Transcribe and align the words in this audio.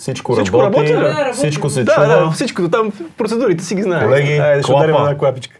Всичко, 0.00 0.32
Всичко 0.32 0.62
работи, 0.62 0.94
работи, 0.94 1.32
всичко 1.32 1.70
се 1.70 1.84
Да, 1.84 1.94
чува. 1.94 2.06
да, 2.06 2.30
всичкото 2.30 2.70
там, 2.70 2.92
процедурите 3.18 3.64
си 3.64 3.74
ги 3.74 3.82
знаем. 3.82 4.04
Колеги, 4.04 4.32
Айде, 4.32 4.62
ще 4.62 4.72
ударим 4.72 4.94
една 4.94 5.18
клапичка. 5.18 5.56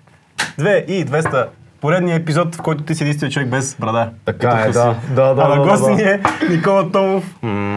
Две 0.58 0.84
и 0.88 1.06
200. 1.06 1.46
Поредният 1.80 2.22
епизод, 2.22 2.56
в 2.56 2.62
който 2.62 2.82
ти 2.82 2.94
си 2.94 3.04
единствен 3.04 3.30
човек 3.30 3.48
без 3.48 3.76
брада. 3.80 4.08
Така 4.24 4.48
Като 4.50 4.68
е, 4.68 4.72
да. 4.72 4.94
Да, 5.10 5.34
да, 5.34 5.42
а 5.42 5.48
на 5.48 5.54
да, 5.54 5.68
гости 5.68 5.86
да. 5.86 5.94
ни 5.94 6.02
е 6.02 6.20
Никола 6.50 6.92
Томов, 6.92 7.34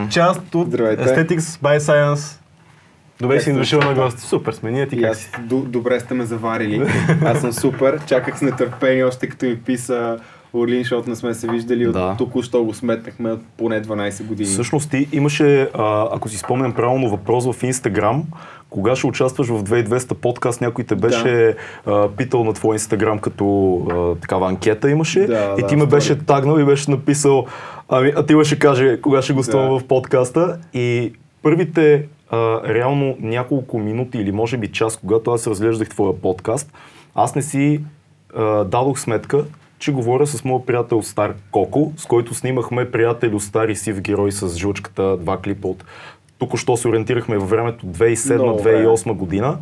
част 0.10 0.56
от 0.56 0.68
Здравейте. 0.68 1.04
Aesthetics 1.04 1.40
by 1.40 1.78
Science. 1.80 2.40
Добре 3.22 3.40
си 3.40 3.54
дошъл 3.54 3.80
на 3.80 3.94
гости. 3.94 4.22
Супер 4.22 4.54
сме, 4.54 4.72
ние 4.72 4.88
ти 4.88 5.02
как 5.02 5.16
си? 5.16 5.32
д- 5.40 5.56
добре 5.56 6.00
сте 6.00 6.14
ме 6.14 6.26
заварили. 6.26 6.88
Аз 7.26 7.42
съм 7.42 7.54
супер. 7.54 8.00
Чаках 8.06 8.38
с 8.38 8.42
нетърпение, 8.42 9.04
още 9.04 9.28
като 9.28 9.46
ми 9.46 9.58
писа 9.58 10.18
Орлин, 10.54 10.80
защото 10.80 11.10
не 11.10 11.16
сме 11.16 11.34
се 11.34 11.48
виждали. 11.48 11.88
От 11.88 11.94
Да. 11.94 12.16
току-що 12.18 12.64
го 12.64 12.74
сметнахме 12.74 13.32
от 13.32 13.42
поне 13.58 13.82
12 13.82 14.24
години. 14.24 14.50
Всъщност 14.50 14.90
ти 14.92 15.08
имаше, 15.12 15.70
а, 15.74 16.08
ако 16.12 16.30
си 16.30 16.38
спомням 16.38 16.74
правилно, 16.74 17.10
въпрос 17.10 17.52
в 17.52 17.64
Инстаграм. 17.64 18.24
Кога 18.70 18.96
ще 18.96 19.08
участваш 19.08 19.48
в 19.48 19.64
2200 19.64 20.14
подкаст, 20.14 20.62
някой 20.62 20.84
те 20.84 20.96
беше 20.96 21.56
а, 21.86 22.08
питал 22.10 22.44
на 22.44 22.54
твой 22.54 22.76
Инстаграм 22.76 23.20
като 23.20 23.76
а, 23.92 24.22
такава 24.22 24.48
анкета 24.50 24.90
имаше 24.90 25.20
Да, 25.20 25.56
и 25.58 25.62
да, 25.62 25.68
ти 25.68 25.76
ме 25.76 25.86
беше 25.86 26.26
тагнал 26.26 26.60
и 26.60 26.66
беше 26.66 26.92
написал, 26.92 27.46
ами, 27.90 28.14
а 28.16 28.26
ти 28.26 28.36
ще 28.44 28.60
каже 28.60 29.02
кога 29.02 29.22
ще 29.22 29.34
гостувам 29.34 29.70
Да. 29.74 29.80
в 29.80 29.88
подкаста 29.88 30.60
и 30.74 31.14
първите 31.44 32.06
а, 32.30 32.62
реално 32.74 33.18
няколко 33.20 33.80
минути 33.80 34.18
или 34.18 34.32
може 34.32 34.58
би 34.58 34.72
час, 34.72 34.98
когато 34.98 35.32
аз 35.32 35.48
разглеждах 35.48 35.90
твоя 35.90 36.22
подкаст, 36.22 36.74
аз 37.16 37.36
не 37.36 37.42
си 37.42 37.82
а, 38.36 38.64
дадох 38.64 39.00
сметка, 39.00 39.46
че 39.84 39.92
говоря 39.92 40.28
с 40.28 40.44
моят 40.44 40.66
приятел 40.66 41.02
Стар 41.02 41.34
Коко, 41.52 41.92
с 41.98 42.06
който 42.06 42.34
снимахме 42.34 42.92
приятел 42.92 43.40
Стари 43.40 43.76
сив 43.76 44.02
герой 44.02 44.32
с 44.32 44.58
жълчката, 44.58 45.18
два 45.18 45.38
клипа 45.38 45.68
от 45.68 45.84
току-що 46.40 46.78
се 46.78 46.88
ориентирахме 46.88 47.38
във 47.38 47.50
времето 47.50 47.86
Много 47.86 47.98
време. 47.98 48.16
2007-2008 48.16 49.14
година, 49.14 49.58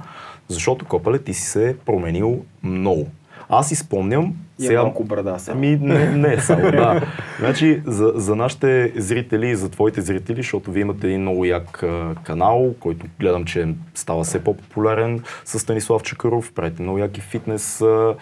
защото 0.47 0.85
Копале 0.85 1.19
ти 1.19 1.33
си 1.33 1.41
се 1.41 1.75
променил 1.85 2.45
много. 2.63 3.07
Аз 3.49 3.69
си 3.69 3.75
спомням, 3.75 4.33
И 4.59 4.73
е 4.73 4.77
малко 4.77 5.03
брада 5.03 5.39
сега. 5.39 5.57
Ами, 5.57 5.77
не, 5.81 6.05
не 6.05 6.39
само, 6.39 6.71
да. 6.71 7.01
Значи, 7.39 7.81
за, 7.85 8.11
за 8.15 8.35
нашите 8.35 8.93
зрители 8.95 9.47
и 9.47 9.55
за 9.55 9.69
твоите 9.69 10.01
зрители, 10.01 10.35
защото 10.35 10.71
вие 10.71 10.81
имате 10.81 11.07
един 11.07 11.21
много 11.21 11.45
як 11.45 11.83
а, 11.83 12.15
канал, 12.23 12.73
който 12.79 13.05
гледам, 13.19 13.45
че 13.45 13.67
става 13.95 14.23
все 14.23 14.43
по-популярен 14.43 15.23
с 15.45 15.59
Станислав 15.59 16.03
Чакаров, 16.03 16.51
правите 16.53 16.81
много 16.83 16.97
яки 16.97 17.21
фитнес 17.21 17.81
а, 17.81 18.15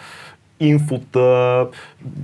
инфота, 0.60 1.68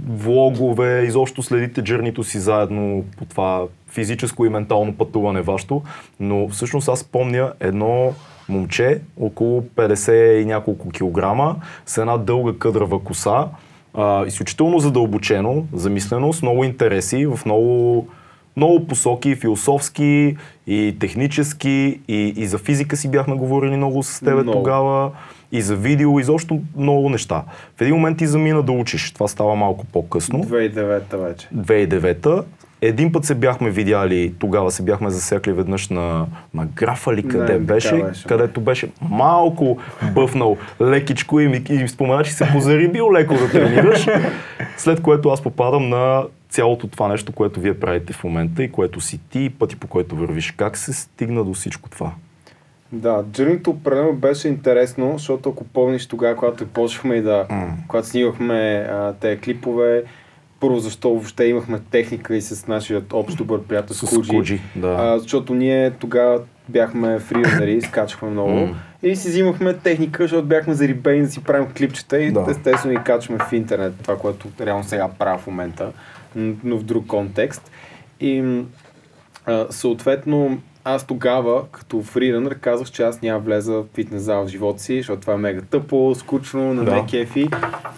влогове, 0.08 1.02
изобщо 1.02 1.42
следите 1.42 1.82
джернито 1.82 2.24
си 2.24 2.38
заедно 2.38 3.04
по 3.18 3.24
това 3.24 3.64
физическо 3.88 4.46
и 4.46 4.48
ментално 4.48 4.96
пътуване 4.96 5.42
вашето, 5.42 5.82
но 6.20 6.48
всъщност 6.48 6.88
аз 6.88 7.04
помня 7.04 7.52
едно 7.60 8.14
момче, 8.48 9.00
около 9.20 9.62
50 9.62 10.42
и 10.42 10.44
няколко 10.44 10.90
килограма, 10.90 11.56
с 11.86 11.98
една 11.98 12.16
дълга 12.16 12.58
къдрава 12.58 13.00
коса, 13.00 13.48
а, 13.94 14.26
изключително 14.26 14.78
задълбочено, 14.78 15.66
замислено, 15.72 16.32
с 16.32 16.42
много 16.42 16.64
интереси, 16.64 17.26
в 17.26 17.40
много, 17.44 18.08
много 18.56 18.86
посоки, 18.86 19.34
философски 19.34 20.36
и 20.66 20.96
технически, 21.00 22.00
и, 22.08 22.34
и 22.36 22.46
за 22.46 22.58
физика 22.58 22.96
си 22.96 23.10
бяхме 23.10 23.34
говорили 23.34 23.76
много 23.76 24.02
с 24.02 24.20
тебе 24.20 24.42
Много. 24.42 24.52
тогава, 24.52 25.10
и 25.52 25.62
за 25.62 25.76
видео, 25.76 26.20
изобщо 26.20 26.60
много 26.76 27.10
неща. 27.10 27.42
В 27.76 27.80
един 27.80 27.94
момент 27.94 28.18
ти 28.18 28.26
замина 28.26 28.62
да 28.62 28.72
учиш, 28.72 29.12
това 29.12 29.28
става 29.28 29.56
малко 29.56 29.86
по-късно. 29.92 30.44
2009 30.44 31.16
вече. 31.16 31.48
2009 31.56 32.44
един 32.80 33.12
път 33.12 33.24
се 33.24 33.34
бяхме 33.34 33.70
видяли, 33.70 34.34
тогава 34.38 34.70
се 34.70 34.82
бяхме 34.82 35.10
засекли 35.10 35.52
веднъж 35.52 35.88
на, 35.88 36.26
на 36.54 36.66
графа 36.66 37.14
ли 37.14 37.28
къде 37.28 37.52
Не, 37.52 37.58
беше, 37.58 37.96
беше. 38.02 38.24
където 38.24 38.60
беше 38.60 38.88
малко 39.00 39.78
бъфнал 40.14 40.56
лекичко 40.80 41.40
и 41.40 41.48
ми, 41.48 41.62
и 41.68 41.78
ми 41.78 41.88
спомена, 41.88 42.24
че 42.24 42.32
се 42.32 42.48
позарибил 42.52 43.12
леко 43.12 43.34
да 43.34 43.50
тренираш, 43.50 44.06
след 44.76 45.02
което 45.02 45.28
аз 45.28 45.40
попадам 45.40 45.88
на 45.88 46.22
цялото 46.48 46.88
това 46.88 47.08
нещо, 47.08 47.32
което 47.32 47.60
вие 47.60 47.80
правите 47.80 48.12
в 48.12 48.24
момента 48.24 48.62
и 48.62 48.72
което 48.72 49.00
си 49.00 49.20
ти 49.30 49.44
и 49.44 49.50
пъти 49.50 49.76
по 49.76 49.86
който 49.86 50.16
вървиш. 50.16 50.50
Как 50.50 50.76
се 50.76 50.92
стигна 50.92 51.44
до 51.44 51.52
всичко 51.54 51.90
това? 51.90 52.12
Да, 52.92 53.24
джърнито 53.32 53.70
определено 53.70 54.12
беше 54.12 54.48
интересно, 54.48 55.12
защото 55.12 55.48
ако 55.48 55.64
помниш 55.64 56.06
тогава, 56.06 56.36
когато 56.36 56.66
почнахме 56.66 57.14
и 57.14 57.22
да, 57.22 57.46
когато 57.88 58.08
снимахме 58.08 58.86
а, 58.90 59.12
тези 59.12 59.40
клипове, 59.40 60.04
първо 60.60 60.78
защо 60.78 61.10
въобще 61.10 61.44
имахме 61.44 61.80
техника 61.90 62.36
и 62.36 62.42
с 62.42 62.66
нашия 62.66 63.02
общ 63.12 63.36
добър 63.36 63.62
приятел 63.62 63.94
С. 63.94 64.06
Скуджи, 64.06 64.60
да. 64.76 64.96
А, 65.00 65.18
защото 65.18 65.54
ние 65.54 65.90
тогава 65.90 66.40
бяхме 66.68 67.18
фриланери, 67.18 67.82
скачахме 67.88 68.30
много 68.30 68.50
М. 68.50 68.74
и 69.02 69.16
си 69.16 69.28
взимахме 69.28 69.74
техника, 69.74 70.22
защото 70.24 70.46
бяхме 70.46 70.74
зарибени 70.74 71.22
да 71.22 71.28
си 71.28 71.44
правим 71.44 71.68
клипчета 71.76 72.18
и 72.18 72.32
Да. 72.32 72.46
естествено 72.48 72.94
и 72.94 73.04
качваме 73.04 73.40
в 73.48 73.52
интернет, 73.52 73.94
това, 74.02 74.18
което 74.18 74.48
реално 74.60 74.84
сега 74.84 75.08
правя 75.18 75.38
в 75.38 75.46
момента, 75.46 75.92
но 76.36 76.78
в 76.78 76.82
друг 76.82 77.06
контекст. 77.06 77.70
И 78.20 78.62
а, 79.46 79.66
съответно, 79.70 80.58
аз 80.84 81.06
тогава, 81.06 81.64
като 81.72 82.02
фриланър, 82.02 82.54
казах, 82.54 82.90
че 82.90 83.02
аз 83.02 83.22
няма 83.22 83.38
влеза 83.38 83.72
в 83.72 83.84
фитнес 83.94 84.22
зал 84.22 84.44
в 84.44 84.48
живота 84.48 84.82
си, 84.82 84.96
защото 84.96 85.20
това 85.20 85.34
е 85.34 85.36
мега 85.36 85.60
тъпо, 85.60 86.14
скучно, 86.14 86.74
на 86.74 86.84
Да. 86.84 87.04
кефи. 87.10 87.48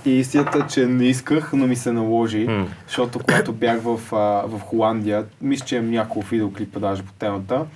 И 0.06 0.10
истината, 0.10 0.59
е, 0.59 0.69
че 0.69 0.87
не 0.87 1.04
исках, 1.04 1.53
но 1.53 1.66
ми 1.66 1.76
се 1.76 1.93
наложи, 1.93 2.47
М. 2.47 2.66
защото 2.87 3.19
когато 3.19 3.53
бях 3.53 3.81
в, 3.82 4.00
а, 4.12 4.16
в 4.47 4.60
Холандия, 4.60 5.26
мисля, 5.43 5.66
че 5.66 5.76
имам 5.76 5.91
няколко 5.91 6.28
видеоклипа 6.28 6.81
даже 6.81 7.03
по 7.03 7.12
темата, 7.12 7.66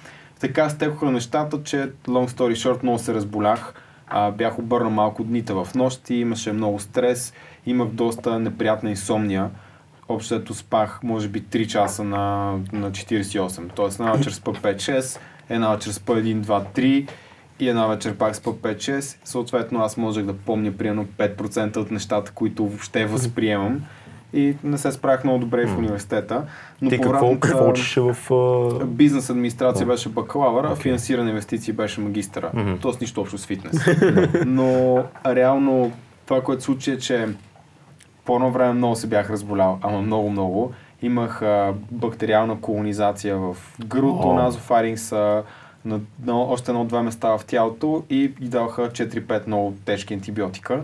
така 0.40 0.68
стекоха 0.68 1.10
нещата, 1.10 1.62
че 1.64 1.76
long 2.08 2.28
story 2.28 2.52
short 2.52 2.82
много 2.82 2.98
се 2.98 3.14
разболях. 3.14 3.74
А, 4.08 4.30
бях 4.30 4.58
обърнал 4.58 4.90
малко 4.90 5.24
дните 5.24 5.52
в 5.52 5.68
нощи, 5.74 6.14
имаше 6.14 6.52
много 6.52 6.78
стрес, 6.78 7.32
имах 7.66 7.88
доста 7.88 8.38
неприятна 8.38 8.90
инсомния. 8.90 9.50
Общо 10.08 10.34
ето 10.34 10.54
спах, 10.54 11.00
може 11.02 11.28
би 11.28 11.42
3 11.42 11.66
часа 11.66 12.04
на, 12.04 12.52
на 12.72 12.90
48. 12.90 13.70
Тоест 13.74 14.00
една 14.00 14.12
вечер 14.12 14.30
спа 14.30 14.50
5-6, 14.50 15.18
една 15.50 15.70
вечер 15.74 15.90
спа 15.90 16.12
1, 16.12 16.40
2, 16.40 16.64
3 16.76 17.08
и 17.60 17.68
една 17.68 17.86
вечер 17.86 18.14
пак 18.14 18.36
спа 18.36 18.50
5-6. 18.50 19.16
Съответно 19.24 19.80
аз 19.82 19.96
можех 19.96 20.24
да 20.24 20.32
помня 20.32 20.72
примерно 20.72 21.06
5% 21.18 21.76
от 21.76 21.90
нещата, 21.90 22.32
които 22.32 22.66
въобще 22.66 23.06
възприемам. 23.06 23.80
И 24.34 24.54
не 24.64 24.78
се 24.78 24.92
справях 24.92 25.24
много 25.24 25.38
добре 25.38 25.66
в 25.66 25.78
университета. 25.78 26.44
Но 26.82 26.90
Ти 26.90 26.98
какво, 26.98 27.40
какво 27.40 27.70
учеше 27.70 28.00
в... 28.00 28.16
а, 28.30 28.84
Бизнес 28.84 29.30
администрация 29.30 29.86
беше 29.86 30.08
бакалавър, 30.08 30.64
а 30.64 30.72
Окей. 30.72 30.82
финансиране 30.82 31.30
инвестиции 31.30 31.72
беше 31.72 32.00
магистъра. 32.00 32.50
Мгм. 32.54 32.72
Тоест 32.80 33.00
нищо 33.00 33.20
общо 33.20 33.38
с 33.38 33.46
фитнес. 33.46 33.76
Но 34.46 35.04
реално 35.26 35.92
това, 36.26 36.40
което 36.40 36.62
случи 36.62 36.90
е, 36.90 36.98
че 36.98 37.28
по 38.24 38.34
едно 38.34 38.50
време 38.50 38.72
много 38.72 38.96
се 38.96 39.06
бях 39.06 39.30
разболял, 39.30 39.78
ама 39.82 40.02
много-много. 40.02 40.72
Имах 41.02 41.42
а, 41.42 41.74
бактериална 41.90 42.60
колонизация 42.60 43.36
в 43.36 43.56
гърлото, 43.80 44.28
О. 44.28 44.34
назофарингса, 44.34 45.42
на, 45.84 46.00
на 46.24 46.40
още 46.40 46.70
едно-два 46.70 47.02
места 47.02 47.28
в 47.28 47.44
тялото 47.44 48.02
и, 48.10 48.16
и 48.40 48.48
даваха 48.48 48.82
4-5 48.82 49.46
много 49.46 49.74
тежки 49.84 50.14
антибиотика. 50.14 50.80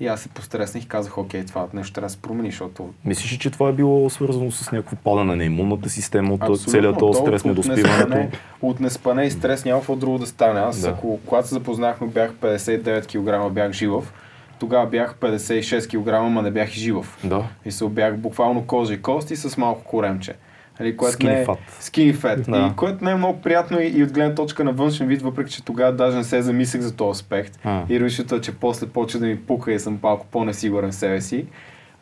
И 0.00 0.06
аз 0.06 0.20
се 0.20 0.28
постреснах 0.28 0.84
и 0.84 0.88
казах, 0.88 1.18
окей, 1.18 1.44
това 1.44 1.66
нещо 1.74 1.92
трябва 1.92 2.06
да 2.06 2.10
се 2.10 2.18
промени, 2.18 2.50
защото 2.50 2.88
Мислиш 3.04 3.32
ли, 3.32 3.38
че 3.38 3.50
това 3.50 3.68
е 3.68 3.72
било 3.72 4.10
свързано 4.10 4.50
с 4.50 4.72
някакво 4.72 4.96
падане 4.96 5.36
на 5.36 5.44
имунната 5.44 5.88
система 5.88 6.34
от 6.34 6.40
Абсолютно. 6.42 6.66
целият 6.66 6.98
този 6.98 7.18
То 7.18 7.24
стрес, 7.26 7.44
неспане- 7.44 8.30
От 8.62 8.80
неспане 8.80 9.24
и 9.24 9.30
стрес 9.30 9.64
няма 9.64 9.80
какво 9.80 9.96
друго 9.96 10.18
да 10.18 10.26
стане. 10.26 10.60
Аз, 10.60 10.80
Да. 10.80 10.88
ако, 10.88 11.20
когато 11.26 11.48
се 11.48 11.54
запознахме, 11.54 12.06
бях 12.06 12.32
59 12.32 13.06
кг, 13.46 13.52
бях 13.52 13.72
живъв. 13.72 14.12
Тогава 14.58 14.86
бях 14.86 15.14
56 15.14 15.88
кг, 15.88 16.30
ма 16.30 16.42
не 16.42 16.50
бях 16.50 16.76
и 16.76 16.80
живъв. 16.80 17.18
Да. 17.24 17.44
И 17.64 17.70
се 17.70 17.88
бях 17.88 18.16
буквално 18.16 18.66
кожа 18.66 18.94
и 18.94 19.02
кости 19.02 19.36
с 19.36 19.56
малко 19.56 19.84
коремче. 19.84 20.34
Нали, 20.80 20.96
което 20.96 21.16
Skinny 21.16 21.24
не 21.24 21.40
е, 21.42 21.46
fat. 21.46 21.58
Skinny 21.80 22.14
fat. 22.14 22.50
Да. 22.50 22.70
И 22.72 22.76
което 22.76 23.04
не 23.04 23.10
е 23.10 23.14
много 23.14 23.40
приятно 23.40 23.80
и, 23.80 23.86
и 23.86 24.02
от 24.02 24.12
гледна 24.12 24.34
точка 24.34 24.64
на 24.64 24.72
външен 24.72 25.06
вид, 25.06 25.22
въпреки 25.22 25.52
че 25.52 25.64
тогава 25.64 25.92
даже 25.92 26.16
не 26.16 26.24
се 26.24 26.42
замислях 26.42 26.82
за 26.82 26.96
този 26.96 27.10
аспект. 27.10 27.58
А. 27.64 27.82
И 27.88 28.00
решито 28.00 28.34
е, 28.34 28.40
че 28.40 28.56
после 28.56 28.86
почва 28.86 29.20
да 29.20 29.26
ми 29.26 29.40
пука 29.40 29.72
и 29.72 29.78
съм 29.78 29.98
малко 30.02 30.26
по-несигурен 30.26 30.90
в 30.90 30.94
себе 30.94 31.20
си. 31.20 31.46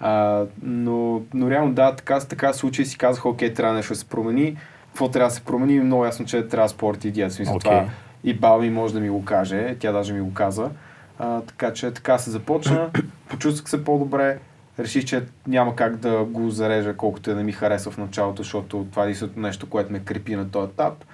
А, 0.01 0.45
но, 0.63 1.23
но 1.35 1.51
реално 1.51 1.73
да, 1.73 1.93
така, 1.97 2.21
така 2.21 2.53
и 2.79 2.85
си 2.85 2.99
казах, 2.99 3.27
окей, 3.27 3.55
трябва 3.55 3.75
нещо 3.75 3.93
да 3.93 3.99
се 3.99 4.05
промени. 4.05 4.57
Какво 4.87 5.09
трябва 5.09 5.29
да 5.29 5.35
се 5.35 5.41
промени? 5.41 5.81
Много 5.81 6.05
ясно, 6.05 6.27
че 6.27 6.49
трябва 6.49 6.69
спорт 6.69 7.05
и 7.05 7.11
диет. 7.11 7.31
В 7.31 7.35
Смисъл, 7.35 7.57
Окей. 7.57 7.71
това 7.71 7.89
и 8.27 8.35
баба 8.35 8.63
ми 8.63 8.71
може 8.71 8.95
да 8.95 9.01
ми 9.01 9.09
го 9.09 9.25
каже, 9.25 9.77
тя 9.79 9.93
даже 9.93 10.13
ми 10.13 10.21
го 10.21 10.35
каза. 10.35 10.71
А, 11.19 11.41
така 11.41 11.73
че 11.73 11.91
така 11.91 12.19
се 12.19 12.31
започна, 12.31 12.91
почувствах 13.29 13.69
се 13.71 13.85
по-добре, 13.85 14.39
реших, 14.79 15.05
че 15.05 15.25
няма 15.47 15.77
как 15.77 15.97
да 15.97 16.25
го 16.25 16.51
зарежа 16.51 16.97
колкото 16.97 17.31
и 17.31 17.35
да 17.35 17.43
ми 17.43 17.53
харесва 17.53 17.91
в 17.91 17.99
началото, 17.99 18.43
защото 18.43 18.87
това 18.91 19.03
е 19.03 19.07
единственото 19.07 19.41
нещо, 19.41 19.71
което 19.71 19.93
ме 19.93 20.01
крепи 20.01 20.37
на 20.37 20.51
този 20.51 20.71
етап. 20.71 21.05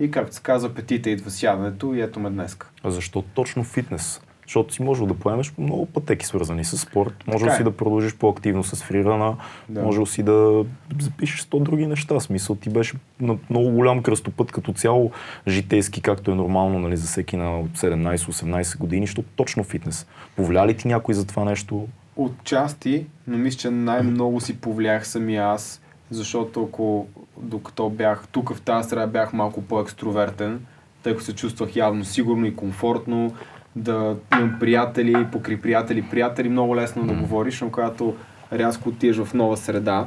И 0.00 0.10
както 0.10 0.34
се 0.34 0.42
казва, 0.42 0.68
апетита 0.68 1.10
идва 1.10 1.30
сядането 1.30 1.94
и 1.94 2.00
ето 2.00 2.20
ме 2.20 2.30
днеска. 2.30 2.70
А 2.84 2.90
защо 2.90 3.22
точно 3.22 3.64
фитнес? 3.64 4.20
Защото 4.46 4.74
си 4.74 4.82
можел 4.82 5.06
да 5.06 5.14
поемеш 5.14 5.52
много 5.58 5.86
пътеки 5.86 6.26
свързани 6.26 6.64
с 6.64 6.78
спорт. 6.78 7.24
Може 7.26 7.44
Така 7.44 7.56
си 7.56 7.62
е. 7.62 7.64
да 7.64 7.76
продължиш 7.76 8.14
по-активно 8.14 8.64
с 8.64 8.82
фрирана, 8.82 9.36
Да. 9.68 9.82
може 9.82 10.06
си 10.06 10.22
да 10.22 10.64
запишеш 11.00 11.44
100 11.44 11.62
други 11.62 11.86
неща. 11.86 12.20
Смисъл 12.20 12.56
ти 12.56 12.70
беше 12.70 12.96
на 13.20 13.36
много 13.50 13.70
голям 13.70 14.02
кръстопът 14.02 14.52
като 14.52 14.72
цяло 14.72 15.10
житейски, 15.48 16.02
както 16.02 16.30
е 16.30 16.34
нормално 16.34 16.78
нали, 16.78 16.96
за 16.96 17.06
всеки 17.06 17.36
на 17.36 17.64
17-18 17.64 18.78
години, 18.78 19.06
защото 19.06 19.28
точно 19.36 19.64
фитнес. 19.64 20.06
Повлия 20.36 20.66
ли 20.66 20.76
ти 20.76 20.88
някой 20.88 21.14
за 21.14 21.26
това 21.26 21.44
нещо? 21.44 21.88
Отчасти, 22.16 23.06
но 23.26 23.38
мисля, 23.38 23.58
че 23.58 23.70
най-много 23.70 24.40
си 24.40 24.60
повлях 24.60 25.06
самия 25.08 25.46
аз, 25.46 25.82
защото 26.10 26.62
ако 26.64 27.06
докато 27.36 27.90
бях 27.90 28.28
тук 28.32 28.54
в 28.54 28.60
тази 28.60 28.88
среда 28.88 29.06
бях 29.06 29.32
малко 29.32 29.62
по-екстровертен, 29.62 30.66
тъй 31.02 31.12
като 31.12 31.24
се 31.24 31.34
чувствах 31.34 31.76
явно 31.76 32.04
сигурно 32.04 32.46
и 32.46 32.56
комфортно, 32.56 33.32
да 33.76 34.16
имам 34.32 34.56
приятели, 34.60 35.26
покри 35.32 35.56
приятели, 35.56 36.04
приятели, 36.10 36.48
много 36.48 36.76
лесно 36.76 37.06
да 37.06 37.14
говориш, 37.14 37.60
но 37.60 37.70
когато 37.70 38.16
рязко 38.52 38.88
отидеш 38.88 39.16
в 39.16 39.34
нова 39.34 39.56
среда, 39.56 40.06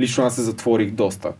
лично 0.00 0.24
аз 0.24 0.34
се 0.34 0.42
затворих 0.42 0.90
доста. 0.90 1.32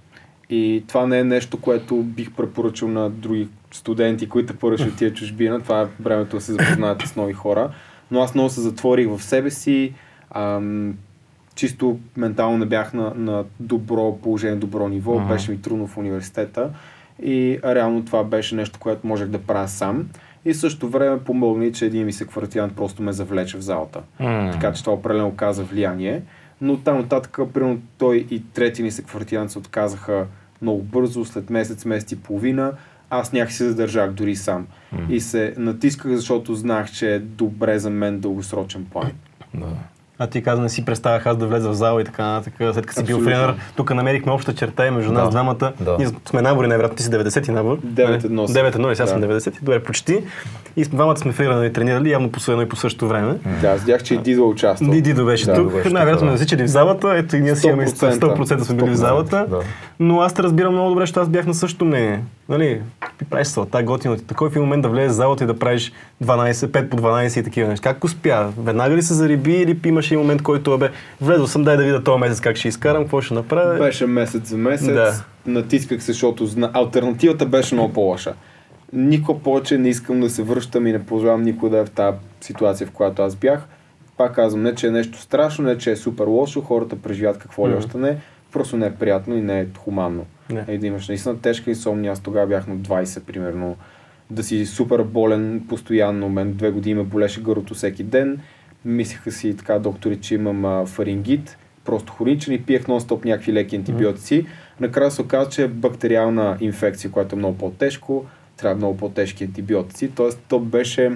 И 0.51 0.85
това 0.89 1.07
не 1.07 1.19
е 1.19 1.25
нещо, 1.25 1.61
което 1.61 1.97
бих 1.97 2.33
препоръчал 2.33 2.89
на 2.89 3.11
други 3.11 3.49
студенти, 3.73 4.29
които 4.29 4.57
първо 4.57 4.79
ще 4.79 5.11
в 5.11 5.15
чужбина. 5.15 5.61
Това 5.61 5.83
е 5.83 5.87
времето 6.01 6.37
да 6.37 6.43
се 6.43 6.53
запознаете 6.53 7.07
с 7.07 7.17
нови 7.17 7.33
хора. 7.33 7.71
Но 8.11 8.21
аз 8.21 8.35
много 8.35 8.51
се 8.51 8.61
затворих 8.61 9.09
в 9.09 9.23
себе 9.23 9.51
си. 9.51 9.93
Ам, 10.31 10.95
чисто 11.55 11.99
ментално 12.17 12.59
не 12.59 12.67
бях 12.67 12.95
на, 12.95 13.13
на 13.17 13.45
добро 13.61 14.19
положение, 14.23 14.57
добро 14.57 14.89
ниво. 14.89 15.15
Мгм. 15.15 15.29
Беше 15.29 15.51
ми 15.51 15.63
трудно 15.63 15.87
в 15.87 15.97
университета. 15.97 16.71
И 17.23 17.59
реално 17.65 18.05
това 18.05 18.25
беше 18.25 18.55
нещо, 18.55 18.79
което 18.79 19.07
можех 19.07 19.29
да 19.29 19.39
правя 19.39 19.69
сам. 19.69 20.09
И 20.47 20.53
в 20.53 20.57
същото 20.57 20.89
време 20.89 21.19
помогна 21.19 21.65
и, 21.65 21.73
че 21.73 21.87
един 21.87 22.07
ми 22.07 22.13
се 22.13 22.27
квартирант 22.27 22.77
просто 22.77 23.03
ме 23.03 23.13
завлече 23.13 23.59
в 23.59 23.61
залата. 23.61 24.01
Така 24.53 24.73
че 24.73 24.85
това 24.85 24.93
определено 24.93 25.29
оказа 25.29 25.65
влияние. 25.65 26.23
Но 26.61 26.77
там 26.77 26.99
нататък, 26.99 27.39
примерно 27.55 27.81
той 27.99 28.27
и 28.31 28.43
трети 28.55 28.83
ни 28.83 28.91
секвартирант 28.91 29.51
се 29.51 29.59
отказаха 29.59 30.27
много 30.63 30.83
бързо, 30.83 31.25
след 31.25 31.51
месец, 31.51 31.85
месец 31.85 32.13
и 32.13 32.23
половина. 32.23 32.73
Аз 33.11 33.33
някакси 33.33 33.57
се 33.57 33.69
задържах 33.69 34.13
дори 34.13 34.37
сам. 34.37 34.67
И 35.09 35.21
се 35.21 35.55
натисках, 35.57 36.13
защото 36.13 36.55
знаех, 36.55 36.93
че 36.93 37.15
е 37.15 37.19
добре 37.19 37.79
за 37.79 37.91
мен 37.91 38.21
дългосрочен 38.21 38.85
план. 38.85 39.13
Да. 39.55 39.67
А 40.19 40.27
ти 40.27 40.43
каза, 40.43 40.63
не 40.63 40.69
си 40.69 40.85
представях 40.85 41.27
аз 41.27 41.37
да 41.37 41.47
влеза 41.47 41.71
в 41.71 41.75
зала 41.75 42.01
и 42.01 42.05
така 42.05 42.25
нататък, 42.25 42.53
след 42.73 42.87
като 42.87 43.01
си 43.01 43.07
бил 43.07 43.21
френър. 43.21 43.55
Тук 43.77 43.95
намерихме 43.95 44.33
обща 44.33 44.55
черта 44.55 44.87
и 44.87 44.91
между 44.91 45.13
нас 45.13 45.25
Да. 45.25 45.31
двамата. 45.31 45.73
Да. 45.81 45.97
Ние 45.99 46.09
сме 46.25 46.43
набори, 46.43 46.67
най-вероятно 46.67 46.97
ти 46.97 47.03
си 47.03 47.11
90 47.11 47.49
и 47.49 47.53
набор. 47.53 47.79
9-1 47.79 48.47
съм. 48.47 48.55
9-1 48.55 48.93
и 48.93 48.97
сега 48.97 49.07
съм 49.07 49.21
Да. 49.21 49.27
90. 49.27 49.61
Добре, 49.61 49.83
почти. 49.83 50.25
И 50.77 50.85
с- 50.85 50.89
двамата 50.89 51.17
сме 51.17 51.33
фрирани 51.33 51.67
и 51.67 51.73
тренирали, 51.73 52.11
явно 52.11 52.31
по 52.31 52.51
едно 52.51 52.63
и 52.63 52.69
по 52.69 52.77
същото 52.77 53.09
време. 53.09 53.35
Да, 53.61 53.69
аз 53.69 53.81
видях, 53.81 54.03
че 54.03 54.15
и 54.15 54.19
Дидо 54.19 54.49
участва. 54.49 54.91
Ди 54.91 55.03
Дидо 55.03 55.25
беше 55.25 55.47
Да, 55.47 55.55
тук, 55.55 55.73
беше 55.73 55.89
най-вероятно 55.89 56.27
да. 56.27 56.33
ме 56.33 56.39
засичали 56.39 56.63
в 56.63 56.67
залата, 56.67 57.15
ето 57.17 57.37
и 57.37 57.41
ние 57.41 57.57
си 57.57 57.67
имаме 57.67 57.87
100%. 57.87 58.13
100% 58.13 58.61
сме 58.61 58.75
били 58.77 58.87
в 58.87 58.91
100%, 58.91 58.95
залата, 58.97 59.47
да. 59.51 59.61
но 60.01 60.21
аз 60.21 60.35
те 60.35 60.43
разбирам 60.43 60.73
много 60.73 60.89
добре, 60.89 61.03
защото 61.03 61.21
аз 61.21 61.29
бях 61.29 61.47
на 61.47 61.55
същото 61.55 61.85
мнение. 61.85 62.23
Нали, 62.49 62.83
правиш 63.31 63.47
салата, 63.47 63.83
готино 63.83 64.17
ти. 64.17 64.25
Такой 64.25 64.49
в 64.49 64.53
един 64.53 64.63
момент 64.63 64.83
да 64.83 64.89
влезеш 64.89 65.13
в 65.13 65.15
залата 65.15 65.45
и 65.45 65.47
да 65.47 65.59
правиш 65.59 65.93
12, 66.25 66.53
5 66.53 66.89
по 66.89 66.97
12 66.97 67.41
и 67.41 67.45
такива 67.45 67.69
неща. 67.69 67.93
Как 67.93 68.05
успя? 68.05 68.53
Веднага 68.59 68.97
ли 68.97 69.03
се 69.03 69.15
зариби 69.15 69.53
или 69.53 69.81
имаше 69.85 70.15
и 70.15 70.17
момент, 70.17 70.43
който 70.43 70.79
бе, 70.79 70.91
влезъл 71.21 71.47
съм, 71.47 71.65
дай 71.65 71.77
да 71.77 71.85
видя 71.85 72.05
този 72.05 72.21
месец 72.21 72.41
как 72.41 72.57
ще 72.57 72.69
изкарам, 72.69 73.03
какво 73.03 73.21
ще 73.21 73.35
направя. 73.35 73.79
Беше 73.79 74.07
месец 74.07 74.49
за 74.49 74.57
месец. 74.57 74.87
Да. 74.87 75.25
Натисках 75.47 76.03
се, 76.03 76.13
защото 76.13 76.47
зна... 76.47 76.71
альтернативата 76.73 77.47
беше 77.47 77.75
много 77.75 77.93
по-лоша. 77.93 78.35
Никога 78.93 79.41
повече 79.41 79.79
не 79.79 79.89
искам 79.89 80.21
да 80.21 80.31
се 80.31 80.43
връщам 80.43 80.87
и 80.87 80.93
не 80.93 81.07
пожелавам 81.07 81.43
никой 81.43 81.71
да 81.71 81.79
е 81.79 81.85
в 81.85 81.91
тази 81.91 82.17
ситуация, 82.41 82.87
в 82.87 82.91
която 82.91 83.23
аз 83.23 83.37
бях. 83.37 83.67
Пак 84.17 84.35
казвам, 84.35 84.63
не 84.63 84.75
че 84.75 84.87
е 84.87 84.91
нещо 84.91 85.21
страшно, 85.21 85.65
не 85.65 85.79
че 85.79 85.91
е 85.91 85.97
супер 85.97 86.27
лошо, 86.27 86.61
хората 86.61 86.97
преживят 86.97 87.39
какво 87.39 87.69
ли 87.69 87.75
още 87.75 87.99
не, 87.99 88.17
просто 88.53 88.77
не 88.77 88.87
е 88.87 88.95
приятно 88.95 89.37
и 89.37 89.41
не 89.41 89.61
е 89.61 89.67
хуманно. 89.79 90.25
Не. 90.51 90.65
И 90.69 90.79
да 90.79 90.87
имаш 90.87 91.09
наистина 91.09 91.41
тежка 91.41 91.71
инсомния, 91.71 92.13
аз 92.13 92.21
тогава 92.21 92.47
бях 92.47 92.67
на 92.67 92.77
20 92.77 93.21
примерно, 93.21 93.77
да 94.31 94.43
си 94.43 94.67
супер 94.67 95.03
болен 95.03 95.65
постоянно, 95.69 96.29
мен 96.29 96.53
две 96.53 96.71
години 96.71 96.95
ме 96.95 97.03
болеше 97.03 97.43
гърлото 97.43 97.75
всеки 97.75 98.03
ден, 98.03 98.41
мислеха 98.85 99.33
си 99.33 99.57
така 99.57 99.79
доктори, 99.79 100.21
че 100.21 100.35
имам 100.35 100.65
а, 100.65 100.87
фарингит, 100.87 101.59
просто 101.85 102.13
хроничен 102.13 102.55
и 102.55 102.63
пиех 102.63 102.85
нон-стоп 102.85 103.25
някакви 103.25 103.53
леки 103.53 103.77
антибиотици. 103.77 104.47
Накрая 104.81 105.11
се 105.11 105.23
оказа, 105.23 105.51
че 105.51 105.65
е 105.65 105.69
бактериална 105.69 106.57
инфекция, 106.61 107.11
която 107.11 107.37
е 107.37 107.39
много 107.39 107.59
по-тежко, 107.59 108.25
трябва 108.57 108.77
много 108.77 108.97
по-тежки 108.97 109.45
антибиотици, 109.45 110.11
т.е. 110.11 110.29
то 110.49 110.59
беше 110.61 111.13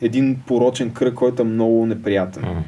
един 0.00 0.42
порочен 0.46 0.90
кръг, 0.90 1.14
който 1.14 1.42
е 1.42 1.44
много 1.44 1.86
неприятен. 1.86 2.42
Мгм. 2.42 2.60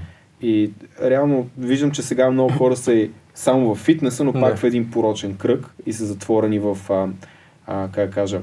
И 0.43 0.71
реално 1.03 1.49
виждам, 1.59 1.91
че 1.91 2.03
сега 2.03 2.31
много 2.31 2.53
хора 2.53 2.77
са 2.77 2.93
и 2.93 3.11
само 3.35 3.75
в 3.75 3.79
фитнеса, 3.79 4.25
но 4.25 4.33
пак 4.33 4.51
Да. 4.51 4.57
в 4.57 4.65
един 4.65 4.91
порочен 4.91 5.37
кръг 5.37 5.75
и 5.87 5.93
са 5.93 6.07
затворени 6.07 6.59
в, 6.59 6.79
а, 6.91 7.09
а, 7.67 7.89
как 7.89 8.11
кажа, 8.11 8.41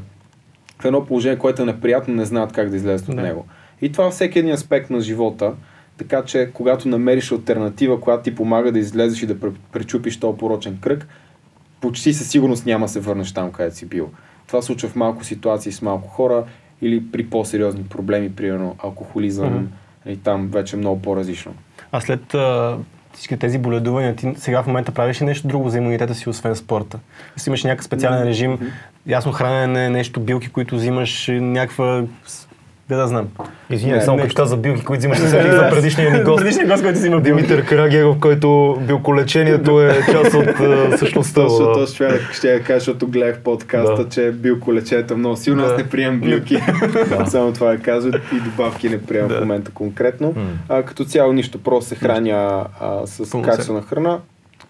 в 0.79 0.85
едно 0.85 1.05
положение, 1.05 1.37
което 1.37 1.61
е 1.61 1.65
неприятно, 1.65 2.13
не 2.13 2.25
знаят 2.25 2.53
как 2.53 2.69
да 2.69 2.75
излезат 2.75 3.09
от 3.09 3.15
него. 3.15 3.45
И 3.81 3.91
това 3.91 4.03
във 4.03 4.13
всеки 4.13 4.39
един 4.39 4.51
аспект 4.51 4.89
на 4.89 5.01
живота, 5.01 5.53
така 5.97 6.23
че 6.23 6.49
когато 6.53 6.87
намериш 6.87 7.31
альтернатива, 7.31 8.01
която 8.01 8.23
ти 8.23 8.35
помага 8.35 8.71
да 8.71 8.79
излезеш 8.79 9.23
и 9.23 9.25
да 9.25 9.35
пре- 9.35 9.55
пречупиш 9.71 10.19
този 10.19 10.37
порочен 10.37 10.77
кръг, 10.77 11.07
почти 11.81 12.13
със 12.13 12.29
сигурност 12.29 12.65
няма 12.65 12.85
да 12.85 12.91
се 12.91 12.99
върнеш 12.99 13.33
там, 13.33 13.51
където 13.51 13.75
си 13.75 13.85
бил. 13.85 14.09
Това 14.47 14.61
случва 14.61 14.89
в 14.89 14.95
малко 14.95 15.23
ситуации 15.23 15.71
с 15.71 15.81
малко 15.81 16.07
хора 16.07 16.43
или 16.81 17.11
при 17.11 17.25
по-сериозни 17.25 17.83
проблеми, 17.83 18.31
примерно 18.31 18.75
алкохолизъм, 18.79 19.53
Мгм. 19.53 19.65
и 20.05 20.17
там 20.17 20.47
вече 20.47 20.75
е 20.75 20.79
много 20.79 21.01
по-различно. 21.01 21.53
А 21.91 22.01
след 22.01 22.35
всички 23.13 23.37
тези 23.37 23.57
боледувания, 23.57 24.15
ти 24.15 24.33
сега 24.37 24.63
в 24.63 24.67
момента 24.67 24.91
правиш 24.91 25.21
ли 25.21 25.25
нещо 25.25 25.47
друго 25.47 25.69
за 25.69 25.77
имунитета 25.77 26.15
си, 26.15 26.29
освен 26.29 26.55
спорта? 26.55 26.99
Си 27.37 27.49
имаш 27.49 27.63
някакъв 27.63 27.85
специален 27.85 28.23
режим, 28.23 28.71
ясно 29.07 29.31
хранене, 29.31 29.89
нещо, 29.89 30.19
билки, 30.19 30.49
които 30.49 30.75
взимаш, 30.75 31.29
някаква... 31.31 32.03
Да, 32.91 32.97
да 32.97 33.07
знам. 33.07 33.27
Извинявай, 33.69 34.05
само 34.05 34.19
като 34.19 34.35
каза 34.35 34.57
билки, 34.57 34.83
които 34.83 34.99
взимаш 34.99 35.17
се 35.17 35.27
за 35.27 35.69
предишния 35.71 36.11
ни 36.11 36.23
гост. 36.23 36.37
Предишният 36.37 36.69
гост, 36.69 36.83
който 36.83 36.99
взима 36.99 37.19
билки. 37.19 37.41
Димитър 37.41 37.65
Карагеров, 37.65 38.19
който 38.19 38.77
билколечението 38.81 39.81
е 39.81 40.01
част 40.11 40.33
от 40.33 40.47
а, 40.47 40.97
същността. 40.97 41.41
Точно 41.41 41.65
да. 41.65 41.73
този 41.73 41.95
човек 41.95 42.33
ще 42.33 42.53
я 42.53 42.63
кажа, 42.63 42.79
защото 42.79 43.07
гледах 43.07 43.39
подкаста, 43.39 44.09
че 44.09 44.27
е 45.11 45.15
много 45.15 45.37
силно. 45.37 45.63
Аз 45.63 45.77
не 45.77 45.89
приемам 45.89 46.19
билки. 46.19 46.57
Само 47.27 47.53
това 47.53 47.71
да 47.71 47.77
кажа 47.77 48.09
и 48.35 48.39
добавки 48.39 48.89
не 48.89 49.01
приемам 49.01 49.29
в 49.29 49.39
момента 49.39 49.71
конкретно. 49.71 50.35
Като 50.85 51.05
цяло 51.05 51.33
нищо, 51.33 51.63
просто 51.63 51.89
се 51.89 51.95
храня 51.95 52.65
с 53.05 53.41
качествена 53.41 53.81
храна. 53.81 54.19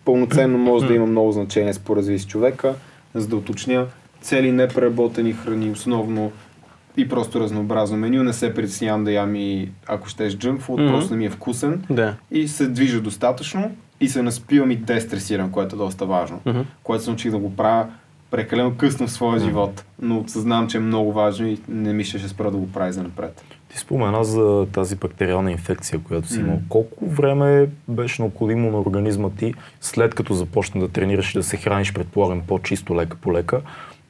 Пълноценно 0.06 0.58
може 0.58 0.88
да 0.88 0.94
има 0.94 1.06
много 1.06 1.32
значение 1.32 1.74
според 1.74 2.06
зависи 2.06 2.28
човека. 2.28 2.74
За 3.16 3.28
да 3.28 3.36
уточня, 3.36 3.86
цели 4.22 4.52
непреработени 4.52 5.34
храни, 5.34 5.72
основно 5.72 6.32
и 6.98 7.10
просто 7.10 7.40
разнообразно 7.40 7.98
меню. 7.98 8.24
Не 8.24 8.34
се 8.34 8.54
притеснявам 8.54 9.04
да 9.04 9.12
ям 9.12 9.36
и 9.36 9.70
ако 9.88 10.10
щеш 10.10 10.38
джънк 10.38 10.62
фуд, 10.62 10.80
Мгм. 10.80 10.90
просто 10.90 11.12
не 11.12 11.18
ми 11.18 11.26
е 11.26 11.30
вкусен 11.30 11.84
Да. 11.90 12.16
и 12.32 12.48
се 12.48 12.68
движа 12.68 13.02
достатъчно 13.02 13.72
и 14.02 14.08
се 14.08 14.22
наспивам 14.22 14.72
и 14.72 14.76
дестресирам, 14.76 15.52
което 15.52 15.76
е 15.76 15.80
доста 15.80 16.06
важно. 16.06 16.40
Мгм. 16.46 16.60
Което 16.84 17.04
се 17.04 17.10
научих 17.10 17.32
да 17.32 17.38
го 17.38 17.56
правя 17.56 17.88
прекалено 18.32 18.74
късно 18.78 19.08
в 19.08 19.12
своя 19.12 19.40
живот, 19.40 19.86
но 20.02 20.24
съзнавам, 20.28 20.68
че 20.68 20.78
е 20.78 20.82
много 20.82 21.14
важно 21.14 21.48
и 21.48 21.58
не 21.68 21.94
мисля, 21.94 22.20
ще 22.20 22.28
спра 22.28 22.52
да 22.52 22.58
го 22.58 22.72
прави 22.72 22.94
за 22.94 23.04
напред. 23.04 23.44
Ти 23.70 23.78
спомена 23.78 24.24
за 24.24 24.68
тази 24.72 24.96
бактериална 24.96 25.52
инфекция, 25.52 26.00
която 26.00 26.28
си 26.28 26.40
имал. 26.40 26.56
М. 26.56 26.62
Колко 26.70 27.06
време 27.06 27.68
беше 27.88 28.22
необходимо 28.22 28.72
на 28.72 28.80
организма 28.80 29.30
ти, 29.30 29.54
след 29.82 30.16
като 30.16 30.34
започна 30.34 30.82
да 30.82 30.88
тренираш 30.88 31.36
и 31.36 31.38
да 31.38 31.44
се 31.44 31.58
храниш, 31.58 31.94
предполагам, 31.94 32.42
по-чисто 32.48 32.96
лека 32.96 33.18
по 33.18 33.34
лека, 33.34 33.62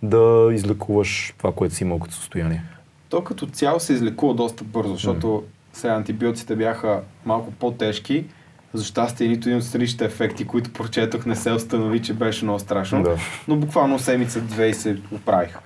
да 0.03 0.49
излекуваш 0.53 1.33
това, 1.37 1.51
което 1.51 1.75
си 1.75 1.83
имал 1.83 1.99
като 1.99 2.13
състояние? 2.13 2.63
То 3.09 3.23
като 3.23 3.45
цяло 3.45 3.79
се 3.79 3.93
излекува 3.93 4.33
доста 4.33 4.63
бързо, 4.63 4.93
защото 4.93 5.43
сега 5.73 5.93
антибиотиците 5.93 6.55
бяха 6.55 7.01
малко 7.25 7.51
по-тежки. 7.51 8.25
За 8.73 8.83
щастие, 8.83 9.27
нито 9.27 9.49
един 9.49 9.57
от 9.57 9.63
страничните 9.63 10.05
ефекти, 10.05 10.47
които 10.47 10.73
прочетох, 10.73 11.25
не 11.25 11.35
се 11.35 11.51
установи, 11.51 12.01
че 12.01 12.13
беше 12.13 12.45
много 12.45 12.59
страшно. 12.59 13.03
Да. 13.03 13.17
Но 13.47 13.55
буквално 13.55 13.99
седмица-две 13.99 14.67
и 14.67 14.73
се 14.73 14.97
оправих. 15.11 15.57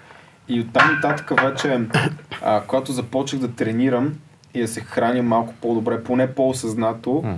И 0.47 0.59
оттам 0.61 0.93
нататък 0.95 1.41
вече, 1.41 1.81
а, 2.41 2.61
когато 2.67 2.91
започнах 2.91 3.41
да 3.41 3.51
тренирам 3.51 4.13
и 4.53 4.61
да 4.61 4.67
се 4.67 4.81
храня 4.81 5.23
малко 5.23 5.53
по-добре, 5.61 6.03
поне 6.03 6.33
по-осъзнато, 6.33 7.21
М. 7.23 7.35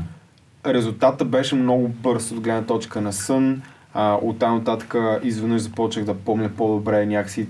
резултата 0.66 1.26
беше 1.26 1.56
много 1.56 1.88
бърз 1.88 2.32
от 2.32 2.40
гледна 2.40 2.64
точка 2.66 3.02
на 3.02 3.14
сън. 3.14 3.62
А, 4.00 4.18
оттам 4.22 4.56
нататък 4.58 4.96
изведнъж 5.24 5.62
започнах 5.62 6.06
да 6.06 6.14
помня 6.14 6.50
по-добре 6.50 7.06
някакси 7.06 7.48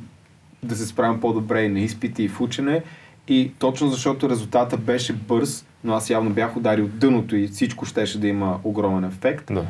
да 0.64 0.76
се 0.76 0.86
справям 0.86 1.20
по-добре 1.20 1.64
и 1.64 1.70
на 1.70 1.80
изпити 1.80 2.24
и 2.24 2.28
в 2.28 2.42
учене. 2.42 2.84
И 3.28 3.52
точно 3.60 3.90
защото 3.90 4.30
резултата 4.30 4.78
беше 4.78 5.14
бърз, 5.14 5.66
но 5.84 5.94
аз 5.94 6.10
явно 6.10 6.30
бях 6.30 6.58
ударил 6.58 6.88
дъното 6.88 7.36
и 7.36 7.48
всичко 7.48 7.86
щеше 7.86 8.20
да 8.20 8.28
има 8.28 8.60
огромен 8.64 9.04
ефект. 9.04 9.46
Да. 9.54 9.66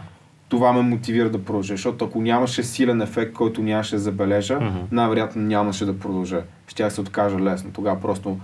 Това 0.50 0.74
ме 0.74 0.82
мотивира 0.82 1.30
да 1.30 1.44
продължа, 1.44 1.74
защото 1.74 2.06
ако 2.06 2.22
нямаше 2.22 2.64
силен 2.64 3.02
ефект, 3.02 3.34
който 3.34 3.62
нямаше 3.62 3.96
да 3.96 4.02
забележа, 4.02 4.60
Мгм. 4.60 4.78
най-вероятно 4.92 5.42
нямаше 5.42 5.86
да 5.86 6.00
продължа. 6.00 6.42
Щях 6.68 6.94
се 6.94 7.02
откажа 7.02 7.40
лесно. 7.40 7.72
Тогава 7.74 8.02
просто 8.02 8.40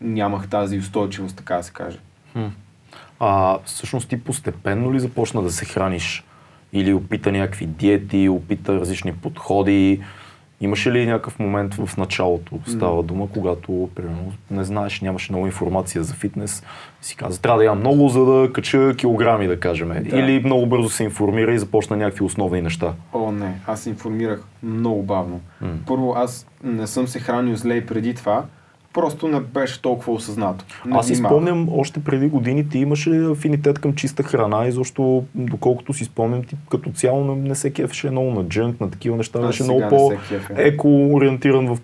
нямах 0.00 0.48
тази 0.48 0.78
устойчивост, 0.78 1.36
така 1.36 1.56
да 1.56 1.62
се 1.62 1.72
каже. 1.72 1.98
А 3.20 3.58
всъщност 3.64 4.08
ти 4.08 4.20
постепенно 4.20 4.94
ли 4.94 5.00
започна 5.00 5.42
да 5.42 5.50
се 5.50 5.64
храниш? 5.64 6.24
Или 6.76 6.94
опита 6.94 7.32
някакви 7.32 7.66
диети, 7.66 8.28
опита 8.28 8.80
различни 8.80 9.12
подходи? 9.12 10.00
Имаше 10.60 10.92
ли 10.92 11.06
някакъв 11.06 11.38
момент 11.38 11.74
в 11.74 11.96
началото, 11.96 12.58
става 12.66 13.02
дума, 13.02 13.28
когато, 13.34 13.88
примерно, 13.94 14.32
не 14.50 14.64
знаеш, 14.64 15.00
нямаш 15.00 15.30
много 15.30 15.46
информация 15.46 16.04
за 16.04 16.14
фитнес, 16.14 16.62
си 17.02 17.16
каза, 17.16 17.40
трябва 17.40 17.58
да 17.58 17.64
ям 17.64 17.78
много, 17.78 18.08
за 18.08 18.24
да 18.24 18.52
кача 18.52 18.94
килограми, 18.96 19.46
да 19.46 19.60
кажем. 19.60 19.88
Да. 19.88 20.18
Или 20.18 20.42
много 20.44 20.66
бързо 20.66 20.88
се 20.88 21.04
информира 21.04 21.54
и 21.54 21.58
започна 21.58 21.96
някакви 21.96 22.24
основни 22.24 22.62
неща. 22.62 22.92
О, 23.12 23.32
не, 23.32 23.60
аз 23.66 23.80
се 23.80 23.90
информирах 23.90 24.44
много 24.62 25.02
бавно. 25.02 25.40
М. 25.60 25.68
Първо, 25.86 26.14
аз 26.16 26.46
не 26.64 26.86
съм 26.86 27.08
се 27.08 27.20
хранил 27.20 27.56
зле 27.56 27.74
и 27.74 27.86
преди 27.86 28.14
това, 28.14 28.44
просто 28.96 29.28
не 29.28 29.40
беше 29.40 29.82
толкова 29.82 30.12
осъзнато. 30.12 30.64
Не 30.86 30.96
Аз 30.98 31.06
си 31.06 31.14
спомням, 31.14 31.68
още 31.72 32.00
преди 32.04 32.28
години 32.28 32.68
ти 32.68 32.78
имаше 32.78 33.10
афинитет 33.10 33.78
към 33.78 33.94
чиста 33.94 34.22
храна 34.22 34.66
и 34.66 34.72
защо, 34.72 35.24
доколкото 35.34 35.92
си 35.92 36.04
спомням, 36.04 36.42
ти 36.42 36.56
като 36.70 36.90
цяло 36.90 37.24
не, 37.34 37.54
се 37.54 37.70
кефеше 37.70 38.10
много 38.10 38.30
на 38.30 38.44
джънк, 38.44 38.80
на 38.80 38.90
такива 38.90 39.16
неща, 39.16 39.38
беше 39.38 39.62
много 39.62 39.80
кефя. 39.80 40.54
по-еко-ориентиран 40.54 41.76
в 41.76 41.78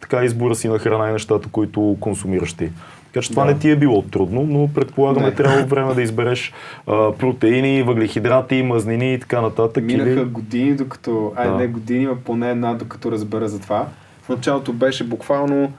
така 0.00 0.24
избора 0.24 0.54
си 0.54 0.68
на 0.68 0.78
храна 0.78 1.08
и 1.08 1.12
нещата, 1.12 1.48
които 1.52 1.96
консумираш 2.00 2.52
ти. 2.52 2.70
Така 3.06 3.22
че 3.22 3.30
това 3.30 3.44
Да. 3.44 3.50
не 3.52 3.58
ти 3.58 3.70
е 3.70 3.76
било 3.76 4.02
трудно, 4.02 4.42
но 4.42 4.68
предполагаме 4.74 5.26
Не. 5.26 5.34
трябва 5.34 5.62
време 5.64 5.94
да 5.94 6.02
избереш 6.02 6.52
а, 6.86 7.12
протеини, 7.12 7.82
въглехидрати, 7.82 8.62
мазнини 8.62 9.14
и 9.14 9.20
така 9.20 9.40
нататък. 9.40 9.84
Минаха 9.84 10.10
Или... 10.10 10.24
години, 10.24 10.74
докато... 10.74 11.32
Ай, 11.36 11.48
Да. 11.48 11.54
не 11.54 11.66
години, 11.66 12.04
а 12.04 12.16
поне 12.24 12.50
една, 12.50 12.74
докато 12.74 13.12
разбера 13.12 13.48
за 13.48 13.60
това. 13.60 13.86
В 14.22 14.28
началото 14.28 14.72
беше 14.72 15.04
буквално 15.04 15.72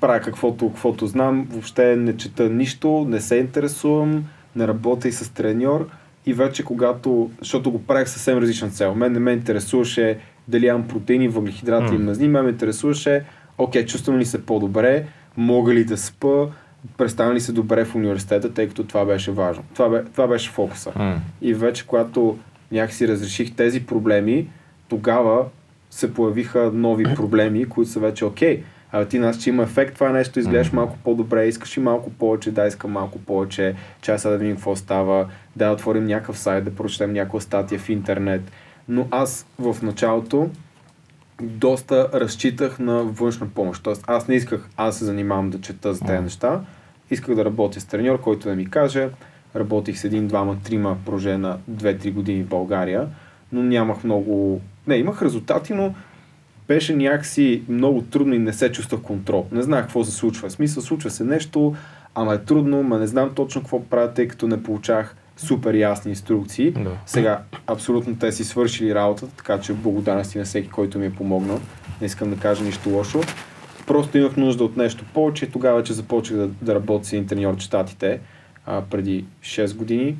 правя 0.00 0.20
каквото, 0.20 0.68
каквото 0.68 1.06
знам, 1.06 1.46
въобще 1.50 1.96
не 1.96 2.16
чета 2.16 2.50
нищо, 2.50 3.06
не 3.08 3.20
се 3.20 3.36
интересувам, 3.36 4.24
не 4.56 4.68
работя 4.68 5.08
и 5.08 5.12
с 5.12 5.34
треньор 5.34 5.88
и 6.26 6.32
вече 6.32 6.64
когато, 6.64 7.30
защото 7.40 7.70
го 7.70 7.82
правих 7.82 8.08
съвсем 8.08 8.38
различна 8.38 8.70
цел. 8.70 8.94
Мен 8.94 9.12
не 9.12 9.18
ме 9.18 9.32
интересуваше 9.32 10.18
дали 10.48 10.66
имам 10.66 10.88
протеини, 10.88 11.28
въглехидрати 11.28 11.94
и 11.94 11.98
М. 11.98 12.04
мазни, 12.04 12.28
мен 12.28 12.44
ме 12.44 12.50
интересуваше, 12.50 13.24
окей, 13.58 13.86
чувствам 13.86 14.18
ли 14.18 14.24
се 14.24 14.46
по-добре, 14.46 15.04
мога 15.36 15.74
ли 15.74 15.84
да 15.84 15.96
спа, 15.96 16.46
представям 16.98 17.34
ли 17.34 17.40
се 17.40 17.52
добре 17.52 17.84
в 17.84 17.94
университета, 17.94 18.54
тъй 18.54 18.68
като 18.68 18.84
това 18.84 19.04
беше 19.04 19.30
важно. 19.32 19.64
Това, 19.74 19.88
бе, 19.88 20.04
това 20.04 20.26
беше 20.26 20.50
фокуса. 20.50 20.92
М. 20.96 21.20
И 21.42 21.54
вече, 21.54 21.86
когато 21.86 22.38
някакси 22.72 23.08
разреших 23.08 23.54
тези 23.54 23.86
проблеми, 23.86 24.48
тогава 24.88 25.44
се 25.90 26.14
появиха 26.14 26.70
нови 26.74 27.04
проблеми, 27.14 27.64
които 27.64 27.90
са 27.90 28.00
вече 28.00 28.24
окей. 28.24 28.62
А 28.92 29.04
ти 29.04 29.18
нас, 29.18 29.38
че 29.42 29.50
има 29.50 29.62
ефект, 29.62 29.94
това 29.94 30.12
нещо 30.12 30.38
изглеждаш 30.38 30.68
Мгм. 30.68 30.76
малко 30.76 30.96
по-добре, 31.04 31.46
искаш 31.46 31.76
и 31.76 31.80
малко 31.80 32.10
повече, 32.10 32.50
да, 32.50 32.66
искам 32.66 32.92
малко 32.92 33.18
повече, 33.18 33.74
чай 34.02 34.18
сега 34.18 34.32
да 34.32 34.38
видим 34.38 34.54
какво 34.54 34.76
става, 34.76 35.26
да 35.56 35.70
отворим 35.70 36.04
някакъв 36.04 36.38
сайт, 36.38 36.64
да 36.64 36.74
прочетем 36.74 37.12
някаква 37.12 37.40
статия 37.40 37.78
в 37.78 37.88
интернет. 37.88 38.42
Но 38.88 39.08
аз 39.10 39.46
в 39.58 39.76
началото 39.82 40.50
доста 41.42 42.08
разчитах 42.14 42.78
на 42.78 43.02
външна 43.02 43.48
помощ. 43.48 43.82
Тоест 43.82 44.04
аз 44.06 44.28
не 44.28 44.34
исках 44.34 44.68
аз 44.76 44.98
се 44.98 45.04
занимавам 45.04 45.50
да 45.50 45.60
чета 45.60 45.94
за 45.94 46.00
тези 46.00 46.22
неща. 46.22 46.60
Исках 47.10 47.34
да 47.34 47.44
работя 47.44 47.80
с 47.80 47.84
треньор, 47.84 48.20
който 48.20 48.48
да 48.48 48.54
ми 48.54 48.70
каже. 48.70 49.08
Работих 49.56 49.98
с 49.98 50.04
един, 50.04 50.26
двама, 50.26 50.56
трима 50.64 50.94
в 50.94 51.04
продължение 51.04 51.38
на 51.38 51.58
2-3 51.70 52.12
години 52.12 52.42
в 52.42 52.48
България, 52.48 53.08
но 53.52 53.62
нямах 53.62 54.04
много... 54.04 54.60
Не, 54.86 54.96
имах 54.96 55.22
резултати, 55.22 55.74
но 55.74 55.94
беше 56.68 56.96
някакси 56.96 57.62
много 57.68 58.02
трудно 58.02 58.34
и 58.34 58.38
не 58.38 58.52
се 58.52 58.72
чувствах 58.72 59.00
контрол. 59.00 59.46
Не 59.52 59.62
знаех 59.62 59.84
какво 59.84 60.04
се 60.04 60.10
случва. 60.10 60.48
В 60.48 60.52
смисъл, 60.52 60.82
случва 60.82 61.10
се 61.10 61.24
нещо, 61.24 61.74
ама 62.14 62.34
е 62.34 62.38
трудно, 62.38 62.82
ма 62.82 62.98
не 62.98 63.06
знам 63.06 63.34
точно 63.34 63.60
какво 63.60 63.84
правя, 63.84 64.14
тъй 64.14 64.28
като 64.28 64.48
не 64.48 64.62
получах 64.62 65.16
супер 65.36 65.74
ясни 65.74 66.10
инструкции. 66.10 66.70
Да. 66.70 66.90
Сега, 67.06 67.40
абсолютно 67.66 68.16
те 68.16 68.32
си 68.32 68.44
свършили 68.44 68.94
работата, 68.94 69.32
така 69.36 69.60
че 69.60 69.72
благодарности 69.72 70.38
на 70.38 70.44
всеки, 70.44 70.68
който 70.68 70.98
ми 70.98 71.06
е 71.06 71.14
помогнал. 71.14 71.60
Не 72.00 72.06
искам 72.06 72.30
да 72.30 72.36
кажа 72.36 72.64
нищо 72.64 72.90
лошо. 72.90 73.20
Просто 73.86 74.18
имах 74.18 74.36
нужда 74.36 74.64
от 74.64 74.76
нещо 74.76 75.04
повече 75.14 75.44
и 75.44 75.50
тогава 75.50 75.76
вече 75.78 75.92
започнах 75.92 76.40
да, 76.40 76.46
да 76.46 76.74
работя 76.74 77.04
с 77.04 77.12
един 77.12 77.26
треньор 77.26 77.56
в 77.56 77.60
Штатите 77.60 78.20
а, 78.66 78.82
преди 78.82 79.24
6 79.42 79.76
години. 79.76 80.16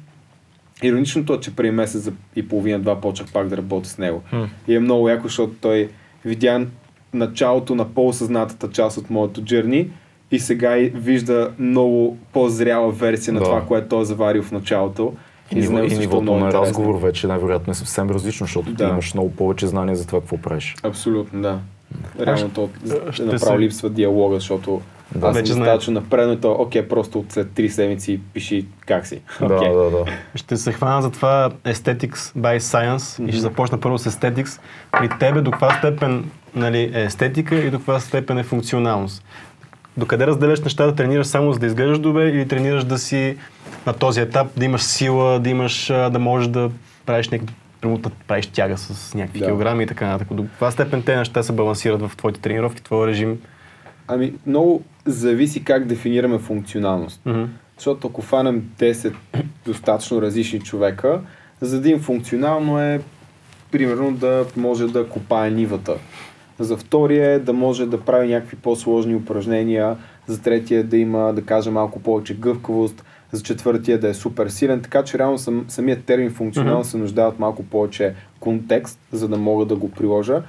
Ироничното 0.83 1.35
е, 1.35 1.41
че 1.41 1.57
преди 1.57 1.71
месец 1.71 2.11
и 2.37 2.49
половина-два 2.49 3.01
почнах 3.01 3.33
пак 3.33 3.49
да 3.49 3.57
работя 3.57 3.89
с 3.89 3.99
него. 3.99 4.23
М. 4.33 4.49
И 4.69 4.75
е 4.75 4.81
много 4.81 5.09
яко, 5.09 5.29
защото 5.29 5.55
той 5.61 5.91
видя 6.27 6.67
началото 7.15 7.75
на 7.75 7.85
по-осъзнатата 7.85 8.71
част 8.71 8.99
от 8.99 9.11
моето 9.11 9.43
джерни 9.43 9.91
и 10.31 10.39
сега 10.39 10.79
и 10.79 10.89
вижда 10.89 11.51
много 11.59 12.19
по-зряла 12.33 12.93
версия 12.93 13.35
на 13.35 13.41
Да. 13.41 13.45
това, 13.47 13.61
което 13.63 13.89
той 13.89 14.03
е 14.03 14.05
заварил 14.05 14.43
в 14.43 14.53
началото. 14.53 15.13
И, 15.55 15.59
и 15.59 15.65
е 15.65 15.69
нивото 15.69 16.23
много 16.23 16.39
на 16.39 16.53
разговор 16.53 17.01
вече 17.01 17.27
най-вероятно 17.27 17.71
е 17.71 17.75
съвсем 17.75 18.11
различно, 18.11 18.47
защото 18.47 18.67
ти 18.67 18.75
Да. 18.75 18.89
имаш 18.89 19.15
много 19.15 19.31
повече 19.33 19.67
знания 19.67 19.97
за 19.97 20.07
това 20.07 20.21
какво 20.21 20.37
правиш. 20.39 20.75
Абсолютно, 20.83 21.43
да. 21.43 21.59
Реално 22.21 22.49
то 22.51 22.69
ще 22.85 23.13
ще 23.13 23.23
направо 23.25 23.53
се- 23.53 23.59
липсва 23.59 23.91
диалога, 23.91 24.35
защото 24.35 24.81
Да, 25.15 25.31
вече 25.31 25.55
достатъчно 25.55 25.93
напредно 25.93 26.33
и 26.33 26.41
то, 26.41 26.53
окей, 26.53 26.89
просто 26.89 27.19
от 27.19 27.33
след 27.33 27.47
3 27.47 27.69
седмици 27.69 28.21
пиши 28.35 28.67
как 28.87 29.07
си. 29.07 29.21
Да, 29.41 29.55
Окей. 29.55 29.69
да, 29.69 29.91
да. 29.91 30.05
Ще 30.35 30.57
се 30.57 30.73
хвана 30.73 31.03
за 31.03 31.11
това 31.11 31.51
Aesthetics 31.65 32.15
by 32.15 32.59
Science 32.59 33.29
и 33.29 33.33
ще 33.33 33.41
започна 33.41 33.81
първо 33.81 33.99
с 33.99 34.11
Aesthetics. 34.11 34.61
При 34.93 35.09
тебе 35.19 35.41
до 35.41 35.51
каква 35.51 35.79
степен 35.79 36.31
нали, 36.55 36.91
е 36.95 37.03
естетика 37.05 37.57
и 37.57 37.71
до 37.71 37.79
каква 37.79 38.01
степен 38.01 38.39
е 38.39 38.43
функционалност? 38.43 39.25
Докъде 39.97 40.27
разделяш 40.27 40.61
нещата, 40.61 40.95
тренираш 40.95 41.27
само 41.27 41.53
за 41.53 41.59
да 41.59 41.67
изглеждаш 41.67 41.99
добре 41.99 42.29
или 42.29 42.49
тренираш 42.49 42.85
да 42.85 42.99
си 42.99 43.37
на 43.87 43.93
този 43.93 44.21
етап, 44.21 44.47
да 44.57 44.65
имаш 44.65 44.83
сила, 44.83 45.41
да 45.41 45.51
имаш, 45.51 45.87
да 45.87 46.19
можеш 46.19 46.49
да 46.49 46.71
правиш 47.07 47.29
някакви 47.29 47.55
примерно 47.81 48.03
да 48.03 48.11
правиш 48.29 48.47
тяга 48.47 48.77
с 48.77 49.15
някакви 49.15 49.39
Да. 49.39 49.47
килограми 49.47 49.85
и 49.85 49.87
така 49.87 50.07
нататък. 50.07 50.29
До 50.31 50.43
каква 50.43 50.71
степен 50.71 51.03
те 51.03 51.17
неща 51.17 51.43
се 51.43 51.53
балансират 51.53 52.03
в 52.03 52.17
твоите 52.17 52.41
тренировки, 52.41 52.83
твоя 52.83 53.07
режим? 53.07 53.39
Ами, 54.09 54.35
много 54.47 54.83
зависи 55.07 55.65
как 55.65 55.87
дефинираме 55.87 56.39
функционалност. 56.39 57.21
Мгм. 57.27 57.45
Защото 57.77 58.09
ако 58.09 58.23
фанем 58.23 58.71
10 58.79 59.15
достатъчно 59.67 60.23
различни 60.23 60.61
човека, 60.61 61.21
за 61.61 61.89
им 61.89 62.01
функционално 62.01 62.81
е 62.81 63.01
примерно 63.71 64.13
да 64.13 64.45
може 64.57 64.87
да 64.87 65.09
копае 65.09 65.51
нивата. 65.51 65.97
За 66.59 66.77
втория 66.77 67.31
е 67.31 67.39
да 67.39 67.53
може 67.53 67.87
да 67.87 68.01
прави 68.01 68.29
някакви 68.29 68.57
по-сложни 68.57 69.15
упражнения, 69.15 69.97
за 70.27 70.43
третия 70.43 70.85
да 70.85 70.97
има, 70.97 71.33
да 71.33 71.43
кажа, 71.43 71.71
малко 71.71 72.01
повече 72.01 72.37
гъвкавост, 72.37 73.05
за 73.33 73.43
четвъртия 73.43 74.01
да 74.01 74.09
е 74.09 74.15
супер 74.15 74.49
силен, 74.49 74.81
така 74.81 75.05
че 75.05 75.19
реално 75.19 75.39
сам, 75.39 75.65
самият 75.69 76.05
термин 76.05 76.31
функционално 76.31 76.85
се 76.85 76.99
нуждае 76.99 77.27
от 77.27 77.39
малко 77.39 77.63
повече 77.63 78.15
контекст, 78.41 78.99
за 79.13 79.29
да 79.29 79.37
мога 79.37 79.65
да 79.65 79.77
го 79.77 79.91
приложа. 79.91 80.43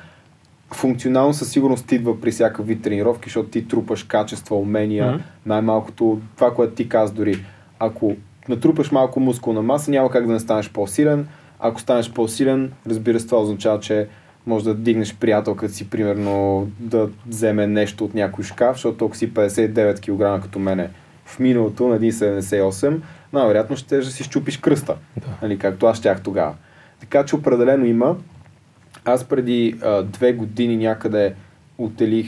Функционално 0.74 1.33
със 1.33 1.50
сигурност 1.51 1.91
идва 1.91 2.21
при 2.21 2.31
всяка 2.31 2.63
вид 2.63 2.81
тренировки, 2.81 3.29
защото 3.29 3.50
ти 3.50 3.67
трупаш 3.67 4.03
качества, 4.03 4.55
умения, 4.57 5.12
Мгм. 5.12 5.21
най-малкото 5.45 6.19
това, 6.36 6.53
което 6.53 6.74
ти 6.74 6.89
каза 6.89 7.13
дори. 7.13 7.45
Ако 7.79 8.15
натрупаш 8.50 8.91
малко 8.91 9.19
мускулна 9.19 9.62
маса, 9.62 9.91
няма 9.91 10.09
как 10.12 10.27
да 10.27 10.33
не 10.33 10.39
станеш 10.39 10.69
по-силен. 10.71 11.27
Ако 11.59 11.81
станеш 11.81 12.12
по-силен, 12.12 12.71
разбира 12.88 13.19
се, 13.19 13.25
това 13.25 13.41
означава, 13.41 13.79
че 13.79 14.07
може 14.45 14.65
да 14.65 14.75
дигнеш 14.75 15.15
приятелката 15.15 15.74
си, 15.74 15.89
примерно, 15.89 16.67
да 16.79 17.09
вземе 17.27 17.67
нещо 17.67 18.05
от 18.05 18.13
някой 18.13 18.43
шкаф, 18.43 18.75
защото 18.75 19.05
ако 19.05 19.17
си 19.17 19.33
59 19.33 20.00
кг 20.39 20.43
като 20.43 20.59
мене 20.59 20.89
в 21.25 21.39
миналото 21.39 21.88
на 21.88 22.00
1,78, 22.00 23.00
най-вероятно 23.33 23.75
ще 23.75 23.97
да 23.97 24.05
си 24.05 24.24
щупиш 24.24 24.57
кръста, 24.57 24.95
Да. 25.17 25.27
нали, 25.41 25.59
както 25.59 25.86
аз 25.86 25.97
щях 25.97 26.21
тогава. 26.21 26.53
Така 27.00 27.25
че 27.25 27.36
определено 27.36 27.86
има. 27.86 28.15
Аз 29.06 29.24
преди 29.24 29.75
а, 29.84 30.03
две 30.03 30.34
години 30.34 30.77
някъде 30.77 31.34
отделих 31.77 32.27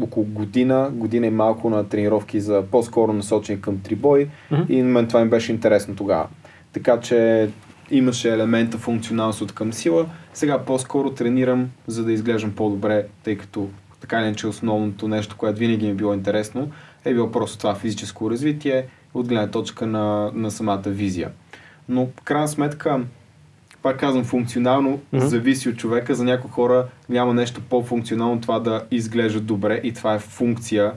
около 0.00 0.26
година, 0.26 0.90
година 0.92 1.26
и 1.26 1.30
малко 1.30 1.70
на 1.70 1.88
тренировки 1.88 2.40
за 2.40 2.62
по-скоро 2.70 3.12
насочени 3.12 3.60
към 3.60 3.80
трибой 3.80 4.28
Мгм. 4.50 4.62
и 4.68 4.82
на 4.82 4.88
мен 4.88 5.06
това 5.06 5.24
ми 5.24 5.30
беше 5.30 5.52
интересно 5.52 5.96
тогава. 5.96 6.26
Така 6.72 7.00
че 7.00 7.48
имаше 7.90 8.32
елемента 8.34 8.78
функционалност 8.78 9.40
от 9.40 9.52
към 9.52 9.72
сила. 9.72 10.06
Сега 10.34 10.58
по-скоро 10.58 11.10
тренирам, 11.10 11.70
за 11.86 12.04
да 12.04 12.12
изглеждам 12.12 12.52
по-добре, 12.52 13.06
тъй 13.24 13.36
като 13.36 13.68
така 14.00 14.18
или 14.18 14.26
иначе 14.26 14.46
основното 14.46 15.08
нещо, 15.08 15.36
което 15.36 15.58
винаги 15.58 15.86
ми 15.86 15.92
е 15.92 15.94
било 15.94 16.14
интересно, 16.14 16.70
е 17.04 17.14
било 17.14 17.30
просто 17.30 17.58
това 17.58 17.74
физическо 17.74 18.30
развитие 18.30 18.86
от 19.14 19.28
гледна 19.28 19.50
точка 19.50 19.86
на, 19.86 20.30
на 20.34 20.50
самата 20.50 20.82
визия. 20.86 21.30
Но 21.88 22.06
в 22.06 22.22
крайна 22.24 22.48
сметка, 22.48 23.00
пак 23.84 23.96
казвам, 23.96 24.24
функционално 24.24 25.00
Мгм. 25.12 25.26
зависи 25.26 25.68
от 25.68 25.76
човека. 25.76 26.14
За 26.14 26.24
някои 26.24 26.50
хора 26.50 26.86
няма 27.08 27.34
нещо 27.34 27.60
по-функционално 27.70 28.40
това 28.40 28.58
да 28.58 28.84
изглежда 28.90 29.40
добре 29.40 29.80
и 29.84 29.92
това 29.92 30.14
е 30.14 30.18
функция, 30.18 30.92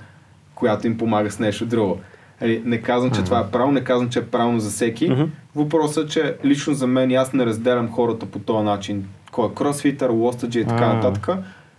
която 0.56 0.88
им 0.88 0.98
помага 0.98 1.32
с 1.32 1.40
нещо 1.40 1.66
друго. 1.66 2.00
Али, 2.42 2.62
не 2.66 2.82
казвам, 2.82 3.12
че 3.12 3.24
това 3.24 3.40
е 3.40 3.52
право, 3.52 3.72
не 3.72 3.84
казвам, 3.84 4.10
че 4.10 4.20
е 4.20 4.26
правилно 4.26 4.60
за 4.60 4.70
всеки. 4.70 5.10
Мгм. 5.10 5.24
Въпросът 5.56 6.06
е, 6.06 6.10
че 6.10 6.36
лично 6.46 6.74
за 6.74 6.88
мен 6.88 7.12
аз 7.12 7.34
не 7.34 7.46
разделям 7.46 7.92
хората 7.92 8.26
по 8.26 8.40
този 8.40 8.66
начин. 8.66 9.08
Кой 9.32 9.48
е 9.48 9.54
кросфитър, 9.56 10.10
лостаджи 10.10 10.60
и 10.60 10.66
така 10.66 10.86
А. 10.86 10.94
нататък. 10.94 11.30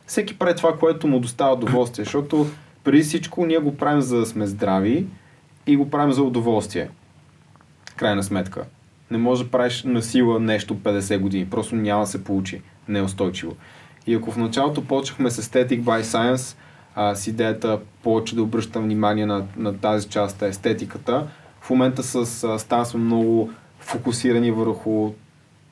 Всеки 0.07 0.39
прави 0.39 0.57
това, 0.57 0.77
което 0.77 1.07
му 1.07 1.21
доставя 1.21 1.55
удоволствие, 1.55 2.05
защото 2.05 2.47
Преди 2.85 3.03
всичко 3.03 3.47
ние 3.47 3.59
го 3.59 3.77
правим 3.77 4.01
за 4.01 4.19
да 4.19 4.27
сме 4.27 4.47
здрави 4.47 5.07
и 5.67 5.77
го 5.77 5.91
правим 5.91 6.13
за 6.13 6.23
удоволствие. 6.23 6.89
Крайна 7.97 8.23
сметка. 8.23 8.65
Не 9.11 9.19
може 9.19 9.45
да 9.45 9.51
правиш 9.51 9.83
на 9.83 10.03
сила 10.03 10.41
нещо 10.41 10.77
50 10.77 11.19
години. 11.19 11.51
Просто 11.51 11.77
няма 11.77 12.01
да 12.01 12.07
се 12.07 12.25
получи. 12.25 12.63
Не 12.89 12.99
е 12.99 13.03
устойчиво. 13.03 13.57
И 14.07 14.15
ако 14.15 14.31
в 14.31 14.37
началото 14.37 14.85
почнахме 14.85 15.31
с 15.31 15.43
Aesthetic 15.43 15.83
by 15.83 16.03
Science, 16.03 16.57
а, 16.95 17.15
с 17.15 17.27
идеята 17.27 17.81
повече 18.03 18.35
да 18.35 18.43
обръщам 18.43 18.85
внимание 18.85 19.27
на, 19.27 19.45
на 19.57 19.79
тази 19.79 20.09
част, 20.09 20.43
естетиката, 20.43 21.27
в 21.61 21.71
момента 21.71 22.03
с 22.03 22.45
а, 22.45 22.59
Стан 22.59 22.87
сме 22.87 23.01
много 23.01 23.51
фокусирани 23.81 24.51
върху 24.51 25.13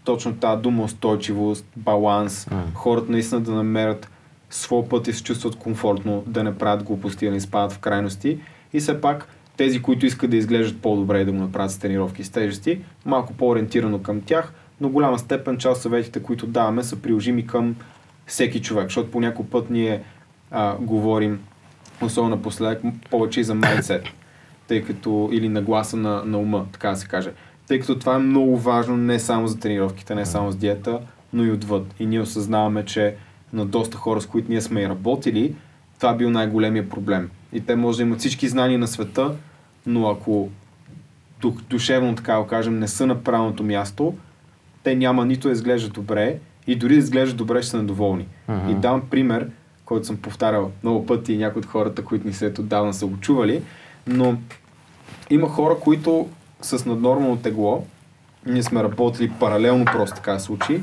точно 0.05 0.37
тази 0.37 0.63
дума 0.63 0.85
устойчивост, 0.85 1.67
баланс, 1.77 2.45
mm. 2.45 2.75
хората 2.75 3.13
наистина 3.13 3.41
да 3.41 3.53
намерят 3.53 4.11
своя 4.51 4.89
път 4.89 5.09
и 5.09 5.13
се 5.13 5.23
чувстват 5.23 5.57
комфортно, 5.57 6.25
да 6.27 6.45
не 6.45 6.59
правят 6.59 6.83
глупости, 6.83 7.25
да 7.25 7.31
не 7.31 7.37
изпадат 7.37 7.73
в 7.73 7.79
крайности. 7.79 8.39
И 8.73 8.81
все 8.81 9.01
пак 9.01 9.29
тези, 9.57 9.83
които 9.83 10.07
искат 10.07 10.31
да 10.31 10.37
изглеждат 10.37 10.83
по-добре 10.83 11.21
и 11.21 11.25
да 11.25 11.33
го 11.33 11.39
направят 11.39 11.71
с 11.71 11.79
тренировки 11.79 12.25
с 12.25 12.31
тежести, 12.31 12.81
малко 13.05 13.33
по-ориентирано 13.33 14.03
към 14.03 14.21
тях, 14.21 14.53
но 14.81 14.89
голяма 14.89 15.19
степен 15.19 15.59
част 15.59 15.83
съветите, 15.83 16.23
които 16.23 16.47
даваме, 16.47 16.83
са 16.83 16.97
приложими 16.97 17.47
към 17.47 17.77
всеки 18.27 18.63
човек, 18.63 18.85
защото 18.85 19.11
по 19.11 19.21
някой 19.21 19.47
път 19.47 19.71
ние 19.71 20.03
а, 20.51 20.77
говорим, 20.81 21.41
особено 22.03 22.37
напоследък, 22.37 22.83
повече 23.11 23.41
и 23.41 23.45
за 23.45 23.55
майндсет, 23.55 24.05
тъй 24.69 24.85
като, 24.85 25.29
или 25.33 25.49
нагласа 25.49 25.97
на, 25.97 26.25
на 26.25 26.39
ума, 26.39 26.67
така 26.73 26.91
да 26.91 26.97
се 26.97 27.09
каже. 27.09 27.33
Тъй 27.69 27.81
като 27.81 27.99
това 27.99 28.15
е 28.15 28.19
много 28.19 28.59
важно 28.59 28.97
не 28.97 29.19
само 29.19 29.47
за 29.47 29.59
тренировките, 29.59 30.15
не 30.15 30.27
само 30.27 30.51
с 30.51 30.57
диета, 30.57 31.01
но 31.33 31.45
и 31.45 31.51
отвъд. 31.51 31.95
И 31.99 32.07
ние 32.07 32.21
осъзнаваме, 32.21 32.85
че 32.85 33.15
на 33.53 33.67
доста 33.67 33.97
хора, 33.97 34.21
с 34.21 34.27
които 34.27 34.51
ние 34.51 34.61
сме 34.61 34.83
и 34.83 34.89
работили, 34.89 35.55
това 35.99 36.15
бил 36.15 36.31
най-големия 36.31 36.89
проблем. 36.89 37.31
И 37.53 37.61
те 37.61 37.77
може 37.77 37.97
да 37.97 38.03
имат 38.03 38.19
всички 38.19 38.49
знания 38.49 38.79
на 38.79 38.87
света, 38.87 39.35
но 39.87 40.09
ако 40.09 40.49
душевно, 41.71 42.15
така 42.15 42.35
да 42.35 42.47
кажем, 42.47 42.79
не 42.79 42.89
са 42.89 43.07
на 43.07 43.23
правилното 43.23 43.65
място, 43.65 44.15
те 44.83 44.95
няма 44.95 45.27
нито 45.27 45.49
да 45.49 45.53
изглеждат 45.53 45.93
добре 45.93 46.39
и 46.67 46.77
дори 46.77 46.93
да 46.93 46.99
изглеждат 46.99 47.37
добре, 47.37 47.63
ще 47.63 47.71
са 47.71 47.77
недоволни. 47.77 48.27
Uh-huh. 48.51 48.71
И 48.71 48.75
дам 48.75 49.03
пример, 49.11 49.51
който 49.85 50.07
съм 50.07 50.17
повтарял 50.17 50.71
много 50.83 51.07
пъти 51.07 51.33
и 51.33 51.39
някои 51.39 51.61
от 51.61 51.67
хората, 51.67 52.05
които 52.05 52.27
ни 52.27 52.33
след 52.33 52.59
отдавна 52.59 52.95
са 52.95 53.07
го 53.07 53.17
чували, 53.17 53.63
но 54.07 54.37
има 55.31 55.49
хора, 55.49 55.77
които 55.81 56.29
с 56.63 56.87
наднормално 56.87 57.37
тегло, 57.37 57.85
ние 58.47 58.63
сме 58.63 58.83
работили 58.83 59.33
паралелно 59.41 59.85
просто 59.85 60.17
така 60.17 60.39
случи 60.39 60.81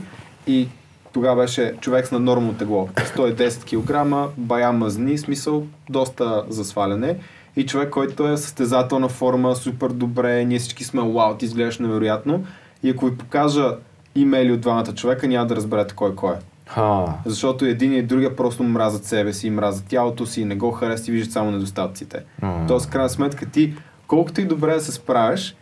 и 0.48 0.68
тогава 1.14 1.42
беше 1.42 1.74
човек 1.82 2.08
с 2.08 2.12
наднормално 2.12 2.54
тегло. 2.54 2.90
110 2.96 4.28
кг, 4.28 4.34
бая 4.38 4.72
мазни, 4.72 5.18
смисъл 5.18 5.68
доста 5.90 6.46
за 6.50 6.66
сваляне. 6.66 7.18
И 7.56 7.66
човек, 7.66 7.90
който 7.90 8.28
е 8.28 8.38
състезателна 8.38 9.10
форма, 9.10 9.56
супер 9.56 9.90
добре, 9.90 10.46
ние 10.46 10.60
всички 10.60 10.84
сме 10.84 11.02
вау, 11.02 11.38
ти 11.38 11.46
изглеждаш 11.46 11.80
невероятно. 11.80 12.44
И 12.84 12.90
ако 12.90 13.06
ви 13.06 13.18
покажа 13.18 13.76
имейли 14.16 14.52
от 14.52 14.62
двамата 14.62 14.94
човека, 14.94 15.28
няма 15.28 15.48
да 15.48 15.56
разберете 15.56 15.96
кой 15.96 16.16
кой 16.16 16.34
е. 16.34 16.38
Ha. 16.76 17.14
Защото 17.26 17.66
един 17.66 17.94
и 17.94 18.02
другия 18.02 18.36
просто 18.36 18.64
мразят 18.64 19.06
себе 19.06 19.34
си, 19.34 19.50
мразят 19.50 19.86
тялото 19.88 20.26
си, 20.26 20.46
не 20.46 20.56
го 20.56 20.72
харесват 20.72 21.08
и 21.08 21.12
виждат 21.12 21.32
само 21.32 21.52
недостатъците. 21.52 22.24
Mm. 22.44 22.68
Тоест, 22.68 22.90
крайна 22.90 23.10
сметка, 23.10 23.46
ти 23.46 23.74
колкото 24.08 24.42
и 24.42 24.46
добре 24.46 24.74
да 24.74 24.82
се 24.82 24.92
справиш, 24.92 25.56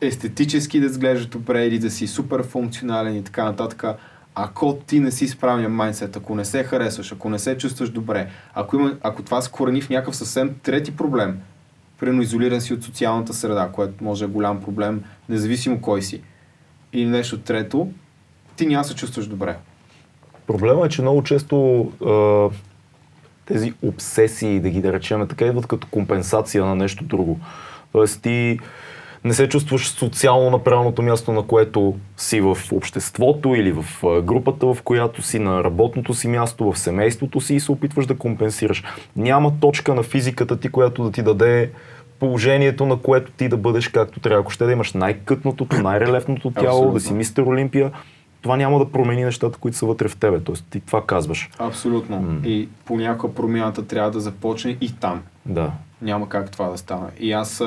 естетически 0.00 0.80
да 0.80 0.86
изглеждаш 0.86 1.26
добре 1.26 1.66
или 1.66 1.78
да 1.78 1.90
си 1.90 2.06
супер 2.06 2.42
функционален 2.42 3.16
и 3.16 3.24
така 3.24 3.44
нататък, 3.44 3.84
ако 4.40 4.78
ти 4.86 5.00
не 5.00 5.10
си 5.10 5.28
справя 5.28 5.68
майндсет, 5.68 6.16
ако 6.16 6.34
не 6.34 6.44
се 6.44 6.64
харесваш, 6.64 7.12
ако 7.12 7.30
не 7.30 7.38
се 7.38 7.58
чувстваш 7.58 7.90
добре, 7.90 8.30
ако, 8.54 8.76
има, 8.76 8.96
ако 9.02 9.22
това 9.22 9.42
се 9.42 9.50
корени 9.50 9.80
в 9.80 9.90
някакъв 9.90 10.16
съвсем 10.16 10.54
трети 10.62 10.96
проблем, 10.96 11.38
примерно 12.00 12.22
изолиран 12.22 12.60
си 12.60 12.74
от 12.74 12.84
социалната 12.84 13.34
среда, 13.34 13.70
което 13.72 14.04
може 14.04 14.24
е 14.24 14.28
голям 14.28 14.60
проблем, 14.60 15.04
независимо 15.28 15.80
кой 15.80 16.02
си, 16.02 16.22
или 16.92 17.06
нещо 17.06 17.38
трето, 17.38 17.88
ти 18.56 18.66
няма 18.66 18.84
се 18.84 18.94
чувстваш 18.94 19.26
добре. 19.26 19.56
Проблема 20.46 20.86
е, 20.86 20.88
че 20.88 21.02
много 21.02 21.22
често 21.22 21.80
а, 22.06 22.48
тези 23.46 23.72
обсесии, 23.82 24.60
да 24.60 24.70
ги 24.70 24.80
да 24.80 24.92
речем 24.92 25.28
така, 25.28 25.44
идват 25.46 25.66
като 25.66 25.86
компенсация 25.90 26.64
на 26.64 26.74
нещо 26.74 27.04
друго. 27.04 27.40
Тоест 27.92 28.22
ти 28.22 28.58
не 29.28 29.34
се 29.34 29.48
чувстваш 29.48 29.88
социално 29.88 30.50
на 30.50 30.64
правилното 30.64 31.02
място, 31.02 31.32
на 31.32 31.42
което 31.42 31.94
си 32.16 32.40
в 32.40 32.58
обществото 32.72 33.54
или 33.54 33.72
в 33.72 33.84
групата, 34.22 34.74
в 34.74 34.82
която 34.84 35.22
си, 35.22 35.38
на 35.38 35.64
работното 35.64 36.14
си 36.14 36.28
място, 36.28 36.72
в 36.72 36.78
семейството 36.78 37.40
си 37.40 37.54
и 37.54 37.60
се 37.60 37.72
опитваш 37.72 38.06
да 38.06 38.18
компенсираш. 38.18 38.84
Няма 39.16 39.52
точка 39.60 39.94
на 39.94 40.02
физиката 40.02 40.60
ти, 40.60 40.68
която 40.68 41.04
да 41.04 41.12
ти 41.12 41.22
даде 41.22 41.70
положението, 42.20 42.86
на 42.86 42.96
което 42.96 43.32
ти 43.32 43.48
да 43.48 43.56
бъдеш 43.56 43.88
както 43.88 44.20
трябва. 44.20 44.40
Ако 44.40 44.50
ще 44.50 44.64
да 44.64 44.72
имаш 44.72 44.92
най-кътното, 44.92 45.66
най-релефното 45.82 46.50
тяло, 46.50 46.68
Абсолютно. 46.68 46.94
да 46.94 47.00
си 47.00 47.14
мистер 47.14 47.42
Олимпия, 47.42 47.92
това 48.42 48.56
няма 48.56 48.78
да 48.78 48.92
промени 48.92 49.24
нещата, 49.24 49.58
които 49.58 49.76
са 49.76 49.86
вътре 49.86 50.08
в 50.08 50.16
тебе. 50.16 50.40
Тоест 50.40 50.66
ти 50.70 50.80
това 50.80 51.06
казваш. 51.06 51.50
Абсолютно. 51.58 52.16
Mm. 52.16 52.46
И 52.46 52.68
понякога 52.84 53.34
промяната 53.34 53.86
трябва 53.86 54.10
да 54.10 54.20
започне 54.20 54.76
и 54.80 54.92
там. 54.92 55.22
Да. 55.46 55.72
Няма 56.02 56.28
как 56.28 56.50
това 56.50 56.68
да 56.68 56.78
стане. 56.78 57.08
И 57.20 57.32
аз 57.32 57.62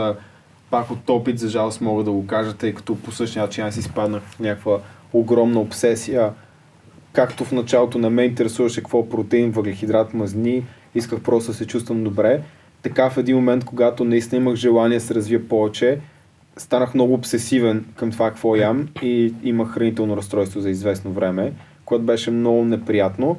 пак 0.71 0.91
от 0.91 1.09
опит, 1.09 1.39
за 1.39 1.49
жалост 1.49 1.81
мога 1.81 2.03
да 2.03 2.11
го 2.11 2.27
кажа, 2.27 2.53
тъй 2.53 2.73
като 2.73 2.95
по 2.95 3.11
същия 3.11 3.43
начин 3.43 3.63
аз 3.63 3.77
изпаднах 3.77 4.21
в 4.23 4.39
някаква 4.39 4.79
огромна 5.13 5.59
обсесия. 5.59 6.33
Както 7.13 7.45
в 7.45 7.51
началото 7.51 7.99
на 7.99 8.09
мен 8.09 8.25
интересуваше 8.25 8.81
какво 8.81 8.99
е 8.99 9.09
протеин, 9.09 9.51
въглехидрат, 9.51 10.13
мазни, 10.13 10.65
исках 10.95 11.21
просто 11.21 11.51
да 11.51 11.57
се 11.57 11.67
чувствам 11.67 12.03
добре. 12.03 12.41
Така 12.81 13.09
в 13.09 13.17
един 13.17 13.35
момент, 13.35 13.65
когато 13.65 14.03
наистина 14.03 14.41
имах 14.41 14.55
желание 14.55 14.97
да 14.97 15.05
се 15.05 15.15
развия 15.15 15.47
повече, 15.47 15.99
станах 16.57 16.93
много 16.93 17.13
обсесивен 17.13 17.85
към 17.95 18.11
това 18.11 18.29
какво 18.29 18.55
ям 18.55 18.87
и 19.01 19.33
имах 19.43 19.69
хранително 19.69 20.17
разстройство 20.17 20.59
за 20.59 20.69
известно 20.69 21.11
време, 21.11 21.53
което 21.85 22.05
беше 22.05 22.31
много 22.31 22.65
неприятно. 22.65 23.37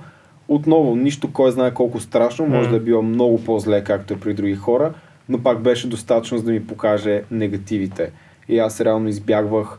Отново, 0.49 0.97
нищо 0.97 1.33
кой 1.33 1.51
знае 1.51 1.75
колко 1.75 2.01
страшно, 2.01 2.47
може 2.47 2.71
да 2.71 2.77
е 2.77 2.81
било 2.81 3.03
много 3.03 3.45
по-зле, 3.45 3.85
както 3.85 4.15
е 4.15 4.21
при 4.21 4.35
други 4.35 4.55
хора, 4.55 4.93
но 5.29 5.43
пак 5.43 5.61
беше 5.61 5.89
достатъчно 5.89 6.39
за 6.39 6.45
да 6.45 6.53
ми 6.53 6.67
покаже 6.67 7.23
негативите. 7.31 8.13
И 8.49 8.59
аз 8.59 8.81
реално 8.81 9.09
избягвах 9.09 9.79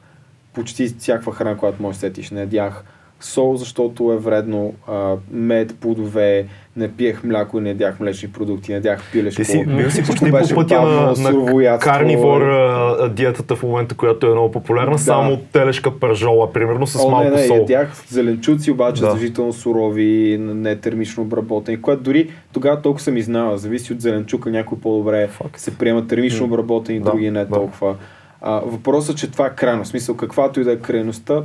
почти 0.54 0.88
всякаква 0.88 1.34
храна, 1.34 1.58
която 1.58 1.82
може 1.82 1.98
сетиш. 1.98 2.32
Не 2.32 2.40
ядях 2.40 2.84
сол, 3.26 3.56
защото 3.56 4.14
е 4.14 4.18
вредно, 4.18 4.74
а, 4.88 5.16
мед, 5.32 5.76
плодове, 5.82 6.46
не 6.78 6.92
пиех 6.92 7.24
мляко 7.24 7.58
и 7.58 7.62
не 7.62 7.70
ядях 7.70 8.00
млечни 8.00 8.32
продукти, 8.32 8.72
не 8.72 8.76
ядях 8.76 9.12
пилешко. 9.12 9.42
Ти 9.42 9.46
си, 9.46 9.66
бил 9.66 9.92
си 9.92 10.04
почти 10.04 10.32
по 10.32 10.56
пътя 10.56 10.82
на, 10.82 11.14
на 11.18 11.80
карнивор 11.80 12.42
а, 12.42 13.10
диетата 13.10 13.56
в 13.56 13.64
момента, 13.64 13.96
която 13.96 14.28
е 14.28 14.30
много 14.30 14.52
популярна, 14.52 14.92
да. 14.92 14.98
само 14.98 15.38
телешка 15.38 16.00
пържола, 16.00 16.54
примерно 16.54 16.88
с 16.88 17.06
О, 17.06 17.10
малко 17.10 17.30
не, 17.30 17.42
не, 17.42 17.48
сол. 17.48 17.58
Ядях 17.58 18.04
зеленчуци, 18.08 18.72
обаче 18.72 19.02
да. 19.02 19.06
задължително 19.06 19.54
сурови, 19.54 20.38
не 20.40 20.76
термично 20.76 21.24
обработени, 21.24 21.82
което 21.82 22.04
дори 22.04 22.30
тогава 22.54 22.82
толкова 22.82 23.04
съм 23.04 23.18
изнал, 23.18 23.58
зависи 23.58 23.94
от 23.94 24.02
зеленчука, 24.02 24.52
някой 24.52 24.78
по-добре 24.78 25.30
Fuck. 25.40 25.58
се 25.58 25.78
приема 25.78 26.08
термично 26.08 26.46
обработени, 26.46 27.00
да, 27.00 27.12
други 27.12 27.32
не 27.32 27.46
да. 27.46 27.54
толкова. 27.54 27.96
А, 28.42 28.62
въпросът, 28.66 29.18
че 29.18 29.32
това 29.32 29.46
е 29.46 29.56
крайно, 29.56 29.86
смисъл 29.86 30.18
каквато 30.18 30.60
и 30.60 30.64
да 30.64 30.72
е 30.72 30.78
крайността, 30.78 31.42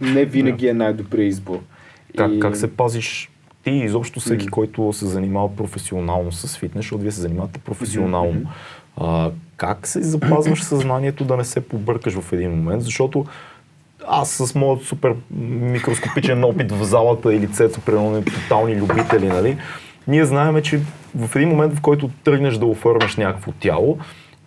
не 0.00 0.24
винаги 0.24 0.66
yeah. 0.66 0.70
е 0.70 0.74
най-добрият 0.74 1.32
избор. 1.32 1.58
Как, 2.16 2.32
и... 2.32 2.40
как 2.40 2.56
се 2.56 2.76
пазиш 2.76 3.30
ти 3.64 3.70
и 3.70 3.84
изобщо 3.84 4.20
всеки, 4.20 4.46
mm. 4.46 4.50
който 4.50 4.92
се 4.92 5.06
занимава 5.06 5.56
професионално 5.56 6.32
с 6.32 6.56
фитнес, 6.56 6.84
защото 6.84 7.02
вие 7.02 7.12
се 7.12 7.20
занимавате 7.20 7.58
професионално. 7.58 8.40
Mm-hmm. 8.40 8.46
А, 8.96 9.30
как 9.56 9.86
се 9.86 10.02
запазваш 10.02 10.62
съзнанието 10.64 11.24
да 11.24 11.36
не 11.36 11.44
се 11.44 11.60
побъркаш 11.60 12.14
в 12.14 12.32
един 12.32 12.50
момент? 12.50 12.82
Защото 12.82 13.26
аз 14.08 14.30
с 14.30 14.54
моят 14.54 14.82
супер 14.82 15.14
микроскопичен 15.30 16.44
опит 16.44 16.72
в 16.72 16.84
залата 16.84 17.34
и 17.34 17.40
лицето, 17.40 17.80
примерно 17.80 18.24
тотални 18.24 18.76
любители, 18.76 19.28
нали? 19.28 19.56
Ние 20.08 20.24
знаем, 20.24 20.62
че 20.62 20.80
в 21.14 21.36
един 21.36 21.48
момент, 21.48 21.74
в 21.74 21.80
който 21.80 22.10
тръгнеш 22.24 22.56
да 22.56 22.66
оформяш 22.66 23.16
някакво 23.16 23.52
тяло 23.52 23.98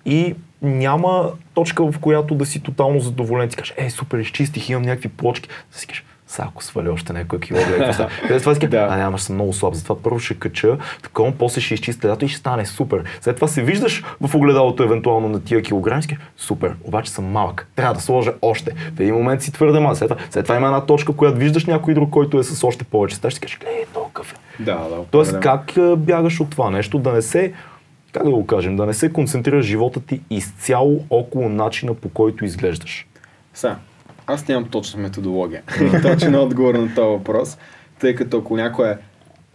и 0.06 0.36
няма 0.62 1.32
точка, 1.54 1.92
в 1.92 2.00
която 2.00 2.36
да 2.36 2.46
си 2.46 2.64
тотално 2.64 3.00
задоволен. 3.00 3.50
Ти 3.50 3.56
кажеш, 3.56 3.74
е, 3.78 3.90
супер, 3.90 4.20
изчистих, 4.20 4.70
имам 4.70 4.84
някакви 4.84 5.10
плочки. 5.10 5.50
Да 5.72 5.78
си 5.78 5.88
кажеш, 5.88 6.06
сега 6.32 6.48
ако 6.52 6.64
сваля 6.64 6.92
още 6.92 7.14
някой 7.14 7.40
кило, 7.40 7.60
да 7.60 8.08
е 8.30 8.40
това 8.40 8.56
си 8.56 8.68
да. 8.68 8.88
а 8.92 8.98
няма, 8.98 9.20
съм 9.20 9.36
много 9.36 9.54
слаб, 9.54 9.74
затова 9.74 9.96
първо 10.02 10.20
ще 10.20 10.34
кача, 10.34 10.78
такова, 11.04 11.32
после 11.32 11.62
ще 11.62 11.74
изчистя 11.74 12.08
лято 12.08 12.26
и 12.26 12.28
ще 12.28 12.38
стане 12.38 12.66
супер. 12.66 13.04
След 13.22 13.36
това 13.36 13.48
се 13.48 13.64
виждаш 13.64 14.04
в 14.22 14.36
огледалото 14.36 14.84
евентуално 14.84 15.30
на 15.30 15.44
тия 15.44 15.62
килограми, 15.62 16.04
супер, 16.38 16.76
обаче 16.84 17.12
съм 17.12 17.26
малък, 17.26 17.68
трябва 17.76 17.94
да 17.94 18.02
сложа 18.02 18.34
още. 18.42 18.72
В 18.96 19.00
един 19.00 19.16
момент 19.16 19.42
си 19.42 19.52
твърде 19.52 19.80
малък, 19.80 19.98
след 19.98 20.10
това, 20.10 20.22
след 20.30 20.44
това 20.46 20.56
има 20.56 20.68
една 20.68 20.86
точка, 20.86 21.14
която 21.14 21.38
виждаш 21.38 21.66
някой 21.66 21.94
друг, 21.94 22.10
който 22.10 22.40
е 22.40 22.44
с 22.44 22.64
още 22.64 22.84
повече 22.84 23.16
стаж, 23.16 23.34
ще 23.34 23.40
кажеш, 23.40 23.60
гледай, 23.60 23.86
толкова 23.94 24.26
е. 24.60 24.64
Да, 24.64 24.76
да. 24.76 24.96
Тоест, 25.12 25.40
как 25.40 25.74
бягаш 25.98 26.40
от 26.40 26.50
това 26.50 26.70
нещо, 26.70 27.00
да 27.00 27.12
не 27.14 27.22
се 27.22 27.54
как 28.12 28.24
да 28.24 28.32
го 28.32 28.46
кажем, 28.46 28.76
да 28.76 28.86
не 28.86 28.94
се 28.94 29.14
концентрира 29.14 29.62
живота 29.62 30.00
ти 30.00 30.22
изцяло 30.30 31.06
около 31.10 31.50
начина 31.50 31.94
по 31.94 32.10
който 32.10 32.46
изглеждаш? 32.46 33.08
Сега, 33.54 33.78
аз 34.28 34.48
нямам 34.48 34.70
точна 34.70 35.02
методология. 35.02 35.64
точен 36.02 36.36
отговор 36.36 36.76
на 36.76 36.96
този 36.96 37.08
въпрос, 37.08 37.58
тъй 38.00 38.16
като 38.16 38.38
ако 38.38 38.58
някой 38.58 38.90
е 38.90 38.98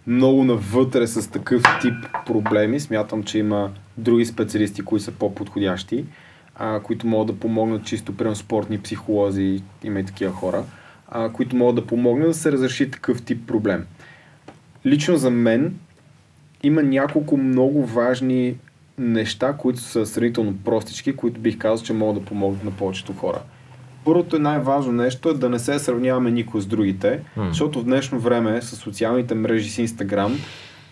много 0.06 0.44
навътре 0.44 1.06
с 1.06 1.30
такъв 1.30 1.62
тип 1.82 1.94
проблеми. 2.26 2.80
Смятам, 2.80 3.22
че 3.22 3.38
има 3.38 3.70
други 3.96 4.26
специалисти, 4.26 4.82
които 4.82 5.04
са 5.04 5.12
по-подходящи, 5.12 6.04
а, 6.56 6.80
които 6.80 7.06
могат 7.06 7.26
да 7.26 7.40
помогнат 7.40 7.84
чисто, 7.84 8.16
прямо 8.16 8.36
спортни 8.36 8.78
психолози, 8.78 9.62
има 9.84 10.00
и 10.00 10.04
такива 10.04 10.32
хора, 10.32 10.64
а, 11.08 11.32
които 11.32 11.56
могат 11.56 11.76
да 11.76 11.86
помогнат 11.86 12.28
да 12.28 12.34
се 12.34 12.52
разреши 12.52 12.90
такъв 12.90 13.22
тип 13.22 13.46
проблем. 13.46 13.86
Лично 14.86 15.16
за 15.16 15.30
мен 15.30 15.74
има 16.62 16.82
няколко 16.82 17.36
много 17.36 17.86
важни 17.86 18.54
неща, 18.98 19.52
които 19.52 19.80
са 19.80 20.06
сравнително 20.06 20.54
простички, 20.64 21.16
които 21.16 21.40
бих 21.40 21.58
казал, 21.58 21.84
че 21.84 21.92
могат 21.92 22.22
да 22.22 22.28
помогнат 22.28 22.64
на 22.64 22.70
повечето 22.70 23.12
хора. 23.12 23.38
Първото 24.04 24.36
и 24.36 24.38
най-важно 24.38 24.92
нещо 24.92 25.28
е 25.28 25.34
да 25.34 25.48
не 25.48 25.58
се 25.58 25.78
сравняваме 25.78 26.30
никой 26.30 26.60
с 26.60 26.66
другите, 26.66 27.20
mm. 27.38 27.48
защото 27.48 27.80
в 27.80 27.84
днешно 27.84 28.18
време 28.18 28.62
с 28.62 28.76
социалните 28.76 29.34
мрежи 29.34 29.70
с 29.70 29.78
Инстаграм, 29.78 30.38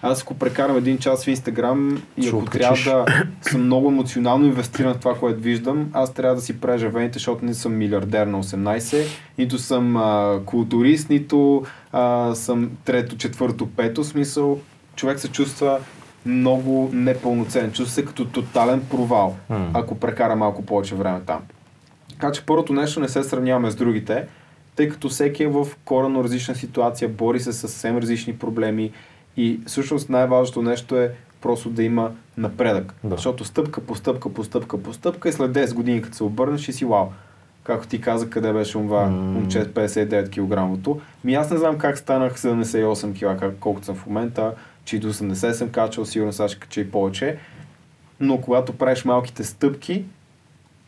аз 0.06 0.22
ако 0.22 0.34
прекарам 0.34 0.76
един 0.76 0.98
час 0.98 1.24
в 1.24 1.28
Инстаграм 1.28 2.02
и 2.16 2.28
ако 2.28 2.44
трябва 2.44 2.76
да 2.76 3.24
съм 3.50 3.64
много 3.64 3.88
емоционално 3.88 4.46
инвестиран 4.46 4.94
в 4.94 4.98
това, 4.98 5.14
което 5.14 5.40
виждам, 5.40 5.90
аз 5.92 6.14
трябва 6.14 6.34
да 6.34 6.42
си 6.42 6.60
прежа 6.60 6.88
вените, 6.88 7.12
защото 7.12 7.44
не 7.44 7.54
съм 7.54 7.76
милиардер 7.76 8.26
на 8.26 8.42
18, 8.42 9.04
нито 9.38 9.58
съм 9.58 9.96
а, 9.96 10.40
културист, 10.46 11.10
нито 11.10 11.64
а, 11.92 12.34
съм 12.34 12.70
трето, 12.84 13.16
четвърто, 13.16 13.68
пето 13.76 14.04
смисъл. 14.04 14.60
Човек 14.96 15.20
се 15.20 15.28
чувства 15.28 15.80
много 16.26 16.90
непълноценен, 16.92 17.72
чувства 17.72 17.94
се 17.94 18.04
като 18.04 18.24
тотален 18.24 18.82
провал, 18.90 19.36
mm. 19.50 19.70
ако 19.74 19.94
прекара 19.94 20.36
малко 20.36 20.66
повече 20.66 20.94
време 20.94 21.20
там. 21.26 21.40
Така 22.10 22.32
че 22.32 22.46
първото 22.46 22.72
нещо 22.72 23.00
не 23.00 23.08
се 23.08 23.22
сравняваме 23.22 23.70
с 23.70 23.74
другите, 23.74 24.26
тъй 24.76 24.88
като 24.88 25.08
всеки 25.08 25.42
е 25.42 25.48
в 25.48 25.66
коренно 25.84 26.24
различна 26.24 26.54
ситуация, 26.54 27.08
бори 27.08 27.40
се 27.40 27.52
с 27.52 27.58
съвсем 27.58 27.98
различни 27.98 28.36
проблеми 28.36 28.90
и 29.36 29.60
всъщност 29.66 30.08
най-важното 30.08 30.62
нещо 30.62 30.96
е 30.96 31.12
просто 31.40 31.70
да 31.70 31.82
има 31.82 32.10
напредък. 32.36 32.94
Да. 33.04 33.16
Защото 33.16 33.44
стъпка 33.44 33.80
по 33.80 33.94
стъпка 33.94 34.28
по 34.28 34.44
стъпка 34.44 34.82
по 34.82 34.92
стъпка 34.92 35.28
и 35.28 35.32
след 35.32 35.50
10 35.50 35.74
години, 35.74 36.02
като 36.02 36.16
се 36.16 36.24
обърнеш 36.24 36.68
и 36.68 36.72
си 36.72 36.84
вау. 36.84 37.06
Както 37.64 37.88
ти 37.88 38.00
каза, 38.00 38.30
къде 38.30 38.52
беше 38.52 38.72
това 38.72 39.06
mm. 39.06 39.10
момче 39.10 39.64
с 39.64 39.66
59 39.66 40.30
кг. 40.30 41.00
Ми 41.24 41.34
аз 41.34 41.50
не 41.50 41.56
знам 41.56 41.78
как 41.78 41.98
станах 41.98 42.38
78 42.38 43.38
кг, 43.50 43.54
колкото 43.60 43.86
съм 43.86 43.94
в 43.94 44.06
момента, 44.06 44.52
че 44.84 44.98
до 44.98 45.12
80 45.12 45.52
съм 45.52 45.68
качал, 45.68 46.04
сигурно 46.04 46.32
сега 46.32 46.48
ще 46.48 46.58
кача 46.58 46.80
и 46.80 46.90
повече. 46.90 47.36
Но 48.20 48.40
когато 48.40 48.72
правиш 48.72 49.04
малките 49.04 49.44
стъпки, 49.44 50.04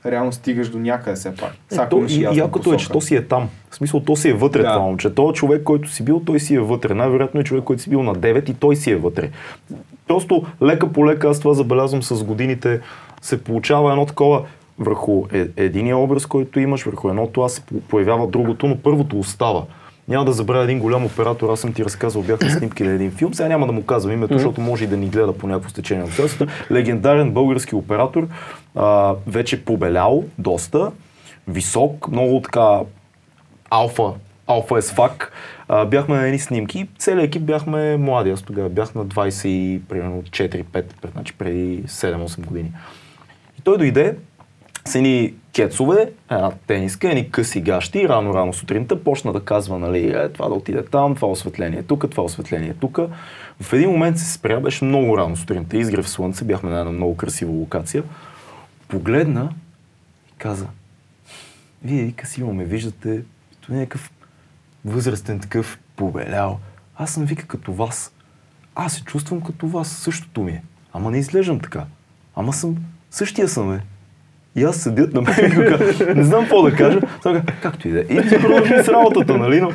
реално 0.06 0.32
стигаш 0.32 0.68
до 0.68 0.78
някъде 0.78 1.16
все 1.16 1.34
пак. 1.34 1.52
Е, 1.72 1.88
то, 1.88 2.04
и, 2.08 2.22
якото 2.22 2.72
е, 2.72 2.76
че 2.76 2.88
то 2.88 3.00
си 3.00 3.16
е 3.16 3.24
там. 3.24 3.48
В 3.70 3.74
смисъл, 3.74 4.00
то 4.00 4.16
си 4.16 4.28
е 4.28 4.34
вътре 4.34 4.62
да. 4.62 4.72
това 4.72 4.84
момче. 4.84 5.14
Той 5.14 5.32
човек, 5.32 5.62
който 5.62 5.90
си 5.90 6.04
бил, 6.04 6.22
той 6.26 6.40
си 6.40 6.54
е 6.54 6.60
вътре. 6.60 6.94
Най-вероятно 6.94 7.40
е 7.40 7.44
човек, 7.44 7.64
който 7.64 7.82
си 7.82 7.90
бил 7.90 8.02
на 8.02 8.14
9 8.14 8.50
и 8.50 8.54
той 8.54 8.76
си 8.76 8.90
е 8.90 8.96
вътре. 8.96 9.30
Просто 10.08 10.44
лека 10.62 10.92
по 10.92 11.06
лека, 11.06 11.28
аз 11.28 11.40
това 11.40 11.54
забелязвам 11.54 12.02
с 12.02 12.24
годините, 12.24 12.80
се 13.22 13.44
получава 13.44 13.90
едно 13.90 14.06
такова 14.06 14.42
върху 14.78 15.24
е, 15.32 15.46
единия 15.56 15.96
образ, 15.96 16.26
който 16.26 16.60
имаш, 16.60 16.82
върху 16.82 17.08
едното 17.08 17.42
аз 17.42 17.52
се 17.52 17.62
появява 17.88 18.26
другото, 18.26 18.66
но 18.66 18.76
първото 18.76 19.18
остава. 19.18 19.62
Няма 20.08 20.24
да 20.24 20.32
забравя 20.32 20.64
един 20.64 20.78
голям 20.78 21.04
оператор, 21.04 21.50
аз 21.52 21.60
съм 21.60 21.72
ти 21.72 21.84
разказал, 21.84 22.22
бях 22.22 22.40
на 22.40 22.50
снимки 22.50 22.82
на 22.82 22.92
един 22.92 23.10
филм, 23.10 23.34
сега 23.34 23.48
няма 23.48 23.66
да 23.66 23.72
му 23.72 23.84
казвам 23.84 24.12
името, 24.12 24.34
mm-hmm. 24.34 24.36
защото 24.36 24.60
може 24.60 24.84
и 24.84 24.86
да 24.86 24.96
ни 24.96 25.08
гледа 25.08 25.32
по 25.32 25.46
някакво 25.46 25.70
стечение 25.70 26.02
на 26.02 26.08
обстоятелствата. 26.08 26.52
Легендарен 26.70 27.30
български 27.30 27.74
оператор, 27.74 28.28
а, 28.74 29.14
вече 29.26 29.64
побелял 29.64 30.24
доста, 30.38 30.92
висок, 31.48 32.08
много 32.08 32.40
така 32.40 32.80
алфа, 33.70 34.12
алфа 34.46 34.78
е 34.78 34.82
фак. 34.82 35.32
А, 35.68 35.84
бяхме 35.84 36.16
на 36.16 36.26
едни 36.26 36.38
снимки, 36.38 36.88
целият 36.98 37.26
екип 37.26 37.42
бяхме 37.42 37.96
млади, 37.96 38.30
аз 38.30 38.42
тогава 38.42 38.68
бях 38.68 38.94
на 38.94 39.06
20, 39.06 39.80
примерно 39.88 40.22
4-5, 40.22 40.84
значи 41.12 41.32
преди 41.32 41.82
7-8 41.82 42.46
години. 42.46 42.72
И 43.58 43.62
той 43.62 43.78
дойде, 43.78 44.16
с 44.86 44.94
едни 44.94 45.34
кецове, 45.54 46.12
една 46.30 46.50
тениска, 46.66 47.08
едни 47.08 47.30
къси 47.30 47.60
гащи 47.60 48.08
рано-рано 48.08 48.52
сутринта 48.52 49.04
почна 49.04 49.32
да 49.32 49.44
казва, 49.44 49.78
нали, 49.78 50.10
е, 50.10 50.28
това 50.28 50.48
да 50.48 50.54
отиде 50.54 50.84
там, 50.84 51.14
това 51.14 51.28
осветление 51.28 51.82
тук, 51.82 52.10
това 52.10 52.22
осветление 52.22 52.74
тук. 52.74 52.98
В 53.60 53.72
един 53.72 53.90
момент 53.90 54.18
се 54.18 54.32
спря, 54.32 54.60
беше 54.60 54.84
много 54.84 55.18
рано 55.18 55.36
сутринта, 55.36 55.76
изгрев 55.76 56.08
слънце, 56.08 56.44
бяхме 56.44 56.70
на 56.70 56.78
една 56.78 56.92
много 56.92 57.16
красива 57.16 57.52
локация. 57.52 58.02
Погледна 58.88 59.50
и 60.28 60.32
каза, 60.38 60.66
вие, 61.84 62.04
вика 62.04 62.26
си 62.26 62.42
ме 62.42 62.64
виждате, 62.64 63.22
като 63.50 63.72
някакъв 63.72 64.10
възрастен 64.84 65.40
такъв 65.40 65.78
побелял. 65.96 66.58
Аз 66.96 67.10
съм 67.10 67.24
вика 67.24 67.46
като 67.46 67.72
вас. 67.72 68.12
Аз 68.74 68.92
се 68.92 69.04
чувствам 69.04 69.40
като 69.40 69.68
вас, 69.68 69.88
същото 69.88 70.42
ми 70.42 70.52
е. 70.52 70.62
Ама 70.92 71.10
не 71.10 71.18
изглеждам 71.18 71.60
така. 71.60 71.84
Ама 72.36 72.52
съм, 72.52 72.76
същия 73.10 73.48
съм 73.48 73.72
е. 73.72 73.80
И 74.56 74.64
аз 74.64 74.76
седят 74.76 75.14
на 75.14 75.22
мен 75.22 75.34
и 75.38 75.54
кажа, 75.54 76.14
не 76.14 76.24
знам 76.24 76.40
какво 76.40 76.62
да 76.62 76.76
кажа, 76.76 77.00
сега, 77.22 77.42
както 77.62 77.88
и 77.88 77.90
да 77.90 78.00
е. 78.00 78.02
И 78.02 78.28
се 78.28 78.40
продължим 78.40 78.82
с 78.82 78.88
работата, 78.88 79.36
нали? 79.36 79.60
Но, 79.60 79.72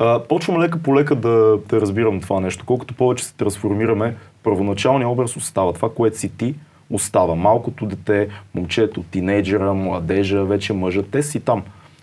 а, 0.00 0.22
почвам 0.28 0.60
лека 0.60 0.78
по 0.78 0.96
лека 0.96 1.14
да, 1.14 1.58
да 1.68 1.80
разбирам 1.80 2.20
това 2.20 2.40
нещо. 2.40 2.64
Колкото 2.66 2.94
повече 2.94 3.24
се 3.24 3.34
трансформираме, 3.34 4.14
първоначалният 4.42 5.10
образ 5.10 5.36
остава. 5.36 5.72
Това, 5.72 5.90
което 5.94 6.18
си 6.18 6.28
ти, 6.36 6.54
остава. 6.90 7.34
Малкото 7.34 7.86
дете, 7.86 8.28
момчето, 8.54 9.02
тинейджера, 9.02 9.74
младежа, 9.74 10.44
вече 10.44 10.72
мъжа, 10.72 11.02
те 11.02 11.22
си 11.22 11.40
там. 11.40 11.62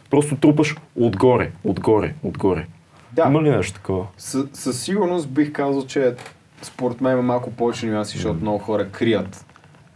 Просто 0.10 0.36
трупаш 0.36 0.76
отгоре, 0.96 1.52
отгоре, 1.64 2.14
отгоре. 2.24 2.66
Да. 3.12 3.26
Има 3.28 3.44
ли 3.44 3.50
нещо 3.50 3.74
такова? 3.74 4.06
със 4.54 4.82
сигурност 4.82 5.30
бих 5.30 5.52
казал, 5.52 5.86
че 5.86 6.14
според 6.62 7.02
мен 7.02 7.14
има 7.14 7.22
малко 7.22 7.52
повече 7.52 7.86
нюанси, 7.86 8.18
защото 8.18 8.42
много 8.42 8.58
хора 8.58 8.90
крият 8.90 9.46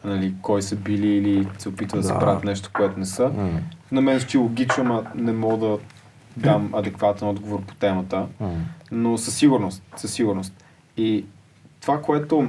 нали, 0.03 0.33
кой 0.41 0.61
са 0.61 0.75
били 0.75 1.07
или 1.07 1.47
се 1.57 1.69
опитват 1.69 2.01
да, 2.01 2.07
да 2.07 2.13
се 2.13 2.19
правят 2.19 2.43
нещо, 2.43 2.69
което 2.73 2.99
не 2.99 3.05
са. 3.05 3.23
Mm. 3.23 3.59
На 3.91 4.01
мен 4.01 4.19
звучи 4.19 4.37
логично, 4.37 4.83
ама 4.83 5.03
не 5.15 5.31
мога 5.31 5.57
да 5.57 5.77
дам 6.37 6.69
адекватен 6.73 7.27
отговор 7.27 7.61
по 7.61 7.75
темата. 7.75 8.25
Mm. 8.41 8.49
Но 8.91 9.17
със 9.17 9.35
сигурност, 9.35 9.83
със 9.95 10.13
сигурност. 10.13 10.63
И 10.97 11.25
това, 11.81 12.01
което 12.01 12.47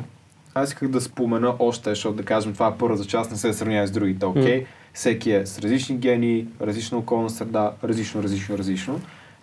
аз 0.54 0.68
исках 0.68 0.88
да 0.88 1.00
спомена 1.00 1.54
още, 1.58 1.90
защото 1.90 2.16
да 2.16 2.24
кажем, 2.24 2.52
това 2.52 2.68
е 2.68 2.78
първата 2.78 3.04
част, 3.04 3.30
не 3.30 3.36
се 3.36 3.52
сравнява 3.52 3.86
с 3.86 3.90
другите, 3.90 4.26
окей? 4.26 4.42
Okay? 4.42 4.62
Mm. 4.62 4.66
Всеки 4.94 5.32
е 5.32 5.46
с 5.46 5.58
различни 5.58 5.96
гени, 5.96 6.46
различна 6.60 6.98
околна 6.98 7.30
среда, 7.30 7.72
различно, 7.84 8.22
различно, 8.22 8.58
различно. 8.58 9.00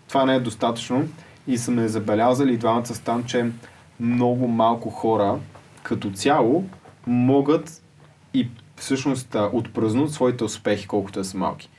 Това 0.08 0.26
не 0.26 0.36
е 0.36 0.40
достатъчно 0.40 1.08
и 1.48 1.58
съм 1.58 1.76
не 1.76 1.88
забелязали 1.88 2.58
двамата 2.58 2.86
с 2.86 3.00
там, 3.00 3.24
че 3.24 3.52
много 4.00 4.48
малко 4.48 4.90
хора 4.90 5.40
като 5.84 6.12
цяло 6.12 6.66
могат 7.08 7.82
и 8.34 8.48
всъщност 8.76 9.36
отпразнуват 9.54 10.12
своите 10.12 10.44
успехи, 10.44 10.88
колкото 10.88 11.20
да 11.20 11.26
са 11.26 11.38
малки. 11.38 11.70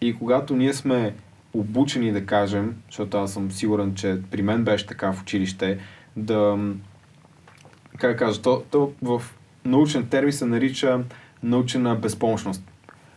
И 0.00 0.18
когато 0.18 0.56
ние 0.56 0.72
сме 0.72 1.14
обучени, 1.54 2.12
да 2.12 2.26
кажем, 2.26 2.76
защото 2.86 3.18
аз 3.18 3.32
съм 3.32 3.52
сигурен, 3.52 3.94
че 3.94 4.18
при 4.30 4.42
мен 4.42 4.64
беше 4.64 4.86
така 4.86 5.12
в 5.12 5.22
училище, 5.22 5.78
да, 6.16 6.58
как 7.98 8.12
да 8.12 8.16
кажа, 8.16 8.42
то, 8.42 8.62
то 8.70 8.92
в 9.02 9.22
научен 9.64 10.06
термин 10.06 10.32
се 10.32 10.44
нарича 10.44 11.00
научена 11.42 11.94
безпомощност. 11.94 12.62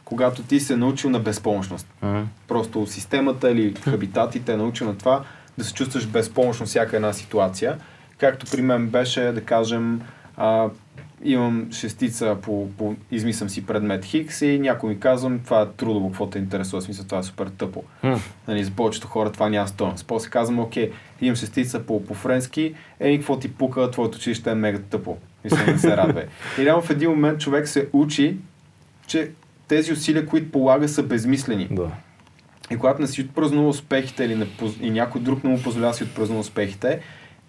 Когато 0.06 0.44
ти 0.44 0.60
се 0.60 0.76
научил 0.76 1.10
на 1.10 1.20
безпомощност. 1.20 1.88
Uh-huh. 2.04 2.26
Просто 2.48 2.88
системата 2.88 3.52
или 3.52 3.74
хабитатите 3.74 4.54
е 4.54 4.58
научил 4.58 4.88
на 4.88 4.98
това 4.98 5.24
да 5.58 5.64
се 5.64 5.74
чувстваш 5.74 6.08
безпомощно 6.08 6.66
всяка 6.66 6.96
една 6.96 7.14
ситуация. 7.14 7.78
Както 8.18 8.46
при 8.52 8.62
мен 8.62 8.88
беше, 8.88 9.22
да 9.22 9.42
кажем, 9.42 10.02
а, 10.38 10.70
имам 11.24 11.68
шестица 11.72 12.38
по, 12.42 12.70
по 12.78 12.96
измислям 13.12 13.50
си 13.50 13.66
предмет 13.66 14.06
Хикс 14.06 14.42
и 14.42 14.60
някой 14.60 14.90
ми 14.90 15.00
казвам, 15.00 15.40
това 15.40 15.62
е 15.62 15.66
трудово, 15.78 16.08
какво 16.08 16.28
те 16.28 16.40
интересува, 16.40 16.82
смисъл, 16.82 17.06
това 17.06 17.20
е 17.20 17.24
супер 17.24 17.48
тъпо. 17.48 17.84
Mm. 18.04 18.20
Нали, 18.48 18.64
за 18.64 18.72
повечето 18.72 19.08
хора 19.08 19.32
това 19.32 19.50
няма 19.50 19.68
стойност. 19.68 20.06
После 20.08 20.30
казвам, 20.30 20.60
окей, 20.60 20.92
имам 21.22 21.36
шестица 21.36 21.80
по, 21.80 22.06
по 22.06 22.14
френски, 22.14 22.74
ей, 23.00 23.18
какво 23.18 23.40
ти 23.40 23.54
пука, 23.54 23.92
твоето 23.92 24.18
училище 24.18 24.52
е 24.52 24.56
мега 24.56 24.80
тъпо. 24.80 25.18
Мисля, 25.44 25.64
не 25.68 25.78
се 25.78 25.98
радва. 25.98 26.24
И 26.60 26.66
реално 26.66 26.82
в 26.82 26.90
един 26.90 27.10
момент 27.10 27.40
човек 27.40 27.68
се 27.68 27.88
учи, 27.94 28.38
че 29.08 29.32
тези 29.68 29.94
усилия, 29.94 30.26
които 30.26 30.52
полага, 30.52 30.90
са 30.90 31.04
безмислени. 31.04 31.68
Да. 31.72 31.92
И 32.72 32.78
когато 32.78 33.02
не 33.02 33.08
си 33.08 33.22
отпразнува 33.22 33.70
успехите 33.70 34.24
или 34.24 34.36
не, 34.36 34.48
и 34.82 34.90
някой 34.92 35.22
друг 35.22 35.44
не 35.44 35.50
му 35.50 35.62
позволява 35.62 35.94
си 35.94 36.04
отпразнува 36.04 36.40
успехите, 36.40 37.00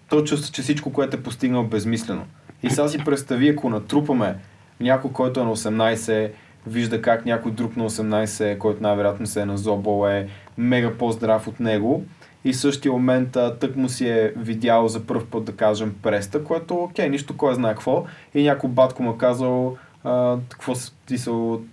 то 0.09 0.23
чувства, 0.23 0.51
че 0.51 0.61
всичко, 0.61 0.93
което 0.93 1.17
е 1.17 1.23
постигнал, 1.23 1.63
безмислено. 1.63 2.25
И 2.63 2.69
сега 2.69 2.87
си 2.87 3.03
представи, 3.05 3.49
ако 3.49 3.69
натрупаме 3.69 4.35
някой, 4.79 5.11
който 5.11 5.39
е 5.39 5.43
на 5.43 5.55
18, 5.55 6.31
вижда 6.67 7.01
как 7.01 7.25
някой 7.25 7.51
друг 7.51 7.77
на 7.77 7.89
18, 7.89 8.57
който 8.57 8.83
най-вероятно 8.83 9.27
се 9.27 9.41
е 9.41 9.45
на 9.45 9.57
зобол, 9.57 10.07
е 10.07 10.27
мега 10.57 10.97
по-здрав 10.97 11.47
от 11.47 11.59
него. 11.59 12.03
И 12.45 12.53
в 12.53 12.57
същия 12.57 12.91
момент 12.91 13.31
тък 13.31 13.75
му 13.75 13.89
си 13.89 14.09
е 14.09 14.33
видял 14.35 14.87
за 14.87 15.05
първ 15.07 15.25
път, 15.31 15.43
да 15.43 15.51
кажем, 15.51 15.95
преста, 16.03 16.43
което 16.43 16.75
окей, 16.75 17.09
нищо 17.09 17.37
кой 17.37 17.55
знае 17.55 17.71
какво. 17.71 18.05
И 18.35 18.43
някой 18.43 18.69
батко 18.69 19.03
му 19.03 19.11
е 19.11 19.17
казал, 19.17 19.77
а, 20.03 20.35
какво, 20.49 20.73
ти, 21.05 21.17
са, 21.17 21.31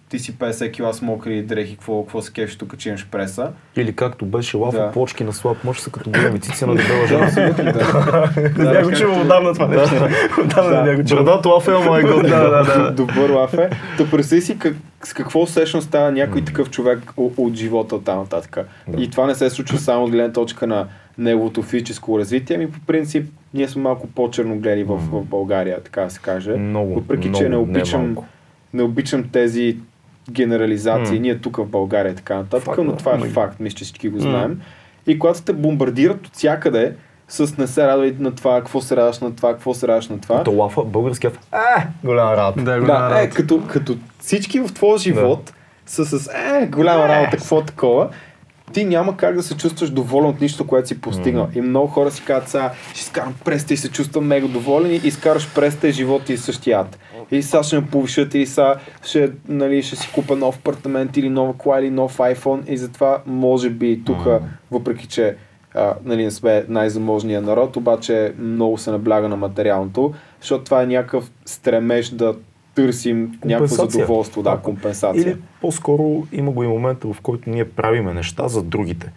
ти 0.08 0.18
си 0.18 0.34
50 0.34 0.72
кила 0.72 0.94
с 0.94 1.02
мокри 1.02 1.42
дрехи, 1.42 1.74
какво, 1.74 2.02
какво 2.02 2.22
се 2.22 2.32
кефиш 2.32 2.56
тук, 2.58 2.78
че 2.78 2.88
имаш 2.88 3.06
преса. 3.06 3.50
Или 3.76 3.96
както 3.96 4.26
беше 4.26 4.56
лафа, 4.56 4.78
Да. 4.78 4.92
плочки 4.92 5.24
на 5.24 5.32
слаб 5.32 5.64
мъж 5.64 5.80
са 5.80 5.90
като 5.90 6.10
големи 6.10 6.40
цици 6.40 6.66
на 6.66 6.74
дебела 6.74 7.06
жена. 7.06 7.30
Да. 7.56 8.30
Не 8.64 8.70
бях 8.72 8.84
го 8.84 8.92
чувал 8.96 9.20
отдавна 9.20 9.52
това 9.54 9.66
нещо. 9.66 9.94
Отдавна 10.40 10.82
не 10.82 10.84
бях 10.84 11.02
го 11.02 11.08
чувал. 11.08 11.24
Брадато 11.24 11.48
лафа 11.48 11.72
е, 11.72 11.74
ама 11.74 11.98
е 11.98 12.02
готин. 12.02 12.30
Да, 12.30 12.50
да, 12.50 12.82
да. 12.82 12.90
Добър 12.92 13.30
лаф 13.30 13.54
е. 13.54 13.70
Да 13.98 14.10
представи 14.10 14.42
си 14.42 14.58
как, 14.58 14.74
с 15.04 15.12
какво 15.12 15.46
всъщност 15.46 15.86
става 15.88 16.12
някой 16.12 16.44
такъв 16.44 16.70
човек 16.70 17.12
от, 17.16 17.34
от 17.36 17.54
живота 17.54 17.94
от 17.94 18.04
там 18.04 18.18
нататък. 18.18 18.58
И 18.98 19.10
това 19.10 19.26
не 19.26 19.34
се 19.34 19.50
случва 19.50 19.78
само 19.78 20.04
от 20.04 20.10
гледна 20.10 20.32
точка 20.32 20.66
на 20.66 20.86
неговото 21.18 21.62
физическо 21.62 22.18
развитие, 22.18 22.56
ами 22.56 22.70
по 22.70 22.80
принцип 22.80 23.24
ние 23.54 23.68
сме 23.68 23.82
малко 23.82 24.06
по-черногледи 24.06 24.84
в, 24.84 24.96
в 24.96 25.24
България, 25.24 25.80
така 25.80 26.00
да 26.00 26.10
се 26.10 26.20
каже. 26.20 26.50
Много, 26.50 26.94
Въпреки, 26.94 27.28
много, 27.28 27.38
че 27.38 27.44
не 27.44 27.48
не 27.50 27.56
обичам, 27.56 28.04
малко. 28.04 28.24
не 28.74 28.82
обичам 28.82 29.24
тези 29.24 29.76
генерализации, 30.32 31.14
М. 31.14 31.20
ние 31.20 31.38
тук 31.38 31.56
в 31.56 31.66
България 31.66 32.12
и 32.12 32.16
така 32.16 32.34
нататък, 32.36 32.64
Факт, 32.64 32.78
но 32.78 32.90
да. 32.90 32.96
това 32.96 33.12
е 33.12 33.16
Ма- 33.16 33.28
факт, 33.28 33.60
мисля, 33.60 33.76
че 33.76 33.84
всички 33.84 34.08
го 34.08 34.20
знаем. 34.20 34.60
И 35.06 35.18
когато 35.18 35.42
те 35.42 35.52
бомбардират 35.52 36.26
от 36.26 36.32
всякъде, 36.32 36.94
с 37.28 37.58
не 37.58 37.66
се 37.66 37.86
радвай 37.86 38.14
на 38.18 38.34
това, 38.34 38.58
какво 38.58 38.80
се 38.80 38.96
радваш 38.96 39.18
на 39.18 39.36
това, 39.36 39.52
какво 39.52 39.74
се 39.74 39.88
радваш 39.88 40.08
на 40.08 40.20
това. 40.20 40.44
То 40.44 40.52
лафа, 40.52 40.82
български 40.82 41.26
лафа. 41.26 41.38
Е, 41.78 41.86
голяма 42.04 42.36
работа. 42.36 42.62
Да, 42.64 42.80
голяма 42.80 43.00
Да, 43.00 43.16
е, 43.16 43.22
работа. 43.22 43.36
като, 43.36 43.62
като 43.66 43.96
всички 44.18 44.60
в 44.60 44.74
твоя 44.74 44.98
живот 44.98 45.52
са 45.86 46.04
с 46.04 46.30
е, 46.62 46.66
голяма 46.66 47.08
работа, 47.08 47.36
какво 47.36 47.62
такова, 47.62 48.08
ти 48.72 48.84
няма 48.84 49.16
как 49.16 49.34
да 49.34 49.42
се 49.42 49.56
чувстваш 49.56 49.90
доволен 49.90 50.30
от 50.30 50.40
нищо, 50.40 50.66
което 50.66 50.88
си 50.88 51.00
постигнал. 51.00 51.48
И 51.54 51.60
много 51.60 51.86
хора 51.86 52.10
си 52.10 52.24
казват, 52.24 52.48
сега 52.48 52.72
ще 52.92 53.00
изкарам 53.00 53.34
преста 53.44 53.74
и 53.74 53.76
се 53.76 53.90
чувствам 53.90 54.26
мега 54.26 54.48
доволен 54.48 54.90
и 54.90 55.00
изкараш 55.04 55.54
преста 55.54 55.88
и 55.88 55.92
живота 55.92 56.24
ти 56.24 56.32
е 56.32 56.36
същия 56.36 56.80
ад. 56.80 56.98
И 57.30 57.42
сега 57.42 57.62
ще 57.62 57.80
ме 57.80 57.86
повишат 57.86 58.34
или 58.34 58.46
сега 58.46 58.74
ще, 59.04 59.30
нали, 59.48 59.82
ще 59.82 59.96
си 59.96 60.10
купа 60.14 60.36
нов 60.36 60.58
апартамент 60.58 61.16
или 61.16 61.28
нова 61.28 61.52
кола 61.52 61.80
или 61.80 61.90
нов 61.90 62.18
iPhone 62.18 62.68
и 62.68 62.76
затова 62.76 63.22
може 63.26 63.70
би 63.70 64.02
тук, 64.04 64.18
въпреки 64.70 65.06
че 65.06 65.36
а, 65.74 65.94
нали, 66.04 66.24
не 66.24 66.30
сме 66.30 66.64
най-заможния 66.68 67.42
народ, 67.42 67.76
обаче 67.76 68.32
много 68.38 68.78
се 68.78 68.90
набляга 68.90 69.28
на 69.28 69.36
материалното, 69.36 70.14
защото 70.40 70.64
това 70.64 70.82
е 70.82 70.86
някакъв 70.86 71.30
стремеж 71.44 72.08
да 72.08 72.34
търсим 72.82 73.38
някакво 73.44 73.74
задоволство, 73.74 74.42
да, 74.42 74.56
компенсация. 74.56 75.22
Или 75.22 75.36
по-скоро 75.60 76.26
има 76.32 76.50
го 76.50 76.64
и 76.64 76.66
момента, 76.66 77.12
в 77.12 77.20
който 77.20 77.50
ние 77.50 77.68
правиме 77.68 78.14
неща 78.14 78.48
за 78.48 78.62
другите. 78.62 79.12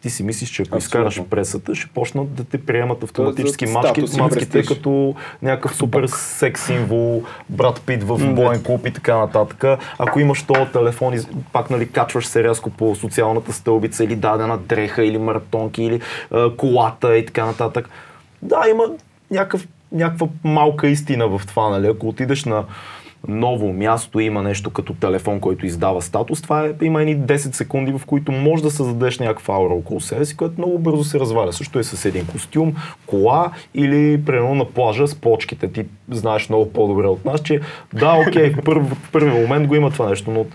Ти 0.00 0.10
си 0.10 0.22
мислиш, 0.22 0.50
че 0.50 0.62
ако 0.62 0.76
Абсолютно. 0.76 1.08
изкараш 1.08 1.28
пресата, 1.30 1.74
ще 1.74 1.86
почнат 1.86 2.34
да 2.34 2.44
те 2.44 2.58
приемат 2.58 3.02
автоматически 3.02 3.66
мачки, 3.66 4.00
и 4.00 4.28
престиж. 4.30 4.68
като 4.68 5.14
някакъв 5.42 5.76
супер 5.76 6.06
секс 6.06 6.66
символ, 6.66 7.22
брат 7.48 7.82
Пит 7.86 8.02
в 8.02 8.34
боен 8.34 8.62
клуб 8.62 8.86
и 8.86 8.92
така 8.92 9.16
нататък. 9.16 9.64
Ако 9.98 10.20
имаш 10.20 10.42
този 10.42 10.70
телефон, 10.72 11.14
из- 11.14 11.28
пак 11.52 11.70
нали, 11.70 11.88
качваш 11.88 12.26
се 12.26 12.44
рязко 12.44 12.70
по 12.70 12.94
социалната 12.94 13.52
стълбица 13.52 14.04
или 14.04 14.16
дадена 14.16 14.58
дреха, 14.58 15.04
или 15.04 15.18
маратонки, 15.18 15.82
или 15.82 16.00
а, 16.30 16.56
колата 16.56 17.16
и 17.16 17.26
така 17.26 17.46
нататък. 17.46 17.88
Да, 18.42 18.62
има 18.70 18.84
някакъв, 19.30 19.68
някаква 19.92 20.28
малка 20.44 20.88
истина 20.88 21.28
в 21.28 21.46
това, 21.46 21.68
нали? 21.68 21.86
Ако 21.86 22.08
отидеш 22.08 22.44
на 22.44 22.64
ново 23.28 23.72
място, 23.72 24.20
има 24.20 24.42
нещо 24.42 24.70
като 24.70 24.94
телефон, 24.94 25.40
който 25.40 25.66
издава 25.66 26.02
статус, 26.02 26.42
това 26.42 26.66
е, 26.66 26.72
има 26.82 27.02
едни 27.02 27.18
10 27.18 27.36
секунди, 27.36 27.92
в 27.92 28.06
които 28.06 28.32
можеш 28.32 28.62
да 28.62 28.70
създадеш 28.70 29.18
някаква 29.18 29.54
аура 29.54 29.74
около 29.74 30.00
себе 30.00 30.24
си, 30.24 30.36
което 30.36 30.54
много 30.58 30.78
бързо 30.78 31.04
се 31.04 31.20
разваля. 31.20 31.52
Също 31.52 31.78
е 31.78 31.84
с 31.84 32.04
един 32.04 32.26
костюм, 32.26 32.74
кола 33.06 33.52
или 33.74 34.24
примерно 34.24 34.54
на 34.54 34.64
плажа 34.64 35.08
с 35.08 35.14
плочките. 35.14 35.72
Ти 35.72 35.84
знаеш 36.10 36.48
много 36.48 36.72
по-добре 36.72 37.06
от 37.06 37.24
нас, 37.24 37.42
че 37.42 37.60
да, 37.92 38.14
окей, 38.28 38.50
в, 38.50 38.62
първ, 38.64 38.84
в 38.84 39.12
първи 39.12 39.30
момент 39.30 39.66
го 39.66 39.74
има 39.74 39.90
това 39.90 40.08
нещо, 40.08 40.30
но 40.30 40.46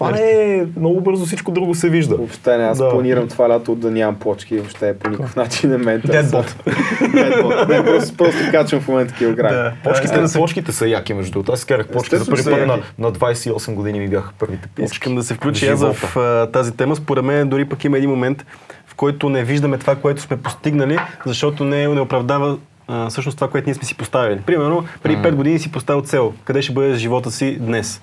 това 0.00 0.12
не 0.12 0.54
е 0.54 0.66
много 0.76 1.00
бързо 1.00 1.26
всичко 1.26 1.50
друго 1.50 1.74
се 1.74 1.88
вижда. 1.88 2.16
Въобще 2.16 2.56
не, 2.56 2.64
аз 2.64 2.78
Да. 2.78 2.90
планирам 2.90 3.28
това 3.28 3.48
лято 3.48 3.74
да 3.74 3.90
нямам 3.90 4.14
плочки, 4.18 4.56
въобще 4.58 4.98
по 4.98 5.10
никакъв 5.10 5.36
начин 5.36 5.70
не 5.70 5.76
ме 5.76 5.98
Дедбот. 5.98 6.56
Дедбот. 7.12 7.68
Не, 7.68 7.84
просто, 7.84 8.16
просто 8.16 8.38
качвам 8.50 8.80
в 8.80 8.88
момента 8.88 9.14
килограми. 9.14 9.56
Да. 9.56 9.72
Почките, 9.84 10.14
Е, 10.14 10.20
да 10.20 10.32
почките 10.32 10.72
са 10.72 10.88
яки, 10.88 11.14
между 11.14 11.32
другото. 11.32 11.52
Аз 11.52 11.60
си 11.60 11.66
карах 11.66 11.88
почки 11.88 12.16
за 12.16 12.26
първи 12.26 12.44
път 12.44 12.66
на, 12.66 12.78
на 12.98 13.12
28 13.12 13.74
години 13.74 14.00
ми 14.00 14.08
бяха 14.08 14.32
първите 14.38 14.68
почки. 14.68 14.94
Искам 14.94 15.14
да 15.14 15.22
се 15.22 15.34
включа 15.34 15.66
аз 15.66 15.80
в 15.82 16.16
а, 16.16 16.46
тази 16.46 16.72
тема. 16.72 16.96
Според 16.96 17.24
мен 17.24 17.48
дори 17.48 17.64
пък 17.64 17.84
има 17.84 17.98
един 17.98 18.10
момент, 18.10 18.46
в 18.86 18.94
който 18.94 19.28
не 19.28 19.44
виждаме 19.44 19.78
това, 19.78 19.96
което 19.96 20.22
сме 20.22 20.36
постигнали, 20.36 20.98
защото 21.26 21.64
не, 21.64 21.88
не 21.88 22.00
оправдава 22.00 22.58
а, 22.88 23.10
всъщност 23.10 23.36
това, 23.38 23.50
което 23.50 23.66
ние 23.68 23.74
сме 23.74 23.84
си 23.84 23.96
поставили. 23.96 24.40
Примерно, 24.46 24.84
преди 25.02 25.16
5 25.22 25.34
години 25.34 25.58
си 25.58 25.72
поставил 25.72 26.02
цел, 26.02 26.32
къде 26.44 26.62
ще 26.62 26.72
бъде 26.72 26.94
живота 26.94 27.30
си 27.30 27.58
днес. 27.60 28.02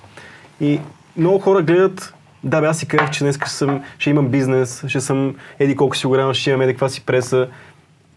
И 0.62 0.80
много 1.18 1.40
хора 1.40 1.62
гледат, 1.62 2.14
да, 2.44 2.62
бе, 2.62 2.68
аз 2.68 2.80
си 2.80 2.88
казах, 2.88 3.12
че 3.12 3.24
днес 3.24 3.36
ще, 3.36 3.50
съм, 3.50 3.84
ще 4.00 4.10
имам 4.10 4.28
бизнес, 4.28 4.84
ще 4.88 5.02
съм 5.02 5.36
еди 5.60 5.76
колко 5.76 5.98
си 5.98 6.08
голяма, 6.08 6.34
ще 6.34 6.50
имам 6.50 6.62
еди 6.62 6.74
каква 6.74 6.90
си 6.90 7.06
преса. 7.06 7.48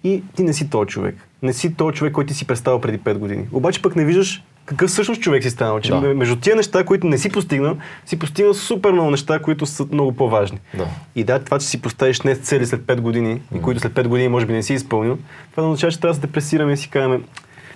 И 0.04 0.22
ти 0.36 0.42
не 0.42 0.52
си 0.52 0.70
този 0.70 0.88
човек. 0.88 1.16
Не 1.42 1.52
си 1.52 1.74
този 1.74 1.94
човек, 1.96 2.12
който 2.12 2.28
ти 2.28 2.34
си 2.34 2.46
представил 2.46 2.80
преди 2.80 2.98
5 2.98 3.14
години. 3.14 3.48
Обаче 3.52 3.82
пък 3.82 3.96
не 3.96 4.04
виждаш 4.04 4.42
какъв 4.64 4.90
всъщност 4.90 5.22
човек 5.22 5.42
си 5.42 5.50
станал. 5.50 5.80
Че 5.80 5.90
Да. 5.90 6.00
между 6.00 6.36
тия 6.36 6.56
неща, 6.56 6.84
които 6.84 7.06
не 7.06 7.18
си 7.18 7.30
постигнал, 7.30 7.76
си 8.06 8.18
постигнал 8.18 8.54
супер 8.54 8.92
много 8.92 9.10
неща, 9.10 9.38
които 9.38 9.66
са 9.66 9.86
много 9.92 10.12
по-важни. 10.12 10.58
Да. 10.74 10.86
И 11.16 11.24
да, 11.24 11.38
това, 11.38 11.58
че 11.58 11.66
си 11.66 11.82
поставиш 11.82 12.18
днес 12.18 12.38
цели 12.38 12.66
след 12.66 12.80
5 12.80 13.00
години, 13.00 13.40
и 13.54 13.60
които 13.60 13.80
след 13.80 13.92
5 13.92 14.08
години 14.08 14.28
може 14.28 14.46
би 14.46 14.52
не 14.52 14.62
си 14.62 14.74
изпълнил, 14.74 15.18
това 15.50 15.62
означава, 15.62 15.90
че 15.90 16.00
трябва 16.00 16.12
да 16.12 16.14
се 16.14 16.26
депресираме 16.26 16.72
и 16.72 16.76
си 16.76 16.90
казваме, 16.90 17.20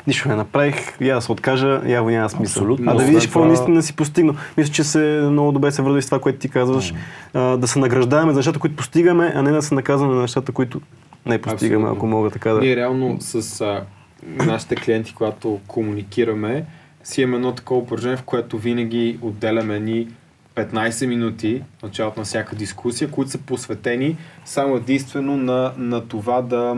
нищо 0.07 0.29
не 0.29 0.35
направих, 0.37 1.01
я 1.01 1.15
да 1.15 1.21
се 1.21 1.33
откажа, 1.33 1.81
явно 1.87 2.11
няма 2.11 2.31
смисъл. 2.31 2.61
Абсолютно. 2.63 2.91
А 2.91 2.95
да 2.95 3.05
видиш 3.05 3.23
какво 3.25 3.39
това- 3.39 3.47
наистина 3.47 3.83
си 3.83 3.97
постигнал. 3.97 4.35
Мисля, 4.57 4.73
че 4.73 4.85
се 4.85 4.99
много 5.31 5.53
добре 5.53 5.73
се 5.73 5.83
върви 5.83 6.03
с 6.03 6.07
това, 6.07 6.19
което 6.21 6.39
ти 6.39 6.49
казваш, 6.49 6.95
а, 7.35 7.41
да 7.57 7.69
се 7.69 7.79
награждаваме 7.79 8.33
за 8.33 8.39
нещата, 8.39 8.59
които 8.59 8.77
постигаме, 8.77 9.33
а 9.37 9.43
не 9.43 9.51
да 9.51 9.63
се 9.63 9.75
наказваме 9.75 10.15
на 10.15 10.21
нещата, 10.21 10.53
които 10.53 10.81
не 11.27 11.41
постигаме, 11.41 11.85
Абсолютно. 11.85 11.97
ако 11.97 12.07
мога 12.07 12.31
така 12.31 12.51
да. 12.51 12.61
Ние 12.61 12.77
реално 12.77 13.17
с 13.21 13.61
а, 13.61 13.83
нашите 14.27 14.77
клиенти, 14.77 15.15
когато 15.15 15.61
комуникираме, 15.67 16.65
си 17.05 17.23
имаме 17.23 17.37
едно 17.37 17.53
такова 17.53 17.81
упражнение, 17.81 18.17
в 18.17 18.23
което 18.23 18.59
винаги 18.59 19.19
отделяме 19.23 19.81
ни 19.81 20.09
15 20.57 21.07
минути 21.07 21.63
началото 21.83 22.21
на 22.21 22.25
всяка 22.25 22.57
дискусия, 22.57 23.11
които 23.11 23.31
са 23.31 23.39
посветени 23.39 24.17
само 24.45 24.77
единствено 24.77 25.37
на, 25.37 25.73
на 25.79 26.01
това 26.01 26.43
да 26.43 26.77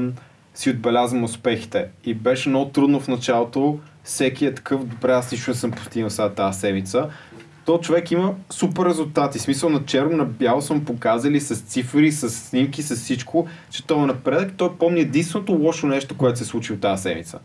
си 0.57 0.71
отбелязвам 0.71 1.25
успехите. 1.25 1.89
И 2.05 2.15
беше 2.15 2.49
много 2.49 2.71
трудно 2.71 3.01
в 3.01 3.09
началото. 3.09 3.79
Всеки 4.05 4.47
е 4.47 4.55
такъв, 4.55 4.85
добре, 4.85 5.13
аз 5.13 5.33
не 5.33 5.55
съм 5.55 5.71
постигнал 5.71 6.11
сега 6.11 6.29
тази 6.29 6.61
седмица. 6.61 7.09
То 7.65 7.79
човек 7.79 8.11
има 8.11 8.35
супер 8.51 8.85
резултати. 8.85 9.39
Смисъл 9.39 9.71
на 9.71 9.85
черно, 9.85 10.17
на 10.17 10.25
бяло 10.25 10.63
съм 10.63 10.85
показали 10.85 11.41
с 11.41 11.57
цифри, 11.57 12.13
с 12.13 12.31
снимки, 12.31 12.83
с 12.83 12.97
всичко, 12.97 13.49
че 13.71 13.87
той 13.87 14.03
е 14.03 14.07
напредък. 14.07 14.53
Той 14.57 14.77
помни 14.77 15.01
единственото 15.01 15.53
лошо 15.53 15.87
нещо, 15.87 16.17
което 16.17 16.39
се 16.39 16.45
е 16.45 16.47
случило 16.47 16.79
тази 16.79 17.03
седмица. 17.03 17.39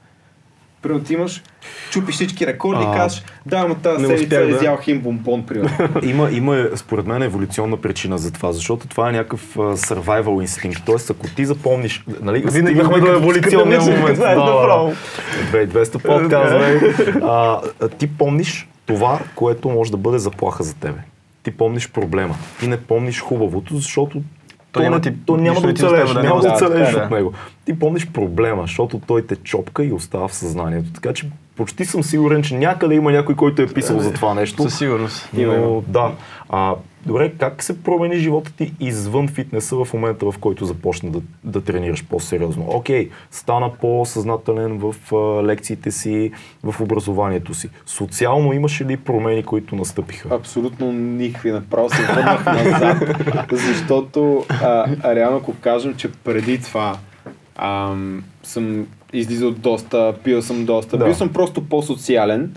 Примерно 0.82 1.04
ти 1.04 1.14
имаш, 1.14 1.44
чупиш 1.92 2.16
всички 2.16 2.48
рекорди 2.48 2.84
и 2.84 2.98
казваш, 2.98 3.24
да, 3.46 3.58
ама 3.58 3.76
тази 3.76 4.06
седмица 4.06 4.36
е 4.36 4.46
да. 4.46 4.56
изял 4.56 4.78
хим 4.78 5.02
бомбон, 5.02 5.46
примерно. 5.46 5.90
Има, 6.04 6.30
има, 6.32 6.70
според 6.76 7.08
мен, 7.08 7.24
еволюционна 7.24 7.78
причина 7.78 8.18
за 8.18 8.32
това, 8.32 8.52
защото 8.52 8.88
това 8.88 9.10
е 9.10 9.12
някакъв 9.12 9.56
survival 9.56 10.42
инстинкт. 10.42 10.82
Тоест, 10.86 11.10
ако 11.10 11.28
ти 11.28 11.46
запомниш, 11.46 12.04
нали, 12.22 12.44
Винаги 12.52 12.80
до 12.80 13.08
еволюционния 13.08 13.82
момент. 13.82 14.16
знаеш 14.16 14.38
направо. 14.38 14.94
2200 15.52 16.06
подкаст, 16.06 16.54
нали? 16.54 16.94
а, 17.24 17.62
а, 17.82 17.90
ти 17.90 18.18
помниш 18.18 18.68
това, 18.86 19.20
което 19.36 19.70
може 19.70 19.92
да 19.92 19.98
бъде 19.98 20.20
заплаха 20.20 20.64
за 20.64 20.76
тебе. 20.76 21.00
Ти 21.44 21.52
помниш 21.52 21.90
проблема. 21.90 22.36
Ти 22.60 22.68
не 22.68 22.78
помниш 22.78 23.20
хубавото, 23.20 23.76
защото 23.76 24.22
то, 24.72 24.80
няма 24.80 24.96
не, 24.96 25.02
ти- 25.02 25.14
то 25.26 25.38
няма 25.38 25.62
да 25.62 25.68
оцелееш, 25.68 26.10
да 26.10 26.24
няма 26.24 26.42
да 26.42 26.48
Да, 26.48 26.54
оцелееш 26.54 26.94
е, 26.94 26.96
от 26.96 27.10
да. 27.10 27.16
него. 27.16 27.34
Ти 27.66 27.80
помниш 27.80 28.08
проблема, 28.08 28.62
защото 28.62 29.02
той 29.08 29.22
те 29.22 29.36
чопка 29.36 29.86
и 29.86 29.94
остава 29.94 30.28
в 30.28 30.34
съзнанието. 30.36 30.92
Така 30.94 31.14
че 31.14 31.30
почти 31.56 31.86
съм 31.86 32.04
сигурен, 32.04 32.44
че 32.44 32.58
някъде 32.58 32.96
има 32.96 33.12
някой, 33.12 33.36
който 33.36 33.62
е 33.62 33.68
писал 33.68 34.00
за 34.00 34.14
това 34.14 34.34
нещо. 34.34 34.64
Със 34.64 34.78
сигурност. 34.78 35.30
Но 35.34 35.84
да. 35.88 36.12
А, 36.50 36.74
добре, 37.06 37.32
как 37.40 37.64
се 37.64 37.84
промени 37.84 38.18
живота 38.18 38.52
ти 38.58 38.74
извън 38.80 39.28
фитнеса 39.28 39.76
в 39.86 39.94
момента, 39.94 40.32
в 40.32 40.38
който 40.40 40.66
започна 40.66 41.12
да, 41.12 41.22
да 41.44 41.62
тренираш 41.62 42.06
по-сериозно? 42.06 42.66
Окей, 42.68 43.10
стана 43.32 43.72
по-съзнателен 43.82 44.78
в 44.78 44.96
а, 45.14 45.44
лекциите 45.44 45.92
си, 45.92 46.32
в 46.64 46.82
образованието 46.82 47.54
си. 47.54 47.70
Социално 47.86 48.54
имаше 48.54 48.86
ли 48.86 48.98
промени, 48.98 49.44
които 49.44 49.76
настъпиха? 49.76 50.36
Абсолютно 50.36 50.92
никакви. 50.92 51.52
Направо 51.52 51.90
се 51.90 52.02
върнах 52.02 52.46
назад, 52.46 52.98
защото 53.52 54.46
а, 54.50 55.16
реално 55.16 55.38
ако 55.38 55.56
кажем, 55.62 55.96
че 55.96 56.12
преди 56.12 56.62
това 56.62 56.98
ам, 57.56 58.24
съм 58.44 58.88
излизал 59.14 59.52
доста, 59.52 60.14
пил 60.24 60.42
съм 60.42 60.66
доста, 60.66 60.98
Да. 60.98 61.06
бил 61.06 61.14
съм 61.14 61.34
просто 61.34 61.66
по-социален. 61.70 62.54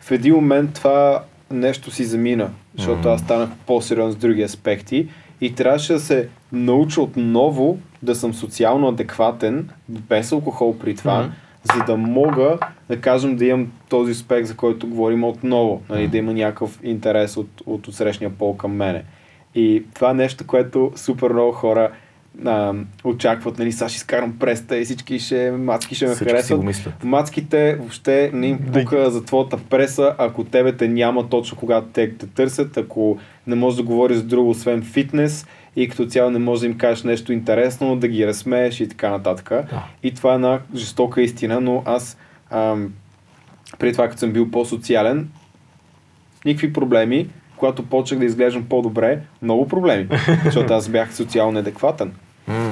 В 0.00 0.10
един 0.10 0.34
момент 0.34 0.74
това 0.74 1.22
нещо 1.50 1.90
си 1.90 2.04
замина, 2.04 2.50
защото 2.76 3.08
аз 3.08 3.20
станах 3.20 3.50
по-сериозен 3.66 4.12
с 4.12 4.16
други 4.16 4.42
аспекти 4.42 5.08
и 5.40 5.54
трябваше 5.54 5.92
да 5.92 6.00
се 6.00 6.28
науча 6.52 7.02
отново 7.02 7.78
да 8.02 8.14
съм 8.14 8.34
социално 8.34 8.88
адекватен, 8.88 9.68
без 9.88 10.32
алкохол 10.32 10.78
при 10.78 10.96
това, 10.96 11.30
за 11.74 11.84
да 11.84 11.96
мога, 11.96 12.58
да 12.88 13.00
кажем, 13.00 13.36
да 13.36 13.44
имам 13.44 13.72
този 13.88 14.12
успех, 14.12 14.44
за 14.44 14.56
който 14.56 14.86
говорим 14.88 15.24
отново, 15.24 15.82
нали, 15.88 16.08
да 16.08 16.18
има 16.18 16.32
някакъв 16.32 16.78
интерес 16.82 17.36
от, 17.36 17.48
от 17.66 17.88
отсрещния 17.88 18.30
пол 18.30 18.56
към 18.56 18.72
мене. 18.72 19.04
И 19.54 19.84
това 19.94 20.10
е 20.10 20.14
нещо, 20.14 20.46
което 20.46 20.92
супер 20.96 21.30
много 21.30 21.52
хора 21.52 21.90
а, 22.46 22.74
очакват, 23.04 23.58
нали, 23.58 23.72
сега 23.72 23.88
ще 23.88 23.96
изкарам 23.96 24.38
преста 24.38 24.78
и 24.78 24.84
всички 24.84 25.18
ще, 25.18 25.50
мацки 25.50 25.94
ще 25.94 26.06
ме 26.06 26.14
Всички 26.14 26.24
си 26.24 26.30
харесват. 26.30 27.04
Мацките 27.04 27.74
въобще 27.74 28.30
не 28.34 28.46
им 28.46 28.58
пука 28.72 29.10
за 29.10 29.24
твоята 29.24 29.56
преса, 29.56 30.14
ако 30.18 30.44
тебе 30.44 30.76
те 30.76 30.88
няма 30.88 31.28
точно 31.28 31.58
когато 31.58 31.86
те 31.86 32.16
те 32.16 32.26
търсят, 32.26 32.76
ако 32.76 33.18
не 33.46 33.54
можеш 33.54 33.76
да 33.76 33.82
говориш 33.82 34.16
за 34.16 34.24
друго, 34.24 34.50
освен 34.50 34.82
фитнес 34.82 35.46
и 35.76 35.88
като 35.88 36.06
цяло 36.06 36.30
не 36.30 36.38
можеш 36.38 36.60
да 36.60 36.66
им 36.66 36.78
кажеш 36.78 37.04
нещо 37.04 37.32
интересно, 37.32 37.96
да 37.96 38.08
ги 38.08 38.26
разсмееш 38.26 38.80
и 38.80 38.88
така 38.88 39.10
нататък. 39.10 39.48
Да. 39.48 39.84
И 40.02 40.14
това 40.14 40.32
е 40.32 40.34
една 40.34 40.60
жестока 40.74 41.22
истина, 41.22 41.60
но 41.60 41.82
аз 41.86 42.16
ам, 42.50 42.92
преди 43.78 43.92
това, 43.92 44.08
като 44.08 44.18
съм 44.18 44.32
бил 44.32 44.50
по-социален, 44.50 45.28
никакви 46.44 46.72
проблеми. 46.72 47.28
Когато 47.60 47.86
почнах 47.86 48.20
да 48.20 48.26
изглеждам 48.26 48.64
по-добре, 48.68 49.20
много 49.42 49.68
проблеми, 49.68 50.08
защото 50.44 50.74
аз 50.74 50.88
бях 50.88 51.14
социално 51.14 51.52
неадекватен. 51.52 52.12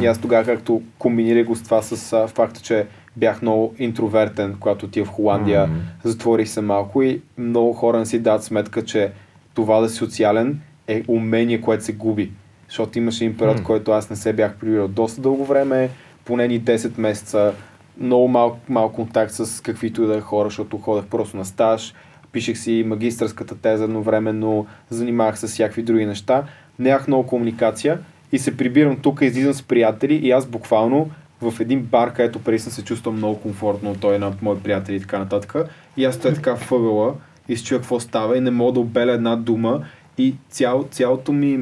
И 0.03 0.07
аз 0.07 0.18
тогава, 0.18 0.44
както 0.44 0.83
комбинирах 0.98 1.46
го 1.46 1.57
с 1.57 1.62
това 1.62 1.83
с 1.83 2.12
а, 2.12 2.27
факта, 2.27 2.61
че 2.61 2.87
бях 3.16 3.42
много 3.42 3.74
интровертен, 3.79 4.57
когато 4.61 4.87
отива 4.87 5.07
в 5.07 5.11
Холандия, 5.11 5.66
Мгм. 5.66 5.77
затворих 6.05 6.48
се 6.48 6.61
малко 6.61 7.03
и 7.03 7.20
много 7.38 7.72
хора 7.72 7.98
не 7.98 8.07
си 8.07 8.18
дадат 8.18 8.44
сметка, 8.44 8.85
че 8.85 9.11
това 9.55 9.81
да 9.81 9.88
си 9.88 9.96
социален 9.96 10.61
е 10.88 11.03
умение, 11.09 11.61
което 11.61 11.85
се 11.85 11.92
губи. 11.92 12.31
Защото 12.68 12.98
имаше 12.98 13.24
един 13.24 13.37
период, 13.37 13.59
в 13.59 13.62
който 13.62 13.90
аз 13.92 14.11
не 14.11 14.16
се 14.16 14.33
бях 14.33 14.55
прибирал 14.55 14.88
доста 14.88 15.20
дълго 15.20 15.44
време, 15.44 15.90
поне 16.24 16.48
ни 16.48 16.61
10 16.61 16.98
месеца, 16.98 17.53
много 18.01 18.29
мал, 18.29 18.59
мал 18.68 18.88
контакт 18.88 19.33
с 19.33 19.62
каквито 19.62 20.03
и 20.03 20.07
да 20.07 20.16
е 20.16 20.20
хора, 20.20 20.48
защото 20.48 20.79
ходех 20.79 21.07
просто 21.07 21.37
на 21.37 21.44
стаж, 21.44 21.94
пишех 22.33 22.59
си 22.59 22.85
магистърската 22.87 23.55
теза 23.55 23.85
едновременно, 23.85 24.67
занимавах 24.91 25.38
се 25.38 25.49
с 25.49 25.51
всякакви 25.51 25.83
други 25.83 26.07
неща, 26.07 26.45
нямах 26.79 27.09
много 27.09 27.27
комуникация 27.27 27.99
и 28.33 28.38
се 28.38 28.57
прибирам 28.57 28.97
тук, 28.97 29.21
излизам 29.23 29.55
с 29.55 29.62
приятели 29.62 30.14
и 30.14 30.31
аз 30.31 30.47
буквално 30.47 31.11
в 31.43 31.61
един 31.61 31.83
бар, 31.83 32.12
където 32.12 32.38
преди 32.38 32.59
съм 32.59 32.73
се 32.73 32.85
чувствал 32.85 33.14
много 33.14 33.41
комфортно, 33.41 33.97
той 34.01 34.14
е 34.14 34.19
на 34.19 34.33
мои 34.43 34.59
приятели 34.59 34.97
и 34.97 35.01
така 35.01 35.19
нататък. 35.19 35.55
И 35.97 36.05
аз 36.05 36.14
стоя 36.14 36.35
така 36.35 36.55
въгъла 36.55 37.14
и 37.49 37.57
се 37.57 37.64
чуя 37.64 37.81
какво 37.81 38.01
става 38.01 38.38
и 38.38 38.41
не 38.41 38.51
мога 38.51 38.73
да 38.73 38.81
обеля 38.81 39.12
една 39.12 39.37
дума 39.37 39.85
и 40.19 40.35
цял, 40.51 40.88
цялото 40.91 41.33
ми, 41.33 41.61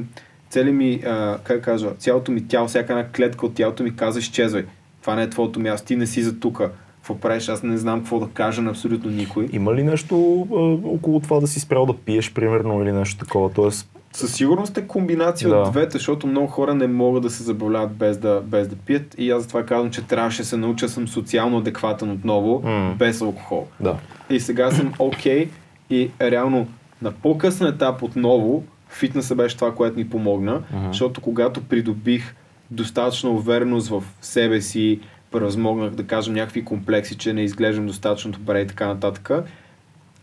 цели 0.51 0.73
ми, 0.73 1.01
а, 1.07 1.39
как 1.45 1.65
кажа, 1.65 1.95
цялото 1.99 2.33
ми 2.33 2.49
тяло, 2.49 2.69
всяка 2.69 2.93
една 2.93 3.09
клетка 3.09 3.47
от 3.47 3.55
тялото 3.55 3.83
ми 3.83 3.97
каза 3.97 4.19
изчезвай. 4.19 4.65
Това 5.01 5.15
не 5.15 5.23
е 5.23 5.31
твоето 5.31 5.61
място, 5.61 5.87
ти 5.87 5.97
не 5.97 6.07
си 6.07 6.23
за 6.23 6.41
тука. 6.41 6.71
Какво 7.07 7.19
правиш? 7.19 7.49
Аз 7.49 7.63
не 7.63 7.77
знам 7.77 7.99
какво 7.99 8.21
да 8.21 8.29
кажа 8.29 8.63
на 8.63 8.71
абсолютно 8.71 9.11
никой. 9.11 9.49
Има 9.53 9.75
ли 9.75 9.83
нещо 9.83 10.17
а, 10.51 10.55
около 10.89 11.21
това 11.21 11.41
да 11.41 11.47
си 11.47 11.61
спрял 11.61 11.87
да 11.87 11.95
пиеш, 11.95 12.33
примерно, 12.33 12.83
или 12.83 12.93
нещо 12.93 13.19
такова? 13.19 13.51
Тоест, 13.51 13.89
Със 14.13 14.35
сигурност 14.35 14.79
е 14.79 14.83
комбинация 14.83 15.51
Да. 15.51 15.57
от 15.57 15.71
двете, 15.71 15.91
защото 15.91 16.27
много 16.27 16.47
хора 16.47 16.75
не 16.75 16.87
могат 16.87 17.23
да 17.23 17.31
се 17.31 17.43
забавляват 17.43 17.91
без 17.91 18.19
да, 18.19 18.43
без 18.45 18.69
да 18.69 18.77
пият 18.77 19.15
и 19.19 19.31
аз 19.31 19.43
затова 19.43 19.63
казвам, 19.63 19.91
че 19.91 20.03
трябваше 20.03 20.39
да 20.39 20.49
се 20.49 20.57
науча 20.57 20.89
съм 20.89 21.09
социално 21.09 21.59
адекватен 21.59 22.11
отново, 22.11 22.63
М. 22.65 22.95
без 22.99 23.21
алкохол. 23.21 23.67
да. 23.81 23.97
И 24.31 24.41
сега 24.41 24.71
съм 24.71 24.93
окей 24.99 25.49
и 25.91 26.11
реално 26.23 26.67
на 27.03 27.13
по-късен 27.13 27.67
етап 27.67 28.03
отново 28.03 28.65
фитнеса 28.89 29.35
беше 29.35 29.57
това, 29.57 29.75
което 29.75 29.97
ми 29.97 30.11
помогна, 30.11 30.63
Мгм. 30.73 30.87
защото 30.87 31.21
когато 31.21 31.61
придобих 31.63 32.35
достатъчно 32.71 33.31
увереност 33.33 33.89
в 33.89 34.03
себе 34.21 34.61
си, 34.61 35.01
превъзмогнах 35.31 35.91
да 35.91 36.07
кажем 36.07 36.35
някакви 36.35 36.65
комплекси, 36.65 37.17
че 37.17 37.33
не 37.33 37.43
изглеждам 37.43 37.87
достатъчно 37.87 38.33
добре 38.33 38.61
и 38.61 38.67
така 38.67 38.87
нататък, 38.87 39.31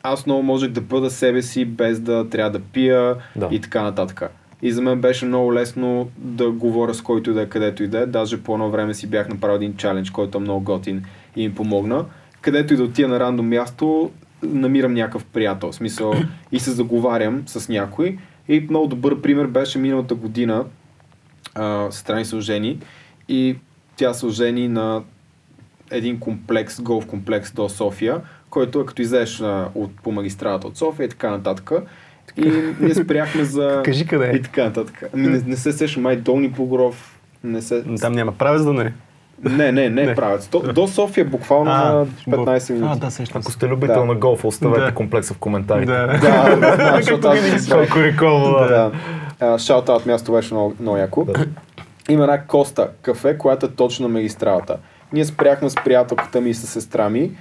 аз 0.04 0.26
много 0.26 0.44
можех 0.44 0.72
да 0.72 0.82
бъда 0.82 1.10
себе 1.10 1.42
си 1.42 1.66
без 1.66 2.00
да 2.00 2.30
трябва 2.30 2.52
да 2.52 2.60
пия 2.60 3.16
Да. 3.36 3.50
и 3.52 3.62
така 3.62 3.84
нататък. 3.84 4.24
И 4.62 4.72
за 4.72 4.82
мен 4.82 5.02
беше 5.02 5.26
много 5.26 5.54
лесно 5.54 6.10
да 6.18 6.52
говоря 6.52 6.94
с 6.94 7.02
който 7.02 7.30
и 7.32 7.34
да 7.34 7.42
е, 7.42 7.46
където 7.46 7.84
и 7.84 7.88
да 7.88 8.00
е. 8.00 8.06
Даже 8.06 8.44
по 8.44 8.54
едно 8.54 8.70
време 8.70 8.94
си 8.94 9.08
бях 9.08 9.30
направил 9.30 9.56
един 9.56 9.76
чалендж, 9.78 10.10
който 10.10 10.38
е 10.38 10.42
много 10.42 10.64
готин 10.64 11.06
и 11.36 11.44
им 11.44 11.56
помогна. 11.56 12.06
Където 12.42 12.74
и 12.74 12.78
да 12.78 12.84
отида 12.84 13.08
на 13.08 13.20
рандом 13.20 13.48
място, 13.48 14.12
намирам 14.44 14.94
някакъв 14.94 15.26
приятел. 15.26 15.72
В 15.72 15.76
смисъл 15.76 16.14
и 16.52 16.60
се 16.60 16.72
заговарям 16.72 17.44
с 17.46 17.70
някой. 17.70 18.18
И 18.48 18.68
много 18.70 18.88
добър 18.88 19.22
пример 19.22 19.48
беше 19.48 19.80
миналата 19.80 20.16
година. 20.16 20.66
А, 21.56 21.92
сестра 21.92 22.16
ми 22.16 22.26
се 22.26 22.36
ожени 22.36 22.80
и 23.30 23.56
тя 23.96 24.14
се 24.14 24.26
ожени 24.26 24.68
на 24.68 25.02
един 25.92 26.20
комплекс, 26.20 26.82
голф 26.82 27.08
комплекс 27.08 27.52
до 27.52 27.70
София, 27.70 28.22
който 28.50 28.80
е 28.80 28.86
като 28.86 29.02
излезеш 29.02 29.42
от, 29.76 29.92
по 30.04 30.12
магистралата 30.12 30.68
от 30.68 30.78
София 30.78 31.06
и 31.06 31.10
така 31.10 31.30
нататък. 31.30 31.72
И 32.38 32.52
ние 32.80 32.96
спряхме 32.96 33.44
за... 33.44 33.82
Кажи 33.86 34.08
къде 34.08 34.30
е. 34.30 34.36
И 34.36 34.42
така 34.42 34.64
нататък. 34.64 35.04
Ами 35.14 35.28
не, 35.28 35.42
не 35.46 35.56
се 35.56 35.72
сеща 35.72 36.00
май 36.00 36.16
Долни 36.16 36.52
Погров. 36.52 37.20
Не 37.44 37.62
се... 37.62 37.84
Там 38.02 38.14
няма 38.14 38.32
правец 38.32 38.64
да 38.64 38.74
не. 38.74 38.94
Не, 39.44 39.72
не, 39.72 39.90
не, 39.90 40.06
Не. 40.06 40.16
правец. 40.16 40.48
До, 40.48 40.60
до 40.74 40.88
София 40.88 41.26
буквално 41.26 41.72
А, 41.72 41.94
на 41.94 42.06
15 42.38 42.74
минути. 42.74 42.92
А, 42.94 43.00
да, 43.06 43.12
сещам 43.12 43.42
Ако 43.42 43.52
сте 43.52 43.68
любител 43.68 44.00
Да. 44.00 44.06
на 44.06 44.16
голфа, 44.16 44.48
оставете 44.48 44.82
Да. 44.86 44.94
комплекса 44.94 45.34
в 45.34 45.38
коментарите. 45.38 45.92
Да. 45.92 46.08
Да, 46.08 46.56
да, 46.56 46.78
да, 46.78 46.94
защото 46.98 47.28
аз 47.28 47.42
не 47.52 47.60
съм. 47.60 47.80
Колко 47.80 48.00
реколо, 48.00 48.52
да. 48.52 48.68
Да. 48.68 48.92
Шаут-аут 49.58 50.06
място 50.06 50.32
беше 50.32 50.54
много, 50.54 50.76
много 50.80 50.98
яко. 50.98 51.26
Да. 51.26 51.46
Има 52.10 52.24
една 52.24 52.46
Коста 52.46 52.90
кафе, 53.02 53.38
която 53.38 53.66
е 53.66 53.70
точно 53.70 54.08
на 54.08 54.14
магистралата. 54.14 54.78
Ние 55.14 55.26
спряхме 55.26 55.70
с 55.70 55.76
приятелката 55.86 56.42
ми 56.42 56.50
и 56.50 56.54
с 56.54 56.68
сестра 56.68 57.10
ми 57.10 57.32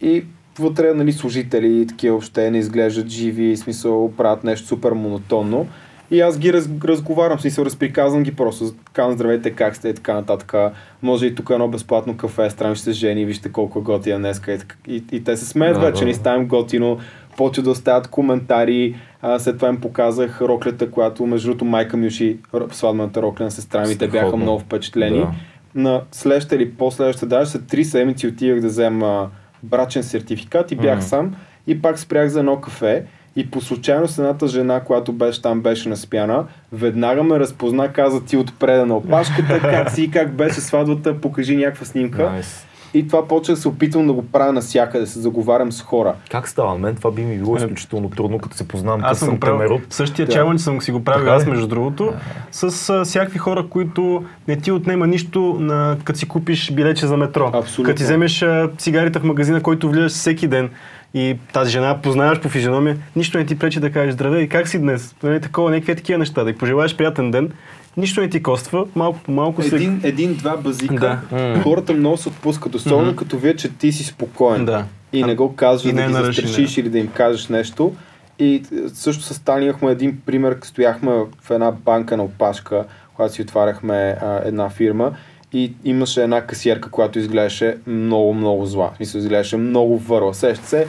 и 0.00 0.24
вътре 0.58 0.94
нали, 0.94 1.12
служители 1.12 1.80
и 1.80 1.86
такива 1.86 2.12
въобще 2.12 2.50
не 2.50 2.58
изглеждат 2.58 3.08
живи, 3.08 3.56
смисъл 3.56 4.12
правят 4.16 4.44
нещо 4.44 4.66
супер 4.66 4.92
монотонно. 4.92 5.66
И 6.10 6.20
аз 6.20 6.38
ги 6.38 6.52
раз, 6.52 6.68
разговарям, 6.84 7.38
смисъл 7.40 7.64
разприказвам 7.64 8.22
ги 8.22 8.36
просто. 8.36 8.64
Казвам 8.92 9.14
здравейте, 9.14 9.50
как 9.50 9.76
сте 9.76 9.88
и 9.88 9.94
така 9.94 10.14
нататък. 10.14 10.54
Може 11.02 11.26
и 11.26 11.34
тук 11.34 11.50
едно 11.50 11.68
безплатно 11.68 12.16
кафе, 12.16 12.50
странно 12.50 12.74
ще 12.74 12.84
се 12.84 12.92
жени, 12.92 13.24
вижте 13.24 13.52
колко 13.52 13.78
е 13.78 13.82
готина 13.82 14.18
днеска. 14.18 14.52
И, 14.52 14.58
и, 14.86 15.04
и 15.12 15.24
те 15.24 15.36
се 15.36 15.46
смеят 15.46 15.80
Да, 15.80 15.86
вече, 15.86 16.00
да. 16.00 16.06
ни 16.06 16.14
ставим 16.14 16.46
готино, 16.48 16.98
почват 17.36 17.64
да 17.64 17.70
оставят 17.70 18.08
коментари. 18.08 18.96
А, 19.22 19.38
след 19.38 19.56
това 19.56 19.68
им 19.68 19.80
показах 19.80 20.40
роклята, 20.40 20.90
която 20.90 21.26
между 21.26 21.48
другото 21.48 21.64
майка 21.64 21.96
ми 21.96 22.06
уши 22.06 22.38
сватбената 22.72 23.22
рокля 23.22 23.44
на 23.44 23.50
сестра 23.50 23.86
ми. 23.86 23.98
Те 23.98 24.08
бяха 24.08 24.36
много 24.36 24.58
впечатлени. 24.58 25.18
Да. 25.18 25.30
На 25.74 26.02
следващата 26.12 26.56
или 26.56 26.70
по-следващата, 26.70 27.26
даже 27.26 27.50
след 27.50 27.66
три 27.66 27.84
седмици 27.84 28.26
отивах 28.26 28.60
да 28.60 28.66
взема 28.66 29.30
брачен 29.62 30.02
сертификат 30.02 30.72
и 30.72 30.76
бях 30.76 30.96
Мгм. 30.96 31.06
сам. 31.06 31.34
И 31.66 31.82
пак 31.82 31.98
спрях 31.98 32.28
за 32.28 32.38
едно 32.38 32.60
кафе. 32.60 33.04
И 33.36 33.50
по 33.50 33.60
случайност 33.60 34.18
едната 34.18 34.46
жена, 34.48 34.80
която 34.80 35.12
беше 35.12 35.42
там, 35.42 35.60
беше 35.60 35.88
наспяна, 35.88 36.44
веднага 36.72 37.22
ме 37.22 37.38
разпозна, 37.38 37.92
каза 37.92 38.24
ти 38.24 38.36
отпреда 38.36 38.86
на 38.86 38.96
опашката, 38.96 39.60
как 39.60 39.90
си, 39.90 40.10
как 40.10 40.32
беше 40.32 40.60
сватбата, 40.60 41.20
покажи 41.20 41.56
някаква 41.56 41.86
снимка. 41.86 42.30
Найс. 42.30 42.66
И 42.94 43.06
това 43.06 43.28
почнах 43.28 43.54
да 43.56 43.60
се 43.62 43.68
опитвам 43.68 44.06
да 44.06 44.12
го 44.12 44.26
правя 44.26 44.52
навсякъде, 44.52 45.06
се 45.06 45.20
заговарям 45.20 45.72
с 45.72 45.82
хора. 45.82 46.14
Как 46.30 46.48
става? 46.48 46.78
Мен 46.78 46.94
това 46.96 47.10
би 47.10 47.22
ми 47.22 47.38
било 47.38 47.56
изключително 47.56 48.10
трудно, 48.10 48.38
като 48.38 48.56
се 48.56 48.68
познавам 48.68 49.00
Аз 49.04 49.18
съм 49.18 49.30
го 49.30 49.40
правил. 49.40 49.58
темерот. 49.58 49.80
Същия 49.90 50.26
Да. 50.26 50.32
чалендж 50.32 50.60
съм 50.62 50.80
си 50.80 50.92
го 50.92 51.04
правил 51.04 51.24
Така 51.24 51.36
аз, 51.36 51.46
между 51.46 51.66
другото, 51.66 52.12
с 52.50 52.90
а, 52.90 53.04
всякакви 53.04 53.38
хора, 53.38 53.66
които 53.70 54.24
не 54.48 54.56
ти 54.56 54.72
отнема 54.72 55.06
нищо, 55.06 55.56
на, 55.60 55.96
като 56.04 56.18
си 56.18 56.28
купиш 56.28 56.72
билече 56.72 57.06
за 57.06 57.16
метро. 57.16 57.50
Абсолютно. 57.54 57.84
Като 57.84 57.98
ти 57.98 58.04
вземеш 58.04 58.42
а, 58.42 58.70
цигарите 58.78 59.18
в 59.18 59.24
магазина, 59.24 59.62
който 59.62 59.88
влизаш 59.90 60.12
всеки 60.12 60.48
ден 60.48 60.70
и 61.14 61.36
тази 61.52 61.70
жена 61.70 61.98
познаваш 62.02 62.40
по 62.40 62.48
физиономия, 62.48 62.96
нищо 63.16 63.38
не 63.38 63.46
ти 63.46 63.58
пречи 63.58 63.80
да 63.80 63.92
кажеш 63.92 64.14
здравей, 64.14 64.48
как 64.48 64.68
си 64.68 64.78
днес? 64.78 65.14
Нали, 65.22 65.40
такова, 65.40 65.70
някакви 65.70 65.96
такива 65.96 66.18
неща, 66.18 66.44
да 66.44 66.50
й 66.50 66.54
пожелаеш 66.56 66.96
приятен 66.96 67.30
ден. 67.30 67.50
Нищо 67.96 68.20
не 68.20 68.28
ти 68.28 68.42
коства, 68.42 68.86
малко 68.94 69.18
по 69.18 69.32
малко 69.32 69.62
се... 69.62 69.76
Един, 69.76 70.00
един-два 70.04 70.56
базика, 70.56 71.20
Да. 71.30 71.60
хората 71.62 71.92
много 71.92 72.16
се 72.16 72.28
отпускат, 72.28 72.74
особено 72.74 73.06
Мгм. 73.08 73.16
като 73.16 73.38
вие, 73.38 73.56
че 73.56 73.68
ти 73.68 73.92
си 73.92 74.04
спокоен. 74.04 74.64
Да. 74.64 74.84
И 75.12 75.24
не 75.24 75.34
го 75.34 75.56
казваш 75.56 75.94
да 75.94 76.06
ги 76.06 76.12
застрашиш 76.12 76.78
или 76.78 76.88
да 76.88 76.98
им 76.98 77.08
кажеш 77.08 77.48
нещо. 77.48 77.92
И 78.38 78.54
е, 78.54 78.62
също 78.88 79.22
с 79.22 79.44
Тани 79.44 79.64
имахме 79.64 79.90
един 79.90 80.20
пример, 80.26 80.58
стояхме 80.62 81.12
в 81.42 81.50
една 81.50 81.70
банка 81.72 82.16
на 82.16 82.22
опашка, 82.24 82.84
когато 83.14 83.34
си 83.34 83.42
отваряхме 83.42 83.94
а, 84.22 84.40
една 84.44 84.70
фирма 84.70 85.12
и 85.52 85.72
имаше 85.84 86.22
една 86.22 86.40
касиерка, 86.40 86.90
която 86.90 87.18
изглеждаше 87.18 87.76
много, 87.86 88.34
много 88.34 88.66
зла. 88.66 88.90
Смисъл, 88.96 89.18
изглеждаше 89.18 89.56
много 89.56 89.98
върла. 89.98 90.34
Сеща 90.34 90.66
се, 90.66 90.86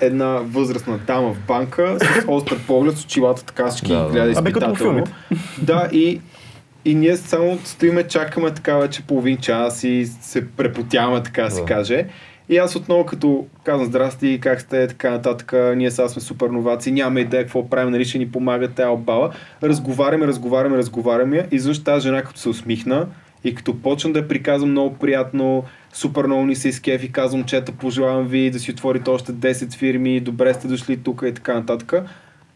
една 0.00 0.26
възрастна 0.26 0.98
дама 0.98 1.34
в 1.34 1.38
банка 1.46 1.98
с 2.00 2.24
остър 2.28 2.58
поглед, 2.66 2.96
с 2.96 3.04
очилата 3.04 3.44
така 3.44 3.66
всички 3.66 3.92
Да, 3.92 4.02
да. 4.02 4.10
гледа 4.10 4.30
изпитателно. 4.30 5.04
Да, 5.62 5.88
и, 5.92 6.20
и 6.84 6.94
ние 6.94 7.16
само 7.16 7.58
стоиме, 7.64 8.02
чакаме 8.02 8.50
така 8.50 8.76
вече 8.76 9.02
половин 9.02 9.36
час 9.36 9.84
и 9.84 10.06
се 10.20 10.48
препотяваме, 10.48 11.22
така 11.22 11.42
да 11.42 11.50
се 11.50 11.64
каже. 11.64 12.06
И 12.48 12.56
аз 12.56 12.76
отново 12.76 13.06
като 13.06 13.46
казвам 13.64 13.86
здрасти, 13.86 14.38
как 14.42 14.60
сте, 14.60 14.86
така 14.86 15.10
нататък, 15.10 15.54
ние 15.76 15.90
сега 15.90 16.08
сме 16.08 16.22
супер 16.22 16.46
новаци, 16.46 16.92
нямаме 16.92 17.20
идея 17.20 17.42
какво 17.42 17.70
правим, 17.70 17.90
нали 17.90 18.04
ще 18.04 18.18
ни 18.18 18.32
помага 18.32 18.68
тя 18.68 18.90
обала. 18.90 19.30
Разговаряме, 19.62 20.26
разговаряме, 20.26 20.76
разговаряме 20.76 21.48
и 21.50 21.58
защо 21.58 21.84
тази 21.84 22.02
жена 22.02 22.22
като 22.22 22.40
се 22.40 22.48
усмихна 22.48 23.06
И 23.44 23.54
като 23.54 23.82
почвам 23.82 24.12
да 24.12 24.18
я 24.18 24.28
приказвам 24.28 24.70
много 24.70 24.94
приятно, 24.94 25.64
супер 25.92 26.26
много 26.26 26.46
ни 26.46 26.56
се 26.56 26.68
изкефи, 26.68 27.12
казвам, 27.12 27.44
че 27.44 27.56
ето 27.56 27.72
пожелавам 27.72 28.26
ви 28.26 28.50
да 28.50 28.58
си 28.58 28.70
отворите 28.70 29.10
още 29.10 29.32
10 29.32 29.74
фирми, 29.74 30.20
добре 30.20 30.54
сте 30.54 30.68
дошли 30.68 30.96
тук 30.96 31.22
и 31.26 31.34
така 31.34 31.54
нататък. 31.54 31.92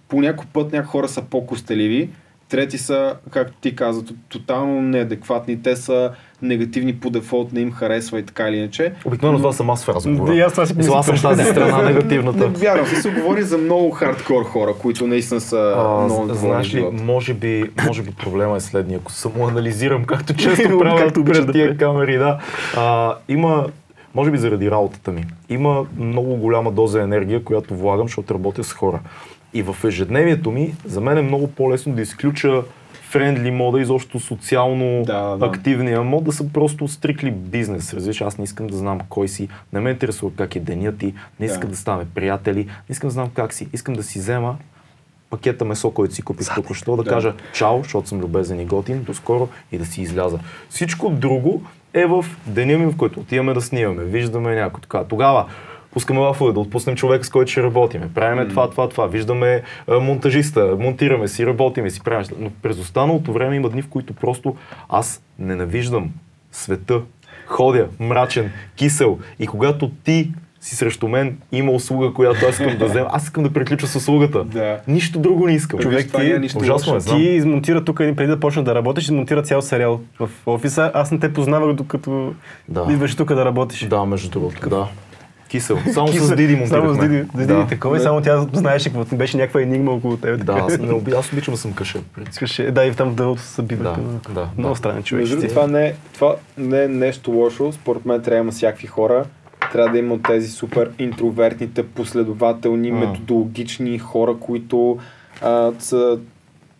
По 0.08 0.20
някой 0.20 0.46
път 0.52 0.72
някои 0.72 0.88
хора 0.88 1.08
са 1.08 1.22
по-костеливи, 1.22 2.10
трети 2.48 2.78
са, 2.78 3.14
както 3.30 3.52
ти 3.60 3.76
каза, 3.76 4.02
тотално 4.28 4.82
неадекватни, 4.82 5.62
те 5.62 5.76
са 5.76 6.10
негативни 6.42 6.96
по 6.96 7.10
дефолт, 7.10 7.52
не 7.52 7.60
им 7.60 7.72
харесва 7.72 8.18
и 8.18 8.22
така 8.22 8.48
или 8.48 8.56
иначе. 8.56 8.92
Обикновено 9.04 9.38
това 9.38 9.52
съм 9.52 9.70
аз 9.70 9.84
в 9.84 9.88
разговора. 9.88 10.34
И 10.34 10.40
аз 10.40 10.58
аз 10.58 10.68
съм 11.06 11.16
тази 11.22 11.44
страна 11.44 11.78
Не 11.82 11.92
негативната. 11.92 12.46
вярвам, 12.48 12.86
се 12.86 13.10
говори 13.10 13.42
за 13.42 13.58
много 13.58 13.90
хардкор 13.90 14.44
хора, 14.44 14.74
които 14.78 15.06
наистина 15.06 15.40
са 15.40 15.74
А, 15.76 16.04
много 16.04 16.34
знаеш 16.34 16.74
ли, 16.74 16.88
може 17.02 17.34
би, 17.34 17.64
може 17.86 18.02
би 18.02 18.10
проблема 18.10 18.56
е 18.56 18.60
следния, 18.60 18.98
ако 18.98 19.12
самоанализирам, 19.12 20.04
както 20.04 20.34
често 20.36 20.78
правя 20.78 21.12
пред 21.24 21.46
да 21.46 21.52
тия 21.52 21.76
камери, 21.76 22.18
да. 22.18 22.38
А, 22.76 23.14
има, 23.28 23.66
може 24.14 24.30
би 24.30 24.38
заради 24.38 24.70
работата 24.70 25.12
ми, 25.12 25.24
има 25.48 25.86
много 25.98 26.36
голяма 26.36 26.72
доза 26.72 27.02
енергия, 27.02 27.44
която 27.44 27.76
влагам, 27.76 28.06
защото 28.06 28.34
работя 28.34 28.64
с 28.64 28.72
хора. 28.72 29.00
И 29.54 29.62
в 29.62 29.76
ежедневието 29.84 30.50
ми, 30.50 30.74
за 30.84 31.00
мен 31.00 31.18
е 31.18 31.22
много 31.22 31.48
по-лесно 31.48 31.94
да 31.94 32.02
изключа 32.02 32.62
френдли 33.02 33.50
мода, 33.50 33.80
изобщо 33.80 34.20
социално 34.20 35.02
Да, 35.06 35.36
да, 35.36 35.46
активния 35.46 36.02
мод, 36.02 36.24
да 36.24 36.32
са 36.32 36.48
просто 36.48 36.88
стрикли 36.88 37.30
бизнес. 37.30 37.94
Разбираш, 37.94 38.20
аз 38.20 38.38
не 38.38 38.44
искам 38.44 38.66
да 38.66 38.76
знам 38.76 39.00
кой 39.08 39.28
си, 39.28 39.48
не 39.72 39.80
ме 39.80 39.90
интересува 39.90 40.32
как 40.36 40.56
е 40.56 40.60
денят 40.60 40.98
ти, 40.98 41.14
не 41.40 41.46
искам 41.46 41.60
Да. 41.60 41.68
да 41.68 41.76
ставаме 41.76 42.04
приятели, 42.14 42.64
не 42.64 42.70
искам 42.90 43.08
да 43.08 43.12
знам 43.12 43.30
как 43.34 43.52
си, 43.52 43.68
искам 43.72 43.94
да 43.94 44.02
си 44.02 44.18
взема 44.18 44.56
пакета 45.30 45.64
месо, 45.64 45.90
който 45.90 46.14
си 46.14 46.22
купих 46.22 46.54
току-що, 46.54 46.96
да, 46.96 47.02
Да. 47.02 47.10
кажа 47.10 47.34
чао, 47.52 47.82
защото 47.82 48.08
съм 48.08 48.20
любезен 48.20 48.60
и 48.60 48.64
готин, 48.64 49.02
до 49.02 49.14
скоро 49.14 49.48
и 49.72 49.78
да 49.78 49.86
си 49.86 50.02
изляза. 50.02 50.38
Всичко 50.68 51.10
друго 51.10 51.62
е 51.94 52.06
в 52.06 52.24
деня 52.46 52.78
ми, 52.78 52.86
в 52.92 52.96
който 52.96 53.20
отиваме 53.20 53.54
да 53.54 53.60
снимаме, 53.60 54.04
виждаме 54.04 54.54
някой 54.54 54.80
така. 54.80 55.04
Тогава 55.04 55.46
пускаме 55.94 56.20
лафове, 56.20 56.52
да 56.52 56.60
отпуснем 56.60 56.96
човек, 56.96 57.26
с 57.26 57.30
който 57.30 57.50
ще 57.50 57.62
работиме. 57.62 58.08
Правиме 58.14 58.48
това, 58.48 58.70
това, 58.70 58.88
това. 58.88 59.06
Виждаме 59.06 59.62
а, 59.88 60.00
монтажиста, 60.00 60.76
монтираме 60.78 61.28
си, 61.28 61.46
работиме 61.46 61.90
си, 61.90 62.00
правим. 62.00 62.26
Но 62.38 62.50
през 62.62 62.78
останалото 62.78 63.32
време 63.32 63.56
има 63.56 63.68
дни, 63.68 63.82
в 63.82 63.88
които 63.88 64.12
просто 64.14 64.56
аз 64.88 65.22
ненавиждам 65.38 66.10
света. 66.52 67.00
Ходя, 67.46 67.86
мрачен, 68.00 68.50
кисел. 68.76 69.18
И 69.38 69.46
когато 69.46 69.90
ти 70.04 70.30
си 70.60 70.76
срещу 70.76 71.08
мен, 71.08 71.38
има 71.52 71.72
услуга, 71.72 72.12
която 72.12 72.46
аз 72.46 72.52
искам 72.52 72.78
да 72.78 72.84
взема, 72.86 73.08
аз 73.12 73.24
искам 73.24 73.42
да 73.42 73.52
приключа 73.52 73.86
с 73.86 73.96
услугата. 73.96 74.44
Да. 74.44 74.80
Нищо 74.88 75.18
друго 75.18 75.46
не 75.46 75.52
искам. 75.54 75.80
Човек, 75.80 76.12
ти- 76.12 76.38
нищо 76.38 76.58
ужасно 76.58 76.96
е. 76.96 77.00
Ти 77.00 77.16
измонтира 77.22 77.84
тук 77.84 78.00
един 78.00 78.16
преди 78.16 78.28
да 78.28 78.40
почнеш 78.40 78.64
да 78.64 78.74
работиш, 78.74 79.04
измонтира 79.04 79.42
цял 79.42 79.62
сериал 79.62 80.00
в 80.20 80.28
офиса. 80.46 80.90
Аз 80.94 81.10
не 81.10 81.18
те 81.18 81.32
познавах 81.32 81.74
докато 81.74 82.34
Да. 82.68 82.86
идваш 82.90 83.16
тук 83.16 83.34
да 83.34 83.44
работиш. 83.44 83.80
Да, 83.80 84.04
между 84.04 84.30
другото, 84.30 84.68
да. 84.70 84.86
Кисел. 85.54 85.78
Само 85.92 86.08
с 86.08 86.12
Киса- 86.12 86.36
Диди 86.36 86.56
монтирахме. 86.56 86.88
Само 86.88 86.94
с 86.94 87.08
Диди, 87.08 87.24
с 87.24 87.36
Диди 87.36 87.46
да. 87.46 87.66
такова 87.66 87.96
и 87.96 88.00
само 88.00 88.20
тя 88.20 88.46
знаеше 88.52 88.92
какво 88.92 89.16
беше 89.16 89.36
някаква 89.36 89.62
енигма 89.62 89.90
около 89.92 90.16
теб. 90.16 90.44
Да, 90.44 90.52
аз, 90.52 90.78
не 90.80 90.92
оби, 90.92 91.12
аз 91.12 91.32
обичам 91.32 91.54
да 91.54 91.58
съм 91.58 91.72
принцип. 91.72 92.32
Искаше, 92.32 92.62
да, 92.64 92.84
и 92.84 92.92
там 92.92 93.10
в 93.10 93.14
дъното 93.14 93.42
се 93.42 93.48
събива. 93.48 93.84
Да, 93.84 94.32
да, 94.32 94.48
Много 94.58 94.72
да. 94.72 94.78
странен 94.78 95.02
човек. 95.02 95.20
Между 95.22 95.48
това 95.48 95.66
не, 95.66 95.86
е- 95.86 95.94
това 96.14 96.34
не 96.58 96.84
е 96.84 96.88
нещо 96.88 97.30
лошо. 97.30 97.72
Според 97.72 98.04
мен 98.04 98.22
трябва 98.22 98.36
да 98.36 98.42
има 98.42 98.52
всякакви 98.52 98.86
хора. 98.86 99.24
Трябва 99.72 99.92
да 99.92 99.98
има 99.98 100.22
тези 100.22 100.48
супер 100.48 100.90
интровертните, 100.98 101.82
последователни, 101.84 102.90
М. 102.90 103.00
методологични 103.00 103.98
хора, 103.98 104.36
които 104.36 104.98
а, 105.42 105.72
са 105.78 106.18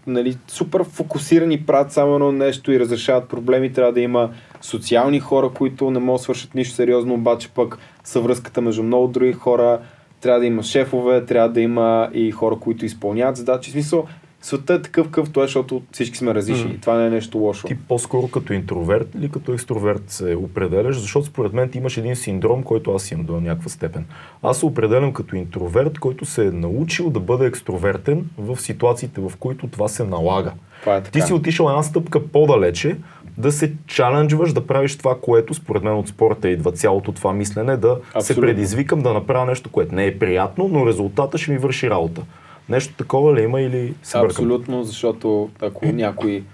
нали, 0.07 0.37
супер 0.49 0.85
фокусирани, 0.85 1.61
правят 1.61 1.93
само 1.93 2.15
едно 2.15 2.33
нещо 2.33 2.73
и 2.73 2.81
разрешават 2.81 3.29
проблеми. 3.29 3.73
Трябва 3.73 3.93
да 3.93 4.01
има 4.01 4.31
социални 4.65 5.21
хора, 5.21 5.49
които 5.49 5.91
не 5.91 5.99
могат 5.99 6.21
да 6.21 6.23
свършат 6.23 6.55
нищо 6.55 6.75
сериозно, 6.75 7.15
обаче 7.15 7.49
пък 7.49 7.79
са 8.05 8.21
връзката 8.21 8.61
между 8.61 8.83
много 8.83 9.09
други 9.09 9.33
хора. 9.33 9.81
Трябва 10.21 10.41
да 10.41 10.47
има 10.47 10.63
шефове, 10.63 11.25
трябва 11.25 11.49
да 11.49 11.61
има 11.61 12.11
и 12.15 12.31
хора, 12.31 12.57
които 12.57 12.85
изпълняват 12.85 13.37
задачи. 13.37 13.71
В 13.71 13.73
смисъл, 13.73 14.07
света 14.41 14.75
е 14.75 14.83
такъв 14.83 15.07
какъвто 15.07 15.41
е, 15.41 15.45
защото 15.45 15.83
всички 15.93 16.19
сме 16.19 16.35
различни. 16.35 16.71
И 16.73 16.81
това 16.81 16.97
не 16.97 17.07
е 17.07 17.11
нещо 17.11 17.39
лошо. 17.39 17.67
Ти 17.67 17.79
по-скоро 17.89 18.29
като 18.29 18.53
интроверт 18.53 19.09
или 19.15 19.29
като 19.29 19.53
екстроверт 19.53 20.03
се 20.07 20.35
определяш, 20.35 20.99
защото 20.99 21.27
според 21.27 21.53
мен 21.53 21.69
ти 21.69 21.79
имаш 21.79 21.97
един 21.97 22.17
синдром, 22.17 22.63
който 22.63 22.95
аз 22.95 23.11
имам 23.11 23.27
до 23.27 23.41
някаква 23.41 23.69
степен. 23.69 24.05
Аз 24.43 24.59
се 24.59 24.67
определям 24.67 25.13
като 25.13 25.37
интроверт, 25.37 25.99
който 25.99 26.25
се 26.25 26.47
е 26.47 26.51
научил 26.51 27.11
да 27.11 27.21
бъде 27.21 27.47
екстровертен 27.47 28.27
в 28.39 28.61
ситуациите, 28.61 29.21
в 29.21 29.33
които 29.39 29.67
това 29.67 29.89
се 29.89 30.05
налага. 30.05 30.53
Това 30.81 30.97
е 30.97 31.03
така. 31.03 31.11
Ти 31.11 31.27
си 31.27 31.33
отишъл 31.33 31.69
една 31.69 31.83
стъпка 31.83 32.27
по-далече, 32.27 32.97
да 33.39 33.53
се 33.53 33.73
чаленджваш, 33.87 34.53
да 34.53 34.67
правиш 34.67 34.99
това, 34.99 35.17
което 35.21 35.55
според 35.55 35.83
мен 35.83 35.95
от 35.95 36.09
спорта 36.09 36.49
идва 36.49 36.73
цялото 36.73 37.13
това 37.13 37.33
мислене, 37.33 37.77
да 37.77 37.97
се 38.13 38.19
Абсолютно. 38.19 38.41
предизвикам 38.41 39.03
да 39.03 39.13
направя 39.13 39.47
нещо, 39.47 39.71
което 39.71 39.95
не 39.95 40.07
е 40.07 40.19
приятно, 40.19 40.69
но 40.69 40.87
резултата 40.87 41.39
ще 41.39 41.53
ми 41.53 41.59
върши 41.59 41.91
работа. 41.91 42.23
Нещо 42.69 42.95
такова 42.95 43.37
ли 43.37 43.43
има 43.43 43.61
или 43.61 43.95
се 44.03 44.19
бъркам? 44.19 44.31
Абсолютно, 44.31 44.85
защото 44.85 45.51
ако 45.63 45.87
някой 45.87 46.45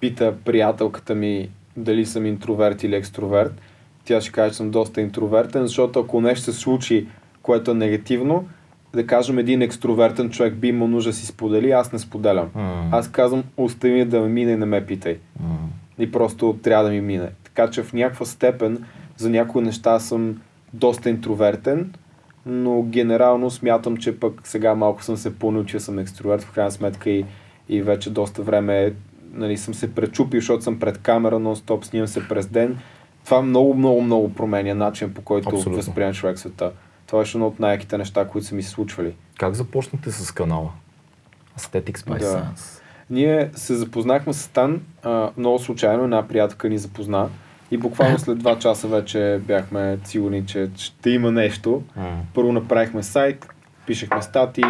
пита 0.00 0.34
приятелката 0.44 1.14
ми 1.14 1.48
дали 1.76 2.06
съм 2.06 2.26
интроверт 2.26 2.82
или 2.82 2.96
екстроверт, 2.96 3.52
тя 4.04 4.20
ще 4.20 4.32
каже, 4.32 4.50
че 4.50 4.56
съм 4.56 4.70
доста 4.70 5.00
интровертен, 5.00 5.66
защото 5.66 6.00
ако 6.00 6.20
нещо 6.20 6.44
се 6.44 6.52
случи, 6.52 7.06
което 7.42 7.70
е 7.70 7.74
негативно, 7.74 8.48
да 8.94 9.06
кажем 9.06 9.38
един 9.38 9.62
екстровертен 9.62 10.30
човек 10.30 10.54
би 10.54 10.68
имал 10.68 10.88
нужда 10.88 11.10
да 11.10 11.16
си 11.16 11.26
сподели, 11.26 11.70
аз 11.70 11.92
не 11.92 11.98
споделям. 11.98 12.50
М. 12.54 12.88
Аз 12.92 13.08
казвам, 13.10 13.44
остави 13.56 14.04
да 14.04 14.20
ме 14.20 14.28
мине 14.28 14.52
и 14.52 14.56
не 14.56 14.66
ме 14.66 14.86
питай. 14.86 15.18
М. 15.40 15.56
И 15.98 16.12
просто 16.12 16.58
трябва 16.62 16.84
да 16.84 16.90
ми 16.90 17.00
мине. 17.00 17.30
Така 17.44 17.70
че 17.70 17.82
в 17.82 17.92
някаква 17.92 18.26
степен 18.26 18.84
за 19.16 19.30
някои 19.30 19.62
неща 19.62 20.00
съм 20.00 20.40
доста 20.72 21.10
интровертен, 21.10 21.94
но 22.46 22.82
генерално 22.82 23.50
смятам, 23.50 23.96
че 23.96 24.20
пък 24.20 24.40
сега 24.44 24.74
малко 24.74 25.04
съм 25.04 25.16
се 25.16 25.38
понил, 25.38 25.64
че 25.64 25.80
съм 25.80 25.98
екстроверт, 25.98 26.42
в 26.42 26.52
крайна 26.52 26.70
сметка 26.70 27.10
и, 27.10 27.24
и 27.68 27.82
вече 27.82 28.10
доста 28.10 28.42
време 28.42 28.94
нали, 29.32 29.56
съм 29.56 29.74
се 29.74 29.94
пречупил, 29.94 30.40
защото 30.40 30.64
съм 30.64 30.78
пред 30.78 30.98
камера, 30.98 31.34
нон-стоп 31.34 31.84
снимам 31.84 32.08
се 32.08 32.28
през 32.28 32.46
ден. 32.46 32.78
Това 33.24 33.42
много, 33.42 33.74
много, 33.74 34.02
много 34.02 34.34
променя 34.34 34.74
начин 34.74 35.14
по 35.14 35.22
който 35.22 35.48
Абсолютно. 35.48 35.74
възприема 35.74 36.12
човек 36.12 36.38
света. 36.38 36.72
Това 37.06 37.18
беше 37.18 37.38
едно 37.38 37.46
от 37.46 37.60
най-яките 37.60 37.98
неща, 37.98 38.28
които 38.28 38.46
са 38.46 38.54
ми 38.54 38.62
се 38.62 38.70
случвали. 38.70 39.14
Как 39.38 39.54
започнахте 39.54 40.10
с 40.10 40.32
канала? 40.32 40.70
Aesthetics 41.58 41.98
by 41.98 42.18
Да. 42.18 42.24
Science. 42.24 42.77
Ние 43.10 43.50
се 43.54 43.74
запознахме 43.74 44.32
с 44.32 44.42
Стан 44.42 44.80
а, 45.02 45.30
много 45.36 45.58
случайно, 45.58 46.04
една 46.04 46.28
приятелка 46.28 46.68
ни 46.68 46.78
запозна 46.78 47.28
и 47.70 47.76
буквално 47.76 48.18
след 48.18 48.38
два 48.38 48.58
часа 48.58 48.88
вече 48.88 49.40
бяхме 49.46 49.98
сигурни, 50.04 50.46
че 50.46 50.70
ще 50.76 51.10
има 51.10 51.32
нещо. 51.32 51.82
Първо 52.34 52.52
направихме 52.52 53.02
сайт, 53.02 53.48
пишехме 53.86 54.22
статии, 54.22 54.64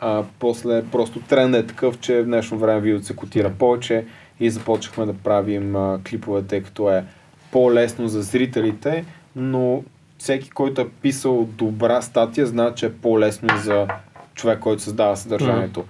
а, 0.00 0.24
после 0.38 0.84
просто 0.84 1.20
тренда 1.20 1.58
е 1.58 1.66
такъв, 1.66 2.00
че 2.00 2.22
в 2.22 2.24
днешно 2.24 2.58
време 2.58 2.80
видеото 2.80 3.06
се 3.06 3.16
котира 3.16 3.50
повече 3.50 4.04
и 4.40 4.50
започнахме 4.50 5.06
да 5.06 5.14
правим 5.14 5.76
а, 5.76 6.00
клипове, 6.08 6.42
тъй 6.42 6.62
като 6.62 6.90
е 6.90 7.04
по-лесно 7.52 8.08
за 8.08 8.22
зрителите, 8.22 9.04
но 9.36 9.82
всеки, 10.18 10.50
който 10.50 10.80
е 10.80 10.88
писал 10.88 11.48
добра 11.52 12.02
статия, 12.02 12.46
знае, 12.46 12.74
че 12.74 12.86
е 12.86 12.92
по-лесно 12.92 13.48
за 13.56 13.86
човек, 14.34 14.58
който 14.58 14.82
създава 14.82 15.16
съдържанието. 15.16 15.84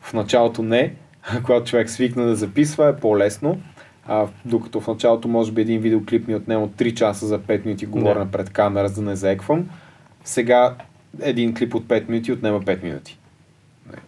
В 0.00 0.12
началото 0.12 0.62
не, 0.62 0.94
когато 1.44 1.66
човек 1.70 1.90
свикна 1.90 2.26
да 2.26 2.36
записва 2.36 2.88
е 2.88 2.96
по-лесно, 2.96 3.60
а, 4.06 4.26
докато 4.44 4.80
в 4.80 4.86
началото 4.88 5.28
може 5.28 5.52
би 5.52 5.60
един 5.60 5.80
видеоклип 5.80 6.28
ми 6.28 6.34
отнема 6.34 6.68
3 6.68 6.94
часа 6.94 7.26
за 7.26 7.38
5 7.38 7.64
минути 7.64 7.86
говоря 7.86 8.24
Да. 8.24 8.30
пред 8.30 8.50
камера, 8.50 8.88
за 8.88 9.02
да 9.02 9.10
не 9.10 9.16
заеквам. 9.16 9.68
Сега 10.24 10.74
един 11.20 11.54
клип 11.54 11.74
от 11.74 11.84
5 11.84 12.08
минути 12.08 12.32
отнема 12.32 12.60
5 12.60 12.82
минути. 12.82 13.18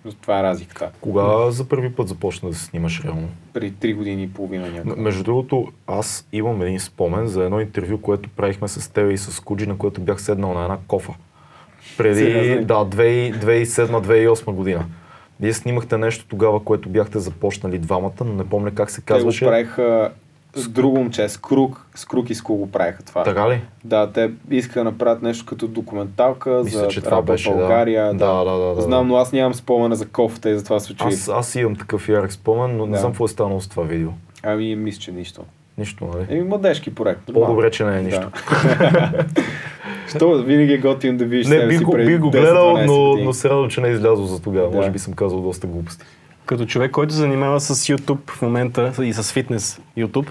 Не, 0.05 0.13
Това 0.21 0.41
е 0.41 0.43
разликата. 0.43 0.91
Кога 1.01 1.51
за 1.51 1.69
първи 1.69 1.93
път 1.93 2.09
започна 2.09 2.49
да 2.49 2.55
се 2.55 2.65
снимаш 2.65 3.05
реално? 3.05 3.29
При 3.53 3.73
3 3.73 3.95
години 3.95 4.23
и 4.23 4.31
половина 4.31 4.69
някъде. 4.71 5.03
Между 5.03 5.23
другото, 5.23 5.73
аз 5.87 6.29
имам 6.33 6.63
един 6.63 6.81
спомен 6.81 7.27
за 7.27 7.45
едно 7.45 7.61
интервю, 7.61 7.99
което 7.99 8.29
правихме 8.29 8.69
с 8.69 8.93
тебе 8.93 9.13
и 9.13 9.19
с 9.19 9.41
Куджи, 9.41 9.67
на 9.67 9.79
което 9.79 10.01
бях 10.01 10.23
седнал 10.23 10.55
на 10.55 10.63
една 10.63 10.79
кофа. 10.89 11.13
Преди, 11.99 12.21
Сериозно 12.21 12.65
да, 12.65 12.75
2007-2008 12.75 14.51
година. 14.51 14.85
Вие 15.41 15.53
снимахте 15.53 15.99
нещо 15.99 16.25
тогава, 16.29 16.61
което 16.61 16.89
бяхте 16.89 17.19
започнали 17.19 17.79
двамата, 17.79 18.25
но 18.25 18.33
не 18.33 18.45
помня 18.45 18.71
как 18.71 18.91
се 18.91 19.01
Те 19.01 19.13
го 19.13 19.17
казваше. 19.17 19.45
правиха 19.47 20.11
с 20.55 20.69
друго 20.69 20.97
момче, 20.97 21.29
с 21.29 21.37
Круг, 21.37 21.87
с 21.95 22.05
Круг 22.05 22.31
и 22.31 22.35
с 22.35 22.43
Ку 22.43 22.55
го 22.55 22.71
правиха 22.71 23.03
това. 23.03 23.23
Така 23.23 23.49
ли? 23.51 23.61
Да, 23.85 24.13
те 24.13 24.31
искаха 24.51 24.81
да 24.81 24.85
направят 24.85 25.23
нещо 25.23 25.47
като 25.47 25.69
документалка 25.69 26.61
Мисля, 26.65 26.79
за 26.79 26.89
че 26.89 27.01
това 27.01 27.23
беше, 27.23 27.51
да. 27.51 27.57
България. 27.57 28.15
Да, 28.15 28.45
да, 28.45 28.51
да, 28.51 28.75
да, 28.75 28.83
Знам, 28.83 29.01
да. 29.01 29.05
но 29.05 29.17
аз 29.17 29.33
нямам 29.33 29.55
спомена 29.55 29.97
за 29.97 30.09
кофта 30.09 30.51
и 30.51 30.59
затова 30.59 30.81
се 30.81 30.95
чуи. 30.95 31.09
Аз, 31.09 31.29
аз 31.29 31.55
имам 31.55 31.77
такъв 31.77 32.09
ярък 32.09 32.33
спомен, 32.33 32.77
но 32.77 32.87
не 32.87 32.93
Да. 32.93 32.99
знам 32.99 33.11
какво 33.13 33.25
е 33.25 33.29
станало 33.29 33.61
с 33.61 33.69
това 33.69 33.83
видео. 33.83 34.11
Ами, 34.43 34.77
мисля, 34.77 35.01
че 35.01 35.13
нищо. 35.13 35.43
Нищо, 35.79 36.11
нали? 36.15 36.27
Еми, 36.31 36.49
младежки 36.49 36.95
проект. 36.95 37.21
По-добре, 37.35 37.71
че 37.71 37.85
не 37.85 37.99
е 37.99 38.03
нищо. 38.03 38.31
Да. 38.71 39.25
Що 40.17 40.43
винаги 40.43 40.73
е 40.73 40.79
готин 40.79 41.17
да 41.17 41.25
видиш 41.25 41.47
Не, 41.47 41.67
бих 41.67 41.83
го, 41.83 41.93
бих 41.93 42.19
го 42.19 42.31
10-12 42.31 42.31
гледал, 42.31 42.79
но, 42.87 43.17
но 43.17 43.33
се 43.33 43.49
радвам, 43.49 43.71
че 43.71 43.81
не 43.81 43.89
е 43.89 43.93
излязло 43.93 44.27
за 44.27 44.43
тогава. 44.43 44.71
Да. 44.71 44.77
Може 44.77 44.91
би 44.91 44.99
съм 44.99 45.15
казал 45.15 45.41
доста 45.41 45.67
глупости. 45.67 46.05
Като 46.47 46.67
човек, 46.67 46.91
който 46.91 47.13
се 47.13 47.19
занимава 47.19 47.61
с 47.61 47.75
YouTube 47.75 48.31
в 48.31 48.43
момента 48.43 48.93
и 49.03 49.13
с 49.13 49.33
фитнес 49.33 49.81
YouTube, 49.99 50.27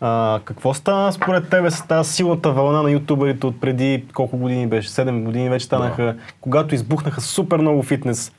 а, 0.00 0.40
какво 0.44 0.74
стана 0.74 1.12
според 1.12 1.48
тебе 1.48 1.70
с 1.70 1.86
тази 1.86 2.12
силната 2.12 2.50
вълна 2.50 2.82
на 2.82 2.90
ютуберите 2.90 3.46
от 3.46 3.60
преди 3.60 4.04
колко 4.14 4.36
години 4.36 4.66
беше? 4.66 4.88
7 4.88 5.22
години 5.22 5.50
вече 5.50 5.66
станаха, 5.66 6.16
когато 6.40 6.74
избухнаха 6.74 7.20
супер 7.20 7.58
много 7.58 7.82
фитнес, 7.82 8.32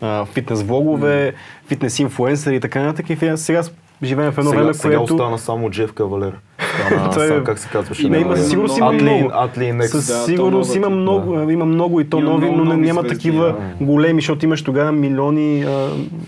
а, 0.00 0.24
фитнес 0.24 0.62
влогове, 0.62 1.34
фитнес 1.68 1.98
инфлуенсъри 1.98 2.56
и 2.56 2.60
така 2.60 2.82
нататък. 2.82 3.10
И 3.10 3.36
сега 3.36 3.62
живеем 4.02 4.32
в 4.32 4.38
едно 4.38 4.50
сега, 4.50 4.60
време, 4.62 4.74
сега 4.74 4.96
което... 4.98 5.14
остана 5.14 5.38
само 5.38 5.70
Джеф 5.70 5.92
Кавалер. 5.92 6.32
Стана, 6.88 7.10
Той 7.14 7.38
е- 7.40 7.44
как 7.44 7.58
се 7.58 7.68
казваше? 7.68 8.08
Не, 8.08 8.18
има, 8.18 8.36
със 8.36 8.48
сигурност 8.48 8.78
има 8.78 8.92
много. 8.92 9.30
Атлин. 9.34 9.82
Със 9.82 10.24
сигурност 10.24 10.74
има 10.76 10.86
е, 10.86 10.90
много, 10.90 11.50
има 11.50 11.64
много 11.64 12.00
и 12.00 12.10
то 12.10 12.18
Има 12.18 12.30
нови, 12.30 12.46
но 12.50 12.64
не, 12.64 12.64
нови 12.64 12.86
няма 12.86 13.00
звезди, 13.00 13.16
такива 13.16 13.44
да. 13.80 13.84
големи, 13.86 14.20
защото 14.20 14.44
имаш 14.44 14.62
тогава 14.62 14.92
милиони, 14.92 15.62
а, 15.62 15.70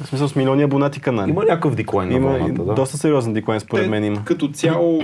в 0.02 0.06
смисъл 0.08 0.28
с 0.28 0.36
милиони 0.36 0.62
абонати 0.62 1.00
канали. 1.00 1.30
Има 1.30 1.44
някакъв 1.44 1.74
деклайн 1.74 2.08
на 2.08 2.14
има 2.14 2.30
и 2.30 2.32
вълната, 2.32 2.64
да. 2.64 2.74
доста 2.74 2.96
сериозен 2.96 3.32
деклайн 3.32 3.60
според 3.60 3.84
Те, 3.84 3.90
мен 3.90 4.04
има. 4.04 4.24
Като 4.24 4.48
цяло 4.48 5.02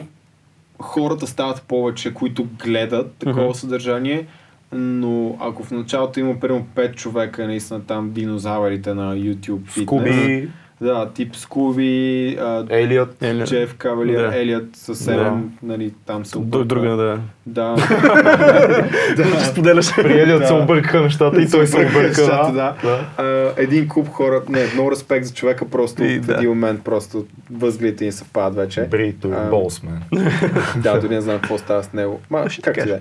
хората 0.81 1.27
стават 1.27 1.63
повече, 1.69 2.15
които 2.15 2.47
гледат 2.65 3.13
такова 3.19 3.45
Мгм. 3.45 3.55
съдържание, 3.55 4.27
но 4.73 5.37
ако 5.41 5.65
в 5.65 5.71
началото 5.71 6.21
има 6.21 6.41
примерно 6.41 6.67
5 6.77 6.95
човека, 6.95 7.47
наистина 7.47 7.81
там 7.81 8.11
динозаврите 8.13 8.95
на 8.95 9.17
YouTube 9.17 9.67
фитнес, 9.67 9.85
Скуби, 9.85 10.49
да, 10.81 11.09
тип 11.15 11.37
Скуби. 11.37 12.39
Елият. 12.71 13.17
Джеф 13.45 13.75
Кавалиер, 13.75 14.29
Да. 14.29 14.37
Елият 14.37 14.77
със 14.77 14.99
7, 14.99 15.41
нали, 15.63 15.93
там 16.07 16.25
се 16.25 16.39
обърка. 16.39 16.65
друга 16.65 16.89
да. 16.89 17.19
Да. 17.47 17.75
да. 19.17 19.45
споделяш. 19.45 19.95
При 19.95 20.21
Елият 20.21 20.41
Да. 20.41 20.47
се 20.47 20.53
объркаха 20.53 21.01
нещата 21.01 21.43
и 21.43 21.51
той 21.51 21.67
се 21.67 21.77
обърка. 21.77 22.23
Да. 22.53 22.75
да. 22.83 23.01
А, 23.19 23.25
един 23.57 23.89
куп 23.89 24.09
хора, 24.09 24.43
не, 24.49 24.67
много 24.75 24.91
респект 24.91 25.27
за 25.27 25.35
човека, 25.35 25.65
просто 25.65 26.05
И 26.05 26.19
в 26.19 26.27
да. 26.27 26.35
един 26.35 26.49
момент 26.49 26.81
просто 26.85 27.25
възгледите 27.53 28.05
ни 28.05 28.13
съвпадат 28.13 28.57
вече. 28.57 28.81
Брито, 28.83 29.31
А, 29.31 29.51
Болсмен. 29.51 30.03
Да, 30.77 30.99
дори 31.01 31.15
не 31.15 31.21
знам 31.21 31.37
какво 31.37 31.59
става 31.59 31.83
с 31.83 31.93
него. 31.93 32.21
Ма, 32.31 32.47
как 32.63 32.75
ти 32.75 32.89
да 32.89 32.95
е. 32.95 33.01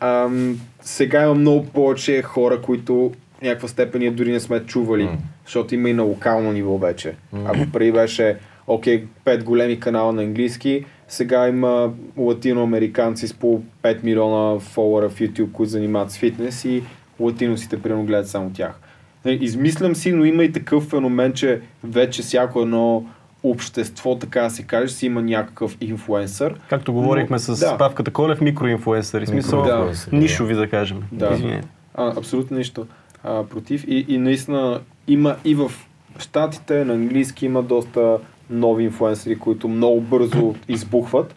Ам, 0.00 0.56
Сега 0.80 1.22
има 1.22 1.34
много 1.34 1.66
повече 1.66 2.22
хора, 2.22 2.60
които 2.60 3.12
в 3.38 3.42
някаква 3.42 3.68
степен 3.68 4.00
ние 4.00 4.10
дори 4.10 4.32
не 4.32 4.40
сме 4.40 4.60
чували, 4.60 5.02
М. 5.02 5.16
защото 5.44 5.74
има 5.74 5.90
и 5.90 5.92
на 5.92 6.02
локално 6.02 6.52
ниво 6.52 6.78
вече. 6.78 7.14
Ако 7.44 7.70
преди 7.72 7.92
беше, 7.92 8.36
окей, 8.66 9.04
пет 9.24 9.44
големи 9.44 9.80
канала 9.80 10.12
на 10.12 10.22
английски, 10.22 10.84
сега 11.08 11.48
има 11.48 11.90
латиноамериканци 12.16 13.28
с 13.28 13.34
по 13.34 13.62
5 13.82 14.04
милиона 14.04 14.58
фолуара 14.58 15.08
в 15.08 15.14
YouTube, 15.14 15.52
които 15.52 15.70
занимават 15.70 16.10
с 16.10 16.18
фитнес 16.18 16.64
и 16.64 16.82
латиносите 17.20 17.82
примерно 17.82 18.04
гледат 18.04 18.28
само 18.28 18.50
тях. 18.50 18.80
Нали, 19.24 19.38
Измислям 19.40 19.94
си, 19.94 20.12
но 20.12 20.24
има 20.24 20.44
и 20.44 20.52
такъв 20.52 20.84
феномен, 20.84 21.32
че 21.32 21.60
вече 21.84 22.22
всяко 22.22 22.60
едно 22.62 23.04
общество, 23.42 24.14
така 24.14 24.40
да 24.40 24.50
се 24.50 24.62
каже, 24.62 24.92
си 24.92 25.06
има 25.06 25.22
някакъв 25.22 25.76
инфлуенсър. 25.80 26.54
Както 26.70 26.92
говорихме 26.92 27.34
Но- 27.34 27.38
с 27.38 27.60
да. 27.60 27.76
Павката 27.78 28.10
Колев, 28.10 28.40
микроинфлуенсъри. 28.40 29.24
В 29.24 29.28
смисъл, 29.28 29.62
да. 29.62 29.92
нишови 30.12 30.54
да 30.54 30.70
кажем. 30.70 31.02
Да. 31.12 31.60
А, 31.94 32.18
абсолютно 32.18 32.56
нищо 32.56 32.86
а, 33.24 33.44
против. 33.44 33.84
И, 33.88 34.04
и 34.08 34.18
наистина 34.18 34.80
има 35.06 35.36
и 35.44 35.54
в 35.54 35.72
Штатите 36.18 36.84
на 36.84 36.92
английски 36.92 37.46
има 37.46 37.62
доста 37.62 38.18
нови 38.50 38.84
инфлуенсъри, 38.84 39.38
които 39.38 39.68
много 39.68 40.00
бързо 40.00 40.54
избухват. 40.68 41.34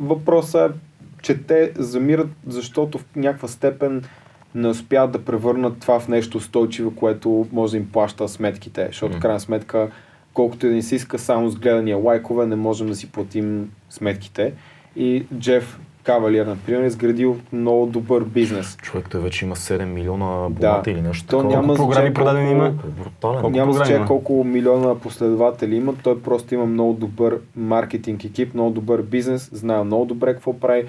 Въпросът 0.00 0.70
е, 0.70 0.74
че 1.22 1.38
те 1.38 1.72
замират, 1.76 2.28
защото 2.46 2.98
в 2.98 3.04
някаква 3.16 3.48
степен 3.48 4.02
не 4.54 4.68
успяват 4.68 5.12
да 5.12 5.24
превърнат 5.24 5.78
това 5.80 6.00
в 6.00 6.08
нещо 6.08 6.38
устойчиво, 6.38 6.90
което 6.90 7.46
може 7.52 7.70
да 7.70 7.76
им 7.76 7.90
плаща 7.92 8.28
сметките. 8.28 8.86
Защото 8.86 9.12
в 9.12 9.16
Мгм. 9.16 9.22
крайна 9.22 9.40
сметка, 9.40 9.90
колкото 10.34 10.66
и 10.66 10.68
да 10.68 10.74
ни 10.74 10.82
се 10.82 10.94
иска 10.94 11.18
само 11.18 11.48
с 11.48 11.56
гледания 11.56 11.96
лайкове, 11.96 12.46
не 12.46 12.56
можем 12.56 12.86
да 12.86 12.96
си 12.96 13.12
платим 13.12 13.70
сметките. 13.90 14.52
И 14.96 15.26
Джеф 15.38 15.78
Кавалиер, 16.04 16.46
например, 16.46 16.82
е 16.82 16.86
изградил 16.86 17.36
много 17.52 17.86
добър 17.86 18.24
бизнес. 18.24 18.76
Човек, 18.82 19.06
той 19.10 19.20
вече 19.20 19.44
има 19.44 19.56
7 19.56 19.84
милиона 19.84 20.46
абонати 20.46 20.90
или 20.90 21.02
нещо 21.02 21.26
То 21.26 21.36
такова. 21.36 21.56
няма 21.56 21.74
програми 21.74 22.14
продадени 22.14 22.50
има? 22.50 22.70
Брутален. 22.70 23.52
Няма 23.52 23.72
значение 23.72 24.06
колко 24.06 24.44
милиона 24.44 24.94
последователи 24.94 25.76
има, 25.76 25.94
той 26.02 26.20
просто 26.20 26.54
има 26.54 26.66
много 26.66 26.92
добър 26.92 27.38
маркетинг 27.56 28.24
екип, 28.24 28.54
много 28.54 28.70
добър 28.70 29.02
бизнес, 29.02 29.50
знае 29.52 29.84
много 29.84 30.04
добре 30.04 30.32
какво 30.32 30.58
прави. 30.60 30.84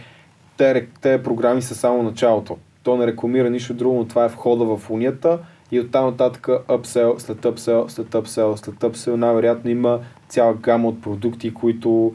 Те, 0.57 0.88
те 1.01 1.24
програми 1.24 1.61
са 1.61 1.76
само 1.76 2.03
началото. 2.03 2.57
То 2.84 2.97
не 2.97 3.07
рекламира 3.07 3.49
нищо 3.49 3.74
друго, 3.74 3.95
но 3.95 4.05
това 4.05 4.26
е 4.26 4.30
входа 4.30 4.66
в 4.66 4.89
унията 4.89 5.39
и 5.72 5.80
оттам 5.80 6.05
нататък 6.05 6.47
upsell, 6.47 7.18
след 7.18 7.38
upsell, 7.38 7.88
след 7.88 8.07
upsell, 8.07 8.55
след 8.55 8.76
upsell, 8.76 9.16
най-вероятно 9.16 9.72
има 9.72 9.99
цяла 10.30 10.53
гама 10.53 10.88
от 10.88 11.01
продукти, 11.01 11.53
които 11.53 12.13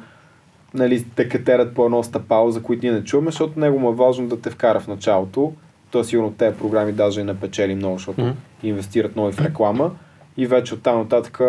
нали, 0.74 1.04
те 1.16 1.28
катерят 1.28 1.74
по 1.74 1.84
едно 1.84 2.02
стъпало, 2.02 2.50
за 2.50 2.62
които 2.62 2.86
ние 2.86 2.94
не 2.94 3.04
чуваме, 3.04 3.30
защото 3.30 3.60
него 3.60 3.78
му 3.78 3.90
е 3.90 3.94
важно 3.94 4.28
да 4.28 4.40
те 4.40 4.50
вкара 4.50 4.80
в 4.80 4.88
началото. 4.88 5.52
То 5.90 6.04
сигурно 6.04 6.32
тези 6.32 6.56
програми 6.56 6.92
даже 6.92 7.20
и 7.20 7.24
не 7.24 7.40
печели 7.40 7.74
много, 7.74 7.96
защото 7.96 8.20
Мгм. 8.20 8.30
инвестират 8.62 9.16
много 9.16 9.28
и 9.28 9.32
в 9.32 9.40
реклама 9.40 9.90
и 10.36 10.46
вече 10.46 10.74
оттам 10.74 10.98
нататък 10.98 11.40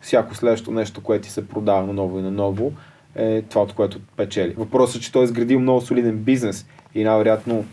всяко 0.00 0.34
следващо 0.34 0.70
нещо, 0.70 1.02
което 1.02 1.24
ти 1.24 1.30
се 1.30 1.48
продава 1.48 1.86
на 1.86 1.92
ново 1.92 2.18
и 2.18 2.22
на 2.22 2.30
ново, 2.30 2.72
е 3.14 3.42
това, 3.42 3.62
от 3.62 3.72
което 3.72 3.98
печели. 4.16 4.54
Въпросът 4.58 4.96
е, 4.96 5.00
че 5.00 5.12
той 5.12 5.22
е 5.22 5.24
изградил 5.24 5.60
много 5.60 5.80
солиден 5.80 6.16
бизнес 6.16 6.66
и 6.94 7.04
най-вероятно, 7.04 7.64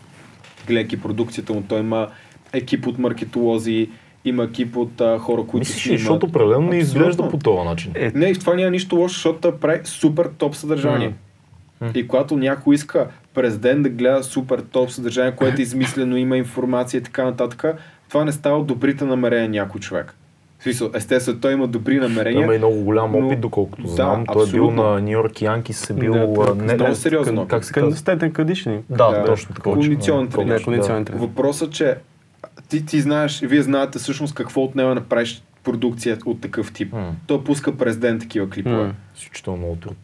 гледайки 0.68 1.02
продукцията 1.02 1.54
му, 1.54 1.64
той 1.70 1.80
има 1.80 2.08
екип 2.54 2.88
от 2.88 3.00
маркетолози, 3.00 3.90
има 4.28 4.44
екип 4.44 4.78
от 4.78 5.02
а, 5.02 5.18
хора, 5.18 5.42
които 5.42 5.58
Мислиш 5.60 5.84
си 5.84 5.90
ли, 5.90 5.94
имат- 5.94 6.00
защото 6.00 6.26
определено 6.26 6.62
не 6.62 6.78
Абсолютно. 6.78 6.80
изглежда 6.80 7.30
по 7.30 7.38
този 7.38 7.64
начин. 7.64 7.92
Е, 7.96 8.12
не, 8.16 8.26
и 8.26 8.34
в 8.34 8.40
това 8.40 8.56
няма 8.56 8.72
нищо 8.72 8.96
лошо, 8.96 9.14
защото 9.14 9.40
той 9.42 9.52
прави 9.54 9.80
супер 9.84 10.30
топ 10.38 10.56
съдържание. 10.56 11.14
М. 11.82 11.92
И 11.96 12.08
когато 12.08 12.38
някой 12.38 12.76
иска 12.76 13.08
през 13.34 13.58
ден 13.58 13.84
да 13.84 13.90
гледа 13.90 14.24
супер 14.24 14.60
топ 14.62 14.92
съдържание, 14.92 15.32
което 15.32 15.60
е 15.60 15.64
измислено, 15.64 16.18
има 16.18 16.38
информация 16.38 16.98
и 16.98 17.04
така 17.04 17.24
нататък, 17.24 17.66
това 18.10 18.26
не 18.26 18.32
става 18.32 18.58
от 18.58 18.68
добрите 18.68 19.06
намерения 19.06 19.44
на 19.44 19.56
някой 19.56 19.82
човек. 19.82 20.16
В 20.60 20.64
смисъл, 20.64 20.90
естествено, 20.94 21.40
той 21.40 21.54
има 21.54 21.68
добри 21.68 22.00
Той 22.00 22.10
намерения. 22.10 22.44
има 22.44 22.56
и 22.56 22.58
много 22.58 22.76
голям 22.76 23.12
но- 23.12 23.18
опит, 23.20 23.42
доколкото 23.42 23.82
Да, 23.82 23.90
знам. 23.90 24.26
Той 24.26 24.44
е 24.44 24.46
бил 24.46 24.64
абсолютно. 24.64 24.84
на 24.84 25.02
Нью 25.02 25.12
Йорк 25.12 25.42
Янкис, 25.42 25.90
е 25.90 25.94
бил... 25.94 26.14
Да, 26.14 26.20
а, 26.20 26.26
това 26.26 26.54
не, 26.56 26.74
много 26.74 26.96
сериозно. 26.96 27.42
кън- 27.42 27.48
Как 27.48 27.66
се 27.66 27.74
казва? 27.74 28.30
Къдишни. 28.30 28.80
Да, 28.90 29.12
Да. 29.12 29.26
точно 29.26 29.56
така. 29.56 29.62
Кондиционен 29.64 30.28
тренер. 30.28 30.58
Да, 30.58 30.64
кондиционен 30.64 31.06
тренер. 31.06 31.22
Въпросът, 31.22 31.72
че 31.72 31.96
ти, 32.70 32.86
ти 32.86 33.02
знаеш, 33.02 33.40
вие 33.40 33.62
знаете 33.62 34.00
всъщност 34.00 34.36
какво 34.36 34.64
отнема 34.64 34.90
да 34.90 34.96
направиш 34.96 35.44
продукция 35.64 36.18
от 36.26 36.42
такъв 36.42 36.74
тип. 36.74 36.94
М. 36.94 37.16
Той 37.28 37.44
пуска 37.44 37.78
през 37.78 37.98
ден 37.98 38.20
такива 38.20 38.50
клипове. 38.50 38.84
М. 38.84 38.94
Изключително 39.18 39.58
много 39.58 39.76
труд. 39.76 39.98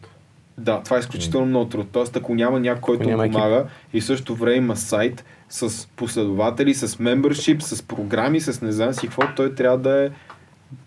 Да, 0.58 0.80
това 0.82 0.96
е 0.96 1.00
изключително 1.00 1.46
много 1.46 1.68
труд. 1.68 1.88
Тоест, 1.92 2.16
ако 2.16 2.34
няма 2.34 2.60
някой, 2.60 2.80
който 2.80 3.08
няма 3.08 3.24
екип. 3.24 3.32
помага 3.34 3.64
и 3.92 4.00
в 4.00 4.04
същото 4.04 4.34
време 4.34 4.56
има 4.56 4.76
сайт 4.76 5.24
с 5.48 5.88
последователи, 5.96 6.74
с 6.74 6.98
мембършип, 6.98 7.62
с 7.62 7.82
програми, 7.82 8.40
с 8.40 8.62
не 8.62 8.72
знам 8.72 8.92
си 8.92 9.00
какво, 9.00 9.22
той 9.36 9.54
трябва 9.54 9.78
да 9.78 10.04
е 10.04 10.10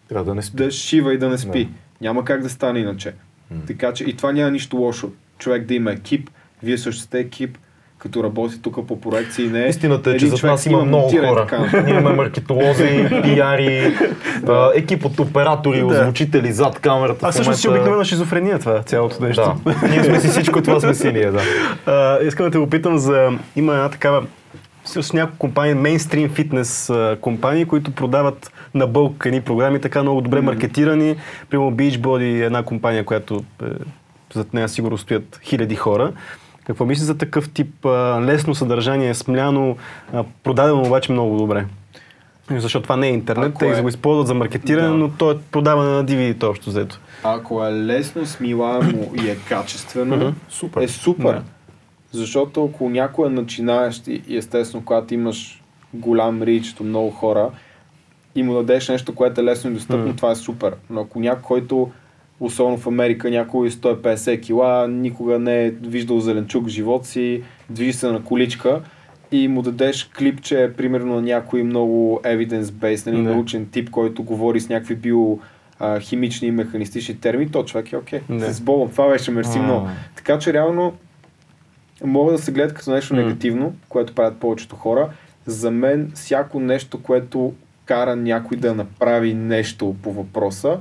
Трябва 0.09 0.25
да 0.25 0.35
не 0.35 0.41
спи. 0.41 0.57
да 0.57 0.71
шива 0.71 1.13
и 1.13 1.17
да 1.17 1.29
не 1.29 1.37
спи. 1.37 1.65
Да. 1.65 1.71
Няма 2.01 2.25
как 2.25 2.41
да 2.41 2.49
стане 2.49 2.79
иначе. 2.79 3.13
М. 3.51 3.61
Така 3.67 3.93
че 3.93 4.03
и 4.03 4.13
това 4.15 4.31
няма 4.31 4.51
нищо 4.51 4.77
лошо. 4.77 5.11
Човек 5.37 5.65
да 5.65 5.73
има 5.73 5.91
екип, 5.91 6.29
вие 6.63 6.77
също 6.77 7.01
сте 7.01 7.19
екип, 7.19 7.57
като 7.97 8.23
работи 8.23 8.61
тук 8.61 8.87
по 8.87 9.01
проекции, 9.01 9.47
не 9.47 9.67
Истината 9.67 10.09
е, 10.09 10.17
че 10.17 10.25
един 10.25 10.29
за 10.29 10.37
човек 10.37 10.51
нас 10.51 10.61
си 10.61 10.69
има 10.69 10.85
много 10.85 11.09
и 11.13 11.17
хора. 11.17 11.47
така. 11.47 11.81
Ние 11.81 11.93
имаме 11.93 12.15
маркетолози, 12.15 13.07
пиари, 13.23 13.95
а, 14.47 14.71
екип 14.75 15.05
от 15.05 15.19
оператори, 15.19 15.79
Да. 15.79 15.85
озвучители 15.85 16.51
зад 16.51 16.79
камерата. 16.79 17.27
А 17.27 17.31
всъщност 17.31 17.59
си 17.59 17.69
обикновена 17.69 18.05
шизофрения 18.05 18.59
това, 18.59 18.83
цялото 18.83 19.23
нещо. 19.23 19.55
Да, 19.65 19.87
ние 19.89 20.03
сме 20.03 20.19
си 20.19 20.27
всичко 20.27 20.61
това 20.61 20.79
сме 20.79 20.93
си 20.93 21.11
ние, 21.11 21.31
да. 21.31 21.41
А, 21.85 22.19
искам 22.23 22.45
да 22.45 22.51
те 22.51 22.57
попитам 22.57 22.97
за... 22.97 23.29
Има 23.55 23.73
една 23.73 23.89
такава 23.89 24.23
с 24.85 25.13
няколко 25.13 25.37
компании, 25.39 25.73
мейнстрим 25.73 26.29
фитнес 26.29 26.91
компании, 27.21 27.65
които 27.65 27.91
продават 27.91 28.51
на 28.73 28.87
бълк 28.87 29.23
едни 29.25 29.41
програми, 29.41 29.81
така 29.81 30.01
много 30.03 30.21
добре 30.21 30.41
маркетирани. 30.41 31.15
Примерно 31.49 31.71
Beachbody 31.71 32.41
е 32.41 32.45
една 32.45 32.63
компания, 32.63 33.05
която 33.05 33.43
е, 33.63 33.65
зад 34.33 34.53
нея 34.53 34.69
сигурно 34.69 34.97
стоят 34.97 35.39
хиляди 35.43 35.75
хора. 35.75 36.11
Какво 36.67 36.85
мислиш 36.85 37.05
за 37.05 37.17
такъв 37.17 37.49
тип 37.49 37.85
а, 37.85 37.89
лесно 38.21 38.55
съдържание, 38.55 39.13
смляно, 39.13 39.77
а, 40.13 40.23
продадено 40.43 40.81
обаче 40.81 41.11
много 41.11 41.37
добре? 41.37 41.65
Защото 42.51 42.83
това 42.83 42.97
не 42.97 43.07
е 43.07 43.11
интернет, 43.11 43.49
Ако 43.49 43.59
те 43.59 43.69
е- 43.69 43.81
го 43.81 43.89
използват 43.89 44.27
за 44.27 44.33
маркетиране, 44.33 44.87
Да. 44.87 44.93
но 44.93 45.09
то 45.09 45.31
е 45.31 45.37
продаване 45.51 45.89
на 45.89 46.05
DVD 46.05 46.43
общо 46.43 46.69
взето. 46.69 46.99
Ако 47.23 47.65
е 47.65 47.73
лесно, 47.73 48.25
смилаемо 48.25 49.11
и 49.15 49.29
е 49.29 49.35
качествено. 49.49 50.33
Супер. 50.49 50.81
е 50.81 50.87
супер. 50.87 51.33
Да. 51.33 51.43
Защото 52.11 52.65
ако 52.65 52.89
някой 52.89 53.27
е 53.27 53.31
начинаещ 53.31 54.07
и 54.07 54.37
естествено, 54.37 54.85
когато 54.85 55.13
имаш 55.13 55.61
голям 55.93 56.43
рич 56.43 56.73
до 56.73 56.83
много 56.83 57.11
хора 57.11 57.49
и 58.35 58.43
му 58.43 58.53
дадеш 58.53 58.89
нещо, 58.89 59.15
което 59.15 59.41
е 59.41 59.43
лесно 59.43 59.71
и 59.71 59.73
достъпно, 59.73 60.15
това 60.15 60.31
е 60.31 60.35
супер. 60.35 60.75
Но 60.89 61.01
ако 61.01 61.19
някой, 61.19 61.41
който 61.41 61.91
особено 62.39 62.77
в 62.77 62.87
Америка, 62.87 63.29
някой 63.29 63.69
150 63.71 64.41
кила, 64.41 64.87
никога 64.87 65.39
не 65.39 65.65
е 65.65 65.71
виждал 65.71 66.19
зеленчук 66.19 66.65
в 66.65 66.69
живота 66.69 67.07
си, 67.07 67.43
движи 67.69 67.93
се 67.93 68.11
на 68.11 68.23
количка 68.23 68.81
и 69.31 69.47
му 69.47 69.61
дадеш 69.61 70.09
клипче, 70.17 70.71
примерно 70.77 71.15
на 71.15 71.21
някой 71.21 71.63
много 71.63 72.21
evidence-based, 72.23 73.05
нали, 73.11 73.23
Да. 73.23 73.29
научен 73.29 73.65
тип, 73.71 73.89
който 73.89 74.23
говори 74.23 74.59
с 74.59 74.69
някакви 74.69 74.95
био 74.95 75.39
а, 75.79 75.99
химични 75.99 76.47
и 76.47 76.51
механистични 76.51 77.19
термини, 77.19 77.51
то 77.51 77.63
човек 77.63 77.91
е 77.91 77.97
окей. 77.97 78.19
Да. 78.29 78.53
С 78.53 78.61
Богом, 78.61 78.89
това 78.89 79.09
беше 79.09 79.31
мерси 79.31 79.59
много. 79.59 79.87
Така 80.15 80.39
че 80.39 80.53
реално 80.53 80.93
могат 82.03 82.35
да 82.35 82.41
се 82.41 82.51
гледат 82.51 82.73
като 82.73 82.91
нещо 82.91 83.15
М. 83.15 83.21
негативно, 83.21 83.73
което 83.89 84.15
правят 84.15 84.37
повечето 84.37 84.75
хора. 84.75 85.09
За 85.45 85.71
мен 85.71 86.11
всяко 86.15 86.59
нещо, 86.59 87.03
което 87.03 87.53
кара 87.85 88.15
някой 88.15 88.57
да 88.57 88.75
направи 88.75 89.33
нещо 89.33 89.95
по 90.03 90.11
въпроса, 90.13 90.79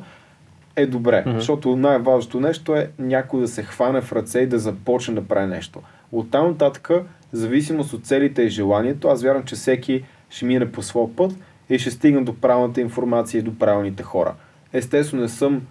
е 0.77 0.87
добре. 0.87 1.24
Мгм. 1.27 1.39
Защото 1.39 1.77
най-важното 1.77 2.41
нещо 2.41 2.77
е 2.77 2.91
някой 2.99 3.41
да 3.41 3.49
се 3.49 3.62
хване 3.62 4.01
в 4.01 4.12
ръце 4.12 4.41
и 4.41 4.47
да 4.47 4.59
започне 4.59 5.14
да 5.14 5.22
прави 5.29 5.47
нещо. 5.47 5.81
От 6.12 6.31
там 6.31 6.47
нататък, 6.47 6.91
зависимост 7.33 7.93
от 7.93 8.07
целите 8.07 8.43
и 8.43 8.49
желанието, 8.49 9.09
аз 9.09 9.22
вярвам, 9.22 9.45
че 9.45 9.55
всеки 9.55 10.05
ще 10.31 10.45
мине 10.45 10.72
по 10.72 10.83
своя 10.83 11.16
път 11.16 11.33
и 11.70 11.79
ще 11.79 11.91
стигне 11.91 12.20
до 12.20 12.35
правилната 12.35 12.81
информация 12.81 13.39
и 13.39 13.43
до 13.43 13.59
правилните 13.59 14.03
хора. 14.03 14.35
Естествено, 14.72 15.22
не 15.22 15.29
съм 15.29 15.62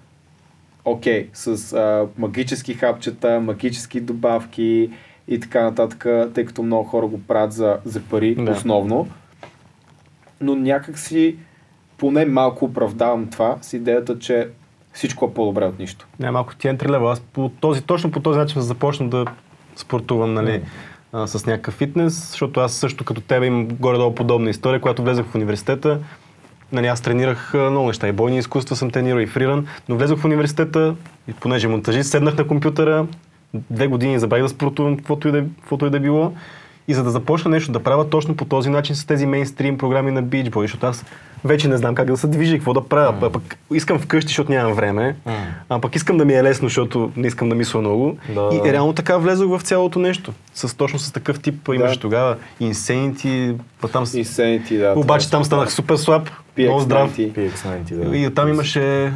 окей 0.86 1.30
с 1.34 1.74
а, 1.74 2.08
магически 2.18 2.74
хапчета, 2.74 3.40
магически 3.40 4.02
добавки 4.02 4.90
и 5.28 5.40
така 5.40 5.64
нататък, 5.64 6.06
тъй 6.34 6.46
като 6.46 6.64
много 6.64 6.84
хора 6.84 7.08
го 7.08 7.22
правят 7.22 7.54
за, 7.54 7.78
за 7.86 8.02
пари 8.02 8.36
Да. 8.36 8.52
основно. 8.52 9.08
Но 10.42 10.56
някак 10.56 11.00
си 11.00 11.36
поне 11.98 12.26
малко 12.26 12.66
оправдавам 12.66 13.28
това 13.28 13.58
с 13.62 13.74
идеята, 13.74 14.20
че 14.20 14.48
всичко 14.96 15.26
е 15.26 15.34
по-добре 15.34 15.66
от 15.66 15.80
нищо. 15.80 16.08
Не, 16.20 16.32
малко 16.32 16.56
ти 16.56 16.68
entry 16.68 16.88
level. 16.88 17.12
Аз 17.12 17.20
по 17.20 17.52
този, 17.60 17.82
точно 17.82 18.12
по 18.12 18.20
този 18.20 18.40
начин 18.40 18.62
започна 18.62 19.10
да 19.10 19.26
спортувам, 19.76 20.34
нали, 20.34 20.62
а, 21.14 21.28
с 21.28 21.46
някакъв 21.46 21.74
фитнес, 21.74 22.30
защото 22.30 22.60
аз 22.60 22.74
също 22.74 23.06
като 23.06 23.22
тебе 23.22 23.46
имам 23.46 23.68
горе-долу 23.68 24.16
подобна 24.16 24.50
история, 24.50 24.82
когато 24.82 25.04
влезах 25.04 25.26
в 25.26 25.36
университета. 25.36 26.00
Нали, 26.72 26.88
аз 26.88 27.02
тренирах 27.02 27.54
много 27.54 27.88
неща. 27.88 28.08
И 28.08 28.12
бойни 28.12 28.38
изкуства 28.38 28.76
съм 28.76 28.92
тренирал, 28.92 29.20
и 29.20 29.28
фриран, 29.28 29.68
но 29.90 29.96
влезох 29.96 30.20
в 30.20 30.26
университета 30.26 30.96
и 31.28 31.34
понеже 31.34 31.68
монтажист, 31.68 32.10
седнах 32.10 32.38
на 32.38 32.48
компютъра, 32.48 33.08
две 33.54 33.88
години 33.88 34.20
забравих 34.20 34.44
да 34.44 34.50
спортувам, 34.50 34.98
каквото 34.98 35.28
и 35.28 35.32
да, 35.32 35.44
каквото 35.60 35.86
и 35.86 35.90
да 35.90 36.00
било. 36.00 36.34
И 36.88 36.94
за 36.94 37.04
да 37.04 37.10
започна 37.10 37.52
нещо 37.52 37.72
да 37.72 37.84
правя 37.84 38.10
точно 38.10 38.36
по 38.36 38.46
този 38.46 38.70
начин 38.70 38.96
с 38.96 39.06
тези 39.06 39.26
мейнстрим 39.26 39.78
програми 39.78 40.12
на 40.12 40.24
Beach 40.24 40.50
Boy, 40.50 40.62
защото 40.62 40.88
аз 40.88 41.06
вече 41.46 41.68
не 41.68 41.78
знам 41.78 41.96
как 41.96 42.08
да 42.08 42.18
се 42.18 42.28
движа, 42.28 42.56
какво 42.56 42.74
да 42.74 42.88
правя. 42.88 43.14
Mm. 43.14 43.32
Пък 43.32 43.58
искам 43.74 44.00
вкъщи, 44.00 44.28
защото 44.28 44.52
нямам 44.52 44.74
време, 44.74 45.16
М. 45.26 45.34
а 45.70 45.80
пък 45.80 45.96
искам 45.96 46.18
да 46.18 46.26
ми 46.26 46.34
е 46.34 46.44
лесно, 46.44 46.68
защото 46.68 47.12
не 47.16 47.28
искам 47.28 47.50
да 47.50 47.56
мисля 47.56 47.80
много. 47.80 48.18
Да, 48.36 48.50
и 48.54 48.58
да. 48.58 48.74
реално 48.74 48.94
така 48.94 49.18
влезох 49.18 49.60
в 49.60 49.64
цялото 49.64 50.00
нещо. 50.00 50.34
С, 50.54 50.78
точно 50.78 51.00
с 51.00 51.12
такъв 51.12 51.40
тип 51.40 51.70
имаше 51.76 52.00
тогава 52.00 52.36
Insanity, 52.62 53.56
па 53.82 53.88
там... 53.88 54.06
Insanity, 54.06 54.78
да. 54.80 55.00
Обаче 55.00 55.30
там 55.30 55.46
станах 55.46 55.72
супер 55.72 55.96
слаб, 55.96 56.30
PX90. 56.58 56.64
много 56.64 56.80
здрав. 56.80 57.18
PX90, 57.18 58.10
да. 58.10 58.18
И 58.18 58.28
оттам 58.28 58.50
имаше 58.50 59.14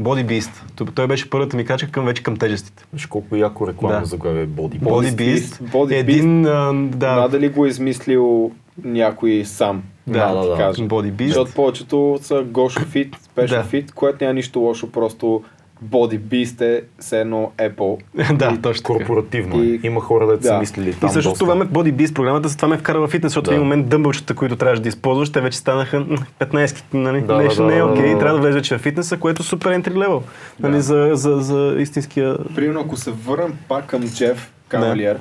Body 0.00 0.26
Beast. 0.26 0.50
Той 0.94 1.06
беше 1.06 1.30
първата 1.30 1.56
ми 1.56 1.64
качка 1.64 1.90
към 1.90 2.04
вече 2.04 2.22
към 2.22 2.36
тежестите. 2.36 2.84
Виж 2.92 3.06
колко 3.06 3.36
яко 3.36 3.68
рекламно 3.68 4.00
Да. 4.00 4.06
заглавие 4.06 4.46
Body. 4.46 4.80
Body 4.80 5.14
Beast. 5.14 5.38
Beast. 5.38 5.62
Body 5.62 5.94
Един, 5.94 6.46
а, 6.46 6.72
да, 6.74 7.14
Надали 7.16 7.48
го 7.48 7.64
е 7.64 7.68
измислил 7.68 8.50
някой 8.84 9.42
сам. 9.44 9.82
Да, 10.06 10.34
да, 10.34 10.48
да, 10.48 10.56
кажа. 10.56 10.82
Body 10.82 11.12
Beast. 11.12 11.26
Защото 11.26 11.52
повечето 11.52 12.18
са 12.22 12.42
Гошо 12.42 12.80
Fit, 12.80 13.16
Special 13.36 13.48
Да. 13.48 13.64
Fit, 13.64 13.92
което 13.92 14.24
няма 14.24 14.34
нищо 14.34 14.60
лошо, 14.60 14.92
просто 14.92 15.42
Body 15.84 16.18
Beast 16.20 16.60
е 16.62 16.82
все 16.98 17.20
едно 17.20 17.52
Apple. 17.58 17.98
да, 18.34 18.48
точно 18.52 18.82
така. 18.84 18.98
Корпоративно 18.98 19.56
е. 19.56 19.64
И- 19.64 19.80
Има 19.82 20.00
хора, 20.00 20.26
да 20.26 20.42
са 20.42 20.48
Да. 20.48 20.58
мислили 20.58 20.90
И 20.90 20.94
там 20.94 21.10
също 21.10 21.30
доста. 21.30 21.38
това 21.38 21.54
ме 21.54 21.64
Body 21.64 21.92
Beast 21.92 22.14
програмата, 22.14 22.48
за 22.48 22.56
това 22.56 22.68
ме 22.68 22.78
вкара 22.78 23.00
във 23.00 23.10
фитнес, 23.10 23.30
защото 23.30 23.44
Да. 23.44 23.50
в 23.50 23.54
един 23.54 23.62
момент 23.62 23.88
дъмбълчета, 23.88 24.34
които 24.34 24.56
трябваше 24.56 24.82
да 24.82 24.88
използваш, 24.88 25.30
те 25.30 25.40
вече 25.40 25.58
станаха 25.58 26.00
м, 26.00 26.06
15, 26.38 26.84
нали? 26.94 27.20
Да, 27.20 27.36
нещо 27.36 27.62
да, 27.62 27.68
не 27.68 27.76
е 27.76 27.82
окей, 27.82 28.02
да, 28.02 28.12
да. 28.12 28.18
трябва 28.18 28.34
да 28.34 28.42
влезеш 28.42 28.54
вече 28.56 28.76
в 28.76 28.80
фитнеса, 28.80 29.16
което 29.16 29.42
е 29.42 29.46
супер 29.46 29.70
entry 29.70 29.92
level, 29.92 30.22
нали, 30.60 30.72
Да. 30.72 30.80
за, 30.80 31.10
за, 31.12 31.36
за 31.36 31.76
истинския... 31.78 32.36
Примерно, 32.54 32.80
ако 32.80 32.96
се 32.96 33.10
върнем 33.10 33.54
пак 33.68 33.86
към 33.86 34.02
Джеф 34.04 34.52
Кавалиер 34.68 35.18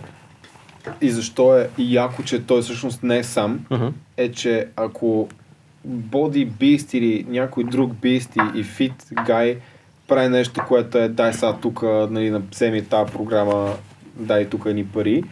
и 1.01 1.09
защо 1.09 1.57
е 1.57 1.69
яко, 1.79 2.23
че 2.23 2.39
той 2.39 2.61
всъщност 2.61 3.03
не 3.03 3.17
е 3.17 3.23
сам, 3.23 3.59
Мгм. 3.71 3.85
е, 4.17 4.31
че 4.31 4.67
ако 4.75 5.27
Body 5.89 6.47
Beast 6.49 6.95
или 6.95 7.25
някой 7.29 7.63
друг 7.63 7.91
Beast 7.93 8.55
и, 8.55 8.59
и 8.59 8.65
Fit 8.65 8.93
Guy 9.13 9.55
прави 10.13 10.29
нещо, 10.29 10.61
което 10.67 10.97
е 10.97 11.07
дай 11.09 11.33
сега 11.33 11.53
тук, 11.61 11.83
нали, 11.83 12.29
на- 12.29 12.41
вземи 12.51 12.85
тази 12.85 13.11
програма, 13.13 13.73
дай 14.15 14.49
тук 14.49 14.65
ни 14.65 14.85
пари, 14.85 15.23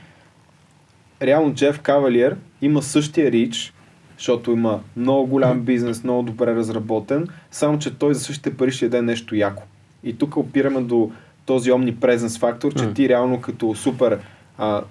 реално 1.21 1.53
Джеф 1.53 1.79
Кавалиер 1.79 2.35
има 2.61 2.81
същия 2.81 3.31
рич, 3.31 3.73
защото 4.17 4.51
има 4.51 4.79
много 4.95 5.27
голям 5.27 5.61
бизнес, 5.61 6.03
много 6.03 6.23
добре 6.23 6.55
разработен, 6.55 7.27
само 7.51 7.79
че 7.79 7.95
той 7.95 8.13
за 8.13 8.19
същите 8.19 8.57
пари 8.57 8.71
ще 8.71 8.89
даде 8.89 9.01
нещо 9.01 9.35
яко. 9.35 9.63
И 10.03 10.17
тук 10.17 10.37
опираме 10.37 10.81
до 10.81 11.11
този 11.45 11.71
omnipresence 11.71 12.39
фактор, 12.39 12.73
че 12.73 12.93
ти 12.93 13.09
реално 13.09 13.41
като 13.41 13.75
супер 13.75 14.19
а, 14.57 14.81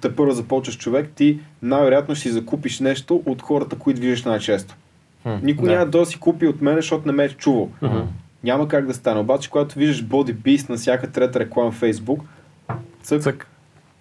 те 0.00 0.16
първо 0.16 0.32
започваш 0.32 0.78
човек, 0.78 1.10
ти 1.14 1.38
най-вероятно 1.62 2.14
ще 2.14 2.22
си 2.22 2.30
закупиш 2.30 2.80
нещо 2.80 3.22
от 3.26 3.42
хората, 3.42 3.78
които 3.78 4.00
виждаш 4.00 4.24
най-често. 4.24 4.74
Никой 5.42 5.68
да. 5.68 5.74
няма 5.74 5.86
да 5.90 6.06
си 6.06 6.20
купи 6.20 6.46
от 6.46 6.62
мен, 6.62 6.76
защото 6.76 7.06
не 7.06 7.12
ме 7.12 7.24
е 7.24 7.28
чувал. 7.28 7.70
Мгм. 7.82 8.00
Няма 8.44 8.68
как 8.68 8.86
да 8.86 8.94
стане. 8.94 9.20
Обаче, 9.20 9.50
когато 9.50 9.78
виждаш 9.78 10.04
Body 10.04 10.34
Beast 10.34 10.70
на 10.70 10.76
всяка 10.76 11.12
трета 11.12 11.40
реклама 11.40 11.70
в 11.70 11.80
Facebook, 11.80 12.20
цък, 13.02 13.22
Цък. 13.22 13.46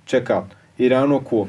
чекаут. 0.05 0.55
И 0.79 0.89
реално 0.89 1.15
ако 1.15 1.47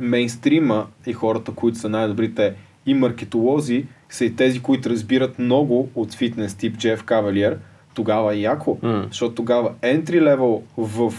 мейнстрима 0.00 0.86
и 1.06 1.12
хората, 1.12 1.52
които 1.52 1.78
са 1.78 1.88
най-добрите 1.88 2.54
и 2.86 2.94
маркетолози, 2.94 3.86
са 4.08 4.24
и 4.24 4.36
тези, 4.36 4.62
които 4.62 4.90
разбират 4.90 5.38
много 5.38 5.88
от 5.94 6.14
фитнес 6.14 6.54
тип 6.54 6.76
Джеф 6.76 7.04
Кавалиер, 7.04 7.58
тогава 7.94 8.34
е 8.34 8.40
яко. 8.40 8.78
М. 8.82 9.04
Защото 9.08 9.34
тогава 9.34 9.72
entry 9.82 10.20
level 10.20 10.62
в 10.76 11.14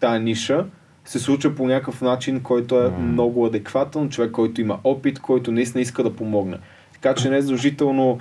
тази 0.00 0.24
ниша 0.24 0.66
се 1.04 1.18
случва 1.18 1.54
по 1.54 1.66
някакъв 1.66 2.02
начин, 2.02 2.40
който 2.40 2.82
е 2.82 2.90
много 2.90 3.46
адекватен, 3.46 4.08
човек, 4.08 4.30
който 4.30 4.60
има 4.60 4.78
опит, 4.84 5.18
който 5.18 5.52
наистина 5.52 5.82
иска 5.82 6.02
да 6.02 6.16
помогне. 6.16 6.56
Така 6.92 7.14
че 7.14 7.30
не 7.30 7.36
е 7.36 7.42
задължително 7.42 8.20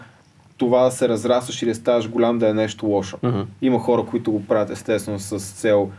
това 0.57 0.83
да 0.83 0.91
се 0.91 1.09
разрастваш 1.09 1.61
и 1.61 1.65
да 1.65 1.75
ставаш 1.75 2.09
голям 2.09 2.39
да 2.39 2.49
е 2.49 2.53
нещо 2.53 2.85
лошо. 2.85 3.17
Мгм. 3.23 3.41
Има 3.61 3.79
хора, 3.79 4.05
които 4.05 4.31
го 4.31 4.45
правят 4.45 4.69
естествено 4.69 5.19
с 5.19 5.39
цел 5.39 5.89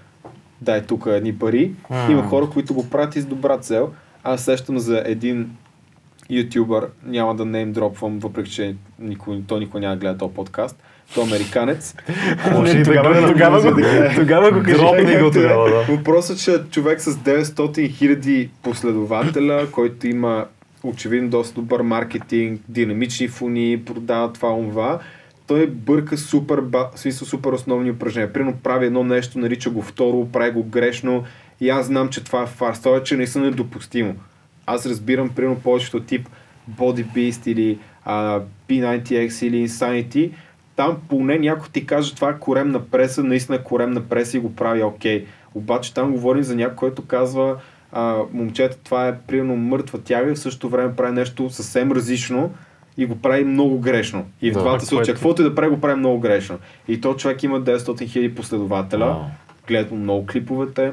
дай 0.61 0.83
тук 0.83 1.07
едни 1.07 1.39
пари. 1.39 1.73
М. 1.91 2.07
Има 2.11 2.23
хора, 2.23 2.51
които 2.51 2.75
го 2.75 2.91
правят 2.91 3.17
и 3.17 3.21
с 3.21 3.27
добра 3.27 3.59
цел. 3.59 3.91
Аз 4.25 4.45
сещам 4.45 4.79
за 4.79 5.03
един 5.07 5.51
ютубър, 6.31 6.89
няма 7.07 7.35
да 7.35 7.45
нейм 7.45 7.73
дропвам, 7.73 8.19
въпреки 8.19 8.51
че 8.51 8.75
никой, 8.99 9.43
той 9.47 9.61
никой 9.61 9.81
няма 9.81 9.97
да 9.97 10.01
гледа 10.01 10.19
този 10.19 10.35
подкаст. 10.35 10.83
Той 11.15 11.25
е 11.25 11.27
американец. 11.27 11.95
Не, 12.63 12.71
и 12.71 12.85
тогава, 12.85 13.29
тогава, 13.33 13.73
го, 13.73 13.81
тогава 14.15 14.51
го 14.53 14.63
кажи. 14.63 14.77
Дропни 14.77 15.23
го 15.23 15.31
тогава, 15.31 15.71
да. 15.71 15.97
Въпросът 15.97 16.39
е, 16.39 16.41
че 16.41 16.63
човек 16.71 17.01
с 17.01 17.15
900 17.15 17.91
хиляди 17.91 18.51
последователя, 18.63 19.67
който 19.73 20.07
има 20.07 20.47
очевидно 20.83 21.31
доста 21.31 21.55
добър 21.55 21.81
маркетинг, 21.81 22.61
динамични 22.69 23.29
фони, 23.29 23.83
продава 23.87 24.33
това, 24.33 24.57
това, 24.69 24.99
той 25.47 25.67
бърка 25.67 26.19
супер, 26.19 26.63
смисъл, 26.95 27.29
супер 27.29 27.53
основни 27.53 27.91
упражнения. 27.91 28.33
Примерно 28.33 28.57
прави 28.63 28.87
едно 28.87 29.05
нещо, 29.05 29.39
нарича 29.39 29.71
го 29.71 29.83
второ, 29.83 30.29
прави 30.33 30.51
го 30.51 30.63
грешно 30.63 31.25
и 31.61 31.71
аз 31.71 31.87
знам, 31.87 32.09
че 32.09 32.25
това 32.25 32.43
е 32.43 32.47
фарс. 32.47 32.83
Това 32.83 32.97
е, 32.97 33.03
че 33.03 33.17
наистина 33.17 33.47
е 33.47 33.51
допустимо. 33.51 34.15
Аз 34.67 34.87
разбирам, 34.87 35.29
примерно, 35.29 35.61
повечето 35.61 36.01
тип 36.01 36.29
Body 36.79 37.07
Beast 37.15 37.49
или 37.49 37.79
а, 38.05 38.41
P90X 38.69 39.47
или 39.47 39.69
Insanity, 39.69 40.31
там 40.77 40.97
поне 41.09 41.39
някой 41.39 41.69
ти 41.73 41.87
каже 41.87 42.15
това 42.15 42.31
е 42.31 42.39
коремна 42.39 42.85
преса, 42.85 43.25
наистина 43.25 43.59
е 43.59 43.63
коремна 43.63 44.01
преса 44.01 44.37
и 44.37 44.41
го 44.41 44.55
прави 44.55 44.83
окей. 44.83 45.27
Обаче 45.55 45.95
там 45.95 46.13
говорим 46.13 46.43
за 46.43 46.57
някой, 46.57 46.77
който 46.77 47.07
казва 47.07 47.57
а, 47.93 48.17
момчета, 48.33 48.79
това 48.79 49.09
е 49.09 49.19
примерно 49.19 49.57
мъртва 49.57 49.99
тяга 49.99 50.31
и 50.31 50.35
в 50.35 50.39
същото 50.39 50.69
време 50.69 50.97
прави 50.97 51.13
нещо 51.13 51.51
съвсем 51.51 51.93
различно 51.93 52.51
и 52.97 53.07
го 53.07 53.17
прави 53.17 53.45
много 53.45 53.79
грешно. 53.79 54.27
И 54.43 54.51
в 54.51 54.55
Да, 54.55 54.61
двата 54.61 54.87
случая, 54.87 55.05
което- 55.05 55.13
каквото 55.15 55.43
и 55.43 55.45
да 55.45 55.55
прави, 55.55 55.71
го 55.71 55.81
прави 55.81 55.95
много 55.95 56.21
грешно. 56.21 56.59
И 56.89 57.01
то 57.01 57.15
човек 57.15 57.43
има 57.43 57.61
900 57.61 58.07
хиляди 58.07 58.35
последователя, 58.35 59.07
Вау. 59.07 59.21
гледат 59.67 59.93
много 59.93 60.27
клиповете, 60.27 60.93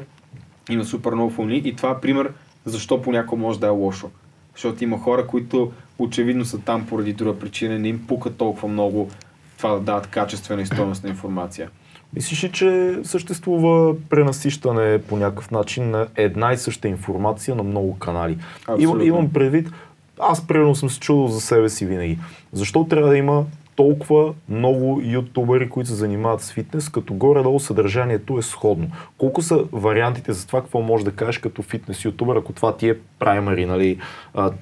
има 0.70 0.86
супер 0.86 1.12
много 1.12 1.30
фони 1.32 1.58
и 1.58 1.76
това 1.76 1.91
е 1.91 2.02
пример 2.02 2.32
защо 2.66 3.02
понякога 3.02 3.41
може 3.41 3.60
да 3.60 3.68
е 3.68 3.70
лошо. 3.70 4.10
Защото 4.54 4.84
има 4.84 5.00
хора, 5.00 5.28
които 5.28 5.72
очевидно 6.00 6.46
са 6.46 6.60
там 6.60 6.86
поради 6.86 7.14
друга 7.14 7.39
причина, 7.39 7.80
не 7.80 7.88
им 7.88 8.08
пука 8.08 8.34
толкова 8.34 8.68
много 8.68 9.10
това 9.58 9.70
да 9.70 9.80
дават 9.80 10.08
качествена 10.08 10.62
и 10.62 10.66
стойностна 10.66 11.10
информация. 11.10 11.70
Мислиш 12.16 12.43
ли, 12.43 12.51
че 12.51 12.99
съществува 13.03 13.95
пренасищане 14.09 15.01
по 15.01 15.18
някакъв 15.18 15.51
начин 15.51 15.89
на 15.89 16.07
една 16.16 16.53
и 16.53 16.57
съща 16.57 16.88
информация 16.88 17.55
на 17.55 17.63
много 17.63 17.99
канали? 17.99 18.32
Имам, 18.32 18.80
Абсолютно. 18.80 19.03
имам 19.03 19.34
предвид, 19.34 19.72
аз 20.20 20.47
примерно 20.47 20.76
съм 20.76 20.89
се 20.89 20.99
чудил 20.99 21.28
за 21.28 21.41
себе 21.41 21.70
си 21.70 21.86
винаги. 21.86 22.20
Защо 22.53 22.84
трябва 22.84 23.09
да 23.09 23.18
има 23.18 23.45
толкова 23.76 24.34
много 24.50 25.02
ютубери, 25.04 25.70
които 25.70 25.90
се 25.90 25.96
занимават 25.96 26.42
с 26.42 26.52
фитнес, 26.52 26.90
като 26.90 27.14
горе-долу 27.14 27.60
съдържанието 27.60 28.38
е 28.38 28.42
сходно. 28.42 28.88
Колко 29.18 29.42
са 29.42 29.64
вариантите 29.72 30.34
за 30.34 30.48
това, 30.48 30.62
какво 30.62 30.82
можеш 30.82 31.06
да 31.06 31.12
кажеш 31.12 31.38
като 31.38 31.62
фитнес 31.62 32.06
ютубер, 32.06 32.36
ако 32.36 32.54
това 32.54 32.78
ти 32.78 32.90
е 32.90 32.98
праймари, 33.20 33.66
нали, 33.66 34.00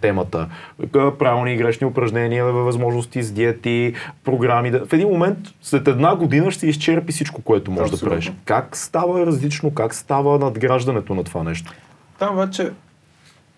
темата. 0.02 0.50
Правилни 0.92 1.54
и 1.54 1.58
грешни 1.58 1.88
упражнения, 1.88 2.46
възможности 2.46 3.24
с 3.24 3.32
диети, 3.32 3.94
програми. 4.24 4.72
Да... 4.72 4.86
В 4.86 4.94
един 4.94 5.08
момент, 5.08 5.38
след 5.62 5.88
една 5.88 6.16
година 6.16 6.52
ще 6.52 6.68
изчерпи 6.68 7.12
всичко, 7.12 7.42
което 7.42 7.72
можеш 7.72 8.00
да 8.00 8.10
правиш. 8.10 8.32
Как 8.46 8.78
става 8.78 9.26
различно, 9.26 9.74
как 9.74 9.96
става 9.96 10.40
надграждането 10.40 11.16
на 11.16 11.24
това 11.24 11.44
нещо? 11.44 11.74
Там 12.20 12.36
вече 12.36 12.72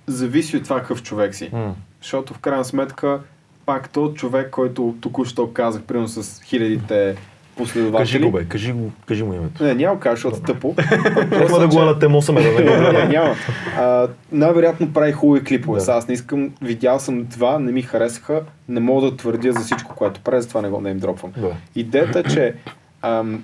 зависи 0.07 0.57
от 0.57 0.63
това 0.63 0.79
какъв 0.79 1.03
човек 1.03 1.35
си. 1.35 1.49
М. 1.53 1.75
Защото 2.01 2.33
в 2.33 2.39
крайна 2.39 2.65
сметка 2.65 3.19
пак 3.65 3.89
то 3.89 4.13
човек, 4.13 4.49
който 4.49 4.95
току-що 5.01 5.53
казах, 5.53 5.83
примерно 5.83 6.07
с 6.07 6.41
хилядите 6.43 7.15
последователи. 7.57 8.05
Кажи 8.05 8.19
го, 8.19 8.31
бе, 8.31 8.45
кажи, 8.45 8.71
го, 8.71 8.91
кажи 9.05 9.23
му 9.23 9.33
името. 9.33 9.63
Не, 9.63 9.73
няма 9.73 9.99
как, 9.99 10.13
защото 10.13 10.41
тъпо. 10.41 10.75
Няма 11.31 11.59
да 11.59 11.67
го 11.67 11.81
на 11.81 11.99
темо 11.99 12.21
съм, 12.21 12.35
да 12.35 12.41
не, 12.41 12.91
не 12.91 13.07
няма. 13.07 13.35
А, 13.77 14.07
най-вероятно 14.31 14.93
прави 14.93 15.11
хубави 15.11 15.43
клипове. 15.43 15.79
Да. 15.79 15.85
Сега 15.85 15.97
аз 15.97 16.07
не 16.07 16.13
искам, 16.13 16.51
видял 16.61 16.99
съм 16.99 17.23
два, 17.23 17.59
не 17.59 17.71
ми 17.71 17.81
харесаха, 17.81 18.41
не 18.69 18.79
мога 18.79 19.11
да 19.11 19.17
твърдя 19.17 19.51
за 19.51 19.59
всичко, 19.59 19.95
което 19.95 20.21
прави, 20.21 20.41
затова 20.41 20.61
не 20.61 20.69
го 20.69 20.81
не 20.81 20.89
им 20.89 20.99
дропвам. 20.99 21.31
Да. 21.37 21.55
Идеята 21.75 22.19
е, 22.19 22.23
че 22.23 22.53
ам, 23.01 23.43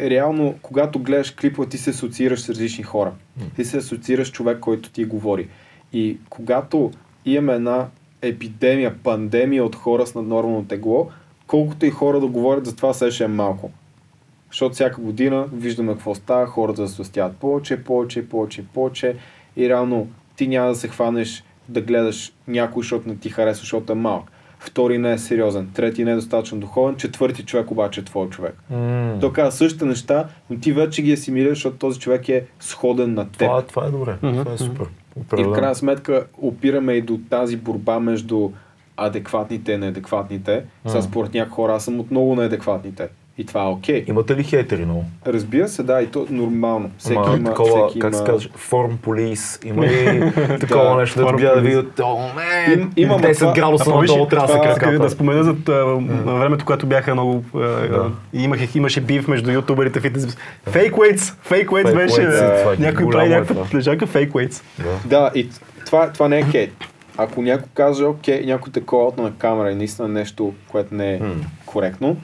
реално, 0.00 0.54
когато 0.62 0.98
гледаш 0.98 1.30
клипа, 1.30 1.66
ти 1.66 1.78
се 1.78 1.90
асоциираш 1.90 2.40
с 2.40 2.48
различни 2.48 2.84
хора. 2.84 3.12
Ти 3.56 3.64
се 3.64 3.76
асоциираш 3.76 4.28
с 4.28 4.32
човек, 4.32 4.58
който 4.60 4.90
ти 4.90 5.04
говори. 5.04 5.48
И 5.92 6.18
когато 6.28 6.90
имаме 7.24 7.54
една 7.54 7.86
епидемия, 8.28 8.94
пандемия 9.02 9.64
от 9.64 9.76
хора 9.76 10.06
с 10.06 10.14
наднормално 10.14 10.64
тегло, 10.64 11.08
колкото 11.46 11.86
и 11.86 11.90
хора 11.90 12.20
да 12.20 12.26
говорят 12.26 12.66
за 12.66 12.76
това, 12.76 12.92
все 12.92 13.10
ще 13.10 13.24
е 13.24 13.28
малко. 13.28 13.70
Защото 14.50 14.74
всяка 14.74 15.00
година 15.00 15.46
виждаме 15.52 15.92
какво 15.92 16.14
става, 16.14 16.46
хората 16.46 16.88
се 16.88 16.94
свастяват 16.94 17.36
повече, 17.36 17.84
повече, 17.84 18.28
повече, 18.28 18.64
повече 18.74 19.16
и 19.56 19.68
реално 19.68 20.08
ти 20.36 20.48
няма 20.48 20.68
да 20.68 20.74
се 20.74 20.88
хванеш 20.88 21.44
да 21.68 21.80
гледаш 21.80 22.32
някой, 22.48 22.82
защото 22.82 23.08
не 23.08 23.16
ти 23.16 23.28
харесва, 23.28 23.60
защото 23.60 23.92
е 23.92 23.96
малък. 23.96 24.24
Втори 24.58 24.98
не 24.98 25.12
е 25.12 25.18
сериозен, 25.18 25.70
трети 25.74 26.04
не 26.04 26.10
е 26.10 26.14
достатъчно 26.14 26.58
духовен, 26.58 26.96
четвърти 26.96 27.44
човек 27.44 27.70
обаче 27.70 28.00
е 28.00 28.04
твой 28.04 28.28
човек. 28.28 28.56
М. 28.70 29.16
Той 29.20 29.32
казва 29.32 29.52
същите 29.52 29.84
неща, 29.84 30.28
но 30.50 30.58
ти 30.58 30.72
вече 30.72 31.02
ги 31.02 31.12
асимилираш, 31.12 31.58
защото 31.58 31.76
този 31.76 32.00
човек 32.00 32.28
е 32.28 32.44
сходен 32.60 33.14
на 33.14 33.28
теб. 33.28 33.38
Това, 33.38 33.62
това 33.62 33.86
е 33.86 33.90
добре. 33.90 34.16
Това 34.20 34.52
е 34.52 34.58
супер. 34.58 34.86
И 35.38 35.44
в 35.44 35.52
крайна 35.52 35.74
сметка 35.74 36.26
опираме 36.38 36.92
и 36.92 37.02
до 37.02 37.18
тази 37.30 37.56
борба 37.56 38.00
между 38.00 38.50
адекватните 38.96 39.72
и 39.72 39.78
неадекватните. 39.78 40.64
Сега 40.86 41.02
според 41.02 41.34
някои 41.34 41.54
хора 41.54 41.74
аз 41.74 41.84
съм 41.84 42.00
от 42.00 42.10
много 42.10 42.36
неадекватните. 42.36 43.08
И 43.38 43.46
това 43.46 43.62
е 43.62 43.66
окей. 43.66 44.04
Имате 44.08 44.36
ли 44.36 44.42
хейтери 44.42 44.84
много? 44.84 45.04
Разбира 45.26 45.68
се, 45.68 45.82
да, 45.82 46.02
и 46.02 46.06
то 46.06 46.26
нормално. 46.30 46.90
Всеки 46.98 47.18
Ама, 47.18 47.36
има, 47.36 47.44
такова, 47.44 47.88
всеки 47.88 48.00
как 48.00 48.12
има... 48.12 48.18
се 48.18 48.24
казва, 48.24 48.50
форм 48.56 48.98
полис, 49.02 49.60
има 49.64 49.86
ли 49.86 50.32
такова 50.60 50.84
Да, 50.84 50.96
нещо, 50.96 51.26
да 51.26 51.32
гледа 51.32 51.54
да 51.54 51.60
видят, 51.60 52.00
о, 52.00 52.18
не, 52.36 52.72
Им- 52.74 52.90
има, 52.96 53.14
ма 53.14 53.20
10 53.20 53.38
това- 53.38 53.52
градуса 53.52 53.90
Ама 53.90 54.00
виж, 54.00 54.10
надолу 54.10 54.28
трябва 54.28 54.46
да 54.46 54.52
се 54.52 54.58
краката. 54.58 54.98
да 54.98 55.10
спомена 55.10 55.42
за 55.44 55.54
а, 55.68 55.72
на 56.00 56.34
времето, 56.34 56.64
когато 56.64 56.86
бяха 56.86 57.14
много... 57.14 57.44
а, 57.54 57.58
а, 57.60 58.10
имах, 58.32 58.74
имаше 58.74 59.00
бив 59.00 59.28
между 59.28 59.50
ютуберите 59.50 60.00
фитнес. 60.00 60.36
Фейк 60.66 60.98
уейтс! 60.98 61.30
Фейк 61.32 61.72
уейтс 61.72 61.90
Fake 61.90 61.96
беше. 61.96 62.22
да. 62.22 62.74
е 62.74 62.82
Някой 62.82 63.10
прави 63.10 63.26
е 63.26 63.28
някаква 63.28 63.66
лежака 63.74 64.06
фейк 64.06 64.34
уейтс. 64.34 64.62
Да. 64.78 64.90
Да, 65.04 65.30
и 65.34 65.48
това, 65.86 66.06
не 66.28 66.38
е 66.38 66.42
хейт. 66.42 66.72
Ако 67.16 67.42
някой 67.42 67.68
каже, 67.74 68.04
окей, 68.04 68.42
някой 68.46 68.72
те 68.72 68.80
на 69.18 69.32
камера 69.38 69.70
и 69.70 69.74
наистина 69.74 70.08
нещо, 70.08 70.54
което 70.68 70.94
не 70.94 71.14
е 71.14 71.18
М. 71.18 71.34
коректно, 71.66 72.16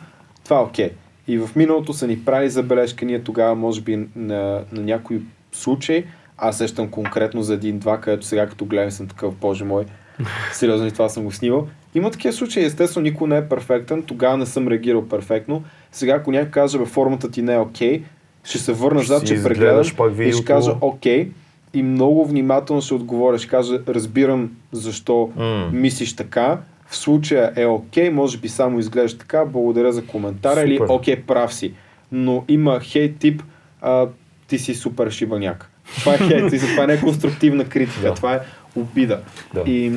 това 0.51 0.61
е 0.61 0.64
окей. 0.64 0.90
И 1.28 1.38
в 1.38 1.51
миналото 1.57 1.92
са 1.92 2.07
ни 2.07 2.24
правили 2.24 2.51
забележка, 2.51 3.05
ние 3.05 3.22
тогава, 3.22 3.55
може 3.55 3.80
би, 3.80 3.96
на, 4.16 4.62
на 4.72 4.82
някой 4.82 5.20
случай, 5.53 6.05
аз 6.38 6.59
сещам 6.59 6.88
конкретно 6.88 7.42
за 7.42 7.55
един-два, 7.55 8.01
където 8.01 8.26
сега 8.26 8.46
като 8.46 8.64
гледам 8.64 8.90
съм 8.90 9.09
такъв, 9.09 9.34
боже 9.34 9.64
мой, 9.64 9.84
сериозно 10.53 10.86
и 10.86 10.90
това 10.90 11.09
съм 11.09 11.24
го 11.24 11.32
снимал. 11.32 11.66
Има 11.94 12.11
такива 12.11 12.32
случаи, 12.32 12.64
естествено 12.64 13.05
никой 13.05 13.28
не 13.28 13.36
е 13.36 13.48
перфектен, 13.48 14.03
тогава 14.03 14.36
не 14.36 14.46
съм 14.46 14.68
реагирал 14.68 15.09
перфектно. 15.09 15.64
Сега 15.92 16.14
ако 16.14 16.30
някой 16.30 16.51
каже, 16.51 16.78
бе, 16.78 16.84
формата 16.84 17.30
ти 17.30 17.42
не 17.42 17.55
е 17.55 17.59
окей, 17.59 18.03
ще 18.44 18.59
се 18.59 18.72
върна 18.72 19.03
Ще 19.03 19.12
зад, 19.12 19.26
че 19.26 19.34
изгледаш 19.34 19.96
прегледам 19.96 20.28
и 20.28 20.32
ще 20.32 20.44
кажа 20.44 20.72
окей 20.80 21.30
и 21.74 21.82
много 21.82 22.24
внимателно 22.24 22.82
ще 22.82 22.94
отговоря, 22.94 23.38
ще 23.38 23.48
кажа 23.48 23.80
разбирам 23.88 24.51
защо 24.72 25.30
М. 25.36 25.70
мислиш 25.72 26.16
така, 26.16 26.59
в 26.91 26.97
случая 26.97 27.53
е 27.57 27.66
окей, 27.66 28.11
може 28.11 28.38
би 28.38 28.49
само 28.49 28.78
изглежда 28.78 29.18
така, 29.18 29.45
благодаря 29.45 29.93
за 29.93 30.05
коментара 30.05 30.61
или 30.62 30.76
Супер. 30.76 30.86
окей, 30.91 31.16
прав 31.16 31.55
си. 31.55 31.72
Но 32.12 32.45
има 32.49 32.80
хейт 32.80 33.16
тип, 33.18 33.43
а, 33.80 34.07
ти 34.47 34.59
си 34.59 34.74
супер 34.74 35.11
шибаняк. 35.11 35.70
Това 35.95 36.14
е 36.14 36.18
хейт, 36.28 36.51
това 36.51 36.86
не 36.86 36.93
е 36.93 37.01
конструктивна 37.01 37.64
критика, 37.64 38.01
Да. 38.03 38.14
това 38.14 38.34
е 38.34 38.41
обида. 38.76 39.20
Да. 39.55 39.61
И 39.61 39.93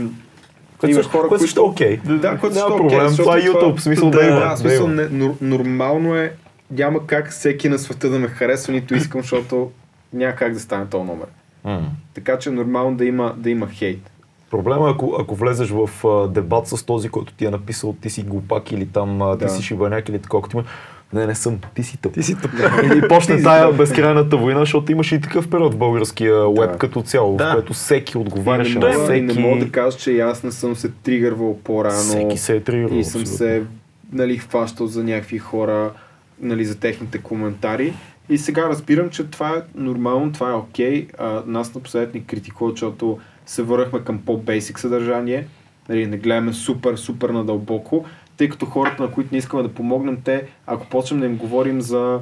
Което 0.77 0.91
има 0.91 1.03
хора, 1.03 1.27
което 1.27 1.43
също 1.43 1.59
е 1.59 1.63
окей. 1.63 1.97
Да, 1.97 2.37
което 2.37 2.55
Няма 2.55 2.75
е 2.75 2.77
проблем, 2.77 2.99
защото 3.01 3.23
това 3.23 3.37
е 3.37 3.41
YouTube, 3.41 3.79
смисъл 3.79 4.09
да 4.09 4.23
има, 4.23 4.39
Да, 4.39 4.49
да 4.49 4.55
в 4.55 4.59
смисъл, 4.59 4.83
има. 4.83 4.93
не, 4.93 5.03
нор- 5.03 5.41
нормално 5.41 6.15
е, 6.15 6.33
няма 6.71 7.07
как 7.07 7.31
всеки 7.31 7.69
на 7.69 7.79
света 7.79 8.09
да 8.09 8.19
ме 8.19 8.27
харесва, 8.27 8.73
нито 8.73 8.95
искам, 8.95 9.21
защото 9.21 9.71
няма 10.13 10.35
как 10.35 10.53
да 10.53 10.59
стане 10.59 10.85
този 10.85 11.03
номер. 11.03 11.25
М. 11.63 11.81
Така 12.13 12.39
че 12.39 12.49
е 12.49 12.53
нормално 12.53 12.97
да 12.97 13.05
има, 13.05 13.33
да 13.37 13.49
има 13.49 13.67
хейт. 13.67 14.11
Проблема 14.53 14.87
е, 14.87 14.91
ако, 14.91 15.15
ако 15.19 15.35
влезеш 15.35 15.69
в 15.69 16.07
а, 16.07 16.27
дебат 16.27 16.67
с 16.67 16.85
този, 16.85 17.09
който 17.09 17.33
ти 17.33 17.45
е 17.45 17.49
написал 17.49 17.95
ти 18.01 18.09
си 18.09 18.23
глупак 18.23 18.71
или 18.71 18.85
там 18.85 19.21
а, 19.21 19.37
ти 19.37 19.45
Да. 19.45 19.49
си 19.49 19.63
шибаняк 19.63 20.09
или 20.09 20.19
такова, 20.19 20.43
като 20.43 20.57
има 20.57 20.65
не, 21.13 21.25
не 21.27 21.35
съм, 21.35 21.59
ти 21.75 21.83
си 21.83 21.97
тъп. 21.97 22.13
Ти 22.13 22.23
си 22.23 22.35
тъп. 22.35 22.51
Или 22.85 23.07
почне 23.07 23.43
тая 23.43 23.73
безкрайната 23.73 24.37
война, 24.37 24.59
защото 24.59 24.91
имаше 24.91 25.15
и 25.15 25.21
такъв 25.21 25.49
период 25.49 25.73
в 25.73 25.77
българския 25.77 26.47
уеб 26.49 26.77
като 26.77 27.01
цяло, 27.01 27.37
Да. 27.37 27.51
в 27.51 27.53
който 27.53 27.73
всеки 27.73 28.17
отговаряше 28.17 28.79
на 28.79 28.91
всеки. 28.91 29.19
и 29.19 29.21
не 29.21 29.33
мога 29.33 29.65
да 29.65 29.71
кажа, 29.71 29.97
че 29.97 30.19
аз 30.19 30.43
не 30.43 30.51
съм 30.51 30.75
се 30.75 30.89
тригървал 30.89 31.57
по-рано. 31.63 31.99
Всеки 31.99 32.37
се 32.37 32.55
е 32.55 32.59
тригървал, 32.59 32.97
И 32.97 33.03
съм 33.03 33.21
абсолютно. 33.21 33.37
се 33.37 33.63
нали, 34.11 34.37
хващал 34.37 34.87
за 34.87 35.03
някакви 35.03 35.37
хора, 35.37 35.91
нали, 36.41 36.65
за 36.65 36.79
техните 36.79 37.17
коментари. 37.17 37.93
И 38.29 38.37
сега 38.37 38.69
разбирам, 38.69 39.09
че 39.09 39.23
това 39.23 39.49
е 39.49 39.61
нормално, 39.75 40.31
това 40.31 40.49
е 40.49 40.55
окей. 40.55 41.07
А, 41.17 41.43
нас 41.45 41.75
напоследък 41.75 42.13
ни 42.13 42.25
критикуват, 42.25 42.73
защото 42.73 43.19
се 43.45 43.63
върнахме 43.63 43.99
към 43.99 44.21
по-бейсик 44.25 44.79
съдържание. 44.79 45.47
Нали, 45.89 46.07
не 46.07 46.17
гледаме 46.17 46.53
супер, 46.53 46.95
супер 46.95 47.29
надълбоко, 47.29 48.05
тъй 48.37 48.49
като 48.49 48.65
хората, 48.65 49.03
на 49.03 49.11
които 49.11 49.29
не 49.31 49.37
искаме 49.37 49.63
да 49.63 49.73
помогнем, 49.73 50.21
те, 50.23 50.47
ако 50.67 50.89
почнем 50.89 51.19
да 51.19 51.25
им 51.25 51.37
говорим 51.37 51.81
за 51.81 52.19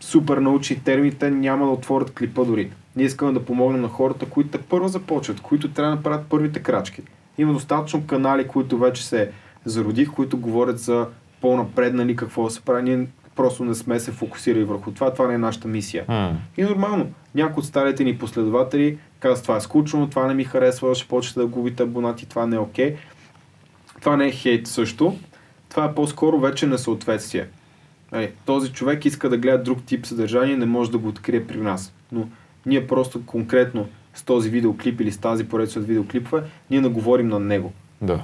супер 0.00 0.36
научни 0.36 0.84
термини, 0.84 1.14
те 1.14 1.30
няма 1.30 1.66
да 1.66 1.72
отворят 1.72 2.14
клипа 2.14 2.44
дори. 2.44 2.70
Ние 2.96 3.06
искаме 3.06 3.32
да 3.32 3.44
помогнем 3.44 3.80
на 3.80 3.88
хората, 3.88 4.26
които 4.26 4.50
те 4.50 4.58
първо 4.58 4.88
започват, 4.88 5.40
които 5.40 5.70
трябва 5.70 5.90
да 5.90 5.96
направят 5.96 6.26
първите 6.28 6.62
крачки. 6.62 7.02
Има 7.38 7.52
достатъчно 7.52 8.06
канали, 8.06 8.48
които 8.48 8.78
вече 8.78 9.06
се 9.06 9.30
зародих, 9.64 10.10
които 10.10 10.38
говорят 10.38 10.78
за 10.78 11.06
по-напреднали 11.40 12.16
какво 12.16 12.44
да 12.44 12.50
се 12.50 12.60
прави. 12.60 12.82
Ние 12.82 13.06
просто 13.36 13.64
не 13.64 13.74
сме 13.74 14.00
се 14.00 14.12
фокусирали 14.12 14.64
върху 14.64 14.90
това. 14.92 15.12
Това 15.12 15.28
не 15.28 15.34
е 15.34 15.38
нашата 15.38 15.68
мисия. 15.68 16.04
М. 16.08 16.36
И 16.56 16.62
нормално. 16.62 17.10
Някои 17.34 17.60
от 17.60 17.66
старите 17.66 18.04
ни 18.04 18.18
последователи 18.18 18.98
казват, 19.22 19.42
това 19.42 19.56
е 19.56 19.60
скучно, 19.60 20.10
това 20.10 20.26
не 20.26 20.34
ми 20.34 20.44
харесва, 20.44 20.94
ще 20.94 21.08
почнете 21.08 21.40
да 21.40 21.46
губите 21.46 21.82
абонати, 21.82 22.26
това 22.26 22.46
не 22.46 22.56
е 22.56 22.58
окей. 22.58 22.96
Това 24.00 24.16
не 24.16 24.26
е 24.26 24.30
хейт 24.30 24.66
също. 24.66 25.16
Това 25.68 25.84
е 25.84 25.94
по-скоро 25.94 26.40
вече 26.40 26.66
несъответствие. 26.66 27.48
Е, 28.12 28.32
този 28.46 28.72
човек 28.72 29.04
иска 29.04 29.28
да 29.28 29.36
гледа 29.36 29.62
друг 29.62 29.84
тип 29.84 30.06
съдържание, 30.06 30.56
не 30.56 30.66
може 30.66 30.90
да 30.90 30.98
го 30.98 31.08
открие 31.08 31.46
при 31.46 31.60
нас. 31.60 31.92
Но 32.12 32.28
ние 32.66 32.86
просто 32.86 33.26
конкретно 33.26 33.88
с 34.14 34.22
този 34.22 34.50
видеоклип 34.50 35.00
или 35.00 35.12
с 35.12 35.18
тази 35.18 35.48
поредица 35.48 35.78
от 35.78 35.86
видеоклипове, 35.86 36.42
ние 36.70 36.80
наговорим 36.80 37.28
на 37.28 37.40
него. 37.40 37.72
Да, 38.00 38.22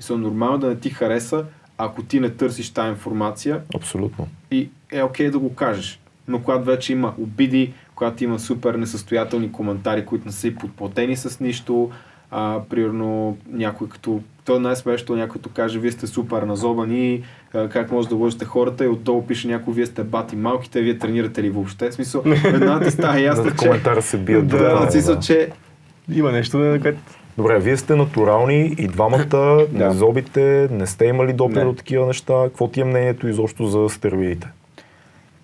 И 0.00 0.02
са 0.02 0.18
нормално 0.18 0.58
да 0.58 0.66
не 0.68 0.76
ти 0.76 0.90
хареса, 0.90 1.44
ако 1.78 2.02
ти 2.02 2.20
не 2.20 2.30
търсиш 2.30 2.70
тази 2.70 2.88
информация 2.88 3.62
абсолютно. 3.74 4.28
и 4.50 4.68
е 4.92 5.02
окей 5.02 5.30
да 5.30 5.38
го 5.38 5.54
кажеш. 5.54 6.00
Но 6.28 6.42
когато 6.42 6.64
вече 6.64 6.92
има 6.92 7.14
обиди, 7.18 7.72
когато 7.96 8.24
има 8.24 8.38
супер 8.38 8.74
несъстоятелни 8.74 9.52
коментари, 9.52 10.06
които 10.06 10.26
не 10.26 10.32
са 10.32 10.48
и 10.48 10.54
подплатени 10.54 11.16
с 11.16 11.40
нищо, 11.40 11.90
а, 12.30 12.60
примерно 12.70 13.36
някой 13.52 13.88
като, 13.88 14.20
то 14.44 14.56
е 14.56 14.58
най-смешно, 14.58 15.16
някой 15.16 15.32
като 15.32 15.48
каже, 15.54 15.78
вие 15.78 15.92
сте 15.92 16.06
супер 16.06 16.42
назобани, 16.42 17.22
а, 17.54 17.68
как 17.68 17.92
може 17.92 18.08
да 18.08 18.14
лъжете 18.14 18.44
хората 18.44 18.84
и 18.84 18.88
отдолу 18.88 19.26
пише 19.26 19.48
някой, 19.48 19.74
вие 19.74 19.86
сте 19.86 20.04
бати 20.04 20.36
малките, 20.36 20.80
вие 20.80 20.98
тренирате 20.98 21.42
ли 21.42 21.50
въобще? 21.50 21.90
В 21.90 21.94
смисъл, 21.94 22.22
една 22.44 22.80
ти 22.80 22.90
става 22.90 23.20
ясно, 23.20 23.50
че... 23.50 23.56
коментара 23.56 24.02
се 24.02 24.18
бият. 24.18 24.48
Да, 24.48 24.56
буквално, 24.56 24.86
в 24.86 24.92
смисъл, 24.92 25.20
че 25.20 25.48
Има 26.12 26.32
нещо, 26.32 26.78
което... 26.82 26.98
Добре, 27.36 27.58
вие 27.58 27.76
сте 27.76 27.96
натурални 27.96 28.74
и 28.78 28.88
двамата, 28.88 29.66
не 29.72 29.78
Да. 29.78 29.90
зобите, 29.90 30.68
не 30.70 30.86
сте 30.86 31.04
имали 31.04 31.32
допир 31.32 31.64
от 31.64 31.76
такива 31.76 32.06
неща. 32.06 32.34
Какво 32.44 32.68
ти 32.68 32.80
е 32.80 32.84
мнението 32.84 33.28
изобщо 33.28 33.66
за 33.66 33.88
стероидите? 33.88 34.48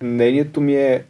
мнението 0.03 0.61
ми 0.61 0.75
е, 0.75 1.03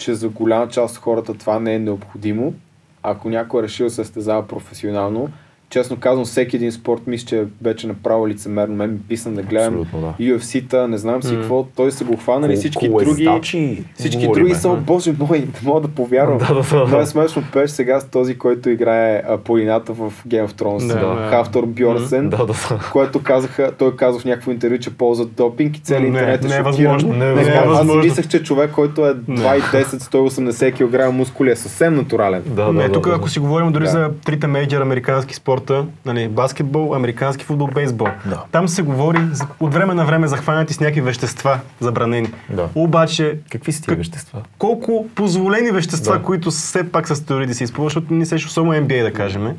че 0.00 0.14
за 0.14 0.28
голяма 0.28 0.68
част 0.68 0.96
от 0.96 1.02
хората 1.02 1.34
това 1.34 1.60
не 1.60 1.74
е 1.74 1.78
необходимо. 1.78 2.54
Ако 3.02 3.30
някой 3.30 3.60
е 3.60 3.62
решил 3.62 3.86
да 3.86 3.90
се 3.90 3.96
състезава 3.96 4.46
професионално, 4.46 5.28
честно 5.70 5.96
казвам, 5.96 6.24
всеки 6.24 6.56
един 6.56 6.72
спорт 6.72 7.00
мисля, 7.06 7.26
че 7.26 7.44
вече 7.62 7.86
направо 7.86 8.28
лицемерно. 8.28 8.74
Мен 8.76 8.90
ми 8.90 8.98
писам 9.00 9.34
да 9.34 9.42
гледам 9.42 9.66
Абсолютно, 9.74 10.00
да. 10.18 10.24
UFC-та, 10.24 10.86
не 10.86 10.98
знам 10.98 11.22
си 11.22 11.32
М. 11.32 11.38
какво. 11.38 11.64
Той 11.66 11.92
са 11.92 12.04
го 12.04 12.16
хванали 12.16 12.56
всички 12.56 12.88
други. 12.88 13.04
Колездачи 13.04 13.84
Всички 13.94 14.16
говориме. 14.18 14.44
други 14.44 14.54
са, 14.54 14.68
боже 14.70 15.14
мой, 15.20 15.38
не 15.38 15.46
мога 15.62 15.80
да 15.80 15.88
повярвам. 15.88 16.38
Да, 16.38 16.46
да, 16.46 16.62
да. 16.70 16.76
Много 16.76 16.96
е 16.96 17.06
смешно 17.06 17.42
пеш 17.52 17.70
сега 17.70 18.00
с 18.00 18.04
този, 18.04 18.34
който 18.34 18.70
играе 18.70 19.22
а, 19.28 19.38
планината 19.38 19.92
в 19.92 20.12
Game 20.28 20.46
of 20.46 20.52
Thrones. 20.52 20.86
Да, 20.88 21.14
Да. 21.14 21.28
Хафтор 21.28 21.66
Бьорсен, 21.66 22.28
Да, 22.28 22.36
да, 22.36 22.46
да. 22.46 22.80
който 22.92 23.22
казаха, 23.22 23.72
той 23.72 23.96
каза 23.96 24.18
в 24.18 24.24
някакво 24.24 24.50
интервю, 24.50 24.78
че 24.78 24.90
ползват 24.90 25.32
допинг 25.32 25.76
и 25.76 25.80
целият 25.80 26.02
Не, 26.02 26.08
интернет 26.08 26.44
е 26.44 26.48
не 26.48 26.54
е 26.54 26.58
шокиран. 26.58 26.92
възможно, 26.92 27.12
не 27.14 27.24
е 27.24 27.28
Не, 27.28 27.34
възможно. 27.34 27.94
Аз 27.94 28.04
мислех, 28.04 28.28
че 28.28 28.42
човек, 28.42 28.70
който 28.70 29.06
е 29.06 29.14
2,10-180 29.14 30.72
кг 31.08 31.14
мускули 31.14 31.50
е 31.50 31.56
съвсем 31.56 31.94
натурален. 31.94 32.42
Да, 32.46 32.72
не, 32.72 32.82
да, 32.82 32.92
тук 32.92 33.04
да, 33.04 33.14
ако 33.14 33.24
да. 33.24 33.30
си 33.30 33.38
говорим 33.38 33.72
дори 33.72 33.84
Да. 33.84 33.90
за 33.90 34.10
трите 34.16 34.46
мейджор 34.46 34.80
американски 34.80 35.34
спорта, 35.60 35.86
нали, 36.06 36.28
баскетбол, 36.28 36.94
американски 36.94 37.44
футбол, 37.44 37.68
бейсбол. 37.68 38.08
Да. 38.26 38.42
Там 38.52 38.68
се 38.68 38.82
говори 38.82 39.18
за, 39.32 39.46
от 39.60 39.74
време 39.74 39.94
на 39.94 40.04
време 40.04 40.26
захванати 40.26 40.74
с 40.74 40.80
някакви 40.80 41.00
вещества 41.00 41.58
забранени. 41.80 42.28
Да. 42.50 42.68
Обаче, 42.74 43.38
Какви 43.50 43.72
са 43.72 43.82
тия 43.82 43.96
вещества? 43.96 44.42
колко 44.58 45.06
позволени 45.14 45.70
вещества, 45.70 46.12
Да. 46.12 46.22
които 46.22 46.50
все 46.50 46.92
пак 46.92 47.08
са 47.08 47.16
стероиди 47.16 47.54
се 47.54 47.64
използват, 47.64 47.92
защото 47.92 48.14
не 48.14 48.26
сеш 48.26 48.46
особено 48.46 48.74
NBA 48.78 49.02
да 49.02 49.12
кажем. 49.12 49.56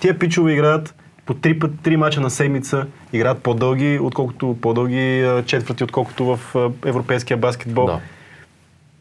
Тия 0.00 0.18
пичове 0.18 0.52
играят 0.52 0.94
по 1.26 1.34
три, 1.34 1.58
път, 1.58 1.70
три 1.82 1.96
мача 1.96 2.20
на 2.20 2.30
седмица, 2.30 2.86
играят 3.12 3.38
по-дълги, 3.38 3.98
отколкото 4.02 4.56
по-дълги 4.62 5.26
четвърти, 5.46 5.84
отколкото 5.84 6.24
в 6.26 6.40
европейския 6.86 7.36
баскетбол. 7.36 7.86
Да. 7.86 8.00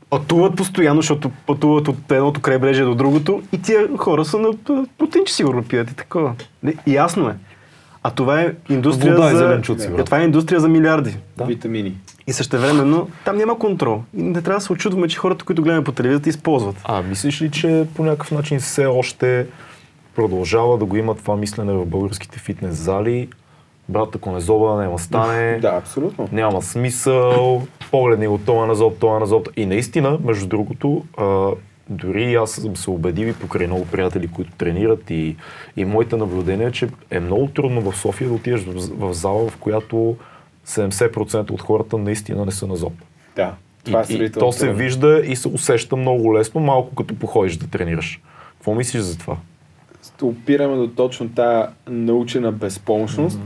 Пътуват 0.09 0.55
постоянно, 0.55 1.01
защото 1.01 1.31
пътуват 1.47 1.87
от 1.87 2.11
едното 2.11 2.41
крайбрежие 2.41 2.85
до 2.85 2.95
другото 2.95 3.41
и 3.51 3.61
тия 3.61 3.97
хора 3.97 4.25
са 4.25 4.39
на 4.39 4.49
а, 4.69 4.85
протеинче 4.97 5.33
сигурно 5.33 5.63
пият 5.63 5.91
и 5.91 5.95
такова. 5.95 6.35
Не, 6.63 6.75
ясно 6.87 7.29
е. 7.29 7.35
А 8.03 8.11
това 8.11 8.41
е 8.41 8.53
индустрия 8.69 9.15
Вода 9.15 9.29
за... 9.29 9.37
зеленчуци, 9.37 9.89
е, 9.97 10.03
това 10.03 10.19
е 10.19 10.23
индустрия 10.23 10.59
за 10.59 10.69
милиарди. 10.69 11.17
Да. 11.37 11.43
Витамини. 11.45 11.97
И 12.27 12.33
същевременно 12.33 13.09
там 13.25 13.37
няма 13.37 13.59
контрол. 13.59 14.03
И 14.17 14.23
не 14.23 14.41
трябва 14.41 14.59
да 14.59 14.65
се 14.65 14.73
очудваме, 14.73 15.07
че 15.07 15.17
хората, 15.17 15.45
които 15.45 15.61
гледаме 15.61 15.83
по 15.83 15.91
телевизията, 15.91 16.29
използват. 16.29 16.75
А, 16.83 17.01
мислиш 17.01 17.41
ли, 17.41 17.51
че 17.51 17.87
по 17.95 18.03
някакъв 18.03 18.31
начин 18.31 18.59
все 18.59 18.85
още 18.85 19.47
продължава 20.15 20.77
да 20.77 20.85
го 20.85 20.97
има 20.97 21.15
това 21.15 21.35
мислене 21.35 21.73
в 21.73 21.85
българските 21.85 22.39
фитнес 22.39 22.75
зали? 22.75 23.27
Брат, 23.89 24.15
ако 24.15 24.31
не 24.31 24.39
зоба, 24.39 24.81
няма 24.81 24.99
стане. 24.99 25.59
Да, 25.61 25.67
абсолютно. 25.77 26.29
Няма 26.31 26.61
смисъл, 26.61 27.61
погледни 27.91 28.27
го, 28.27 28.37
това 28.37 28.65
на 28.65 28.75
зоб, 28.75 28.99
това 28.99 29.19
на 29.19 29.25
зоб. 29.25 29.49
И 29.55 29.65
наистина, 29.65 30.19
между 30.23 30.47
другото, 30.47 31.05
а, 31.17 31.49
дори 31.89 32.35
аз 32.35 32.51
съм 32.51 32.75
се 32.75 32.89
убедил 32.89 33.27
и 33.27 33.33
покрай 33.33 33.67
много 33.67 33.85
приятели, 33.85 34.27
които 34.27 34.51
тренират 34.51 35.09
и, 35.09 35.35
и 35.77 35.85
моите 35.85 36.17
наблюдения, 36.17 36.71
че 36.71 36.89
е 37.11 37.19
много 37.19 37.47
трудно 37.47 37.91
в 37.91 37.97
София 37.97 38.27
да 38.29 38.35
отидеш 38.35 38.61
в, 38.61 38.73
в 38.97 39.13
зала, 39.13 39.49
в 39.49 39.57
която 39.57 40.15
70% 40.67 41.51
от 41.51 41.61
хората 41.61 41.97
наистина 41.97 42.45
не 42.45 42.51
са 42.51 42.67
на 42.67 42.75
зоб. 42.75 42.93
Да. 43.35 43.53
Това 43.83 44.01
е 44.01 44.13
И, 44.13 44.23
и 44.23 44.31
то 44.31 44.51
се 44.51 44.73
вижда 44.73 45.21
и 45.25 45.35
се 45.35 45.47
усеща 45.47 45.95
много 45.95 46.35
лесно, 46.35 46.61
малко 46.61 46.95
като 46.95 47.15
походиш 47.15 47.57
да 47.57 47.67
тренираш. 47.67 48.21
Какво 48.57 48.75
мислиш 48.75 49.01
за 49.01 49.17
това? 49.17 49.37
опираме 50.21 50.75
до 50.75 50.87
точно 50.87 51.29
тая 51.29 51.69
научена 51.87 52.51
безпомощност, 52.51 53.39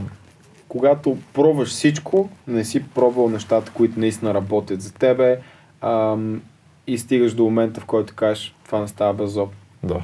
когато 0.74 1.17
пробваш 1.34 1.69
всичко, 1.69 2.30
не 2.47 2.65
си 2.65 2.84
пробвал 2.84 3.30
нещата, 3.30 3.71
които 3.71 3.99
наистина 3.99 4.34
работят 4.34 4.82
за 4.82 4.93
тебе 4.93 5.39
ам, 5.82 6.41
и 6.88 6.97
стигаш 6.97 7.34
до 7.34 7.43
момента, 7.43 7.82
в 7.82 7.86
който 7.86 8.15
кажеш, 8.15 8.55
това 8.65 8.80
не 8.80 8.88
става 8.88 9.13
без 9.13 9.32
зоб. 9.32 9.49
Да. 9.84 10.01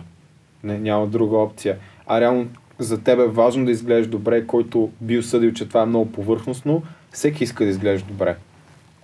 Не, 0.64 0.80
няма 0.80 1.08
друга 1.08 1.38
опция. 1.38 1.78
А 2.08 2.22
реално 2.22 2.48
за 2.80 3.04
теб 3.04 3.20
е 3.20 3.28
важно 3.28 3.66
да 3.66 3.72
изглеждаш 3.72 4.08
добре, 4.08 4.48
който 4.48 4.92
би 5.02 5.18
осъдил, 5.18 5.54
че 5.54 5.68
това 5.68 5.82
е 5.82 5.86
много 5.86 6.12
повърхностно, 6.12 6.84
всеки 7.12 7.44
иска 7.44 7.64
да 7.64 7.70
изглежда 7.70 8.08
добре. 8.08 8.38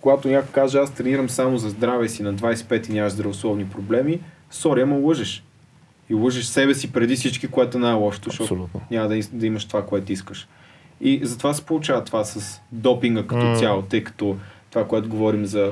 Когато 0.01 0.27
някой 0.27 0.51
каже, 0.51 0.77
аз 0.77 0.91
тренирам 0.91 1.29
само 1.29 1.57
за 1.57 1.69
здраве 1.69 2.09
си 2.09 2.23
на 2.23 2.33
25 2.33 2.89
и 2.89 2.93
нямаш 2.93 3.13
здравословни 3.13 3.69
проблеми, 3.69 4.19
сори, 4.51 4.81
ама 4.81 4.95
лъжеш. 4.95 5.43
И 6.09 6.13
лъжеш 6.13 6.45
себе 6.45 6.73
си 6.73 6.93
преди 6.93 7.15
всички, 7.15 7.47
което 7.47 7.77
е 7.77 7.81
най-лошото, 7.81 8.29
защото 8.29 8.69
няма 8.91 9.07
да, 9.07 9.19
да 9.31 9.45
имаш 9.45 9.65
това, 9.65 9.85
което 9.85 10.11
искаш. 10.11 10.47
И 11.01 11.19
затова 11.23 11.53
се 11.53 11.65
получава 11.65 12.03
това 12.03 12.23
с 12.23 12.61
допинга 12.71 13.23
като 13.23 13.45
М. 13.45 13.55
цяло, 13.55 13.81
тъй 13.81 14.03
като 14.03 14.37
това, 14.69 14.87
което 14.87 15.09
говорим 15.09 15.45
за 15.45 15.71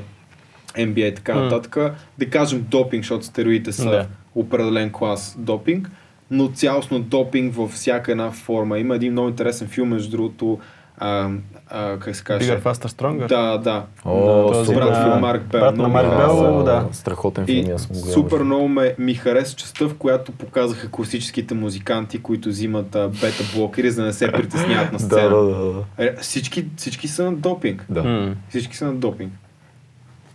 NBA 0.75 1.11
и 1.11 1.15
така 1.15 1.35
нататък, 1.35 1.77
да 2.17 2.29
кажем 2.29 2.65
допинг, 2.69 3.03
защото 3.03 3.25
стероидите 3.25 3.71
са 3.71 3.89
Да. 3.89 4.07
определен 4.35 4.91
клас 4.91 5.35
допинг, 5.39 5.89
но 6.31 6.47
цялостно 6.49 6.99
допинг 6.99 7.55
във 7.55 7.71
всяка 7.71 8.11
една 8.11 8.31
форма. 8.31 8.79
Има 8.79 8.95
един 8.95 9.11
много 9.11 9.29
интересен 9.29 9.67
филм, 9.67 9.89
между 9.89 10.11
другото, 10.11 10.59
а, 11.03 11.29
а, 11.69 11.99
как 11.99 12.15
се 12.15 12.23
каже? 12.23 12.51
Bigger, 12.51 12.61
faster, 12.61 12.87
stronger. 12.87 13.27
Да, 13.27 13.57
да. 13.57 13.83
О, 14.05 14.47
да 14.47 14.53
този 14.53 14.75
брат 14.75 14.89
на- 14.89 15.03
филм 15.03 15.19
Марк 15.19 15.43
Бел. 15.43 15.59
брат 15.61 15.77
на 15.77 15.87
Марк 15.87 16.07
Бел, 16.09 16.63
да. 16.63 16.87
Страхотен 16.91 17.45
филм, 17.45 17.75
аз 17.75 17.81
съм 17.81 17.95
супер 17.95 18.39
много 18.39 18.67
ме, 18.67 18.95
ми 18.99 19.13
хареса 19.13 19.55
частта, 19.55 19.85
в 19.85 19.93
която 19.93 20.31
показаха 20.31 20.89
класическите 20.89 21.53
музиканти, 21.53 22.19
които 22.19 22.49
взимат 22.49 22.89
бета 22.91 23.43
блокери, 23.55 23.91
за 23.91 24.01
да 24.01 24.07
не 24.07 24.13
се 24.13 24.31
притесняват 24.31 24.91
на 24.93 24.99
сцена. 24.99 25.29
Да, 25.29 25.37
да, 25.37 25.55
да, 25.55 25.73
да. 25.73 25.83
Е, 25.97 26.15
всички, 26.15 26.65
всички 26.77 27.07
са 27.07 27.23
на 27.23 27.33
допинг. 27.33 27.85
да. 27.89 28.33
Всички 28.49 28.77
са 28.77 28.85
на 28.85 28.93
допинг. 28.93 29.33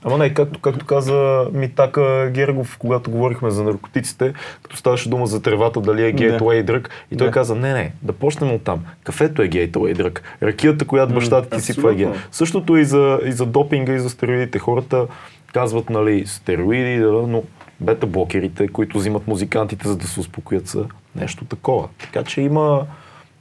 Ама 0.05 0.19
не, 0.19 0.35
както, 0.35 0.61
както 0.61 0.87
каза 0.87 1.47
Митака 1.53 2.31
Гергов, 2.35 2.77
когато 2.79 3.11
говорихме 3.11 3.51
за 3.51 3.65
наркотиците, 3.65 4.33
като 4.63 4.77
ставаше 4.77 5.09
дума 5.09 5.27
за 5.27 5.43
тревата, 5.43 5.81
дали 5.81 6.07
е 6.07 6.13
гейтуей 6.13 6.63
дръг, 6.63 6.91
и 7.11 7.17
той 7.17 7.27
Да. 7.27 7.33
каза, 7.33 7.55
не, 7.55 7.73
не, 7.73 7.93
да 8.03 8.13
почнем 8.13 8.53
от 8.53 8.63
там. 8.63 8.85
Кафето 9.05 9.43
е 9.43 9.49
гейтуей 9.49 9.95
дръг. 9.95 10.23
Ракията, 10.43 10.85
която 10.85 11.15
бащата 11.15 11.57
ти 11.57 11.63
си 11.63 11.75
това 11.75 11.91
е 11.91 11.95
ген. 11.95 12.15
Същото 12.33 12.77
и 12.77 12.85
за, 12.85 13.21
и 13.25 13.33
за 13.33 13.47
допинга, 13.47 13.93
и 13.93 13.99
за 14.01 14.11
стероидите. 14.11 14.59
Хората 14.59 15.07
казват, 15.53 15.91
нали, 15.91 16.27
стероиди, 16.27 16.99
но 16.99 17.43
бета-блокерите, 17.81 18.69
които 18.69 18.99
взимат 18.99 19.27
музикантите, 19.27 19.89
за 19.89 19.97
да 19.97 20.07
се 20.07 20.21
успокоят, 20.21 20.69
са 20.69 20.85
нещо 21.17 21.45
такова. 21.45 21.89
Така 21.99 22.25
че 22.25 22.41
има 22.41 22.87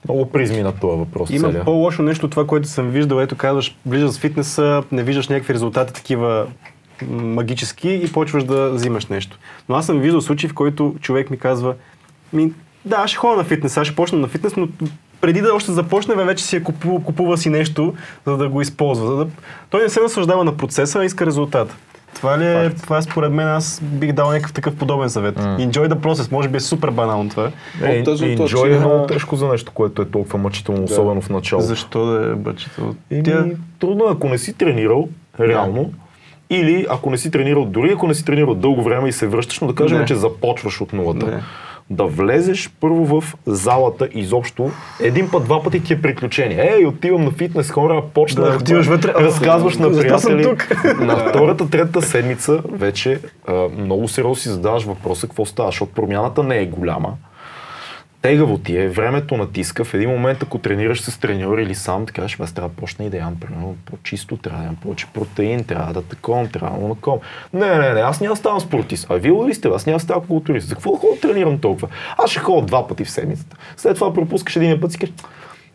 много 0.06 0.26
призми 0.26 0.62
на 0.62 0.72
този 0.72 1.00
въпрос. 1.00 1.30
Има 1.30 1.48
целия. 1.48 1.66
по-лошо 1.66 2.04
нещо 2.04 2.26
от 2.26 2.32
това, 2.32 2.48
което 2.48 2.68
съм 2.68 2.90
виждал. 2.90 3.20
Ето 3.20 3.36
казваш, 3.36 3.78
влизаш 3.86 4.18
в 4.18 4.20
фитнеса, 4.20 4.84
не 4.92 5.04
виждаш 5.04 5.28
някакви 5.28 5.54
резултати 5.54 5.94
такива 5.94 6.48
магически 7.10 8.02
и 8.04 8.12
почваш 8.12 8.44
да 8.44 8.70
взимаш 8.70 9.06
нещо. 9.06 9.40
Но 9.70 9.76
аз 9.76 9.86
съм 9.86 10.00
виждал 10.00 10.22
случаи, 10.22 10.50
в 10.50 10.54
който 10.54 10.96
човек 11.02 11.30
ми 11.30 11.38
казва, 11.38 11.76
ми, 12.34 12.52
да, 12.86 12.96
аз 12.96 13.10
ще 13.10 13.18
ходя 13.18 13.38
на 13.38 13.44
фитнес, 13.44 13.78
аз 13.78 13.88
ще 13.88 13.96
почна 13.96 14.18
на 14.18 14.28
фитнес, 14.28 14.56
но 14.56 14.68
преди 15.22 15.42
да 15.42 15.54
още 15.54 15.72
започне, 15.72 16.16
вече 16.16 16.44
си 16.44 16.56
е 16.56 16.64
купува, 16.64 17.04
купува 17.04 17.38
си 17.38 17.50
нещо, 17.50 17.94
за 18.26 18.38
да 18.38 18.50
го 18.50 18.62
използва. 18.62 19.08
За 19.08 19.16
да... 19.16 19.28
Той 19.70 19.84
не 19.84 19.90
се 19.90 20.02
наслаждава 20.02 20.44
на 20.44 20.58
процеса, 20.58 21.00
а 21.00 21.06
иска 21.06 21.26
резултат. 21.26 21.76
Това 22.18 22.40
ли 22.40 22.48
е, 22.48 22.70
това 22.70 22.98
е 22.98 23.02
според 23.02 23.32
мен, 23.32 23.48
аз 23.48 23.82
бих 23.84 24.12
дал 24.12 24.32
някакъв 24.32 24.54
такъв 24.54 24.76
подобен 24.76 25.10
съвет. 25.10 25.36
Enjoy 25.36 25.88
the 25.88 25.94
process, 25.94 26.32
може 26.32 26.50
би 26.50 26.58
е 26.58 26.60
супер 26.60 26.92
банално 26.92 27.30
това. 27.30 27.52
Е, 27.84 27.86
е, 27.86 28.04
enjoy 28.04 28.68
че 28.68 28.76
е 28.76 28.80
много 28.80 29.06
тежко 29.08 29.36
за 29.36 29.48
нещо, 29.48 29.72
което 29.72 30.02
е 30.02 30.06
толкова 30.06 30.40
мъчително, 30.40 30.84
особено 30.84 31.22
в 31.22 31.30
началото. 31.30 31.68
Защо 31.68 32.06
да 32.06 32.26
е? 32.26 32.54
Еми, 33.12 33.24
Тя... 33.24 33.46
трудно 33.80 34.06
е, 34.06 34.12
ако 34.12 34.30
не 34.30 34.38
си 34.38 34.54
тренирал, 34.54 35.08
реално, 35.40 35.92
или 36.50 36.86
ако 36.90 37.10
не 37.10 37.18
си 37.18 37.32
тренирал, 37.32 37.66
дори 37.66 37.92
ако 37.92 38.08
не 38.08 38.14
си 38.14 38.26
тренирал 38.26 38.56
дълго 38.56 38.84
време 38.84 39.10
и 39.10 39.12
се 39.12 39.28
връщаш, 39.28 39.60
но 39.60 39.68
да 39.68 39.76
кажем, 39.76 40.00
Не. 40.00 40.06
че 40.06 40.16
започваш 40.16 40.82
от 40.82 40.94
нулата. 40.94 41.26
Не. 41.26 41.42
Да 41.90 42.04
влезеш 42.04 42.70
първо 42.80 43.22
в 43.22 43.36
залата 43.46 44.10
изобщо, 44.14 44.72
един 45.00 45.30
път, 45.32 45.44
два 45.44 45.64
пъти 45.64 45.84
ти 45.84 45.94
е 45.94 46.02
приключение. 46.02 46.74
Ей, 46.78 46.86
отивам 46.86 47.24
на 47.24 47.32
фитнес, 47.32 47.72
хора, 47.72 48.04
почнах. 48.14 48.50
Да, 48.50 48.56
отиваш 48.58 48.88
вътре, 48.88 49.14
разказваш 49.16 49.78
на 49.78 49.92
приятели. 49.92 50.44
тук? 50.44 50.86
На 51.00 51.18
втората, 51.18 51.70
третата 51.70 52.02
седмица 52.02 52.62
вече 52.72 53.20
а, 53.48 53.54
много 53.78 54.08
сериозно 54.08 54.36
си 54.36 54.50
задаваш 54.50 54.84
въпроса 54.84 55.28
какво 55.28 55.46
става, 55.46 55.70
защото 55.70 55.94
промяната 55.94 56.44
не 56.44 56.58
е 56.58 56.66
голяма. 56.66 57.14
Тегаво 58.28 58.58
ти 58.58 58.78
е, 58.78 58.90
времето 58.90 59.38
натиска. 59.38 59.84
В 59.84 59.94
един 59.94 60.10
момент, 60.10 60.44
ако 60.44 60.58
тренираш 60.58 61.02
с 61.02 61.20
треньор 61.20 61.58
или 61.58 61.76
сам, 61.76 62.06
ти 62.06 62.14
кажеш, 62.14 62.40
аз 62.40 62.54
трябва 62.54 62.70
да 62.70 62.76
почна 62.76 63.06
и 63.06 63.10
да 63.10 63.18
ям 63.18 63.36
примерно 63.40 63.76
по-чисто, 63.86 64.38
трябва 64.38 64.60
да 64.60 64.66
ям 64.66 64.76
повече 64.76 65.08
протеин, 65.14 65.64
трябва 65.64 65.94
да 65.94 66.02
таком, 66.02 66.48
трябва 66.48 66.80
да 66.80 66.88
наком. 66.88 67.20
Не, 67.54 67.78
не, 67.78 67.94
не, 67.94 68.00
аз 68.02 68.22
няма 68.22 68.34
да 68.34 68.40
ставам 68.40 68.60
спортист. 68.60 69.08
А 69.10 69.16
вие 69.16 69.32
ли 69.32 69.54
сте? 69.54 69.68
Аз 69.68 69.86
няма 69.86 69.98
да 69.98 70.04
ставам 70.04 70.24
културист. 70.28 70.68
За 70.68 70.76
какво 70.76 70.92
да 70.92 70.98
да 70.98 71.20
тренирам 71.20 71.60
толкова? 71.60 71.88
Аз 72.18 72.32
ще 72.32 72.40
ходя 72.40 72.66
два 72.66 72.88
пъти 72.88 73.06
в 73.06 73.10
седмицата. 73.12 73.58
След 73.78 73.96
това 73.96 74.14
пропускаш 74.14 74.56
един 74.56 74.80
път 74.80 74.94
и 74.96 74.98
кажеш, 74.98 75.16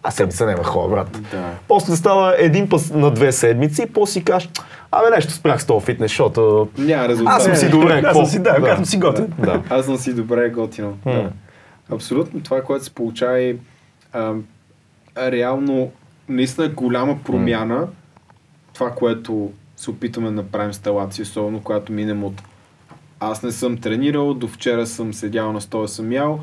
а 0.03 0.11
седмица 0.11 0.46
няма 0.46 0.64
ходя, 0.64 0.88
брат. 0.88 1.20
Да. 1.30 1.50
После 1.68 1.96
става 1.96 2.34
един 2.38 2.68
път 2.68 2.90
на 2.94 3.11
две 3.11 3.32
седмици 3.32 3.82
и 3.82 3.92
после 3.92 4.12
си 4.12 4.24
кажеш, 4.24 4.48
абе 4.90 5.11
нещо 5.16 5.32
спрях 5.32 5.62
с 5.62 5.66
този 5.66 5.84
фитнес, 5.86 6.11
защото 6.11 6.68
Няма 6.78 7.09
резултат. 7.09 7.34
аз 7.36 7.44
съм 7.44 7.57
си 7.57 7.70
добре. 7.70 8.03
Аз 8.05 8.16
съм 8.16 8.26
си, 8.26 8.42
да, 8.42 8.57
аз 8.68 8.76
съм 8.76 8.84
си 8.84 8.96
готин. 8.96 9.26
Да. 9.38 9.62
Аз 9.70 9.84
съм 9.84 9.96
си 9.96 10.14
добре 10.14 10.50
готино. 10.50 10.98
Да. 11.07 11.30
Абсолютно 11.93 12.43
това, 12.43 12.62
което 12.62 12.84
се 12.84 12.95
получава 12.95 13.55
а, 14.12 14.34
реално 15.18 15.93
наистина 16.28 16.66
е 16.66 16.70
голяма 16.70 17.18
промяна. 17.24 17.88
Това, 18.74 18.90
което 18.90 19.53
се 19.76 19.90
опитваме 19.90 20.28
да 20.28 20.34
направим 20.34 20.72
с 20.72 20.78
телация, 20.78 21.22
особено 21.22 21.62
когато 21.62 21.93
минем 21.93 22.24
от 22.24 22.43
аз 23.20 23.43
не 23.43 23.53
съм 23.53 23.78
тренирал, 23.78 24.34
до 24.34 24.49
вчера 24.49 24.86
съм 24.86 25.14
седял 25.14 25.53
на 25.53 25.61
стоя 25.61 25.88
съм 25.88 26.12
ял 26.12 26.40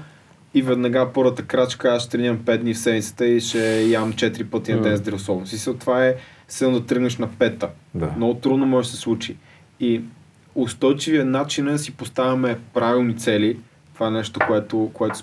и 0.54 0.62
веднага 0.62 1.14
първата 1.14 1.44
крачка 1.44 1.90
аз 1.90 2.02
ще 2.02 2.12
тренирам 2.12 2.38
5 2.38 2.58
дни 2.58 2.74
в 2.74 2.78
седмицата 2.78 3.26
и 3.26 3.42
ще 3.42 3.82
ям 3.82 4.14
4 4.14 4.44
пъти 4.44 4.74
на 4.74 4.82
ден 4.82 4.98
с 4.98 5.02
дресовно. 5.02 5.48
Си 5.48 5.80
това 5.80 6.06
е 6.06 6.16
седно 6.48 6.80
да 6.80 6.86
тръгнеш 6.86 7.18
на 7.18 7.28
пета. 7.28 7.70
Да. 7.96 8.14
Много 8.18 8.34
трудно 8.34 8.66
може 8.66 8.90
да 8.90 8.96
се 8.96 9.02
случи. 9.02 9.38
И 9.80 10.02
устойчивия 10.56 11.26
начин 11.26 11.68
е 11.68 11.72
да 11.72 11.80
си 11.80 11.92
поставяме 11.92 12.60
правилни 12.74 13.18
цели. 13.18 13.60
Това 13.94 14.08
е 14.08 14.12
нещо, 14.12 14.40
което, 14.48 14.92
което 14.94 15.20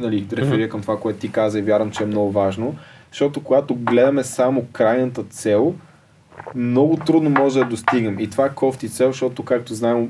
нали, 0.00 0.26
реферира 0.32 0.68
към 0.68 0.82
това, 0.82 1.00
което 1.00 1.18
ти 1.18 1.32
каза 1.32 1.58
и 1.58 1.62
вярвам, 1.62 1.90
че 1.90 2.02
е 2.02 2.06
много 2.06 2.32
важно. 2.32 2.76
Защото 3.10 3.42
когато 3.42 3.74
гледаме 3.74 4.24
само 4.24 4.66
крайната 4.72 5.24
цел, 5.24 5.74
много 6.54 6.96
трудно 6.96 7.30
може 7.30 7.58
да 7.58 7.64
достигнем. 7.64 8.20
И 8.20 8.30
това 8.30 8.46
е 8.46 8.54
кофти 8.54 8.88
цел, 8.88 9.06
защото, 9.12 9.44
както 9.44 9.74
знаем, 9.74 10.08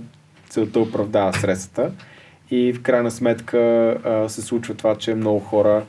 целта 0.49 0.81
оправдава 0.81 1.33
средствата. 1.33 1.93
И 2.51 2.73
в 2.73 2.83
крайна 2.83 3.11
сметка 3.11 3.59
а, 4.05 4.29
се 4.29 4.43
случва 4.43 4.75
това, 4.75 4.95
че 4.97 5.15
много 5.15 5.41
хора 5.41 5.83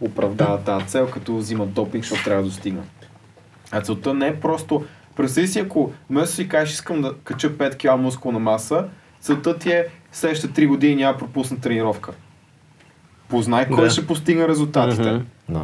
оправдават 0.00 0.64
тази 0.64 0.86
цел, 0.86 1.10
като 1.10 1.36
взимат 1.36 1.72
допинг, 1.72 2.04
защото 2.04 2.24
трябва 2.24 2.42
да 2.42 2.48
достигнат. 2.48 3.08
А 3.70 3.80
целта 3.80 4.14
не 4.14 4.26
е 4.26 4.40
просто... 4.40 4.84
Представи 5.16 5.48
си, 5.48 5.58
ако 5.58 5.92
вместо 6.10 6.34
си 6.34 6.48
кажеш, 6.48 6.74
искам 6.74 7.02
да 7.02 7.14
кача 7.24 7.50
5 7.50 7.76
кг 7.76 8.00
мускулна 8.00 8.38
маса, 8.38 8.84
целта 9.20 9.58
ти 9.58 9.70
е 9.70 9.86
следващите 10.12 10.62
3 10.62 10.68
години 10.68 10.94
няма 10.94 11.18
пропусна 11.18 11.60
тренировка. 11.60 12.12
Познай 13.30 13.66
кой 13.66 13.84
Да. 13.84 13.90
ще 13.90 14.06
постигне 14.06 14.48
резултатите. 14.48 15.12
Мгм. 15.12 15.22
Да. 15.48 15.62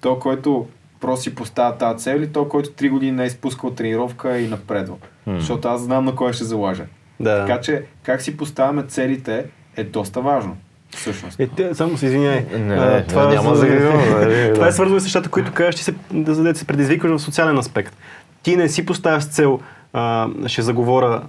Той, 0.00 0.18
който 0.18 0.66
просто 1.00 1.22
си 1.22 1.34
поставя 1.34 1.76
тази 1.76 2.04
цел 2.04 2.16
или 2.16 2.26
той, 2.26 2.48
който 2.48 2.68
3 2.70 2.90
години 2.90 3.12
не 3.12 3.22
е 3.22 3.26
изпускал 3.26 3.70
тренировка 3.70 4.38
и 4.38 4.48
напредва. 4.48 4.94
Защото 5.28 5.68
аз 5.68 5.80
знам 5.80 6.04
на 6.04 6.14
кой 6.14 6.32
ще 6.32 6.44
залажа. 6.44 6.84
Да. 7.20 7.46
Така 7.46 7.60
че 7.60 7.82
как 8.02 8.22
си 8.22 8.36
поставяме 8.36 8.82
целите 8.82 9.44
е 9.76 9.84
доста 9.84 10.20
важно. 10.20 10.56
Всъщност. 10.90 11.40
Е, 11.40 11.46
те, 11.48 11.74
само 11.74 11.96
се 11.96 12.06
извиняй. 12.06 12.46
Не, 12.52 12.74
А, 12.74 13.04
не, 13.18 13.34
няма 13.34 13.54
за- 13.54 13.66
да 13.66 13.74
нали, 13.74 14.50
Това 14.54 14.66
е 14.66 14.72
свързано 14.72 15.00
с 15.00 15.04
нещата, 15.04 15.28
които 15.28 15.52
кажеш, 15.52 15.74
че 15.74 15.84
се, 15.84 15.94
да, 16.12 16.34
да 16.34 16.54
се 16.54 16.64
предизвикваш 16.64 17.12
в 17.12 17.24
социален 17.24 17.58
аспект. 17.58 17.96
Ти 18.42 18.56
не 18.56 18.68
си 18.68 18.86
поставяш 18.86 19.24
цел, 19.24 19.60
а, 19.92 20.28
ще 20.46 20.62
заговоря, 20.62 21.22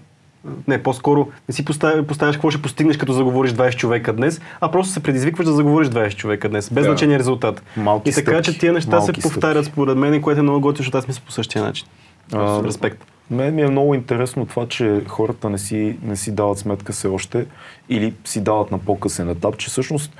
не, 0.67 0.83
по-скоро 0.83 1.27
не 1.49 1.55
си 1.55 1.65
поставяш, 1.65 2.05
поставяш 2.05 2.35
какво 2.35 2.51
ще 2.51 2.61
постигнеш, 2.61 2.97
като 2.97 3.13
заговориш 3.13 3.51
20 3.51 3.75
човека 3.75 4.13
днес, 4.13 4.41
а 4.61 4.71
просто 4.71 4.93
се 4.93 5.03
предизвикваш 5.03 5.45
да 5.45 5.53
заговориш 5.53 5.87
20 5.87 6.15
човека 6.15 6.49
днес, 6.49 6.69
без 6.69 6.83
Да. 6.85 6.89
значение 6.91 7.19
резултат. 7.19 7.63
Малки 7.77 8.09
и 8.09 8.13
така, 8.13 8.31
стъпки, 8.31 8.51
че 8.53 8.59
тия 8.59 8.73
неща 8.73 8.97
малки 8.97 9.21
се 9.21 9.27
повтарят 9.29 9.63
стъпки. 9.65 9.73
според 9.73 9.97
мен, 9.97 10.13
и 10.13 10.21
което 10.21 10.39
е 10.39 10.43
много 10.43 10.61
готино, 10.61 10.77
защото 10.77 10.97
аз 10.97 11.07
мисля 11.07 11.21
по 11.25 11.31
същия 11.31 11.63
начин. 11.63 11.87
А, 12.33 12.63
Респект. 12.63 13.05
Мен 13.31 13.55
ми 13.55 13.61
е 13.61 13.67
много 13.67 13.93
интересно 13.95 14.45
това, 14.45 14.67
че 14.67 15.01
хората 15.07 15.49
не 15.49 15.57
си, 15.57 15.97
не 16.03 16.15
си 16.15 16.31
дават 16.31 16.57
сметка 16.57 16.93
все 16.93 17.07
още 17.07 17.45
или 17.89 18.13
си 18.25 18.41
дават 18.41 18.71
на 18.71 18.77
по-късен 18.77 19.29
етап, 19.29 19.57
че 19.57 19.67
всъщност 19.67 20.11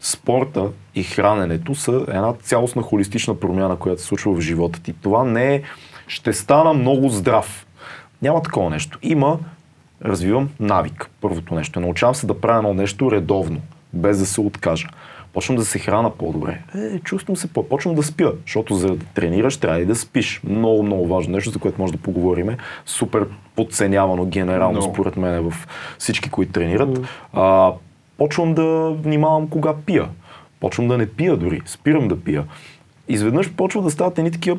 спорта 0.00 0.64
и 0.94 1.02
храненето 1.02 1.74
са 1.74 2.04
една 2.08 2.32
цялостна 2.32 2.82
холистична 2.82 3.34
промяна, 3.34 3.76
която 3.76 4.00
се 4.02 4.08
случва 4.08 4.34
в 4.34 4.40
живота 4.40 4.82
ти. 4.82 4.92
Това 4.92 5.24
не 5.24 5.54
е 5.54 5.62
ще 6.06 6.32
стана 6.32 6.72
много 6.72 7.08
здрав. 7.08 7.65
Няма 8.26 8.42
такова 8.42 8.70
нещо. 8.70 8.98
Има, 9.02 9.38
развивам 10.04 10.50
навик. 10.60 11.10
Първото 11.20 11.54
нещо. 11.54 11.80
Научавам 11.80 12.14
се 12.14 12.26
да 12.26 12.40
правя 12.40 12.58
едно 12.58 12.74
нещо 12.74 13.10
редовно, 13.10 13.60
без 13.92 14.18
да 14.18 14.26
се 14.26 14.40
откажа. 14.40 14.88
Почвам 15.32 15.56
да 15.56 15.64
се 15.64 15.78
храна 15.78 16.10
по-добре. 16.10 16.62
Е, 16.74 16.98
чувствам 16.98 17.36
се 17.36 17.52
по. 17.52 17.68
Почвам 17.68 17.94
да 17.94 18.02
спя, 18.02 18.32
защото 18.46 18.74
за 18.74 18.88
да 18.88 19.04
тренираш 19.14 19.56
трябва 19.56 19.80
и 19.80 19.86
да 19.86 19.94
спиш. 19.94 20.40
Много, 20.44 20.82
много 20.82 21.06
важно 21.08 21.34
нещо, 21.34 21.50
за 21.50 21.58
което 21.58 21.80
може 21.80 21.92
да 21.92 21.98
поговорим. 21.98 22.56
Супер 22.86 23.26
подценявано 23.56 24.24
генерално, 24.24 24.78
Много. 24.78 24.94
според 24.94 25.16
мен, 25.16 25.50
в 25.50 25.68
всички, 25.98 26.30
които 26.30 26.52
тренират. 26.52 27.00
А, 27.32 27.72
почвам 28.18 28.54
да 28.54 28.90
внимавам 29.02 29.48
кога 29.48 29.74
пия. 29.86 30.08
Почвам 30.60 30.88
да 30.88 30.98
не 30.98 31.06
пия 31.06 31.36
дори. 31.36 31.60
Спирам 31.66 32.08
да 32.08 32.20
пия. 32.20 32.44
Изведнъж 33.08 33.52
почва 33.52 33.82
да 33.82 33.90
стават 33.90 34.18
едни 34.18 34.30
такива 34.30 34.58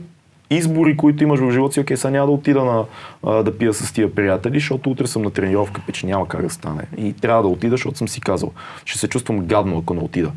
избори, 0.50 0.98
които 0.98 1.24
имаш 1.24 1.40
в 1.40 1.52
живота 1.52 1.74
си, 1.74 1.80
окей, 1.80 1.98
сега 1.98 2.12
няма 2.12 2.26
да 2.26 2.32
отида 2.32 2.64
на, 2.64 3.44
да 3.44 3.58
пия 3.58 3.74
с 3.74 3.94
тия 3.94 4.16
приятели, 4.16 4.60
защото 4.60 4.90
утре 4.90 5.08
съм 5.08 5.22
на 5.22 5.32
тренировка, 5.32 5.82
пич 5.88 6.04
няма 6.04 6.28
как 6.28 6.42
да 6.42 6.50
стане. 6.50 6.84
И 6.98 7.14
трябва 7.14 7.44
да 7.44 7.48
отида, 7.48 7.72
защото 7.72 7.98
съм 7.98 8.08
си 8.08 8.22
казал, 8.22 8.52
ще 8.86 9.00
се 9.00 9.08
чувствам 9.08 9.40
гадно, 9.40 9.78
ако 9.78 9.94
не 9.94 10.00
отида. 10.00 10.32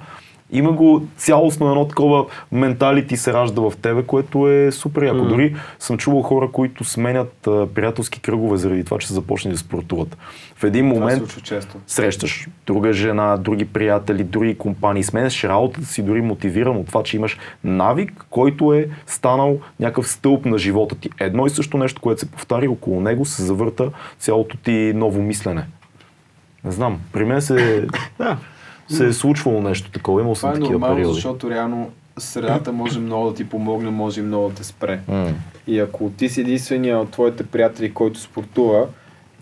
Има 0.53 0.73
го 0.73 1.07
цялостно 1.17 1.69
едно 1.69 1.89
такова 1.89 2.27
менталити 2.53 3.17
се 3.17 3.33
ражда 3.33 3.61
в 3.61 3.73
тебе, 3.83 4.03
което 4.03 4.49
е 4.49 4.73
супер 4.73 5.03
яко. 5.03 5.25
Дори 5.25 5.57
съм 5.79 5.99
чувал 5.99 6.23
хора, 6.23 6.49
които 6.53 6.85
сменят 6.85 7.47
а, 7.47 7.67
приятелски 7.75 8.21
кръгове 8.21 8.57
заради 8.57 8.85
това, 8.85 8.99
че 8.99 9.07
са 9.07 9.15
започнали 9.15 9.55
да 9.55 9.59
спортуват. 9.59 10.17
В 10.57 10.65
един 10.65 10.87
момент 10.87 11.23
срещаш 11.87 12.49
друга 12.67 12.93
жена, 12.93 13.37
други 13.37 13.65
приятели, 13.65 14.25
други 14.25 14.59
компании, 14.59 15.03
сменяш 15.03 15.45
работата 15.45 15.87
си 15.87 16.03
дори 16.03 16.21
мотивиран 16.21 16.77
от 16.77 16.87
това, 16.87 17.03
че 17.03 17.17
имаш 17.17 17.39
навик, 17.65 18.27
който 18.31 18.73
е 18.73 18.89
станал 19.07 19.59
някакъв 19.81 20.09
стълб 20.09 20.47
на 20.47 20.59
живота 20.59 20.95
ти. 20.95 21.11
Едно 21.21 21.47
и 21.47 21.51
също 21.51 21.79
нещо, 21.79 22.01
което 22.01 22.21
се 22.21 22.31
повтаря 22.31 22.71
около 22.71 23.01
него, 23.01 23.25
се 23.25 23.43
завърта 23.43 23.91
цялото 24.19 24.57
ти 24.57 24.93
ново 24.95 25.23
мислене. 25.23 25.67
Не 26.65 26.71
знам, 26.71 27.01
при 27.13 27.25
мен 27.25 27.43
се, 27.43 27.87
Да. 28.19 28.37
Се 28.95 29.07
е 29.07 29.13
случвало 29.13 29.63
нещо 29.63 29.91
такова, 29.91 30.21
имал 30.21 30.35
Това 30.35 30.41
съм 30.41 30.51
е 30.51 30.55
такива 30.55 30.73
нормално, 30.73 30.97
периоди. 30.97 31.15
защото 31.15 31.51
реално 31.51 31.91
средата 32.19 32.73
може 32.73 32.99
много 32.99 33.29
да 33.31 33.35
ти 33.35 33.49
помогне, 33.49 33.91
може 33.91 34.21
и 34.21 34.25
много 34.25 34.49
да 34.49 34.55
те 34.55 34.65
спре. 34.65 35.01
М. 35.09 35.33
И 35.67 35.79
ако 35.79 36.11
ти 36.11 36.29
си 36.29 36.41
единствения 36.41 36.99
от 36.99 37.11
твоите 37.11 37.47
приятели, 37.47 37.95
който 37.95 38.21
спортува 38.21 38.87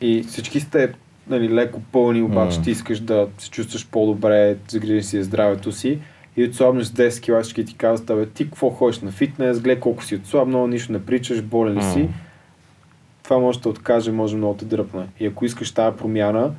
и 0.01 0.23
всички 0.23 0.61
сте 0.61 0.93
нали, 1.29 1.55
леко 1.55 1.81
пълни, 1.93 2.23
обаче 2.23 2.59
М. 2.59 2.65
ти 2.65 2.71
искаш 2.71 3.01
да 3.01 3.27
се 3.39 3.51
чувстваш 3.51 3.89
по-добре, 3.89 4.57
загрижиш 4.69 5.05
си 5.05 5.23
здравето 5.23 5.73
си 5.73 5.99
и 6.37 6.45
отслабнеш 6.45 6.87
с 6.87 6.93
10 6.93 7.39
кг, 7.39 7.43
всички 7.43 7.65
ти 7.65 7.75
казват, 7.75 8.11
абе 8.11 8.27
ти 8.27 8.45
какво 8.45 8.71
ходиш 8.71 9.01
на 9.01 9.11
фитнес, 9.11 9.61
гледай 9.61 9.81
колко 9.81 10.05
си 10.05 10.15
отслабнал, 10.15 10.67
нищо 10.67 10.93
не 10.93 11.05
причаш, 11.05 11.43
болен 11.43 11.79
ли 11.79 11.83
си. 11.83 12.09
Това 13.23 13.39
може 13.39 13.61
да 13.61 13.69
откаже, 13.69 14.13
може 14.13 14.37
много 14.37 14.55
да 14.55 14.59
те 14.59 14.65
дръпне. 14.65 15.07
И 15.21 15.27
ако 15.27 15.45
искаш 15.45 15.71
тази 15.71 15.97
промяна, 15.97 16.51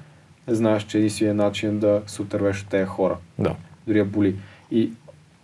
знаеш, 0.55 0.83
че 0.83 0.97
единственият 0.97 1.37
начин 1.37 1.69
е 1.69 1.79
да 1.79 2.01
се 2.07 2.21
отървеш 2.21 2.61
от 2.61 2.67
тези 2.67 2.85
хора 2.85 3.17
Да. 3.39 3.55
дори 3.87 3.97
я 3.97 4.05
боли. 4.05 4.35
И 4.71 4.91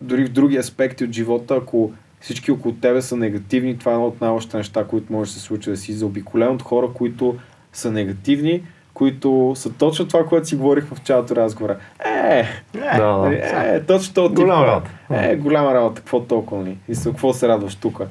дори 0.01 0.25
в 0.25 0.29
други 0.29 0.57
аспекти 0.57 1.03
от 1.03 1.11
живота, 1.11 1.55
ако 1.55 1.91
всички 2.21 2.51
около 2.51 2.73
тебе 2.75 3.01
са 3.01 3.17
негативни, 3.17 3.77
това 3.77 3.91
е 3.91 3.95
едно 3.95 4.07
от 4.07 4.21
най-лошите 4.21 4.57
неща, 4.57 4.83
които 4.83 5.13
може 5.13 5.29
да 5.31 5.33
се 5.33 5.43
случи, 5.43 5.69
да 5.69 5.77
си 5.77 5.93
заобиколен 5.93 6.49
от 6.49 6.61
хора, 6.61 6.87
които 6.93 7.35
са 7.73 7.91
негативни, 7.91 8.63
които 8.93 9.53
са 9.55 9.73
точно 9.73 10.07
това, 10.07 10.25
което 10.25 10.47
си 10.47 10.55
говорих 10.55 10.85
в 10.85 10.91
началото 10.91 11.35
разговора. 11.35 11.77
Е, 12.05 12.45
Да, 12.73 13.17
нали, 13.17 13.35
да. 13.35 13.75
е, 13.75 13.83
точно 13.83 14.13
този 14.13 14.29
тип. 14.29 14.35
Голяма 14.35 14.67
работа. 14.67 14.89
Е, 15.11 15.35
голяма 15.35 15.73
работа, 15.73 15.95
какво 16.01 16.21
толкова 16.21 16.63
ни? 16.63 16.77
И 16.87 16.95
с 16.95 17.03
какво 17.09 17.33
се 17.33 17.47
радваш 17.47 17.75
тук? 17.75 18.01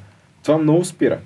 Това 0.43 0.59
много 0.59 0.85
спира. 0.85 1.19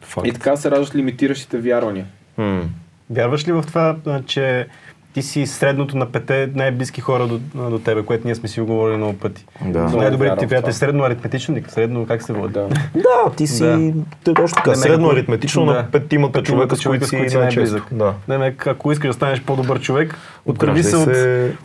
Факт. 0.00 0.26
И 0.26 0.32
така 0.32 0.56
се 0.56 0.70
раждат 0.70 0.94
лимитиращите 0.94 1.58
вярвания. 1.58 2.06
М. 2.38 2.62
Вярваш 3.10 3.48
ли 3.48 3.52
в 3.52 3.64
това, 3.66 3.96
че 4.26 4.66
ти 5.12 5.22
си 5.22 5.46
средното 5.46 5.96
на 5.96 6.06
пете 6.06 6.50
най-близки 6.54 7.00
хора 7.00 7.26
до, 7.26 7.38
до 7.70 7.78
тебе, 7.78 8.02
което 8.02 8.26
ние 8.26 8.34
сме 8.34 8.48
си 8.48 8.60
оговорили 8.60 8.96
много 8.96 9.18
пъти? 9.18 9.46
Да. 9.64 9.78
Вярвам 9.86 10.10
ти 10.10 10.16
в 10.16 10.48
приятели, 10.48 10.60
това. 10.60 10.72
средно 10.72 11.04
аритметично 11.04 11.54
ли? 11.54 11.64
Средно 11.68 12.06
как 12.06 12.22
се 12.22 12.32
води? 12.32 12.52
Да. 12.52 12.68
Да, 12.94 13.30
ти 13.36 13.46
си 13.46 13.62
Да. 13.62 13.78
да. 14.24 14.34
точно 14.34 14.56
така. 14.56 14.70
Не 14.70 14.76
ме 14.76 14.82
Средно 14.82 15.10
аритметично 15.10 15.66
да. 15.66 15.72
на 15.72 15.90
петимата 15.90 16.42
човека, 16.42 16.76
с 16.76 16.84
които 16.84 17.06
си 17.06 17.16
най-близък. 17.16 17.82
Да. 17.92 18.14
Не, 18.28 18.38
ме, 18.38 18.56
ако 18.66 18.92
искаш 18.92 19.08
да 19.08 19.12
станеш 19.14 19.42
по-добър 19.42 19.80
човек, 19.80 20.14
отърви 20.46 20.82
се, 20.82 20.96
от, 20.96 21.08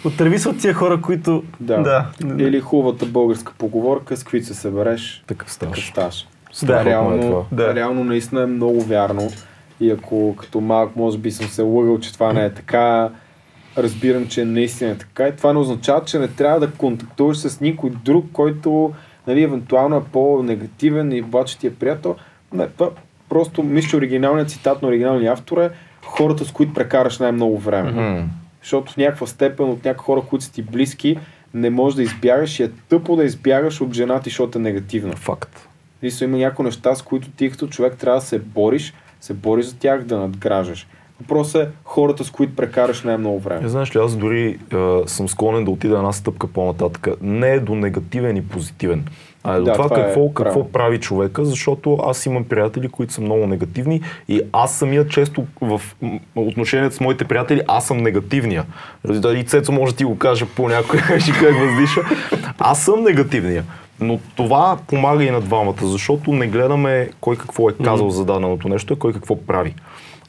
отърви 0.05 0.39
се 0.39 0.49
от 0.49 0.59
тия 0.59 0.73
хора, 0.73 1.01
които... 1.01 1.43
Да. 1.59 1.77
да. 1.77 2.05
Или 2.43 2.59
хубавата 2.59 3.05
българска 3.05 3.53
поговорка, 3.57 4.17
с 4.17 4.23
каквито 4.23 4.47
се 4.47 4.53
събереш, 4.53 5.23
Такъв 5.27 5.47
такъв 5.47 5.51
ставаш. 5.53 5.89
ставаш. 5.89 6.27
Страхотно 6.51 6.89
е 6.89 6.91
реално, 6.91 7.21
това. 7.21 7.41
Да. 7.51 7.75
реално 7.75 8.03
наистина 8.03 8.41
е 8.41 8.45
много 8.45 8.81
вярно. 8.81 9.29
И 9.79 9.91
ако 9.91 10.35
като 10.39 10.61
малък 10.61 10.95
може 10.95 11.17
би 11.17 11.31
съм 11.31 11.45
се 11.47 11.61
лъгал, 11.61 11.99
че 11.99 12.13
това 12.13 12.33
не 12.33 12.45
е 12.45 12.49
така, 12.53 13.09
разбирам, 13.77 14.27
че 14.27 14.45
наистина 14.45 14.91
е 14.91 14.97
така. 14.97 15.27
И 15.27 15.35
това 15.35 15.53
не 15.53 15.59
означава, 15.59 16.05
че 16.05 16.19
не 16.19 16.27
трябва 16.27 16.59
да 16.59 16.71
контактуваш 16.71 17.37
с 17.37 17.61
никой 17.61 17.89
друг, 17.89 18.25
който 18.33 18.93
нали, 19.27 19.43
евентуално 19.43 19.97
е 19.97 20.03
по-негативен 20.11 21.11
и 21.11 21.21
обаче 21.21 21.57
ти 21.57 21.67
е 21.67 21.73
приятел. 21.73 22.15
Не, 22.53 22.67
това 22.67 22.89
просто 23.29 23.63
мисля, 23.63 23.89
че 23.89 23.97
оригиналният 23.97 24.49
цитат 24.49 24.81
на 24.81 24.87
оригиналния 24.87 25.33
автор 25.33 25.57
е 25.57 25.69
хората, 26.05 26.45
с 26.45 26.51
които 26.51 26.73
прекараш 26.73 27.19
най-много 27.19 27.57
време. 27.57 27.91
М. 27.91 28.29
Защото 28.61 28.91
в 28.91 28.97
някаква 28.97 29.27
степен 29.27 29.69
от 29.69 29.85
някакви 29.85 30.05
хора, 30.05 30.21
които 30.29 30.45
са 30.45 30.51
ти 30.51 30.61
близки, 30.61 31.17
не 31.53 31.69
можеш 31.69 31.95
да 31.95 32.03
избягаш 32.03 32.59
и 32.59 32.63
е 32.63 32.71
тъпо 32.89 33.15
да 33.15 33.23
избягаш 33.23 33.81
от 33.81 33.93
жена 33.93 34.19
ти, 34.19 34.29
защото 34.29 34.57
е 34.57 34.61
негативна. 34.61 35.15
Факт. 35.15 35.67
Мисля, 36.03 36.25
има 36.25 36.37
някои 36.37 36.65
неща, 36.65 36.95
с 36.95 37.01
които 37.01 37.29
ти 37.29 37.49
като 37.49 37.67
човек 37.67 37.97
трябва 37.97 38.19
да 38.19 38.25
се 38.25 38.39
бориш, 38.39 38.93
се 39.21 39.33
бориш 39.33 39.65
за 39.65 39.75
тях, 39.75 40.03
да 40.03 40.17
надграждаш. 40.17 40.87
Въпросът 41.21 41.63
е 41.63 41.71
хората, 41.83 42.23
с 42.23 42.31
които 42.31 42.55
прекараш 42.55 43.03
най-много 43.03 43.37
Е, 43.37 43.39
време. 43.39 43.67
знаеш 43.67 43.95
ли, 43.95 43.99
аз 43.99 44.15
дори 44.15 44.59
а, 44.73 45.01
съм 45.05 45.29
склонен 45.29 45.65
да 45.65 45.71
отида 45.71 45.95
една 45.95 46.11
стъпка 46.13 46.47
по-нататък. 46.47 47.07
Не 47.21 47.49
е 47.49 47.59
до 47.59 47.75
негативен 47.75 48.37
и 48.37 48.43
позитивен. 48.43 49.05
А 49.43 49.55
е 49.55 49.59
до 49.59 49.63
Да, 49.63 49.73
това, 49.73 49.83
това 49.85 49.99
е 49.99 50.05
какво, 50.05 50.27
какво 50.27 50.53
право. 50.53 50.69
прави 50.69 50.99
човека, 50.99 51.45
защото 51.45 51.97
аз 51.97 52.25
имам 52.25 52.43
приятели, 52.43 52.89
които 52.89 53.13
са 53.13 53.21
много 53.21 53.47
негативни 53.47 54.01
и 54.27 54.41
аз 54.53 54.73
самия 54.73 55.07
често 55.07 55.45
в 55.61 55.81
м, 56.01 56.11
отношенията 56.35 56.95
с 56.95 56.99
моите 56.99 57.25
приятели, 57.25 57.61
аз 57.67 57.87
съм 57.87 57.97
негативния. 57.97 58.65
И 59.27 59.43
Цецо 59.43 59.71
може 59.71 59.93
да 59.93 59.97
ти 59.97 60.03
го 60.03 60.17
каже 60.17 60.45
по 60.45 60.69
някой 60.69 60.99
как 61.39 61.55
въздиша. 61.59 62.01
Аз 62.59 62.81
съм 62.81 63.03
негативния. 63.03 63.63
Но 63.99 64.19
това 64.35 64.77
помага 64.87 65.23
и 65.23 65.31
на 65.31 65.41
двамата, 65.41 65.75
защото 65.81 66.31
не 66.31 66.47
гледаме 66.47 67.09
кой 67.21 67.35
какво 67.35 67.69
е 67.69 67.73
казал 67.75 68.09
за 68.09 68.25
даденото 68.25 68.69
нещо, 68.69 68.93
а 68.93 68.97
кой 68.97 69.13
какво 69.13 69.37
прави. 69.37 69.75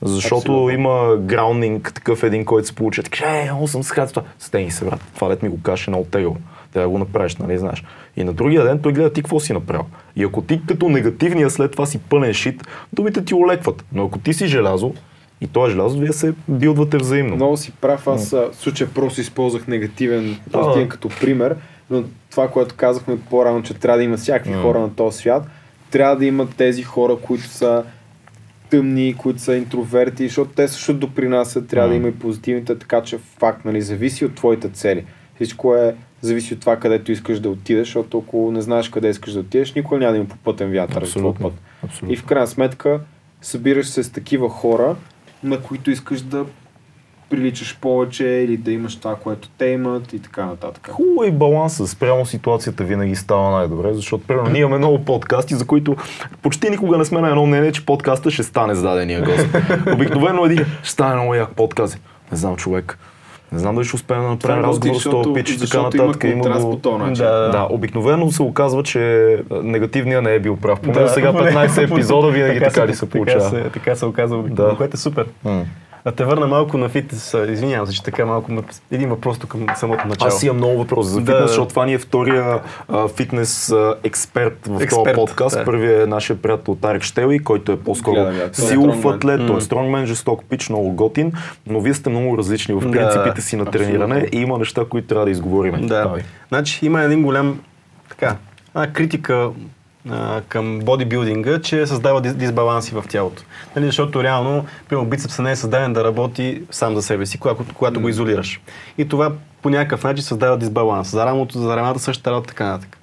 Защото 0.05 0.37
Абсолютно. 0.37 0.71
има 0.71 1.17
граундинг, 1.17 1.93
такъв 1.95 2.23
един, 2.23 2.45
който 2.45 2.69
се 2.69 2.75
получи. 2.75 3.03
Така, 3.03 3.41
е, 3.41 3.45
много 3.45 3.69
съм 3.69 3.83
това. 3.83 4.23
Стени 4.39 4.71
се, 4.71 4.85
брат. 4.85 5.01
Това 5.15 5.29
дет 5.29 5.43
ми 5.43 5.49
го 5.49 5.63
каже 5.63 5.91
на 5.91 5.99
оттегъл. 5.99 6.37
Трябва 6.73 6.87
да 6.87 6.91
го 6.91 6.99
направиш, 6.99 7.37
нали 7.37 7.59
знаеш. 7.59 7.85
И 8.17 8.25
на 8.25 8.33
другия 8.33 8.65
ден 8.65 8.79
той 8.79 8.93
гледа 8.93 9.13
ти 9.13 9.23
какво 9.23 9.41
си 9.41 9.53
направил. 9.53 9.85
И 10.17 10.25
ако 10.25 10.43
ти 10.43 10.61
като 10.69 10.89
негативния 10.89 11.51
след 11.51 11.73
това 11.73 11.87
си 11.87 11.99
пълен 11.99 12.35
шит, 12.35 12.67
думите 12.93 13.25
ти 13.25 13.35
олекват. 13.35 13.85
Но 13.93 14.05
ако 14.05 14.19
ти 14.19 14.35
си 14.35 14.47
желязо, 14.47 14.93
и 15.41 15.47
то 15.47 15.67
е 15.67 15.71
желязо, 15.71 15.99
вие 15.99 16.13
се 16.13 16.35
билдвате 16.49 16.97
взаимно. 16.97 17.37
Много 17.37 17.57
си 17.57 17.73
прав, 17.81 18.09
аз 18.09 18.31
в 18.31 18.51
случая 18.53 18.91
просто 18.95 19.21
използвах 19.21 19.67
негативен, 19.67 20.37
позитивен 20.53 20.89
като 20.89 21.09
пример, 21.21 21.57
но 21.91 22.05
това, 22.31 22.49
което 22.49 22.75
казахме 22.75 23.19
по-рано, 23.31 23.63
че 23.63 23.75
трябва 23.75 23.99
да 23.99 24.05
има 24.05 24.17
всякакви 24.17 24.53
хора 24.53 24.81
на 24.81 24.95
този 24.95 25.19
свят, 25.19 25.47
трябва 25.91 26.17
да 26.17 26.27
има 26.27 26.47
тези 26.57 26.83
хора, 26.83 27.17
които 27.17 27.45
са 27.45 27.85
тъмни, 28.75 29.15
които 29.19 29.41
са 29.41 29.57
интроверти, 29.57 30.29
защото 30.29 30.51
те 30.57 30.69
също 30.69 30.95
допринасят, 30.95 31.69
трябва 31.69 31.89
да 31.89 31.95
има 31.95 32.09
и 32.09 32.15
позитивните, 32.15 32.79
така 32.79 33.03
че 33.03 33.19
факт, 33.19 33.65
нали, 33.65 33.83
зависи 33.83 34.25
от 34.25 34.35
твоите 34.35 34.69
цели. 34.69 35.05
Всичко 35.35 35.75
е, 35.75 35.95
зависи 36.21 36.55
от 36.55 36.61
това, 36.61 36.77
където 36.77 37.13
искаш 37.13 37.41
да 37.41 37.51
отидеш, 37.51 37.87
защото 37.87 38.19
ако 38.19 38.51
не 38.53 38.61
знаеш 38.61 38.89
къде 38.89 39.09
искаш 39.09 39.33
да 39.33 39.41
отидеш, 39.41 39.75
никога 39.75 39.99
няма 39.99 40.13
да 40.13 40.19
има 40.19 40.29
попътен 40.29 40.71
вятър 40.73 41.03
Абсолютно. 41.03 41.51
път. 41.51 41.53
Абсолютно. 41.83 42.13
И 42.13 42.17
в 42.17 42.25
крайна 42.25 42.47
сметка 42.47 43.01
събираш 43.43 43.87
се 43.87 44.03
с 44.03 44.11
такива 44.11 44.49
хора, 44.49 44.97
на 45.43 45.61
които 45.61 45.91
искаш 45.91 46.21
да 46.21 46.45
приличаш 47.37 47.79
повече 47.79 48.25
или 48.25 48.57
да 48.57 48.73
имаш 48.73 48.97
това, 48.97 49.15
което 49.15 49.49
те 49.49 49.67
имат 49.67 50.13
и 50.13 50.19
така 50.19 50.45
нататък. 50.45 50.89
Хубаво 50.89 51.25
е 51.25 51.29
и 51.29 51.33
баланса. 51.33 51.87
Спрямо 51.87 52.27
ситуацията 52.27 52.85
винаги 52.85 53.17
става 53.17 53.51
най-добре, 53.51 53.95
защото 53.95 54.25
примерно 54.25 54.51
ние 54.51 54.61
имаме 54.61 54.79
много 54.79 54.99
подкасти, 55.01 55.55
за 55.55 55.67
които 55.67 55.97
почти 56.43 56.71
никога 56.71 56.99
не 56.99 57.05
сме 57.05 57.21
на 57.21 57.29
едно 57.29 57.47
мнение, 57.47 57.73
че 57.73 57.87
подкаста 57.87 58.31
ще 58.31 58.43
стане 58.43 58.75
с 58.75 58.83
дадения 58.83 59.23
гост. 59.23 59.49
Обикновено 59.95 60.45
един 60.45 60.65
ще 60.83 60.91
стане 60.91 61.15
много 61.15 61.35
як 61.35 61.51
подкаст. 61.51 61.99
Не 62.33 62.39
знам 62.39 62.57
човек. 62.57 62.99
Не 63.53 63.61
знам 63.61 63.75
дали 63.75 63.85
ще 63.85 63.97
успеем 63.97 64.23
да 64.23 64.29
направим 64.29 64.65
разговор 64.65 64.97
с 64.97 65.05
този 65.05 65.33
пич 65.35 65.51
и 65.51 65.61
така 65.61 65.79
има 65.79 65.85
нататък. 65.87 66.33
контраст 66.33 66.63
го- 66.63 66.71
по 66.71 66.77
този 66.79 66.97
начин. 66.97 67.15
Да, 67.17 67.49
Да, 67.49 67.67
обикновено 67.71 68.31
се 68.31 68.43
оказва, 68.43 68.83
че 68.83 69.01
негативният 69.53 70.25
не 70.25 70.35
е 70.35 70.41
бил 70.41 70.57
прав. 70.57 70.81
Поне 70.81 70.93
Да, 70.95 71.09
сега 71.09 71.33
поне- 71.33 71.51
15 71.51 71.79
епизода 71.85 72.29
винаги 72.29 72.61
така, 72.61 72.87
ли 72.87 72.95
се 72.95 73.09
получава. 73.09 73.41
Така 73.43 73.57
се, 73.59 73.71
така 73.71 73.95
се 73.95 74.07
оказва 74.07 74.39
обикновено, 74.39 74.71
Да. 74.71 74.77
което 74.77 74.95
е 74.95 74.99
супер. 74.99 75.27
Да 76.05 76.13
те 76.13 76.25
върна 76.25 76.47
малко 76.47 76.79
на 76.79 76.89
фитнес. 76.89 77.37
Извинявам 77.49 77.87
се, 77.87 77.93
че 77.93 78.03
така 78.03 78.27
малко 78.27 78.53
един 78.91 79.09
въпрос 79.09 79.39
тук 79.39 79.51
към 79.51 79.67
самото 79.77 80.09
начало. 80.09 80.29
Аз 80.29 80.43
имам 80.43 80.57
много 80.57 80.79
въпроси 80.79 81.09
за 81.11 81.15
Да, 81.15 81.21
фитнес, 81.23 81.39
да. 81.39 81.49
защото 81.49 81.69
това 81.69 81.87
ни 81.87 81.95
е 81.95 81.99
втория 81.99 82.61
а, 82.89 83.09
фитнес 83.09 83.71
а, 83.71 83.95
експерт 84.03 84.59
в 84.61 84.65
този 84.65 84.85
Експерт, 84.85 85.15
подкаст. 85.15 85.57
да. 85.57 85.65
Първият 85.65 86.03
е 86.03 86.07
нашия 86.07 86.37
приятел 86.37 86.75
Тарик 86.75 87.03
Штели, 87.03 87.39
който 87.39 87.73
е 87.73 87.77
по-скоро. 87.77 88.15
Той 88.15 88.45
е 88.45 88.55
силов 88.55 88.97
стронгмен. 88.97 89.15
атлет, 89.15 89.47
той 89.47 89.57
е 89.57 89.61
стронгмен, 89.61 90.07
жесток 90.07 90.45
пич, 90.45 90.69
много 90.69 90.91
готин, 90.91 91.33
но 91.67 91.81
вие 91.81 91.95
сте 91.95 92.11
много 92.11 92.39
различни 92.39 92.75
в 92.75 92.81
Да, 92.81 92.91
принципите 92.91 93.41
си 93.43 93.57
на 93.57 93.63
абсолютно. 93.63 93.87
трениране 93.87 94.29
и 94.33 94.39
има 94.39 94.59
неща, 94.59 94.83
които 94.85 95.09
трябва 95.09 95.25
да 95.25 95.31
изговорим. 95.31 95.87
Да. 95.87 96.15
Значи 96.49 96.87
има 96.87 97.03
един 97.03 97.23
голям 97.23 97.61
така, 98.09 98.37
една 98.75 98.93
критика 98.93 99.51
а, 100.11 100.41
към 100.49 100.79
бодибилдинга, 100.79 101.61
че 101.61 101.87
създава 101.87 102.23
дис- 102.23 102.35
дисбаланси 102.35 102.95
в 102.95 103.05
тялото. 103.09 103.43
Нали, 103.77 103.87
защото 103.87 104.23
реално, 104.23 104.65
примерно, 104.89 105.11
бицепса 105.11 105.43
не 105.43 105.51
е 105.51 105.57
създаден 105.57 105.93
да 105.93 106.05
работи 106.05 106.63
сам 106.71 106.95
за 106.95 107.03
себе 107.03 107.27
си, 107.27 107.39
когато, 107.39 107.65
когато 107.75 108.01
го 108.01 108.09
изолираш. 108.09 108.61
И 108.99 109.09
това 109.09 109.33
по 109.63 109.71
някакъв 109.71 110.05
начин 110.05 110.25
създава 110.25 110.59
дисбаланс. 110.59 111.11
За 111.11 111.27
рамото, 111.27 111.59
за 111.59 111.77
рамата 111.77 112.01
същата 112.01 112.31
работа, 112.31 112.49
така 112.49 112.65
нататък. 112.65 112.99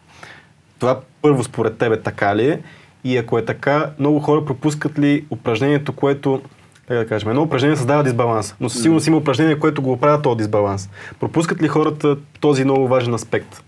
Това 0.79 0.99
първо 1.21 1.43
според 1.43 1.77
тебе 1.77 2.01
така 2.01 2.35
ли 2.35 2.49
е? 2.49 2.59
И 3.03 3.17
ако 3.17 3.37
е 3.37 3.45
така, 3.45 3.89
много 3.99 4.19
хора 4.19 4.45
пропускат 4.45 4.99
ли 4.99 5.25
упражнението, 5.29 5.93
което 5.93 6.41
как 6.87 6.97
да 6.97 7.07
кажем, 7.07 7.29
едно 7.29 7.41
упражнение 7.41 7.77
създава 7.77 8.03
дисбаланс, 8.03 8.55
но 8.59 8.69
със 8.69 8.81
сигурност 8.81 9.07
има 9.07 9.17
упражнение, 9.17 9.59
което 9.59 9.81
го 9.81 9.91
оправя 9.91 10.21
този 10.21 10.37
дисбаланс. 10.37 10.89
Пропускат 11.19 11.61
ли 11.61 11.67
хората 11.67 12.17
този 12.39 12.63
много 12.63 12.87
важен 12.87 13.13
аспект? 13.13 13.63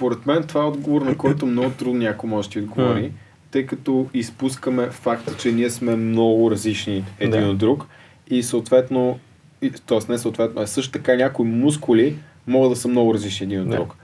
Според 0.00 0.26
мен 0.26 0.42
това 0.42 0.60
е 0.60 0.66
отговор, 0.66 1.02
на 1.02 1.16
който 1.16 1.46
много 1.46 1.70
трудно 1.70 2.00
някой 2.00 2.30
може 2.30 2.48
да 2.48 2.52
ти 2.52 2.58
отговори, 2.58 3.12
тъй 3.50 3.66
като 3.66 4.06
изпускаме 4.14 4.86
факта, 4.90 5.36
че 5.36 5.52
ние 5.52 5.70
сме 5.70 5.96
много 5.96 6.50
различни 6.50 7.04
един 7.18 7.40
Да. 7.40 7.48
от 7.48 7.58
друг 7.58 7.86
и 8.30 8.42
съответно, 8.42 9.18
т.е. 9.86 10.12
не 10.12 10.18
съответно, 10.18 10.62
а 10.62 10.66
също 10.66 10.92
така 10.92 11.16
някои 11.16 11.46
мускули 11.46 12.16
могат 12.46 12.70
да 12.72 12.76
са 12.76 12.88
много 12.88 13.14
различни 13.14 13.46
един 13.46 13.60
от 13.62 13.68
Да. 13.68 13.76
друг. 13.76 13.96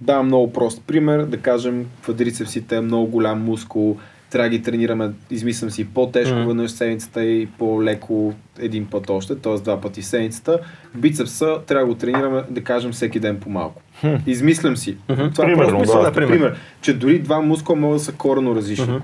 Давам 0.00 0.26
много 0.26 0.52
прост 0.52 0.82
пример, 0.86 1.24
да 1.24 1.36
кажем 1.36 1.86
квадрицепсите 2.02 2.76
е 2.76 2.80
много 2.80 3.06
голям 3.06 3.44
мускул, 3.44 3.98
трябва 4.30 4.50
да 4.50 4.56
ги 4.56 4.62
тренираме, 4.62 5.10
измислям 5.30 5.70
си 5.70 5.88
по-тежко 5.88 6.34
Мгм. 6.34 6.46
веднъж 6.46 6.70
седмицата 6.70 7.24
и 7.24 7.46
по-леко 7.48 8.34
един 8.58 8.86
път 8.86 9.10
още, 9.10 9.36
т.е. 9.36 9.54
два 9.54 9.80
пъти 9.80 10.02
седмицата. 10.02 10.58
Бицепса 10.94 11.58
трябва 11.66 11.86
да 11.86 11.92
го 11.92 11.98
тренираме, 11.98 12.42
да 12.50 12.64
кажем, 12.64 12.92
всеки 12.92 13.20
ден 13.20 13.40
по-малко. 13.40 13.82
Измислям 14.26 14.76
си. 14.76 14.96
Това 15.06 15.24
е 15.24 15.30
Примерно, 15.32 15.78
просто 15.78 15.96
да, 15.96 16.02
да, 16.02 16.12
пример. 16.12 16.30
пример. 16.30 16.56
Че 16.80 16.94
дори 16.94 17.18
два 17.18 17.40
мускула 17.40 17.78
могат 17.78 17.98
да 17.98 18.04
са 18.04 18.12
корено 18.12 18.54
различни. 18.54 18.84
Мгм. 18.86 18.96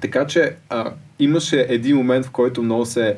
Така 0.00 0.26
че 0.26 0.56
а, 0.68 0.90
имаше 1.18 1.66
един 1.68 1.96
момент, 1.96 2.26
в 2.26 2.30
който 2.30 2.62
много 2.62 2.84
се 2.86 3.16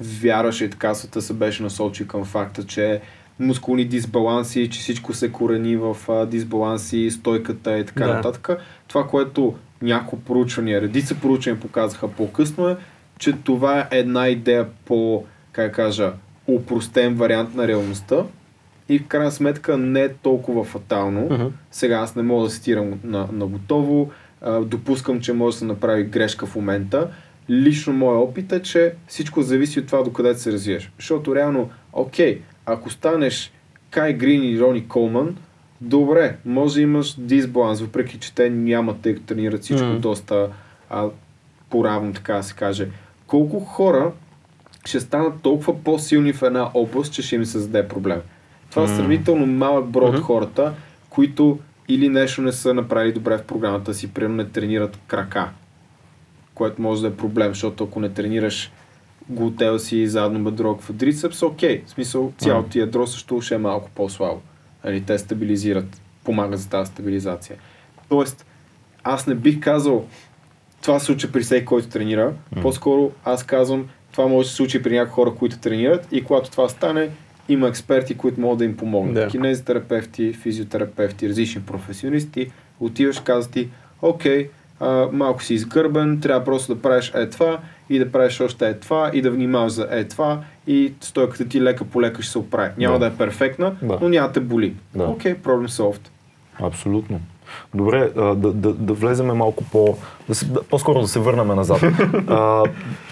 вярваше 0.00 0.64
и 0.64 0.70
така 0.70 0.94
света 0.94 1.22
се 1.22 1.32
беше 1.32 1.62
насочи 1.62 2.08
към 2.08 2.24
факта, 2.24 2.64
че 2.66 3.00
мускулни 3.40 3.84
дисбаланси, 3.84 4.70
че 4.70 4.80
всичко 4.80 5.12
се 5.14 5.32
корени 5.32 5.76
в 5.76 5.96
а, 6.08 6.26
дисбаланси, 6.26 7.10
стойката 7.10 7.78
и 7.78 7.84
така 7.84 8.06
Да. 8.06 8.14
нататък. 8.14 8.48
Това, 8.88 9.06
което 9.06 9.54
няколко 9.82 10.24
проучвания, 10.24 10.80
редица 10.80 11.14
проучвания 11.14 11.60
показаха 11.60 12.08
по-късно 12.08 12.68
е, 12.68 12.76
че 13.18 13.32
това 13.32 13.80
е 13.80 13.98
една 13.98 14.28
идея 14.28 14.66
по, 14.84 15.24
как 15.52 15.74
кажа, 15.74 16.12
упростен 16.46 17.14
вариант 17.14 17.54
на 17.54 17.68
реалността 17.68 18.24
и 18.88 18.98
в 18.98 19.06
крайна 19.06 19.30
сметка 19.30 19.78
не 19.78 20.02
е 20.02 20.12
толкова 20.12 20.64
фатално. 20.64 21.20
Мгм. 21.20 21.46
Сега 21.70 21.96
аз 21.96 22.16
не 22.16 22.22
мога 22.22 22.44
да 22.44 22.50
цитирам 22.50 23.00
на, 23.04 23.28
на 23.32 23.46
готово, 23.46 24.10
а, 24.40 24.60
допускам, 24.60 25.20
че 25.20 25.32
може 25.32 25.54
да 25.54 25.58
се 25.58 25.64
направи 25.64 26.04
грешка 26.04 26.46
в 26.46 26.56
момента. 26.56 27.10
Лично 27.50 27.92
моят 27.92 28.28
опит 28.28 28.52
е, 28.52 28.62
че 28.62 28.94
всичко 29.06 29.42
зависи 29.42 29.80
от 29.80 29.86
това 29.86 30.02
докъде 30.02 30.34
се 30.34 30.52
развиеш. 30.52 30.92
Защото 30.98 31.34
реално, 31.34 31.70
окей, 31.92 32.40
ако 32.66 32.90
станеш 32.90 33.52
Кай 33.90 34.12
Грин 34.12 34.44
и 34.44 34.60
Рони 34.60 34.88
Колман, 34.88 35.36
добре, 35.80 36.36
може 36.44 36.74
да 36.74 36.80
имаш 36.80 37.14
дисбаланс, 37.18 37.80
въпреки 37.80 38.18
че 38.18 38.34
те 38.34 38.50
нямат, 38.50 39.00
тъй 39.00 39.14
като 39.14 39.26
тренират 39.26 39.62
всичко 39.62 39.86
Мгм. 39.86 40.00
доста 40.00 40.48
а, 40.90 41.06
по-равно, 41.70 42.12
така 42.12 42.34
да 42.34 42.42
се 42.42 42.54
каже. 42.54 42.88
Колко 43.26 43.60
хора 43.60 44.12
ще 44.84 45.00
станат 45.00 45.42
толкова 45.42 45.82
по-силни 45.82 46.32
в 46.32 46.42
една 46.42 46.70
област, 46.74 47.12
че 47.12 47.22
ще 47.22 47.36
им 47.36 47.44
създаде 47.44 47.88
проблем. 47.88 48.20
Това 48.70 48.84
е 48.84 48.88
сравнително 48.88 49.46
малък 49.46 49.86
брой 49.86 50.08
от 50.08 50.14
Мгм. 50.14 50.22
хората, 50.22 50.72
които 51.10 51.58
или 51.88 52.08
нещо 52.08 52.42
не 52.42 52.52
са 52.52 52.74
направили 52.74 53.12
добре 53.12 53.38
в 53.38 53.42
програмата 53.44 53.94
си, 53.94 54.12
примерно 54.12 54.36
не 54.36 54.44
тренират 54.48 54.98
крака, 55.06 55.48
което 56.54 56.82
може 56.82 57.02
да 57.02 57.08
е 57.08 57.16
проблем, 57.16 57.48
защото 57.48 57.84
ако 57.84 58.00
не 58.00 58.08
тренираш 58.08 58.72
глутел 59.28 59.78
си, 59.78 60.06
задно 60.06 60.44
бедро, 60.44 60.76
квадрицепс, 60.76 61.42
окей, 61.42 61.82
в 61.86 61.90
смисъл 61.90 62.32
цялото 62.38 62.68
ти 62.68 62.78
ядро 62.78 63.06
също 63.06 63.40
ще 63.40 63.54
е 63.54 63.58
малко 63.58 63.90
по-слабо. 63.94 64.40
Нали, 64.86 65.00
те 65.00 65.18
стабилизират, 65.18 66.00
помагат 66.24 66.60
за 66.60 66.68
тази 66.68 66.90
стабилизация. 66.90 67.56
Тоест, 68.08 68.46
аз 69.04 69.26
не 69.26 69.34
бих 69.34 69.60
казал, 69.60 70.04
това 70.82 70.98
се 70.98 71.06
случи 71.06 71.32
при 71.32 71.40
всеки, 71.40 71.64
който 71.64 71.88
тренира. 71.88 72.32
По-скоро 72.62 73.10
аз 73.24 73.42
казвам, 73.42 73.88
това 74.12 74.26
може 74.26 74.46
да 74.46 74.50
се 74.50 74.56
случи 74.56 74.82
при 74.82 74.98
някои 74.98 75.12
хора, 75.12 75.34
които 75.34 75.58
тренират 75.58 76.08
и 76.12 76.24
когато 76.24 76.50
това 76.50 76.68
стане, 76.68 77.10
има 77.48 77.68
експерти, 77.68 78.16
които 78.16 78.40
могат 78.40 78.58
да 78.58 78.64
им 78.64 78.76
помогнат. 78.76 79.14
Да. 79.14 79.26
Кинезитерапевти, 79.26 80.32
физиотерапевти, 80.32 81.28
различни 81.28 81.62
професионалисти. 81.62 82.50
Отиваш, 82.80 83.20
казват 83.20 83.52
ти, 83.52 83.68
окей, 84.02 84.48
а, 84.80 85.08
малко 85.12 85.42
си 85.42 85.54
изгърбен, 85.54 86.20
трябва 86.20 86.44
просто 86.44 86.74
да 86.74 86.82
правиш 86.82 87.12
е 87.14 87.30
това 87.30 87.58
и 87.90 87.98
да 87.98 88.12
правиш 88.12 88.40
още 88.40 88.68
е 88.68 88.74
това 88.74 89.10
и 89.14 89.22
да 89.22 89.30
внимаваш 89.30 89.72
за 89.72 89.88
е 89.90 90.04
това 90.04 90.40
и 90.66 90.92
стойката 91.00 91.48
ти 91.48 91.62
лека 91.62 91.84
по 91.84 92.02
лека 92.02 92.22
ще 92.22 92.32
се 92.32 92.38
оправи. 92.38 92.70
Няма 92.78 92.98
да, 92.98 93.08
Да. 93.08 93.14
е 93.14 93.18
перфектна, 93.18 93.76
Да. 93.82 93.98
но 94.00 94.08
няма 94.08 94.26
да 94.28 94.32
те 94.32 94.40
боли. 94.40 94.74
Да. 94.94 95.04
Окей, 95.04 95.34
проблем 95.34 95.68
solved. 95.68 96.08
Абсолютно. 96.60 97.20
Добре, 97.74 98.10
да, 98.16 98.34
да, 98.34 98.72
да 98.72 98.92
влеземе 98.92 99.32
малко 99.32 99.64
по... 99.64 99.96
Да 100.28 100.34
се, 100.34 100.46
да, 100.46 100.62
по-скоро 100.62 101.00
да 101.00 101.08
се 101.08 101.18
върнем 101.20 101.46
назад. 101.46 101.80
А, 102.28 102.62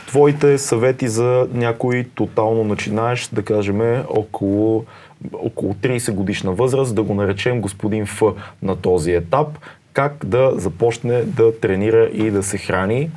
твоите 0.06 0.58
съвети 0.58 1.08
за 1.08 1.48
някой 1.52 2.06
тотално 2.14 2.64
начинаеш, 2.64 3.28
да 3.28 3.42
кажем, 3.42 3.80
около, 4.08 4.84
около 5.32 5.74
30 5.74 6.12
годишна 6.12 6.52
възраст, 6.52 6.94
да 6.94 7.02
го 7.02 7.14
наречем 7.14 7.60
господин 7.60 8.06
Ф 8.06 8.22
на 8.62 8.76
този 8.76 9.12
етап, 9.12 9.48
как 9.92 10.26
да 10.26 10.52
започне 10.56 11.22
да 11.22 11.60
тренира 11.60 12.04
и 12.12 12.30
да 12.30 12.42
се 12.42 12.58
храни 12.58 13.10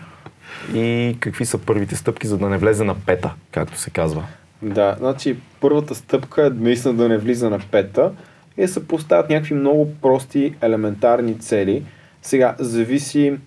и 0.73 1.17
какви 1.19 1.45
са 1.45 1.57
първите 1.57 1.95
стъпки, 1.95 2.27
за 2.27 2.37
да 2.37 2.49
не 2.49 2.57
влезе 2.57 2.83
на 2.83 2.95
пета, 2.95 3.33
както 3.51 3.77
се 3.77 3.89
казва. 3.89 4.23
Да, 4.61 4.95
значи 4.99 5.37
първата 5.61 5.95
стъпка 5.95 6.45
е 6.45 6.49
наистина 6.49 6.93
да 6.93 7.09
не 7.09 7.17
влиза 7.17 7.49
на 7.49 7.59
пета 7.71 8.11
и 8.57 8.61
да 8.61 8.67
се 8.67 8.87
поставят 8.87 9.29
някакви 9.29 9.55
много 9.55 9.95
прости, 10.01 10.55
елементарни 10.61 11.39
цели. 11.39 11.83
Сега, 12.21 12.55
зависи, 12.59 13.37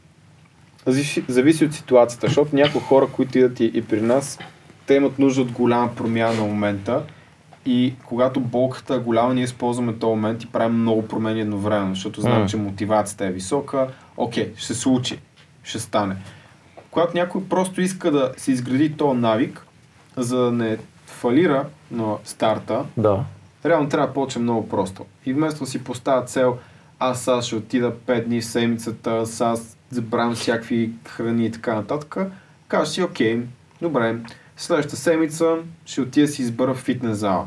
зависи, 0.86 1.24
зависи 1.28 1.64
от 1.64 1.74
ситуацията, 1.74 2.26
защото 2.26 2.56
някои 2.56 2.80
хора, 2.80 3.06
които 3.06 3.38
идат 3.38 3.60
и, 3.60 3.64
и 3.74 3.82
при 3.82 4.00
нас, 4.00 4.38
те 4.86 4.94
имат 4.94 5.18
нужда 5.18 5.42
от 5.42 5.52
голяма 5.52 5.94
промяна 5.94 6.34
на 6.34 6.42
момента 6.42 7.02
и 7.66 7.94
когато 8.04 8.40
болката 8.40 8.94
е 8.94 8.98
голяма, 8.98 9.34
ние 9.34 9.44
използваме 9.44 9.92
този 9.92 10.10
момент 10.10 10.42
и 10.42 10.46
правим 10.46 10.80
много 10.80 11.08
промени 11.08 11.40
едновременно, 11.40 11.94
защото 11.94 12.20
знаем, 12.20 12.48
че 12.48 12.56
мотивацията 12.56 13.26
е 13.26 13.30
висока. 13.30 13.88
Окей, 14.16 14.52
ще 14.56 14.66
се 14.66 14.74
случи, 14.74 15.18
ще 15.62 15.78
стане. 15.78 16.16
Когато 16.90 17.16
някой 17.16 17.44
просто 17.44 17.80
иска 17.80 18.10
да 18.10 18.32
се 18.36 18.52
изгради 18.52 18.92
този 18.96 19.18
навик, 19.20 19.66
за 20.16 20.36
да 20.38 20.52
не 20.52 20.78
фалира 21.06 21.66
на 21.90 22.14
старта, 22.24 22.84
Да. 22.96 23.24
реално 23.64 23.88
трябва 23.88 24.06
да 24.06 24.12
почне 24.14 24.42
много 24.42 24.68
просто. 24.68 25.04
И 25.26 25.32
вместо 25.32 25.66
си 25.66 25.84
поставя 25.84 26.24
цел, 26.24 26.56
аз 26.98 27.20
сега 27.20 27.42
ще 27.42 27.56
отида 27.56 27.92
5 28.06 28.24
дни 28.24 28.40
в 28.40 28.44
седмицата, 28.44 29.26
сега 29.26 29.54
забравям 29.90 30.34
всякакви 30.34 30.90
храни 31.08 31.46
и 31.46 31.50
така 31.52 31.74
нататък, 31.74 32.16
кажеш 32.68 32.94
си, 32.94 33.02
окей, 33.02 33.40
добре, 33.82 34.16
следващата 34.56 34.96
седмица 34.96 35.56
ще 35.86 36.00
отида 36.00 36.26
да 36.26 36.32
си 36.32 36.42
избера 36.42 36.74
фитнес 36.74 37.18
зала. 37.18 37.46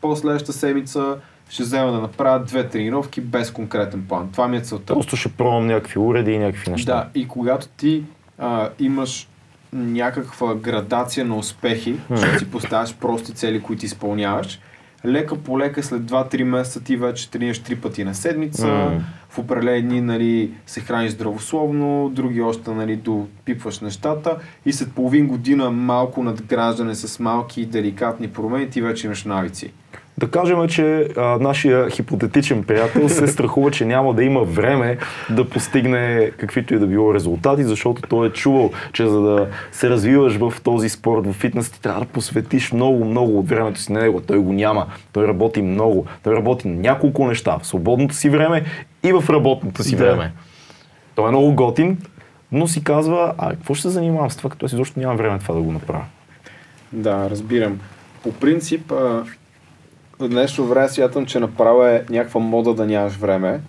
По 0.00 0.16
следващата 0.16 0.52
седмица 0.52 1.16
ще 1.48 1.62
взема 1.62 1.92
да 1.92 1.98
направя 2.00 2.44
две 2.44 2.68
тренировки 2.68 3.20
без 3.20 3.50
конкретен 3.50 4.06
план. 4.08 4.28
Това 4.32 4.48
ми 4.48 4.56
е 4.56 4.60
целта. 4.60 4.94
Просто 4.94 5.16
ще 5.16 5.28
пробвам 5.28 5.66
някакви 5.66 5.98
уреди 5.98 6.32
и 6.32 6.38
някакви 6.38 6.70
неща. 6.70 6.92
Да, 6.94 7.20
и 7.20 7.28
когато 7.28 7.68
ти 7.68 8.04
а, 8.40 8.68
имаш 8.78 9.28
някаква 9.72 10.54
градация 10.54 11.24
на 11.24 11.36
успехи, 11.36 11.96
защото 12.10 12.38
си 12.38 12.50
поставяш 12.50 12.94
прости 12.94 13.34
цели, 13.34 13.62
които 13.62 13.86
изпълняваш, 13.86 14.60
лека 15.04 15.36
по 15.36 15.58
лека 15.58 15.82
след 15.82 16.02
2-3 16.02 16.42
месеца 16.42 16.84
ти 16.84 16.96
вече 16.96 17.30
тренираш 17.30 17.58
три 17.58 17.76
пъти 17.76 18.04
на 18.04 18.14
седмица, 18.14 18.66
в 19.30 19.38
определени 19.38 19.82
дни 19.82 20.00
нали, 20.00 20.52
се 20.66 20.80
храниш 20.80 21.10
здравословно, 21.10 22.10
други 22.14 22.40
още 22.40 22.70
нали, 22.70 22.96
допипваш 22.96 23.80
нещата. 23.80 24.36
И 24.66 24.72
след 24.72 24.92
половин 24.92 25.26
година 25.26 25.70
малко 25.70 26.22
надграждане 26.22 26.94
с 26.94 27.18
малки 27.18 27.66
деликатни 27.66 28.28
промени 28.28 28.70
ти 28.70 28.82
вече 28.82 29.06
имаш 29.06 29.24
навици. 29.24 29.72
Да 30.20 30.30
кажем, 30.30 30.68
че 30.68 31.08
а, 31.16 31.22
нашия 31.40 31.90
хипотетичен 31.90 32.64
приятел 32.64 33.08
се 33.08 33.26
страхува, 33.34 33.70
че 33.70 33.84
няма 33.84 34.14
да 34.14 34.24
има 34.24 34.42
време 34.42 34.98
да 35.30 35.48
постигне 35.48 36.30
каквито 36.36 36.74
и 36.74 36.78
да 36.78 36.86
било 36.86 37.14
резултати, 37.14 37.64
защото 37.64 38.02
той 38.02 38.26
е 38.26 38.30
чувал, 38.30 38.70
че 38.92 39.06
за 39.06 39.20
да 39.20 39.46
се 39.72 39.90
развиваш 39.90 40.36
в 40.36 40.52
този 40.64 40.88
спорт, 40.88 41.26
в 41.26 41.32
фитнес, 41.32 41.70
ти 41.70 41.80
трябва 41.82 42.00
да 42.00 42.06
посветиш 42.06 42.72
много, 42.72 43.04
много 43.04 43.38
от 43.38 43.48
времето 43.48 43.80
си 43.80 43.92
на 43.92 44.00
него. 44.00 44.20
Той 44.20 44.38
го 44.38 44.52
няма. 44.52 44.86
Той 45.12 45.28
работи 45.28 45.62
много. 45.62 46.06
Той 46.22 46.36
работи 46.36 46.68
на 46.68 46.74
няколко 46.74 47.26
неща 47.26 47.58
в 47.62 47.66
свободното 47.66 48.14
си 48.14 48.30
време 48.30 48.64
и 49.02 49.12
в 49.12 49.24
работното 49.30 49.82
си 49.82 49.96
Да. 49.96 50.04
време. 50.04 50.32
Той 51.14 51.28
е 51.28 51.30
много 51.30 51.54
готин, 51.54 51.98
но 52.52 52.66
си 52.66 52.84
казва, 52.84 53.34
а 53.38 53.50
какво 53.50 53.74
ще 53.74 53.82
се 53.82 53.88
занимавам 53.88 54.30
с 54.30 54.36
това, 54.36 54.50
като 54.50 54.66
аз 54.66 54.72
изобщо 54.72 55.00
нямам 55.00 55.16
време 55.16 55.38
това 55.38 55.54
да 55.54 55.60
го 55.60 55.72
направя. 55.72 56.04
Да, 56.92 57.30
разбирам. 57.30 57.80
По 58.22 58.32
принцип, 58.32 58.92
днешно 60.28 60.64
време 60.64 60.88
смятам, 60.88 61.26
че 61.26 61.40
направо 61.40 61.84
е 61.84 62.04
някаква 62.10 62.40
мода 62.40 62.74
да 62.74 62.86
нямаш 62.86 63.12
време. 63.12 63.60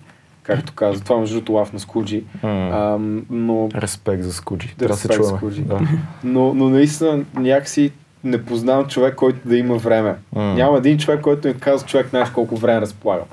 Както 0.42 0.72
каза, 0.72 1.04
това 1.04 1.18
между 1.18 1.34
другото 1.34 1.52
лав 1.52 1.72
на 1.72 1.80
Скуджи. 1.80 2.24
А, 2.42 2.98
но, 3.30 3.68
Респект 3.74 4.22
за 4.22 4.32
Скуджи. 4.32 4.68
Да, 4.68 4.76
Трябва 4.76 4.94
да 4.94 5.00
се 5.00 5.08
респект 5.08 5.24
за. 5.24 5.36
Скуджи. 5.36 5.62
Да. 5.62 5.80
но, 6.24 6.54
но 6.54 6.68
наистина 6.68 7.24
някакси 7.34 7.92
не 8.24 8.44
познавам 8.44 8.86
човек, 8.86 9.14
който 9.14 9.48
да 9.48 9.56
има 9.56 9.76
време. 9.76 10.14
М. 10.32 10.54
Няма 10.54 10.78
един 10.78 10.98
човек, 10.98 11.20
който 11.20 11.48
ми 11.48 11.54
казва, 11.54 11.88
човек, 11.88 12.08
знаеш 12.10 12.30
колко 12.30 12.56
време 12.56 12.80
разполагам. 12.80 13.26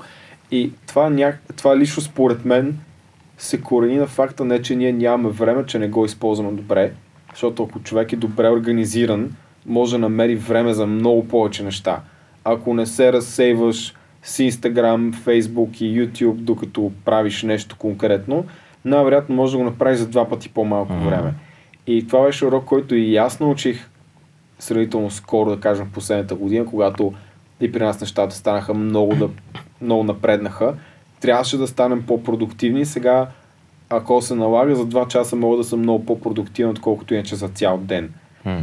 И 0.50 0.72
това, 0.86 1.10
ня... 1.10 1.32
това 1.56 1.76
лично 1.76 2.02
според 2.02 2.44
мен 2.44 2.78
се 3.38 3.60
корени 3.60 3.96
на 3.96 4.06
факта 4.06 4.44
не, 4.44 4.62
че 4.62 4.76
ние 4.76 4.92
нямаме 4.92 5.28
време, 5.28 5.66
че 5.66 5.78
не 5.78 5.88
го 5.88 6.04
използваме 6.04 6.52
добре. 6.52 6.92
Защото 7.30 7.62
ако 7.62 7.80
човек 7.80 8.12
е 8.12 8.16
добре 8.16 8.48
организиран, 8.48 9.30
може 9.66 9.92
да 9.92 9.98
намери 9.98 10.36
време 10.36 10.74
за 10.74 10.86
много 10.86 11.28
повече 11.28 11.62
неща. 11.62 12.00
Ако 12.52 12.74
не 12.74 12.86
се 12.86 13.12
разсейваш 13.12 13.94
с 14.22 14.38
Instagram, 14.38 15.14
Facebook 15.14 15.82
и 15.82 16.08
YouTube, 16.08 16.34
докато 16.34 16.92
правиш 17.04 17.42
нещо 17.42 17.76
конкретно, 17.78 18.44
най-вероятно 18.84 19.34
може 19.34 19.52
да 19.52 19.58
го 19.58 19.64
направиш 19.64 19.98
за 19.98 20.08
два 20.08 20.28
пъти 20.28 20.48
по-малко 20.48 20.92
Мгм. 20.92 21.04
време. 21.08 21.34
И 21.86 22.06
това 22.06 22.22
беше 22.22 22.46
урок, 22.46 22.64
който 22.64 22.94
и 22.94 23.16
аз 23.16 23.40
научих 23.40 23.88
сравнително 24.58 25.10
скоро, 25.10 25.50
да 25.50 25.60
кажем 25.60 25.86
в 25.86 25.92
последната 25.92 26.34
година, 26.34 26.66
когато 26.66 27.12
и 27.60 27.72
при 27.72 27.84
нас 27.84 28.00
нещата 28.00 28.36
станаха 28.36 28.74
много, 28.74 29.14
да, 29.14 29.28
много 29.80 30.04
напреднаха. 30.04 30.74
Трябваше 31.20 31.56
да 31.56 31.66
станем 31.66 32.02
по-продуктивни. 32.06 32.86
Сега, 32.86 33.26
ако 33.90 34.22
се 34.22 34.34
налага, 34.34 34.76
за 34.76 34.86
2 34.86 35.08
часа 35.08 35.36
мога 35.36 35.56
да 35.56 35.64
съм 35.64 35.80
много 35.80 36.06
по-продуктивен, 36.06 36.70
отколкото 36.70 37.14
иначе 37.14 37.36
за 37.36 37.48
цял 37.48 37.78
ден. 37.78 38.12
М. 38.44 38.62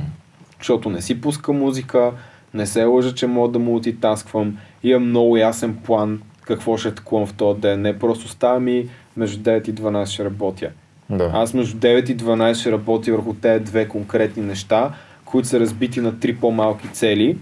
Защото 0.57 0.89
не 0.89 1.01
си 1.01 1.21
пуска 1.21 1.53
музика, 1.53 2.11
не 2.57 2.65
се 2.65 2.83
лъжа, 2.83 3.13
че 3.13 3.27
мога 3.27 3.51
да 3.51 3.59
мултитасквам, 3.59 4.57
имам 4.83 5.09
много 5.09 5.37
ясен 5.37 5.75
план 5.75 6.21
какво 6.41 6.77
ще 6.77 6.87
атакувам 6.87 7.27
в 7.27 7.33
този 7.33 7.59
ден. 7.59 7.81
Не 7.81 7.99
просто 7.99 8.27
ставам 8.27 8.67
и 8.67 8.87
между 9.17 9.43
9 9.43 9.69
и 9.69 9.73
12 9.73 10.05
ще 10.05 10.25
работя. 10.25 10.69
Да. 11.09 11.31
Аз 11.33 11.53
между 11.53 11.77
9 11.77 12.11
и 12.11 12.17
12 12.17 12.53
ще 12.53 12.71
работя 12.71 13.11
върху 13.11 13.33
тези 13.33 13.63
две 13.63 13.87
конкретни 13.87 14.43
неща, 14.43 14.91
които 15.25 15.47
са 15.47 15.59
разбити 15.59 16.01
на 16.01 16.19
три 16.19 16.35
по-малки 16.35 16.87
цели, 16.87 17.37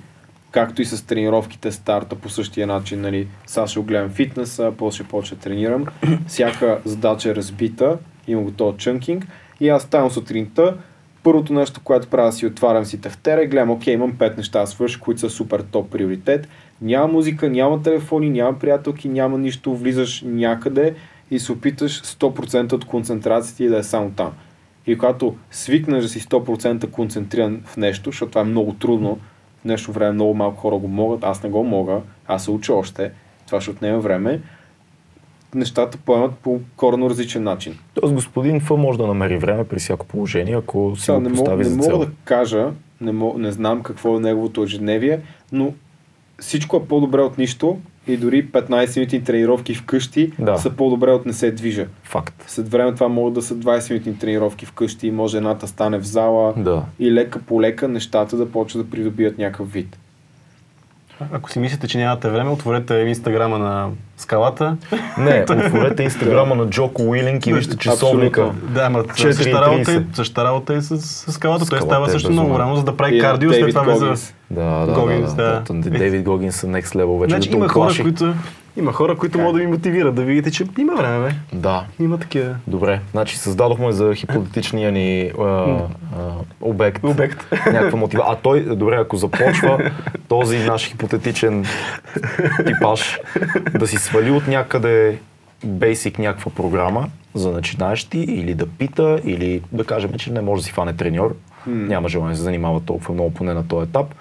както 0.51 0.81
и 0.81 0.85
с 0.85 1.05
тренировките 1.05 1.71
старта 1.71 2.15
по 2.15 2.29
същия 2.29 2.67
начин. 2.67 3.01
Нали. 3.01 3.27
Сега 3.45 3.67
ще 3.67 3.79
огледам 3.79 4.09
фитнеса, 4.09 4.73
после 4.77 4.95
ще 4.95 5.09
почна 5.09 5.37
тренирам. 5.37 5.85
Всяка 6.27 6.79
задача 6.85 7.29
е 7.29 7.35
разбита, 7.35 7.97
има 8.27 8.41
го 8.41 8.51
този 8.51 8.77
чънкинг 8.77 9.27
и 9.59 9.69
аз 9.69 9.83
ставам 9.83 10.11
сутринта. 10.11 10.77
Първото 11.25 11.53
нещо, 11.53 11.81
което 11.83 12.07
правя, 12.07 12.31
си 12.31 12.45
отварям 12.45 12.85
си 12.85 13.01
тефтера 13.01 13.43
и 13.43 13.47
гледам, 13.47 13.71
окей, 13.71 13.93
имам 13.93 14.17
пет 14.17 14.37
неща 14.37 14.59
да 14.59 14.67
свърша, 14.67 14.99
които 14.99 15.19
са 15.19 15.29
супер 15.29 15.59
топ 15.71 15.91
приоритет. 15.91 16.47
Няма 16.81 17.07
музика, 17.07 17.49
няма 17.49 17.81
телефони, 17.81 18.29
няма 18.29 18.59
приятелки, 18.59 19.09
няма 19.09 19.37
нищо, 19.37 19.75
влизаш 19.75 20.23
някъде 20.25 20.95
и 21.31 21.39
се 21.39 21.51
опиташ 21.51 22.01
100% 22.01 22.73
от 22.73 22.85
концентрацията 22.85 23.57
ти 23.57 23.67
да 23.67 23.77
е 23.77 23.83
само 23.83 24.11
там. 24.11 24.31
И 24.87 24.97
когато 24.97 25.35
свикнеш 25.51 26.03
да 26.03 26.09
си 26.09 26.21
100% 26.21 26.89
концентриран 26.89 27.61
в 27.65 27.77
нещо, 27.77 28.09
защото 28.09 28.29
това 28.29 28.41
е 28.41 28.45
много 28.45 28.73
трудно, 28.73 29.19
в 29.59 29.63
днешно 29.63 29.93
време 29.93 30.11
много 30.11 30.33
малко 30.33 30.57
хора 30.57 30.77
го 30.77 30.87
могат, 30.87 31.23
аз 31.23 31.43
не 31.43 31.49
го 31.49 31.63
мога, 31.63 32.01
аз 32.27 32.43
се 32.43 32.51
уча 32.51 32.73
още, 32.73 33.11
това 33.47 33.61
ще 33.61 33.71
отнеме 33.71 33.97
време, 33.97 34.41
нещата 35.55 35.97
поемат 35.97 36.31
по 36.33 36.59
коренно 36.75 37.09
различен 37.09 37.43
начин. 37.43 37.77
Тоест 37.93 38.13
господин 38.13 38.59
Ф 38.59 38.69
може 38.69 38.97
да 38.97 39.07
намери 39.07 39.37
време 39.37 39.63
при 39.63 39.79
всяко 39.79 40.05
положение, 40.05 40.55
ако 40.55 40.93
си 40.95 41.01
Сега 41.01 41.15
го 41.15 41.21
не, 41.21 41.29
мога, 41.29 41.39
постави 41.39 41.63
не 41.63 41.69
за 41.69 41.75
мога 41.75 41.87
цел. 41.87 41.99
да 41.99 42.07
кажа, 42.23 42.67
не, 43.01 43.11
мога, 43.11 43.39
не 43.39 43.51
знам 43.51 43.83
какво 43.83 44.17
е 44.17 44.21
неговото 44.21 44.63
ежедневие, 44.63 45.19
но 45.51 45.73
всичко 46.39 46.77
е 46.77 46.87
по-добре 46.87 47.21
от 47.21 47.37
нищо 47.37 47.77
и 48.07 48.17
дори 48.17 48.47
15 48.47 48.97
минути 48.97 49.23
тренировки 49.23 49.73
вкъщи 49.75 50.31
Да. 50.39 50.57
са 50.57 50.69
по-добре 50.69 51.11
от 51.11 51.25
не 51.25 51.33
се 51.33 51.51
движа. 51.51 51.87
Факт. 52.03 52.43
След 52.47 52.69
време 52.69 52.93
това 52.93 53.07
могат 53.07 53.33
да 53.33 53.41
са 53.41 53.55
20 53.55 53.91
минутни 53.91 54.17
тренировки 54.17 54.65
вкъщи, 54.65 55.11
може 55.11 55.37
едната 55.37 55.67
стане 55.67 55.97
в 55.99 56.03
зала 56.03 56.53
Да. 56.57 56.83
и 56.99 57.11
лека 57.11 57.39
по 57.39 57.61
лека 57.61 57.87
нещата 57.87 58.37
да 58.37 58.51
почват 58.51 58.85
да 58.85 58.91
придобият 58.91 59.37
някакъв 59.37 59.71
вид. 59.71 59.99
Ако 61.31 61.51
си 61.51 61.59
мислите, 61.59 61.87
че 61.87 61.97
нямате 61.97 62.29
време, 62.29 62.49
отворете 62.49 62.93
инстаграма 62.93 63.59
на 63.59 63.89
скалата. 64.17 64.77
Не, 65.17 65.45
отворете 65.65 66.03
инстаграма 66.03 66.55
на 66.55 66.69
Джоко 66.69 67.03
Уилинг 67.03 67.47
и 67.47 67.53
вижте 67.53 67.77
часовника. 67.77 68.51
Да, 68.63 68.81
ама 68.81 69.03
4:30. 69.03 69.31
същата 69.31 69.61
работа, 69.61 69.91
е, 69.91 70.03
същата 70.13 70.43
работа 70.43 70.73
е 70.73 70.81
с, 70.81 70.97
с 70.99 71.31
скалата. 71.31 71.65
Той 71.65 71.81
става 71.81 72.07
е 72.07 72.09
също 72.09 72.31
много 72.31 72.59
рано, 72.59 72.75
за 72.75 72.83
да 72.83 72.97
прави 72.97 73.17
И 73.17 73.21
кардио, 73.21 73.53
след 73.53 73.69
това 73.69 73.81
влезе. 73.81 73.99
Гогинс. 73.99 74.33
Да, 74.51 74.85
да, 74.85 74.93
Гогинс, 74.93 75.33
да. 75.33 75.63
Дейвид 75.69 76.23
Гогинс 76.23 76.55
са 76.55 76.67
next 76.67 76.95
level 76.95 77.19
вече. 77.19 77.35
Значи 77.35 77.49
има 77.51 77.67
хора, 77.67 77.93
които, 78.01 78.33
има 78.77 78.93
хора, 78.93 79.15
които 79.17 79.39
могат 79.39 79.53
да 79.55 79.59
ви 79.59 79.67
мотивират, 79.67 80.15
да 80.15 80.21
видите, 80.23 80.51
че 80.51 80.65
има 80.77 80.95
време, 80.95 81.27
бе. 81.27 81.57
Да. 81.57 81.85
Има 81.99 82.17
такива. 82.17 82.55
Добре, 82.67 82.99
значи 83.11 83.37
създадохме 83.37 83.91
за 83.91 84.15
хипотетичния 84.15 84.91
ни 84.91 85.31
а, 85.39 85.43
а, 85.43 85.87
обект, 86.61 87.03
Обект. 87.03 87.51
някаква 87.51 87.99
мотива. 87.99 88.23
А 88.27 88.35
той, 88.35 88.75
добре, 88.75 88.95
ако 88.95 89.15
започва 89.17 89.91
този 90.27 90.57
наш 90.57 90.87
хипотетичен 90.87 91.65
типаж 92.65 93.19
да 93.79 93.87
си 93.87 93.97
свали 93.97 94.31
от 94.31 94.47
някъде 94.47 95.19
бейсик 95.65 96.19
някаква 96.19 96.51
програма 96.51 97.09
за 97.33 97.51
начинаещи 97.51 98.19
или 98.19 98.53
да 98.53 98.65
пита, 98.67 99.19
или 99.23 99.61
да 99.71 99.83
кажем, 99.83 100.13
че 100.17 100.31
не 100.31 100.41
може 100.41 100.61
да 100.61 100.65
си 100.65 100.71
фане 100.71 100.93
треньор, 100.93 101.35
няма 101.67 102.09
желание 102.09 102.31
да 102.33 102.37
се 102.37 102.43
занимава 102.43 102.79
толкова 102.79 103.13
много 103.13 103.33
поне 103.33 103.53
на 103.53 103.67
този 103.67 103.89
етап, 103.89 104.15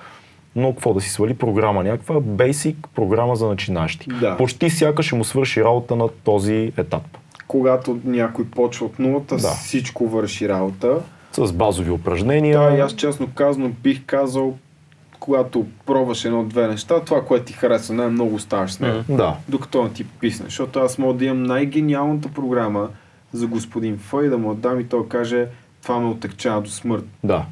но 0.56 0.72
какво 0.72 0.94
да 0.94 1.00
си 1.00 1.10
свали 1.10 1.34
програма 1.34 1.84
някаква, 1.84 2.14
basic 2.14 2.76
програма 2.94 3.36
за 3.36 3.46
начинаещи. 3.46 4.08
Да. 4.20 4.36
Почти 4.36 4.70
сякаш 4.70 5.06
ще 5.06 5.14
му 5.14 5.24
свърши 5.24 5.64
работа 5.64 5.96
на 5.96 6.08
този 6.08 6.72
етап. 6.76 7.02
Когато 7.48 7.98
някой 8.04 8.44
почва 8.44 8.86
от 8.86 8.98
нулата, 8.98 9.36
Да. 9.36 9.48
всичко 9.48 10.08
върши 10.08 10.48
работа. 10.48 10.98
С 11.32 11.52
базови 11.52 11.90
упражнения. 11.90 12.60
Да, 12.70 12.76
и 12.76 12.80
аз 12.80 12.94
честно 12.94 13.28
казано 13.34 13.70
бих 13.82 14.04
казал, 14.06 14.54
когато 15.20 15.66
пробваш 15.86 16.24
едно-две 16.24 16.68
неща, 16.68 17.00
това, 17.00 17.24
което 17.24 17.44
ти 17.44 17.52
харесва 17.52 17.94
най-много 17.94 18.34
оставаш 18.34 18.72
с 18.72 18.80
него. 18.80 18.98
Да. 19.08 19.36
Докато 19.48 19.82
не 19.82 19.90
ти 19.90 20.04
писне. 20.04 20.44
Защото 20.44 20.78
аз 20.78 20.98
мога 20.98 21.14
да 21.14 21.24
имам 21.24 21.42
най-гениалната 21.42 22.28
програма 22.28 22.88
за 23.32 23.46
господин 23.46 23.98
Ф 23.98 24.14
и 24.24 24.28
да 24.28 24.38
му 24.38 24.48
я 24.50 24.54
дам 24.54 24.80
и 24.80 24.84
той 24.84 25.08
каже, 25.08 25.46
това 25.82 26.00
ме 26.00 26.06
отекчава 26.06 26.60
до 26.62 26.70
смърт. 26.70 27.04
Да. 27.24 27.44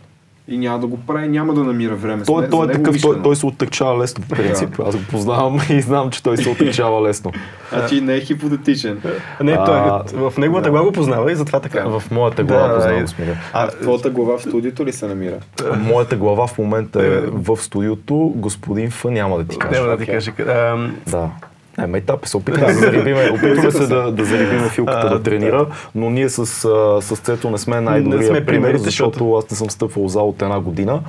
И 0.48 0.58
няма 0.58 0.78
да 0.78 0.86
го 0.86 0.98
прави, 0.98 1.28
няма 1.28 1.54
да 1.54 1.64
намира 1.64 1.94
време. 1.94 2.24
с 2.24 2.26
Той, 2.26 2.42
не- 2.42 2.48
той 2.48 2.66
е 2.66 2.72
такъв, 2.72 3.00
той, 3.02 3.22
той 3.22 3.36
се 3.36 3.46
оттъкчава 3.46 3.98
лесно, 3.98 4.24
по 4.24 4.28
принцип. 4.28 4.80
Аз 4.80 4.96
го 4.96 5.02
познавам 5.10 5.60
и 5.70 5.80
знам, 5.80 6.10
че 6.10 6.22
той 6.22 6.36
се 6.36 6.48
оттъкчава 6.48 7.02
лесно. 7.02 7.32
Значи 7.72 8.00
не 8.00 8.14
е 8.14 8.20
хипотетичен. 8.20 9.00
Не, 9.42 9.54
той, 9.54 9.74
А, 9.74 10.04
в 10.12 10.32
неговата 10.38 10.70
глава 10.70 10.86
го 10.86 10.92
познава 10.92 11.32
и 11.32 11.36
затова 11.36 11.60
така. 11.60 11.84
В 11.84 12.02
моята 12.10 12.44
глава 12.44 12.68
Да, 12.68 12.74
познавам 12.74 13.04
е. 13.04 13.06
смиря. 13.06 13.36
А 13.52 13.68
твоята 13.68 14.10
глава 14.10 14.38
в 14.38 14.42
студиото 14.42 14.86
ли 14.86 14.92
се 14.92 15.06
намира? 15.06 15.36
Моята 15.76 16.16
глава 16.16 16.46
в 16.46 16.58
момента 16.58 17.06
е 17.06 17.20
в 17.20 17.56
студиото. 17.56 18.32
Господин 18.36 18.90
Ф 18.90 19.04
няма 19.04 19.38
да 19.38 19.44
ти 19.44 19.58
кажа. 19.58 19.80
Няма 19.82 19.96
да 19.96 20.04
ти 20.04 20.42
ам, 20.42 20.96
Да. 21.06 21.30
Не, 21.78 21.86
майтап, 21.86 22.26
се 22.26 22.36
опитваме 22.36 22.72
да 22.72 22.78
зарибиме, 22.78 23.30
опитваме 23.34 23.70
се 23.70 23.86
да, 23.86 24.12
да 24.12 24.24
зарибиме 24.24 24.68
филката 24.68 25.08
да 25.08 25.22
тренира, 25.22 25.66
но 25.94 26.10
ние 26.10 26.28
с, 26.28 26.38
а, 26.38 27.02
с 27.02 27.16
Цецо 27.16 27.50
не 27.50 27.58
сме 27.58 27.74
Не 27.74 27.80
най-добрия 27.80 28.26
сме 28.28 28.46
пример, 28.46 28.76
защото 28.76 29.34
аз 29.34 29.50
не 29.50 29.56
съм 29.56 29.70
стъпвал 29.70 30.08
зал 30.08 30.28
от 30.28 30.42
една 30.42 30.60
година, 30.60 31.00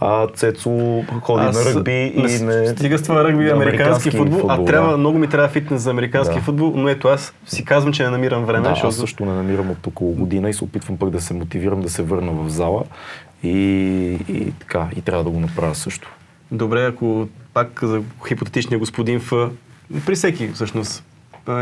а 0.00 0.26
Цецо 0.26 1.02
ходи 1.22 1.44
Аз 1.44 1.64
на 1.64 1.74
ръгби 1.74 2.12
и 2.16 2.22
не 2.22 2.38
не... 2.38 2.66
Стига 2.66 2.98
с 2.98 3.02
това 3.02 3.24
ръгби 3.24 3.50
американски, 3.50 4.10
футбол, 4.10 4.46
а 4.48 4.58
да. 4.58 4.64
трябва, 4.64 4.96
много 4.96 5.18
ми 5.18 5.28
трябва 5.28 5.48
фитнес 5.48 5.82
за 5.82 5.90
американски 5.90 6.34
Да. 6.34 6.40
футбол, 6.40 6.72
но 6.76 6.88
ето 6.88 7.08
аз 7.08 7.34
си 7.46 7.64
казвам, 7.64 7.92
че 7.92 8.04
не 8.04 8.10
намирам 8.10 8.44
време, 8.44 8.62
Да, 8.62 8.68
защото 8.68 8.88
аз 8.88 8.96
също 8.96 9.24
не 9.24 9.32
намирам 9.32 9.70
от 9.70 9.86
около 9.86 10.12
година 10.12 10.50
и 10.50 10.54
се 10.54 10.64
опитвам 10.64 10.98
пък 10.98 11.10
да 11.10 11.20
се 11.20 11.34
мотивирам 11.34 11.80
да 11.80 11.90
се 11.90 12.02
върна 12.02 12.32
в 12.32 12.48
зала 12.48 12.84
и, 13.42 13.58
и 14.28 14.52
така, 14.58 14.86
и 14.96 15.00
трябва 15.00 15.24
да 15.24 15.30
го 15.30 15.40
направя 15.40 15.74
също. 15.74 16.12
Добре, 16.52 16.84
ако 16.84 17.28
пак 17.54 17.80
за 17.82 18.02
хипотетичния 18.28 18.78
господин 18.78 19.20
Ф, 19.20 19.32
при 20.06 20.14
всеки 20.14 20.48
всъщност 20.48 21.04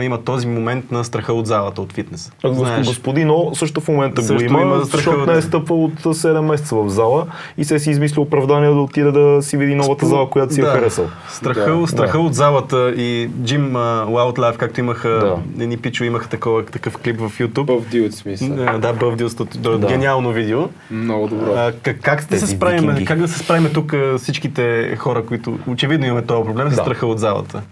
има 0.03 0.19
този 0.19 0.47
момент 0.47 0.91
на 0.91 1.05
страха 1.05 1.33
от 1.33 1.47
залата, 1.47 1.83
от 1.83 1.93
фитнес. 1.93 2.33
Знаеш. 2.45 2.87
Господин 2.87 3.31
О 3.31 3.51
също 3.55 3.81
в 3.81 3.89
момента 3.89 4.23
Също 4.23 4.35
го 4.37 4.43
има, 4.53 4.63
има 4.63 4.81
защото 4.81 5.03
страхът. 5.03 5.27
не 5.27 5.33
е 5.33 5.43
стъпвал 5.43 5.85
от 5.85 5.93
7 5.95 6.41
месеца 6.41 6.77
в 6.77 6.89
зала 6.89 7.27
и 7.59 7.65
се 7.65 7.79
си 7.79 7.91
измисли 7.91 8.21
оправдание 8.21 8.69
да 8.69 8.75
отиде 8.75 9.11
да 9.11 9.43
си 9.43 9.57
види 9.57 9.75
новата 9.75 10.07
зала, 10.07 10.31
която 10.31 10.55
си 10.55 10.61
е 10.61 10.65
Да. 10.65 10.71
харесал. 10.71 11.07
Страха, 11.29 11.71
Да. 11.73 11.87
страха 11.87 12.19
от 12.19 12.35
залата 12.35 12.91
и 12.91 13.31
Jim 13.31 13.71
uh, 13.71 14.07
Wildlife, 14.07 14.57
както 14.57 14.81
имаха, 14.81 15.09
Да. 15.09 15.63
едни 15.63 15.77
пичо 15.77 16.05
имаха 16.05 16.29
такова, 16.29 16.65
такъв 16.65 16.97
клип 16.97 17.21
в 17.21 17.31
YouTube. 17.31 17.65
Бъв 17.65 17.89
дил 17.89 18.13
смисъл. 18.13 18.49
Да, 18.49 18.79
да, 18.79 18.93
Бъвдилството, 18.93 19.59
да. 19.59 19.79
Да. 19.79 19.87
гениално 19.87 20.33
видео. 20.33 20.69
Много 20.91 21.29
добро. 21.29 21.53
А, 21.53 21.73
как, 21.83 22.01
как 22.01 22.27
да 22.31 22.39
се 22.39 22.47
справим, 22.47 23.05
как 23.05 23.19
да 23.19 23.29
се 23.29 23.39
справим 23.39 23.73
тук 23.73 23.95
всичките 24.19 24.97
хора, 24.97 25.27
които 25.27 25.59
очевидно 25.67 26.07
имаме 26.07 26.23
този 26.23 26.45
проблем, 26.45 26.69
с 26.71 26.77
Да. 26.77 26.83
страха 26.83 27.07
от 27.07 27.19
залата? 27.19 27.63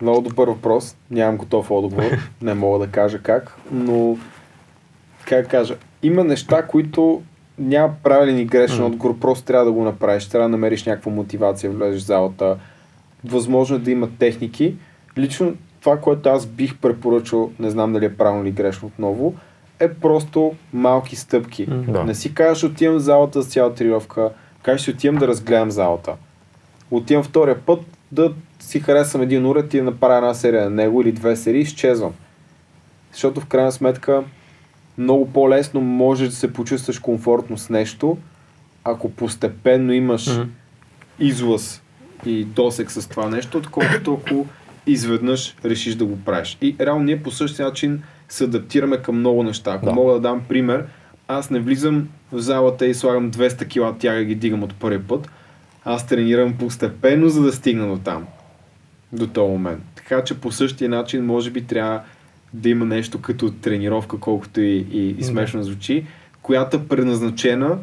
Много 0.00 0.20
добър 0.20 0.48
въпрос. 0.48 0.96
Нямам 1.10 1.36
готов 1.36 1.70
отговор. 1.70 2.18
Не 2.42 2.54
мога 2.54 2.86
да 2.86 2.92
кажа 2.92 3.18
как, 3.18 3.56
но 3.72 4.18
как 5.26 5.48
кажа, 5.48 5.76
има 6.02 6.24
неща, 6.24 6.66
които 6.66 7.22
няма 7.58 7.94
правилен 8.02 8.38
и 8.38 8.44
грешен 8.44 8.84
отговор, 8.84 9.18
просто 9.18 9.44
трябва 9.44 9.64
да 9.64 9.72
го 9.72 9.84
направиш, 9.84 10.28
трябва 10.28 10.48
да 10.48 10.48
намериш 10.48 10.84
някаква 10.84 11.12
мотивация, 11.12 11.70
влезеш 11.70 12.02
в 12.02 12.06
залата. 12.06 12.58
Възможно 13.24 13.76
е 13.76 13.78
да 13.78 13.90
има 13.90 14.08
техники. 14.18 14.74
Лично 15.18 15.54
това, 15.80 16.00
което 16.00 16.28
аз 16.28 16.46
бих 16.46 16.78
препоръчал, 16.78 17.50
не 17.58 17.70
знам 17.70 17.92
дали 17.92 18.04
е 18.04 18.16
правилно 18.16 18.44
или 18.44 18.52
грешно 18.52 18.88
отново, 18.88 19.34
е 19.80 19.94
просто 19.94 20.54
малки 20.72 21.16
стъпки. 21.16 21.66
Да. 21.66 22.04
Не 22.04 22.14
си 22.14 22.34
кажеш, 22.34 22.64
отивам 22.64 22.96
в 22.96 23.00
залата 23.00 23.42
с 23.42 23.48
цяла 23.48 23.74
тренировка, 23.74 24.30
кажеш, 24.62 24.88
отивам 24.88 25.16
да 25.16 25.28
разгледам 25.28 25.70
залата. 25.70 26.14
Отивам 26.90 27.22
втория 27.22 27.60
път 27.60 27.80
да 28.12 28.32
си 28.60 28.80
харесам 28.80 29.22
един 29.22 29.46
уред 29.46 29.74
и 29.74 29.78
да 29.78 29.82
направя 29.84 30.16
една 30.16 30.34
серия 30.34 30.64
на 30.64 30.70
него 30.70 31.02
или 31.02 31.12
две 31.12 31.36
серии 31.36 31.60
изчезвам. 31.60 32.12
Защото 33.12 33.40
в 33.40 33.46
крайна 33.46 33.72
сметка 33.72 34.22
много 34.98 35.32
по-лесно 35.32 35.80
можеш 35.80 36.28
да 36.28 36.34
се 36.34 36.52
почувстваш 36.52 36.98
комфортно 36.98 37.58
с 37.58 37.70
нещо, 37.70 38.18
ако 38.84 39.10
постепенно 39.10 39.92
имаш 39.92 40.26
Мгм. 40.36 40.42
излъз 41.20 41.82
и 42.26 42.44
досек 42.44 42.90
с 42.90 43.08
това 43.08 43.28
нещо, 43.28 43.58
отколкото 43.58 44.20
ако 44.26 44.46
изведнъж 44.86 45.56
решиш 45.64 45.94
да 45.94 46.04
го 46.04 46.18
правиш. 46.18 46.58
И 46.60 46.76
реално 46.80 47.04
ние 47.04 47.22
по 47.22 47.30
същия 47.30 47.66
начин 47.66 48.02
се 48.28 48.44
адаптираме 48.44 48.96
към 48.96 49.18
много 49.18 49.42
неща. 49.42 49.72
Ако 49.72 49.84
Да. 49.86 49.92
мога 49.92 50.12
да 50.12 50.20
дам 50.20 50.42
пример, 50.48 50.86
аз 51.28 51.50
не 51.50 51.60
влизам 51.60 52.08
в 52.32 52.38
залата 52.40 52.86
и 52.86 52.94
слагам 52.94 53.30
200 53.30 53.68
кила 53.68 53.98
тяга 53.98 54.20
и 54.20 54.24
ги 54.24 54.34
дигам 54.34 54.62
от 54.62 54.74
първи 54.74 55.02
път. 55.02 55.30
Аз 55.84 56.06
тренирам 56.06 56.54
постепенно, 56.58 57.28
за 57.28 57.42
да 57.42 57.52
стигна 57.52 57.86
до 57.86 57.98
там. 57.98 58.26
До 59.12 59.26
този 59.26 59.50
момент. 59.50 59.82
Така 59.94 60.24
че 60.24 60.40
по 60.40 60.52
същия 60.52 60.90
начин 60.90 61.26
може 61.26 61.50
би 61.50 61.64
трябва 61.64 62.00
да 62.54 62.68
има 62.68 62.84
нещо 62.84 63.20
като 63.20 63.50
тренировка, 63.50 64.18
колкото 64.18 64.60
и, 64.60 64.86
и, 64.92 65.14
и 65.18 65.24
смешно 65.24 65.62
звучи, 65.62 66.06
която 66.42 66.76
е 66.76 66.86
предназначена 66.88 67.78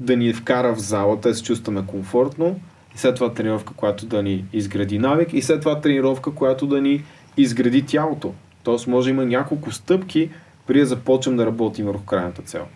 да 0.00 0.16
ни 0.16 0.32
вкара 0.32 0.74
в 0.74 0.78
залата, 0.78 1.28
да 1.28 1.34
се 1.34 1.42
чувстваме 1.42 1.86
комфортно, 1.86 2.60
и 2.94 2.98
след 2.98 3.14
това 3.14 3.34
тренировка, 3.34 3.74
която 3.74 4.06
да 4.06 4.22
ни 4.22 4.44
изгради 4.52 4.98
навик, 4.98 5.32
и 5.32 5.42
след 5.42 5.60
това 5.60 5.80
тренировка, 5.80 6.34
която 6.34 6.66
да 6.66 6.80
ни 6.80 7.04
изгради 7.36 7.86
тялото. 7.86 8.34
Тоест 8.62 8.86
може 8.86 9.04
да 9.04 9.10
има 9.10 9.26
няколко 9.26 9.72
стъпки, 9.72 10.30
преди 10.66 10.80
да 10.80 10.86
започнем 10.86 11.36
да 11.36 11.46
работим 11.46 11.86
върху 11.86 12.04
крайната 12.04 12.42
цел. 12.42 12.66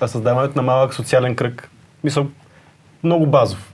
А 0.00 0.08
създаването 0.08 0.56
на 0.56 0.62
малък 0.62 0.94
социален 0.94 1.36
кръг, 1.36 1.70
мисъл, 2.04 2.26
много 3.04 3.26
базов. 3.26 3.73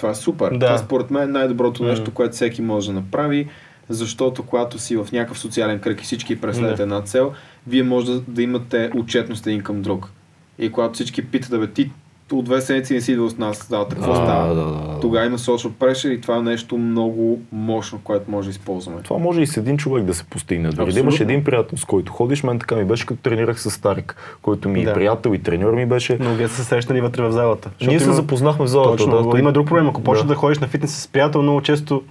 Това 0.00 0.10
е 0.10 0.14
супер. 0.14 0.50
Да. 0.50 0.58
Това 0.58 0.78
според 0.78 1.10
мен 1.10 1.22
е 1.22 1.26
най-доброто 1.26 1.84
нещо, 1.84 2.10
което 2.10 2.34
всеки 2.34 2.62
може 2.62 2.86
да 2.86 2.92
направи, 2.92 3.48
защото 3.88 4.42
когато 4.42 4.78
си 4.78 4.96
в 4.96 5.08
някакъв 5.12 5.38
социален 5.38 5.80
кръг 5.80 6.00
и 6.00 6.04
всички 6.04 6.40
преследвате 6.40 6.76
Да. 6.76 6.82
една 6.82 7.02
цел, 7.02 7.32
вие 7.66 7.82
може 7.82 8.12
да, 8.12 8.20
да 8.20 8.42
имате 8.42 8.90
отчетност 8.96 9.46
един 9.46 9.60
към 9.60 9.82
друг. 9.82 10.10
И 10.58 10.72
когато 10.72 10.94
всички 10.94 11.26
питат, 11.26 11.50
да 11.50 11.58
бе, 11.58 11.66
ти 11.66 11.90
от 12.32 12.44
две 12.44 12.60
седмици 12.60 12.94
не 12.94 13.00
си 13.00 13.12
идвал 13.12 13.28
с 13.28 13.36
нас, 13.36 13.66
да, 13.70 13.86
какво 13.90 14.10
Да, 14.10 14.16
става? 14.16 14.48
да, 14.48 14.54
да, 14.56 14.64
да. 14.64 15.00
Тогава 15.00 15.26
има 15.26 15.38
social 15.38 15.68
pressure 15.70 16.08
и 16.08 16.20
това 16.20 16.36
е 16.36 16.42
нещо 16.42 16.78
много 16.78 17.40
мощно, 17.52 18.00
което 18.00 18.30
може 18.30 18.46
да 18.46 18.50
използваме. 18.50 19.02
Това 19.02 19.18
може 19.18 19.40
и 19.40 19.46
с 19.46 19.56
един 19.56 19.76
човек 19.78 20.04
да 20.04 20.14
се 20.14 20.24
постигне. 20.24 20.68
Дори 20.70 20.92
да 20.92 21.00
имаш 21.00 21.20
един 21.20 21.44
приятел, 21.44 21.78
с 21.78 21.84
който 21.84 22.12
ходиш, 22.12 22.42
мен 22.42 22.58
така 22.58 22.74
ми 22.74 22.84
беше, 22.84 23.06
като 23.06 23.20
тренирах 23.20 23.60
с 23.60 23.70
Старик, 23.70 24.16
който 24.42 24.68
ми 24.68 24.80
е 24.80 24.84
Да. 24.84 24.94
приятел 24.94 25.30
и 25.30 25.38
треньор 25.38 25.72
ми 25.72 25.86
беше. 25.86 26.16
Но 26.20 26.30
вие 26.30 26.48
се 26.48 26.64
срещнали 26.64 27.00
вътре 27.00 27.22
в 27.22 27.32
залата. 27.32 27.70
Ние 27.80 27.90
Защото 27.90 28.10
се 28.10 28.16
запознахме 28.16 28.64
в 28.64 28.68
залата. 28.68 28.90
Точно, 28.90 29.22
да, 29.22 29.30
да, 29.30 29.38
има 29.38 29.52
друг 29.52 29.66
проблем. 29.66 29.88
Ако 29.88 30.02
почнеш 30.02 30.22
Да. 30.22 30.28
да. 30.28 30.34
ходиш 30.34 30.58
на 30.58 30.66
фитнес 30.66 30.96
с 30.96 31.08
приятел, 31.08 31.42
много 31.42 31.60
често 31.60 32.02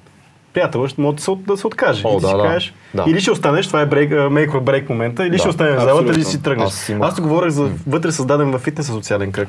приятел 0.53 0.87
ще 0.87 1.01
може 1.01 1.15
да 1.15 1.21
се, 1.21 1.31
да 1.37 1.57
се 1.57 1.67
откаже. 1.67 2.01
О, 2.05 2.09
и 2.09 2.15
ти 2.15 2.21
да, 2.21 2.27
си 2.27 2.33
да. 2.33 2.43
кажеш, 2.43 2.73
Да. 2.93 3.05
или 3.07 3.21
ще 3.21 3.31
останеш, 3.31 3.67
това 3.67 3.81
е 3.81 3.85
брейк, 3.85 4.11
make 4.11 4.49
or 4.49 4.61
break 4.61 4.89
момента, 4.89 5.23
или 5.23 5.31
Да, 5.31 5.37
ще 5.37 5.49
останеш 5.49 5.75
в 5.75 5.83
залата, 5.83 6.11
или 6.11 6.23
си 6.23 6.41
тръгнеш. 6.43 6.67
Аз 6.67 6.89
имах- 6.89 7.09
Аз 7.09 7.21
говорех 7.21 7.49
за 7.49 7.69
вътре 7.87 8.11
създаден 8.11 8.51
във 8.51 8.61
фитнеса 8.61 8.91
социален 8.91 9.31
кръг. 9.31 9.47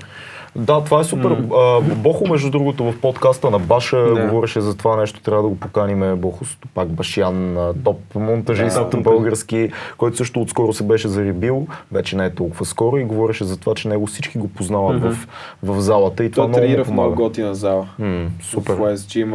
Да, 0.56 0.84
това 0.84 1.00
е 1.00 1.04
супер. 1.04 1.30
А, 1.54 1.80
Бохо, 1.80 2.26
между 2.28 2.50
другото, 2.50 2.84
в 2.84 3.00
подкаста 3.00 3.50
на 3.50 3.58
Баша 3.58 3.96
Да. 4.04 4.20
говореше 4.22 4.60
за 4.60 4.76
това 4.76 4.96
нещо. 4.96 5.20
Трябва 5.20 5.42
да 5.42 5.48
го 5.48 5.56
поканиме. 5.56 6.14
Бохо 6.14 6.44
Стопак 6.44 6.88
Башян, 6.88 7.56
а, 7.58 7.74
топ 7.84 8.14
монтажист 8.14 8.76
топ 8.90 9.02
български, 9.02 9.70
който 9.98 10.16
също 10.16 10.40
отскоро 10.40 10.72
се 10.72 10.84
беше 10.84 11.08
зарибил. 11.08 11.66
Вече 11.92 12.16
не 12.16 12.24
е 12.24 12.30
толкова 12.30 12.64
скоро 12.66 12.98
и 12.98 13.04
говореше 13.04 13.44
за 13.44 13.56
това, 13.56 13.74
че 13.74 13.88
него 13.88 14.06
всички 14.06 14.38
го 14.38 14.48
познават 14.48 15.02
в, 15.02 15.28
в 15.62 15.80
залата 15.80 16.24
и 16.24 16.30
това 16.30 16.48
много 16.48 16.60
тренира 16.60 16.84
в 16.84 16.90
много 16.90 17.14
готина 17.14 17.54
зала. 17.54 17.88
М, 17.98 18.30
супер. 18.42 18.74
В 18.74 18.78
West 18.78 18.94
Gym, 18.94 19.30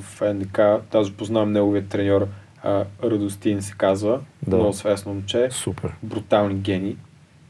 в 0.00 0.34
НДК, 0.34 0.60
даже 0.92 1.12
познавам 1.12 1.52
неговият 1.52 1.88
треньор, 1.88 2.26
Радостин 3.04 3.62
се 3.62 3.74
казва, 3.78 4.18
Да. 4.46 4.56
много 4.56 4.72
свестно 4.72 5.12
момче, 5.12 5.48
Супер. 5.50 5.92
брутални 6.02 6.54
гени, 6.54 6.96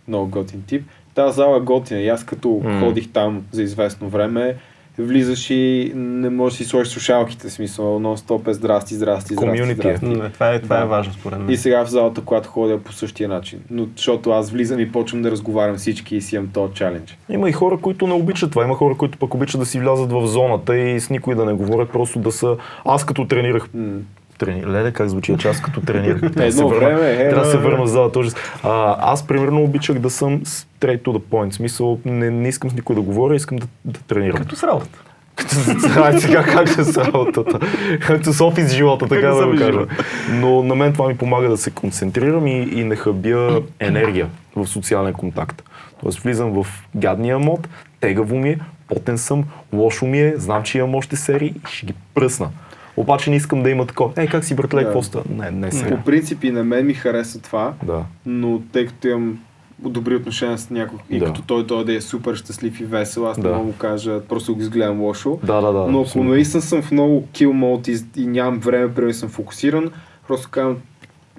много 0.08 0.26
готин 0.26 0.62
тип. 0.66 0.86
Тази 1.14 1.36
зала 1.36 1.56
е 1.56 1.62
готина 1.62 2.00
и 2.00 2.08
аз 2.08 2.24
като 2.24 2.60
М. 2.64 2.80
ходих 2.80 3.08
там 3.08 3.42
за 3.52 3.62
известно 3.62 4.08
време, 4.08 4.56
влизаш 4.98 5.50
и 5.50 5.92
не 5.94 6.30
можеш 6.30 6.58
да 6.58 6.64
си 6.64 6.70
сложиш 6.70 6.92
слушалките, 6.92 7.48
в 7.48 7.52
смисъл, 7.52 8.00
нон-стоп 8.00 8.48
е 8.48 8.54
здрасти, 8.54 8.94
здрасти, 8.94 9.34
здрасти, 9.34 9.36
Комюнити 9.48 9.88
е. 9.88 9.96
здрасти. 9.96 10.32
Това 10.32 10.50
е, 10.50 10.60
това 10.60 10.76
Да. 10.76 10.82
е 10.82 10.86
важно 10.86 11.12
според 11.12 11.38
мен. 11.38 11.50
И 11.50 11.56
сега 11.56 11.84
в 11.84 11.90
залата, 11.90 12.20
когато 12.20 12.48
ходя 12.48 12.78
по 12.78 12.92
същия 12.92 13.28
начин. 13.28 13.60
Но 13.70 13.86
защото 13.96 14.30
аз 14.30 14.50
влизам 14.50 14.80
и 14.80 14.92
почвам 14.92 15.22
да 15.22 15.30
разговарям 15.30 15.76
всички 15.76 16.16
и 16.16 16.20
си 16.20 16.36
имам 16.36 16.48
този 16.48 16.74
чалендж. 16.74 17.18
Има 17.28 17.48
и 17.48 17.52
хора, 17.52 17.78
които 17.78 18.06
не 18.06 18.12
обичат 18.14 18.50
това. 18.50 18.64
Има 18.64 18.74
хора, 18.74 18.94
които 18.94 19.18
пък 19.18 19.34
обичат 19.34 19.60
да 19.60 19.66
си 19.66 19.80
влязат 19.80 20.12
в 20.12 20.26
зоната 20.26 20.76
и 20.78 21.00
с 21.00 21.10
никой 21.10 21.34
да 21.34 21.44
не 21.44 21.52
говорят, 21.52 21.90
просто 21.90 22.18
да 22.18 22.32
са... 22.32 22.56
Аз 22.84 23.06
като 23.06 23.26
тренирах 23.26 23.68
М. 23.74 23.92
Трени... 24.38 24.66
Леле, 24.66 24.92
как 24.92 25.08
звучи 25.08 25.36
час 25.38 25.60
като 25.60 25.80
тренир. 25.80 26.20
Трябва 26.20 26.44
да 26.44 26.52
се 26.52 26.64
върна, 26.64 26.78
време, 26.78 27.10
е, 27.10 27.28
трябва 27.28 27.44
да 27.44 27.50
се 27.50 27.56
да, 27.56 27.62
върна 27.62 27.84
в 27.84 27.86
залата. 27.86 28.18
ужас. 28.18 28.34
А, 28.62 28.96
аз 29.12 29.26
примерно 29.26 29.62
обичах 29.62 29.98
да 29.98 30.10
съм 30.10 30.40
straight 30.40 31.02
to 31.02 31.08
the 31.08 31.18
point. 31.18 31.50
В 31.50 31.54
смисъл, 31.54 31.98
не, 32.04 32.30
не 32.30 32.48
искам 32.48 32.70
с 32.70 32.74
никой 32.74 32.96
да 32.96 33.02
говоря, 33.02 33.34
искам 33.34 33.58
да, 33.58 33.66
да 33.84 34.00
тренирам. 34.00 34.38
Като 34.38 34.56
с 34.56 34.62
работата. 34.62 34.98
Ай, 35.96 36.20
сега 36.20 36.42
как 36.42 36.68
ще 36.68 36.84
с 36.84 36.96
работата? 36.96 37.58
Както 38.00 38.32
с 38.32 38.40
офис 38.40 38.72
живота, 38.72 39.08
така 39.08 39.28
да 39.28 39.42
с 39.42 39.46
го 39.46 39.56
кажа. 39.58 39.86
Но 40.30 40.62
на 40.62 40.74
мен 40.74 40.92
това 40.92 41.08
ми 41.08 41.16
помага 41.16 41.48
да 41.48 41.56
се 41.56 41.70
концентрирам 41.70 42.46
и, 42.46 42.62
и 42.62 42.84
не 42.84 42.96
хъбя 42.96 43.62
енергия 43.80 44.28
в 44.56 44.66
социален 44.66 45.12
контакт. 45.12 45.62
Тоест 46.02 46.18
влизам 46.18 46.62
в 46.62 46.66
гадния 46.94 47.38
мод, 47.38 47.68
тегаво 48.00 48.38
ми 48.38 48.50
е, 48.50 48.58
потен 48.88 49.18
съм, 49.18 49.44
лошо 49.72 50.06
ми 50.06 50.20
е, 50.20 50.34
знам, 50.36 50.62
че 50.62 50.78
имам 50.78 50.94
още 50.94 51.16
серии 51.16 51.48
и 51.48 51.60
ще 51.70 51.86
ги 51.86 51.94
пръсна. 52.14 52.48
Обаче 52.96 53.30
не 53.30 53.36
искам 53.36 53.62
да 53.62 53.70
има 53.70 53.86
такова. 53.86 54.12
Ей, 54.16 54.26
как 54.26 54.44
си, 54.44 54.54
братле, 54.54 54.84
какво 54.84 55.02
ста? 55.02 55.22
Не, 55.30 55.50
не 55.50 55.72
сега. 55.72 55.96
По 55.96 56.04
принцип 56.04 56.44
и 56.44 56.50
на 56.50 56.64
мен 56.64 56.86
ми 56.86 56.94
хареса 56.94 57.42
това, 57.42 57.72
Да. 57.82 58.02
но 58.26 58.60
тъй 58.72 58.86
като 58.86 59.08
имам 59.08 59.38
добри 59.78 60.14
отношения 60.16 60.58
с 60.58 60.70
някой 60.70 60.98
и 61.10 61.18
Да. 61.18 61.24
като 61.24 61.42
той 61.42 61.66
дойде 61.66 61.94
е 61.94 62.00
супер 62.00 62.34
щастлив 62.34 62.80
и 62.80 62.84
весел, 62.84 63.26
аз 63.26 63.36
не 63.36 63.42
Да. 63.42 63.48
мога 63.48 63.58
да 63.60 63.66
му 63.66 63.72
кажа, 63.72 64.20
просто 64.20 64.54
го 64.54 64.60
изгледам 64.60 65.00
лошо. 65.00 65.38
Да, 65.42 65.60
да, 65.60 65.72
да. 65.72 65.86
Но 65.86 66.00
ако 66.02 66.24
наистина 66.24 66.62
съм 66.62 66.82
в 66.82 66.90
много 66.90 67.26
kill 67.32 67.48
mode 67.48 67.88
и, 68.16 68.22
и 68.22 68.26
нямам 68.26 68.58
време, 68.58 68.94
примерно 68.94 69.14
съм 69.14 69.28
фокусиран, 69.28 69.90
просто 70.28 70.48
казвам, 70.50 70.76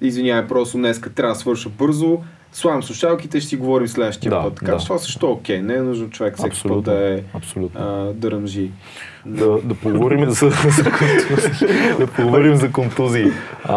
извинявай, 0.00 0.46
просто 0.46 0.78
днеска 0.78 1.10
трябва 1.10 1.34
да 1.34 1.40
свърша 1.40 1.68
бързо, 1.68 2.18
слагам 2.52 2.82
слушалките, 2.82 3.40
ще 3.40 3.48
си 3.48 3.56
говорим 3.56 3.88
следващия 3.88 4.30
Да, 4.30 4.42
път. 4.42 4.54
Така 4.54 4.72
да. 4.72 4.78
че 4.78 4.86
това 4.86 4.98
също 4.98 5.26
е 5.26 5.30
окей, 5.30 5.62
не 5.62 5.74
е 5.74 5.80
нужно 5.80 6.10
човек 6.10 6.34
всеки 6.34 6.48
път 6.48 6.56
Абсолютно. 6.56 6.82
да 6.82 7.14
е 7.14 7.22
Абсолютно. 7.34 7.80
а, 7.80 8.12
да 8.12 8.30
ръмжи. 8.30 8.70
да, 9.26 9.58
да 9.64 9.74
поговорим 9.74 10.30
за, 10.30 10.50
за 10.50 10.90
контузии. 10.90 11.68
да 11.98 12.06
поговорим 12.06 12.54
за 12.56 12.72
контузии. 12.72 13.26
А, 13.64 13.76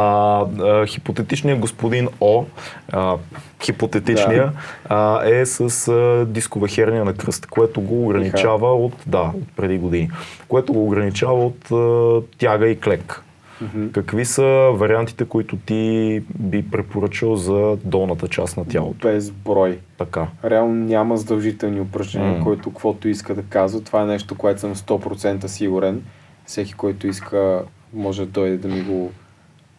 а, 0.60 0.86
хипотетичният 0.86 1.60
господин 1.60 2.08
О, 2.22 2.46
а, 2.92 3.16
хипотетичния, 3.64 4.52
а, 4.90 5.26
е 5.30 5.46
с 5.46 5.88
а, 5.88 6.26
дискова 6.26 6.68
херния 6.68 7.06
на 7.06 7.14
кръст, 7.14 7.46
което 7.46 7.82
го 7.82 8.06
ограничава 8.06 8.76
от, 8.76 8.94
да, 9.08 9.32
от 9.36 9.48
преди 9.56 9.78
години, 9.78 10.10
което 10.48 10.74
го 10.74 10.86
ограничава 10.86 11.46
от 11.46 11.72
а, 11.72 12.22
тяга 12.38 12.68
и 12.70 12.80
клек. 12.80 13.22
Мгм. 13.62 13.88
Какви 13.92 14.26
са 14.26 14.72
вариантите, 14.74 15.26
които 15.26 15.58
ти 15.58 16.24
би 16.40 16.72
препоръчал 16.72 17.36
за 17.36 17.78
долната 17.84 18.28
част 18.28 18.58
на 18.58 18.66
тялото? 18.66 19.08
Без 19.08 19.32
брой. 19.32 19.80
Така. 19.98 20.28
Реално 20.44 20.74
няма 20.76 21.18
задължителни 21.18 21.82
упражнения, 21.82 22.38
М. 22.38 22.44
който 22.44 22.70
каквото 22.70 23.08
иска 23.08 23.36
да 23.36 23.44
казва. 23.44 23.82
Това 23.82 24.02
е 24.02 24.06
нещо, 24.06 24.36
което 24.36 24.60
съм 24.60 24.76
100% 24.76 25.46
сигурен. 25.48 26.04
Всеки, 26.46 26.74
който 26.74 27.08
иска, 27.08 27.62
може 27.94 28.26
да 28.26 28.32
дойде 28.32 28.58
да 28.58 28.68
ми 28.68 28.82
го 28.82 29.12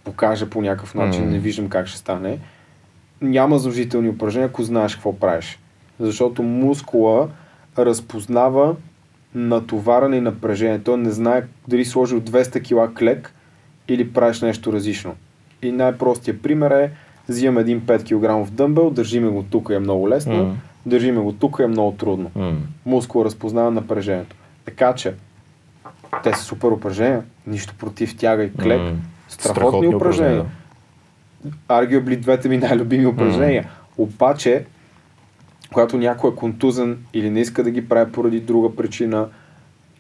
покаже 0.05 0.51
по 0.51 0.63
някакъв 0.63 0.95
начин. 0.95 1.25
М. 1.25 1.31
Не 1.31 1.39
виждам 1.39 1.69
как 1.69 1.87
ще 1.87 1.99
стане. 1.99 2.39
Няма 3.23 3.59
задължителни 3.59 4.09
упражнения, 4.09 4.49
ако 4.49 4.63
знаеш 4.63 4.95
какво 4.95 5.19
правиш. 5.19 5.59
Защото 6.01 6.43
мускула 6.43 7.29
разпознава 7.79 8.77
натоваране 9.35 10.17
и 10.17 10.21
напрежение. 10.21 10.79
Той 10.79 10.99
не 10.99 11.11
знае 11.11 11.43
дали 11.69 11.85
сложил 11.85 12.21
200 12.21 12.89
кг 12.91 12.99
клек 12.99 13.35
или 13.91 14.13
правиш 14.13 14.41
нещо 14.41 14.73
различно. 14.73 15.15
И 15.63 15.73
най-простия 15.73 16.43
пример 16.43 16.71
е, 16.71 16.91
взимам 17.29 17.59
един 17.59 17.81
5 17.81 18.45
кг 18.47 18.51
дъмбел, 18.53 18.91
държиме 18.91 19.29
го 19.29 19.43
тук 19.43 19.71
е 19.73 19.79
много 19.79 20.09
лесно, 20.09 20.45
М. 20.45 20.57
държиме 20.87 21.21
го 21.21 21.33
тук 21.33 21.59
е 21.63 21.67
много 21.67 21.93
трудно. 21.93 22.31
М. 22.37 22.57
Мускул 22.87 23.25
разпознава 23.25 23.71
напрежението. 23.71 24.37
Така 24.65 24.95
че, 24.95 25.15
те 26.23 26.33
са 26.33 26.43
супер 26.43 26.69
упражнения, 26.69 27.23
нищо 27.47 27.75
против 27.79 28.17
тяга 28.17 28.45
и 28.45 28.53
клек, 28.53 28.81
М. 28.81 28.93
страхотни, 29.29 29.95
упражнения. 29.97 30.45
Arguably 31.69 32.17
двете 32.17 32.49
ми 32.49 32.57
най-любими 32.57 33.07
упражнения. 33.07 33.71
Обаче, 33.99 34.65
когато 35.73 35.99
някой 35.99 36.31
е 36.31 36.35
контузен 36.35 36.99
или 37.15 37.31
не 37.31 37.41
иска 37.41 37.63
да 37.63 37.71
ги 37.71 37.89
прави 37.89 38.13
поради 38.13 38.41
друга 38.41 38.77
причина, 38.77 39.29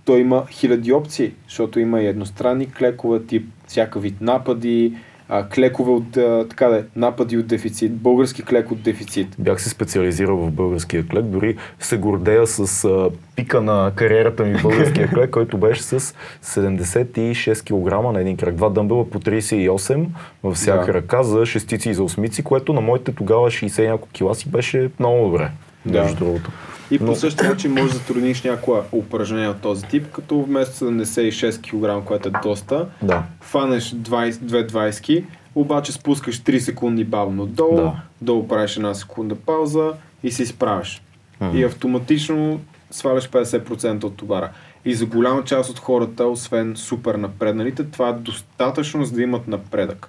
той 0.04 0.20
има 0.20 0.46
хиляди 0.50 0.92
опции, 0.92 1.32
защото 1.48 1.80
има 1.80 2.00
и 2.00 2.06
едностранни 2.06 2.72
клекове, 2.72 3.26
тип 3.26 3.48
всяка 3.70 4.00
вид 4.00 4.20
напади, 4.20 4.92
а, 5.28 5.48
клекове 5.48 5.90
от, 5.90 6.16
а, 6.16 6.46
така 6.50 6.68
да 6.68 6.76
е, 6.78 6.82
напади 6.96 7.38
от 7.38 7.46
дефицит, 7.46 7.96
български 7.96 8.42
клек 8.42 8.70
от 8.70 8.82
дефицит. 8.82 9.36
Бях 9.38 9.62
се 9.62 9.68
специализирал 9.68 10.36
в 10.36 10.50
българския 10.50 11.06
клек, 11.06 11.24
дори 11.24 11.56
се 11.80 11.96
гордея 11.98 12.46
с 12.46 12.84
а, 12.84 13.10
пика 13.36 13.60
на 13.60 13.92
кариерата 13.94 14.44
ми 14.44 14.58
в 14.58 14.62
българския 14.62 15.08
клек, 15.14 15.30
който 15.30 15.58
беше 15.58 15.82
с 15.82 16.14
76 16.42 17.62
кг 17.64 18.12
на 18.12 18.20
един 18.20 18.36
крак. 18.36 18.54
Два 18.54 18.68
дъмбела 18.68 19.10
по 19.10 19.20
38 19.20 20.06
във 20.42 20.54
всяка 20.54 20.86
Да. 20.86 20.94
ръка 20.94 21.22
за 21.22 21.46
шестици 21.46 21.90
и 21.90 21.94
за 21.94 22.02
осмици, 22.02 22.42
което 22.42 22.72
на 22.72 22.80
моите 22.80 23.12
тогава 23.12 23.46
60 23.50 23.82
и 23.82 23.88
няколко 23.88 24.08
кила 24.12 24.34
си 24.34 24.48
беше 24.48 24.90
много 25.00 25.26
добре. 25.26 25.50
Да. 25.86 26.02
Между 26.02 26.24
другото. 26.24 26.50
И 26.90 26.98
по 26.98 27.04
Но- 27.04 27.14
същия 27.14 27.50
начин 27.50 27.72
можеш 27.72 27.88
да 27.88 27.98
затрудниш 27.98 28.42
някое 28.42 28.80
упражнение 28.92 29.48
от 29.48 29.60
този 29.60 29.84
тип, 29.84 30.06
като 30.06 30.42
вместо 30.42 30.76
76 30.76 31.60
кг, 31.98 32.06
което 32.06 32.28
е 32.28 32.32
доста, 32.42 32.86
Да. 33.02 33.22
фанеш 33.40 33.90
20, 33.90 34.38
две 34.38 34.66
20 34.66 35.24
обаче 35.54 35.92
спускаш 35.92 36.36
3 36.36 36.58
секунди 36.58 37.04
бавно 37.04 37.46
долу, 37.46 37.76
Да. 37.76 37.92
долу 38.20 38.48
правиш 38.48 38.76
една 38.76 38.94
секунда 38.94 39.34
пауза 39.36 39.92
и 40.22 40.30
се 40.30 40.42
изправиш. 40.42 41.02
Мгм. 41.40 41.56
И 41.56 41.64
автоматично 41.64 42.60
сваляш 42.90 43.28
50% 43.28 44.04
от 44.04 44.16
товара. 44.16 44.50
И 44.84 44.94
за 44.94 45.06
голяма 45.06 45.44
част 45.44 45.70
от 45.70 45.78
хората, 45.78 46.24
освен 46.24 46.76
супер 46.76 47.14
напредналите, 47.14 47.84
това 47.84 48.08
е 48.08 48.12
достатъчно 48.12 49.04
за 49.04 49.12
да 49.12 49.22
имат 49.22 49.48
напредък. 49.48 50.08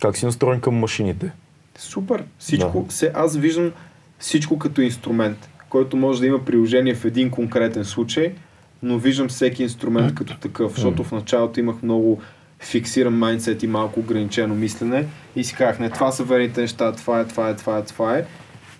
Как 0.00 0.16
си 0.16 0.26
настроен 0.26 0.60
към 0.60 0.74
машините? 0.74 1.32
Супер. 1.78 2.24
Всичко, 2.38 2.82
Да. 2.82 2.94
се, 2.94 3.12
аз 3.14 3.36
виждам 3.36 3.72
всичко 4.18 4.58
като 4.58 4.80
инструмент, 4.80 5.48
който 5.70 5.96
може 5.96 6.20
да 6.20 6.26
има 6.26 6.44
приложение 6.44 6.94
в 6.94 7.04
един 7.04 7.30
конкретен 7.30 7.84
случай, 7.84 8.32
но 8.82 8.98
виждам 8.98 9.28
всеки 9.28 9.62
инструмент 9.62 10.14
като 10.14 10.38
такъв, 10.38 10.72
защото 10.74 11.04
в 11.04 11.12
началото 11.12 11.60
имах 11.60 11.82
много 11.82 12.20
фиксиран 12.60 13.18
майндсет 13.18 13.62
и 13.62 13.66
малко 13.66 14.00
ограничено 14.00 14.54
мислене 14.54 15.06
и 15.36 15.44
си 15.44 15.54
казах, 15.54 15.78
не, 15.78 15.90
това 15.90 16.12
са 16.12 16.24
верните 16.24 16.60
неща, 16.60 16.92
това 16.92 17.20
е, 17.20 17.24
това 17.24 17.48
е, 17.48 17.56
това 17.56 17.78
е, 17.78 17.84
това 17.84 18.16
е. 18.16 18.24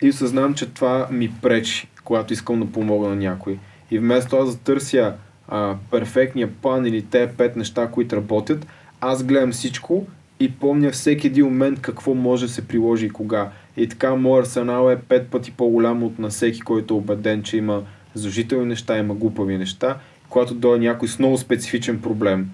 И 0.03 0.09
осъзнавам, 0.09 0.55
че 0.55 0.67
това 0.67 1.09
ми 1.11 1.33
пречи, 1.43 1.89
когато 2.05 2.33
искам 2.33 2.61
да 2.61 2.73
помогна 2.73 3.09
на 3.09 3.17
някой. 3.17 3.59
И 3.91 3.99
вместо 3.99 4.37
аз 4.37 4.57
да 4.57 4.62
търся 4.62 5.15
а, 5.49 5.77
перфектния 5.91 6.51
план 6.62 6.87
или 6.87 7.03
те 7.03 7.33
пет 7.37 7.57
неща, 7.57 7.91
които 7.91 8.17
работят, 8.17 8.67
аз 9.01 9.25
гледам 9.25 9.53
всичко 9.53 10.07
и 10.41 10.53
помня 10.53 10.91
всеки 10.91 11.27
един 11.27 11.45
момент 11.45 11.81
какво 11.81 12.15
може 12.15 12.47
да 12.47 12.53
се 12.53 12.69
приложи 12.69 13.07
и 13.07 13.11
кога. 13.11 13.49
И 13.77 13.89
така 13.89 14.15
моят 14.15 14.47
арсенал 14.47 14.91
е 14.91 14.99
пет 14.99 15.29
пъти 15.29 15.51
по-голям 15.53 16.03
от 16.03 16.19
на 16.19 16.29
всеки, 16.29 16.61
който 16.61 16.95
е 16.95 16.97
убеден, 16.97 17.43
че 17.43 17.57
има 17.57 17.83
задължителни 18.15 18.67
неща, 18.67 18.99
има 18.99 19.15
глупави 19.15 19.59
неща. 19.59 19.97
Когато 20.29 20.55
дойде 20.55 20.87
някой 20.87 21.09
с 21.09 21.19
много 21.19 21.39
специфичен 21.39 22.01
проблем, 22.01 22.51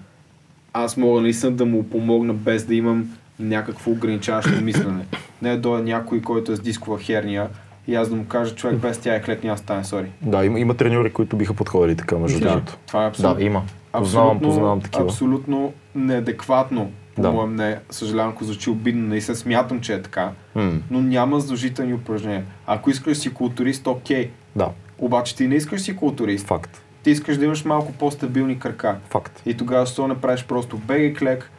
аз 0.73 0.97
мога 0.97 1.21
наистина 1.21 1.51
да 1.51 1.65
му 1.65 1.83
помогна 1.83 2.33
без 2.33 2.65
да 2.65 2.75
имам 2.75 3.09
някакво 3.39 3.91
ограничаващо 3.91 4.61
мислене. 4.61 5.05
Не 5.41 5.57
да 5.57 5.69
някой, 5.69 6.21
който 6.21 6.51
е 6.51 6.55
с 6.55 6.59
дискова 6.59 6.99
херния 6.99 7.47
и 7.87 7.95
аз 7.95 8.09
да 8.09 8.15
му 8.15 8.25
кажа, 8.25 8.55
човек 8.55 8.77
без 8.77 8.97
тя 8.97 9.15
е 9.15 9.21
клек 9.21 9.43
няма 9.43 9.55
да 9.55 9.61
стане, 9.61 9.83
сори. 9.83 10.11
Да, 10.21 10.45
има, 10.45 10.59
има 10.59 10.73
треньори, 10.73 11.13
които 11.13 11.35
биха 11.35 11.53
подходили 11.53 11.95
така, 11.95 12.17
между 12.17 12.39
Да, 12.39 12.45
другото. 12.49 12.77
това 12.87 13.03
е 13.03 13.07
абсолютно. 13.07 13.35
Да, 13.35 13.43
има. 13.43 13.63
Познавам, 13.91 14.39
познавам 14.39 14.81
такива. 14.81 15.05
абсолютно 15.05 15.73
неадекватно, 15.95 16.91
по 17.17 17.21
Да. 17.21 17.31
мое 17.31 17.45
мнение. 17.45 17.79
Съжалявам, 17.89 18.31
ако 18.31 18.43
звучи 18.43 18.69
обидно, 18.69 19.07
наистина 19.07 19.35
смятам, 19.35 19.81
че 19.81 19.93
е 19.93 20.01
така, 20.01 20.31
М, 20.55 20.79
но 20.91 21.01
няма 21.01 21.39
задължителни 21.39 21.93
упражнения. 21.93 22.45
Ако 22.67 22.89
искаш 22.89 23.09
да 23.09 23.21
си 23.21 23.33
културист, 23.33 23.87
окей. 23.87 24.29
Да, 24.55 24.69
Обаче 24.97 25.35
ти 25.35 25.47
не 25.47 25.55
искаш 25.55 25.79
да 25.79 25.85
си 25.85 25.95
културист. 25.95 26.47
факт. 26.47 26.81
Ти 27.03 27.11
искаш 27.11 27.37
да 27.37 27.45
имаш 27.45 27.65
малко 27.65 27.91
по-стабилни 27.91 28.59
крака. 28.59 28.97
Факт. 29.09 29.41
И 29.45 29.57
тогава 29.57 29.85
защо 29.85 30.07
не 30.07 30.15
правиш 30.15 30.43
просто 30.43 30.77
беги 30.77 31.13
клек, 31.13 31.51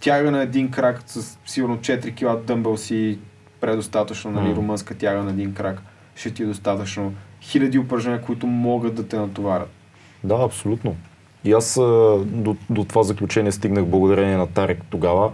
тяга 0.00 0.30
на 0.30 0.42
един 0.42 0.70
крак 0.70 1.02
с 1.06 1.38
сигурно 1.46 1.78
4 1.78 2.14
кг 2.38 2.46
дъмбъл 2.46 2.76
си 2.76 3.18
предостатъчно, 3.60 4.30
нали, 4.30 4.48
М. 4.48 4.54
румънска 4.54 4.94
тяга 4.94 5.22
на 5.22 5.30
един 5.30 5.54
крак. 5.54 5.82
Ще 6.14 6.30
ти 6.30 6.42
е 6.42 6.46
достатъчно. 6.46 7.14
Хиляди 7.42 7.78
упражнения, 7.78 8.22
които 8.22 8.46
могат 8.46 8.94
да 8.94 9.08
те 9.08 9.16
натоварят. 9.16 9.70
Да, 10.24 10.34
абсолютно. 10.36 10.96
И 11.46 11.52
аз 11.52 11.74
до, 12.24 12.56
до 12.70 12.84
това 12.84 13.02
заключение 13.02 13.52
стигнах 13.52 13.84
благодарение 13.84 14.36
на 14.36 14.46
Тарек 14.46 14.78
тогава 14.90 15.30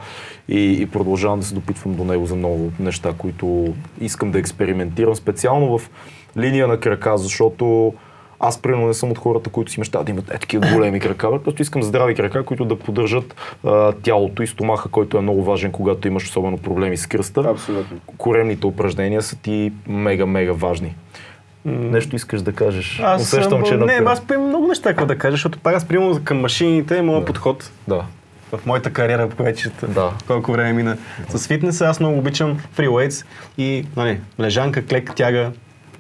и, 0.49 0.83
и 0.83 0.87
продължавам 0.87 1.41
да 1.41 1.47
се 1.47 1.55
допитвам 1.55 1.95
до 1.95 2.05
него 2.05 2.27
за 2.27 2.37
много 2.37 2.73
неща, 2.81 3.13
които 3.19 3.75
искам 4.01 4.31
да 4.31 4.39
експериментирам, 4.39 5.15
специално 5.15 5.79
в 5.79 5.91
линия 6.37 6.69
на 6.69 6.81
крака, 6.81 7.19
защото 7.19 7.95
аз 8.45 8.63
примерно 8.63 8.87
не 8.87 8.95
съм 8.95 9.11
от 9.11 9.19
хората, 9.19 9.51
които 9.51 9.73
си 9.73 9.81
мечтават 9.81 10.07
да 10.07 10.13
имат 10.13 10.31
е 10.31 10.39
такива 10.39 10.67
големи 10.75 11.01
крака, 11.01 11.43
просто 11.43 11.63
искам 11.63 11.83
здрави 11.83 12.15
крака, 12.15 12.45
които 12.45 12.65
да 12.65 12.79
поддържат 12.79 13.57
а, 13.65 13.93
тялото 13.93 14.43
и 14.43 14.47
стомаха, 14.47 14.89
който 14.89 15.19
е 15.19 15.21
много 15.21 15.43
важен, 15.45 15.73
когато 15.73 16.09
имаш 16.09 16.25
особено 16.25 16.59
проблеми 16.59 16.97
с 16.97 17.07
кръста. 17.07 17.41
Абсолютно. 17.41 17.99
Коремните 18.19 18.67
упражнения 18.67 19.23
са 19.23 19.37
ти 19.37 19.73
мега, 19.89 20.27
мега 20.27 20.53
важни. 20.53 20.95
Нещо 21.65 22.17
искаш 22.17 22.43
да 22.43 22.53
кажеш. 22.53 23.01
Аз 23.05 23.23
Усещам, 23.23 23.51
съм, 23.51 23.63
че 23.63 23.75
е 23.75 23.77
не, 23.77 23.85
напред. 23.87 24.09
аз 24.09 24.23
имам 24.35 24.49
много 24.49 24.67
неща, 24.67 24.89
какво 24.89 25.07
да 25.07 25.19
кажа, 25.19 25.33
защото 25.33 25.59
пак 25.59 25.77
аз 25.77 25.85
примерно 25.85 26.21
към 26.25 26.41
машините, 26.41 27.03
моят 27.03 27.23
Да. 27.23 27.27
подход 27.27 27.71
Да. 27.89 28.05
в 28.53 28.67
моята 28.67 28.91
кариера 28.93 29.27
вече 29.39 29.71
Да. 29.89 30.11
колко 30.27 30.53
време 30.53 30.73
мина 30.73 30.97
с 31.29 31.47
фитнеса. 31.47 31.87
Аз 31.87 32.01
много 32.01 32.19
обичам 32.19 32.59
фрилейтс 32.73 33.25
и 33.59 33.87
нали, 33.97 34.21
лежанка, 34.41 34.87
клек, 34.87 35.13
тяга. 35.17 35.53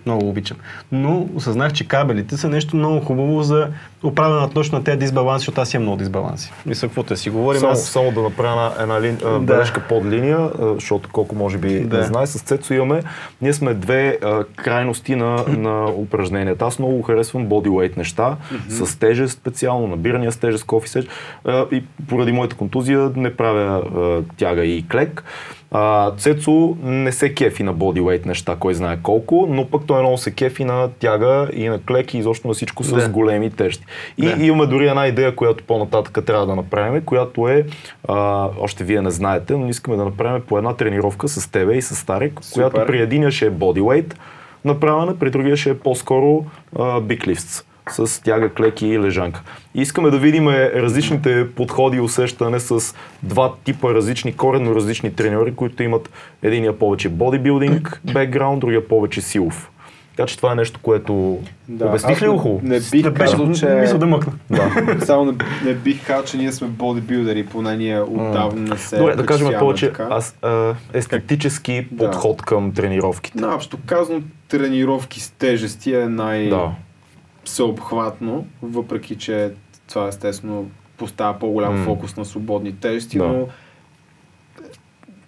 Много 0.07 0.29
обичам. 0.29 0.57
Но 0.93 1.29
осъзнах, 1.35 1.73
че 1.73 1.89
кабелите 1.89 2.37
са 2.37 2.49
нещо 2.49 2.77
много 2.77 3.01
хубаво 3.01 3.43
за 3.43 3.69
оправяне 4.03 4.41
на 4.41 4.51
точно 4.51 4.79
на 4.79 4.85
тези 4.85 4.99
дисбаланси, 4.99 5.41
защото 5.41 5.61
аз 5.61 5.75
имам 5.75 5.83
много 5.83 5.99
дисбаланси. 5.99 6.53
Мисля, 6.67 6.89
каквото 6.89 7.09
да 7.09 7.17
си 7.17 7.31
говорим. 7.31 7.61
Само, 7.61 7.73
аз... 7.73 7.85
само 7.85 8.13
да 8.13 8.23
направя 8.23 8.51
една, 8.51 8.83
една 8.83 9.01
лин, 9.01 9.17
да. 9.17 9.39
бележка 9.39 9.83
под 9.89 10.05
линия, 10.05 10.51
защото 10.59 11.09
колко 11.13 11.35
може 11.35 11.59
би 11.59 11.81
да. 11.81 11.99
Не 11.99 12.03
знае, 12.03 12.27
с 12.27 12.41
Цецо 12.41 12.75
имаме, 12.75 13.03
ние 13.43 13.53
сме 13.53 13.75
две 13.75 14.19
а, 14.23 14.45
крайности 14.57 15.17
на, 15.17 15.45
на 15.49 15.85
упражненията. 15.91 16.65
Аз 16.65 16.79
много 16.79 17.03
харесвам 17.03 17.49
бодyweight 17.49 17.97
неща, 17.97 18.37
mm-hmm. 18.53 18.85
с 18.85 18.99
тежест 18.99 19.39
специално, 19.39 19.87
набирания 19.87 20.33
с 20.33 20.37
тежест, 20.37 20.65
кофи 20.65 20.89
сеч. 20.89 21.07
А, 21.45 21.67
и 21.73 21.85
поради 22.09 22.33
моята 22.33 22.57
контузия 22.57 23.11
не 23.17 23.37
правя 23.37 23.83
а, 23.97 24.23
тяга 24.37 24.65
и 24.65 24.89
клек. 24.89 25.25
А, 25.75 26.11
Цецо 26.17 26.77
не 26.83 27.13
се 27.13 27.35
кефи 27.35 27.63
на 27.63 27.75
бодyweight 27.75 28.27
неща, 28.27 28.57
кой 28.59 28.75
знае 28.75 28.99
колко, 29.03 29.47
но 29.51 29.67
пък 29.67 29.83
той 29.87 30.01
много 30.01 30.19
се 30.19 30.31
кефи 30.31 30.65
на 30.65 30.89
тяга 30.99 31.49
и 31.53 31.69
на 31.69 31.83
клек 31.83 32.15
и 32.15 32.19
изобщо 32.19 32.49
на 32.49 32.55
всичко 32.55 32.85
с 32.85 32.95
Да. 32.95 33.09
големи 33.09 33.51
тежести. 33.51 33.85
И 34.19 34.27
Да. 34.27 34.45
имаме 34.47 34.67
дори 34.67 34.87
една 34.89 35.07
идея, 35.07 35.37
която 35.37 35.65
по-нататък 35.65 36.19
трябва 36.27 36.47
да 36.47 36.57
направим, 36.57 37.05
която 37.05 37.49
е, 37.49 37.67
а, 38.09 38.49
още 38.61 38.85
вие 38.85 39.03
не 39.03 39.11
знаете, 39.11 39.57
но 39.57 39.69
искаме 39.69 39.97
да 39.97 40.05
направим 40.05 40.43
по 40.43 40.59
една 40.59 40.75
тренировка 40.75 41.29
с 41.29 41.51
тебе 41.51 41.75
и 41.75 41.83
с 41.83 41.95
Старек, 41.97 42.41
която 42.53 42.87
при 42.87 43.01
единия 43.03 43.31
ще 43.31 43.47
е 43.47 43.51
bodyweight 43.51 44.15
направена, 44.65 45.19
при 45.19 45.31
другия 45.31 45.57
ще 45.57 45.71
е 45.71 45.79
по-скоро 45.79 46.45
lifts 46.75 47.65
с 47.91 48.23
тяга, 48.23 48.49
клеки 48.49 48.87
и 48.87 48.99
лежанка. 48.99 49.43
И 49.75 49.83
искаме 49.83 50.11
да 50.11 50.19
видим 50.19 50.49
различните 50.49 51.47
подходи 51.57 51.97
и 51.97 52.01
усещане 52.01 52.61
с 52.61 52.95
два 53.23 53.53
типа 53.65 53.95
различни, 53.95 54.37
коренно 54.37 54.75
различни 54.75 55.15
треньори, 55.15 55.55
които 55.55 55.83
имат 55.83 56.11
единия 56.43 56.79
повече 56.79 57.09
бодибилдинг 57.09 58.01
бекграунд, 58.13 58.61
другия 58.61 58.89
повече 58.89 59.21
силов. 59.21 59.69
Така 60.17 60.27
че 60.27 60.37
това 60.37 60.53
е 60.53 60.55
нещо, 60.55 60.81
което... 60.83 61.39
Да, 61.69 61.87
Обясних 61.87 62.23
ли 62.23 62.29
го 62.29 62.61
не-? 62.63 62.69
Не 62.75 62.81
бих 62.91 63.03
Да 63.03 63.11
беше, 63.11 63.33
казал, 63.33 63.53
че... 63.53 63.67
мисля 63.67 63.99
да 63.99 64.07
мъкна. 64.07 64.33
Да. 64.51 64.87
Само 65.07 65.25
не, 65.25 65.33
не 65.65 65.75
бих 65.75 66.07
казал, 66.07 66.25
че 66.25 66.37
ние 66.37 66.53
сме 66.53 66.69
бодибилдери, 66.69 67.47
поне 67.47 67.77
ние 67.77 68.01
отдавна 68.01 68.61
не 68.61 68.77
се 68.77 68.97
Добре, 68.97 69.17
да 69.17 69.27
кажем 69.27 69.49
повече 69.59 69.87
така. 69.89 70.09
аз, 70.11 70.37
а, 70.43 70.75
естетически 70.93 71.87
Да. 71.91 72.05
подход 72.05 72.43
към 72.43 72.73
тренировките. 72.73 73.39
Наобщо 73.41 73.79
казано, 73.87 74.21
тренировки 74.49 75.21
с 75.21 75.31
тежести 75.31 75.95
е 75.95 76.07
най... 76.07 76.49
Да. 76.49 76.71
Всеобхватно, 77.45 78.47
въпреки 78.63 79.17
че 79.17 79.51
това 79.89 80.09
естествено 80.09 80.67
поставя 80.97 81.39
по-голям 81.39 81.75
М. 81.75 81.85
фокус 81.85 82.17
на 82.17 82.25
свободни 82.25 82.73
тежести, 82.73 83.19
Да. 83.19 83.25
но 83.25 83.47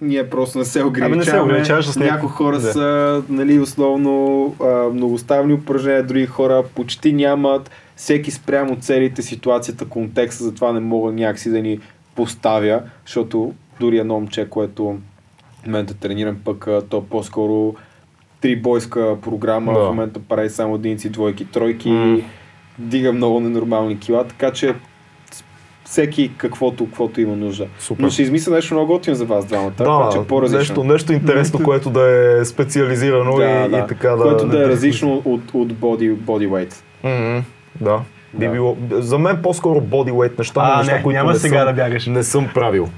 ние 0.00 0.30
просто 0.30 0.58
не 0.58 0.64
се 0.64 0.82
ограничаваме. 0.82 1.16
не 1.16 1.24
се 1.24 1.40
ограничаваш 1.40 1.86
с 1.86 1.96
някакво- 1.96 2.14
Някои 2.14 2.28
хора 2.28 2.58
да. 2.58 2.72
са 2.72 3.22
нали, 3.28 3.58
условно 3.58 4.44
а, 4.62 4.66
многоставни 4.88 5.52
упражнения, 5.52 6.02
други 6.02 6.26
хора 6.26 6.64
почти 6.74 7.12
нямат. 7.12 7.70
Всеки 7.96 8.30
спрямо 8.30 8.76
целите, 8.76 9.22
ситуацията, 9.22 9.84
контекста, 9.84 10.44
затова 10.44 10.72
не 10.72 10.80
мога 10.80 11.12
някакси 11.12 11.50
да 11.50 11.60
ни 11.60 11.78
поставя, 12.14 12.82
защото 13.06 13.52
дори 13.80 13.98
едно 13.98 14.14
момче, 14.14 14.48
което 14.48 14.98
в 15.54 15.66
момента 15.66 15.94
тренирам 15.94 16.36
пък, 16.44 16.68
то 16.90 17.04
по-скоро 17.04 17.74
трибойска 18.44 19.16
програма, 19.22 19.72
Да. 19.72 19.80
в 19.80 19.86
момента 19.86 20.20
прави 20.20 20.50
само 20.50 20.74
единици, 20.74 21.08
двойки, 21.08 21.44
тройки, 21.44 21.90
М. 21.90 22.18
дига 22.78 23.12
много 23.12 23.40
ненормални 23.40 23.98
кила, 23.98 24.24
така 24.24 24.50
че 24.50 24.74
всеки 25.84 26.30
каквото, 26.36 26.84
каквото 26.86 27.20
има 27.20 27.36
нужда. 27.36 27.66
Супер. 27.78 28.02
Но 28.02 28.10
ще 28.10 28.22
измисля 28.22 28.52
нещо 28.52 28.74
много 28.74 28.92
готино 28.92 29.16
за 29.16 29.24
вас 29.24 29.44
двамата, 29.44 29.72
Да, 29.78 29.84
което 30.02 30.20
е 30.20 30.26
по-различно. 30.26 30.58
нещо, 30.74 30.84
нещо 30.84 31.12
интересно, 31.12 31.60
което 31.64 31.90
да 31.90 32.02
е 32.40 32.44
специализирано 32.44 33.36
да, 33.36 33.44
и, 33.44 33.70
да. 33.70 33.78
и 33.78 33.86
така 33.88 34.10
да... 34.10 34.22
Което 34.22 34.46
да 34.46 34.64
е 34.64 34.68
различно 34.68 35.22
от, 35.24 35.42
от 35.52 35.72
body, 35.72 36.14
bodyweight. 36.14 36.74
М-м, 37.04 37.42
да. 37.80 38.00
Би 38.34 38.46
Да. 38.46 38.52
било, 38.52 38.76
за 38.92 39.18
мен 39.18 39.38
по-скоро 39.42 39.80
bodyweight 39.80 40.38
неща, 40.38 40.60
А, 40.64 40.78
неща, 40.78 40.96
не, 40.96 41.02
които 41.02 41.16
няма 41.16 41.32
не 41.32 41.38
сега 41.38 41.58
съм, 41.58 41.66
да 41.66 41.72
бягаш. 41.72 42.06
Не 42.06 42.22
съм 42.22 42.48
правил. 42.54 42.88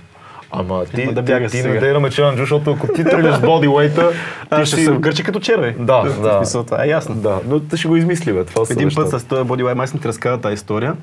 Ама 0.50 0.84
ти, 0.84 1.06
да 1.06 1.14
ти, 1.14 1.32
бягаш 1.32 1.52
ти, 1.52 1.58
сега. 1.58 1.74
не 1.74 1.80
дей 1.80 1.92
да 1.92 2.00
ме 2.00 2.10
челенджу, 2.10 2.42
защото 2.42 2.70
ако 2.70 2.92
ти 2.92 3.04
тръгнеш 3.04 3.34
с 3.34 3.38
бодyweight 3.38 4.12
А, 4.50 4.60
ти 4.60 4.66
ще 4.66 4.76
се 4.76 4.92
вгърчи 4.92 5.22
като 5.24 5.40
червей. 5.40 5.74
Да, 5.78 6.02
В 6.02 6.22
да. 6.22 6.36
смисъл, 6.36 6.64
това 6.64 6.84
е 6.84 6.88
ясно. 6.88 7.14
Да, 7.14 7.40
но 7.46 7.60
те 7.60 7.76
ще 7.76 7.88
го 7.88 7.96
измисли, 7.96 8.32
бе. 8.32 8.44
Това 8.44 8.64
Един 8.70 8.88
път 8.94 9.10
с 9.10 9.24
този 9.24 9.42
бодyweight 9.48 9.74
май 9.74 9.86
съм 9.86 10.00
ти 10.00 10.08
разказал 10.08 10.38
тази 10.38 10.54
история, 10.54 10.94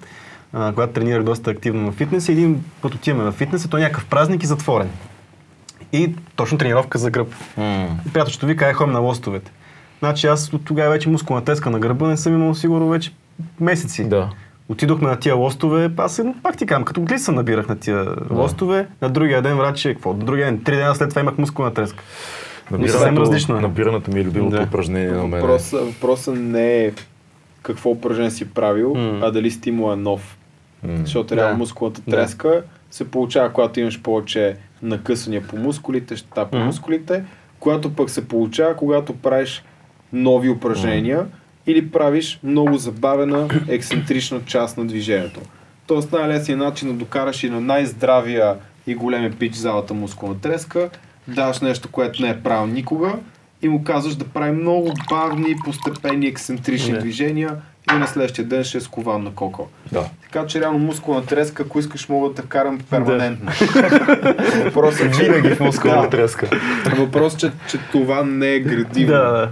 а, 0.53 0.69
когато 0.73 0.93
тренирах 0.93 1.23
доста 1.23 1.51
активно 1.51 1.91
в 1.91 1.95
фитнес. 1.95 2.29
и 2.29 2.31
Един 2.31 2.63
път 2.81 2.95
отиваме 2.95 3.23
в 3.23 3.33
фитнес 3.33 3.65
и 3.65 3.69
той 3.69 3.79
е 3.79 3.83
някакъв 3.83 4.05
празник 4.05 4.43
и 4.43 4.47
затворен. 4.47 4.89
И 5.93 6.15
точно 6.35 6.57
тренировка 6.57 6.97
за 6.97 7.09
гръб. 7.11 7.27
И 8.07 8.11
приятелчето 8.13 8.45
вика, 8.45 8.67
е 8.69 8.73
ходим 8.73 8.93
на 8.93 8.99
лостовете. 8.99 9.51
Значи 9.99 10.27
аз 10.27 10.53
от 10.53 10.65
тогава 10.65 10.89
вече 10.89 11.09
мускулна 11.09 11.43
теска 11.45 11.69
на 11.69 11.79
гърба 11.79 12.07
не 12.07 12.17
съм 12.17 12.33
имал 12.33 12.55
сигурно 12.55 12.89
вече 12.89 13.11
месеци. 13.59 14.03
Да. 14.03 14.29
Отидохме 14.69 15.09
на 15.09 15.19
тия 15.19 15.35
лостове, 15.35 15.91
аз 15.97 16.15
се, 16.15 16.33
пак 16.43 16.57
ти 16.57 16.65
казвам, 16.65 16.85
като 16.85 17.01
глица 17.01 17.31
набирах 17.31 17.67
на 17.67 17.79
тия 17.79 18.05
лостове. 18.31 18.87
На 19.01 19.09
другия 19.09 19.41
ден, 19.41 19.57
враче, 19.57 19.93
какво? 19.93 20.13
На 20.13 20.19
другия 20.19 20.45
ден, 20.45 20.63
три 20.63 20.75
дена 20.75 20.95
след 20.95 21.09
това 21.09 21.21
имах 21.21 21.37
мускулна 21.37 21.73
треска. 21.73 22.03
съвсем 22.87 23.17
различно 23.17 23.57
е. 23.57 23.61
Набирането 23.61 24.11
ми 24.11 24.19
е 24.19 24.23
любимото 24.23 24.55
Да. 24.55 24.63
упражнение 24.63 25.11
на 25.11 25.27
мен. 25.27 25.41
Въпросът 25.41 25.85
въпросът 25.85 26.35
не 26.35 26.85
е 26.85 26.91
какво 27.61 27.89
упражнение 27.89 28.31
си 28.31 28.49
правил, 28.49 28.93
М. 28.93 29.19
а 29.23 29.31
дали 29.31 29.51
стимул 29.51 29.93
е 29.93 29.95
нов. 29.95 30.37
М. 30.83 30.97
Защото 30.97 31.27
Да. 31.27 31.41
реално 31.41 31.57
мускулната 31.57 32.01
Да. 32.01 32.11
треска 32.11 32.63
се 32.91 33.11
получава, 33.11 33.49
когато 33.49 33.79
имаш 33.79 34.01
повече 34.01 34.55
накъсвания 34.81 35.47
по 35.47 35.57
мускулите, 35.57 36.15
щета 36.15 36.45
по 36.45 36.57
Мгм. 36.57 36.65
мускулите, 36.65 37.23
която 37.59 37.95
пък 37.95 38.09
се 38.09 38.27
получава, 38.27 38.75
когато 38.75 39.13
правиш 39.15 39.63
нови 40.13 40.49
упражнения 40.49 41.25
или 41.67 41.91
правиш 41.91 42.39
много 42.43 42.77
забавена, 42.77 43.47
ексцентрична 43.67 44.39
част 44.45 44.77
на 44.77 44.85
движението. 44.85 45.39
Тоест 45.87 46.11
най-лесният 46.11 46.59
начин 46.59 46.87
да 46.87 46.93
докараш 46.93 47.43
и 47.43 47.49
на 47.49 47.61
най-здравия 47.61 48.55
и 48.87 48.95
големия 48.95 49.31
пич 49.31 49.53
залата 49.53 49.93
мускулна 49.93 50.39
треска, 50.39 50.89
даваш 51.27 51.59
нещо, 51.59 51.89
което 51.91 52.21
не 52.21 52.29
е 52.29 52.39
правил 52.39 52.67
никога 52.67 53.13
и 53.61 53.69
му 53.69 53.83
казваш 53.83 54.15
да 54.15 54.25
прави 54.25 54.51
много 54.51 54.91
бавни, 55.09 55.55
постепенни, 55.65 56.27
ексцентрични 56.27 56.91
Не. 56.91 56.97
движения 56.99 57.55
и 57.93 57.97
на 57.97 58.07
следващия 58.07 58.45
ден 58.45 58.63
ще 58.63 58.77
е 58.77 58.81
скован 58.81 59.23
на 59.23 59.31
коко. 59.31 59.67
Да. 59.91 60.05
Така 60.23 60.47
че 60.47 60.59
реално 60.61 60.79
мускулна 60.79 61.25
треска, 61.25 61.63
ако 61.63 61.79
искаш, 61.79 62.09
мога 62.09 62.29
да 62.29 62.35
те 62.35 62.41
вкарам 62.41 62.79
перманентно. 62.89 63.51
Въпросът 64.65 65.01
е, 65.01 65.11
че... 65.11 65.23
Винаги 65.23 65.49
в 65.49 65.59
мускулна 65.59 66.01
Да. 66.01 66.09
треска. 66.09 66.49
Въпросът 66.97 67.43
е, 67.43 67.51
че, 67.67 67.77
че 67.77 67.83
това 67.91 68.23
не 68.23 68.53
е 68.53 68.59
градивно. 68.59 69.13
Да, 69.13 69.31
да. 69.31 69.49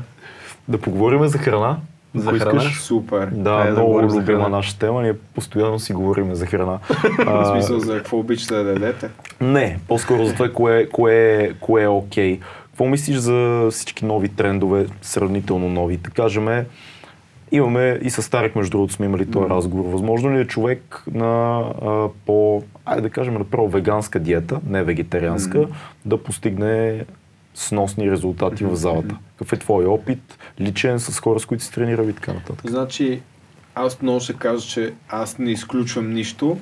Да 0.67 0.77
поговорим 0.77 1.27
за 1.27 1.37
храна. 1.37 1.77
За 2.15 2.29
Ако 2.29 2.39
храна? 2.39 2.61
искаш. 2.61 2.81
Супер. 2.81 3.27
Да, 3.31 3.63
да 3.65 3.71
много 3.71 4.09
за 4.09 4.19
любима 4.19 4.49
наша 4.49 4.79
тема. 4.79 5.01
Ние 5.01 5.13
постоянно 5.13 5.79
си 5.79 5.93
говорим 5.93 6.35
за 6.35 6.45
храна. 6.45 6.79
В 6.89 7.23
А, 7.27 7.45
смисъл 7.45 7.79
за 7.79 7.97
какво 7.97 8.17
обичате 8.19 8.63
да 8.63 8.69
ядете. 8.71 9.09
Не, 9.41 9.79
по-скоро 9.87 10.25
за 10.25 10.33
това 10.33 10.49
кое, 10.49 10.85
кое, 10.85 11.51
кое 11.59 11.83
е 11.83 11.87
окей. 11.87 12.39
Какво 12.65 12.85
мислиш 12.85 13.17
за 13.17 13.67
всички 13.71 14.05
нови 14.05 14.29
трендове, 14.29 14.85
сравнително 15.01 15.69
нови? 15.69 15.97
Да 15.97 16.09
кажем, 16.09 16.65
имаме 17.51 17.99
и 18.01 18.09
с 18.09 18.21
Старик, 18.21 18.55
между 18.55 18.71
другото, 18.71 18.93
сме 18.93 19.05
имали 19.05 19.31
този 19.31 19.49
разговор. 19.49 19.85
Възможно 19.91 20.33
ли 20.35 20.41
е 20.41 20.47
човек 20.47 21.03
на 21.13 21.59
а, 21.81 22.07
по, 22.25 22.63
айде 22.85 23.01
да 23.01 23.09
кажем, 23.09 23.33
направо 23.33 23.67
веганска 23.67 24.19
диета, 24.19 24.59
не 24.67 24.83
вегетарианска, 24.83 25.65
да 26.05 26.17
постигне 26.17 27.05
сносни 27.53 28.11
резултати 28.11 28.65
в 28.65 28.75
залата? 28.75 29.15
Какъв 29.37 29.53
е 29.53 29.57
твой 29.57 29.85
опит, 29.85 30.37
личен, 30.59 30.99
с 30.99 31.19
хора, 31.19 31.39
с 31.39 31.45
които 31.45 31.63
си 31.63 31.71
тренирал 31.71 32.05
и 32.07 32.13
така 32.13 32.33
нататък? 32.33 32.69
Значи, 32.69 33.21
аз 33.75 34.01
много 34.01 34.19
ще 34.19 34.33
кажа, 34.33 34.67
че 34.67 34.93
аз 35.09 35.37
не 35.37 35.51
изключвам 35.51 36.13
нищо. 36.13 36.57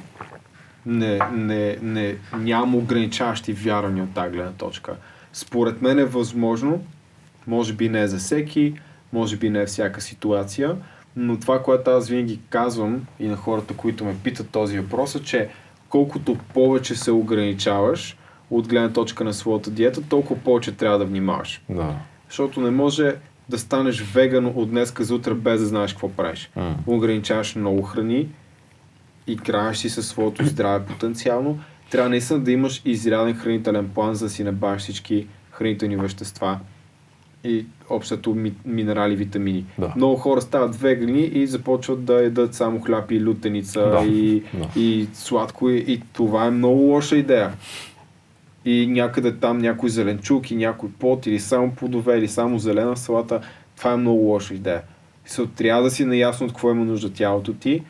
Не, 0.85 1.19
не, 1.33 1.77
не, 1.81 2.15
нямам 2.37 2.75
ограничаващи 2.75 3.53
вярвания 3.53 4.03
от 4.03 4.13
тази 4.13 4.31
гледна 4.31 4.51
точка. 4.51 4.95
Според 5.33 5.81
мен 5.81 5.99
е 5.99 6.05
възможно, 6.05 6.83
може 7.47 7.73
би 7.73 7.89
не 7.89 8.07
за 8.07 8.17
всеки, 8.17 8.73
може 9.13 9.37
би 9.37 9.49
не 9.49 9.65
всяка 9.65 10.01
ситуация, 10.01 10.75
но 11.15 11.39
това, 11.39 11.63
което 11.63 11.91
аз 11.91 12.09
винаги 12.09 12.39
казвам 12.49 13.07
и 13.19 13.27
на 13.27 13.35
хората, 13.35 13.73
които 13.73 14.05
ме 14.05 14.15
питат 14.23 14.49
този 14.49 14.79
въпрос 14.79 15.15
е, 15.15 15.23
че 15.23 15.49
колкото 15.89 16.37
повече 16.53 16.95
се 16.95 17.11
ограничаваш 17.11 18.17
от 18.51 18.67
гледна 18.67 18.89
точка 18.89 19.23
на 19.23 19.33
своята 19.33 19.71
диета, 19.71 20.01
толкова 20.01 20.39
повече 20.39 20.71
трябва 20.71 20.97
да 20.99 21.05
внимаваш. 21.05 21.61
Да. 21.69 21.93
Защото 22.29 22.61
не 22.61 22.69
може 22.71 23.15
да 23.49 23.57
станеш 23.59 24.01
веган 24.13 24.45
от 24.45 24.69
днеска 24.69 25.03
за 25.03 25.15
утре 25.15 25.33
без 25.33 25.61
да 25.61 25.67
знаеш 25.67 25.91
какво 25.93 26.09
правиш. 26.09 26.49
М. 26.55 26.75
Ограничаваш 26.87 27.55
много 27.55 27.81
храни, 27.81 28.27
играеш 29.27 29.77
си 29.77 29.89
със 29.89 30.07
своето 30.07 30.45
здраве 30.45 30.85
потенциално. 30.85 31.59
Трябва 31.91 32.09
наистина 32.09 32.39
да 32.39 32.51
имаш 32.51 32.81
изряден 32.85 33.35
хранителен 33.35 33.89
план, 33.89 34.15
за 34.15 34.25
да 34.25 34.29
си 34.29 34.43
набавиш 34.43 34.81
всички 34.81 35.27
хранителни 35.51 35.95
вещества 35.97 36.59
и 37.43 37.65
общото 37.89 38.35
ми, 38.35 38.53
минерали, 38.65 39.15
витамини. 39.15 39.65
Да. 39.77 39.93
Много 39.95 40.15
хора 40.15 40.41
стават 40.41 40.75
вегани 40.75 41.21
и 41.21 41.47
започват 41.47 42.05
да 42.05 42.23
ядат 42.23 42.53
само 42.55 42.81
хляб 42.81 43.11
и 43.11 43.23
лютеница 43.25 43.79
Да. 43.81 44.05
и, 44.05 44.43
Да. 44.53 44.67
и 44.79 45.07
сладко 45.13 45.69
и, 45.69 45.77
и 45.77 46.01
това 46.13 46.45
е 46.45 46.51
много 46.51 46.81
лоша 46.81 47.15
идея. 47.15 47.51
И 48.65 48.87
някъде 48.87 49.35
там 49.35 49.57
някой 49.57 49.89
зеленчук 49.89 50.51
и 50.51 50.55
някой 50.55 50.89
плод 50.99 51.25
или 51.25 51.39
само 51.39 51.71
плодове 51.71 52.17
или 52.17 52.27
само 52.27 52.59
зелена 52.59 52.97
салата, 52.97 53.41
това 53.77 53.91
е 53.91 53.97
много 53.97 54.19
лоша 54.19 54.53
идея. 54.53 54.81
So, 55.27 55.49
трябва 55.55 55.83
да 55.83 55.91
си 55.91 56.05
наясно 56.05 56.45
от 56.45 56.51
какво 56.51 56.71
има 56.71 56.85
нужда 56.85 57.13
тялото 57.13 57.53
ти. 57.53 57.83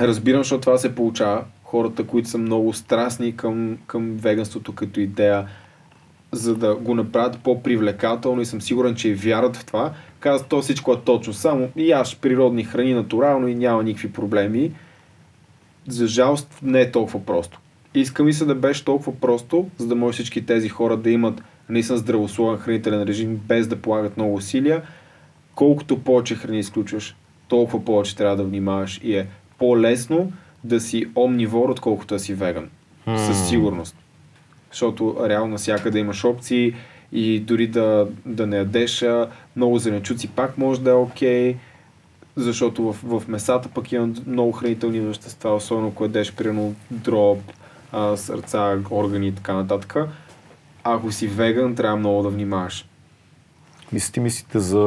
Разбирам, 0.00 0.40
защото 0.40 0.60
това 0.60 0.78
се 0.78 0.94
получава. 0.94 1.44
Хората, 1.64 2.06
които 2.06 2.28
са 2.28 2.38
много 2.38 2.72
страстни 2.72 3.36
към, 3.36 3.78
към 3.86 4.16
веганството 4.16 4.74
като 4.74 5.00
идея, 5.00 5.48
за 6.32 6.56
да 6.56 6.74
го 6.74 6.94
направят 6.94 7.38
по-привлекателно 7.38 8.40
и 8.40 8.46
съм 8.46 8.62
сигурен, 8.62 8.94
че 8.94 9.08
и 9.08 9.14
вярват 9.14 9.56
в 9.56 9.64
това, 9.64 9.92
казват, 10.20 10.48
то 10.48 10.62
всичко 10.62 10.92
е 10.92 11.00
точно. 11.00 11.32
Само 11.32 11.68
яш 11.76 12.18
природни 12.18 12.64
храни 12.64 12.94
натурално 12.94 13.48
и 13.48 13.54
няма 13.54 13.82
никакви 13.82 14.12
проблеми. 14.12 14.72
За 15.88 16.06
жалост 16.06 16.58
не 16.62 16.80
е 16.80 16.90
толкова 16.90 17.26
просто. 17.26 17.60
Иска 17.94 18.24
ми 18.24 18.32
се 18.32 18.44
да 18.44 18.54
беше 18.54 18.84
толкова 18.84 19.20
просто, 19.20 19.68
за 19.78 19.86
да 19.86 19.94
може 19.94 20.14
всички 20.14 20.46
тези 20.46 20.68
хора 20.68 20.96
да 20.96 21.10
имат 21.10 21.42
наистина 21.68 21.98
здравословен 21.98 22.58
хранителен 22.58 23.02
режим, 23.02 23.40
без 23.48 23.68
да 23.68 23.76
полагат 23.76 24.16
много 24.16 24.34
усилия. 24.34 24.82
Колкото 25.54 25.98
повече 25.98 26.34
храни 26.34 26.58
изключваш, 26.58 27.16
толкова 27.48 27.84
повече 27.84 28.16
трябва 28.16 28.36
да 28.36 28.44
внимаваш 28.44 29.00
и 29.02 29.16
е 29.16 29.26
по-лесно 29.58 30.32
да 30.64 30.80
си 30.80 31.06
омнивор, 31.16 31.68
отколкото 31.68 32.14
да 32.14 32.18
си 32.18 32.34
веган. 32.34 32.68
Със 33.16 33.48
сигурност. 33.48 33.96
Защото 34.70 35.16
реално 35.28 35.50
навсякъде 35.50 35.98
имаш 35.98 36.24
опции 36.24 36.74
и 37.12 37.40
дори 37.40 37.66
да, 37.66 38.08
да 38.26 38.46
не 38.46 38.56
ядеш 38.56 39.04
много 39.56 39.78
зеленчуци, 39.78 40.28
пак 40.28 40.58
може 40.58 40.80
да 40.80 40.90
е 40.90 40.94
окей, 40.94 41.56
защото 42.36 42.92
в, 42.92 43.20
в 43.20 43.28
месата 43.28 43.68
пък 43.68 43.92
има 43.92 44.08
много 44.26 44.52
хранителни 44.52 45.00
вещества, 45.00 45.54
особено 45.54 45.88
ако 45.88 46.04
ядеш 46.04 46.32
примерно 46.32 46.74
дроб, 46.90 47.38
а, 47.92 48.16
сърца, 48.16 48.78
органи 48.90 49.28
и 49.28 49.34
така 49.34 49.54
нататък. 49.54 49.96
Ако 50.84 51.12
си 51.12 51.26
веган, 51.26 51.74
трябва 51.74 51.96
много 51.96 52.22
да 52.22 52.28
внимаваш. 52.28 52.86
Мислите, 53.92 54.20
мислите 54.20 54.60
за 54.60 54.78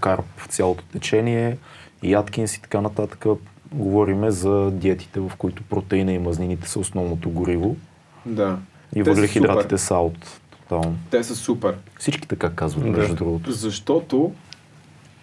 carb 0.00 0.22
в 0.36 0.46
цялото 0.46 0.84
течение, 0.84 1.56
и 2.02 2.14
Аткинс 2.14 2.56
и 2.56 2.62
така 2.62 2.80
нататък. 2.80 3.24
Говориме 3.72 4.30
за 4.30 4.70
диетите, 4.70 5.20
в 5.20 5.32
които 5.38 5.62
протеина 5.62 6.12
и 6.12 6.18
мазнините 6.18 6.68
са 6.68 6.78
основното 6.80 7.30
гориво 7.30 7.76
Да. 8.26 8.58
и 8.94 9.02
въглехидратите 9.02 9.78
са 9.78 9.94
аут. 9.94 10.40
Тотално. 10.50 10.96
Те 11.10 11.24
са 11.24 11.36
супер. 11.36 11.76
Всички 11.98 12.28
така 12.28 12.50
казват, 12.50 12.84
Да. 12.92 12.98
между 12.98 13.14
другото. 13.14 13.52
Защото 13.52 14.32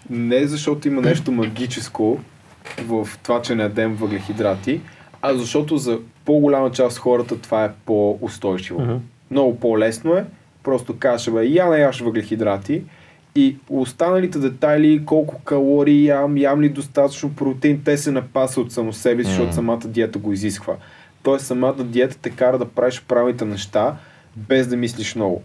не 0.09 0.47
защото 0.47 0.88
има 0.88 1.01
нещо 1.01 1.31
магическо 1.31 2.19
в 2.81 3.09
това, 3.23 3.41
че 3.41 3.55
не 3.55 3.63
ядем 3.63 3.95
въглехидрати, 3.95 4.81
а 5.21 5.34
защото 5.34 5.77
за 5.77 5.99
по-голяма 6.25 6.71
част 6.71 6.97
от 6.97 7.03
хората 7.03 7.41
това 7.41 7.65
е 7.65 7.71
по-устойчиво. 7.85 8.81
Мгм. 8.81 8.95
Много 9.31 9.59
по-лесно 9.59 10.13
е. 10.13 10.25
Просто 10.63 10.97
кажеш, 10.99 11.33
бе, 11.33 11.45
я 11.45 11.69
не 11.69 11.77
яш 11.77 11.99
въглехидрати 11.99 12.83
и 13.35 13.55
останалите 13.69 14.39
детайли, 14.39 15.05
колко 15.05 15.41
калории 15.43 16.05
ям, 16.05 16.37
ям 16.37 16.61
ли 16.61 16.69
достатъчно 16.69 17.33
протеин, 17.33 17.81
те 17.85 17.97
се 17.97 18.11
напасват 18.11 18.65
от 18.65 18.71
само 18.71 18.93
себе 18.93 19.23
си, 19.23 19.29
защото 19.29 19.47
Мгм. 19.47 19.55
самата 19.55 19.79
диета 19.85 20.19
го 20.19 20.33
изисква. 20.33 20.75
Тоест 21.23 21.45
самата 21.45 21.83
диета 21.83 22.17
те 22.21 22.29
кара 22.29 22.57
да 22.57 22.65
правиш 22.65 23.03
правилните 23.07 23.45
неща, 23.45 23.95
без 24.35 24.67
да 24.67 24.77
мислиш 24.77 25.15
много. 25.15 25.41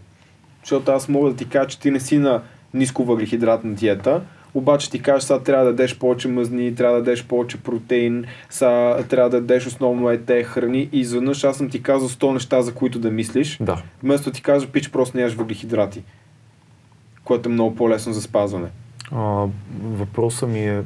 Защото 0.63 0.91
аз 0.91 1.09
мога 1.09 1.29
да 1.29 1.35
ти 1.35 1.49
кажа, 1.49 1.69
че 1.69 1.79
ти 1.79 1.91
не 1.91 1.99
си 1.99 2.17
на 2.17 2.41
ниско 2.73 3.03
въглехидратна 3.03 3.73
диета, 3.73 4.21
обаче 4.55 4.91
ти 4.91 5.01
кажеш, 5.01 5.23
сега 5.23 5.39
трябва 5.39 5.65
да 5.65 5.71
дадеш 5.71 5.97
повече 5.97 6.27
мъзни, 6.27 6.75
трябва 6.75 6.95
да 6.95 7.03
дадеш 7.03 7.25
повече 7.25 7.57
протеин, 7.57 8.25
сега 8.49 9.03
трябва 9.03 9.29
да 9.29 9.41
дадеш 9.41 9.67
основно 9.67 10.09
е 10.09 10.17
те 10.17 10.43
храни 10.43 10.89
и 10.91 10.99
изведнъж 10.99 11.43
аз 11.43 11.57
съм 11.57 11.69
ти 11.69 11.83
казал 11.83 12.09
100 12.09 12.33
неща, 12.33 12.61
за 12.61 12.73
които 12.73 12.99
да 12.99 13.11
мислиш, 13.11 13.57
Да. 13.61 13.81
вместо 14.03 14.31
ти 14.31 14.41
кажа, 14.41 14.67
пич, 14.67 14.91
просто 14.91 15.17
не 15.17 15.23
яш 15.23 15.33
въглехидрати, 15.33 16.03
което 17.23 17.49
е 17.49 17.51
много 17.51 17.75
по-лесно 17.75 18.13
за 18.13 18.21
спазване. 18.21 18.67
А, 19.11 19.45
въпросът 19.83 20.49
ми 20.49 20.59
е 20.59 20.81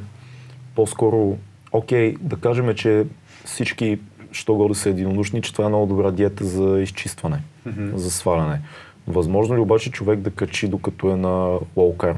по-скоро, 0.74 1.36
окей, 1.72 2.14
да 2.20 2.36
кажем, 2.36 2.74
че 2.74 3.04
всички, 3.44 3.98
що 4.32 4.54
годе 4.54 4.74
са 4.74 4.88
единодушни, 4.90 5.42
че 5.42 5.52
това 5.52 5.64
е 5.64 5.68
много 5.68 5.86
добра 5.86 6.10
диета 6.10 6.44
за 6.44 6.80
изчистване, 6.80 7.38
Мгм. 7.66 7.96
за 7.96 8.10
сваляне. 8.10 8.60
Възможно 9.06 9.56
ли 9.56 9.60
обаче 9.60 9.90
човек 9.90 10.20
да 10.20 10.30
качи 10.30 10.68
докато 10.68 11.10
е 11.10 11.16
на 11.16 11.28
low 11.76 11.96
carb? 11.96 12.16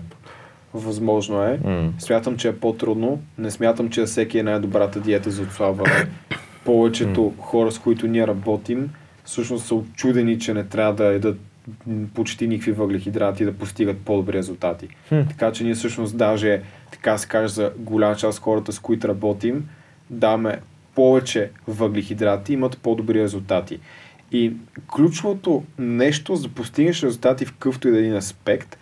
Възможно 0.75 1.43
е. 1.43 1.61
М. 1.65 1.93
Смятам, 1.99 2.37
че 2.37 2.49
е 2.49 2.57
по-трудно. 2.57 3.21
Не 3.39 3.51
смятам, 3.51 3.91
че 3.91 4.05
всеки 4.05 4.39
е 4.39 4.43
най-добрата 4.43 5.01
диета 5.01 5.31
за 5.31 5.43
отслабване. 5.43 6.07
Повечето 6.65 7.33
хора, 7.39 7.73
с 7.73 7.79
които 7.79 8.07
ние 8.07 8.27
работим, 8.27 8.91
всъщност 9.25 9.67
са 9.67 9.75
очудени, 9.75 10.39
че 10.39 10.55
не 10.55 10.65
трябва 10.65 10.95
да 10.95 11.13
ядат 11.13 11.39
м, 11.87 12.07
почти 12.15 12.49
никакви 12.49 12.73
въглехидрати 12.73 13.45
да 13.45 13.53
постигат 13.53 13.99
по-добри 13.99 14.33
резултати. 14.33 14.89
Хм. 15.09 15.21
Така 15.29 15.53
че 15.53 15.65
ние 15.65 15.75
всъщност 15.75 16.17
даже, 16.17 16.63
така 16.93 17.19
се 17.19 17.29
каже, 17.29 17.55
за 17.55 17.73
голяма 17.79 18.17
част 18.17 18.39
от 18.39 18.45
хората, 18.45 18.73
с 18.73 18.79
които 18.79 19.09
работим, 19.09 19.69
даваме 20.11 20.59
повече 20.95 21.51
въглехидрати, 21.69 22.53
имат 22.53 22.79
по-добри 22.79 23.23
резултати. 23.23 23.79
И 24.33 24.53
ключовото 24.95 25.63
нещо 25.79 26.37
за 26.37 26.49
да 26.49 26.55
постигнеш 26.55 27.03
резултати 27.03 27.45
в 27.45 27.53
къвто 27.53 27.89
и 27.89 27.91
да 27.91 27.97
е 27.97 28.01
един 28.01 28.17
аспект 28.17 28.79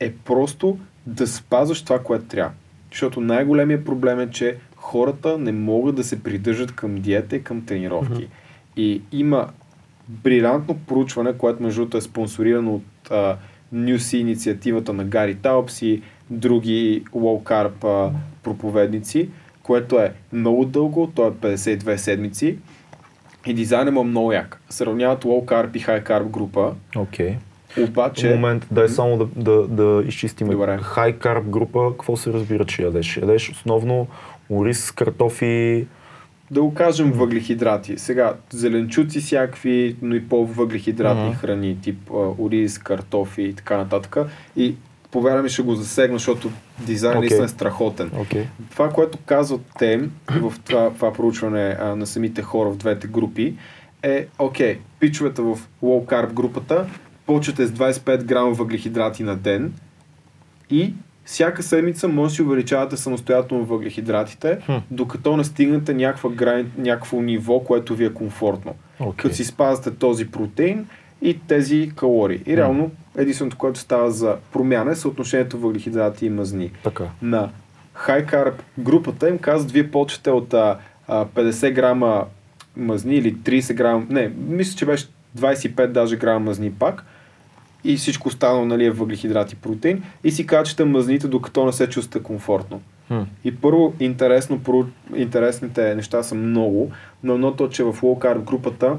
е 0.00 0.12
просто 0.12 0.78
да 1.08 1.26
спазваш 1.26 1.82
това, 1.82 1.98
което 1.98 2.24
трябва. 2.24 2.52
Защото 2.90 3.20
най-големият 3.20 3.84
проблем 3.84 4.20
е, 4.20 4.30
че 4.30 4.56
хората 4.76 5.38
не 5.38 5.52
могат 5.52 5.94
да 5.94 6.04
се 6.04 6.22
придържат 6.22 6.72
към 6.72 6.94
диета 6.94 7.36
и 7.36 7.42
към 7.42 7.64
тренировки. 7.64 8.28
И 8.76 9.02
има 9.12 9.48
брилянтно 10.08 10.78
проучване, 10.86 11.32
което 11.32 11.62
между 11.62 11.80
другото 11.80 11.96
е 11.96 12.00
спонсорирано 12.00 12.74
от 12.74 13.10
а, 13.10 13.36
Нюси 13.72 14.18
инициативата 14.18 14.92
на 14.92 15.04
Гари 15.04 15.34
Таупс 15.34 15.82
и 15.82 16.02
други 16.30 17.04
а, 17.84 18.10
проповедници, 18.42 19.28
което 19.62 19.98
е 19.98 20.12
много 20.32 20.64
дълго, 20.64 21.12
то 21.14 21.26
е 21.26 21.30
52 21.30 21.96
седмици 21.96 22.58
и 23.46 23.54
дизайнът 23.54 23.94
му 23.94 24.00
е 24.00 24.04
много 24.04 24.32
як. 24.32 24.60
Сравняват 24.70 25.24
carb 25.24 25.76
и 25.76 25.80
carb 25.80 26.28
група, 26.28 26.74
Окей. 26.96 27.36
Обаче... 27.84 28.28
В 28.28 28.34
момент, 28.34 28.66
дай 28.70 28.88
само 28.88 29.16
да, 29.16 29.26
да, 29.36 29.66
да 29.68 30.02
изчистим. 30.08 30.48
Добре. 30.48 30.78
High 30.82 31.18
carb 31.18 31.42
група, 31.42 31.90
какво 31.90 32.16
се 32.16 32.32
разбира, 32.32 32.64
че 32.64 32.82
ядеш? 32.82 33.16
Ядеш 33.16 33.50
основно 33.50 34.06
ориз, 34.50 34.90
картофи, 34.90 35.86
Да 36.50 36.62
го 36.62 36.74
кажем 36.74 37.12
въглехидрати. 37.12 37.98
Сега, 37.98 38.34
зеленчуци 38.50 39.20
всякакви, 39.20 39.96
но 40.02 40.14
и 40.14 40.28
по-въглехидратни 40.28 41.28
Мгм. 41.28 41.34
храни, 41.38 41.78
тип 41.82 42.10
а, 42.10 42.14
ориз, 42.38 42.78
картофи 42.78 43.42
и 43.42 43.54
така 43.54 43.76
нататък. 43.76 44.16
И 44.56 44.74
повярвам 45.10 45.42
ми 45.42 45.48
ще 45.48 45.62
го 45.62 45.74
засегна, 45.74 46.18
защото 46.18 46.50
Окей. 46.82 47.18
наистина 47.18 47.44
е 47.44 47.48
страхотен. 47.48 48.10
окей. 48.20 48.44
Това, 48.70 48.88
което 48.88 49.18
казват 49.26 49.60
те 49.78 50.00
в 50.28 50.52
това, 50.64 50.90
това 50.90 51.12
проучване 51.12 51.76
а, 51.80 51.96
на 51.96 52.06
самите 52.06 52.42
хора 52.42 52.70
в 52.70 52.76
двете 52.76 53.06
групи, 53.06 53.54
е, 54.02 54.26
окей, 54.38 54.78
пичовете 55.00 55.42
в 55.42 55.58
low 55.82 56.04
carb 56.06 56.32
групата 56.32 56.86
почвате 57.28 57.66
с 57.66 57.70
25 57.70 58.24
грама 58.24 58.50
въглехидрати 58.50 59.22
на 59.22 59.36
ден 59.36 59.72
и 60.70 60.94
всяка 61.24 61.62
седмица 61.62 62.08
може 62.08 62.30
да 62.30 62.34
си 62.34 62.42
увеличавате 62.42 62.96
самостоятелно 62.96 63.64
въглехидратите, 63.64 64.58
Хм. 64.66 64.72
докато 64.90 65.36
не 65.36 65.44
стигнете 65.44 65.94
някаква 65.94 66.30
грани, 66.30 66.64
някакво 66.78 67.20
ниво, 67.20 67.60
което 67.60 67.94
ви 67.94 68.04
е 68.04 68.12
комфортно. 68.12 68.74
Окей. 69.00 69.12
Като 69.16 69.34
си 69.34 69.44
спазвате 69.44 69.98
този 69.98 70.30
протеин 70.30 70.86
и 71.22 71.38
тези 71.48 71.92
калории. 71.96 72.42
И 72.46 72.56
реално 72.56 72.90
единственото, 73.16 73.56
което 73.56 73.78
става 73.78 74.10
за 74.10 74.36
промяна 74.52 74.90
е 74.90 74.96
съотношението 74.96 75.58
въглехидрати 75.58 76.26
и 76.26 76.30
мазни 76.30 76.70
Така. 76.84 77.04
на 77.22 77.48
High 78.06 78.32
Carb 78.32 78.54
групата 78.78 79.28
им 79.28 79.38
казват, 79.38 79.72
вие 79.72 79.90
почвате 79.90 80.30
от 80.30 80.54
а, 80.54 80.78
а, 81.08 81.24
50 81.24 81.72
грама 81.72 82.24
мазни 82.76 83.14
или 83.14 83.36
30 83.36 83.74
грама, 83.74 84.06
не, 84.10 84.32
мисля, 84.48 84.78
че 84.78 84.86
беше 84.86 85.06
25 85.38 85.86
даже 85.86 86.16
грама 86.16 86.40
мазни 86.40 86.72
пак 86.72 87.04
и 87.88 87.96
всичко 87.96 88.28
останало 88.28 88.64
нали, 88.64 88.84
е 88.84 88.90
въглехидрати 88.90 89.54
и 89.54 89.58
протеин 89.58 90.02
и 90.24 90.30
си 90.30 90.46
качате 90.46 90.84
мазните, 90.84 91.28
докато 91.28 91.66
не 91.66 91.72
се 91.72 91.88
чувствате 91.88 92.24
комфортно. 92.24 92.80
И 93.44 93.56
първо, 93.56 93.94
интересно, 94.00 94.60
интересните 95.16 95.94
неща 95.94 96.22
са 96.22 96.34
много, 96.34 96.90
но 97.22 97.34
едното, 97.34 97.68
че 97.68 97.84
в 97.84 97.92
low 97.92 98.18
carb 98.18 98.38
групата 98.38 98.96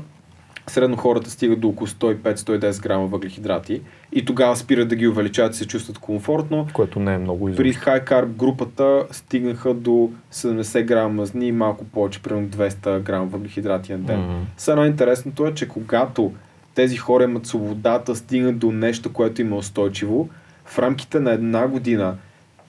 средно 0.67 0.97
хората 0.97 1.29
стигат 1.29 1.59
до 1.59 1.67
около 1.67 1.87
105-110 1.87 2.81
грама 2.81 3.07
въглехидрати 3.07 3.81
и 4.11 4.25
тогава 4.25 4.55
спират 4.55 4.87
да 4.87 4.95
ги 4.95 5.07
увеличават 5.07 5.53
и 5.53 5.57
се 5.57 5.67
чувстват 5.67 5.97
комфортно. 5.97 6.67
Което 6.73 6.99
не 6.99 7.13
е 7.13 7.17
много 7.17 7.45
При 7.45 7.69
изобщо. 7.69 7.89
High 7.89 8.09
Carb 8.09 8.25
групата 8.25 9.03
стигнаха 9.11 9.73
до 9.73 10.11
70 10.33 10.83
грама 10.83 11.09
мазни 11.09 11.47
и 11.47 11.51
малко 11.51 11.85
повече, 11.85 12.21
примерно 12.21 12.47
200 12.47 12.99
грама 12.99 13.25
въглехидрати 13.25 13.91
на 13.91 13.99
ден. 13.99 14.19
Мгм. 14.19 14.43
Сега 14.57 14.75
най-интересното 14.75 15.45
е, 15.45 15.53
че 15.53 15.67
когато 15.67 16.31
тези 16.79 16.97
хора 16.97 17.23
имат 17.23 17.45
свободата, 17.45 18.15
стигнат 18.15 18.57
до 18.57 18.71
нещо, 18.71 19.13
което 19.13 19.41
им 19.41 19.51
е 19.51 19.55
устойчиво. 19.55 20.29
В 20.65 20.79
рамките 20.79 21.19
на 21.19 21.31
една 21.31 21.67
година, 21.67 22.17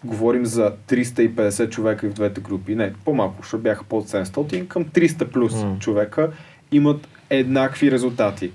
говорим 0.05 0.47
за 0.47 0.73
350 0.89 1.71
човека 1.71 2.11
в 2.11 2.13
двете 2.13 2.41
групи, 2.41 2.75
не, 2.75 2.93
по-малко, 3.05 3.37
защото 3.43 3.63
бяха 3.63 3.85
под 3.85 4.09
700, 4.09 4.69
към 4.69 4.85
300 4.85 5.25
плюс 5.25 5.55
М. 5.55 5.77
човека 5.81 6.31
имат 6.73 7.09
еднакви 7.31 7.91
резултати. 7.91 8.51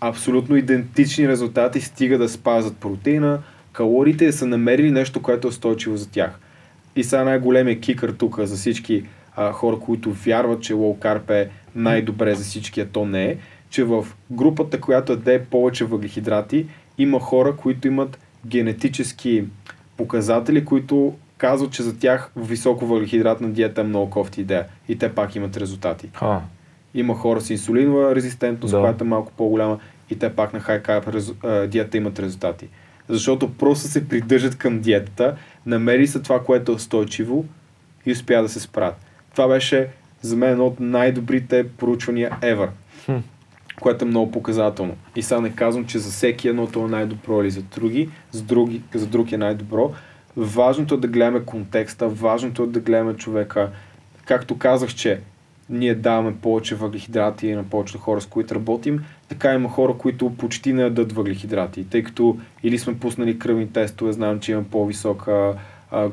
Абсолютно 0.00 0.56
идентични 0.56 1.28
резултати, 1.28 1.80
стига 1.80 2.18
да 2.18 2.28
спазват 2.28 2.76
протеина, 2.76 3.38
калориите 3.72 4.24
и 4.24 4.32
са 4.32 4.46
намерили 4.46 4.90
нещо, 4.90 5.22
което 5.22 5.46
е 5.46 5.50
устойчиво 5.50 5.96
за 5.96 6.10
тях. 6.10 6.38
И 6.96 7.04
сега 7.04 7.24
най-големия 7.24 7.80
кикър 7.80 8.12
тук 8.12 8.40
за 8.40 8.56
всички 8.56 9.04
а, 9.36 9.52
хора, 9.52 9.78
които 9.78 10.12
вярват, 10.12 10.62
че 10.62 10.74
carb 10.74 11.30
е 11.30 11.48
най-добре 11.74 12.34
за 12.34 12.44
всички, 12.44 12.80
а 12.80 12.86
то 12.86 13.04
не 13.04 13.24
е, 13.24 13.36
че 13.76 13.84
в 13.84 14.06
групата, 14.30 14.80
която 14.80 15.12
яде 15.12 15.44
повече 15.44 15.84
въглехидрати, 15.84 16.66
има 16.98 17.20
хора, 17.20 17.56
които 17.56 17.88
имат 17.88 18.18
генетически 18.46 19.44
показатели, 19.96 20.64
които 20.64 21.14
казват, 21.38 21.72
че 21.72 21.82
за 21.82 21.98
тях 21.98 22.30
високо 22.36 22.86
въглехидратна 22.86 23.50
диета 23.50 23.80
е 23.80 23.84
много 23.84 24.10
кофти 24.10 24.40
идея. 24.40 24.64
И 24.88 24.98
те 24.98 25.12
пак 25.14 25.36
имат 25.36 25.56
резултати. 25.56 26.08
А, 26.20 26.40
Има 26.94 27.14
хора 27.14 27.40
с 27.40 27.50
инсулинова 27.50 28.14
резистентност, 28.14 28.72
Да. 28.72 28.80
която 28.80 29.04
е 29.04 29.06
малко 29.06 29.32
по-голяма 29.36 29.78
и 30.10 30.18
те 30.18 30.32
пак 30.32 30.52
на 30.52 30.60
high 30.60 30.82
carb 30.86 31.66
диета 31.66 31.96
имат 31.96 32.18
резултати. 32.18 32.68
Защото 33.08 33.52
просто 33.54 33.88
се 33.88 34.08
придържат 34.08 34.58
към 34.58 34.80
диетата, 34.80 35.36
намери 35.66 36.06
са 36.06 36.22
това, 36.22 36.42
което 36.44 36.72
е 36.72 36.74
устойчиво 36.74 37.44
и 38.06 38.12
успя 38.12 38.42
да 38.42 38.48
се 38.48 38.60
справят. 38.60 38.96
Това 39.32 39.48
беше 39.48 39.88
за 40.22 40.36
мен 40.36 40.50
едно 40.50 40.66
от 40.66 40.80
най-добрите 40.80 41.68
проучвания 41.68 42.30
ever, 42.42 42.68
Хм. 43.04 43.16
Което 43.80 44.04
е 44.04 44.08
много 44.08 44.30
показателно. 44.30 44.96
И 45.16 45.22
сега 45.22 45.40
не 45.40 45.52
казвам, 45.52 45.86
че 45.86 45.98
за 45.98 46.10
всеки 46.10 46.48
едното 46.48 46.84
е 46.84 46.88
най-добро 46.88 47.42
или 47.42 47.50
за 47.50 47.62
други, 47.62 48.08
за, 48.32 48.42
други, 48.42 48.82
за 48.94 49.06
друг 49.06 49.32
е 49.32 49.38
най-добро. 49.38 49.92
Важното 50.36 50.94
е 50.94 50.98
да 50.98 51.08
гледаме 51.08 51.40
контекста, 51.44 52.08
важното 52.08 52.62
е 52.62 52.66
да 52.66 52.80
гледаме 52.80 53.14
човека. 53.14 53.70
Както 54.24 54.58
казах, 54.58 54.94
че 54.94 55.20
ние 55.70 55.94
даваме 55.94 56.36
повече 56.36 56.74
въглехидрати 56.74 57.52
на 57.52 57.64
повечето 57.64 57.98
хора, 57.98 58.20
с 58.20 58.26
които 58.26 58.54
работим, 58.54 59.04
така 59.28 59.54
има 59.54 59.68
хора, 59.68 59.94
които 59.98 60.34
почти 60.36 60.72
не 60.72 60.82
ядат 60.82 61.12
въглехидрати, 61.12 61.84
тъй 61.84 62.02
като 62.02 62.38
или 62.62 62.78
сме 62.78 62.98
пуснали 62.98 63.38
кръвни 63.38 63.72
тестове, 63.72 64.12
знаем, 64.12 64.40
че 64.40 64.52
има 64.52 64.64
по-висока 64.64 65.54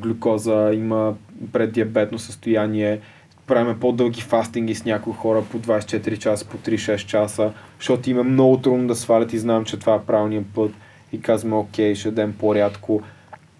глюкоза, 0.02 0.72
има 0.74 1.14
преддиабетно 1.52 2.20
състояние, 2.20 3.00
правим 3.48 3.80
по-дълги 3.80 4.22
фастинги 4.22 4.76
с 4.76 4.86
някои 4.86 5.14
хора 5.14 5.44
по 5.52 5.60
24 5.60 6.18
часа, 6.18 6.46
по 6.46 6.58
3-6 6.58 7.06
часа, 7.06 7.52
защото 7.80 8.10
им 8.10 8.20
е 8.20 8.24
много 8.24 8.58
трудно 8.58 8.88
да 8.88 8.96
свалят 8.96 9.34
и 9.34 9.40
знам, 9.40 9.66
че 9.66 9.80
това 9.80 9.96
е 9.96 10.02
правилният 10.02 10.46
път 10.56 10.72
и 11.12 11.22
казваме, 11.22 11.56
окей, 11.56 11.96
ще 11.96 12.10
дадем 12.12 12.34
по-рядко. 12.40 13.02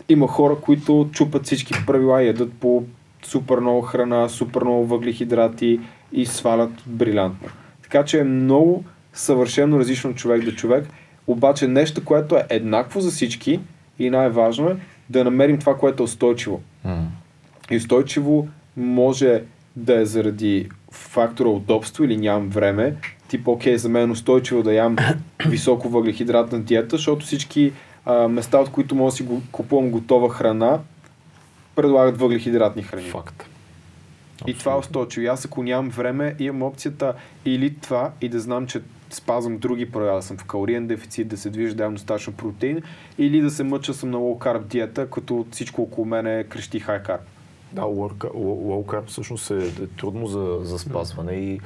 Има 0.10 0.28
хора, 0.28 0.56
които 0.62 1.10
чупат 1.12 1.46
всички 1.46 1.74
правила 1.88 2.24
и 2.24 2.28
ядат 2.28 2.54
по 2.54 2.84
супер 3.24 3.60
много 3.60 3.82
храна, 3.82 4.30
супер 4.30 4.62
много 4.62 4.86
въглехидрати 4.86 5.80
и 6.12 6.26
свалят 6.26 6.72
брилянтно. 6.86 7.50
Така 7.84 8.06
че 8.06 8.20
е 8.20 8.24
много 8.24 8.84
съвършено 9.14 9.80
различно 9.80 10.16
човек 10.16 10.44
до 10.44 10.52
човек, 10.52 10.88
обаче 11.28 11.68
нещо, 11.68 12.06
което 12.06 12.36
е 12.36 12.46
еднакво 12.50 13.00
за 13.00 13.12
всички 13.12 13.60
и 14.00 14.10
най-важно 14.10 14.70
е 14.70 14.78
да 15.10 15.24
намерим 15.24 15.60
това, 15.60 15.78
което 15.78 16.04
е 16.04 16.06
устойчиво. 16.06 16.62
м. 16.84 17.08
И 17.72 17.78
устойчиво 17.78 18.48
може 18.78 19.44
да 19.76 20.02
е 20.02 20.06
заради 20.06 20.70
фактора 20.92 21.50
удобство 21.50 22.04
или 22.04 22.18
нямам 22.18 22.50
време. 22.50 22.96
Тип, 23.28 23.48
окей, 23.48 23.78
за 23.78 23.90
мен 23.90 24.10
е 24.10 24.12
устойчиво 24.12 24.64
да 24.64 24.74
ям 24.74 24.96
високо 25.48 25.90
въглехидратна 25.90 26.60
диета, 26.60 26.98
защото 26.98 27.26
всички 27.26 27.74
а, 28.06 28.28
места, 28.28 28.60
от 28.60 28.70
които 28.70 28.96
мога 28.96 29.12
да 29.12 29.16
си 29.16 29.24
го, 29.24 29.42
купувам 29.52 29.90
готова 29.90 30.30
храна, 30.30 30.80
предлагат 31.76 32.18
въглехидратни 32.18 32.84
храни. 32.84 33.10
Факт. 33.10 33.50
И 34.48 34.54
това 34.54 34.74
е 34.74 34.78
устойчиво. 34.78 35.32
Аз 35.32 35.46
ако 35.46 35.64
нямам 35.64 35.90
време, 35.90 36.36
имам 36.40 36.64
опцията 36.64 37.14
или 37.46 37.76
това 37.76 38.12
и 38.22 38.30
да 38.30 38.40
знам, 38.40 38.68
че 38.68 38.82
спазвам 39.10 39.58
други 39.58 39.92
правила, 39.92 40.16
да 40.16 40.22
съм 40.22 40.38
в 40.38 40.44
калориен 40.44 40.88
дефицит, 40.88 41.28
да 41.28 41.38
се 41.38 41.50
движа, 41.50 41.76
да 41.76 41.84
ям 41.84 41.94
достатъчно 41.94 42.34
протеин, 42.34 42.82
или 43.18 43.42
да 43.42 43.50
се 43.50 43.64
мъча 43.64 43.94
съм 43.94 44.12
на 44.12 44.18
low 44.18 44.46
carb 44.46 44.64
диета, 44.64 45.10
като 45.10 45.46
всичко 45.52 45.82
около 45.82 46.06
мен 46.06 46.48
крещи 46.50 46.82
high 46.82 47.06
carb. 47.08 47.20
Да, 47.74 47.86
carb 48.86 49.06
всъщност 49.06 49.52
е, 49.52 49.68
е 49.68 49.88
трудно 49.88 50.28
за, 50.28 50.60
за 50.62 50.80
спазване 50.80 51.34
и 51.34 51.60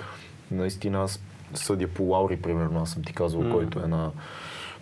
наистина 0.52 1.04
аз 1.04 1.20
съдя 1.54 1.88
по 1.88 2.04
Лаури, 2.04 2.38
примерно, 2.42 2.82
аз 2.82 2.90
съм 2.90 3.04
ти 3.04 3.14
казал, 3.14 3.42
М. 3.42 3.52
който 3.52 3.80
е 3.80 3.88
на, 3.88 4.12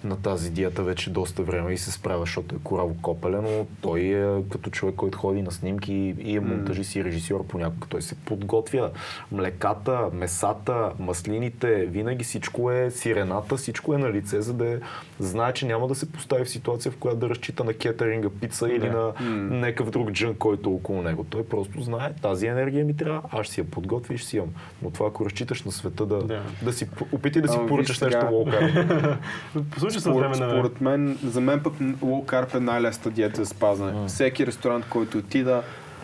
на 0.05 0.21
тази 0.21 0.51
диета 0.51 0.83
вече 0.83 1.09
доста 1.09 1.43
време 1.43 1.73
и 1.73 1.77
се 1.77 1.91
справя, 1.91 2.19
защото 2.19 2.55
е 2.55 2.57
кораво 2.63 2.95
копеле, 3.01 3.37
но 3.37 3.65
той 3.81 3.99
е 3.99 4.49
като 4.49 4.69
човек, 4.69 4.95
който 4.95 5.17
ходи 5.17 5.41
на 5.41 5.51
снимки 5.51 6.15
и 6.19 6.35
е 6.35 6.39
монтажист 6.39 6.95
и 6.95 7.03
режисьор 7.03 7.47
понякога. 7.47 7.87
Той 7.89 8.01
се 8.01 8.15
подготвя 8.15 8.91
млеката, 9.31 10.09
месата, 10.13 10.91
маслините, 10.99 11.85
винаги 11.85 12.23
всичко 12.23 12.71
е 12.71 12.91
сирената, 12.91 13.55
всичко 13.55 13.93
е 13.93 13.97
на 13.97 14.11
лице, 14.11 14.41
за 14.41 14.53
да 14.53 14.79
знае, 15.19 15.53
че 15.53 15.65
няма 15.65 15.87
да 15.87 15.95
се 15.95 16.11
постави 16.11 16.45
в 16.45 16.49
ситуация, 16.49 16.91
в 16.91 16.97
която 16.97 17.17
да 17.17 17.29
разчита 17.29 17.63
на 17.63 17.73
кетеринга, 17.73 18.29
пица 18.41 18.69
или 18.69 18.89
на 18.89 19.13
някакъв 19.55 19.89
друг 19.89 20.11
джън, 20.11 20.35
който 20.35 20.69
е 20.69 20.73
около 20.73 21.01
него. 21.01 21.25
Той 21.29 21.45
просто 21.45 21.81
знае, 21.81 22.13
тази 22.21 22.47
енергия 22.47 22.85
ми 22.85 22.97
трябва, 22.97 23.21
аз 23.31 23.47
си 23.47 23.59
я 23.59 23.63
подготвя 23.63 24.13
и 24.13 24.17
ще 24.17 24.27
си 24.27 24.37
имам. 24.37 24.49
Но 24.81 24.91
това, 24.91 25.07
ако 25.07 25.25
разчиташ 25.25 25.63
на 25.63 25.71
света 25.71 26.05
да, 26.05 26.23
Да. 26.23 26.41
да 26.61 26.73
си 26.73 26.87
опитай 27.11 27.41
да 27.41 27.47
си 27.47 27.57
Ама 27.59 27.67
поръчаш 27.67 27.99
нещо 27.99 28.19
low 28.19 29.17
от 29.97 30.03
Според, 30.03 30.19
време 30.19 30.45
на 30.45 30.51
според 30.51 30.81
мен, 30.81 31.17
за 31.23 31.41
мен 31.41 31.63
пък 31.63 31.73
low 31.79 32.25
carb 32.25 32.55
е 32.55 32.59
най-лесната 32.59 33.09
диета 33.09 33.43
за 33.43 33.45
спазване. 33.45 33.91
М. 33.91 34.07
Всеки 34.07 34.47
ресторант, 34.47 34.85
който 34.89 35.17
отида, 35.17 35.63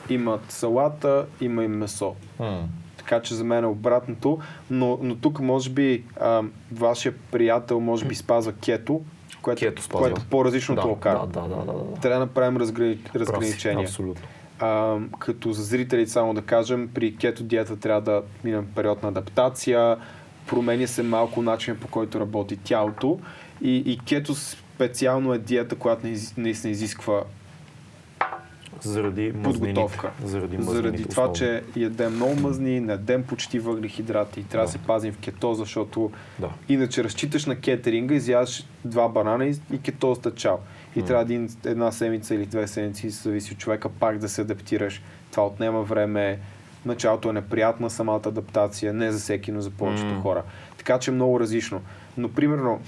имат 0.09 0.51
салата, 0.51 1.25
има 1.41 1.63
и 1.63 1.67
месо. 1.67 2.15
М. 2.39 2.63
Така 2.97 3.21
че 3.21 3.35
за 3.35 3.43
мен 3.43 3.63
е 3.63 3.67
обратното, 3.67 4.39
но, 4.69 4.99
но 5.01 5.15
тук 5.15 5.39
може 5.39 5.69
би 5.69 6.03
а, 6.19 6.41
вашия 6.71 7.13
приятел 7.31 7.79
може 7.79 8.05
би 8.05 8.15
спазва 8.15 8.53
кето, 8.53 9.01
което, 9.41 9.59
Кето 9.59 9.83
спазва. 9.83 10.01
което 10.01 10.21
е 10.21 10.29
по-различно 10.29 10.75
да, 10.75 10.81
от 10.81 10.99
carb. 10.99 11.27
да, 11.27 11.41
да, 11.41 11.47
да, 11.47 11.55
да, 11.55 11.73
да. 11.73 11.99
Трябва 12.01 12.19
да 12.19 12.25
направим 12.25 12.57
разграни... 12.57 12.99
Разграничение. 13.15 13.83
Абсолютно. 13.83 14.27
А, 14.59 14.97
като 15.19 15.51
за 15.51 15.63
зрителите 15.63 16.11
само 16.11 16.33
да 16.33 16.41
кажем, 16.41 16.89
при 16.93 17.15
кето 17.15 17.43
диета 17.43 17.79
трябва 17.79 18.01
да 18.01 18.21
минем 18.43 18.67
период 18.75 19.03
на 19.03 19.09
адаптация, 19.09 19.97
променя 20.47 20.87
се 20.87 21.03
малко 21.03 21.41
начин 21.41 21.77
по 21.81 21.87
който 21.87 22.19
работи 22.19 22.57
тялото 22.57 23.19
и, 23.61 23.75
и 23.85 23.99
кето 23.99 24.35
специално 24.35 25.33
е 25.33 25.37
диета, 25.37 25.75
която 25.75 26.07
наистина 26.37 26.71
изисква 26.71 27.23
Заради 28.81 29.33
подготовка. 29.43 30.11
Заради, 30.23 30.57
Заради 30.59 31.03
това, 31.03 31.23
основно. 31.23 31.33
че 31.33 31.79
ядем 31.79 32.15
много 32.15 32.35
мазни, 32.35 32.79
не 32.79 32.91
ядем 32.91 33.23
почти 33.23 33.59
въглехидрати, 33.59 34.43
трябва 34.43 34.63
да 34.63 34.67
Да. 34.67 34.71
се 34.71 34.77
пазим 34.77 35.13
в 35.13 35.17
кетоза, 35.17 35.59
защото 35.59 36.11
Да. 36.39 36.49
иначе 36.69 37.03
разчиташ 37.03 37.45
на 37.45 37.55
кетеринга, 37.55 38.15
изядаш 38.15 38.63
два 38.85 39.07
банана 39.07 39.45
и, 39.45 39.55
и 39.73 39.81
кетозата 39.81 40.35
чао. 40.35 40.55
И 40.95 40.99
М. 40.99 41.05
трябва 41.05 41.23
един, 41.23 41.49
една 41.65 41.91
седмица 41.91 42.35
или 42.35 42.45
две 42.45 42.67
седмици, 42.67 43.09
зависи 43.09 43.53
от 43.53 43.59
човека, 43.59 43.89
пак 43.89 44.17
да 44.17 44.29
се 44.29 44.41
адаптираш. 44.41 45.01
Това 45.31 45.45
отнема 45.45 45.81
време. 45.81 46.39
Началото 46.85 47.29
е 47.29 47.33
неприятна 47.33 47.89
самата 47.89 48.21
адаптация, 48.25 48.93
не 48.93 49.11
за 49.11 49.19
всеки, 49.19 49.51
но 49.51 49.61
за 49.61 49.69
повечето 49.69 50.13
М. 50.13 50.21
хора. 50.21 50.43
Така 50.77 50.99
че 50.99 51.11
е 51.11 51.13
много 51.13 51.39
различно. 51.39 51.81
Но 52.17 52.29
примерно, 52.29 52.81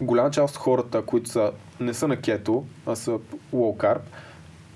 голяма 0.00 0.30
част 0.30 0.56
от 0.56 0.62
хората, 0.62 1.02
които 1.02 1.30
са, 1.30 1.52
не 1.80 1.94
са 1.94 2.08
на 2.08 2.16
кето, 2.16 2.64
а 2.86 2.96
са 2.96 3.10
low 3.54 3.76
carb, 3.76 4.00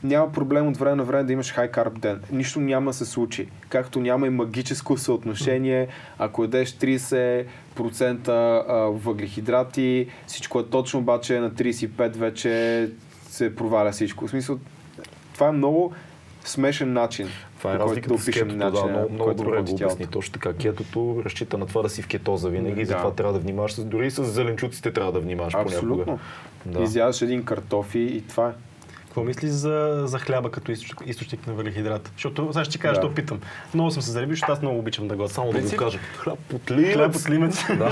няма 0.04 0.32
проблем 0.32 0.68
от 0.68 0.76
време 0.76 0.96
на 0.96 1.04
време 1.04 1.24
да 1.24 1.32
имаш 1.32 1.54
high 1.54 1.70
carb 1.70 1.98
ден. 1.98 2.20
Нищо 2.32 2.60
няма 2.60 2.90
да 2.90 2.94
се 2.94 3.04
случи. 3.04 3.48
Както 3.68 4.00
няма 4.00 4.26
и 4.26 4.30
магическо 4.30 4.98
съотношение, 4.98 5.88
ако 6.18 6.42
ядеш 6.42 6.72
30% 6.72 8.28
а, 8.28 8.74
въглехидрати, 8.90 10.08
всичко 10.26 10.60
е 10.60 10.66
точно, 10.66 11.00
обаче 11.00 11.40
на 11.40 11.50
35 11.50 12.16
вече 12.16 12.90
се 13.28 13.56
проваля 13.56 13.92
всичко. 13.92 14.26
В 14.26 14.30
смисъл, 14.30 14.58
това 15.34 15.48
е 15.48 15.52
много 15.52 15.92
смешен 16.44 16.92
начин. 16.92 17.28
Това 17.58 17.74
е 17.74 17.78
разликата 17.78 18.18
с 18.18 18.26
кетото, 18.26 18.56
да, 18.56 18.70
много, 18.70 19.12
много 19.12 19.34
добре 19.34 19.50
го 19.50 19.64
тялото. 19.64 19.84
обясни. 19.84 20.06
Точно 20.06 20.32
така, 20.32 20.52
кетото 20.52 21.22
разчита 21.24 21.58
на 21.58 21.66
това 21.66 21.82
да 21.82 21.88
си 21.88 22.02
в 22.02 22.06
кетоза 22.06 22.48
винаги 22.48 22.80
и 22.80 22.84
Да. 22.84 22.88
затова 22.88 23.10
трябва 23.10 23.32
да 23.32 23.38
внимаваш. 23.38 23.74
Дори 23.74 24.06
и 24.06 24.10
с 24.10 24.24
зеленчуците 24.24 24.92
трябва 24.92 25.12
да 25.12 25.20
внимаваш 25.20 25.54
Абсолютно. 25.54 25.88
понякога. 25.90 26.18
Да. 26.66 26.82
Изядаш 26.82 27.22
един 27.22 27.44
картофи 27.44 27.98
и 27.98 28.20
това 28.20 28.48
е. 28.48 28.52
Какво 29.04 29.24
мислиш 29.24 29.50
за, 29.50 30.02
за 30.04 30.18
хляба 30.18 30.50
като 30.50 30.72
източник, 30.72 31.02
източник 31.06 31.46
на 31.46 31.52
въглехидрат? 31.52 32.10
Защото 32.14 32.48
сега 32.52 32.64
ще 32.64 32.72
ти 32.72 32.78
кажа, 32.78 32.94
Да. 32.94 33.00
да. 33.00 33.06
опитам. 33.06 33.40
Много 33.74 33.90
съм 33.90 34.02
се 34.02 34.10
заребил, 34.10 34.32
защото 34.32 34.52
аз 34.52 34.62
много 34.62 34.78
обичам 34.78 35.08
да 35.08 35.16
готвя. 35.16 35.28
Само 35.28 35.52
да 35.52 35.60
го 35.60 35.76
кажа. 35.76 35.98
Хляб 36.16 36.52
от 36.52 36.70
ливец. 36.70 36.94
Хляб 36.94 37.16
от 37.16 37.30
ливец. 37.30 37.64
Да. 37.68 37.90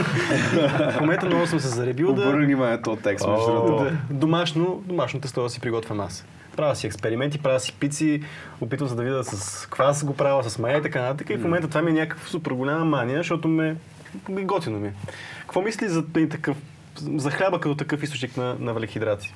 В 0.91 1.01
момента 1.01 1.27
много 1.27 1.47
съм 1.47 1.61
се 1.61 1.69
заребил 1.69 2.13
да, 2.13 2.23
Обърни 2.23 2.47
внимание 2.47 2.83
този 2.83 3.03
текст, 3.03 3.27
между 3.29 3.45
О. 3.45 3.55
другото. 3.57 3.85
да 3.85 3.97
домашно, 4.11 4.83
домашно 4.87 5.21
тесто 5.21 5.43
да 5.43 5.51
си 5.51 5.61
приготвям 5.61 6.01
аз. 6.01 6.25
Правя 6.61 6.77
си 6.77 6.87
експерименти, 6.87 7.39
правя 7.39 7.61
си 7.61 7.73
пици, 7.73 8.23
опитвам 8.61 8.89
се 8.89 8.95
да 8.95 9.03
видя 9.03 9.25
с 9.25 9.67
квас 9.67 10.05
го 10.05 10.17
правя, 10.17 10.45
с 10.45 10.59
мая 10.59 10.79
и 10.79 10.83
така 10.83 11.03
нататък. 11.03 11.31
И 11.31 11.37
в 11.37 11.43
момента 11.43 11.69
това 11.69 11.83
ми 11.83 11.91
е 11.91 11.95
някаква 11.95 12.29
супер 12.29 12.51
голяма 12.51 12.85
мания, 12.85 13.19
защото 13.19 13.49
ме 13.49 13.77
готино 14.29 14.79
ми. 14.79 14.89
е. 14.89 14.93
Какво 15.41 15.63
мисли 15.63 15.89
за 15.89 16.05
такъв, 16.07 16.57
за 16.97 17.31
хляба 17.31 17.61
като 17.61 17.75
такъв 17.75 18.03
източник 18.03 18.37
на, 18.37 18.57
на 18.59 18.73
въглехидрати? 18.73 19.35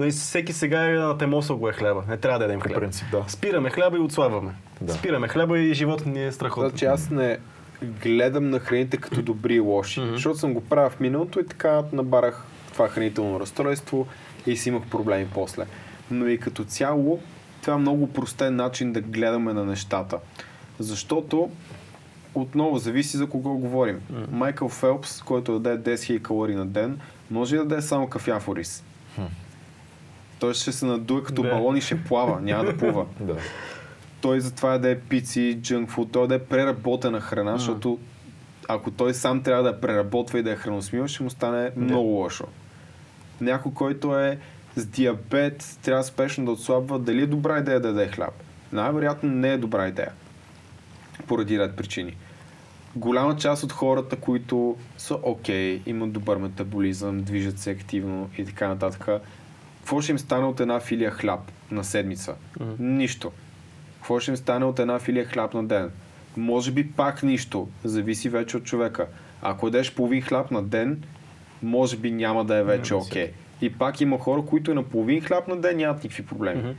Нали, 0.00 0.10
всеки 0.10 0.52
сега 0.52 0.86
е 0.86 0.92
на 0.92 1.18
темосъл 1.18 1.56
го 1.56 1.68
е 1.68 1.72
хляба. 1.72 2.02
Не 2.08 2.16
трябва 2.16 2.38
да 2.38 2.44
ядем 2.44 2.60
хляб. 2.60 2.78
принцип, 2.78 3.06
да. 3.10 3.24
Спираме 3.28 3.70
хляба 3.70 3.96
и 3.96 4.00
отслабваме. 4.00 4.52
Да. 4.80 4.92
Спираме 4.92 5.28
хляба 5.28 5.58
и 5.58 5.74
животът 5.74 6.06
ни 6.06 6.26
е 6.26 6.32
страхотен. 6.32 6.68
Значи 6.70 6.84
аз 6.84 7.10
не 7.10 7.38
гледам 7.82 8.50
на 8.50 8.58
храните 8.60 8.96
като 8.96 9.22
добри 9.22 9.54
и 9.54 9.60
лоши, 9.60 10.00
Мгм. 10.00 10.12
защото 10.12 10.38
съм 10.38 10.54
го 10.54 10.60
правил 10.60 10.90
в 10.90 11.00
миналото 11.00 11.40
и 11.40 11.46
така 11.46 11.82
набарах 11.92 12.44
това 12.72 12.88
хранително 12.88 13.40
разстройство 13.40 14.06
и 14.46 14.56
си 14.56 14.68
имах 14.68 14.82
проблеми 14.82 15.26
после. 15.34 15.64
Но 16.10 16.26
и 16.28 16.38
като 16.38 16.64
цяло, 16.64 17.20
това 17.62 17.74
е 17.74 17.78
много 17.78 18.12
простен 18.12 18.56
начин 18.56 18.92
да 18.92 19.00
гледаме 19.00 19.52
на 19.52 19.64
нещата. 19.64 20.18
Защото 20.78 21.50
отново 22.34 22.78
зависи 22.78 23.16
за 23.16 23.26
кого 23.26 23.58
говорим. 23.58 24.00
Майкъл 24.30 24.68
Фелпс, 24.68 25.22
който 25.22 25.52
яде 25.52 25.78
10 25.78 25.94
000 25.94 26.22
калории 26.22 26.56
на 26.56 26.66
ден, 26.66 26.98
може 27.30 27.56
да 27.56 27.62
яде 27.62 27.82
само 27.82 28.06
кафяв 28.08 28.48
рис. 28.56 28.84
Той 30.38 30.54
ще 30.54 30.72
се 30.72 30.86
надуе 30.86 31.22
като 31.22 31.42
Да. 31.42 31.48
балон 31.50 31.76
и 31.76 31.80
ще 31.80 32.04
плава, 32.04 32.40
няма 32.40 32.64
да 32.64 32.76
плува 32.76 33.06
Да. 33.20 33.36
той 34.20 34.40
затова 34.40 34.78
да 34.78 34.90
е 34.90 34.98
пици, 34.98 35.58
джънк 35.62 35.90
фуд, 35.90 36.12
той 36.12 36.28
да 36.28 36.34
е 36.34 36.38
преработена 36.38 37.20
храна, 37.20 37.56
защото 37.58 37.98
ако 38.68 38.90
той 38.90 39.14
сам 39.14 39.42
трябва 39.42 39.62
да 39.62 39.80
преработва 39.80 40.38
и 40.38 40.42
да 40.42 40.52
е 40.52 40.56
храносмил, 40.56 41.06
ще 41.08 41.22
му 41.22 41.30
стане 41.30 41.70
много 41.76 42.08
лошо. 42.08 42.44
Някой, 43.40 43.72
който 43.72 44.18
е 44.18 44.38
с 44.76 44.86
диабет, 44.86 45.78
трябва 45.82 46.04
спешно 46.04 46.44
да 46.44 46.50
отслабва, 46.50 46.98
дали 46.98 47.22
е 47.22 47.26
добра 47.26 47.58
идея 47.58 47.80
да 47.80 47.88
яде 47.88 48.08
хляб? 48.08 48.34
Най-вероятно 48.72 49.30
не 49.30 49.52
е 49.52 49.58
добра 49.58 49.88
идея. 49.88 50.12
Поради 51.26 51.58
ред 51.58 51.76
причини. 51.76 52.16
Голяма 52.96 53.36
част 53.36 53.62
от 53.62 53.72
хората, 53.72 54.16
които 54.16 54.76
са 54.98 55.18
окей, 55.22 55.82
имат 55.86 56.12
добър 56.12 56.36
метаболизъм, 56.36 57.22
движат 57.22 57.58
се 57.58 57.70
активно 57.70 58.30
и 58.38 58.44
така 58.44 58.68
нататък, 58.68 59.08
какво 59.78 60.00
ще 60.00 60.12
им 60.12 60.18
стане 60.18 60.46
от 60.46 60.60
една 60.60 60.80
филия 60.80 61.10
хляб 61.10 61.40
на 61.70 61.84
седмица? 61.84 62.34
Нищо. 62.78 63.32
Какво 63.96 64.20
ще 64.20 64.30
им 64.30 64.36
стане 64.36 64.64
от 64.64 64.78
една 64.78 64.98
филия 64.98 65.24
хляб 65.24 65.54
на 65.54 65.64
ден? 65.64 65.90
Може 66.36 66.70
би 66.72 66.92
пак 66.92 67.22
нищо. 67.22 67.68
Зависи 67.84 68.28
вече 68.28 68.56
от 68.56 68.64
човека. 68.64 69.06
Ако 69.42 69.66
ядеш 69.66 69.94
половин 69.94 70.22
хляб 70.22 70.50
на 70.50 70.62
ден, 70.62 71.02
може 71.62 71.96
би 71.96 72.10
няма 72.10 72.44
да 72.44 72.56
е 72.56 72.62
вече 72.62 72.94
окей. 72.94 73.32
И 73.64 73.72
пак 73.72 74.00
има 74.00 74.18
хора, 74.18 74.42
които 74.46 74.70
и 74.70 74.74
на 74.74 74.82
половин 74.82 75.20
хляб 75.20 75.48
на 75.48 75.56
ден 75.56 75.76
нямат 75.76 76.04
никакви 76.04 76.26
проблеми. 76.26 76.76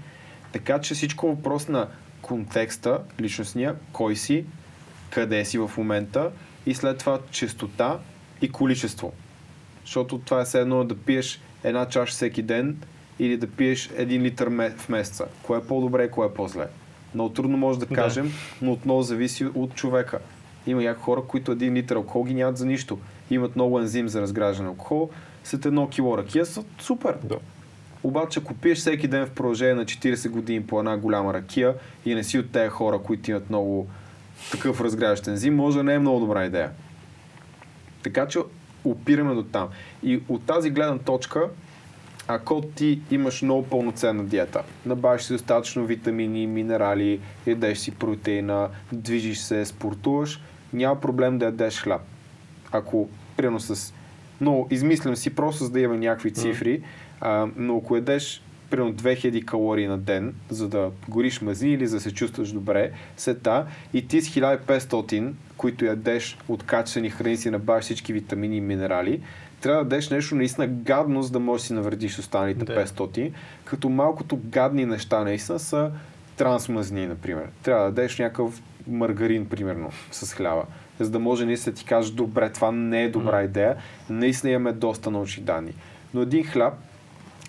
Така 0.51 0.79
че 0.79 0.93
всичко 0.93 1.27
е 1.27 1.29
въпрос 1.29 1.67
на 1.67 1.87
контекста, 2.21 2.99
личностния, 3.21 3.75
кой 3.91 4.15
си, 4.15 4.45
къде 5.09 5.45
си 5.45 5.57
в 5.57 5.71
момента 5.77 6.31
и 6.65 6.73
след 6.73 6.97
това 6.97 7.19
честота 7.31 7.99
и 8.41 8.49
количество. 8.51 9.13
Защото 9.85 10.17
това 10.17 10.41
е 10.41 10.45
все 10.45 10.61
едно 10.61 10.83
да 10.83 10.97
пиеш 10.97 11.41
една 11.63 11.85
чаша 11.85 12.11
всеки 12.11 12.41
ден 12.41 12.77
или 13.19 13.37
да 13.37 13.47
пиеш 13.47 13.89
един 13.97 14.21
литър 14.21 14.49
в 14.77 14.89
месеца. 14.89 15.25
Кое 15.43 15.57
е 15.57 15.61
по-добре 15.61 16.03
и 16.03 16.11
кое 16.11 16.27
е 16.27 16.33
по-зле. 16.33 16.67
Много 17.13 17.33
трудно 17.33 17.57
може 17.57 17.79
да 17.79 17.85
Да. 17.85 17.95
кажем, 17.95 18.31
но 18.61 18.71
отново 18.71 19.01
зависи 19.01 19.45
от 19.45 19.75
човека. 19.75 20.19
Има 20.67 20.81
някои 20.83 21.03
хора, 21.03 21.21
които 21.27 21.51
един 21.51 21.73
литър 21.73 21.95
алкохол 21.95 22.23
ги 22.23 22.33
нямат 22.33 22.57
за 22.57 22.65
нищо. 22.65 22.99
Имат 23.31 23.55
много 23.55 23.79
ензим 23.79 24.09
за 24.09 24.21
разграждане 24.21 24.69
алкохол, 24.69 25.09
след 25.45 25.65
едно 25.65 25.89
кило 25.89 26.17
ракия 26.17 26.45
са 26.45 26.63
супер. 26.79 27.17
Да. 27.23 27.37
Обаче, 28.03 28.39
ако 28.39 28.53
пиеш 28.53 28.77
всеки 28.77 29.07
ден 29.07 29.25
в 29.25 29.31
продължение 29.31 29.73
на 29.73 29.85
40 29.85 30.29
години 30.29 30.63
по 30.63 30.79
една 30.79 30.97
голяма 30.97 31.33
ракия 31.33 31.73
и 32.05 32.15
не 32.15 32.23
си 32.23 32.39
от 32.39 32.51
тези 32.51 32.69
хора, 32.69 32.99
които 32.99 33.31
имат 33.31 33.49
много 33.49 33.87
такъв 34.51 34.81
разграждащ 34.81 35.27
ензим, 35.27 35.55
може 35.55 35.77
да 35.77 35.83
не 35.83 35.93
е 35.93 35.99
много 35.99 36.19
добра 36.19 36.45
идея. 36.45 36.71
Така 38.03 38.27
че 38.27 38.39
опираме 38.83 39.33
до 39.33 39.43
там. 39.43 39.67
И 40.03 40.21
от 40.29 40.45
тази 40.45 40.69
гледна 40.69 40.97
точка, 40.97 41.49
ако 42.27 42.61
ти 42.61 43.01
имаш 43.11 43.41
много 43.41 43.65
пълноценна 43.65 44.23
диета, 44.23 44.61
набавиш 44.85 45.21
си 45.21 45.33
достатъчно 45.33 45.85
витамини, 45.85 46.47
минерали, 46.47 47.19
ядеш 47.45 47.77
си 47.77 47.91
протеина, 47.91 48.69
движиш 48.93 49.39
се, 49.39 49.65
спортуваш, 49.65 50.41
няма 50.73 51.01
проблем 51.01 51.37
да 51.37 51.45
ядеш 51.45 51.81
хляб. 51.81 52.01
Ако, 52.71 53.09
примерно 53.37 53.59
с... 53.59 53.93
Но 54.41 54.67
измислям 54.71 55.15
си 55.15 55.35
просто 55.35 55.63
за 55.63 55.71
да 55.71 55.79
имаме 55.79 55.99
някакви 55.99 56.33
цифри, 56.33 56.81
а, 57.21 57.47
но 57.55 57.77
ако 57.77 57.95
ядеш 57.95 58.41
примерно 58.69 58.93
2000 58.93 59.45
калории 59.45 59.87
на 59.87 59.97
ден, 59.97 60.33
за 60.49 60.67
да 60.67 60.91
гориш 61.09 61.41
мази 61.41 61.69
или 61.69 61.87
за 61.87 61.97
да 61.97 62.01
се 62.01 62.13
чувстваш 62.13 62.51
добре, 62.51 62.91
сета 63.17 63.65
и 63.93 64.07
ти 64.07 64.21
с 64.21 64.29
1500, 64.29 65.31
които 65.57 65.85
ядеш 65.85 66.37
от 66.47 66.63
качествени 66.63 67.09
храни 67.09 67.37
си 67.37 67.49
набавиш 67.49 67.85
всички 67.85 68.13
витамини 68.13 68.57
и 68.57 68.61
минерали, 68.61 69.21
трябва 69.61 69.83
да 69.83 69.89
дадеш 69.89 70.09
нещо 70.09 70.35
наистина 70.35 70.67
гадно, 70.67 71.23
за 71.23 71.31
да 71.31 71.39
можеш 71.39 71.63
да 71.63 71.67
си 71.67 71.73
навредиш 71.73 72.19
останалите 72.19 72.65
Да. 72.65 72.85
500, 72.85 73.31
като 73.65 73.89
малкото 73.89 74.39
гадни 74.45 74.85
неща 74.85 75.23
наистина 75.23 75.59
са 75.59 75.91
трансмазни, 76.37 77.07
например. 77.07 77.45
Трябва 77.63 77.85
да 77.85 77.91
дадеш 77.91 78.19
някакъв 78.19 78.61
маргарин, 78.87 79.45
примерно, 79.45 79.89
с 80.11 80.33
хляба, 80.33 80.63
за 80.99 81.09
да 81.09 81.19
може 81.19 81.45
наистина 81.45 81.73
да 81.73 81.79
ти 81.79 81.85
кажеш, 81.85 82.11
добре, 82.11 82.49
това 82.49 82.71
не 82.71 83.03
е 83.03 83.09
добра 83.09 83.43
идея, 83.43 83.75
наистина 84.09 84.53
имаме 84.53 84.71
доста 84.71 85.11
научни 85.11 85.43
данни. 85.43 85.73
Но 86.13 86.21
един 86.21 86.43
хляб 86.43 86.73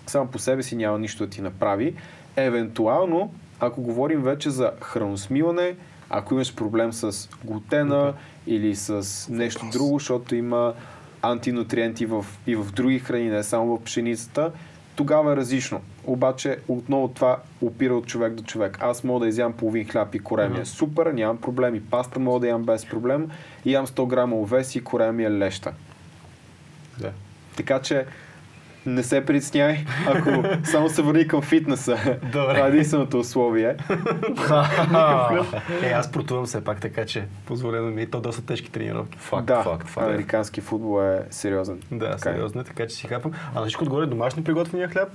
само 0.07 0.27
по 0.27 0.39
себе 0.39 0.63
си 0.63 0.75
няма 0.75 0.99
нищо 0.99 1.25
да 1.25 1.29
ти 1.29 1.41
направи. 1.41 1.95
Евентуално, 2.35 3.33
ако 3.59 3.81
говорим 3.81 4.21
вече 4.21 4.49
за 4.49 4.71
храносмилане, 4.81 5.75
ако 6.09 6.33
имаш 6.33 6.55
проблем 6.55 6.93
с 6.93 7.29
глутена 7.43 8.13
или 8.47 8.75
с 8.75 9.27
нещо 9.29 9.65
друго, 9.71 9.99
защото 9.99 10.35
има 10.35 10.73
антинутриенти 11.21 12.05
в, 12.05 12.25
и 12.47 12.55
в 12.55 12.71
други 12.71 12.99
храни, 12.99 13.29
не 13.29 13.43
само 13.43 13.77
в 13.77 13.83
пшеницата, 13.83 14.51
тогава 14.97 15.33
е 15.33 15.35
различно. 15.35 15.81
Обаче 16.05 16.57
отново 16.67 17.07
това 17.07 17.37
опира 17.61 17.95
от 17.95 18.07
човек 18.07 18.33
до 18.33 18.43
човек. 18.43 18.77
Аз 18.81 19.03
мога 19.03 19.19
да 19.19 19.29
изям 19.29 19.53
половин 19.53 19.87
хляб 19.87 20.15
и 20.15 20.19
корем 20.19 20.55
е 20.55 20.65
супер, 20.65 21.05
нямам 21.05 21.37
проблем. 21.37 21.75
И 21.75 21.81
паста 21.81 22.19
мога 22.19 22.39
да 22.39 22.47
ям 22.47 22.63
без 22.63 22.85
проблем. 22.85 23.31
И 23.65 23.73
ям 23.73 23.87
100 23.87 24.07
грама 24.07 24.35
овес 24.35 24.75
и 24.75 24.83
корем 24.83 25.19
е 25.19 25.31
леща. 25.31 25.73
Да. 26.99 27.11
Така 27.57 27.79
че 27.79 28.05
не 28.87 29.03
се 29.03 29.25
притеснявай, 29.25 29.77
ако 30.07 30.43
само 30.63 30.89
се 30.89 31.01
върни 31.01 31.27
към 31.27 31.41
фитнеса. 31.41 31.97
Добре. 32.31 32.53
Това 32.53 32.65
е 32.65 32.69
единственото 32.69 33.19
условие. 33.19 33.75
Е, 35.83 35.89
аз 35.91 36.05
спортувам 36.05 36.45
все 36.45 36.63
пак, 36.63 36.81
така 36.81 37.05
че 37.05 37.25
позволено 37.45 37.87
ми 37.87 38.01
е 38.01 38.03
и 38.03 38.09
то 38.09 38.21
доста 38.21 38.45
тежки 38.45 38.71
тренировки. 38.71 39.17
Факт, 39.17 39.45
да, 39.45 39.63
факт, 39.63 39.87
факт. 39.87 40.07
американски 40.07 40.61
футбол 40.61 41.03
е 41.03 41.19
сериозен. 41.29 41.79
Да, 41.91 42.15
Така 42.17 42.29
е. 42.29 42.33
сериозно 42.33 42.61
е, 42.61 42.63
така 42.63 42.87
че 42.87 42.95
си 42.95 43.07
хапвам. 43.07 43.33
А 43.55 43.59
на 43.59 43.65
всичко 43.65 43.83
отгоре 43.83 44.05
домашно 44.05 44.43
приготвения 44.43 44.87
хляб 44.89 45.09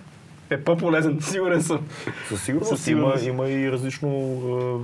е 0.52 0.64
по-полезен, 0.64 1.18
сигурен 1.20 1.62
съм. 1.62 1.86
Със 2.28 2.44
сигурност. 2.44 2.86
Има, 2.86 3.14
има 3.22 3.48
и 3.48 3.72
различно 3.72 4.08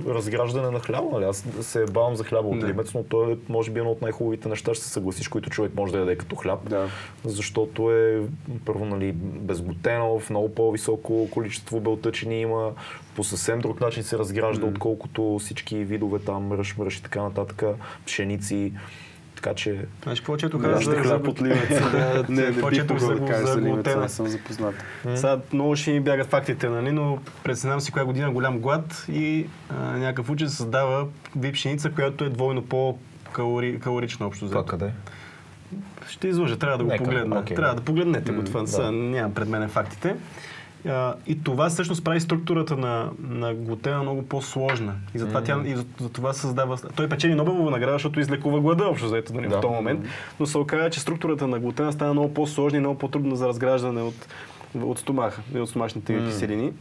е, 0.07 0.13
разграждане 0.13 0.71
на 0.71 0.79
хляба. 0.79 1.07
Нали? 1.11 1.25
Аз 1.25 1.45
се 1.61 1.85
бавам 1.85 2.15
за 2.15 2.23
хляба 2.23 2.47
от 2.47 2.63
лимец, 2.63 2.93
но 2.93 3.03
то 3.03 3.31
е, 3.31 3.37
може 3.49 3.71
би, 3.71 3.79
едно 3.79 3.91
от 3.91 4.01
най-хубавите 4.01 4.49
неща, 4.49 4.73
ще 4.73 4.83
се 4.83 4.89
съгласиш, 4.89 5.27
които 5.27 5.49
човек 5.49 5.71
може 5.75 5.93
да 5.93 5.99
яде 5.99 6.15
като 6.15 6.35
хляб. 6.35 6.69
Да. 6.69 6.87
Защото 7.25 7.91
е, 7.91 8.21
първо, 8.65 8.85
нали, 8.85 9.11
безглутенов, 9.15 10.29
много 10.29 10.55
по-високо 10.55 11.29
количество 11.31 11.79
белтъчини 11.79 12.41
има, 12.41 12.71
по 13.15 13.23
съвсем 13.23 13.59
друг 13.59 13.81
начин 13.81 14.03
се 14.03 14.17
разгражда, 14.17 14.65
отколкото 14.65 15.37
всички 15.39 15.83
видове 15.83 16.19
там, 16.19 16.51
ръж, 16.53 16.77
мръж 16.77 16.97
и 16.97 17.03
така 17.03 17.23
нататък, 17.23 17.63
пшеници. 18.05 18.73
Така 19.41 19.55
че 19.55 19.85
Значи, 20.03 20.23
повечето 20.23 20.59
хора 20.59 20.77
за, 20.77 20.95
хляб 20.95 21.27
от 21.27 21.41
ливец. 21.41 21.91
Да, 21.91 22.25
Не, 22.29 22.41
не 22.41 22.51
бих 22.51 22.89
могъл 22.89 23.09
да 23.09 23.25
кажа 23.25 23.45
за 23.47 23.57
ливеца, 23.57 23.69
глутена. 23.69 24.01
не 24.01 24.09
съм 24.09 24.27
запознат. 24.27 24.75
Сега 25.15 25.39
много 25.53 25.75
ще 25.75 25.91
ми 25.91 25.99
бягат 25.99 26.27
фактите, 26.27 26.69
нали, 26.69 26.91
но 26.91 27.17
представям 27.43 27.81
си 27.81 27.91
коя 27.91 28.05
година 28.05 28.31
голям 28.31 28.59
глад 28.59 29.05
и 29.11 29.47
а, 29.69 29.97
някакъв 29.97 30.29
учен 30.29 30.49
създава 30.49 31.07
вип 31.35 31.53
пшеница, 31.53 31.91
която 31.91 32.23
е 32.23 32.29
двойно 32.29 32.61
по-калорична 32.61 34.27
общо 34.27 34.45
взето. 34.45 34.65
къде? 34.65 34.91
Ще 36.07 36.27
излъжа, 36.27 36.57
трябва 36.57 36.77
да 36.77 36.83
го 36.83 36.89
Нека, 36.89 37.03
погледна. 37.03 37.39
окей. 37.39 37.55
трябва 37.55 37.75
да 37.75 37.81
погледнете 37.81 38.31
го 38.31 38.43
това. 38.43 38.61
да. 38.61 38.67
Са, 38.67 38.91
нямам 38.91 39.33
пред 39.33 39.47
мен 39.49 39.69
фактите. 39.69 40.15
А, 40.87 41.13
и 41.27 41.43
това 41.43 41.69
всъщност 41.69 42.03
прави 42.03 42.19
структурата 42.19 42.77
на, 42.77 43.09
на 43.19 43.53
глутена 43.53 44.01
много 44.01 44.23
по-сложна. 44.23 44.93
И 45.15 45.19
затова, 45.19 45.43
тя, 45.43 45.61
и 45.65 45.75
за, 45.75 45.85
за 45.99 46.09
това 46.09 46.33
създава... 46.33 46.77
Той 46.95 47.09
печели 47.09 47.35
Нобелова 47.35 47.71
награда, 47.71 47.93
защото 47.93 48.19
излекува 48.19 48.61
глада 48.61 48.85
общо 48.85 49.07
заето 49.07 49.33
нали, 49.33 49.47
Да. 49.47 49.57
в 49.57 49.61
този 49.61 49.73
момент. 49.73 50.05
Но 50.39 50.45
се 50.45 50.57
оказа, 50.57 50.89
че 50.89 50.99
структурата 50.99 51.47
на 51.47 51.59
глутена 51.59 51.93
става 51.93 52.13
много 52.13 52.33
по-сложна 52.33 52.77
и 52.77 52.79
много 52.79 52.97
по-трудна 52.97 53.35
за 53.35 53.47
разграждане 53.47 54.01
от, 54.01 54.27
от 54.81 54.99
стомаха 54.99 55.41
и 55.55 55.59
от 55.59 55.69
стомашните 55.69 56.13
mm. 56.13 56.27
киселини. 56.27 56.73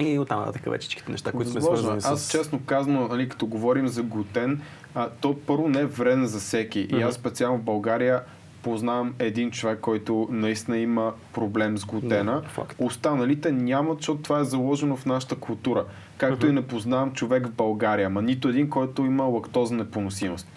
И 0.00 0.18
оттам 0.18 0.40
нататък 0.40 0.70
вече 0.70 0.84
всичките 0.84 1.12
неща, 1.12 1.32
които 1.32 1.50
сме 1.50 1.60
свързани 1.60 2.00
Аз 2.04 2.22
с... 2.22 2.30
честно 2.30 2.60
казвам, 2.66 3.08
нали, 3.10 3.28
като 3.28 3.46
говорим 3.46 3.88
за 3.88 4.02
глутен, 4.02 4.60
а, 4.94 5.08
то 5.20 5.36
първо 5.46 5.68
не 5.68 5.80
е 5.80 5.86
вреден 5.86 6.26
за 6.26 6.38
всеки. 6.38 6.80
И 6.80 7.02
аз 7.02 7.14
специално 7.14 7.58
в 7.58 7.62
България 7.62 8.22
познавам 8.62 9.14
един 9.18 9.50
човек, 9.50 9.78
който 9.80 10.28
наистина 10.30 10.78
има 10.78 11.12
проблем 11.32 11.78
с 11.78 11.84
глутена. 11.84 12.42
Да. 12.56 12.64
Останалите 12.78 13.52
нямат, 13.52 13.98
защото 13.98 14.22
това 14.22 14.40
е 14.40 14.44
заложено 14.44 14.96
в 14.96 15.06
нашата 15.06 15.34
култура. 15.36 15.84
Както 16.18 16.46
и 16.46 16.52
не 16.52 16.62
познавам 16.62 17.12
човек 17.12 17.46
в 17.46 17.52
България, 17.52 18.06
ама 18.06 18.22
нито 18.22 18.48
един, 18.48 18.70
който 18.70 19.04
има 19.04 19.24
лактозна 19.24 19.76
непоносимост. 19.76 20.48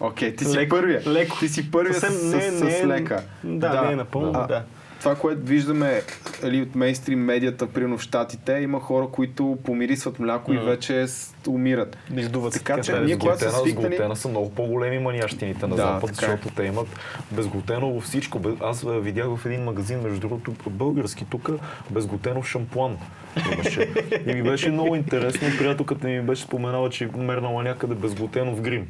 Окей, 0.00 0.36
ти 0.36 0.44
си 0.44 0.56
Леко- 0.56 0.68
първия. 0.70 1.02
леко. 1.06 1.36
Ти 1.38 1.48
си 1.48 1.70
първия 1.70 1.94
Съвсем 1.94 2.18
с, 2.20 2.34
не- 2.34 2.50
с, 2.50 2.64
не 2.64 2.70
с 2.70 2.80
е- 2.80 2.86
лека. 2.86 3.22
Да, 3.44 3.82
не 3.82 3.92
е 3.92 3.96
напълно, 3.96 4.32
А, 4.34 4.46
да. 4.46 4.64
Това, 5.00 5.14
което 5.14 5.40
виждаме 5.44 6.02
али, 6.44 6.62
от 6.62 6.74
мейнстрим 6.74 7.24
медията, 7.24 7.66
примерно 7.66 7.98
в 7.98 8.02
Штатите, 8.02 8.52
има 8.52 8.80
хора, 8.80 9.08
които 9.12 9.58
помирисват 9.64 10.18
мляко 10.18 10.52
и 10.52 10.58
вече 10.58 11.06
умират. 11.48 11.98
Издуват 12.16 12.52
се 12.52 12.58
Така 12.58 12.80
че 12.80 12.92
така, 12.92 13.04
ние, 13.04 13.14
С 13.14 13.18
когато 13.18 13.40
са 13.40 13.50
свикнали... 13.50 13.88
глутена 13.88 14.16
са 14.16 14.28
много 14.28 14.50
по-големи 14.50 14.98
манящините 14.98 15.66
на 15.66 15.76
Да, 15.76 15.82
Запад, 15.82 16.00
така 16.00 16.26
е. 16.26 16.28
защото 16.28 16.54
те 16.54 16.62
имат 16.62 16.86
безглутеново 17.32 18.00
всичко. 18.00 18.40
Аз 18.60 18.84
а, 18.84 18.88
видях 18.88 19.26
в 19.36 19.46
един 19.46 19.64
магазин, 19.64 20.00
между 20.00 20.20
другото, 20.20 20.52
български 20.70 21.26
тук, 21.30 21.50
безглутенов 21.90 22.48
шампуан. 22.48 22.98
И 24.26 24.34
ми 24.34 24.42
беше 24.42 24.70
много 24.70 24.96
интересно. 24.96 25.48
Приятелката 25.58 26.06
ми 26.06 26.20
беше 26.20 26.42
споменала, 26.42 26.90
че 26.90 27.08
мернала 27.16 27.62
някъде 27.62 27.94
безглутенов 27.94 28.60
грим. 28.60 28.86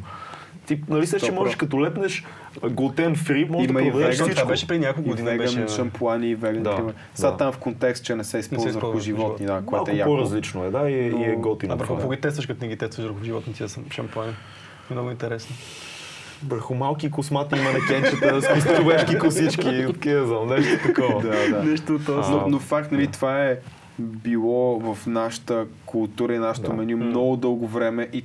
Ти, 0.68 0.80
нали 0.88 1.06
се, 1.06 1.18
че 1.18 1.32
можеш 1.32 1.56
като 1.56 1.80
лепнеш 1.80 2.24
глутен 2.64 3.16
фри, 3.16 3.44
може 3.44 3.64
Има 3.64 3.80
да 3.80 3.86
и 3.86 3.90
провериш 3.90 4.08
веган, 4.08 4.26
всичко. 4.26 4.40
Това 4.40 4.48
беше 4.48 4.66
преди 4.66 4.80
няколко 4.80 5.08
и 5.08 5.10
години. 5.10 5.28
веган 5.28 5.54
беше, 5.54 5.68
шампуани 5.68 6.28
и 6.28 6.34
веган 6.34 6.62
Да. 6.62 6.92
Сега 7.14 7.30
да. 7.30 7.36
там 7.36 7.52
в 7.52 7.58
контекст, 7.58 8.04
че 8.04 8.14
не 8.14 8.24
се 8.24 8.38
използва 8.38 8.72
върху 8.72 8.98
животни, 8.98 9.46
да, 9.46 9.62
което 9.66 9.90
е 9.90 9.94
яко. 9.94 10.10
по-различно 10.10 10.64
е, 10.64 10.70
да, 10.70 10.90
и, 10.90 10.94
и 10.94 11.24
е 11.24 11.32
Но- 11.32 11.38
готино. 11.38 11.74
А 11.74 11.84
върху 11.84 12.08
ги 12.08 12.16
тестваш, 12.16 12.46
като 12.46 12.64
не 12.64 12.68
ги 12.68 12.76
тестваш 12.76 13.06
върху 13.06 13.24
животните 13.24 13.62
да 13.62 13.68
съм 13.68 13.84
шампуани? 13.90 14.32
Много 14.90 15.10
интересно. 15.10 15.56
Върху 16.46 16.74
малки 16.74 17.10
космати 17.10 17.54
манекенчета 17.56 18.42
с 18.42 18.76
човешки 18.76 19.18
косички 19.18 19.68
и 19.68 19.86
такива, 19.86 20.26
знам, 20.26 20.48
нещо 20.48 20.78
такова. 20.86 21.22
Да, 21.22 21.50
да. 21.50 21.64
Нещо 21.64 21.94
от 21.94 22.06
този. 22.06 22.30
Но, 22.30 22.44
но 22.48 22.58
факт, 22.58 22.92
нали, 22.92 23.06
това 23.06 23.44
е 23.44 23.56
било 23.98 24.78
в 24.94 25.06
нашата 25.06 25.66
култура 25.86 26.34
и 26.34 26.38
нашето 26.38 26.66
Да. 26.66 26.76
меню 26.76 26.96
много 26.96 27.36
дълго 27.36 27.66
време 27.66 28.08
и 28.12 28.24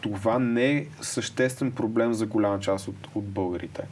това 0.00 0.38
не 0.38 0.72
е 0.72 0.86
съществен 1.00 1.72
проблем 1.72 2.12
за 2.12 2.26
голяма 2.26 2.60
част 2.60 2.88
от, 2.88 3.08
от 3.14 3.24
българите. 3.24 3.82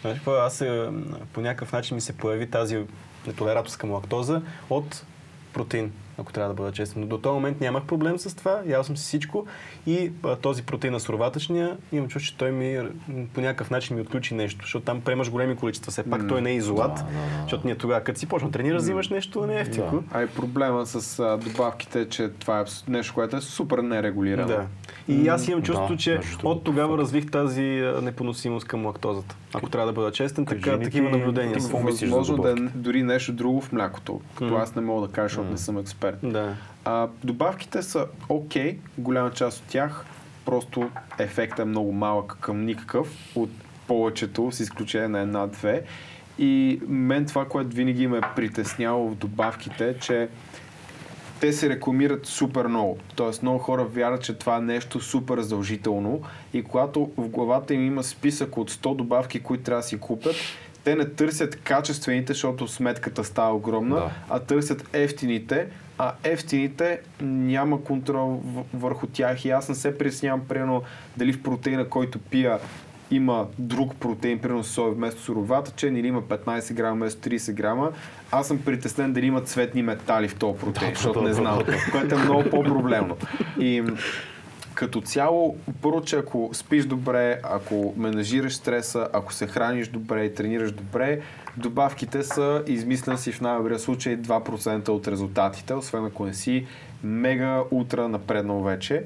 Знаеш 0.00 0.18
какво, 0.18 0.32
аз 0.32 0.60
е, 0.60 0.88
по 1.32 1.40
някакъв 1.40 1.72
начин 1.72 1.94
ми 1.94 2.00
се 2.00 2.16
появи 2.16 2.50
тази 2.50 2.84
нетолерантност 3.26 3.78
към 3.78 3.90
лактоза 3.90 4.42
от 4.70 5.04
протеин, 5.52 5.92
ако 6.18 6.32
трябва 6.32 6.48
да 6.48 6.54
бъда 6.54 6.72
честен. 6.72 7.02
Но 7.02 7.06
до 7.08 7.18
този 7.18 7.34
момент 7.34 7.60
нямах 7.60 7.84
проблем 7.84 8.18
с 8.18 8.36
това, 8.36 8.60
ял 8.66 8.84
съм 8.84 8.96
си 8.96 9.04
всичко 9.04 9.46
и 9.86 10.12
а, 10.22 10.36
този 10.36 10.62
протеин 10.62 10.92
на 10.92 11.00
суроватъчния, 11.00 11.76
имам 11.92 12.08
чувство, 12.08 12.32
че 12.32 12.36
той 12.36 12.52
ми 12.52 12.88
по 13.34 13.40
някакъв 13.40 13.70
начин 13.70 13.96
ми 13.96 14.02
отключи 14.02 14.34
нещо, 14.34 14.60
защото 14.62 14.84
там 14.84 15.00
приемаш 15.00 15.30
големи 15.30 15.56
количества, 15.56 15.92
все 15.92 16.10
пак 16.10 16.22
М, 16.22 16.28
той 16.28 16.42
не 16.42 16.50
е 16.50 16.54
изолат, 16.54 16.94
да, 16.94 17.02
да, 17.02 17.10
да. 17.10 17.42
защото 17.42 17.66
ние 17.66 17.76
тогава, 17.76 18.00
като 18.00 18.18
си 18.18 18.26
почна 18.26 18.48
да 18.48 18.52
тренираш, 18.52 18.82
взимаш 18.82 19.08
нещо 19.08 19.46
не 19.46 19.56
е 19.56 19.60
ефтико. 19.60 19.96
Да. 19.96 20.02
А 20.12 20.22
и 20.22 20.26
проблема 20.26 20.86
с 20.86 21.18
а, 21.18 21.38
добавките 21.38 22.00
е, 22.00 22.08
че 22.08 22.28
това 22.28 22.60
е 22.60 22.64
нещо, 22.88 23.14
което 23.14 23.36
е 23.36 23.40
супер 23.40 23.78
нерегулирано. 23.78 24.46
Да. 24.46 24.66
И 25.08 25.28
аз 25.28 25.48
имам 25.48 25.62
чувство, 25.62 25.86
да, 25.88 25.96
че 25.96 26.20
от 26.42 26.64
тогава 26.64 26.98
развих 26.98 27.30
тази 27.30 27.62
непоносимост 28.02 28.66
към 28.66 28.86
лактозата. 28.86 29.36
Ако 29.54 29.70
трябва 29.70 29.86
да 29.86 29.92
бъда 29.92 30.12
честен, 30.12 30.44
Кажи 30.44 30.60
така, 30.60 30.80
такива 30.80 31.10
наблюдения 31.10 31.60
са. 31.60 31.76
Възможно 31.76 32.36
да 32.36 32.50
е 32.50 32.54
дори 32.54 33.02
нещо 33.02 33.32
друго 33.32 33.60
в 33.60 33.72
млякото, 33.72 34.20
като 34.34 34.52
М. 34.52 34.60
аз 34.62 34.74
не 34.74 34.82
мога 34.82 35.06
да 35.06 35.12
кажа, 35.12 35.28
защото 35.28 35.50
не 35.50 35.58
съм 35.58 35.78
експерт. 35.78 36.05
Да. 36.22 36.54
А, 36.84 37.08
добавките 37.24 37.82
са 37.82 38.06
окей, 38.28 38.78
голяма 38.98 39.30
част 39.30 39.58
от 39.58 39.66
тях, 39.68 40.04
просто 40.44 40.90
ефектът 41.18 41.58
е 41.58 41.64
много 41.64 41.92
малък 41.92 42.36
към 42.40 42.64
никакъв 42.64 43.08
от 43.34 43.50
повечето, 43.88 44.52
с 44.52 44.60
изключение 44.60 45.08
на 45.08 45.20
една-две. 45.20 45.82
И 46.38 46.80
мен 46.88 47.26
това, 47.26 47.44
което 47.44 47.76
винаги 47.76 48.06
ме 48.06 48.18
е 48.18 48.34
притесняло 48.36 49.10
в 49.10 49.14
добавките, 49.14 49.88
е, 49.88 49.98
че 49.98 50.28
те 51.40 51.52
се 51.52 51.68
рекламират 51.68 52.26
супер 52.26 52.66
много. 52.66 52.98
Тоест 53.14 53.42
много 53.42 53.58
хора 53.58 53.84
вярват, 53.84 54.22
че 54.22 54.34
това 54.34 54.56
е 54.56 54.60
нещо 54.60 55.00
супер 55.00 55.40
задължително 55.40 56.22
и 56.52 56.62
когато 56.62 57.10
в 57.16 57.28
главата 57.28 57.74
им 57.74 57.86
има 57.86 58.02
списък 58.02 58.56
от 58.56 58.70
100 58.70 58.96
добавки, 58.96 59.40
които 59.40 59.62
трябва 59.64 59.82
да 59.82 59.88
си 59.88 60.00
купят, 60.00 60.34
те 60.84 60.94
не 60.94 61.04
търсят 61.04 61.56
качествените, 61.56 62.32
защото 62.32 62.68
сметката 62.68 63.24
става 63.24 63.56
огромна, 63.56 63.96
Да. 63.96 64.10
а 64.30 64.38
търсят 64.38 64.88
ефтините, 64.92 65.66
а 65.98 66.12
ефтините 66.24 67.00
няма 67.20 67.84
контрол 67.84 68.42
върху 68.74 69.06
тях 69.06 69.44
и 69.44 69.50
аз 69.50 69.68
не 69.68 69.74
се 69.74 69.98
притеснявам, 69.98 70.40
примерно, 70.48 70.82
дали 71.16 71.32
в 71.32 71.42
протеина, 71.42 71.88
който 71.88 72.18
пия, 72.18 72.58
има 73.10 73.46
друг 73.58 73.94
протеин, 73.94 74.38
примерно 74.38 74.64
сой 74.64 74.90
вместо 74.90 75.22
суроватъчен 75.22 75.96
или 75.96 76.06
има 76.06 76.22
15 76.22 76.74
грама 76.74 76.96
вместо 76.96 77.28
30 77.28 77.52
грама. 77.52 77.92
Аз 78.30 78.46
съм 78.46 78.58
притеснен 78.64 79.12
дали 79.12 79.26
има 79.26 79.40
цветни 79.40 79.82
метали 79.82 80.28
в 80.28 80.34
този 80.34 80.58
протеин, 80.58 80.90
защото 80.94 81.22
не 81.22 81.32
знам, 81.32 81.58
което 81.92 82.14
е 82.14 82.18
много 82.18 82.50
по-проблемно. 82.50 83.16
И 83.60 83.82
като 84.76 85.00
цяло, 85.00 85.56
първо, 85.82 86.02
че 86.02 86.16
ако 86.16 86.50
спиш 86.52 86.84
добре, 86.84 87.40
ако 87.42 87.94
менажираш 87.96 88.54
стреса, 88.54 89.08
ако 89.12 89.32
се 89.32 89.46
храниш 89.46 89.88
добре 89.88 90.24
и 90.24 90.34
тренираш 90.34 90.72
добре, 90.72 91.20
добавките 91.56 92.22
са, 92.22 92.62
измислен 92.66 93.18
си 93.18 93.32
в 93.32 93.40
най-добрия 93.40 93.78
случай, 93.78 94.18
2% 94.18 94.88
от 94.88 95.08
резултатите, 95.08 95.74
освен 95.74 96.04
ако 96.04 96.26
не 96.26 96.34
си 96.34 96.66
мега 97.04 97.62
утра 97.70 98.08
напреднал 98.08 98.62
вече. 98.62 99.04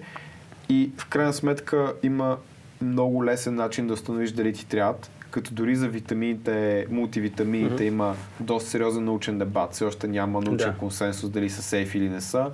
И 0.68 0.90
в 0.98 1.06
крайна 1.06 1.32
сметка 1.32 1.92
има 2.02 2.36
много 2.82 3.24
лесен 3.24 3.54
начин 3.54 3.86
да 3.86 3.94
установиш 3.94 4.32
дали 4.32 4.52
ти 4.52 4.66
трябват, 4.66 5.10
като 5.30 5.54
дори 5.54 5.76
за 5.76 5.88
витамините, 5.88 6.86
мултивитамините 6.90 7.84
има 7.84 8.14
доста 8.40 8.70
сериозен 8.70 9.04
научен 9.04 9.38
дебат. 9.38 9.72
Все 9.72 9.84
още 9.84 10.08
няма 10.08 10.40
научен 10.40 10.70
Да. 10.70 10.78
консенсус 10.78 11.30
дали 11.30 11.50
са 11.50 11.62
сейф 11.62 11.94
или 11.94 12.08
не 12.08 12.20
са. 12.20 12.50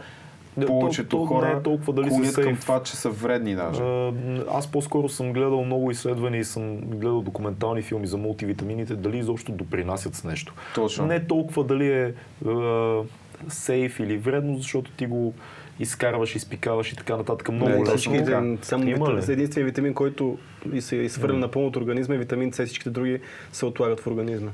Да, 0.56 0.66
Повечето 0.66 1.08
то- 1.08 1.16
то 1.18 1.26
хора 1.26 1.46
не 1.46 1.52
е 1.52 1.62
толкова 1.62 1.92
дали 1.92 2.04
са 2.04 2.10
клонят 2.10 2.34
към 2.34 2.44
сейф. 2.44 2.60
това, 2.60 2.82
че 2.82 2.96
са 2.96 3.10
вредни 3.10 3.54
даже. 3.54 3.82
А, 3.82 4.12
Аз 4.50 4.66
по-скоро 4.66 5.08
съм 5.08 5.32
гледал 5.32 5.64
много 5.64 5.90
изследвания 5.90 6.40
и 6.40 6.44
съм 6.44 6.76
гледал 6.76 7.20
документални 7.20 7.82
филми 7.82 8.06
за 8.06 8.16
мултивитамините, 8.16 8.96
дали 8.96 9.18
изобщо 9.18 9.52
допринасят 9.52 10.14
с 10.14 10.24
нещо. 10.24 10.54
Точно. 10.74 11.06
Не 11.06 11.20
толкова 11.20 11.64
дали 11.64 11.88
е 11.88 12.14
а, 12.46 13.02
сейф 13.48 14.00
или 14.00 14.18
вредно, 14.18 14.56
защото 14.56 14.90
ти 14.90 15.06
го 15.06 15.34
изкарваш, 15.78 16.36
изпикаваш 16.36 16.92
и 16.92 16.96
така 16.96 17.16
нататък. 17.16 17.48
Много 17.48 17.68
Не, 17.68 17.76
лесно. 17.76 17.96
всички- 17.96 18.24
само 18.62 18.84
Има 18.84 19.12
ли? 19.12 19.32
единственият 19.32 19.70
витамин, 19.70 19.94
който 19.94 20.38
и 20.72 20.80
се 20.80 20.96
изхвърля 20.96 21.36
напълно 21.36 21.68
от 21.68 21.76
организма 21.76 22.14
е 22.14 22.18
витамин 22.18 22.52
С, 22.52 22.66
всичките 22.66 22.90
други 22.90 23.20
се 23.52 23.66
отлагат 23.66 24.00
в 24.00 24.06
организма. 24.06 24.50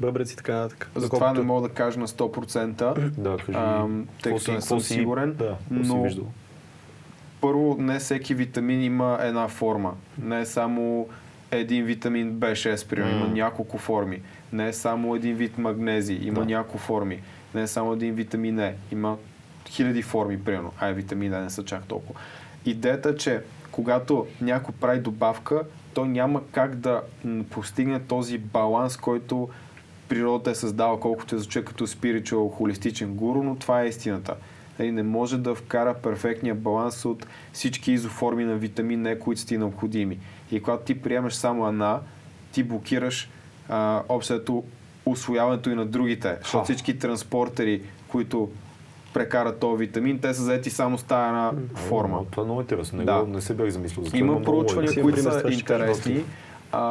Бъбреци 0.00 0.32
и 0.32 0.36
така 0.36 0.54
нататък. 0.54 0.90
Затова 0.94 1.18
Доколкото- 1.18 1.40
не 1.40 1.46
мога 1.46 1.68
да 1.68 1.74
кажа 1.74 2.00
на 2.00 2.08
100%, 2.08 2.94
Да, 3.18 3.36
кажи. 3.36 3.52
ам, 3.54 4.06
тъй 4.22 4.32
като 4.32 4.44
си- 4.44 4.52
не 4.52 4.60
съм 4.60 4.80
си- 4.80 4.86
сигурен, 4.88 5.32
Да, 5.32 5.56
си 5.60 5.88
но 5.88 6.02
виждал? 6.02 6.26
първо 7.40 7.76
не 7.78 7.98
всеки 7.98 8.34
витамин 8.34 8.82
има 8.82 9.18
една 9.22 9.48
форма. 9.48 9.92
Не 10.18 10.40
е 10.40 10.46
само 10.46 11.06
един 11.50 11.84
витамин 11.84 12.32
B6, 12.32 12.86
примерно, 12.86 13.16
има 13.16 13.26
М. 13.26 13.34
няколко 13.34 13.78
форми. 13.78 14.20
Не 14.52 14.68
е 14.68 14.72
само 14.72 15.16
един 15.16 15.34
вид 15.34 15.58
магнези, 15.58 16.14
има 16.14 16.40
Да. 16.40 16.46
няколко 16.46 16.78
форми. 16.78 17.20
Не 17.54 17.62
е 17.62 17.66
само 17.66 17.92
един 17.92 18.14
витамин 18.14 18.58
Е, 18.58 18.74
има 18.92 19.16
хиляди 19.68 20.02
форми, 20.02 20.44
примерно. 20.44 20.72
Ай, 20.80 20.94
витамин 20.94 21.34
Е 21.34 21.40
не 21.40 21.50
са 21.50 21.64
чак 21.64 21.84
толкова. 21.84 22.20
Идеята 22.64 23.08
е, 23.08 23.16
че 23.16 23.42
когато 23.72 24.26
някой 24.40 24.74
прави 24.80 25.00
добавка, 25.00 25.62
той 25.94 26.08
няма 26.08 26.42
как 26.52 26.74
да 26.74 27.02
постигне 27.50 28.00
този 28.00 28.38
баланс, 28.38 28.96
който 28.96 29.48
природата 30.08 30.50
е 30.50 30.54
създала, 30.54 31.00
колкото 31.00 31.36
е 31.36 31.38
звучи 31.38 31.64
като 31.64 31.86
спиричуал 31.86 32.48
холистичен 32.48 33.14
гуру, 33.14 33.42
но 33.42 33.56
това 33.56 33.82
е 33.82 33.88
истината. 33.88 34.34
Нали, 34.78 34.92
не 34.92 35.02
може 35.02 35.38
да 35.38 35.54
вкара 35.54 35.94
перфектния 35.94 36.54
баланс 36.54 37.04
от 37.04 37.26
всички 37.52 37.92
изоформи 37.92 38.44
на 38.44 38.56
витамин 38.56 39.06
Е, 39.06 39.18
които 39.18 39.40
са 39.40 39.46
ти 39.46 39.58
необходими. 39.58 40.18
И 40.50 40.62
когато 40.62 40.84
ти 40.84 41.02
приемаш 41.02 41.34
само 41.34 41.68
една, 41.68 42.00
ти 42.52 42.62
блокираш 42.62 43.30
а, 43.68 44.02
общото 44.08 44.64
освояването 45.06 45.70
и 45.70 45.74
на 45.74 45.86
другите, 45.86 46.36
защото 46.42 46.64
всички 46.64 46.98
транспортери, 46.98 47.82
които 48.08 48.50
прекарат 49.14 49.58
този 49.58 49.78
витамин, 49.78 50.18
те 50.18 50.34
са 50.34 50.42
заети 50.42 50.70
само 50.70 50.98
с 50.98 51.02
тази 51.02 51.28
една 51.28 51.52
форма. 51.76 52.18
О, 52.18 52.24
Това 52.24 52.42
е 52.42 52.44
много 52.44 52.60
интересно. 52.60 52.98
Не, 52.98 53.04
Да. 53.04 53.20
го- 53.20 53.26
не 53.26 53.40
се 53.40 53.54
бях 53.54 53.68
замислил. 53.68 54.04
за 54.04 54.10
това 54.10 54.18
Има 54.18 54.42
проучвания, 54.42 55.02
които 55.02 55.22
са 55.22 55.42
интересни 55.46 56.24
а, 56.72 56.82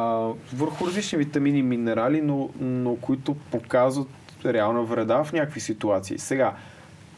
върху 0.54 0.86
различни 0.86 1.18
витамини 1.18 1.58
и 1.58 1.62
минерали, 1.62 2.20
но, 2.20 2.50
но 2.60 2.96
които 2.96 3.34
показват 3.34 4.08
реална 4.44 4.82
вреда 4.82 5.24
в 5.24 5.32
някакви 5.32 5.60
ситуации. 5.60 6.18
Сега, 6.18 6.52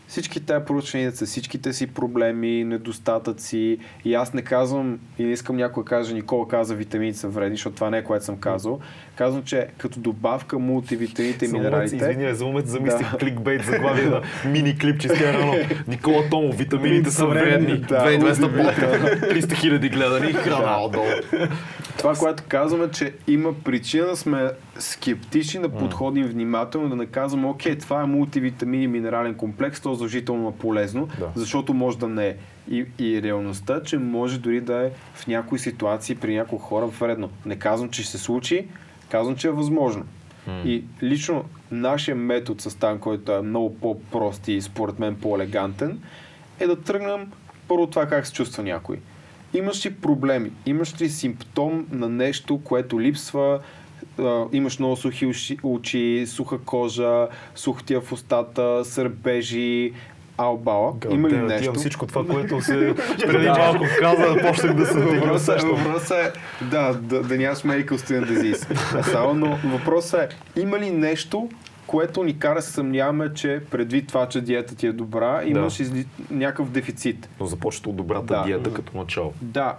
всички 0.08 0.40
тези 0.40 0.64
проучвания 0.64 1.12
са 1.12 1.26
всичките 1.26 1.72
си 1.72 1.86
проблеми, 1.86 2.64
недостатъци 2.64 3.78
и 4.04 4.14
аз 4.14 4.34
не 4.34 4.42
казвам 4.42 4.98
и 5.18 5.24
не 5.24 5.32
искам 5.32 5.56
някой 5.56 5.84
да 5.84 5.88
каже, 5.88 6.14
Никола 6.14 6.48
каза 6.48 6.74
витамините 6.74 7.18
са 7.18 7.28
вредни, 7.28 7.56
защото 7.56 7.74
това 7.74 7.90
не 7.90 7.98
е 7.98 8.04
което 8.04 8.24
съм 8.24 8.36
казал. 8.36 8.80
Казвам, 9.16 9.42
че 9.42 9.66
като 9.78 10.00
добавка 10.00 10.58
мултивитамините 10.58 11.44
и 11.44 11.48
минералите... 11.48 11.96
извиня, 11.96 12.34
за 12.34 12.44
момент 12.44 12.66
замислих 12.66 13.10
Да. 13.10 13.18
кликбейт 13.18 13.64
заглавие 13.64 14.04
на 14.04 14.22
мини 14.50 14.78
клип, 14.78 15.00
че 15.00 15.32
рано. 15.32 15.54
Никола 15.88 16.28
Томов, 16.30 16.56
витамините 16.56 17.10
са 17.10 17.26
вредни. 17.26 17.78
Да, 17.78 18.06
2200 18.06 18.44
удивително. 18.44 18.48
блока, 18.48 19.18
300 19.34 19.54
хиляди 19.54 19.88
гледани 19.88 20.30
и 20.30 20.32
храна 20.32 20.84
отдолу. 20.84 21.06
Това, 21.98 22.14
което 22.14 22.42
казваме, 22.48 22.90
че 22.90 23.14
има 23.26 23.54
причина 23.64 24.06
да 24.06 24.16
сме 24.16 24.50
скептични, 24.78 25.60
да 25.60 25.68
подходим 25.68 26.26
внимателно, 26.26 26.88
да 26.88 26.96
не 26.96 27.06
казваме, 27.06 27.46
окей, 27.46 27.78
това 27.78 28.02
е 28.02 28.06
мултивитамин 28.06 28.82
и 28.82 28.88
минерален 28.88 29.34
комплекс, 29.34 29.80
то 29.80 29.94
задължително 29.94 30.48
е 30.48 30.60
полезно, 30.60 31.08
Да. 31.18 31.30
защото 31.34 31.74
може 31.74 31.98
да 31.98 32.08
не 32.08 32.26
е. 32.28 32.36
И, 32.70 32.86
и 32.98 33.22
реалността, 33.22 33.82
че 33.82 33.98
може 33.98 34.38
дори 34.38 34.60
да 34.60 34.86
е 34.86 34.90
в 35.14 35.26
някои 35.26 35.58
ситуации 35.58 36.14
при 36.14 36.34
някои 36.36 36.58
хора 36.58 36.86
вредно. 36.86 37.30
Не 37.46 37.56
казвам, 37.56 37.88
че 37.90 38.02
ще 38.02 38.10
се 38.10 38.18
случи, 38.18 38.66
казвам, 39.10 39.36
че 39.36 39.48
е 39.48 39.50
възможно. 39.50 40.04
И 40.64 40.84
лично 41.02 41.44
нашия 41.70 42.14
метод 42.16 42.60
с 42.60 42.78
там, 42.78 42.98
който 42.98 43.32
е 43.32 43.42
много 43.42 43.74
по-прост 43.74 44.48
и 44.48 44.60
според 44.60 44.98
мен 44.98 45.14
по-елегантен, 45.14 46.00
е 46.60 46.66
да 46.66 46.80
тръгнем 46.80 47.32
първо 47.68 47.86
това 47.86 48.06
как 48.06 48.26
се 48.26 48.32
чувства 48.32 48.62
някой. 48.62 48.98
Имаш 49.54 49.86
ли 49.86 49.94
проблеми? 49.94 50.52
Имаш 50.66 51.00
ли 51.00 51.08
симптом 51.08 51.86
на 51.90 52.08
нещо, 52.08 52.60
което 52.64 53.00
липсва? 53.00 53.60
Имаш 54.52 54.78
много 54.78 54.96
сухи 54.96 55.32
очи, 55.62 56.24
суха 56.26 56.58
кожа, 56.58 57.28
сухотия 57.54 58.00
в 58.00 58.12
устата, 58.12 58.84
сърбежи, 58.84 59.92
албала. 60.38 60.92
Има 61.10 61.30
ли 61.30 61.36
нещо? 61.36 61.64
Имам 61.64 61.76
всичко 61.76 62.06
това, 62.06 62.26
което 62.26 62.60
се 62.60 62.94
преди 63.26 63.48
малко 63.48 63.84
каза, 63.98 64.36
почнах 64.42 64.74
да 64.74 64.86
се 64.86 64.98
Въпросът 64.98 65.62
е, 65.62 65.66
въпросът 65.66 66.18
е 66.18 66.32
да, 66.64 66.94
да, 66.94 67.22
да 67.22 67.36
нямаш 67.36 67.58
medical 67.58 67.90
student 67.90 68.26
disease. 68.26 69.02
Само, 69.12 69.34
но 69.34 69.58
въпросът 69.64 70.32
е, 70.56 70.60
има 70.60 70.78
ли 70.78 70.90
нещо, 70.90 71.48
което 71.94 72.22
ни 72.24 72.38
кара 72.38 72.54
да 72.54 72.62
се 72.62 72.72
съмняваме, 72.72 73.34
че 73.34 73.62
предвид 73.70 74.08
това, 74.08 74.28
че 74.28 74.40
диета 74.40 74.76
ти 74.76 74.86
е 74.86 74.92
добра, 74.92 75.42
имаш 75.44 75.80
изли... 75.80 76.06
някакъв 76.30 76.70
дефицит. 76.70 77.28
Но 77.40 77.46
започвате 77.46 77.88
от 77.88 77.96
добрата 77.96 78.34
Да. 78.34 78.42
диета 78.42 78.74
като 78.74 78.98
начало. 78.98 79.32
Да, 79.42 79.76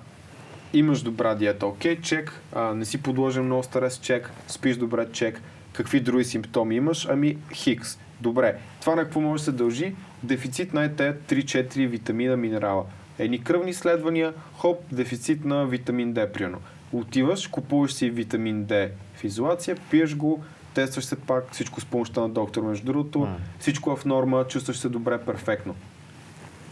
имаш 0.73 1.01
добра 1.01 1.35
диета, 1.35 1.67
окей, 1.67 2.01
чек, 2.01 2.41
а, 2.53 2.73
не 2.73 2.85
си 2.85 3.01
подложен 3.01 3.45
много 3.45 3.63
стрес, 3.63 3.97
чек, 3.97 4.31
спиш 4.47 4.77
добре, 4.77 5.07
чек, 5.11 5.41
какви 5.73 5.99
други 5.99 6.23
симптоми 6.23 6.75
имаш, 6.75 7.07
ами 7.09 7.37
хикс. 7.53 7.99
Добре, 8.21 8.55
това 8.81 8.95
на 8.95 9.03
какво 9.03 9.21
може 9.21 9.41
да 9.41 9.45
се 9.45 9.51
дължи? 9.51 9.95
Дефицит 10.23 10.73
на 10.73 10.95
те 10.95 11.13
3-4 11.29 11.87
витамина, 11.87 12.37
минерала. 12.37 12.83
Едни 13.19 13.43
кръвни 13.43 13.69
изследвания, 13.69 14.33
хоп, 14.53 14.79
дефицит 14.91 15.45
на 15.45 15.65
витамин 15.65 16.13
D, 16.13 16.31
примерно. 16.31 16.59
Отиваш, 16.91 17.47
купуваш 17.47 17.93
си 17.93 18.09
витамин 18.09 18.65
D 18.65 18.89
в 19.15 19.23
изолация, 19.23 19.77
пиеш 19.91 20.15
го, 20.15 20.43
тестваш 20.75 21.05
се 21.05 21.15
пак, 21.15 21.51
всичко 21.51 21.81
с 21.81 21.85
помощта 21.85 22.21
на 22.21 22.29
доктор, 22.29 22.63
между 22.63 22.85
другото, 22.85 23.27
всичко 23.59 23.91
е 23.91 23.95
в 23.95 24.05
норма, 24.05 24.47
чувстваш 24.47 24.77
се 24.77 24.89
добре, 24.89 25.17
перфектно. 25.17 25.75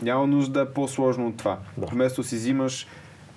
Няма 0.02 0.28
нужда 0.28 0.54
да 0.54 0.62
е 0.62 0.74
по-сложно 0.74 1.28
от 1.28 1.38
това. 1.38 1.58
Да. 1.78 1.86
Вместо 1.86 2.24
си 2.24 2.36
взимаш 2.36 2.88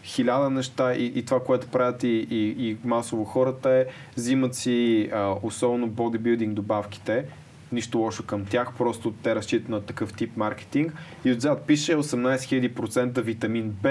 хиляда 0.04 0.50
неща 0.50 0.94
и, 0.94 1.04
и 1.04 1.24
това, 1.24 1.40
което 1.44 1.68
правят 1.68 2.02
и, 2.02 2.08
и, 2.30 2.68
и 2.68 2.76
масово 2.84 3.24
хората 3.24 3.70
е, 3.70 3.86
взимат 4.16 4.54
си 4.54 5.08
а, 5.12 5.34
особено 5.42 5.86
бодибилдинг 5.86 6.54
добавките, 6.54 7.24
нищо 7.72 7.98
лошо 7.98 8.22
към 8.22 8.44
тях, 8.44 8.68
просто 8.78 9.14
те 9.22 9.34
разчитат 9.34 9.68
на 9.68 9.80
такъв 9.80 10.12
тип 10.12 10.36
маркетинг 10.36 10.92
и 11.24 11.32
отзад 11.32 11.62
пише 11.62 11.96
18 11.96 12.72
000% 12.74 13.20
витамин 13.20 13.70
Б, 13.70 13.88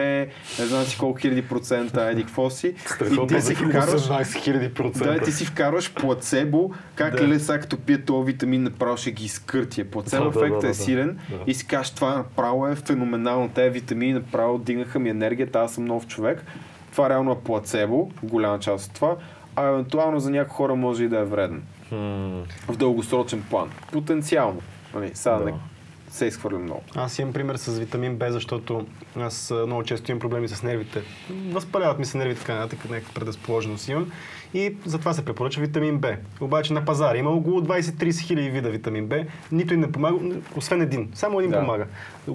не 0.59 0.65
знам 0.65 0.83
си 0.83 0.97
колко 0.97 1.19
хиляди 1.19 1.41
процента, 1.41 2.03
еди 2.03 2.23
какво 2.23 2.49
си, 2.49 2.67
и 2.67 3.27
ти 3.27 3.41
си 3.41 3.55
вкарваш 3.55 4.01
18 4.01 4.23
000%. 4.73 5.03
да, 5.03 5.19
ти 5.25 5.31
си 5.31 5.45
вкарваш 5.45 5.93
плацебо, 5.93 6.71
как 6.95 7.15
Да. 7.15 7.27
ли 7.27 7.39
сега 7.39 7.59
като 7.59 7.77
пие 7.77 7.97
този 8.01 8.25
витамин 8.25 8.63
направо 8.63 8.97
ще 8.97 9.11
ги 9.11 9.25
изкърти. 9.25 9.83
Плацебо 9.83 10.29
Да, 10.29 10.39
ефектът 10.39 10.61
да, 10.61 10.67
е 10.67 10.69
да. 10.69 10.75
силен 10.75 11.19
Да. 11.29 11.35
и 11.47 11.53
си 11.53 11.67
кажеш 11.67 11.91
това 11.91 12.17
направо 12.17 12.67
е 12.67 12.75
феноменално. 12.75 13.49
Те 13.49 13.69
витамини 13.69 14.13
направо 14.13 14.57
дигнаха 14.57 14.99
ми 14.99 15.09
енергията, 15.09 15.59
аз 15.59 15.73
съм 15.73 15.85
нов 15.85 16.07
човек. 16.07 16.43
Това 16.91 17.09
реално 17.09 17.31
е 17.31 17.39
плацебо, 17.43 18.11
голяма 18.23 18.59
част 18.59 18.87
от 18.87 18.93
това, 18.93 19.15
а 19.55 19.67
евентуално 19.67 20.19
за 20.19 20.29
някои 20.29 20.55
хора 20.55 20.75
може 20.75 21.03
и 21.03 21.07
да 21.07 21.19
е 21.19 21.23
вреден. 21.23 21.63
В 22.67 22.77
дългосрочен 22.77 23.43
план. 23.49 23.69
Потенциално. 23.91 24.61
Нали, 24.93 25.11
сега 25.13 25.35
Да. 25.35 25.45
не 25.45 25.53
се 26.09 26.25
изхвърля 26.25 26.59
много. 26.59 26.81
Аз 26.95 27.19
имам 27.19 27.33
пример 27.33 27.55
с 27.55 27.79
витамин 27.79 28.17
Б, 28.17 28.31
защото 28.31 28.85
аз 29.19 29.53
много 29.65 29.83
често 29.83 30.11
имам 30.11 30.19
проблеми 30.19 30.47
с 30.47 30.63
нервите. 30.63 31.01
Възпаляват 31.49 31.99
ми 31.99 32.05
се 32.05 32.17
нервите, 32.17 32.39
така 32.41 32.55
нататък, 32.55 32.89
някаква 32.89 33.13
предразположеност 33.13 33.87
имам. 33.87 34.11
И 34.53 34.75
затова 34.85 35.13
се 35.13 35.25
препоръчва 35.25 35.61
витамин 35.61 35.97
Б. 35.97 36.07
Обаче 36.41 36.73
на 36.73 36.85
пазара 36.85 37.17
има 37.17 37.29
около 37.29 37.61
20-30 37.61 38.19
хиляди 38.19 38.49
вида 38.49 38.69
витамин 38.69 39.07
Б. 39.07 39.15
Нито 39.51 39.73
и 39.73 39.77
не 39.77 39.91
помага, 39.91 40.17
освен 40.55 40.81
един. 40.81 41.09
Само 41.13 41.39
един 41.39 41.51
Да. 41.51 41.59
помага. 41.59 41.85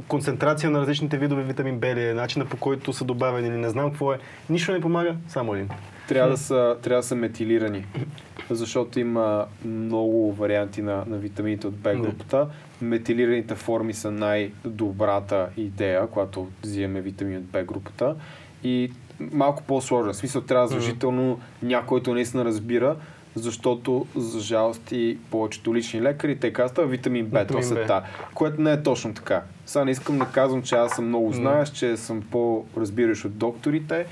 Концентрация 0.09 0.70
на 0.70 0.81
различните 0.81 1.19
видове 1.19 1.43
витамин 1.43 1.78
Б 1.78 1.87
ли 1.87 2.03
е, 2.03 2.15
начина 2.15 2.45
по 2.45 2.57
който 2.57 2.93
са 2.93 3.05
добавени 3.05 3.49
или 3.49 3.57
не 3.57 3.70
знам 3.70 3.91
какво 3.91 4.12
е. 4.12 4.19
Нищо 4.51 4.73
не 4.73 4.81
помага, 4.81 5.15
само 5.28 5.55
един. 5.55 5.69
Трябва 6.11 6.31
да 6.31 6.37
са, 6.37 6.77
трябва 6.82 7.03
да 7.03 7.07
са 7.07 7.16
метилирани, 7.16 7.87
защото 8.51 9.01
има 9.01 9.47
много 9.65 10.32
варианти 10.32 10.82
на, 10.82 11.05
на 11.07 11.16
витамините 11.16 11.66
от 11.66 11.77
Б 11.77 11.95
групата. 11.95 12.49
Метилираните 12.82 13.55
форми 13.55 13.95
са 13.95 14.11
най-добрата 14.11 15.49
идея, 15.57 16.07
когато 16.07 16.49
взимаме 16.62 17.01
витамин 17.01 17.37
от 17.37 17.45
Б 17.45 17.62
групата. 17.62 18.16
И 18.65 18.93
малко 19.32 19.62
по-сложно. 19.62 20.12
В 20.12 20.16
смисъл 20.16 20.43
трябва 20.43 20.69
задължително 20.69 21.41
някой, 21.62 21.89
който 21.89 22.15
наистина 22.15 22.45
разбира, 22.45 22.97
защото 23.35 24.07
за 24.16 24.41
жалост 24.41 24.93
и 24.93 25.19
повечето 25.31 25.74
лични 25.74 26.03
лекари 26.03 26.39
те 26.39 26.53
казват 26.53 26.91
витамин 26.91 27.27
Б, 27.27 27.47
то 27.47 27.62
са 27.62 27.85
та, 27.87 28.05
което 28.35 28.61
не 28.61 28.73
е 28.73 28.82
точно 28.82 29.15
така. 29.15 29.43
Сега 29.66 29.85
не 29.85 29.91
искам 29.91 30.19
да 30.19 30.27
казвам, 30.27 30.62
че 30.62 30.74
аз 30.74 30.93
съм 30.93 31.07
много 31.07 31.32
знаеш, 31.32 31.70
че 31.70 31.97
съм 31.97 32.23
по-разбираш 32.31 33.24
от 33.24 33.39
докторите, 33.39 34.07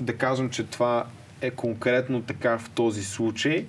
да 0.00 0.16
кажем, 0.16 0.50
че 0.50 0.64
това 0.64 1.04
е 1.46 1.50
конкретно 1.50 2.22
така 2.22 2.58
в 2.58 2.70
този 2.70 3.04
случай, 3.04 3.66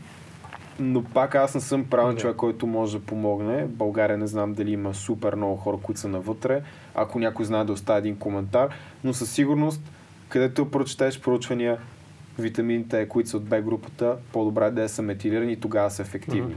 но 0.80 1.04
пак 1.04 1.36
аз 1.36 1.56
не 1.56 1.62
съм 1.62 1.86
правен 1.86 2.16
Да. 2.16 2.22
човек, 2.22 2.36
който 2.36 2.68
може 2.68 3.00
да 3.00 3.06
помогне. 3.06 3.64
В 3.64 3.70
България 3.70 4.18
не 4.18 4.28
знам 4.28 4.54
дали 4.54 4.72
има 4.72 4.94
супер 4.94 5.36
много 5.36 5.56
хора, 5.56 5.78
които 5.84 6.02
са 6.02 6.08
навътре. 6.08 6.62
Ако 6.96 7.20
някой 7.20 7.46
знае 7.46 7.64
да 7.64 7.74
остави 7.74 8.00
един 8.00 8.18
коментар, 8.18 8.70
но 9.04 9.14
със 9.14 9.32
сигурност, 9.32 9.82
където 10.30 10.72
прочетеш 10.72 11.22
проучвания, 11.22 11.78
витамините, 12.40 13.08
които 13.08 13.30
са 13.30 13.38
от 13.38 13.44
Б 13.44 13.62
групата, 13.62 14.18
по-добре 14.34 14.66
е 14.66 14.72
да 14.72 14.90
са 14.90 15.02
метилирани 15.02 15.54
и 15.54 15.60
тогава 15.60 15.92
са 15.92 16.02
ефективни. 16.02 16.56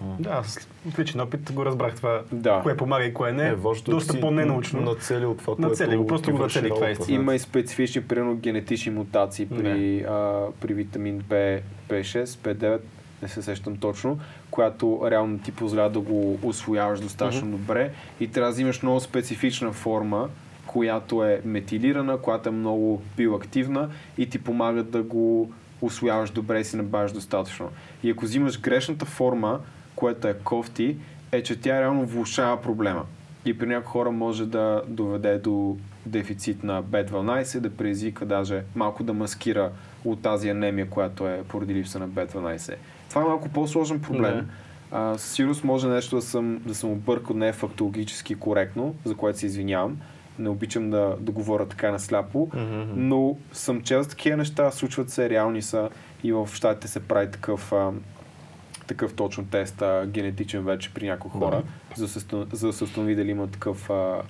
Да, 0.00 0.30
аз 0.30 0.68
в 0.94 0.98
личен 0.98 1.20
опит 1.20 1.52
го 1.52 1.64
разбрах 1.64 1.96
това, 1.96 2.22
Да. 2.32 2.60
кое 2.62 2.76
помага 2.76 3.04
и 3.04 3.14
кое 3.14 3.32
не. 3.32 3.48
Е, 3.48 3.56
Доста 3.88 4.20
по-ненаучно. 4.20 4.80
Нацели 4.80 5.26
от 5.26 5.38
това, 5.38 5.56
което 5.56 5.98
го, 5.98 6.06
просто 6.06 6.32
го 6.32 6.38
нацели 6.38 6.68
каква 6.68 6.88
е. 6.88 6.94
Има 7.08 7.34
и 7.34 7.38
специфични, 7.38 8.02
примерно 8.02 8.34
генетични 8.34 8.92
мутации 8.92 9.46
при, 9.46 10.02
а, 10.02 10.46
при 10.60 10.74
витамин 10.74 11.20
B, 11.20 11.60
B6, 11.88 12.24
B9, 12.24 12.80
не 13.22 13.28
се 13.28 13.42
сещам 13.42 13.76
точно, 13.76 14.18
която 14.50 15.00
реално 15.10 15.38
ти 15.38 15.52
позволява 15.52 15.90
да 15.90 16.00
го 16.00 16.38
освояваш 16.42 17.00
достатъчно 17.00 17.50
добре 17.50 17.90
и 18.20 18.28
трябва 18.28 18.48
да 18.48 18.52
взимаш 18.52 18.82
много 18.82 19.00
специфична 19.00 19.72
форма, 19.72 20.28
която 20.66 21.24
е 21.24 21.40
метилирана, 21.44 22.18
която 22.18 22.48
е 22.48 22.52
много 22.52 23.02
биоактивна 23.16 23.88
и 24.18 24.30
ти 24.30 24.38
помага 24.38 24.82
да 24.82 25.02
го 25.02 25.52
освояваш 25.80 26.30
добре 26.30 26.60
и 26.60 26.64
си 26.64 26.76
набавяш 26.76 27.12
достатъчно. 27.12 27.68
И 28.02 28.10
ако 28.10 28.24
взимаш 28.24 28.60
грешната 28.60 29.04
форма, 29.04 29.60
което 29.96 30.28
е 30.28 30.34
кофти, 30.34 30.96
е, 31.32 31.42
че 31.42 31.60
тя 31.60 31.80
реално 31.80 32.06
влушава 32.06 32.62
проблема. 32.62 33.04
И 33.44 33.58
при 33.58 33.66
някои 33.66 33.90
хора 33.90 34.10
може 34.10 34.46
да 34.46 34.82
доведе 34.88 35.38
до 35.38 35.76
дефицит 36.06 36.64
на 36.64 36.82
B12, 36.82 37.60
да 37.60 37.70
предизвика 37.70 38.26
даже 38.26 38.62
малко 38.74 39.04
да 39.04 39.12
маскира 39.12 39.70
от 40.04 40.22
тази 40.22 40.48
анемия, 40.48 40.90
която 40.90 41.28
е 41.28 41.42
поради 41.48 41.74
липса 41.74 41.98
на 41.98 42.08
B12. 42.08 42.74
Това 43.08 43.22
е 43.22 43.24
малко 43.24 43.48
по-сложен 43.48 44.00
проблем. 44.00 44.48
А, 44.90 45.18
със 45.18 45.32
сигурност 45.32 45.64
може 45.64 45.88
нещо 45.88 46.16
да 46.16 46.22
съм, 46.22 46.60
да 46.66 46.74
съм 46.74 46.90
объркал, 46.90 47.36
не 47.36 47.48
е 47.48 47.52
фактологически 47.52 48.34
коректно, 48.34 48.94
за 49.04 49.14
което 49.14 49.38
се 49.38 49.46
извинявам. 49.46 49.96
Не 50.38 50.48
обичам 50.48 50.90
да, 50.90 51.16
да 51.20 51.32
говоря 51.32 51.66
така 51.66 51.90
насляпо, 51.90 52.50
но 52.96 53.36
съм 53.52 53.82
чел 53.82 54.04
такива 54.04 54.36
неща, 54.36 54.70
случват 54.70 55.10
се, 55.10 55.30
реални 55.30 55.62
са 55.62 55.88
и 56.24 56.32
в 56.32 56.48
щатите 56.52 56.88
се 56.88 57.00
прави 57.00 57.30
такъв 57.30 57.72
а, 57.72 57.90
такъв 58.86 59.14
точно 59.14 59.44
тест, 59.44 59.82
а, 59.82 60.06
генетичен 60.06 60.64
вече 60.64 60.94
при 60.94 61.06
някои 61.06 61.30
хора, 61.30 61.62
за, 61.96 62.06
да 62.06 62.46
за 62.56 62.66
да 62.66 62.72
се 62.72 62.84
установи 62.84 63.14
дали 63.14 63.30
има 63.30 63.46
такъв, 63.46 63.90
а, 63.90 64.22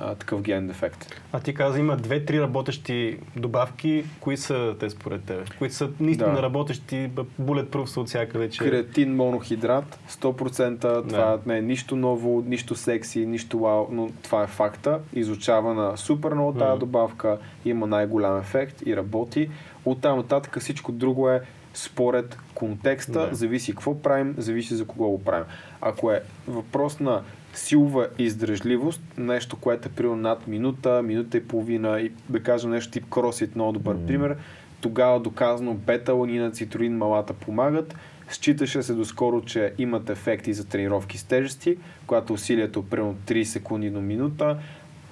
а, 0.00 0.14
такъв 0.14 0.42
ген 0.42 0.66
дефект. 0.66 1.14
А 1.32 1.40
ти 1.40 1.54
каза, 1.54 1.78
има 1.78 1.96
две-три 1.96 2.40
работещи 2.40 3.18
добавки. 3.36 4.04
Кои 4.20 4.36
са 4.36 4.74
те 4.80 4.90
според 4.90 5.24
теб? 5.24 5.54
Които 5.58 5.74
са 5.74 5.90
наистина 6.00 6.34
Да. 6.34 6.42
работещи, 6.42 7.10
bulletproof 7.42 7.84
са 7.84 8.00
от 8.00 8.08
всякъде, 8.08 8.50
че... 8.50 8.64
Креатин 8.64 9.16
монохидрат, 9.16 9.98
100%, 10.10 11.08
това 11.08 11.38
не 11.46 11.58
е 11.58 11.62
нищо 11.62 11.96
ново, 11.96 12.44
нищо 12.46 12.74
секси, 12.74 13.26
нищо 13.26 13.58
вау, 13.58 13.86
но 13.90 14.10
това 14.22 14.42
е 14.42 14.46
факта. 14.46 15.00
Изучавана 15.14 15.96
супер 15.96 16.32
много 16.32 16.58
тази 16.58 16.78
добавка, 16.78 17.38
има 17.64 17.86
най-голям 17.86 18.38
ефект 18.38 18.82
и 18.86 18.96
работи. 18.96 19.50
От 19.84 20.00
там 20.00 20.16
нататък 20.18 20.60
всичко 20.60 20.92
друго 20.92 21.30
е 21.30 21.40
според 21.78 22.38
контекста, 22.54 23.28
Да. 23.28 23.34
зависи 23.34 23.72
какво 23.72 24.02
правим, 24.02 24.34
зависи 24.38 24.74
за 24.74 24.86
кого 24.86 25.08
го 25.10 25.24
правим. 25.24 25.44
Ако 25.80 26.12
е 26.12 26.22
въпрос 26.46 27.00
на 27.00 27.22
силова 27.54 28.08
издръжливост, 28.18 29.00
нещо, 29.18 29.56
което 29.56 29.88
е 29.88 29.92
примерно 29.92 30.16
над 30.16 30.46
минута, 30.46 31.02
минута 31.02 31.36
и 31.36 31.44
половина 31.44 32.00
и 32.00 32.12
да 32.28 32.42
кажем 32.42 32.70
нещо 32.70 32.92
тип 32.92 33.04
кросит, 33.10 33.54
много 33.54 33.72
добър 33.72 33.96
пример, 34.06 34.36
тогава 34.80 35.20
доказано 35.20 35.74
бета-ланина, 35.74 36.50
цитрулин, 36.50 36.96
малата 36.96 37.32
помагат. 37.32 37.94
Считаше 38.30 38.82
се 38.82 38.94
доскоро, 38.94 39.40
че 39.40 39.72
имат 39.78 40.10
ефекти 40.10 40.52
за 40.52 40.64
тренировки 40.66 41.18
с 41.18 41.24
тежести, 41.24 41.76
когато 42.06 42.32
усилието 42.32 42.80
е 42.80 42.90
примерно 42.90 43.16
3 43.26 43.42
секунди 43.42 43.90
до 43.90 44.00
минута. 44.00 44.58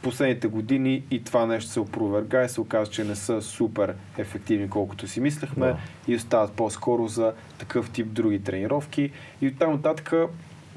Последните 0.06 0.48
години 0.48 1.02
и 1.10 1.24
това 1.24 1.46
нещо 1.46 1.70
се 1.70 1.80
опроверга 1.80 2.44
и 2.44 2.48
се 2.48 2.60
оказа, 2.60 2.90
че 2.90 3.04
не 3.04 3.14
са 3.16 3.42
супер 3.42 3.94
ефективни, 4.18 4.70
колкото 4.70 5.08
си 5.08 5.20
мислехме 5.20 5.66
Да. 5.66 5.76
и 6.08 6.16
остават 6.16 6.52
по-скоро 6.52 7.08
за 7.08 7.32
такъв 7.58 7.90
тип 7.90 8.06
други 8.12 8.42
тренировки. 8.42 9.10
И 9.40 9.48
оттам 9.48 9.72
нататък, 9.72 10.12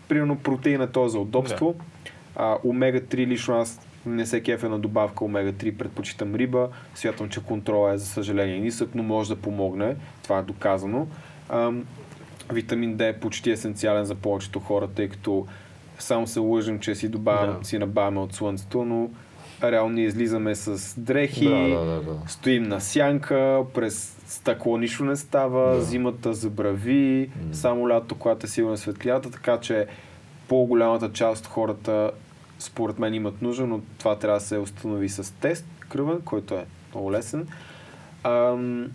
примерно 0.07 0.38
протеина 0.38 0.88
то 0.88 1.06
е 1.06 1.10
за 1.10 1.19
удобство. 1.19 1.76
А, 2.35 2.57
омега-3 2.65 3.27
лично 3.27 3.56
аз 3.56 3.80
не 4.06 4.26
се 4.26 4.41
кефя 4.43 4.69
на 4.69 4.80
добавка 4.80 5.23
омега-3, 5.23 5.77
предпочитам 5.77 6.35
риба. 6.35 6.69
Смятам, 6.95 7.30
че 7.30 7.43
контрола 7.43 7.93
е 7.93 7.97
за 7.97 8.06
съжаление 8.06 8.60
нисък, 8.60 8.89
но 8.95 9.03
може 9.03 9.30
да 9.30 9.41
помогне. 9.41 9.95
Това 10.23 10.39
е 10.39 10.43
доказано. 10.43 11.07
Ам, 11.49 11.85
витамин 12.51 12.97
D 12.97 13.10
е 13.10 13.19
почти 13.19 13.51
есенциален 13.51 14.06
за 14.06 14.15
повечето 14.15 14.60
хора, 14.60 14.88
тъй 14.88 15.10
като 15.10 15.47
само 16.04 16.28
се 16.28 16.40
лъжим, 16.40 16.80
че 16.80 16.96
си, 16.96 17.10
добавям, 17.10 17.58
Да. 17.60 17.68
си 17.68 17.78
набавяме 17.78 18.20
от 18.20 18.34
слънцето, 18.34 18.86
но 18.86 19.10
реално 19.64 19.94
ние 19.94 20.06
излизаме 20.06 20.56
с 20.56 21.00
дрехи, 21.00 21.46
Да, 21.50 21.56
да, 21.80 21.86
да, 21.86 22.02
да. 22.02 22.16
стоим 22.28 22.64
на 22.64 22.82
сянка, 22.82 23.64
през 23.74 24.18
стъкло 24.28 24.78
нищо 24.78 25.06
не 25.06 25.16
става, 25.16 25.76
Да. 25.76 25.82
зимата 25.82 26.34
забрави, 26.34 27.30
само 27.52 27.90
лято, 27.90 28.16
когато 28.16 28.46
е 28.46 28.50
силна 28.50 28.78
светлината, 28.78 29.32
така 29.32 29.60
че 29.60 29.88
по-голямата 30.48 31.14
част 31.14 31.46
от 31.46 31.52
хората 31.52 32.12
според 32.60 33.00
мен 33.00 33.14
имат 33.14 33.42
нужда, 33.42 33.68
но 33.68 33.82
това 33.98 34.16
трябва 34.16 34.40
да 34.40 34.46
се 34.46 34.58
установи 34.58 35.10
с 35.10 35.34
тест 35.36 35.66
кръвен, 35.90 36.22
който 36.22 36.54
е 36.54 36.66
много 36.94 37.12
лесен. 37.12 37.48
Ам, 38.24 38.88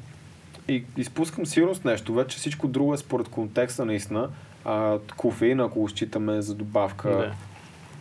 и 0.68 0.84
изпускам 0.96 1.46
сигурно 1.46 1.74
с 1.74 1.84
нещо, 1.84 2.14
вече 2.14 2.36
всичко 2.36 2.68
друго 2.68 2.94
е 2.94 2.98
според 2.98 3.28
контекста 3.28 3.84
наистина. 3.84 4.28
А, 4.64 4.98
кофеин, 5.16 5.60
ако 5.60 5.80
го 5.80 5.88
считаме 5.88 6.42
за 6.42 6.54
добавка, 6.54 7.08
Да. 7.10 7.32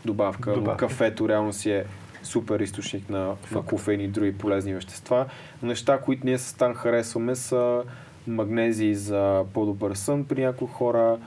добавка, 0.05 0.53
Добавка. 0.53 0.87
кафето 0.87 1.29
реално 1.29 1.53
си 1.53 1.71
е 1.71 1.85
супер 2.23 2.59
източник 2.59 3.09
на, 3.09 3.35
на 3.51 3.61
кофеин 3.61 4.01
и 4.01 4.07
други 4.07 4.37
полезни 4.37 4.73
вещества. 4.73 5.25
Неща, 5.63 6.01
които 6.01 6.25
ние 6.25 6.37
с 6.37 6.47
Стан 6.47 6.73
харесваме 6.73 7.35
са 7.35 7.83
магнезии 8.27 8.95
за 8.95 9.43
по-добър 9.53 9.93
сън 9.95 10.25
при 10.25 10.41
някои 10.43 10.67
хора, 10.67 11.17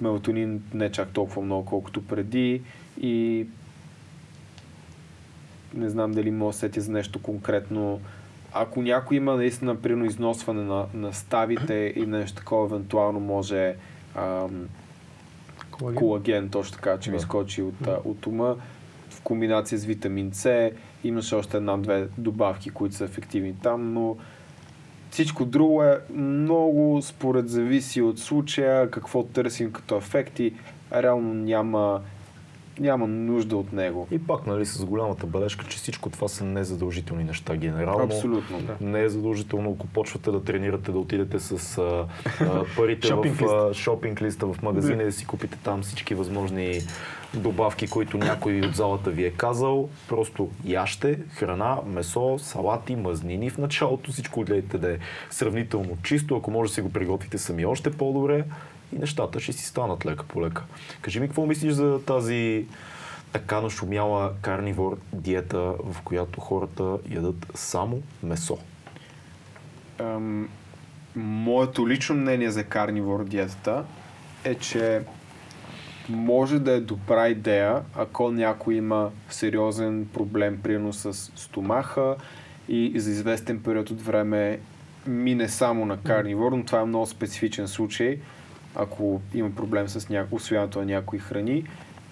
мелатонин 0.00 0.62
не 0.74 0.92
чак 0.92 1.08
толкова 1.08 1.42
много, 1.42 1.64
колкото 1.64 2.06
преди 2.06 2.62
и 3.00 3.46
не 5.74 5.88
знам 5.90 6.12
дали 6.12 6.30
мога 6.30 6.52
да 6.52 6.58
сетя 6.58 6.80
за 6.80 6.92
нещо 6.92 7.22
конкретно. 7.22 8.00
Ако 8.52 8.82
някой 8.82 9.16
има 9.16 9.36
наистина 9.36 9.76
примерно 9.76 10.04
износване 10.04 10.62
на, 10.62 10.86
на 10.94 11.12
ставите 11.12 11.92
и 11.96 12.06
нещо 12.06 12.38
такова, 12.38 12.66
евентуално 12.66 13.20
може 13.20 13.74
ам, 14.14 14.68
Колаген. 15.70 15.98
колаген, 15.98 16.48
точно 16.48 16.74
така, 16.74 16.98
че 16.98 17.10
ми 17.10 17.16
Да. 17.16 17.22
скочи 17.22 17.62
от, 17.62 17.86
а, 17.86 17.98
от 18.04 18.26
ума. 18.26 18.56
В 19.10 19.20
комбинация 19.20 19.78
с 19.78 19.84
витамин 19.84 20.30
С 20.32 20.70
имаше 21.04 21.34
още 21.34 21.56
една-две 21.56 22.08
добавки, 22.18 22.70
които 22.70 22.94
са 22.94 23.04
ефективни 23.04 23.54
там, 23.62 23.92
но 23.94 24.16
всичко 25.10 25.44
друго 25.44 25.82
е 25.82 25.98
много 26.14 27.02
според 27.02 27.48
зависи 27.48 28.02
от 28.02 28.18
случая, 28.18 28.90
какво 28.90 29.22
търсим 29.22 29.72
като 29.72 29.96
ефекти. 29.96 30.54
Реално 30.92 31.34
няма, 31.34 32.00
няма 32.80 33.06
нужда 33.06 33.56
от 33.56 33.72
него. 33.72 34.08
И 34.10 34.18
пак, 34.18 34.46
нали, 34.46 34.66
с 34.66 34.84
голямата 34.84 35.26
бележка, 35.26 35.66
че 35.68 35.78
всичко 35.78 36.10
това 36.10 36.28
са 36.28 36.44
незадължителни 36.44 37.24
неща 37.24 37.56
генерално. 37.56 38.04
Абсолютно. 38.04 38.60
Да. 38.60 38.76
Не 38.80 39.02
е 39.02 39.08
задължително, 39.08 39.72
ако 39.72 39.86
почвате 39.86 40.30
да 40.30 40.44
тренирате, 40.44 40.92
да 40.92 40.98
отидете 40.98 41.38
с 41.38 41.78
а, 41.78 42.06
а, 42.40 42.64
парите 42.76 43.08
Шопинг 43.08 43.36
в 43.36 43.44
а, 43.44 43.74
шопинг 43.74 44.22
листа 44.22 44.46
в 44.46 44.62
магазина 44.62 45.02
и 45.02 45.06
да 45.06 45.12
си 45.12 45.26
купите 45.26 45.58
там 45.64 45.82
всички 45.82 46.14
възможни 46.14 46.80
добавки, 47.34 47.86
които 47.86 48.18
някой 48.18 48.60
от 48.60 48.74
залата 48.74 49.10
ви 49.10 49.24
е 49.24 49.30
казал. 49.30 49.88
Просто 50.08 50.50
яще, 50.64 51.18
храна, 51.34 51.78
месо, 51.86 52.38
салати, 52.38 52.96
мазнини 52.96 53.50
в 53.50 53.58
началото. 53.58 54.12
Всичко 54.12 54.40
гледайте 54.40 54.78
да 54.78 54.92
е 54.92 54.98
сравнително 55.30 55.96
чисто. 56.02 56.36
Ако 56.36 56.50
може 56.50 56.70
да 56.70 56.74
си 56.74 56.80
го 56.80 56.92
приготвите 56.92 57.38
сами 57.38 57.66
още 57.66 57.90
по-добре 57.90 58.44
и 58.92 58.98
нещата 58.98 59.40
ще 59.40 59.52
си 59.52 59.64
станат 59.64 60.06
лека 60.06 60.24
по 60.24 60.42
лека. 60.42 60.64
Кажи 61.00 61.20
ми, 61.20 61.26
какво 61.26 61.46
мислиш 61.46 61.72
за 61.72 62.00
тази 62.06 62.66
така 63.32 63.60
нашумяла 63.60 64.32
карнивор 64.42 64.98
диета, 65.12 65.58
в 65.58 65.96
която 66.04 66.40
хората 66.40 66.98
ядат 67.10 67.46
само 67.54 68.02
месо? 68.22 68.58
Ам, 69.98 70.48
моето 71.16 71.88
лично 71.88 72.14
мнение 72.14 72.50
за 72.50 72.64
карнивор 72.64 73.24
диетата 73.24 73.84
е, 74.44 74.54
че 74.54 75.02
може 76.08 76.58
да 76.58 76.72
е 76.72 76.80
добра 76.80 77.28
идея, 77.28 77.82
ако 77.94 78.30
някой 78.30 78.74
има 78.74 79.10
сериозен 79.30 80.08
проблем, 80.14 80.60
примерно 80.62 80.92
с 80.92 81.12
стомаха 81.14 82.16
и 82.68 83.00
за 83.00 83.10
известен 83.10 83.62
период 83.62 83.90
от 83.90 84.02
време 84.02 84.60
мине 85.06 85.48
само 85.48 85.86
на 85.86 85.96
карнивор, 85.96 86.52
но 86.52 86.64
това 86.64 86.80
е 86.80 86.84
много 86.84 87.06
специфичен 87.06 87.68
случай, 87.68 88.18
ако 88.74 89.20
има 89.34 89.50
проблем 89.50 89.88
с 89.88 90.08
ня... 90.08 90.26
освояването 90.30 90.78
на 90.78 90.84
някои 90.84 91.18
храни 91.18 91.64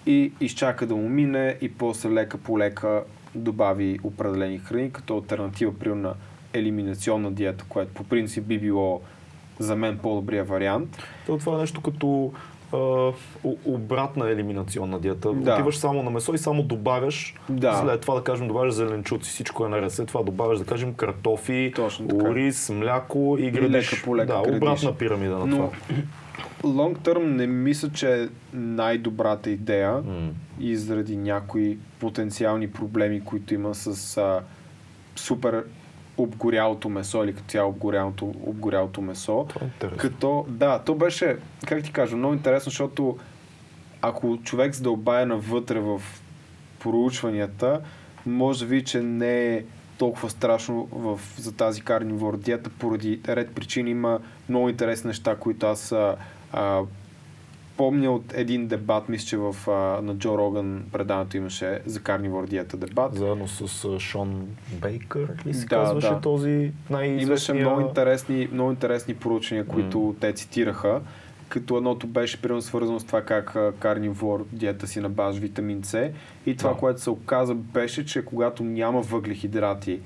и 0.05 0.31
изчака 0.41 0.85
да 0.87 0.95
му 0.95 1.09
мине 1.09 1.57
и 1.61 1.73
после 1.73 2.09
лека 2.09 2.37
по 2.37 2.59
лека 2.59 3.03
добави 3.35 3.99
определени 4.03 4.59
храни, 4.59 4.91
като 4.91 5.15
альтернатива 5.15 5.79
примерно 5.79 6.01
на 6.01 6.13
елиминационна 6.53 7.31
диета, 7.31 7.65
което 7.69 7.93
по 7.93 8.03
принцип 8.03 8.45
би 8.45 8.59
било 8.59 9.01
за 9.59 9.75
мен 9.75 9.97
по-добрия 9.97 10.43
вариант. 10.43 10.97
То 11.25 11.37
това 11.37 11.55
е 11.55 11.61
нещо 11.61 11.81
като 11.81 12.33
а, 12.73 13.11
обратна 13.65 14.29
елиминационна 14.29 14.99
диета. 14.99 15.33
Да. 15.33 15.53
Отиваш 15.53 15.77
само 15.77 16.03
на 16.03 16.09
месо 16.11 16.33
и 16.33 16.37
само 16.37 16.63
добавяш. 16.63 17.35
Да. 17.49 17.73
След 17.75 18.01
това 18.01 18.15
да 18.15 18.23
кажем 18.23 18.47
добавяш 18.47 18.73
зеленчуци, 18.73 19.29
всичко 19.29 19.65
е 19.65 19.69
наред. 19.69 19.91
След 19.91 20.07
това 20.07 20.23
добавяш 20.23 20.59
да 20.59 20.65
кажем 20.65 20.93
картофи, 20.93 21.73
ориз, 22.13 22.69
мляко 22.69 23.37
и 23.39 23.51
градиш. 23.51 24.07
лека 24.07 24.25
да, 24.27 24.41
градиш. 24.41 24.57
обратна 24.57 24.93
пирамида 24.93 25.37
на 25.37 25.45
Но 25.45 25.55
това. 25.55 25.69
long 26.63 26.97
term 26.97 27.23
не 27.25 27.47
мисля, 27.47 27.89
че 27.89 28.13
е 28.13 28.27
най-добрата 28.53 29.49
идея 29.49 29.91
М. 29.93 30.29
и 30.59 30.75
заради 30.75 31.17
някои 31.17 31.77
потенциални 31.99 32.71
проблеми, 32.71 33.21
които 33.21 33.53
има 33.53 33.75
с 33.75 34.17
а, 34.17 34.41
супер 35.15 35.63
обгорялото 36.23 36.89
месо 36.89 37.23
или 37.23 37.33
като 37.33 37.47
цяло 37.47 37.69
обгорялото, 37.69 38.25
обгорялото 38.25 39.01
месо. 39.01 39.45
Това 39.49 39.67
е. 39.83 39.97
Като, 39.97 40.45
да, 40.49 40.79
то 40.79 40.95
беше, 40.95 41.37
как 41.65 41.83
ти 41.83 41.91
кажа, 41.91 42.15
много 42.15 42.33
интересно, 42.33 42.69
защото 42.69 43.17
ако 44.01 44.37
човек 44.43 44.73
задълбае 44.73 45.25
навътре 45.25 45.79
в 45.79 46.01
проучванията, 46.79 47.81
може 48.25 48.65
види, 48.65 48.85
че 48.85 49.01
не 49.01 49.55
е 49.55 49.63
толкова 49.97 50.29
страшно 50.29 50.87
в, 50.91 51.19
за 51.37 51.55
тази 51.55 51.81
карнивор 51.81 52.37
диета, 52.37 52.69
поради 52.69 53.19
ред 53.27 53.55
причини 53.55 53.91
има 53.91 54.19
много 54.49 54.69
интересни 54.69 55.07
неща, 55.07 55.35
които 55.35 55.65
аз 55.65 55.91
а, 55.91 56.81
а, 57.79 57.83
помня 57.83 58.11
от 58.11 58.33
един 58.33 58.67
дебат, 58.67 59.09
мисля, 59.09 59.25
че 59.27 59.37
в, 59.37 59.55
а, 59.67 59.71
на 60.01 60.15
Джо 60.15 60.37
Роган 60.37 60.83
предаването 60.91 61.37
имаше 61.37 61.79
за 61.85 61.99
карнивор 61.99 62.47
диета 62.47 62.77
дебат. 62.77 63.15
Заедно 63.15 63.47
с 63.47 63.85
а, 63.85 63.99
Шон 63.99 64.47
Бейкър 64.81 65.27
ли 65.45 65.53
се 65.53 65.61
Да, 65.61 65.67
казваше 65.67 66.09
да. 66.09 66.21
този 66.21 66.71
най 66.89 67.07
Имаше 67.07 67.53
много 67.53 67.81
интересни, 67.81 68.49
много 68.51 68.71
интересни 68.71 69.15
проучвания, 69.15 69.65
които 69.65 70.15
те 70.19 70.33
цитираха. 70.33 71.01
Като 71.49 71.77
едното 71.77 72.07
беше 72.07 72.41
примерно 72.41 72.61
свързано 72.61 72.99
с 72.99 73.03
това 73.03 73.21
как 73.21 73.57
карнивор 73.79 74.45
диета 74.51 74.87
си 74.87 74.99
на 74.99 75.09
база 75.09 75.39
витамин 75.39 75.83
С. 75.83 76.11
И 76.45 76.55
това, 76.57 76.69
Да. 76.69 76.75
което 76.77 77.01
се 77.01 77.09
оказа, 77.09 77.53
беше, 77.53 78.05
че 78.05 78.25
когато 78.25 78.63
няма 78.63 79.01
въглехидрати 79.01 79.99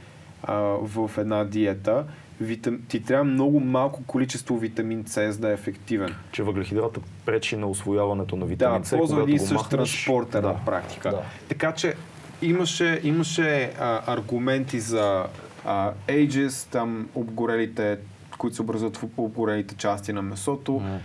а, 0.44 0.56
в 0.82 1.12
една 1.18 1.44
диета, 1.44 2.06
витам... 2.42 2.80
ти 2.88 3.04
трябва 3.04 3.24
много 3.24 3.60
малко 3.60 4.04
количество 4.04 4.58
витамин 4.58 5.04
С, 5.08 5.32
за 5.32 5.40
да 5.40 5.50
е 5.50 5.54
ефективен. 5.54 6.16
Че 6.32 6.44
въглехидрата 6.44 7.00
пречи 7.26 7.58
на 7.58 7.68
освояването 7.68 8.36
на 8.36 8.46
витамин 8.46 8.82
Да, 8.82 8.88
С, 8.88 8.98
ползва 8.98 9.16
когато 9.16 9.30
един 9.30 9.48
същ 9.48 9.70
транспортер 9.70 10.42
да. 10.42 10.48
на 10.48 10.66
практика. 10.66 11.10
Да. 11.10 11.22
Така 11.50 11.72
че 11.72 11.94
имаше, 12.42 13.02
имаше 13.04 13.72
а, 13.80 14.14
аргументи 14.14 14.80
за 14.80 15.26
а, 15.66 15.92
ages, 16.08 16.72
там 16.72 17.10
обгорелите, 17.16 17.98
които 18.38 18.56
се 18.56 18.62
образуват 18.62 18.98
в 18.98 19.04
обгорелите 19.18 19.76
части 19.76 20.14
на 20.14 20.22
месото. 20.22 20.74
М. 20.74 21.00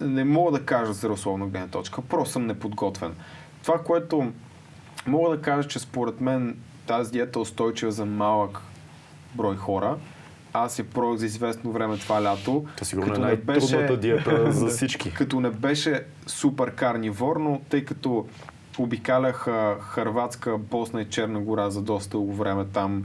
Не 0.00 0.24
мога 0.24 0.58
да 0.58 0.66
кажа 0.66 0.92
за 0.92 1.08
условна 1.12 1.46
гледна 1.46 1.68
точка, 1.68 2.02
просто 2.02 2.32
съм 2.32 2.46
неподготвен. 2.46 3.14
Това, 3.62 3.78
което 3.78 4.32
мога 5.06 5.36
да 5.36 5.42
кажа, 5.42 5.68
че 5.68 5.78
според 5.78 6.20
мен 6.20 6.56
тази 6.86 7.12
диета 7.12 7.38
е 7.38 7.42
устойчива 7.42 7.92
за 7.92 8.04
малък 8.06 8.60
брой 9.34 9.56
хора. 9.56 9.96
Аз 10.56 10.78
я 10.78 10.84
пробвах 10.84 11.18
за 11.18 11.26
известно 11.26 11.72
време 11.72 11.96
това 11.96 12.22
лято. 12.22 12.64
Това 12.76 12.84
сигурно 12.84 13.14
е 13.14 13.18
най-трудната 13.18 13.96
диета 13.96 14.52
за 14.52 14.66
всички. 14.68 15.14
Като 15.14 15.40
не 15.40 15.50
беше 15.50 16.04
супер 16.26 16.74
карниворно, 16.74 17.60
тъй 17.68 17.84
като 17.84 18.26
обикалях 18.78 19.48
а, 19.48 19.76
Харватска, 19.80 20.58
Босна 20.58 21.02
и 21.02 21.04
Черна 21.04 21.40
гора 21.40 21.70
за 21.70 21.82
доста 21.82 22.10
дълго 22.10 22.34
време 22.34 22.64
там. 22.64 23.04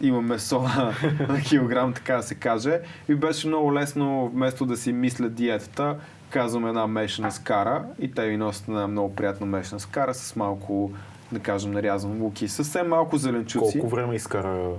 има 0.00 0.22
месо 0.22 0.62
на, 0.62 0.94
на 1.28 1.40
килограм, 1.40 1.92
така 1.92 2.16
да 2.16 2.22
се 2.22 2.34
каже. 2.34 2.80
И 3.08 3.14
беше 3.14 3.48
много 3.48 3.74
лесно, 3.74 4.28
вместо 4.34 4.66
да 4.66 4.76
си 4.76 4.92
мисля 4.92 5.28
диетата, 5.28 5.96
казвам 6.30 6.66
една 6.66 6.86
мешана 6.86 7.32
скара 7.32 7.84
и 7.98 8.12
те 8.12 8.28
ми 8.28 8.36
носят 8.36 8.68
една 8.68 8.86
много 8.86 9.14
приятна 9.14 9.46
мешана 9.46 9.80
скара 9.80 10.14
с 10.14 10.36
малко, 10.36 10.92
да 11.32 11.40
кажем, 11.40 11.72
нарязан 11.72 12.22
лук 12.22 12.42
и 12.42 12.48
съвсем 12.48 12.88
малко 12.88 13.16
зеленчуци. 13.16 13.78
Колко 13.78 13.96
време 13.96 14.14
изкара? 14.14 14.70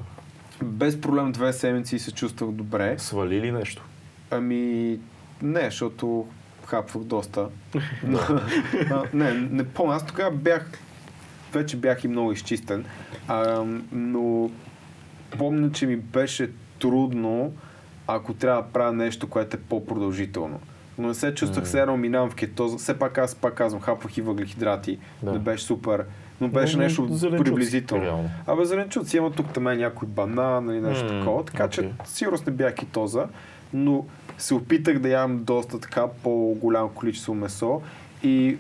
Без 0.64 1.02
проблем 1.02 1.32
две 1.32 1.54
седмици 1.54 2.00
се 2.00 2.12
чувствах 2.12 2.52
добре. 2.52 2.96
Свали 3.00 3.42
ли 3.42 3.52
нещо? 3.52 3.84
Ами, 4.32 5.00
не, 5.42 5.64
защото 5.64 6.28
хапвах 6.66 7.04
доста. 7.04 7.48
Но, 8.04 8.20
а, 8.92 9.04
не, 9.14 9.34
не 9.34 9.64
помня. 9.64 9.96
Аз 9.96 10.06
тогава 10.06 10.32
бях, 10.32 10.72
вече 11.54 11.78
бях 11.78 12.04
и 12.04 12.08
много 12.08 12.32
изчистен, 12.32 12.86
а, 13.28 13.66
но 13.92 14.52
помня, 15.38 15.72
че 15.72 15.86
ми 15.86 15.96
беше 15.96 16.52
трудно, 16.80 17.54
ако 18.08 18.34
трябва 18.34 18.62
да 18.62 18.68
правя 18.68 18.94
нещо, 18.94 19.30
което 19.30 19.58
е 19.58 19.60
по-продължително. 19.60 20.60
Но 20.98 21.08
не 21.08 21.14
се 21.14 21.34
чувствах 21.34 21.66
все 21.66 21.82
едно 21.82 21.98
минавам 21.98 22.30
в 22.30 22.36
кетоза. 22.36 22.78
Все 22.78 23.00
пак 23.00 23.18
аз 23.18 23.36
пак 23.36 23.54
казвам, 23.54 23.82
хапвах 23.82 24.18
и 24.18 24.22
въглехидрати. 24.22 25.00
Да. 25.24 25.32
Не 25.32 25.40
беше 25.40 25.64
супер. 25.64 26.06
Но 26.42 26.48
беше 26.48 26.78
Но 26.78 26.84
нещо 26.84 27.08
зеленчуци, 27.10 27.44
приблизително. 27.44 28.04
реално. 28.04 28.30
Абе, 28.48 28.66
зеленчуци 28.66 29.18
има 29.18 29.32
тук 29.32 29.54
там 29.54 29.64
някой 29.64 30.08
банан 30.08 30.70
или 30.70 30.82
нещо 30.82 31.14
М, 31.14 31.20
такова. 31.20 31.46
Така 31.46 31.68
че 31.70 31.82
окей. 31.82 31.92
сигурно 32.06 32.40
не 32.48 32.52
бях 32.54 32.76
кетоза, 32.76 33.28
но 33.74 34.06
се 34.38 34.54
опитах 34.54 35.00
да 35.00 35.10
ям 35.10 35.44
доста 35.44 35.80
така 35.80 36.08
по-голямо 36.24 36.90
количество 36.90 37.34
месо 37.34 37.82
и 38.24 38.58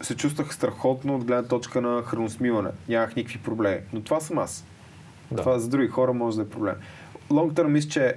се 0.00 0.16
чувствах 0.16 0.54
страхотно 0.54 1.16
от 1.16 1.24
гледна 1.24 1.48
точка 1.48 1.80
на 1.80 2.02
храносмиване. 2.02 2.70
Нямах 2.88 3.16
никакви 3.16 3.38
проблеми. 3.38 3.80
Но 3.92 4.00
това 4.00 4.20
съм 4.20 4.38
аз. 4.38 4.64
Да. 5.30 5.36
Това 5.36 5.58
за 5.58 5.68
други 5.68 5.88
хора 5.88 6.12
може 6.12 6.36
да 6.36 6.42
е 6.42 6.48
проблем. 6.48 6.74
Long 7.30 7.52
term 7.52 7.66
мисля, 7.66 7.90
че 7.90 8.14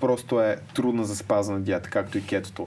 просто 0.00 0.40
е 0.40 0.56
трудна 0.74 1.04
за 1.04 1.16
спазване 1.16 1.60
диета, 1.60 1.90
както 1.90 2.18
и 2.18 2.26
кетото. 2.26 2.66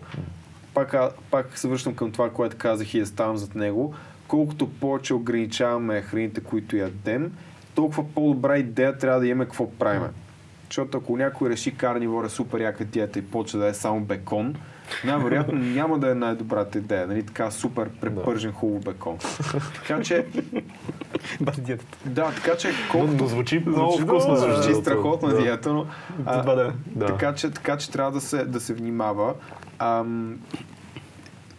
Пак, 0.74 0.96
пак 1.32 1.58
се 1.58 1.68
връщам 1.68 1.96
към 1.96 2.12
това, 2.12 2.30
което 2.30 2.58
казах 2.58 2.94
и 2.94 3.00
да 3.00 3.06
ставам 3.06 3.38
зад 3.38 3.56
него. 3.56 3.94
Колкото 4.32 4.70
повече 4.70 5.14
ограничаваме 5.14 6.02
храните, 6.02 6.42
които 6.42 6.76
ядем, 6.76 7.32
толкова 7.76 8.04
по-добра 8.16 8.58
идея 8.58 8.98
трябва 8.98 9.20
да 9.20 9.28
имаме 9.28 9.46
какво 9.46 9.72
правиме. 9.72 10.08
Защото 10.66 10.98
ако 10.98 11.18
някой 11.18 11.50
реши 11.50 11.76
карнивор 11.78 12.26
е 12.26 12.30
супер 12.30 12.60
яка 12.60 12.86
диета 12.86 13.20
и 13.20 13.22
почва 13.22 13.60
да 13.60 13.68
е 13.68 13.74
само 13.74 14.00
бекон, 14.02 14.56
най-вероятно 15.06 15.60
няма 15.60 16.00
да 16.00 16.12
е 16.12 16.16
най-добрата 16.16 16.78
идея. 16.78 17.08
Нали? 17.08 17.24
Така 17.26 17.52
супер 17.52 17.90
препържен 17.90 18.52
хубаво 18.52 18.80
бекон. 18.80 19.18
Така 19.76 20.02
че, 20.02 20.26
диетата. 21.58 21.98
да, 22.06 22.32
така 22.36 22.58
че 22.58 22.68
Но, 22.68 22.74
колкото 22.92 23.14
но 23.14 23.28
звучи 23.28 23.64
много 23.66 23.98
вкусно. 23.98 24.32
между 24.32 24.62
Звучи 24.62 24.76
страхотна 24.76 25.30
Да. 25.30 25.42
диета, 25.42 25.74
но... 25.74 25.86
а, 26.26 26.42
Два 26.42 26.56
дена. 26.56 26.74
Да. 26.86 27.06
Така, 27.06 27.36
че, 27.36 27.52
така 27.52 27.78
че 27.78 27.92
трябва 27.92 28.12
да 28.12 28.22
се, 28.22 28.46
да 28.46 28.60
се 28.60 28.74
внимава. 28.74 29.34
Ам, 29.80 30.40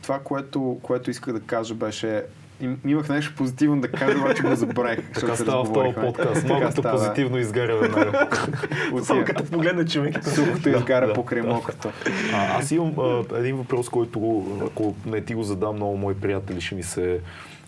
това, 0.02 0.18
което, 0.18 0.78
което 0.82 1.10
исках 1.10 1.34
да 1.34 1.40
кажа 1.40 1.74
беше... 1.74 2.24
им- 2.62 2.78
Имах 2.86 3.08
нещо 3.08 3.34
позитивно 3.36 3.80
да 3.80 3.88
кажа, 3.88 4.18
обаче 4.18 4.42
го 4.42 4.54
забравих. 4.54 5.12
Така 5.12 5.36
става 5.36 5.64
в 5.64 5.72
този 5.72 5.94
подкаст. 5.96 6.44
Малкото 6.44 6.72
става. 6.72 6.98
позитивно 6.98 7.38
изгаря 7.38 7.76
веднага. 7.76 8.28
Само 9.02 9.24
като 9.24 9.44
погледне 9.44 9.84
човек. 9.84 10.24
Сухото 10.24 10.68
изгаря 10.68 11.06
да, 11.06 11.12
покрай 11.12 11.42
мокрото. 11.42 11.90
А, 12.34 12.58
аз 12.58 12.70
имам 12.70 12.94
а, 12.98 13.24
един 13.34 13.56
въпрос, 13.56 13.88
който 13.88 14.44
ако 14.66 14.94
не 15.06 15.20
ти 15.20 15.34
го 15.34 15.42
задам, 15.42 15.76
много 15.76 15.96
мои 15.96 16.14
приятели 16.14 16.60
ще 16.60 16.74
ми 16.74 16.82
се 16.82 17.20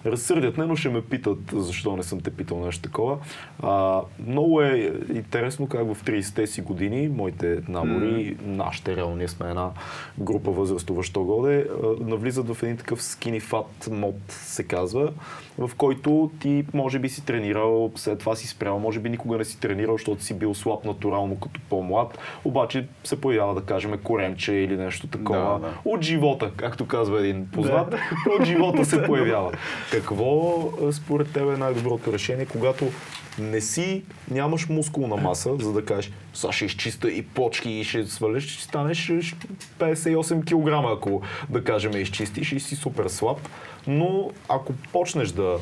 разсърдят, 0.06 0.59
не, 0.59 0.64
но 0.64 0.76
ще 0.76 0.89
ме 0.89 1.02
питат 1.02 1.39
защо 1.52 1.97
не 1.97 2.02
съм 2.02 2.20
те 2.20 2.31
питал 2.31 2.64
нещо 2.64 2.82
такова. 2.82 3.18
А, 3.62 4.01
много 4.26 4.62
е 4.62 4.93
интересно 5.14 5.66
как 5.66 5.94
в 5.94 6.05
30-те 6.05 6.47
си 6.47 6.60
години 6.60 7.09
моите 7.09 7.62
набори, 7.68 8.36
нашите 8.44 8.97
реално, 8.97 9.16
ние 9.16 9.28
сме 9.28 9.48
една 9.48 9.70
група 10.18 10.51
възрастова, 10.51 11.02
що 11.02 11.24
годе, 11.24 11.66
навлизат 12.01 12.55
в 12.55 12.62
един 12.62 12.76
такъв 12.76 13.02
skinny 13.02 13.43
fat 13.43 13.90
мод, 13.90 14.16
се 14.28 14.62
казва, 14.62 15.12
в 15.59 15.70
който 15.76 16.31
ти 16.40 16.64
може 16.74 16.98
би 16.98 17.09
си 17.09 17.24
тренирал, 17.24 17.93
след 17.94 18.18
това 18.18 18.36
си 18.36 18.48
спрял, 18.48 18.78
може 18.78 19.01
би 19.01 19.10
никога 19.10 19.39
не 19.39 19.44
си 19.44 19.60
тренирал, 19.60 19.94
защото 19.94 20.22
си 20.22 20.35
бил 20.35 20.55
слаб 20.55 20.85
натурално 20.85 21.36
като 21.36 21.60
по-млад, 21.68 22.18
обаче 22.44 22.86
се 23.05 23.20
появява, 23.20 23.55
да 23.55 23.60
кажем, 23.60 23.98
коремче 24.05 24.52
или 24.52 24.76
нещо 24.76 25.06
такова. 25.06 25.59
Да, 25.59 25.59
да. 25.59 25.74
От 25.85 26.02
живота, 26.02 26.51
както 26.56 26.86
казва 26.86 27.20
един 27.20 27.48
познат, 27.52 27.94
от 28.39 28.44
живота 28.44 28.85
се 28.85 29.02
появява. 29.06 29.52
Какво 29.90 30.62
според 30.93 31.32
теб 31.32 31.43
е 31.55 31.59
най-доброто 31.59 32.12
решение, 32.12 32.47
когато 32.47 32.90
не 33.39 33.60
си, 33.60 34.02
нямаш 34.31 34.68
мускулна 34.68 35.16
маса, 35.16 35.56
за 35.59 35.72
да 35.72 35.85
кажеш, 35.85 36.12
сега 36.35 36.52
ще 36.52 36.64
изчиста 36.64 37.10
и 37.10 37.22
почки 37.22 37.70
и 37.70 37.85
ще 37.85 38.06
свалиш, 38.06 38.48
ще 38.55 38.62
станеш 38.62 39.05
ще 39.05 39.48
58 39.78 40.44
кг, 40.44 40.97
ако 40.97 41.22
да 41.51 41.64
кажем 41.64 41.97
изчистиш 41.97 42.52
и 42.52 42.60
си 42.60 42.76
супер 42.76 43.09
слаб. 43.09 43.39
Но 43.86 44.31
ако 44.48 44.73
почнеш 44.93 45.28
да 45.28 45.59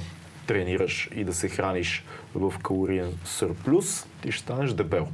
тренираш 0.46 1.10
и 1.14 1.24
да 1.24 1.34
се 1.34 1.48
храниш 1.48 2.04
в 2.34 2.54
калориен 2.62 3.18
сърплюс, 3.24 4.06
ти 4.22 4.32
ще 4.32 4.42
станеш 4.42 4.72
дебел. 4.72 5.08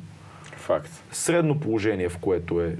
Факт. 0.57 0.91
Средно 1.13 1.61
положение, 1.61 2.09
в 2.09 2.19
което 2.19 2.61
е 2.61 2.77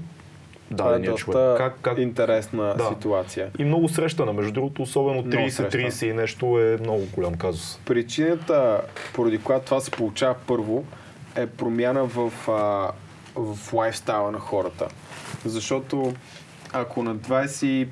е 0.71 0.73
дадения 0.73 1.11
доста 1.11 1.25
човек. 1.25 1.57
Как, 1.57 1.77
как, 1.81 1.97
интересна 1.97 2.75
Да. 2.77 2.89
ситуация. 2.89 3.49
и 3.59 3.63
много 3.65 3.89
срещана, 3.89 4.33
между 4.33 4.51
другото, 4.51 4.81
особено 4.81 5.21
Много 5.21 5.47
30-30 5.47 6.05
и 6.05 6.13
нещо 6.13 6.59
е 6.59 6.77
много 6.81 7.07
голям 7.13 7.33
казус. 7.33 7.79
Причината, 7.85 8.81
поради 9.13 9.37
която 9.37 9.65
това 9.65 9.79
се 9.79 9.91
получава 9.91 10.35
първо, 10.47 10.85
е 11.35 11.47
промяна 11.47 12.05
в, 12.05 12.31
а, 12.47 12.91
в 13.35 13.73
лайфстайла 13.73 14.31
на 14.31 14.39
хората. 14.39 14.87
Защото 15.45 16.13
ако 16.73 17.03
на 17.03 17.15
25 17.15 17.87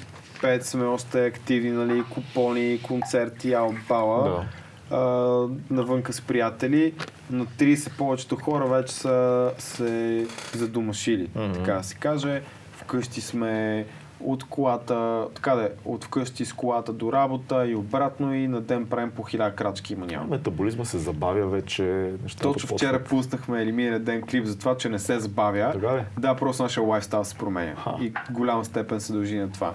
сме 0.62 0.86
още 0.86 1.26
активни, 1.26 1.72
нали, 1.72 2.04
купони, 2.04 2.80
концерти, 2.84 3.54
албала, 3.54 4.46
Да. 4.90 5.50
навънка 5.70 6.14
с 6.14 6.22
приятели, 6.22 6.94
на 7.32 7.46
30 7.46 7.98
повечето 7.98 8.36
хора 8.36 8.66
вече 8.68 8.94
са 8.94 9.52
се 9.58 10.26
задумашили, 10.54 11.30
Мгм. 11.36 11.54
така 11.54 11.74
да 11.74 11.84
се 11.84 11.96
каже. 11.96 12.42
Вкъщи 12.72 13.22
сме 13.22 13.86
от 14.20 14.44
колата, 14.44 15.28
така 15.36 15.56
да 15.56 15.64
е, 15.64 15.70
от 15.86 16.04
вкъщи 16.04 16.46
с 16.46 16.54
колата 16.54 16.94
до 16.94 17.14
работа 17.14 17.68
и 17.68 17.76
обратно 17.76 18.34
и 18.36 18.48
на 18.48 18.62
ден 18.62 18.86
правим 18.86 19.12
по 19.12 19.24
хиляда 19.24 19.56
крачки 19.56 19.94
има 19.94 20.06
няма. 20.06 20.28
Метаболизма 20.28 20.86
се 20.86 20.98
забавя 20.98 21.48
вече. 21.48 21.84
Нещата 22.24 22.44
Точно 22.44 22.78
вчера 22.78 23.04
пуснахме 23.04 23.62
или 23.62 23.72
миналия 23.72 24.00
ден 24.00 24.22
клип 24.22 24.46
за 24.46 24.58
това, 24.58 24.78
че 24.78 24.90
не 24.90 25.00
се 25.00 25.20
забавя. 25.20 25.74
Ли? 25.76 26.04
Да, 26.20 26.36
просто 26.36 26.64
нашия 26.64 26.84
лайфстайл 26.84 27.24
се 27.24 27.36
променя. 27.36 27.76
Ха. 27.76 27.96
И 28.02 28.14
голяма 28.32 28.66
степен 28.66 29.02
се 29.02 29.14
дължи 29.14 29.38
на 29.38 29.52
това. 29.52 29.74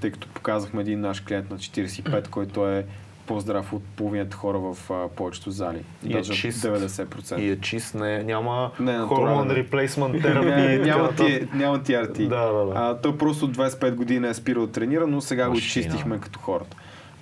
Тъй 0.00 0.10
като 0.10 0.28
показахме 0.28 0.80
един 0.80 1.00
наш 1.00 1.20
клиент 1.20 1.50
на 1.50 1.58
45, 1.58 2.28
който 2.28 2.68
е 2.68 2.86
по-здрав 3.26 3.72
от 3.72 3.82
половината 3.96 4.36
хора 4.36 4.58
в 4.58 4.90
а, 4.90 5.08
повечето 5.08 5.50
зали. 5.50 5.84
И 6.04 6.12
е 6.12 6.16
Даже 6.16 6.32
чист. 6.32 6.64
90%. 6.64 7.38
И 7.38 7.50
е 7.50 7.60
чист, 7.60 7.94
не, 7.94 8.22
няма 8.22 8.70
Не, 8.80 8.98
хормон 8.98 9.50
реплейсмент 9.50 10.12
терапия. 10.22 10.78
няма, 10.78 11.14
ти, 11.14 11.48
няма. 11.54 11.78
Да, 11.78 12.52
да, 12.52 12.66
да. 12.66 12.72
А, 12.74 13.00
той 13.02 13.18
просто 13.18 13.44
от 13.44 13.56
25 13.56 13.94
години 13.94 14.28
е 14.28 14.34
спирал 14.34 14.66
тренира, 14.66 15.06
но 15.06 15.20
сега 15.20 15.44
го 15.44 15.54
Машина. 15.54 15.66
изчистихме 15.66 16.20
като 16.20 16.38
хората. 16.38 16.76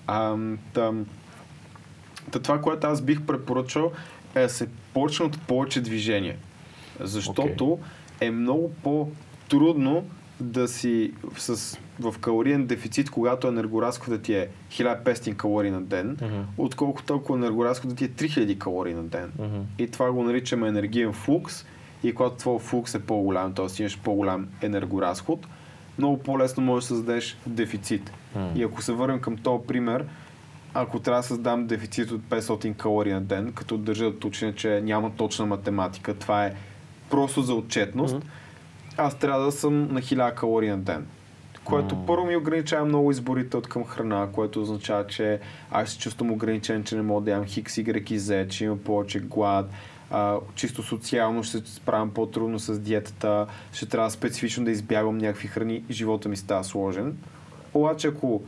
А, 0.07 0.37
там, 0.73 1.07
та 2.31 2.39
това, 2.39 2.61
което 2.61 2.87
аз 2.87 3.01
бих 3.01 3.23
препоръчал 3.23 3.93
е 4.35 4.43
да 4.43 4.49
се 4.49 4.69
почне 4.95 5.27
от 5.27 5.41
повече 5.41 5.81
движение. 5.81 6.37
Защото 7.01 7.79
е 8.21 8.31
много 8.31 8.73
по-трудно 8.83 10.05
да 10.41 10.69
си 10.69 11.13
с, 11.37 11.79
в 12.03 12.15
калориен 12.21 12.67
дефицит, 12.67 13.11
когато 13.11 13.49
енергоразходът 13.49 14.23
ти 14.23 14.35
е 14.35 14.49
1500 14.71 15.37
калории 15.37 15.71
на 15.71 15.83
ден, 15.83 16.17
Мгм. 16.23 16.41
отколкото 16.59 17.15
ако 17.15 17.35
енергоразходът 17.35 17.99
ти 17.99 18.05
е 18.05 18.09
3000 18.09 18.59
калории 18.59 18.95
на 18.95 19.03
ден. 19.03 19.33
Мгм. 19.39 19.61
И 19.79 19.91
това 19.91 20.13
го 20.13 20.23
наричаме 20.23 20.69
енергиен 20.69 21.13
флукс. 21.13 21.65
И 22.05 22.15
когато 22.15 22.37
твой 22.37 22.59
флукс 22.59 22.95
е 22.95 23.01
по-голям, 23.03 23.53
т.е. 23.55 23.83
имаш 23.83 23.99
по-голям 23.99 24.49
енергоразход, 24.63 25.47
много 25.99 26.19
по-лесно 26.19 26.63
можеш 26.63 26.89
да 26.89 26.95
създадеш 26.95 27.37
дефицит. 27.47 28.13
М. 28.37 28.53
И 28.57 28.63
ако 28.63 28.83
се 28.83 28.93
върнем 28.93 29.21
към 29.21 29.37
този 29.37 29.67
пример, 29.67 30.05
ако 30.75 30.99
трябва 31.01 31.23
да 31.23 31.29
създам 31.29 31.67
дефицит 31.67 32.11
от 32.11 32.21
500 32.21 32.77
калории 32.77 33.13
на 33.13 33.21
ден, 33.21 33.53
като 33.53 33.79
държа 33.79 34.05
да 34.05 34.11
уточня, 34.11 34.55
че 34.55 34.81
няма 34.81 35.11
точна 35.17 35.47
математика, 35.47 36.15
това 36.15 36.47
е 36.47 36.55
просто 37.11 37.43
за 37.43 37.55
отчетност, 37.55 38.17
аз 38.97 39.19
трябва 39.19 39.45
да 39.45 39.53
съм 39.53 39.95
на 39.95 40.01
1000 40.01 40.35
калории 40.35 40.69
на 40.71 40.79
ден. 40.79 41.07
Което 41.65 41.97
М. 41.97 42.07
първо 42.07 42.27
ми 42.27 42.37
ограничава 42.37 42.85
много 42.85 43.11
изборите 43.11 43.57
от 43.57 43.69
към 43.69 43.85
храна, 43.85 44.29
което 44.33 44.63
означава, 44.63 45.07
че 45.07 45.41
аз 45.71 45.91
се 45.91 45.99
чувствам 45.99 46.31
ограничен, 46.31 46.85
че 46.85 46.97
не 46.97 47.03
мога 47.03 47.25
да 47.25 47.31
ям 47.31 47.45
хикс, 47.45 47.75
y 47.75 48.13
и 48.13 48.21
z, 48.21 48.49
че 48.49 48.65
имам 48.65 48.79
повече 48.79 49.21
глад, 49.21 49.71
а, 50.11 50.37
чисто 50.55 50.83
социално 50.83 51.43
ще 51.43 51.59
се 51.59 51.75
справям 51.75 52.11
по-трудно 52.11 52.59
с 52.59 52.79
диетата, 52.79 53.47
ще 53.73 53.87
трябва 53.87 54.11
специфично 54.11 54.65
да 54.65 54.71
избягвам 54.71 55.19
някакви 55.19 55.49
храни 55.49 55.85
и 55.89 55.93
живота 55.93 56.29
ми 56.29 56.37
става 56.37 56.65
сложен. 56.65 57.17
Обаче 57.75 58.09
ако 58.09 58.43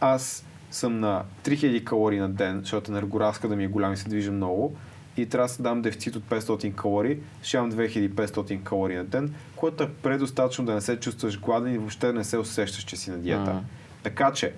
аз 0.00 0.44
съм 0.70 1.00
на 1.00 1.22
3000 1.44 1.84
калории 1.84 2.18
на 2.18 2.28
ден, 2.28 2.60
защото 2.60 2.90
енергоразхода 2.90 3.56
ми 3.56 3.64
е 3.64 3.68
голям 3.68 3.92
и 3.92 3.96
се 3.96 4.08
движа 4.08 4.32
много, 4.32 4.76
и 5.22 5.26
трябва 5.26 5.48
да 5.48 5.54
се 5.54 5.62
дам 5.62 5.82
дефицит 5.82 6.16
от 6.16 6.22
500 6.22 6.74
калории, 6.74 7.18
ще 7.42 7.56
имам 7.56 7.72
2500 7.72 8.62
калории 8.62 8.96
на 8.96 9.04
ден, 9.04 9.34
което 9.56 9.82
е 9.82 9.88
предостатъчно 9.88 10.64
да 10.64 10.74
не 10.74 10.80
се 10.80 11.00
чувстваш 11.00 11.40
гладен 11.40 11.74
и 11.74 11.78
въобще 11.78 12.12
не 12.12 12.24
се 12.24 12.38
усещаш, 12.38 12.84
че 12.84 12.96
си 12.96 13.10
на 13.10 13.18
диета. 13.18 13.50
Мгм. 13.50 13.64
Така 14.02 14.32
че, 14.32 14.52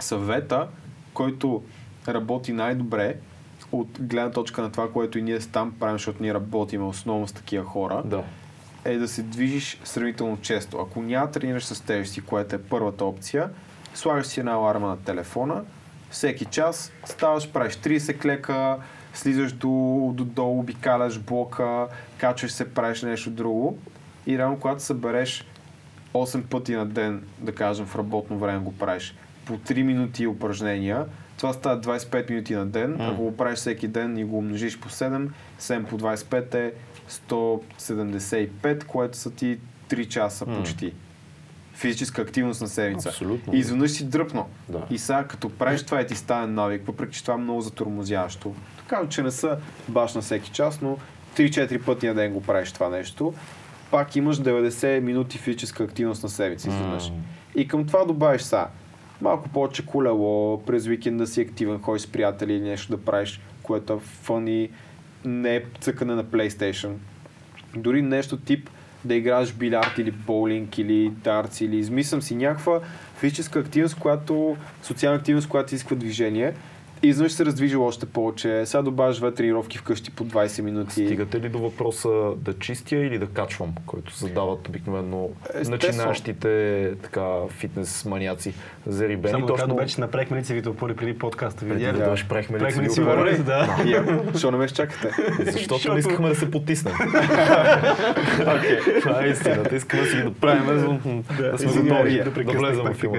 съвета, 0.00 0.68
който 1.14 1.62
работи 2.08 2.52
най-добре 2.52 3.16
от 3.72 3.88
гледна 4.00 4.30
точка 4.30 4.62
на 4.62 4.72
това, 4.72 4.92
което 4.92 5.18
и 5.18 5.22
ние 5.22 5.38
там 5.38 5.74
правим, 5.80 5.94
защото 5.94 6.22
ние 6.22 6.34
работим 6.34 6.86
основно 6.86 7.28
с 7.28 7.32
такива 7.32 7.64
хора, 7.64 8.02
Да. 8.04 8.24
е 8.84 8.96
да 8.96 9.08
се 9.08 9.22
движиш 9.22 9.80
сравнително 9.84 10.38
често. 10.42 10.78
Ако 10.78 11.02
няма 11.02 11.30
тренираш 11.30 11.64
с 11.64 11.80
тежести, 11.80 12.20
което 12.20 12.54
е 12.56 12.62
първата 12.62 13.04
опция, 13.04 13.50
слагаш 13.94 14.26
си 14.26 14.40
една 14.40 14.52
аларма 14.52 14.88
на 14.88 14.96
телефона, 14.96 15.62
всеки 16.10 16.44
час 16.44 16.92
ставаш, 17.04 17.50
правиш 17.52 17.74
30 17.74 18.20
клека, 18.20 18.76
слизаш 19.14 19.52
до, 19.52 20.12
до 20.14 20.24
долу, 20.24 20.58
обикаляш 20.58 21.18
блока, 21.18 21.86
качваш 22.18 22.52
се, 22.52 22.74
правиш 22.74 23.02
нещо 23.02 23.30
друго 23.30 23.78
и 24.26 24.38
реално 24.38 24.60
когато 24.60 24.82
събереш 24.82 25.46
8 26.14 26.42
пъти 26.42 26.72
на 26.72 26.86
ден, 26.86 27.22
да 27.38 27.54
кажем 27.54 27.86
в 27.86 27.96
работно 27.96 28.38
време 28.38 28.58
го 28.58 28.72
правиш, 28.72 29.14
по 29.44 29.58
3 29.58 29.82
минути 29.82 30.26
упражнения, 30.26 31.06
това 31.36 31.52
става 31.52 31.80
25 31.80 32.30
минути 32.30 32.54
на 32.54 32.66
ден. 32.66 33.00
Ако 33.00 33.22
го 33.22 33.36
правиш 33.36 33.58
всеки 33.58 33.88
ден 33.88 34.18
и 34.18 34.24
го 34.24 34.38
умножиш 34.38 34.78
по 34.78 34.88
7, 34.88 35.28
7 35.60 35.84
по 35.84 35.98
25 35.98 36.54
е 36.54 36.72
175, 37.10 38.84
което 38.84 39.16
са 39.16 39.30
ти 39.30 39.58
3 39.88 40.08
часа 40.08 40.46
почти. 40.46 40.92
Физическа 41.74 42.22
активност 42.22 42.60
на 42.60 42.68
седмица. 42.68 43.08
Абсолютно. 43.08 43.54
И 43.54 43.58
изведнъж 43.58 43.90
си 43.90 44.08
дръпно. 44.08 44.48
Да. 44.68 44.86
И 44.90 44.98
сега 44.98 45.24
като 45.24 45.50
правиш 45.50 45.82
това 45.82 46.00
и 46.00 46.06
ти 46.06 46.14
стане 46.14 46.46
навик, 46.46 46.86
въпреки 46.86 47.16
че 47.16 47.22
това 47.22 47.34
е 47.34 47.38
много 47.38 47.60
затормозящо. 47.60 48.54
Така 48.94 49.08
че 49.08 49.22
не 49.22 49.30
са 49.30 49.58
баш 49.88 50.14
на 50.14 50.20
всеки 50.20 50.50
час, 50.50 50.80
но 50.82 50.98
3-4 51.36 51.84
пъти 51.84 52.06
на 52.06 52.14
ден 52.14 52.32
го 52.32 52.42
правиш 52.42 52.72
това 52.72 52.88
нещо. 52.88 53.34
Пак 53.90 54.16
имаш 54.16 54.36
90 54.36 55.00
минути 55.00 55.38
физическа 55.38 55.84
активност 55.84 56.22
на 56.22 56.28
седмица 56.28 56.68
изведнъж. 56.68 57.12
И 57.54 57.68
към 57.68 57.86
това 57.86 58.04
добавиш 58.04 58.42
са 58.42 58.66
малко 59.20 59.48
повече 59.48 59.86
колело, 59.86 60.62
през 60.62 60.86
уикенда 60.86 61.26
си 61.26 61.40
активен, 61.40 61.82
ходиш 61.82 62.02
с 62.02 62.06
приятели 62.06 62.54
или 62.54 62.68
нещо 62.68 62.96
да 62.96 63.04
правиш, 63.04 63.40
което 63.62 63.92
е 63.92 63.98
фън 63.98 64.48
и 64.48 64.70
не 65.24 65.56
е 65.56 65.62
цъкане 65.80 66.14
на 66.14 66.24
PlayStation. 66.24 66.92
Дори 67.76 68.02
нещо 68.02 68.36
тип 68.36 68.70
да 69.04 69.14
играеш 69.14 69.52
билярд 69.52 69.98
или 69.98 70.10
боулинг 70.10 70.78
или 70.78 71.10
дартс 71.10 71.60
или 71.60 71.76
измислям 71.76 72.22
си 72.22 72.34
някаква 72.34 72.80
физическа 73.16 73.58
активност, 73.58 73.98
която, 73.98 74.56
социална 74.82 75.18
активност, 75.18 75.48
която 75.48 75.74
изисква 75.74 75.96
движение. 75.96 76.54
И 77.04 77.08
изведнъж 77.08 77.32
се 77.32 77.44
раздвижи 77.44 77.76
още 77.76 78.06
повече. 78.06 78.62
Сега 78.66 78.82
добавяш 78.82 79.16
две 79.16 79.34
тренировки 79.34 79.78
вкъщи 79.78 80.10
по 80.10 80.24
20 80.24 80.62
минути. 80.62 80.92
Стигате 80.92 81.40
ли 81.40 81.48
до 81.48 81.58
въпроса 81.58 82.08
да 82.36 82.58
чистя 82.58 82.96
или 82.96 83.18
да 83.18 83.26
качвам, 83.26 83.74
който 83.86 84.16
задават 84.16 84.68
обикновено 84.68 85.28
начинащите 85.68 86.92
така, 87.02 87.30
фитнес 87.48 88.04
маняци 88.04 88.54
за 88.86 89.08
рибени? 89.08 89.30
Само 89.30 89.46
точно 89.46 89.68
добре, 89.68 89.86
че 89.86 90.00
направихме 90.00 90.36
лицевите 90.38 90.68
опори 90.68 90.96
преди 90.96 91.18
подкаста. 91.18 91.68
преди 91.68 91.84
да 91.84 91.92
дойдеш 91.92 92.26
правихме 92.26 92.58
Правихме 92.58 92.82
лицеви 92.82 93.06
лицеви 93.06 93.18
опори. 93.18 93.38
да. 93.38 93.76
Ако- 93.96 94.24
Защо 94.32 94.50
не 94.50 94.56
ме 94.56 94.68
чакате? 94.68 95.10
Защото 95.42 95.92
не 95.92 95.98
искахме 95.98 96.28
да 96.28 96.34
се 96.34 96.50
потиснем. 96.50 96.94
Това 99.00 99.24
е 99.24 99.28
истината. 99.28 99.76
Искаме 99.76 100.02
да 100.02 100.08
си 100.08 100.16
ги 100.16 100.22
направим, 100.22 100.66
да, 101.38 101.58
сме 101.58 101.82
готови 101.82 102.22
да 102.44 102.52
влезем 102.52 102.84
в 102.84 102.94
филма. 102.94 103.18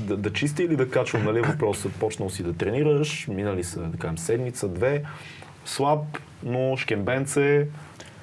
да 0.00 0.32
чисти 0.32 0.62
или 0.62 0.76
да 0.76 0.88
качвам, 0.88 1.24
нали, 1.24 1.40
въпросът. 1.40 1.92
Почнал 1.92 2.30
си 2.30 2.42
да 2.42 2.52
тренираш, 2.52 3.03
минали 3.28 3.64
са, 3.64 3.80
да 3.80 3.98
кажем, 3.98 4.18
седмица, 4.18 4.68
две, 4.68 5.02
слаб, 5.64 6.00
но 6.42 6.76
шкембенце, 6.76 7.66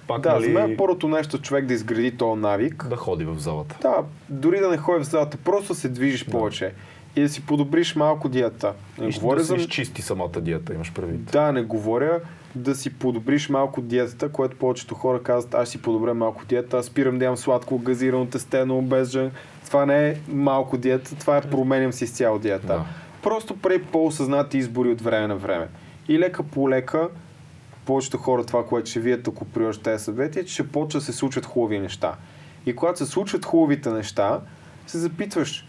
пак, 0.08 0.22
Да, 0.22 0.34
нали, 0.34 0.44
за 0.44 0.50
мен 0.50 0.76
първото 0.78 1.08
нещо 1.08 1.38
е 1.38 1.40
човек 1.40 1.66
да 1.66 1.74
изгради 1.74 2.18
този 2.18 2.42
навик. 2.42 2.88
да 2.90 2.96
ходи 2.96 3.26
в 3.26 3.36
залата. 3.40 3.78
Да, 3.82 3.96
дори 4.30 4.60
да 4.60 4.70
не 4.70 4.78
ходиш 4.78 5.08
в 5.08 5.10
залата, 5.10 5.38
просто 5.38 5.76
се 5.76 5.90
движиш 5.90 6.26
повече 6.26 6.74
и 7.16 7.22
да 7.22 7.30
си 7.30 7.46
подобриш 7.46 7.96
малко 7.96 8.30
диета. 8.30 8.74
Не 9.00 9.08
И 9.08 9.12
говоря 9.12 9.38
да 9.38 9.44
за... 9.44 9.56
се 9.56 9.60
изчисти 9.62 10.02
самата 10.02 10.42
диета, 10.42 10.74
имаш 10.74 10.94
предвид. 10.94 11.26
Да, 11.26 11.52
не 11.52 11.62
говоря 11.62 12.20
да 12.56 12.76
си 12.76 12.94
подобриш 12.94 13.50
малко 13.50 13.82
диетата, 13.82 14.30
което 14.30 14.58
повечето 14.58 14.96
хора 14.96 15.24
казват, 15.24 15.54
аз 15.54 15.70
си 15.70 15.82
подобря 15.82 16.14
малко 16.14 16.46
диета, 16.46 16.78
аз 16.78 16.86
спирам 16.86 17.20
да 17.20 17.26
ям 17.26 17.38
сладко, 17.38 17.78
газирано, 17.78 18.26
тестено, 18.26 18.78
обезжен. 18.78 19.32
Това 19.66 19.86
не 19.86 20.10
е 20.10 20.16
малко 20.28 20.78
диета, 20.78 21.16
това 21.16 21.38
е 21.38 21.42
променям 21.42 21.94
си 21.94 22.04
изцяло 22.04 22.40
диета. 22.40 22.68
Да. 22.68 22.86
Просто 23.24 23.58
прави 23.58 23.84
по-осъзнати 23.84 24.58
избори 24.58 24.90
от 24.90 25.02
време 25.02 25.28
на 25.28 25.36
време. 25.36 25.68
И 26.08 26.20
лека 26.20 26.44
по 26.44 26.70
лека, 26.70 27.10
повечето 27.86 28.18
хора 28.18 28.46
това, 28.46 28.66
което 28.66 28.90
ще 28.90 29.00
видят, 29.00 29.28
ако 29.28 29.46
приложиш 29.46 29.82
тези 29.82 30.04
съвети, 30.04 30.40
е, 30.40 30.46
че 30.46 30.54
ще 30.54 30.68
почва 30.68 31.00
да 31.00 31.06
се 31.06 31.14
случват 31.14 31.46
хубави 31.46 31.80
неща. 31.80 32.16
И 32.66 32.76
когато 32.76 32.98
се 32.98 33.06
случват 33.06 33.46
хубавите 33.46 33.90
неща, 33.90 34.42
се 34.88 34.98
запитваш, 34.98 35.68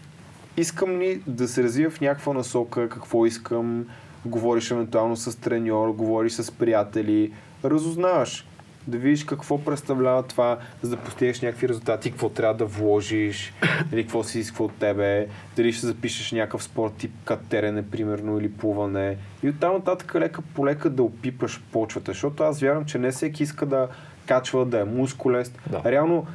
искам 0.57 0.99
ли 0.99 1.21
да 1.27 1.47
се 1.47 1.63
развия 1.63 1.89
в 1.89 2.01
някаква 2.01 2.33
насока, 2.33 2.89
какво 2.89 3.25
искам, 3.25 3.85
говориш 4.25 4.71
евентуално 4.71 5.15
с 5.15 5.39
треньор, 5.39 5.89
говориш 5.89 6.33
с 6.33 6.51
приятели, 6.51 7.33
разузнаваш, 7.65 8.47
да 8.87 8.97
видиш 8.97 9.23
какво 9.23 9.63
представлява 9.63 10.23
това, 10.23 10.57
за 10.81 10.89
да 10.89 10.97
постигнеш 10.97 11.41
някакви 11.41 11.69
резултати, 11.69 12.11
какво 12.11 12.29
трябва 12.29 12.55
да 12.55 12.65
вложиш, 12.65 13.53
или 13.91 14.01
какво 14.03 14.23
се 14.23 14.39
изисква 14.39 14.65
от 14.65 14.75
тебе, 14.79 15.27
дали 15.55 15.73
ще 15.73 15.85
запишеш 15.85 16.31
някакъв 16.31 16.63
спорт 16.63 16.93
тип 16.93 17.11
катерене, 17.25 17.89
примерно, 17.89 18.39
или 18.39 18.51
плуване. 18.51 19.17
И 19.43 19.49
оттам 19.49 19.73
нататък 19.73 20.15
лека 20.15 20.41
по 20.41 20.65
лека 20.65 20.89
да 20.89 21.03
опипаш 21.03 21.61
почвата, 21.71 22.11
защото 22.11 22.43
аз 22.43 22.59
вярвам, 22.59 22.85
че 22.85 22.97
не 22.97 23.11
всеки 23.11 23.43
иска 23.43 23.65
да 23.65 23.87
качва, 24.25 24.65
да 24.65 24.79
е 24.79 24.83
мускулест. 24.83 25.59
Да. 25.71 25.91
Реално 25.91 26.27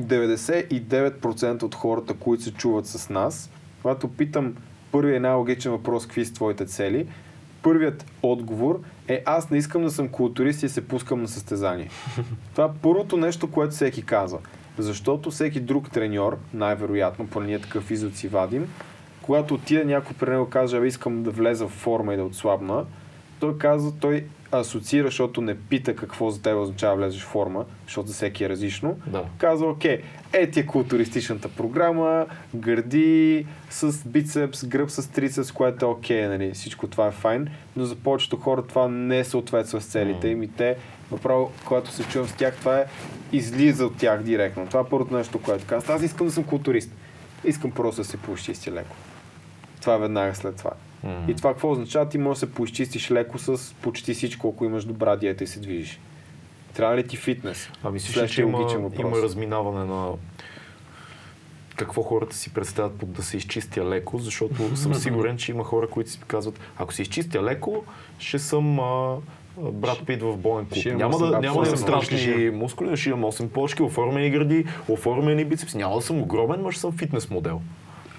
99% 0.00 1.62
от 1.62 1.74
хората, 1.74 2.14
които 2.14 2.42
се 2.42 2.54
чуват 2.54 2.86
с 2.86 3.10
нас, 3.10 3.50
когато 3.82 4.08
питам 4.08 4.54
първият 4.92 5.22
най-логичен 5.22 5.72
въпрос, 5.72 6.06
какви 6.06 6.24
са 6.24 6.34
твоите 6.34 6.66
цели, 6.66 7.06
първият 7.62 8.04
отговор 8.22 8.80
е 9.08 9.22
аз 9.26 9.50
не 9.50 9.58
искам 9.58 9.82
да 9.82 9.90
съм 9.90 10.08
културист 10.08 10.62
и 10.62 10.68
се 10.68 10.88
пускам 10.88 11.22
на 11.22 11.28
състезание. 11.28 11.88
Това 12.52 12.64
е 12.64 12.78
първото 12.82 13.16
нещо, 13.16 13.50
което 13.50 13.74
всеки 13.74 14.02
казва. 14.02 14.38
Защото 14.78 15.30
всеки 15.30 15.60
друг 15.60 15.90
треньор, 15.90 16.38
най-вероятно, 16.54 17.26
поне 17.26 17.46
ние 17.46 17.60
такъв 17.60 17.90
изот 17.90 18.16
си 18.16 18.28
вадим, 18.28 18.68
когато 19.22 19.54
отиде 19.54 19.84
някой 19.84 20.16
при 20.16 20.30
него 20.30 20.50
каже, 20.50 20.76
«Абе, 20.76 20.86
искам 20.86 21.22
да 21.22 21.30
влеза 21.30 21.66
в 21.66 21.70
форма 21.70 22.14
и 22.14 22.16
да 22.16 22.24
отслабна, 22.24 22.84
той 23.40 23.58
казва, 23.58 23.92
той 24.00 24.24
асоциира, 24.52 25.08
защото 25.08 25.40
не 25.40 25.54
пита 25.54 25.96
какво 25.96 26.30
за 26.30 26.42
теб 26.42 26.56
означава 26.56 26.96
влезеш 26.96 27.22
в 27.22 27.26
форма, 27.26 27.64
защото 27.84 28.08
за 28.08 28.14
всеки 28.14 28.44
е 28.44 28.48
различно. 28.48 28.98
Да. 29.06 29.24
Казва, 29.38 29.70
окей, 29.70 30.02
е 30.32 30.50
ти 30.50 30.60
е 30.60 30.66
културистичната 30.66 31.48
програма, 31.48 32.26
гърди 32.54 33.46
с 33.70 34.08
бицепс, 34.08 34.66
гръб 34.66 34.90
с 34.90 35.10
трицепс, 35.12 35.52
което 35.52 35.84
е 35.84 35.88
окей, 35.88 36.26
нали, 36.26 36.52
всичко 36.54 36.86
това 36.86 37.06
е 37.06 37.10
файн, 37.10 37.48
но 37.76 37.84
за 37.84 37.96
повечето 37.96 38.36
хора 38.36 38.62
това 38.62 38.88
не 38.88 39.24
съответства 39.24 39.80
с 39.80 39.86
целите 39.86 40.28
им 40.28 40.42
и 40.42 40.48
те, 40.48 40.76
направо, 41.12 41.52
когато 41.64 41.90
се 41.90 42.08
чувам 42.08 42.28
с 42.28 42.32
тях, 42.32 42.56
това 42.56 42.78
е 42.78 42.84
излиза 43.32 43.86
от 43.86 43.96
тях 43.96 44.22
директно. 44.22 44.66
Това 44.66 44.80
е 44.80 44.90
първото 44.90 45.16
нещо, 45.16 45.42
което 45.42 45.66
казвам. 45.66 45.96
Аз 45.96 46.02
искам 46.02 46.26
да 46.26 46.32
съм 46.32 46.44
културист. 46.44 46.90
Искам 47.44 47.70
просто 47.70 48.00
да 48.00 48.04
се 48.04 48.16
поизчисти 48.16 48.72
леко. 48.72 48.96
Това 49.80 49.94
е 49.94 49.98
веднага 49.98 50.34
след 50.34 50.56
това. 50.56 50.70
Мгм. 51.06 51.30
И 51.30 51.34
това 51.34 51.52
какво 51.52 51.70
означава? 51.70 52.08
Ти 52.08 52.18
можеш 52.18 52.40
да 52.40 52.46
се 52.46 52.54
поизчистиш 52.54 53.10
леко 53.10 53.38
с 53.38 53.74
почти 53.74 54.14
всичко, 54.14 54.52
ако 54.54 54.64
имаш 54.64 54.84
добра 54.84 55.16
диета 55.16 55.44
и 55.44 55.46
се 55.46 55.60
движиш. 55.60 56.00
Трябва 56.74 56.96
ли 56.96 57.06
ти 57.06 57.16
фитнес? 57.16 57.70
А 57.84 57.90
мислиш, 57.90 58.16
ли, 58.16 58.28
че 58.28 58.42
има, 58.42 58.58
въпрос. 58.58 59.00
има 59.00 59.22
разминаване 59.22 59.84
на 59.84 60.12
какво 61.76 62.02
хората 62.02 62.36
си 62.36 62.54
представят 62.54 62.98
под 62.98 63.12
да 63.12 63.22
се 63.22 63.36
изчистя 63.36 63.84
леко, 63.84 64.18
защото 64.18 64.76
съм 64.76 64.94
сигурен, 65.04 65.36
че 65.36 65.52
има 65.52 65.64
хора, 65.64 65.88
които 65.88 66.10
си 66.10 66.20
казват, 66.26 66.60
ако 66.78 66.94
се 66.94 67.02
изчистя 67.02 67.42
леко, 67.42 67.84
ще 68.18 68.38
съм 68.38 68.80
а, 68.80 69.16
брат 69.58 70.06
Пит 70.06 70.22
в 70.22 70.36
боен 70.36 70.66
клуб. 70.66 70.84
Няма 70.86 71.18
да, 71.18 71.40
няма 71.40 71.62
да 71.62 71.66
имам 71.66 71.76
страшни 71.76 72.50
мускули, 72.50 72.90
но 72.90 72.96
ще 72.96 73.08
имам 73.08 73.22
8 73.22 73.48
плочки, 73.48 73.82
оформени 73.82 74.30
гради, 74.30 74.66
оформени 74.88 75.44
бицепс. 75.44 75.74
Няма 75.74 75.96
да 75.96 76.02
съм 76.02 76.22
огромен, 76.22 76.62
но 76.62 76.70
ще 76.70 76.80
съм 76.80 76.92
фитнес 76.92 77.30
модел. 77.30 77.60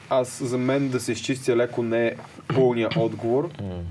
Аз 0.10 0.44
за 0.44 0.58
мен 0.58 0.90
да 0.90 1.00
се 1.00 1.12
изчистя 1.12 1.56
леко 1.56 1.84
не 1.84 2.08
е 2.08 2.16
пълния 2.56 2.90
отговор. 2.98 3.50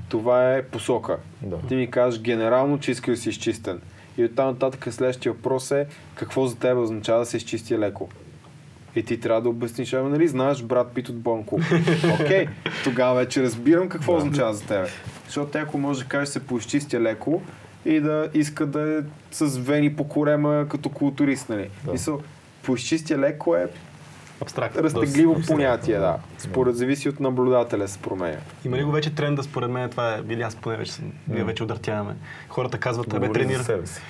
Това 0.09 0.55
е 0.55 0.63
посока. 0.63 1.17
Да. 1.43 1.57
Ти 1.69 1.77
ми 1.77 1.91
кажеш 1.91 2.21
генерално, 2.21 2.79
че 2.81 2.91
искаш 2.91 3.15
да 3.15 3.23
си 3.23 3.29
изчистен. 3.29 3.81
И 4.19 4.25
оттам 4.25 4.47
нататък 4.47 4.95
следващия 4.95 5.33
въпрос 5.33 5.71
е 5.71 5.87
какво 6.15 6.47
за 6.47 6.57
теб 6.59 6.79
означава 6.79 7.19
да 7.19 7.27
се 7.27 7.37
изчисти 7.37 7.79
леко. 7.79 8.09
И 8.97 9.03
ти 9.03 9.21
трябва 9.21 9.43
да 9.43 9.49
обясниш, 9.49 9.93
ами 9.93 10.11
нали 10.11 10.29
знаеш 10.29 10.63
брат 10.63 10.93
Пит 10.95 11.09
от 11.09 11.17
Бонко. 11.19 11.61
Окей, 12.21 12.47
тогава 12.85 13.15
вече 13.15 13.43
разбирам 13.43 13.89
какво 13.89 14.13
Да. 14.13 14.19
означава 14.19 14.55
за 14.55 14.65
тебе. 14.67 14.89
Защото 15.27 15.51
те, 15.51 15.59
ако 15.59 15.79
може 15.79 16.03
да 16.03 16.09
кажеш 16.09 16.29
се 16.29 16.47
поизчистя 16.47 17.01
леко 17.01 17.43
и 17.85 18.01
да 18.01 18.29
иска 18.35 18.67
да 18.67 18.99
е 18.99 19.03
с 19.31 19.59
вени 19.59 19.97
по 19.97 20.09
корема 20.09 20.67
като 20.69 20.89
културист, 20.89 21.49
нали? 21.49 21.71
Да. 21.85 21.93
Мисъл, 21.93 22.21
поизчистя 22.63 23.19
леко 23.19 23.57
е 23.57 23.67
Абстрактно. 24.43 24.83
разтегливо 24.83 25.35
Доста 25.35 25.53
понятие, 25.53 25.99
да. 25.99 26.19
Според 26.39 26.77
зависи 26.77 27.09
от 27.09 27.21
наблюдателя 27.21 27.89
се 27.89 27.99
променя. 27.99 28.39
Има 28.65 28.77
ли 28.77 28.85
го 28.85 28.91
вече 28.91 29.15
тренда, 29.15 29.43
според 29.43 29.71
мен, 29.71 29.91
това 29.91 30.15
е, 30.15 30.23
били 30.23 30.43
аз 30.43 30.57
поне 30.57 30.77
вече, 30.77 30.93
ние 31.29 31.45
вече 31.45 31.63
удъртяваме. 31.63 32.17
Хората 32.49 32.79
казват, 32.79 33.15
абе, 33.15 33.27
си. 33.87 34.01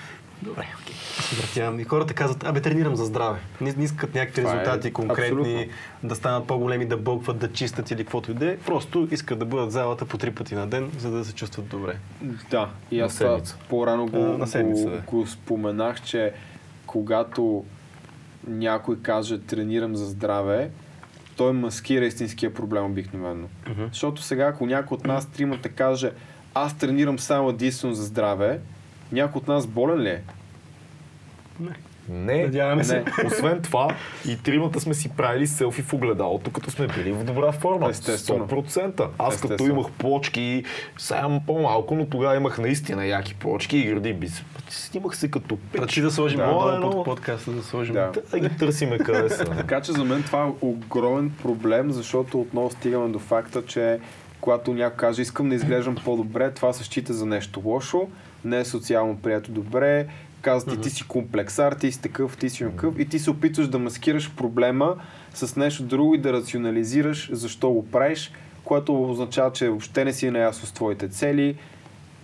Добре, 0.42 0.66
окей. 0.82 0.94
Удъртявам. 1.32 1.80
И 1.80 1.84
хората 1.84 2.14
казват, 2.14 2.44
абе, 2.44 2.60
тренирам 2.60 2.96
за 2.96 3.04
здраве. 3.04 3.38
Не, 3.60 3.72
не 3.76 3.84
искат 3.84 4.14
някакви 4.14 4.42
Това 4.42 4.54
е 4.54 4.60
резултати 4.60 4.92
конкретни, 4.92 5.52
абсолютно. 5.54 5.72
да 6.02 6.14
станат 6.14 6.46
по-големи, 6.46 6.86
да 6.86 6.96
бълкват, 6.96 7.38
да 7.38 7.52
чистят 7.52 7.90
или 7.90 8.04
каквото 8.04 8.30
и 8.30 8.34
да 8.34 8.50
е. 8.50 8.56
Просто 8.56 9.08
искат 9.10 9.38
да 9.38 9.44
бъдат 9.44 9.68
в 9.68 9.72
залата 9.72 10.04
по 10.04 10.18
три 10.18 10.30
пъти 10.30 10.54
на 10.54 10.66
ден, 10.66 10.90
за 10.98 11.10
да 11.10 11.24
се 11.24 11.32
чувстват 11.34 11.66
добре. 11.66 11.96
Да, 12.50 12.68
и 12.90 12.98
На 12.98 13.04
аз 13.04 13.22
по-рано 13.68 14.06
го, 14.06 14.16
А, 14.16 14.38
на 14.38 14.46
седмица, 14.46 14.84
го, 14.84 14.90
да. 14.90 14.96
го 14.96 15.26
споменах, 15.26 16.02
че 16.02 16.32
когато 16.86 17.64
някой 18.46 19.02
каже 19.02 19.40
тренирам 19.40 19.96
за 19.96 20.06
здраве, 20.06 20.70
той 21.36 21.52
маскира 21.52 22.06
истинския 22.06 22.54
проблем 22.54 22.84
обикновено. 22.84 23.48
Защото 23.88 24.22
сега, 24.22 24.46
ако 24.46 24.66
някой 24.66 24.96
от 24.96 25.06
нас 25.06 25.26
тримата 25.26 25.68
каже 25.68 26.12
аз 26.54 26.78
тренирам 26.78 27.18
само 27.18 27.50
единствено 27.50 27.94
за 27.94 28.04
здраве, 28.04 28.60
някой 29.12 29.38
от 29.38 29.48
нас 29.48 29.66
болен 29.66 30.00
ли 30.00 30.08
е? 30.08 30.22
Не, 31.60 31.74
Надяваме 32.08 32.84
се. 32.84 32.96
не. 32.96 33.26
Освен 33.26 33.62
това, 33.62 33.88
и 34.28 34.36
тримата 34.36 34.80
сме 34.80 34.94
си 34.94 35.08
правили 35.08 35.46
селфи 35.46 35.82
в 35.82 35.92
огледалото, 35.92 36.50
като 36.50 36.70
сме 36.70 36.86
били 36.86 37.12
в 37.12 37.24
добра 37.24 37.52
форма. 37.52 37.90
Естествено. 37.90 38.46
100%. 38.46 39.08
Аз 39.18 39.34
като 39.34 39.44
Естествено. 39.44 39.74
имах 39.74 39.90
плочки, 39.92 40.64
сега 40.98 41.20
имам 41.20 41.40
по-малко, 41.46 41.94
но 41.94 42.06
тогава 42.06 42.36
имах 42.36 42.58
наистина 42.58 43.06
яки 43.06 43.34
плочки 43.34 43.78
и 43.78 43.84
гради 43.84 44.12
бицеп. 44.12 44.46
Снимах 44.68 45.16
се 45.16 45.30
като 45.30 45.56
пич. 45.56 45.78
Значи 45.78 46.00
да 46.00 46.10
сложим 46.10 46.38
Да, 46.38 46.46
да, 46.46 46.78
но- 46.78 46.90
под 46.90 47.04
подкаста, 47.04 47.50
да 47.50 47.62
сложим. 47.62 47.94
Да. 47.94 48.12
Да 48.30 48.38
ги 48.40 48.48
търсиме 48.50 48.98
къде 48.98 49.30
са. 49.30 49.44
Така 49.56 49.80
че 49.80 49.92
за 49.92 50.04
мен 50.04 50.22
това 50.22 50.42
е 50.42 50.52
огромен 50.60 51.30
проблем, 51.42 51.90
защото 51.90 52.40
отново 52.40 52.70
стигаме 52.70 53.08
до 53.08 53.18
факта, 53.18 53.66
че 53.66 53.98
когато 54.40 54.74
някой 54.74 54.96
каже 54.98 55.22
искам 55.22 55.48
да 55.48 55.54
изглеждам 55.54 55.96
по-добре, 56.04 56.50
това 56.50 56.72
се 56.72 56.84
счита 56.84 57.12
за 57.12 57.26
нещо 57.26 57.62
лошо, 57.64 58.08
не 58.44 58.58
е 58.58 58.64
социално 58.64 59.16
прието 59.16 59.50
добре, 59.50 60.06
казват 60.46 60.74
ти, 60.74 60.80
ти 60.80 60.90
си 60.90 61.08
комплексар, 61.08 61.72
ти 61.72 61.92
си 61.92 62.00
такъв, 62.00 62.36
ти 62.36 62.50
си 62.50 62.64
такъв 62.64 62.98
и 62.98 63.08
ти 63.08 63.18
се 63.18 63.30
опитваш 63.30 63.68
да 63.68 63.78
маскираш 63.78 64.34
проблема 64.36 64.96
с 65.34 65.56
нещо 65.56 65.82
друго 65.82 66.14
и 66.14 66.18
да 66.18 66.32
рационализираш 66.32 67.30
защо 67.32 67.70
го 67.70 67.86
правиш, 67.86 68.32
което 68.64 69.10
означава, 69.10 69.52
че 69.52 69.68
въобще 69.68 70.04
не 70.04 70.12
си 70.12 70.30
наясно 70.30 70.66
с 70.66 70.72
твоите 70.72 71.08
цели, 71.08 71.56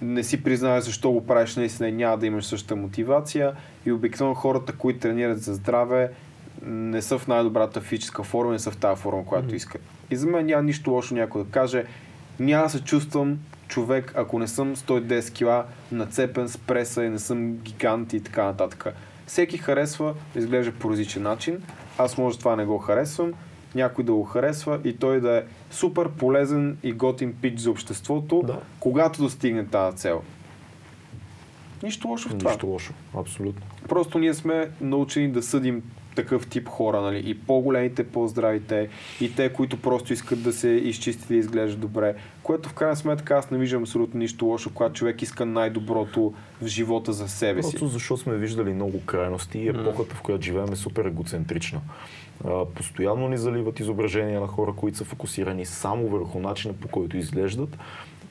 не 0.03 0.23
си 0.23 0.43
признаваш 0.43 0.85
защо 0.85 1.11
го 1.11 1.27
правиш, 1.27 1.57
наистина 1.57 1.90
няма 1.90 2.19
да 2.19 2.27
имаш 2.27 2.44
същата 2.44 2.77
мотивация 2.77 3.53
и 3.86 3.93
обикновено 3.93 4.35
хората, 4.35 4.73
които 4.73 4.99
тренират 5.01 5.43
за 5.43 5.55
здраве, 5.55 6.11
не 6.66 7.03
са 7.03 7.19
в 7.19 7.28
най-добрата 7.28 7.81
физическа 7.81 8.23
форма, 8.23 8.53
не 8.53 8.59
са 8.59 8.70
в 8.70 8.77
тази 8.77 9.01
форма, 9.01 9.24
която 9.24 9.55
искат. 9.55 9.82
И 10.11 10.16
за 10.16 10.27
мен 10.27 10.47
няма 10.47 10.62
нищо 10.62 10.90
лошо 10.90 11.15
някой 11.15 11.44
да 11.44 11.51
каже, 11.51 11.85
няма 12.40 12.65
да 12.65 12.70
се 12.70 12.85
чувствам 12.85 13.39
човек, 13.73 14.12
ако 14.16 14.39
не 14.39 14.49
съм 14.49 14.77
110 14.77 15.32
кила, 15.32 15.65
нацепен 15.93 16.49
с 16.49 16.59
преса 16.59 17.05
и 17.05 17.09
не 17.09 17.19
съм 17.19 17.53
гигант 17.57 18.12
и 18.12 18.20
така 18.20 18.44
нататък. 18.44 18.86
Всеки 19.27 19.59
харесва 19.59 20.15
да 20.35 20.39
изглежда 20.39 20.73
по 20.73 20.90
различен 20.90 21.23
начин. 21.23 21.62
Аз 21.99 22.19
може 22.19 22.39
това 22.39 22.57
не 22.57 22.65
го 22.65 22.78
харесвам, 22.78 23.32
някой 23.74 24.05
да 24.05 24.12
го 24.12 24.24
харесва 24.24 24.81
и 24.85 24.97
той 24.97 25.20
да 25.20 25.36
е 25.36 25.43
супер 25.70 26.09
полезен 26.09 26.77
и 26.82 26.93
готин 26.93 27.35
пич 27.43 27.59
за 27.59 27.70
обществото, 27.70 28.43
Да. 28.47 28.59
когато 28.81 29.23
достигне 29.23 29.66
тази 29.66 29.97
цел. 29.97 30.23
Нищо 31.82 32.09
лошо 32.09 32.28
в 32.28 32.39
това. 32.39 32.51
Нищо 32.51 32.66
лошо. 32.66 32.93
Абсолютно. 33.15 33.62
Просто 33.89 34.19
ние 34.19 34.35
сме 34.35 34.70
научени 34.81 35.28
да 35.32 35.43
съдим 35.43 35.82
такъв 36.14 36.47
тип 36.47 36.68
хора, 36.68 37.01
нали? 37.01 37.22
И 37.26 37.39
по-големите, 37.39 38.05
по-здравите, 38.05 38.89
и 39.20 39.34
те, 39.34 39.52
които 39.52 39.76
просто 39.76 40.12
искат 40.12 40.43
да 40.43 40.52
се 40.52 40.68
изчистят 40.68 41.30
и 41.30 41.32
да 41.32 41.39
изглеждат 41.39 41.80
добре. 41.80 42.14
Което 42.43 42.68
в 42.68 42.74
крайна 42.74 42.97
сметка 42.97 43.34
аз 43.34 43.51
не 43.51 43.59
виждам 43.59 43.82
абсолютно 43.82 44.20
нищо 44.20 44.47
лошо, 44.47 44.70
когато 44.74 44.94
човек 44.94 45.22
иска 45.22 45.47
най-доброто 45.47 46.34
в 46.62 46.66
живота 46.66 47.12
за 47.12 47.28
себе 47.28 47.62
си. 47.62 47.70
Просто 47.70 47.89
защото 47.89 48.22
сме 48.22 48.36
виждали 48.36 48.72
много 48.72 49.01
крайности 49.06 49.59
и 49.59 49.68
епохата, 49.68 50.14
в 50.14 50.22
която 50.22 50.44
живеем 50.44 50.72
е 50.72 50.76
супер 50.76 51.05
егоцентрична. 51.05 51.80
Постоянно 52.74 53.28
ни 53.28 53.39
заливат 53.39 53.80
изображения 53.80 54.40
на 54.40 54.47
хора, 54.47 54.72
които 54.76 54.98
са 54.98 55.05
фокусирани 55.05 55.66
само 55.66 56.09
върху 56.09 56.39
начина 56.39 56.74
по 56.74 56.89
който 56.89 57.16
изглеждат. 57.16 57.78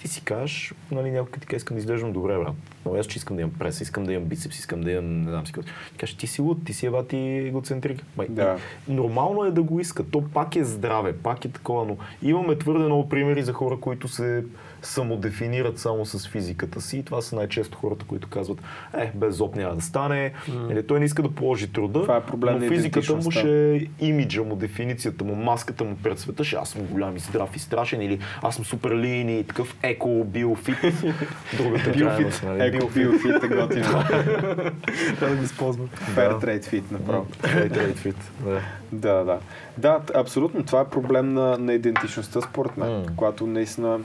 Ти 0.01 0.07
си 0.07 0.21
кажеш, 0.23 0.73
нали, 0.91 1.11
някой 1.11 1.39
ти 1.39 1.47
каже, 1.47 1.57
искам 1.57 1.75
да 1.75 1.79
изглеждам 1.79 2.13
добре, 2.13 2.37
брат. 2.37 2.53
Но 2.85 2.95
аз, 2.95 3.05
че 3.05 3.17
искам 3.17 3.35
да 3.35 3.41
имам 3.41 3.53
прес, 3.59 3.81
искам 3.81 4.03
да 4.03 4.13
имам 4.13 4.25
бицепс, 4.25 4.59
искам 4.59 4.81
да 4.81 4.91
имам, 4.91 5.21
не 5.21 5.29
знам 5.29 5.47
си 5.47 5.53
какво. 5.53 5.69
Ти 5.91 5.97
кажеш, 5.97 6.15
ти 6.15 6.27
си 6.27 6.41
луд, 6.41 6.65
ти 6.65 6.73
си 6.73 6.85
ева 6.85 7.07
ти 7.07 7.17
егоцентрик. 7.17 8.03
Ма, 8.17 8.25
Да. 8.29 8.57
и 8.87 8.93
Нормално 8.93 9.43
е 9.43 9.51
да 9.51 9.63
го 9.63 9.79
иска. 9.79 10.03
То 10.03 10.23
пак 10.33 10.55
е 10.55 10.63
здраве, 10.63 11.13
пак 11.13 11.45
е 11.45 11.49
такова, 11.49 11.85
но 11.85 11.97
имаме 12.21 12.57
твърде 12.57 12.85
много 12.85 13.09
примери 13.09 13.43
за 13.43 13.53
хора, 13.53 13.77
които 13.79 14.07
се 14.07 14.43
самодефинират 14.81 15.79
само 15.79 16.05
с 16.05 16.27
физиката 16.27 16.81
си. 16.81 16.97
И 16.97 17.03
това 17.03 17.21
са 17.21 17.35
най-често 17.35 17.77
хората, 17.77 18.05
които 18.05 18.29
казват, 18.29 18.61
е, 18.97 19.11
без 19.15 19.35
зоб 19.35 19.55
няма 19.55 19.75
да 19.75 19.81
стане. 19.81 20.33
Или 20.71 20.87
той 20.87 20.99
не 20.99 21.05
иска 21.05 21.21
да 21.21 21.31
положи 21.31 21.67
труда, 21.67 22.01
Това 22.01 22.17
е 22.17 22.21
проблем 22.21 22.59
но 22.59 22.67
физиката 22.67 23.15
му 23.15 23.31
ще 23.31 23.75
е 23.75 23.87
имиджа 23.99 24.43
му, 24.43 24.55
дефиницията 24.55 25.23
му, 25.23 25.35
маската 25.35 25.83
му 25.83 25.97
пред 26.03 26.19
света, 26.19 26.43
ще 26.43 26.55
аз 26.55 26.69
съм 26.69 26.81
голям 26.81 27.15
и 27.15 27.19
здрав 27.19 27.55
и 27.55 27.59
страшен, 27.59 28.01
или 28.01 28.19
аз 28.41 28.55
съм 28.55 28.65
супер 28.65 28.91
лин 28.91 29.29
и 29.29 29.43
такъв 29.43 29.75
еко, 29.83 30.23
биофит. 30.23 30.77
Другата 31.57 31.91
крайност, 31.91 32.43
нали? 32.43 32.63
Еко, 32.63 32.89
биофит 32.95 33.43
е 33.43 33.47
готин. 33.47 33.83
Трябва 33.83 35.29
да 35.29 35.35
го 35.35 35.43
използвам. 35.43 35.89
Fair 36.15 36.43
trade 36.43 36.65
fit 36.65 36.91
направо. 36.91 37.25
Trade, 37.41 37.71
trade 37.71 37.97
fit, 37.97 38.15
да. 38.43 38.61
Да, 38.91 39.23
да. 39.23 39.39
Да, 39.77 39.99
абсолютно. 40.15 40.63
Това 40.63 40.81
е 40.81 40.85
проблем 40.85 41.33
на, 41.33 41.57
на 41.57 41.73
идентичността, 41.73 42.41
според 42.41 42.77
мен. 42.77 42.89
М. 42.89 43.03
Когато 43.15 43.47
наистина 43.47 43.99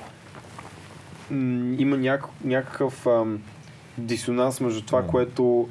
има 1.78 1.96
няк, 1.96 2.24
някакъв 2.44 3.06
ам, 3.06 3.38
дисонанс 3.98 4.60
между 4.60 4.82
това, 4.82 5.06
което 5.06 5.68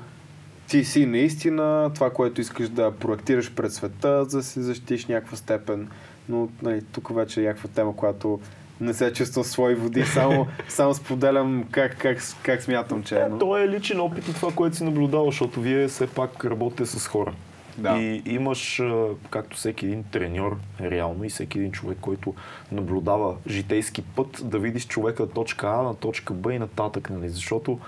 ти 0.67 0.83
си 0.83 1.05
наистина, 1.05 1.91
това, 1.95 2.09
което 2.09 2.41
искаш 2.41 2.69
да 2.69 2.91
проектираш 2.91 3.53
пред 3.53 3.73
света, 3.73 4.25
за 4.25 4.37
да 4.37 4.43
си 4.43 4.61
защитиш 4.61 5.05
някаква 5.05 5.37
степен. 5.37 5.87
Но 6.29 6.49
нали, 6.61 6.81
тук 6.81 7.15
вече 7.15 7.41
е 7.41 7.43
някаква 7.43 7.69
тема, 7.69 7.95
която 7.95 8.39
не 8.81 8.93
се 8.93 9.13
чувствам 9.13 9.43
свои 9.43 9.75
води, 9.75 10.05
само, 10.13 10.47
само 10.67 10.93
споделям 10.93 11.65
как, 11.71 11.97
как, 11.97 12.17
как 12.43 12.61
смятам, 12.61 13.03
че 13.03 13.19
е. 13.19 13.27
Но... 13.29 13.37
то 13.37 13.57
е 13.57 13.69
личен 13.69 13.99
опит 13.99 14.27
и 14.27 14.33
това, 14.33 14.51
което 14.51 14.75
си 14.75 14.83
наблюдавал, 14.83 15.25
защото 15.25 15.61
вие 15.61 15.87
все 15.87 16.07
пак 16.07 16.45
работите 16.45 16.85
с 16.85 17.07
хора. 17.07 17.33
Да. 17.77 17.97
И 17.97 18.21
имаш, 18.25 18.81
както 19.29 19.57
всеки 19.57 19.85
един 19.85 20.03
треньор, 20.03 20.57
реално 20.81 21.23
и 21.23 21.29
всеки 21.29 21.59
един 21.59 21.71
човек, 21.71 21.97
който 22.01 22.33
наблюдава 22.71 23.35
житейски 23.47 24.01
път, 24.01 24.41
да 24.43 24.59
видиш 24.59 24.87
човека 24.87 25.23
от 25.23 25.33
точка 25.33 25.67
А 25.67 25.81
на 25.81 25.95
точка 25.95 26.33
Б 26.33 26.53
и 26.53 26.59
нататък, 26.59 27.09
нали? 27.09 27.29
Защото 27.29 27.79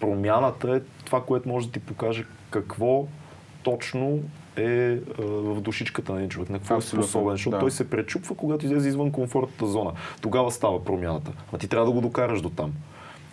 промяната 0.00 0.76
е 0.76 0.80
това, 1.04 1.24
което 1.24 1.48
може 1.48 1.66
да 1.66 1.72
ти 1.72 1.80
покаже 1.80 2.24
какво 2.50 3.06
точно 3.62 4.20
е 4.56 4.98
в 5.18 5.60
душичката 5.60 6.12
на 6.12 6.18
един 6.18 6.30
човек, 6.30 6.50
на 6.50 6.58
какво 6.58 6.76
е 6.76 6.80
способен, 6.80 7.32
защото 7.32 7.56
да. 7.56 7.60
той 7.60 7.70
се 7.70 7.90
пречупва, 7.90 8.34
когато 8.34 8.66
излезе 8.66 8.88
извън 8.88 9.10
комфортната 9.10 9.66
зона. 9.66 9.92
Тогава 10.20 10.50
става 10.50 10.84
промяната. 10.84 11.32
А 11.52 11.58
ти 11.58 11.68
трябва 11.68 11.86
да 11.86 11.92
го 11.92 12.00
докараш 12.00 12.40
до 12.40 12.50
там. 12.50 12.72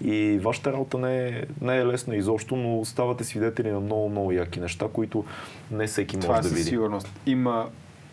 И 0.03 0.39
вашата 0.39 0.73
работа 0.73 0.97
не 0.97 1.27
е, 1.27 1.43
не 1.61 1.77
е 1.77 1.85
лесна 1.85 2.15
изобщо, 2.15 2.55
но 2.55 2.85
ставате 2.85 3.23
свидетели 3.23 3.71
на 3.71 3.79
много, 3.79 4.09
много 4.09 4.31
яки 4.31 4.59
неща, 4.59 4.87
които 4.93 5.25
не 5.71 5.87
всеки 5.87 6.15
може 6.15 6.27
Това 6.27 6.37
е 6.37 6.41
да 6.41 6.49
види. 6.49 6.63
сигурност. 6.63 7.09
Има 7.25 7.67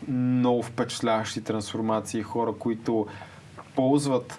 много 0.09 0.63
впечатляващи 0.63 1.41
трансформации, 1.41 2.23
хора, 2.23 2.53
които 2.53 3.07
ползват 3.75 4.39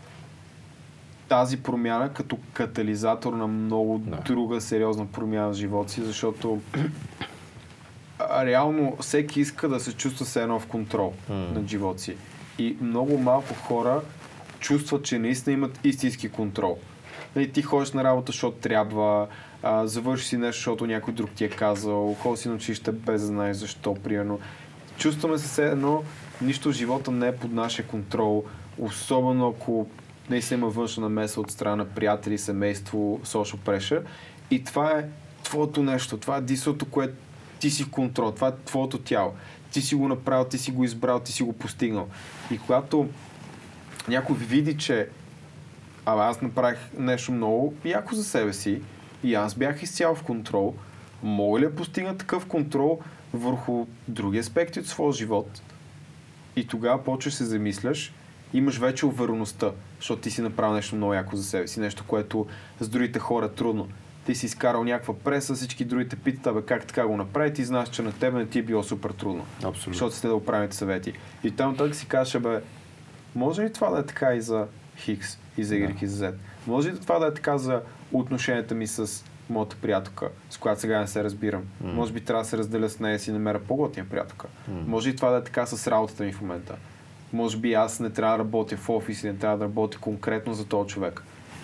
тази 1.28 1.58
промяна 1.58 2.10
като 2.10 2.38
катализатор 2.54 3.34
на 3.34 3.48
много 3.48 3.98
Да. 3.98 4.16
друга 4.18 4.62
сериозна 4.62 5.06
промяна 5.06 5.50
в 5.50 5.54
живота 5.54 5.92
си, 5.92 6.02
защото 6.02 6.62
реално 8.36 8.98
всеки 9.00 9.42
иска 9.42 9.70
да 9.70 9.80
се 9.80 9.94
чувства 9.94 10.26
все 10.26 10.42
едно 10.42 10.60
в 10.60 10.66
контрол 10.68 11.14
М. 11.30 11.36
над 11.36 11.68
живота 11.68 12.02
си. 12.02 12.16
И 12.58 12.78
много 12.82 13.18
малко 13.18 13.54
хора 13.56 14.02
чувстват, 14.60 15.04
че 15.04 15.20
наистина 15.20 15.54
имат 15.54 15.80
истински 15.84 16.30
контрол. 16.30 16.78
Нали, 17.36 17.52
ти 17.52 17.62
ходиш 17.62 17.92
на 17.92 18.04
работа, 18.04 18.32
защото 18.32 18.58
трябва, 18.58 19.28
а, 19.64 19.88
завършиш 19.88 20.28
си 20.28 20.38
нещо, 20.38 20.60
защото 20.60 20.88
някой 20.88 21.14
друг 21.14 21.30
ти 21.32 21.46
е 21.46 21.50
казал, 21.50 22.14
ходиш 22.14 22.40
си 22.40 22.50
на 22.50 22.56
училище 22.56 22.92
без 22.92 23.22
да 23.22 23.28
знаеш 23.28 23.58
защо, 23.58 23.94
примерно. 23.94 24.40
Чувстваме 24.98 25.38
се 25.38 25.68
едно, 25.68 26.04
нищо 26.42 26.70
в 26.70 26.72
живота 26.72 27.12
не 27.12 27.28
е 27.28 27.36
под 27.36 27.52
нашия 27.52 27.88
контрол, 27.88 28.46
особено 28.78 29.48
ако 29.48 29.88
наистина 30.30 30.58
има 30.58 30.70
външна 30.70 31.04
намеса 31.04 31.42
от 31.42 31.52
страна 31.52 31.76
на 31.76 31.86
приятели, 31.86 32.38
семейство, 32.38 33.20
social 33.26 33.58
pressure. 33.58 34.02
И 34.52 34.64
това 34.64 34.92
е 34.92 35.06
твоето 35.44 35.84
нещо, 35.84 36.18
това 36.18 36.38
е 36.38 36.42
дисото, 36.42 36.86
което 36.86 37.14
ти 37.60 37.70
си 37.70 37.84
в 37.84 37.90
контрол, 37.90 38.32
това 38.32 38.48
е 38.48 38.56
твоето 38.66 38.98
тяло. 38.98 39.34
Ти 39.72 39.82
си 39.82 39.96
го 39.96 40.08
направил, 40.08 40.46
ти 40.46 40.58
си 40.58 40.72
го 40.72 40.84
избрал, 40.84 41.20
ти 41.20 41.32
си 41.32 41.44
го 41.44 41.54
постигнал. 41.54 42.08
И 42.52 42.58
когато 42.58 43.08
някой 44.08 44.36
види, 44.36 44.78
че 44.78 45.10
а, 46.18 46.30
аз 46.30 46.42
направих 46.42 46.80
нещо 46.98 47.32
много 47.32 47.74
яко 47.86 48.16
за 48.16 48.24
себе 48.24 48.54
си 48.54 48.82
и 49.24 49.36
аз 49.36 49.56
бях 49.56 49.84
изцяло 49.84 50.16
в 50.16 50.24
контрол, 50.24 50.76
мога 51.24 51.60
ли 51.60 51.64
да 51.64 51.76
постигна 51.76 52.18
такъв 52.18 52.46
контрол 52.46 53.00
върху 53.34 53.86
други 54.08 54.40
аспекти 54.40 54.80
от 54.80 54.88
своя 54.88 55.14
живот. 55.14 55.62
И 56.56 56.68
тогава 56.68 57.04
почваш 57.04 57.34
се 57.34 57.46
замисляш, 57.46 58.14
имаш 58.54 58.78
вече 58.78 59.06
увереността, 59.06 59.72
защото 59.98 60.22
ти 60.22 60.32
си 60.32 60.42
направил 60.42 60.76
нещо 60.76 60.96
много 60.96 61.14
яко 61.14 61.36
за 61.36 61.44
себе 61.44 61.68
си, 61.68 61.80
нещо, 61.80 62.04
което 62.08 62.48
с 62.80 62.90
другите 62.90 63.20
хора 63.20 63.46
е 63.46 63.50
трудно. 63.50 63.88
Ти 64.26 64.36
си 64.36 64.46
изкарал 64.46 64.84
някаква 64.84 65.14
преса, 65.14 65.56
всички 65.56 65.86
другите 65.86 66.16
питат, 66.16 66.48
абе 66.48 66.62
как 66.62 66.86
така 66.86 67.08
го 67.08 67.18
направи, 67.18 67.54
ти 67.54 67.64
знаеш, 67.66 67.90
че 67.90 68.02
на 68.02 68.12
тебе 68.12 68.38
не 68.38 68.46
ти 68.46 68.60
е 68.60 68.64
било 68.64 68.84
супер 68.84 69.10
трудно. 69.10 69.46
Абсолютно. 69.58 69.94
Защото 69.94 70.16
сте 70.16 70.28
да 70.28 70.36
оправите 70.36 70.76
съвети. 70.76 71.14
И 71.44 71.52
там 71.52 71.78
так 71.78 71.96
си 71.96 72.08
кажеш, 72.08 72.42
бе, 72.42 72.62
може 73.36 73.62
ли 73.62 73.74
това 73.74 73.90
да 73.90 74.00
е 74.00 74.06
така 74.06 74.34
и 74.34 74.42
за 74.42 74.68
Хикс, 74.98 75.38
и 75.60 75.64
за 75.64 75.76
Y, 75.76 76.04
и 76.04 76.08
за 76.08 76.26
Z? 76.26 76.34
Може 76.68 76.92
ли 76.92 77.00
това 77.00 77.20
да 77.20 77.28
е 77.28 77.34
така 77.34 77.58
за 77.58 77.82
отношенията 78.12 78.76
ми 78.76 78.88
с 78.88 79.26
моята 79.50 79.76
приятелка, 79.76 80.30
с 80.50 80.58
която 80.58 80.82
сега 80.82 81.00
не 81.00 81.08
се 81.08 81.24
разбирам? 81.24 81.64
М. 81.82 81.94
Може 81.94 82.14
би 82.14 82.22
трябва 82.22 82.44
да 82.44 82.50
се 82.50 82.58
разделя 82.58 82.90
с 82.90 83.00
нея 83.00 83.16
и 83.16 83.20
си 83.20 83.32
намеря 83.32 83.60
по-готина 83.60 84.06
приятелка. 84.10 84.48
М. 84.68 84.84
Може 84.88 85.10
ли 85.10 85.16
това 85.16 85.30
да 85.30 85.38
е 85.38 85.44
така 85.44 85.66
с 85.66 85.88
работата 85.88 86.24
ми 86.24 86.32
в 86.32 86.42
момента? 86.42 86.76
Може 87.34 87.58
би 87.58 87.74
аз 87.74 88.00
не 88.00 88.10
трябва 88.10 88.38
да 88.38 88.44
работя 88.44 88.78
в 88.78 88.90
офис 88.90 89.24
и 89.24 89.28
не 89.28 89.36
трябва 89.36 89.58
да 89.58 89.64
работя 89.64 89.98
конкретно 89.98 90.54
за 90.54 90.66
този 90.66 90.90
човек. 90.90 91.24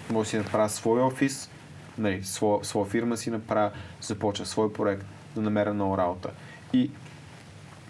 Може 0.10 0.26
да 0.26 0.30
си 0.30 0.38
направя 0.38 0.70
свой 0.70 1.02
офис, 1.02 1.50
нали, 1.98 2.24
своя, 2.24 2.66
своя 2.66 2.86
фирма 2.86 3.18
си 3.18 3.30
направя, 3.30 3.72
започна 4.02 4.46
свой 4.46 4.74
проект, 4.74 5.06
да 5.36 5.42
намеря 5.42 5.74
нова 5.74 5.98
работа. 5.98 6.30
И 6.74 6.92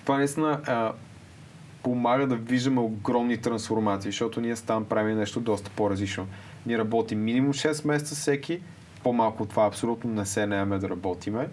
това 0.04 0.18
наистина 0.18 0.62
помага 1.86 2.28
да 2.28 2.36
виждаме 2.36 2.80
огромни 2.80 3.38
трансформации, 3.38 4.12
защото 4.12 4.42
ние 4.42 4.56
там 4.56 4.86
правим 4.86 5.18
нещо 5.18 5.40
доста 5.40 5.70
по-различно. 5.70 6.28
Ние 6.66 6.78
работим 6.78 7.24
минимум 7.24 7.54
6 7.54 7.88
месеца 7.88 8.16
всеки, 8.16 8.62
по-малко 9.04 9.44
от 9.44 9.50
това 9.50 9.66
абсолютно 9.66 10.10
не 10.10 10.26
се 10.26 10.46
наеме 10.46 10.78
да 10.78 10.90
работиме 10.90 11.48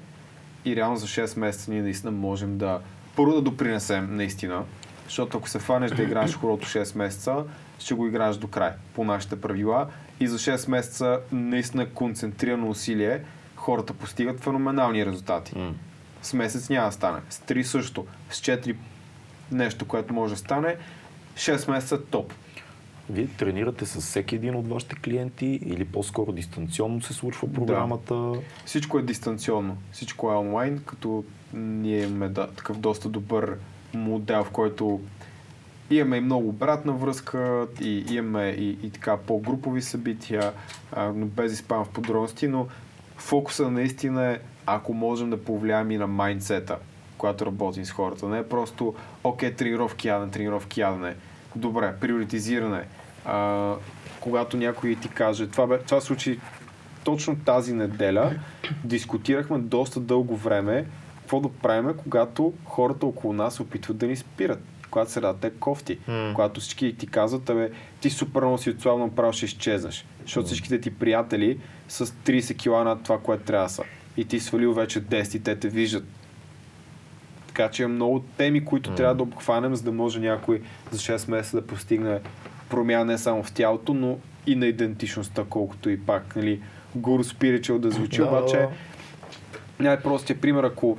и 0.65 0.77
реално 0.77 0.97
за 0.97 1.07
6 1.07 1.39
месеца 1.39 1.71
ние 1.71 1.83
наистина 1.83 2.13
можем 2.13 2.59
да 2.59 2.81
първо 3.17 3.33
да 3.33 3.43
допринесем 3.43 4.17
наистина, 4.17 4.65
защото 5.05 5.39
ако 5.39 5.49
се 5.49 5.59
фанеш 5.59 5.91
да 5.91 6.03
играеш 6.03 6.37
хорото 6.37 6.67
6 6.67 6.99
месеца, 6.99 7.45
ще 7.79 7.95
го 7.95 8.07
играеш 8.07 8.37
до 8.37 8.49
край, 8.49 8.73
по 8.95 9.05
нашите 9.05 9.41
правила 9.41 9.87
и 10.21 10.29
за 10.29 10.39
6 10.39 10.71
месеца 10.71 11.21
наистина 11.33 11.87
концентрирано 11.87 12.69
усилие 12.69 13.21
хората 13.57 13.95
постигат 13.95 14.41
феноменални 14.41 15.07
резултати. 15.07 15.59
М. 15.59 15.75
С 16.23 16.33
месец 16.33 16.69
няма 16.69 16.87
да 16.87 16.93
стане. 16.93 17.19
С 17.31 17.39
3 17.39 17.63
също. 17.63 18.07
С 18.31 18.41
4 18.41 18.77
нещо, 19.55 19.89
което 19.89 20.15
може 20.15 20.35
да 20.35 20.41
стане. 20.41 20.77
6 21.35 21.71
месеца 21.71 22.05
топ. 22.05 22.33
Вие 23.11 23.27
тренирате 23.27 23.87
с 23.87 24.01
всеки 24.01 24.35
един 24.35 24.55
от 24.55 24.69
вашите 24.69 24.97
клиенти 24.97 25.47
или 25.47 25.85
по-скоро 25.85 26.33
дистанционно 26.33 27.03
се 27.03 27.13
случва 27.13 27.53
програмата? 27.53 28.33
Всичко 28.65 28.99
е 28.99 29.03
дистанционно. 29.03 29.77
Всичко 29.93 30.33
е 30.33 30.37
онлайн, 30.37 30.83
като 30.87 31.25
ние 31.55 32.03
имаме 32.03 32.29
да, 32.29 32.47
такъв 32.51 32.79
доста 32.79 33.09
добър 33.09 33.59
модел, 33.95 34.45
в 34.45 34.51
който 34.51 35.01
имаме 35.91 36.17
и 36.17 36.21
много 36.21 36.49
обратна 36.49 36.93
връзка, 36.93 37.67
и 37.81 38.05
имаме 38.11 38.49
и, 38.49 38.79
и 38.83 38.91
така 38.91 39.17
по-групови 39.17 39.83
събития, 39.83 40.53
а, 40.93 41.13
но 41.17 41.27
без 41.27 41.53
изпам 41.53 41.85
в 41.85 41.89
подробности, 41.89 42.49
но 42.49 42.67
фокуса 43.17 43.71
наистина 43.71 44.27
е, 44.27 44.39
ако 44.67 44.95
можем 44.95 45.31
да 45.31 45.45
повлияем 45.45 45.91
и 45.91 45.97
на 45.97 46.07
майндсета, 46.07 46.79
когато 47.23 47.47
работим 47.47 47.85
с 47.85 47.91
хората. 47.91 48.29
Не 48.29 48.39
е 48.39 48.49
просто, 48.49 48.95
окей, 49.25 49.55
тренировки 49.55 50.09
ядене, 50.09 50.31
тренировки 50.31 50.81
ядене. 50.81 51.15
Добре, 51.57 51.95
приоритизиране. 52.01 52.85
А, 53.25 53.75
когато 54.21 54.57
някой 54.57 54.97
ти 55.03 55.09
каже, 55.09 55.47
това, 55.47 55.67
бе, 55.67 55.79
това 55.79 56.01
се 56.01 56.07
случи 56.07 56.41
точно 57.05 57.37
тази 57.37 57.75
неделя, 57.75 58.35
дискутирахме 58.85 59.59
доста 59.59 60.01
дълго 60.01 60.37
време 60.37 60.87
какво 61.17 61.41
да 61.41 61.49
правим, 61.49 61.95
когато 61.97 62.53
хората 62.65 63.07
около 63.07 63.33
нас 63.33 63.55
се 63.55 63.63
опитват 63.63 63.97
да 63.97 64.07
ни 64.07 64.17
спират. 64.17 64.63
Когато 64.91 65.11
средата 65.11 65.47
е 65.47 65.51
кофти. 65.51 65.99
М. 66.09 66.33
Когато 66.35 66.61
всички 66.61 66.97
ти 66.97 67.07
казват, 67.07 67.51
абе, 67.51 67.71
ти 68.01 68.11
супер 68.11 68.41
много 68.41 68.59
си 68.59 68.71
отслабно 68.71 69.07
направо 69.07 69.33
ще 69.33 69.45
изчезнеш. 69.45 70.07
Защото 70.23 70.47
всичките 70.47 70.81
ти 70.81 70.95
приятели 70.95 71.59
с 71.89 72.07
30 72.07 72.57
кила 72.57 72.85
над 72.85 73.03
това, 73.03 73.19
което 73.19 73.45
трябва 73.45 73.67
да 73.67 73.73
са. 73.73 73.83
И 74.17 74.25
ти 74.25 74.41
свалил 74.41 74.73
вече 74.73 75.05
10 75.05 75.37
и 75.37 75.41
те 75.43 75.57
те 75.57 75.69
виждат. 75.69 76.05
Така 77.55 77.71
че 77.71 77.83
има 77.83 77.95
много 77.95 78.21
теми, 78.37 78.65
които 78.65 78.91
М. 78.91 78.97
трябва 78.97 79.15
да 79.15 79.23
обхванем, 79.23 79.75
за 79.75 79.83
да 79.83 79.93
може 79.93 80.21
някой 80.21 80.63
за 80.91 80.99
6 80.99 81.31
месеца 81.31 81.57
да 81.57 81.67
постигне 81.67 82.21
промяна 82.71 83.05
не 83.05 83.19
само 83.19 83.43
в 83.43 83.53
тялото, 83.53 83.95
но 83.95 84.19
и 84.47 84.57
на 84.57 84.67
идентичността, 84.67 85.45
колкото 85.49 85.91
и 85.91 86.01
пак, 86.01 86.37
нали, 86.37 86.61
гуру 86.95 87.25
спиричел 87.25 87.79
да 87.79 87.91
звучи, 87.91 88.19
Да, 88.19 88.27
обаче 88.27 88.57
да. 88.57 88.69
най-простият 89.81 90.41
пример, 90.41 90.65
ако 90.65 90.99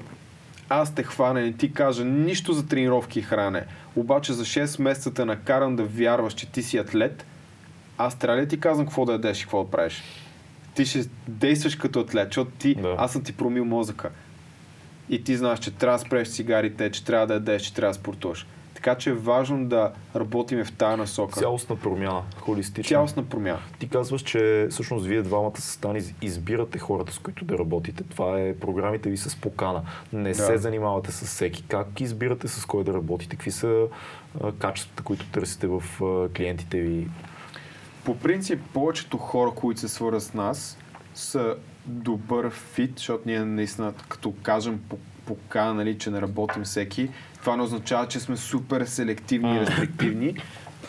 аз 0.69 0.95
те 0.95 1.03
хвана 1.03 1.41
и 1.41 1.53
ти 1.53 1.73
кажа 1.73 2.05
нищо 2.05 2.53
за 2.53 2.67
тренировки 2.67 3.19
и 3.19 3.21
хране, 3.21 3.63
обаче 3.95 4.33
за 4.33 4.43
6 4.45 4.81
месеца 4.81 5.13
те 5.13 5.25
накарам 5.25 5.75
да 5.75 5.83
вярваш, 5.83 6.33
че 6.33 6.51
ти 6.51 6.63
си 6.63 6.77
атлет, 6.77 7.25
аз 7.97 8.19
трябва 8.19 8.37
ли 8.37 8.45
да 8.45 8.47
ти 8.47 8.59
казвам 8.59 8.85
какво 8.85 9.05
да 9.05 9.11
ядеш 9.11 9.39
и 9.39 9.43
какво 9.43 9.63
да 9.63 9.71
правиш? 9.71 10.03
Ти 10.75 10.85
ще 10.85 10.99
действаш 11.27 11.75
като 11.75 11.99
атлет, 11.99 12.27
защото 12.27 12.51
ти, 12.51 12.75
Да. 12.75 12.95
аз 12.97 13.11
съм 13.11 13.23
ти 13.23 13.33
промил 13.33 13.65
мозъка. 13.65 14.09
И 15.09 15.23
ти 15.23 15.37
знаеш, 15.37 15.59
че 15.59 15.71
трябва 15.71 15.97
да 15.97 16.05
спреш 16.05 16.27
цигарите, 16.29 16.91
че 16.91 17.05
трябва 17.05 17.27
да 17.27 17.33
ядеш, 17.33 17.61
че 17.61 17.73
трябва 17.73 17.89
да 17.93 17.99
спортуваш. 17.99 18.47
Така 18.73 18.95
че 18.95 19.09
е 19.09 19.13
важно 19.13 19.65
да 19.65 19.91
работиме 20.15 20.63
в 20.65 20.71
тази 20.71 20.97
насока. 20.97 21.39
Цялостна 21.39 21.75
промяна, 21.75 22.21
холистична. 22.39 22.89
Цялостна 22.89 23.23
промяна. 23.25 23.59
Ти 23.79 23.89
казваш, 23.89 24.21
че 24.21 24.67
всъщност 24.71 25.05
вие 25.05 25.21
двамата 25.21 25.57
с 25.61 25.71
Стани 25.71 26.01
избирате 26.21 26.79
хората, 26.79 27.13
с 27.13 27.19
които 27.19 27.45
да 27.45 27.57
работите. 27.57 28.03
Това 28.03 28.39
е 28.39 28.55
програмите 28.55 29.09
ви 29.09 29.17
с 29.17 29.35
покана. 29.35 29.81
Не 30.13 30.29
Да. 30.29 30.35
се 30.35 30.57
занимавате 30.57 31.11
с 31.11 31.25
всеки. 31.25 31.63
Как 31.67 32.01
избирате 32.01 32.47
с 32.47 32.65
кой 32.65 32.83
да 32.83 32.93
работите? 32.93 33.35
Какви 33.35 33.51
са 33.51 33.85
а, 34.43 34.51
качествата, 34.51 35.03
които 35.03 35.25
търсите 35.25 35.67
в 35.67 35.83
а, 36.01 36.29
клиентите 36.33 36.81
ви? 36.81 37.07
По 38.05 38.17
принцип, 38.17 38.61
повечето 38.73 39.17
хора, 39.17 39.51
които 39.55 39.79
се 39.79 39.87
свързват 39.87 40.23
с 40.23 40.33
нас, 40.33 40.77
са 41.15 41.55
добър 41.85 42.49
фит, 42.49 42.91
защото 42.97 43.23
ние 43.25 43.45
наистина, 43.45 43.93
като 44.09 44.33
кажем 44.43 44.79
по, 44.89 44.97
покана, 45.25 45.73
нали, 45.73 45.97
че 45.97 46.09
не 46.09 46.21
работим 46.21 46.63
всеки, 46.63 47.09
това 47.39 47.55
не 47.55 47.63
означава, 47.63 48.07
че 48.07 48.19
сме 48.19 48.37
супер 48.37 48.85
селективни 48.85 49.57
и 49.57 49.59
рестриктивни. 49.59 50.35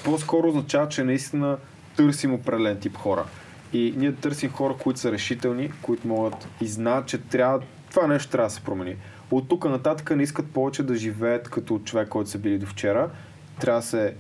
По-скоро 0.04 0.48
означава, 0.48 0.88
че 0.88 1.04
наистина 1.04 1.56
търсим 1.96 2.34
определен 2.34 2.80
тип 2.80 2.96
хора. 2.96 3.24
И 3.72 3.94
ние 3.96 4.14
търсим 4.14 4.50
хора, 4.50 4.74
които 4.82 5.00
са 5.00 5.12
решителни, 5.12 5.72
които 5.82 6.08
могат 6.08 6.48
и 6.60 6.66
знаят, 6.66 7.06
че 7.06 7.18
трябва, 7.18 7.60
това 7.90 8.06
нещо 8.06 8.30
трябва 8.30 8.48
да 8.48 8.54
се 8.54 8.60
промени. 8.60 8.96
От 9.30 9.48
тук 9.48 9.64
нататък 9.64 10.16
не 10.16 10.22
искат 10.22 10.50
повече 10.50 10.82
да 10.82 10.94
живеят 10.94 11.48
като 11.48 11.78
човек, 11.78 12.08
който 12.08 12.30
са 12.30 12.38
били 12.38 12.58
до 12.58 12.66
вчера. 12.66 13.10
Трябва 13.60 13.80
да 13.80 13.86
се 13.86 14.14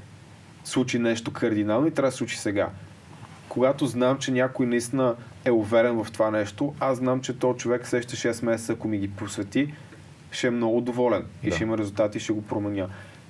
случи 0.64 0.98
нещо 0.98 1.32
кардинално 1.32 1.86
и 1.86 1.90
трябва 1.90 2.08
да 2.08 2.12
се 2.12 2.18
случи 2.18 2.38
сега. 2.38 2.70
Когато 3.54 3.86
знам, 3.86 4.18
че 4.18 4.32
някой 4.32 4.66
наистина 4.66 5.14
е 5.44 5.50
уверен 5.50 6.04
в 6.04 6.12
това 6.12 6.30
нещо, 6.30 6.74
аз 6.80 6.98
знам, 6.98 7.20
че 7.20 7.38
този 7.38 7.58
човек 7.58 7.86
следващите 7.86 8.34
6 8.34 8.44
месеца, 8.44 8.72
ако 8.72 8.88
ми 8.88 8.98
ги 8.98 9.10
посвети, 9.10 9.74
ще 10.30 10.46
е 10.46 10.50
много 10.50 10.80
доволен 10.80 11.24
и 11.42 11.48
Да. 11.48 11.54
ще 11.54 11.64
има 11.64 11.78
резултати 11.78 12.18
и 12.18 12.20
ще 12.20 12.32
го 12.32 12.42
променя. 12.42 12.86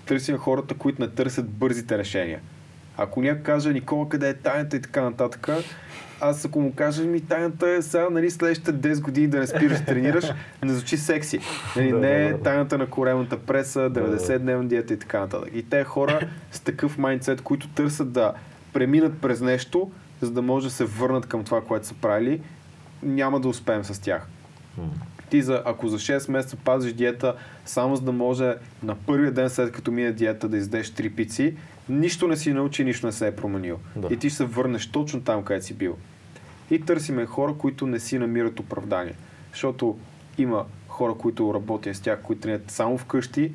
Търсим 0.06 0.36
хората, 0.36 0.74
които 0.74 1.02
не 1.02 1.08
търсят 1.08 1.48
бързите 1.48 1.98
решения. 1.98 2.40
Ако 2.96 3.22
някой 3.22 3.42
каже, 3.42 3.72
Никола, 3.72 4.08
къде 4.08 4.28
е 4.28 4.34
тайната 4.34 4.76
и 4.76 4.82
така 4.82 5.02
нататък, 5.02 5.48
аз 6.20 6.44
ако 6.44 6.60
му 6.60 6.72
кажа, 6.74 7.02
ми 7.02 7.20
тайната 7.20 7.70
е 7.70 7.82
сега, 7.82 8.08
нали, 8.10 8.30
следващите 8.30 8.72
10 8.72 9.00
години 9.00 9.26
да 9.26 9.38
не 9.38 9.46
спираш 9.46 9.78
да 9.78 9.84
тренираш, 9.84 10.24
не 10.62 10.72
звучи 10.72 10.96
секси. 10.96 11.38
Нали, 11.76 11.90
Да, 11.90 11.98
не 11.98 12.08
да, 12.08 12.14
е 12.14 12.32
да. 12.32 12.42
тайната 12.42 12.78
на 12.78 12.86
коремната 12.86 13.38
преса, 13.38 13.90
да. 13.90 14.00
90-дневна 14.18 14.66
диета 14.66 14.94
и 14.94 14.98
така 14.98 15.20
нататък. 15.20 15.50
И 15.54 15.62
те 15.62 15.84
хора 15.84 16.20
с 16.52 16.60
такъв 16.60 16.98
майндсет, 16.98 17.40
които 17.40 17.68
търсят 17.68 18.12
да 18.12 18.32
преминат 18.72 19.18
през 19.18 19.40
нещо, 19.40 19.90
за 20.20 20.30
да 20.30 20.42
може 20.42 20.66
да 20.66 20.72
се 20.72 20.84
върнат 20.84 21.26
към 21.26 21.44
това, 21.44 21.60
което 21.60 21.86
са 21.86 21.94
правили, 21.94 22.40
няма 23.02 23.40
да 23.40 23.48
успеем 23.48 23.84
с 23.84 24.00
тях. 24.02 24.26
Ти 25.30 25.42
за, 25.42 25.62
ако 25.64 25.88
за 25.88 25.98
6 25.98 26.30
месеца 26.30 26.56
пазиш 26.56 26.92
диета, 26.92 27.34
само 27.64 27.96
за 27.96 28.02
да 28.02 28.12
може 28.12 28.54
на 28.82 28.94
първия 28.94 29.32
ден 29.32 29.50
след 29.50 29.72
като 29.72 29.90
мине 29.90 30.12
диета 30.12 30.48
да 30.48 30.56
издеш 30.56 30.90
3 30.90 31.14
пици, 31.14 31.56
нищо 31.88 32.28
не 32.28 32.36
си 32.36 32.52
научи, 32.52 32.84
нищо 32.84 33.06
не 33.06 33.12
се 33.12 33.26
е 33.26 33.36
променил. 33.36 33.78
Да. 33.96 34.08
И 34.10 34.16
ти 34.16 34.30
ще 34.30 34.36
се 34.36 34.44
върнеш 34.44 34.86
точно 34.90 35.20
там, 35.20 35.42
където 35.42 35.66
си 35.66 35.74
бил. 35.74 35.96
И 36.70 36.80
търсиме 36.80 37.26
хора, 37.26 37.54
които 37.58 37.86
не 37.86 38.00
си 38.00 38.18
намират 38.18 38.60
оправдание. 38.60 39.14
Защото 39.52 39.98
има 40.38 40.64
хора, 40.88 41.14
които 41.14 41.54
работят 41.54 41.96
с 41.96 42.00
тях, 42.00 42.22
които 42.22 42.42
тренират 42.42 42.70
само 42.70 42.98
вкъщи. 42.98 43.52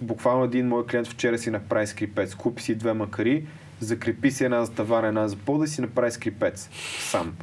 Буквално 0.00 0.44
един 0.44 0.68
мой 0.68 0.86
клиент 0.86 1.06
вчера 1.06 1.38
си 1.38 1.50
направи 1.50 1.86
скрипец. 1.86 2.34
Купи 2.34 2.62
си 2.62 2.74
две 2.74 2.92
макари, 2.92 3.46
закрепи 3.84 4.30
си 4.30 4.44
една 4.44 4.64
за 4.64 4.72
тавана, 4.72 5.08
една 5.08 5.28
за 5.28 5.36
пода 5.36 5.64
и 5.64 5.68
си 5.68 5.80
направи 5.80 6.10
скрипец. 6.10 6.70
Сам. 6.98 7.36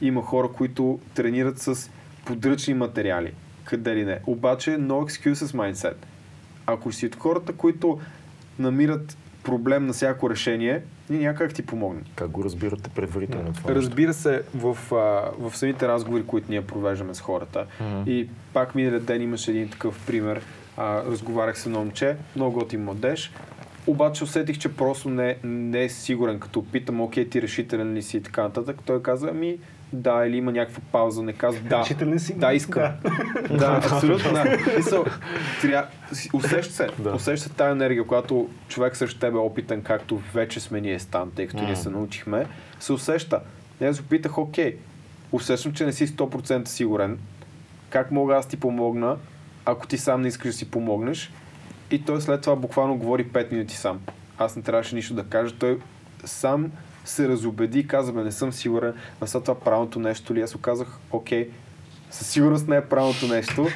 Има 0.00 0.22
хора, 0.22 0.48
които 0.48 1.00
тренират 1.14 1.58
с 1.58 1.90
подръчни 2.24 2.74
материали. 2.74 3.32
Къде 3.64 3.96
ли 3.96 4.04
не. 4.04 4.20
Обаче, 4.26 4.70
no 4.70 4.90
excuses 5.08 5.72
mindset. 5.72 5.96
Ако 6.66 6.92
си 6.92 7.06
от 7.06 7.16
хората, 7.16 7.52
които 7.52 8.00
намират 8.58 9.16
проблем 9.44 9.86
на 9.86 9.92
всяко 9.92 10.30
решение, 10.30 10.82
общини 11.12 11.24
някак 11.24 11.54
ти 11.54 11.66
помогне. 11.66 12.00
Как 12.14 12.30
го 12.30 12.44
разбирате 12.44 12.90
предварително 12.90 13.52
това? 13.52 13.74
Разбира 13.74 14.14
се, 14.14 14.42
в, 14.54 14.76
а, 14.92 15.30
в 15.38 15.56
самите 15.56 15.88
разговори, 15.88 16.26
които 16.26 16.46
ние 16.50 16.62
провеждаме 16.62 17.14
с 17.14 17.20
хората. 17.20 17.66
Мгм. 17.80 18.02
И 18.06 18.28
пак 18.52 18.74
миналия 18.74 19.00
ден 19.00 19.22
имаше 19.22 19.50
един 19.50 19.68
такъв 19.68 20.06
пример. 20.06 20.42
А, 20.76 21.04
разговарях 21.04 21.58
с 21.58 21.66
едно 21.66 21.78
момче, 21.78 22.16
много 22.36 22.58
готин 22.58 22.84
младеж. 22.84 23.32
Обаче 23.86 24.24
усетих, 24.24 24.58
че 24.58 24.76
просто 24.76 25.10
не, 25.10 25.36
не 25.44 25.84
е 25.84 25.88
сигурен, 25.88 26.40
като 26.40 26.64
питам, 26.64 27.00
окей, 27.00 27.28
ти 27.28 27.42
решителен 27.42 27.94
ли 27.94 28.02
си 28.02 28.16
и 28.16 28.22
така 28.22 28.42
нататък. 28.42 28.76
Той 28.86 29.02
каза, 29.02 29.28
ами 29.30 29.58
да, 29.92 30.26
или 30.26 30.36
има 30.36 30.52
някаква 30.52 30.82
пауза, 30.92 31.22
не 31.22 31.32
казва 31.32 31.60
да. 31.68 31.80
Решителен 31.80 32.20
си? 32.20 32.34
Да, 32.34 32.52
искам. 32.52 32.82
Да. 32.82 33.58
Да, 33.58 33.80
абсолютно. 33.92 34.32
Да. 34.32 34.58
Мисъл, 34.76 35.04
тря... 35.60 35.86
усеща 36.32 36.74
се, 36.74 36.88
Да. 36.98 37.10
усеща 37.14 37.48
се 37.48 37.54
тази 37.54 37.72
енергия, 37.72 38.04
когато 38.04 38.48
човек 38.68 38.96
срещу 38.96 39.18
тебе 39.18 39.36
е 39.36 39.40
опитен, 39.40 39.82
както 39.82 40.22
вече 40.34 40.60
сме 40.60 40.80
ние 40.80 40.98
стан, 40.98 41.30
тъй 41.36 41.46
като 41.46 41.62
ние 41.62 41.76
се 41.76 41.90
научихме, 41.90 42.46
се 42.80 42.92
усеща. 42.92 43.40
И 43.80 43.84
Аз 43.84 44.00
го 44.00 44.08
питах, 44.08 44.38
окей, 44.38 44.76
усещам, 45.32 45.72
че 45.72 45.86
не 45.86 45.92
си 45.92 46.08
100% 46.08 46.68
сигурен. 46.68 47.18
Как 47.90 48.10
мога 48.10 48.34
аз 48.34 48.48
ти 48.48 48.56
помогна, 48.56 49.16
ако 49.64 49.86
ти 49.86 49.98
сам 49.98 50.22
не 50.22 50.28
искаш 50.28 50.46
да 50.46 50.52
си 50.52 50.70
помогнеш? 50.70 51.32
И 51.92 52.02
той 52.02 52.20
след 52.20 52.40
това 52.40 52.56
буквално 52.56 52.96
говори 52.96 53.26
5 53.26 53.52
минути 53.52 53.76
сам. 53.76 54.00
Аз 54.38 54.56
не 54.56 54.62
трябваше 54.62 54.94
нищо 54.94 55.14
да 55.14 55.24
кажа. 55.24 55.54
Той 55.58 55.78
сам 56.24 56.72
се 57.04 57.28
разобеди 57.28 57.78
и 57.78 57.86
каза, 57.86 58.12
не 58.12 58.32
съм 58.32 58.52
сигурен, 58.52 58.94
а 59.20 59.26
след 59.26 59.42
това 59.44 59.60
правилното 59.60 59.98
нещо 60.00 60.34
ли? 60.34 60.40
Аз 60.42 60.54
му 60.54 60.60
казах, 60.60 60.98
окей, 61.10 61.48
със 62.10 62.26
сигурност 62.26 62.68
не 62.68 62.76
е 62.76 62.80
правилното 62.84 63.26
нещо. 63.26 63.68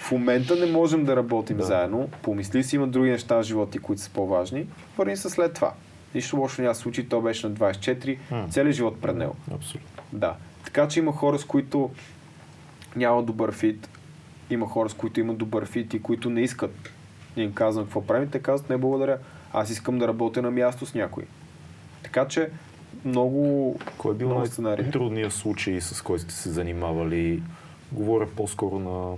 В 0.00 0.12
момента 0.12 0.56
не 0.56 0.66
можем 0.66 1.04
да 1.04 1.16
работим 1.16 1.56
Да. 1.56 1.64
заедно. 1.64 2.08
Помисли 2.22 2.64
си, 2.64 2.76
има 2.76 2.86
други 2.86 3.10
неща 3.10 3.36
в 3.36 3.42
живота 3.42 3.78
които 3.78 4.02
са 4.02 4.10
по-важни. 4.10 4.66
Върни 4.98 5.16
се 5.16 5.30
след 5.30 5.54
това. 5.54 5.72
Нищо 6.14 6.36
лошо 6.36 6.62
няма 6.62 6.74
случи, 6.74 7.08
той 7.08 7.22
беше 7.22 7.48
на 7.48 7.54
24, 7.54 8.18
М. 8.30 8.46
целият 8.50 8.76
живот 8.76 9.00
пред 9.02 9.16
него. 9.16 9.36
Абсолютно. 9.54 9.88
Да. 10.12 10.34
Така 10.64 10.88
че 10.88 10.98
има 11.00 11.12
хора, 11.12 11.38
с 11.38 11.44
които 11.44 11.90
няма 12.96 13.22
добър 13.22 13.52
фит, 13.52 13.88
има 14.50 14.66
хора, 14.68 14.88
с 14.88 14.94
които 14.94 15.20
има 15.20 15.34
добър 15.34 15.66
фит 15.66 15.94
и 15.94 16.02
които 16.02 16.30
не 16.30 16.40
искат. 16.40 16.90
Ние 17.36 17.46
им 17.46 17.52
казвам 17.52 17.84
какво 17.84 18.06
правим, 18.06 18.30
те 18.30 18.38
казват 18.38 18.70
не 18.70 18.76
благодаря. 18.76 19.18
Аз 19.52 19.70
искам 19.70 19.98
да 19.98 20.08
работя 20.08 20.42
на 20.42 20.50
място 20.50 20.86
с 20.86 20.94
някой. 20.94 21.24
Така 22.02 22.28
че 22.28 22.50
много, 23.04 23.76
Кой 23.98 24.14
е 24.14 24.18
бил 24.18 24.28
много 24.28 24.46
сценарии. 24.46 24.82
най-трудният 24.82 25.32
случай, 25.32 25.80
с 25.80 26.02
който 26.02 26.24
сте 26.24 26.34
се 26.34 26.50
занимавали? 26.50 27.42
Говоря 27.92 28.26
по-скоро 28.26 28.78
на 28.78 29.16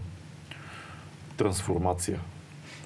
трансформация. 1.36 2.20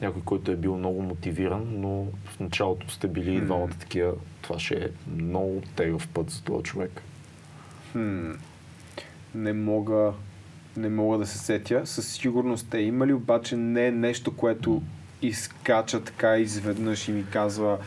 Някой, 0.00 0.23
който 0.23 0.50
е 0.50 0.57
бил 0.57 0.76
много 0.76 1.02
мотивиран, 1.02 1.67
но 1.70 1.89
в 2.25 2.41
началото 2.41 2.91
сте 2.91 3.09
били 3.09 3.39
М. 3.39 3.44
двамата 3.44 3.70
такива. 3.81 4.12
Това 4.42 4.59
ще 4.59 4.75
е 4.75 4.89
много 5.17 5.62
тегъв 5.76 6.09
път 6.09 6.31
за 6.31 6.42
този 6.42 6.62
човек. 6.62 7.02
Хм, 7.92 8.31
не 9.34 9.52
мога 9.52 10.12
не 10.76 10.89
мога 10.89 11.18
да 11.18 11.26
се 11.26 11.39
сетя. 11.39 11.83
Със 11.86 12.09
сигурност 12.09 12.75
е 12.75 12.78
имали, 12.78 13.12
обаче 13.12 13.57
не 13.57 13.86
е 13.86 13.91
нещо, 13.91 14.36
което 14.36 14.83
изкача 15.23 16.05
така 16.05 16.36
изведнъж 16.36 17.08
и 17.08 17.12
ми 17.12 17.24
казва 17.32 17.78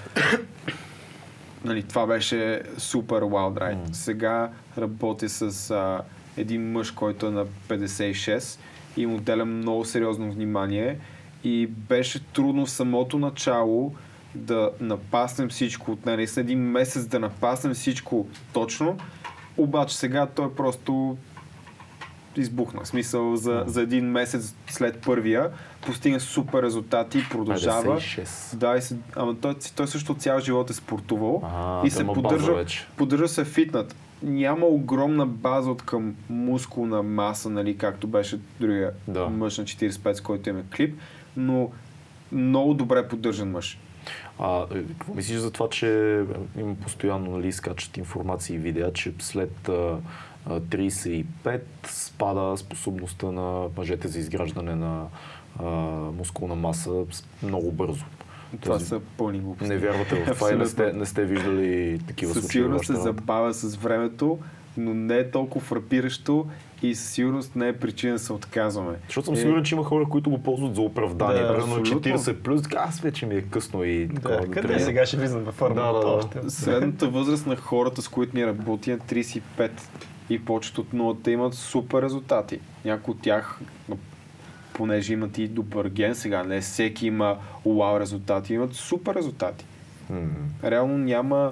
нали, 1.65 1.83
това 1.83 2.07
беше 2.07 2.61
супер 2.77 3.21
wild 3.21 3.59
ride. 3.59 3.87
М. 3.87 3.93
Сега 3.93 4.49
работя 4.77 5.29
с 5.29 5.71
а, 5.71 6.01
един 6.37 6.71
мъж, 6.71 6.91
който 6.91 7.27
е 7.27 7.31
на 7.31 7.45
56 7.45 8.59
и 8.97 9.05
му 9.05 9.15
отделям 9.15 9.57
много 9.57 9.85
сериозно 9.85 10.31
внимание 10.31 10.99
и 11.43 11.67
беше 11.67 12.23
трудно 12.23 12.65
в 12.65 12.71
самото 12.71 13.19
начало 13.19 13.95
да 14.35 14.71
напаснем 14.79 15.49
всичко 15.49 15.97
нея. 16.05 16.17
Наистина 16.17 16.41
един 16.41 16.59
месец 16.59 17.05
да 17.05 17.19
напаснем 17.19 17.73
всичко 17.73 18.27
точно, 18.53 18.97
обаче 19.57 19.97
сега 19.97 20.25
той 20.25 20.55
просто 20.55 21.17
избухна. 22.37 22.85
Смисъл 22.85 23.35
за, 23.35 23.63
за 23.67 23.81
един 23.81 24.05
месец 24.05 24.55
след 24.67 25.01
първия 25.01 25.49
постигна 25.85 26.19
супер 26.19 26.63
резултати, 26.63 27.23
продължава. 27.31 27.99
56. 27.99 28.55
Да, 28.55 28.77
и 28.77 28.81
се, 28.81 28.97
ама 29.15 29.35
той, 29.41 29.55
той 29.75 29.87
също 29.87 30.15
цял 30.15 30.39
живот 30.39 30.69
е 30.69 30.73
спортувал 30.73 31.41
А, 31.43 31.87
и 31.87 31.89
се 31.89 32.05
поддържа, 32.05 32.65
поддържа 32.97 33.27
се 33.27 33.45
фитнат. 33.45 33.95
Няма 34.23 34.65
огромна 34.65 35.25
база 35.25 35.71
от 35.71 35.81
към 35.81 36.15
мускулна 36.29 37.03
маса, 37.03 37.49
нали, 37.49 37.77
както 37.77 38.07
беше 38.07 38.39
другия 38.59 38.91
Да. 39.07 39.27
мъж 39.27 39.57
на 39.57 39.63
45, 39.63 40.13
с 40.13 40.21
който 40.21 40.49
имаме 40.49 40.65
клип, 40.75 40.99
но 41.37 41.69
много 42.31 42.73
добре 42.73 43.07
поддържан 43.07 43.51
мъж. 43.51 43.79
А, 44.39 44.65
е, 44.75 44.83
какво 44.83 45.13
мислиш 45.13 45.37
за 45.37 45.51
това, 45.51 45.69
че 45.69 46.19
е, 46.19 46.23
има 46.59 46.75
постоянно 46.75 47.31
нали, 47.31 47.51
скачат 47.51 47.97
информации 47.97 48.55
и 48.55 48.59
видеа, 48.59 48.93
че 48.93 49.13
след 49.19 49.69
а, 49.69 49.97
35 50.49 51.61
спада 51.87 52.57
способността 52.57 53.31
на 53.31 53.67
мъжете 53.77 54.07
за 54.07 54.19
изграждане 54.19 54.75
на 54.75 55.05
а, 55.59 55.65
мускулна 56.17 56.55
маса 56.55 57.03
много 57.43 57.71
бързо. 57.71 58.05
Това 58.61 58.75
Тоест, 58.75 58.87
са 58.87 58.99
пълни 59.17 59.39
глупости. 59.39 59.73
Не 59.73 59.77
вярвате 59.79 60.15
в 60.15 60.35
това 60.35 60.51
и 60.53 60.55
не 60.55 60.65
сте, 60.65 60.93
не 60.93 61.05
сте 61.05 61.25
виждали 61.25 61.99
такива 62.07 62.33
Със 62.33 62.43
случаи. 62.43 62.61
сигурност 62.61 62.85
се 62.85 62.95
забавя 62.95 63.53
с 63.53 63.75
времето, 63.75 64.39
но 64.77 64.93
не 64.93 65.17
е 65.17 65.31
толкова 65.31 65.65
фрапиращо 65.65 66.47
и 66.81 66.95
със 66.95 67.09
сигурност 67.09 67.55
не 67.55 67.67
е 67.67 67.73
причина 67.73 68.13
да 68.13 68.19
се 68.19 68.33
отказваме. 68.33 68.95
Защото 69.07 69.25
съм 69.25 69.33
Е, 69.33 69.37
сигурен, 69.37 69.63
че 69.63 69.75
има 69.75 69.83
хора, 69.83 70.05
които 70.09 70.29
го 70.29 70.37
ползват 70.43 70.75
за 70.75 70.81
оправдание. 70.81 71.41
Да, 71.41 71.47
Примерно 71.53 71.75
абсолютно. 71.75 72.11
40 72.11 72.33
плюс, 72.33 72.61
така, 72.61 72.77
аз 72.87 72.99
вече 72.99 73.25
ми 73.25 73.35
е 73.35 73.41
късно 73.41 73.83
и 73.83 74.09
такова. 74.15 74.35
Да, 74.35 74.41
къде 74.41 74.61
трябва. 74.67 74.79
сега 74.79 75.05
ще 75.05 75.17
влизам 75.17 75.43
във 75.43 75.55
форма? 75.55 75.75
Да, 75.75 75.93
да, 75.93 75.99
да. 75.99 76.07
Още. 76.07 76.49
Средната 76.49 77.07
възраст 77.07 77.47
на 77.47 77.55
хората, 77.55 78.01
с 78.01 78.07
които 78.07 78.31
ние 78.35 78.47
работим, 78.47 78.93
е 78.93 78.97
35 78.97 79.71
и 80.33 80.45
почват 80.45 80.77
от 80.77 80.93
нулата 80.93 81.31
имат 81.31 81.53
супер 81.53 82.01
резултати. 82.01 82.59
Някои 82.85 83.11
от 83.11 83.21
тях, 83.21 83.59
понеже 84.73 85.13
имат 85.13 85.37
и 85.37 85.47
добър 85.47 85.89
ген 85.89 86.15
сега, 86.15 86.43
не 86.43 86.61
всеки 86.61 87.07
има 87.07 87.37
уау 87.65 87.99
резултати, 87.99 88.53
имат 88.53 88.73
супер 88.73 89.15
резултати. 89.15 89.65
М. 90.09 90.21
Реално 90.63 90.97
няма 90.97 91.51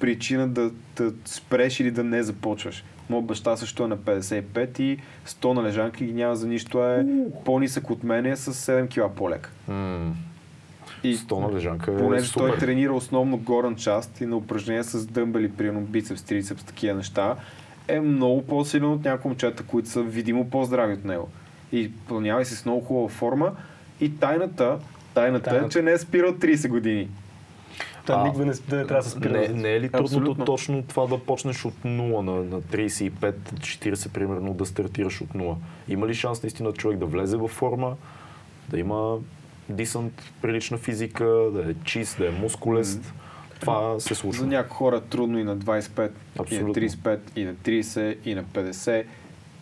причина 0.00 0.48
да, 0.48 0.70
да 0.96 1.12
спреш 1.24 1.80
или 1.80 1.90
да 1.90 2.04
не 2.04 2.22
започваш. 2.22 2.84
Моят 3.10 3.26
баща 3.26 3.56
също 3.56 3.84
е 3.84 3.88
на 3.88 3.98
55 3.98 4.80
и 4.80 4.98
100 5.26 5.52
на 5.52 5.62
лежанка 5.62 6.04
и 6.04 6.12
няма 6.12 6.36
за 6.36 6.48
нищо 6.48 6.84
е 6.84 7.06
по-нисък 7.44 7.90
от 7.90 8.04
мен 8.04 8.26
е 8.26 8.36
с 8.36 8.52
7 8.52 8.88
кила 8.88 9.14
по-лек. 9.14 9.52
М. 9.68 10.14
И 11.02 11.16
100 11.16 11.40
на 11.40 11.56
лежанка 11.56 11.92
е 11.92 11.96
понеже 11.96 12.32
той 12.32 12.58
тренира 12.58 12.92
основно 12.92 13.36
горен 13.36 13.76
част 13.76 14.20
и 14.20 14.26
на 14.26 14.36
упражнения 14.36 14.84
с 14.84 15.06
дъмбели, 15.06 15.52
примерно 15.52 15.80
бицепс, 15.80 16.22
трицепс, 16.22 16.64
такива 16.64 16.94
неща, 16.94 17.36
е 17.88 18.00
много 18.00 18.46
по-силен 18.46 18.90
от 18.90 19.04
някои 19.04 19.28
момчета, 19.28 19.62
които 19.62 19.88
са 19.88 20.02
видимо 20.02 20.50
по-здрави 20.50 20.94
от 20.94 21.04
него. 21.04 21.28
И 21.72 21.92
планява 22.08 22.44
се 22.44 22.56
с 22.56 22.64
много 22.64 22.80
хубава 22.80 23.08
форма 23.08 23.52
и 24.00 24.16
тайната, 24.16 24.78
тайната 25.14 25.50
е, 25.50 25.52
Тайната. 25.52 25.72
че 25.72 25.82
не 25.82 25.92
е 25.92 25.98
спирал 25.98 26.32
30 26.32 26.68
години. 26.68 27.08
Той 28.06 28.16
А, 28.16 28.24
никога 28.24 28.44
не, 28.44 28.52
не 28.52 28.56
трябва 28.60 28.96
да 28.96 29.02
се 29.02 29.10
спира. 29.10 29.32
Не, 29.32 29.48
не 29.48 29.74
е 29.74 29.80
ли 29.80 29.90
трудното 29.90 30.44
точно 30.44 30.82
това 30.82 31.06
да 31.06 31.18
почнеш 31.18 31.64
от 31.64 31.74
0 31.84 32.20
на, 32.20 32.32
на 32.32 32.62
35-40 32.62 34.08
примерно 34.08 34.54
да 34.54 34.66
стартираш 34.66 35.20
от 35.20 35.28
0? 35.28 35.54
Има 35.88 36.06
ли 36.06 36.14
шанс 36.14 36.42
наистина 36.42 36.72
човек 36.72 36.98
да 36.98 37.06
влезе 37.06 37.36
във 37.36 37.50
форма, 37.50 37.96
да 38.68 38.78
има 38.78 39.16
дисант, 39.68 40.22
прилична 40.42 40.78
физика, 40.78 41.24
да 41.24 41.70
е 41.70 41.74
чист, 41.84 42.18
да 42.18 42.28
е 42.28 42.30
мускулест? 42.30 43.12
Това 43.60 44.00
се 44.00 44.14
случва. 44.14 44.40
За 44.40 44.46
някои 44.46 44.76
хора 44.76 44.96
е 44.96 45.00
трудно 45.00 45.38
и 45.38 45.44
на 45.44 45.56
25, 45.56 45.98
и 45.98 46.00
на 46.02 46.10
Абсолютно. 46.38 46.74
35, 46.74 47.18
и 47.36 47.44
на 47.44 47.54
30, 47.54 48.16
и 48.24 48.34
на 48.34 48.44
50. 48.44 49.04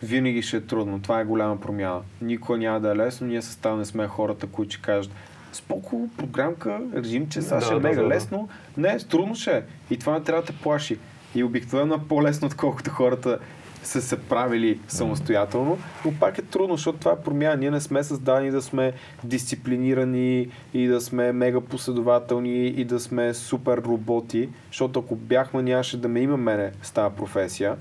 Винаги 0.03 0.41
ще 0.41 0.57
е 0.57 0.61
трудно. 0.61 1.01
Това 1.01 1.19
е 1.19 1.25
голяма 1.25 1.59
промяна. 1.61 2.01
Никога 2.21 2.57
няма 2.57 2.79
да 2.79 2.91
е 2.91 2.95
лесно. 2.95 3.27
Ние 3.27 3.41
състав 3.41 3.77
не 3.77 3.85
сме 3.85 4.07
хората, 4.07 4.47
които 4.47 4.71
ще 4.71 4.81
кажат 4.81 5.11
споко, 5.53 6.09
програмка, 6.17 6.79
режим, 6.95 7.29
че 7.29 7.41
сега 7.41 7.55
Да, 7.55 7.65
ще 7.65 7.73
е 7.73 7.79
да, 7.79 7.87
мега 7.87 8.01
да. 8.01 8.07
лесно. 8.07 8.49
Не, 8.77 8.97
трудно 8.97 9.35
ще 9.35 9.51
е. 9.51 9.63
И 9.89 9.99
това 9.99 10.13
не 10.13 10.23
трябва 10.23 10.41
да 10.41 10.47
те 10.47 10.53
плаши. 10.53 10.97
И 11.35 11.43
обикновено 11.43 11.95
е 11.95 12.07
по-лесно, 12.09 12.47
отколкото 12.47 12.91
хората 12.91 13.39
са 13.87 14.01
се 14.01 14.19
правили 14.19 14.79
самостоятелно, 14.87 15.77
но 16.05 16.13
пак 16.19 16.37
е 16.37 16.41
трудно, 16.41 16.75
защото 16.75 16.99
това 16.99 17.11
е 17.11 17.23
промяна. 17.23 17.55
Ние 17.55 17.71
не 17.71 17.81
сме 17.81 18.03
създадени 18.03 18.51
да 18.51 18.61
сме 18.61 18.93
дисциплинирани 19.23 20.47
и 20.73 20.87
да 20.87 21.01
сме 21.01 21.31
мега 21.31 21.61
последователни 21.61 22.67
и 22.67 22.85
да 22.85 22.99
сме 22.99 23.33
супер 23.33 23.77
роботи, 23.77 24.49
защото 24.67 24.99
ако 24.99 25.15
бяхме, 25.15 25.61
нямаше 25.61 26.01
да 26.01 26.07
ме 26.07 26.19
има 26.19 26.37
мене 26.37 26.71
с 26.81 26.91
тази 26.91 27.15
професия. 27.15 27.75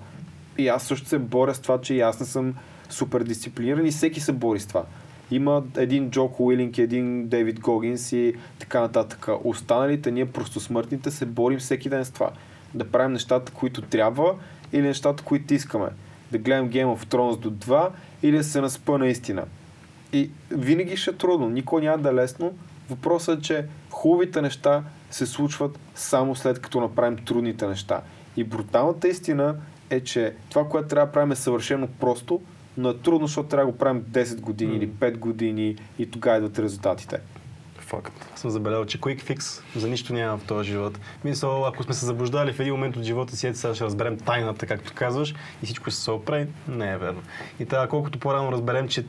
И 0.58 0.68
аз 0.68 0.82
също 0.82 1.08
се 1.08 1.18
боря 1.18 1.54
с 1.54 1.60
това, 1.60 1.80
че 1.80 1.94
и 1.94 2.00
аз 2.00 2.20
не 2.20 2.26
съм 2.26 2.54
супер 2.88 3.22
дисциплиниран 3.22 3.86
и 3.86 3.90
всеки 3.90 4.20
се 4.20 4.32
бори 4.32 4.60
с 4.60 4.66
това. 4.66 4.84
Има 5.30 5.62
един 5.76 6.10
Джоко 6.10 6.46
Уилинг, 6.46 6.78
един 6.78 7.28
Дейвид 7.28 7.60
Гогинс 7.60 8.12
и 8.12 8.34
така 8.58 8.80
нататък. 8.80 9.28
Останалите, 9.44 10.10
ние 10.10 10.26
просто 10.26 10.60
смъртните, 10.60 11.10
се 11.10 11.26
борим 11.26 11.58
всеки 11.58 11.88
ден 11.88 12.04
с 12.04 12.10
това. 12.10 12.30
Да 12.74 12.84
правим 12.84 13.12
нещата, 13.12 13.52
които 13.52 13.82
трябва 13.82 14.34
или 14.74 14.86
нещата, 14.86 15.24
които 15.24 15.54
искаме. 15.54 15.86
Да 16.32 16.38
гледам 16.38 16.70
Game 16.70 16.96
of 16.96 17.06
Thrones 17.06 17.38
до 17.38 17.50
2 17.50 17.88
или 18.22 18.36
да 18.36 18.44
се 18.44 18.60
наспа 18.60 18.98
наистина. 18.98 19.44
И 20.12 20.30
винаги 20.50 20.96
ще 20.96 21.10
е 21.10 21.14
трудно. 21.14 21.48
Никой 21.48 21.82
няма 21.82 21.98
да 21.98 22.10
е 22.10 22.14
лесно, 22.14 22.52
Въпросът 22.90 23.38
е, 23.38 23.42
че 23.42 23.66
хубавите 23.90 24.42
неща 24.42 24.82
се 25.10 25.26
случват 25.26 25.78
само 25.94 26.36
след 26.36 26.58
като 26.58 26.80
направим 26.80 27.24
трудните 27.24 27.66
неща. 27.66 28.00
И 28.36 28.44
бруталната 28.44 29.08
истина 29.08 29.56
е, 29.90 30.00
че 30.00 30.34
това, 30.50 30.68
което 30.68 30.88
трябва 30.88 31.06
да 31.06 31.12
правим 31.12 31.32
е 31.32 31.36
съвършено 31.36 31.88
просто, 32.00 32.40
но 32.76 32.90
е 32.90 32.96
трудно, 32.96 33.26
защото 33.26 33.48
трябва 33.48 33.66
да 33.66 33.72
го 33.72 33.78
правим 33.78 34.02
10 34.02 34.40
години 34.40 34.72
mm. 34.72 34.76
или 34.76 34.88
5 34.88 35.16
години 35.16 35.76
и 35.98 36.10
тогава 36.10 36.36
идват 36.36 36.58
резултатите. 36.58 37.20
Факт. 37.86 38.28
Аз 38.34 38.40
съм 38.40 38.50
забелязал, 38.50 38.84
че 38.84 39.00
quick 39.00 39.22
fix 39.22 39.62
за 39.76 39.88
нищо 39.88 40.12
няма 40.12 40.38
в 40.38 40.44
този 40.44 40.70
живот. 40.70 40.98
Мисля, 41.24 41.68
ако 41.68 41.82
сме 41.82 41.94
се 41.94 42.06
заблуждали 42.06 42.52
в 42.52 42.60
един 42.60 42.72
момент 42.72 42.96
от 42.96 43.02
живота 43.02 43.36
си, 43.36 43.46
ето 43.46 43.58
сега 43.58 43.74
ще 43.74 43.84
разберем 43.84 44.18
тайната, 44.18 44.66
както 44.66 44.92
казваш, 44.94 45.34
и 45.62 45.66
всичко 45.66 45.90
ще 45.90 46.00
се 46.00 46.10
оправи, 46.10 46.46
не 46.68 46.92
е 46.92 46.98
верно. 46.98 47.22
И 47.60 47.66
така, 47.66 47.88
колкото 47.88 48.18
по-рано 48.18 48.52
разберем, 48.52 48.88
че 48.88 49.04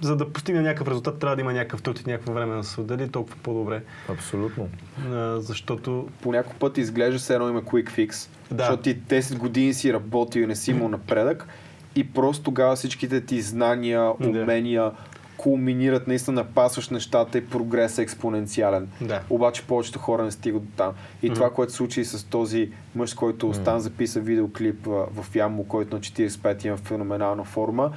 за 0.00 0.16
да 0.16 0.32
постигне 0.32 0.62
някакъв 0.62 0.88
резултат, 0.88 1.18
трябва 1.18 1.36
да 1.36 1.42
има 1.42 1.52
някакъв 1.52 1.82
труд 1.82 2.00
и 2.00 2.10
някакво 2.10 2.32
време 2.32 2.56
да 2.56 2.64
се 2.64 2.80
отдели, 2.80 3.08
толкова 3.08 3.36
по-добре. 3.42 3.82
Абсолютно. 4.08 4.68
А, 5.10 5.40
защото... 5.40 6.08
По 6.22 6.32
някой 6.32 6.54
път 6.58 6.78
изглежда 6.78 7.18
се 7.18 7.34
едно 7.34 7.48
има 7.48 7.62
quick 7.62 7.90
fix, 7.90 8.28
да. 8.50 8.64
защото 8.64 8.82
ти 8.82 9.00
10 9.00 9.36
години 9.36 9.74
си 9.74 9.92
работил 9.92 10.40
и 10.40 10.46
не 10.46 10.56
си 10.56 10.70
имал 10.70 10.88
напредък 10.88 11.48
и 11.94 12.12
просто 12.12 12.44
тогава 12.44 12.76
всичките 12.76 13.20
ти 13.20 13.40
знания, 13.40 14.12
умения, 14.20 14.82
да 14.82 14.92
кулминират 15.36 16.06
наистина 16.06 16.34
напасваш 16.34 16.88
нещата 16.88 17.38
и 17.38 17.46
прогрес 17.46 17.98
е 17.98 18.02
експоненциален. 18.02 18.88
Да. 19.00 19.20
Обаче 19.30 19.66
повечето 19.66 19.98
хора 19.98 20.24
не 20.24 20.30
стигат 20.30 20.64
до 20.64 20.70
там. 20.76 20.92
И 21.22 21.30
mm-hmm. 21.30 21.34
това, 21.34 21.50
което 21.50 21.72
се 21.72 21.76
случи 21.76 22.04
с 22.04 22.24
този 22.24 22.70
мъж, 22.94 23.14
който 23.14 23.46
mm-hmm. 23.46 23.60
Стан 23.60 23.80
записа 23.80 24.20
видеоклип 24.20 24.86
в 24.86 25.26
Яммо, 25.34 25.64
който 25.64 25.94
на 25.94 26.00
45 26.00 26.66
има 26.66 26.76
феноменална 26.76 27.44
форма, 27.44 27.90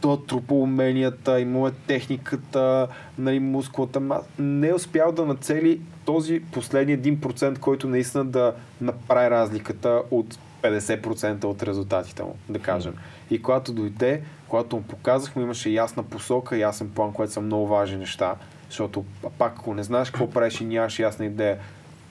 то 0.00 0.16
трупа 0.16 0.54
уменията, 0.54 1.40
има 1.40 1.68
е 1.68 1.72
техниката, 1.86 2.88
нали, 3.18 3.40
мускулата. 3.40 4.20
Не 4.38 4.68
е 4.68 4.74
успял 4.74 5.12
да 5.12 5.26
нацели 5.26 5.80
този 6.04 6.40
последния 6.52 6.98
1%, 6.98 7.58
който 7.58 7.88
наистина 7.88 8.24
да 8.24 8.54
направи 8.80 9.30
разликата 9.30 10.02
от 10.10 10.38
50% 10.62 11.44
от 11.44 11.62
резултатите 11.62 12.22
му, 12.22 12.36
да 12.48 12.58
кажем. 12.58 12.94
И 13.30 13.42
когато 13.42 13.72
дойде, 13.72 14.22
когато 14.48 14.76
му 14.76 14.82
показахме, 14.82 15.42
имаше 15.42 15.70
ясна 15.70 16.02
посока, 16.02 16.56
ясен 16.56 16.90
план, 16.90 17.12
което 17.12 17.32
са 17.32 17.40
много 17.40 17.66
важни 17.66 17.96
неща, 17.96 18.34
защото 18.68 19.04
пак 19.38 19.52
ако 19.58 19.74
не 19.74 19.82
знаеш 19.82 20.10
какво 20.10 20.30
правиш 20.30 20.60
и 20.60 20.64
нямаш 20.64 20.98
ясна 20.98 21.26
идея 21.26 21.58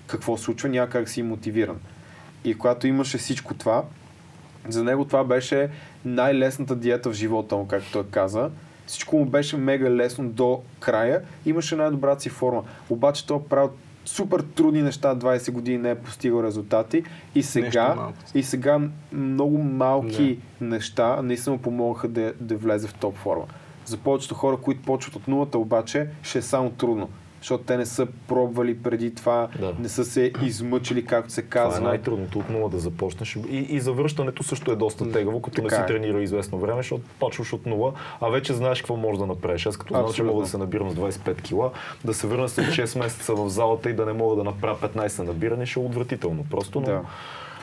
какво 0.08 0.38
случва, 0.38 0.70
няма 0.70 0.90
как 0.90 1.10
си 1.10 1.24
мотивиран. 1.24 1.80
И 2.44 2.58
когато 2.58 2.88
имаше 2.88 3.18
всичко 3.18 3.54
това, 3.54 3.84
за 4.68 4.84
него 4.84 5.06
това 5.06 5.24
беше 5.24 5.70
най-лесната 6.06 6.76
диета 6.76 7.10
в 7.10 7.14
живота 7.14 7.56
му, 7.56 7.68
както 7.68 7.92
той 7.92 8.08
каза. 8.08 8.50
Всичко 8.88 9.18
му 9.18 9.26
беше 9.26 9.58
мега 9.58 9.90
лесно 9.90 10.30
до 10.30 10.62
края. 10.80 11.22
Имаше 11.46 11.76
най-добрата 11.76 12.22
си 12.22 12.30
форма. 12.30 12.64
Обаче 12.90 13.28
той 13.28 13.44
правил 13.44 13.72
супер 14.10 14.40
трудни 14.40 14.82
неща, 14.82 15.16
20 15.16 15.52
години 15.52 15.78
не 15.78 15.90
е 15.90 15.96
постигал 15.96 16.44
резултати 16.44 17.04
и 17.36 17.44
сега, 17.44 17.96
и 18.36 18.44
сега 18.44 18.80
много 19.12 19.58
малки 19.58 20.40
да. 20.62 20.66
неща 20.66 21.22
наистина 21.22 21.56
му 21.56 21.62
помогнаха 21.62 22.08
да, 22.08 22.34
да 22.40 22.58
влезе 22.58 22.88
в 22.88 22.94
топ 22.94 23.16
форма. 23.16 23.46
За 23.86 23.98
повечето 23.98 24.36
хора, 24.36 24.58
които 24.58 24.82
почват 24.82 25.16
от 25.16 25.28
нулата, 25.28 25.58
обаче 25.58 26.08
ще 26.24 26.40
е 26.40 26.42
само 26.42 26.70
трудно 26.70 27.10
защото 27.40 27.64
те 27.64 27.78
не 27.78 27.86
са 27.86 28.08
пробвали 28.28 28.78
преди 28.78 29.16
това, 29.16 29.48
да. 29.60 29.74
не 29.80 29.90
са 29.90 30.06
се 30.06 30.32
измъчили, 30.44 31.06
както 31.06 31.34
се 31.34 31.42
казва. 31.42 31.78
Това 31.78 31.90
е 31.90 31.92
най-трудното 31.92 32.40
от 32.40 32.50
нула 32.50 32.70
да 32.70 32.80
започнеш. 32.80 33.36
И, 33.36 33.58
и 33.58 33.80
завръщането 33.80 34.44
също 34.44 34.72
е 34.72 34.76
доста 34.76 35.12
тегаво, 35.12 35.42
като 35.42 35.56
така 35.56 35.64
не 35.64 35.76
си 35.76 35.82
е. 35.82 35.86
тренира 35.86 36.22
известно 36.22 36.60
време, 36.60 36.80
защото 36.80 37.04
почваш 37.20 37.54
от 37.54 37.66
нула, 37.66 37.94
а 38.22 38.30
вече 38.30 38.54
знаеш 38.54 38.82
какво 38.82 38.96
можеш 38.96 39.20
да 39.20 39.26
направиш. 39.26 39.66
Аз 39.66 39.78
като 39.78 39.94
знам, 39.94 40.14
че 40.14 40.24
мога 40.24 40.44
да 40.44 40.50
се 40.50 40.58
набирам 40.58 40.88
на 40.88 40.94
25 40.94 41.42
кила, 41.42 41.72
да 42.06 42.14
се 42.14 42.28
върна 42.28 42.50
след 42.50 42.66
6 42.66 43.00
месеца 43.00 43.36
в 43.36 43.50
залата 43.50 43.90
и 43.90 43.94
да 43.94 44.06
не 44.06 44.14
мога 44.14 44.36
да 44.36 44.44
направя 44.44 44.90
15 44.90 45.24
набиране, 45.24 45.66
ще 45.66 45.80
е 45.80 45.84
отвратително. 45.84 46.46
Просто, 46.50 46.80
но... 46.80 46.86
Да. 46.86 47.02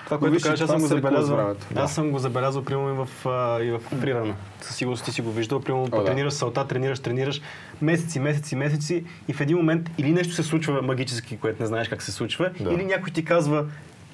Това, 0.06 0.18
което 0.18 0.42
кажеш, 0.42 0.60
аз 0.60 0.70
съм 0.70 0.80
го 0.80 0.86
забелязал. 0.86 1.54
Аз 1.74 1.94
съм 1.94 2.10
го 2.10 2.18
забелязал, 2.18 2.64
примерно 2.64 2.90
и 2.90 3.06
в, 3.06 3.28
а, 3.28 3.62
и 3.62 3.70
в 3.70 3.78
фрирана. 3.78 4.34
Със 4.60 4.76
сигурност 4.76 5.04
ти 5.04 5.12
си 5.12 5.22
го 5.22 5.32
виждал. 5.32 5.60
Примерно, 5.60 5.84
О, 5.84 5.98
да. 5.98 6.04
тренираш 6.04 6.32
салта, 6.32 6.66
тренираш, 6.66 7.00
тренираш 7.00 7.40
месеци, 7.82 8.20
месеци, 8.20 8.56
месеци 8.56 9.04
и 9.28 9.32
в 9.32 9.40
един 9.40 9.56
момент 9.56 9.90
или 9.98 10.12
нещо 10.12 10.34
се 10.34 10.42
случва 10.42 10.82
магически, 10.82 11.36
което 11.36 11.62
не 11.62 11.66
знаеш 11.66 11.88
как 11.88 12.02
се 12.02 12.12
случва, 12.12 12.50
да. 12.60 12.72
или 12.72 12.84
някой 12.84 13.12
ти 13.12 13.24
казва 13.24 13.66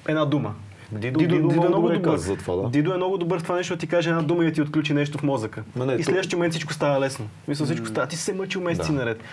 една 0.07 0.25
дума. 0.25 0.53
Дидо, 0.91 1.19
Дидо, 1.19 1.35
Дидо, 1.35 1.47
Дидо 1.47 1.65
е 1.65 1.67
много 1.67 1.89
добър. 1.89 2.17
За 2.17 2.35
това, 2.35 2.55
да. 2.55 2.69
Дидо 2.69 2.93
е 2.93 2.97
много 2.97 3.17
добър 3.17 3.39
в 3.39 3.43
това 3.43 3.55
нещо, 3.55 3.73
да 3.73 3.79
ти 3.79 3.87
каже 3.87 4.09
една 4.09 4.21
дума 4.21 4.43
и 4.43 4.47
да 4.47 4.53
ти 4.53 4.61
отключи 4.61 4.93
нещо 4.93 5.17
в 5.17 5.23
мозъка. 5.23 5.63
Ма 5.75 5.85
не, 5.85 5.93
и 5.93 6.03
следващия 6.03 6.37
момент 6.37 6.53
всичко 6.53 6.73
става 6.73 6.99
лесно. 6.99 7.27
Мисля, 7.47 7.65
всичко 7.65 7.87
става. 7.87 8.07
Ти 8.07 8.15
се 8.15 8.33
мъчил 8.33 8.61
месеци 8.61 8.91
да. 8.91 8.97
наред. 8.97 9.23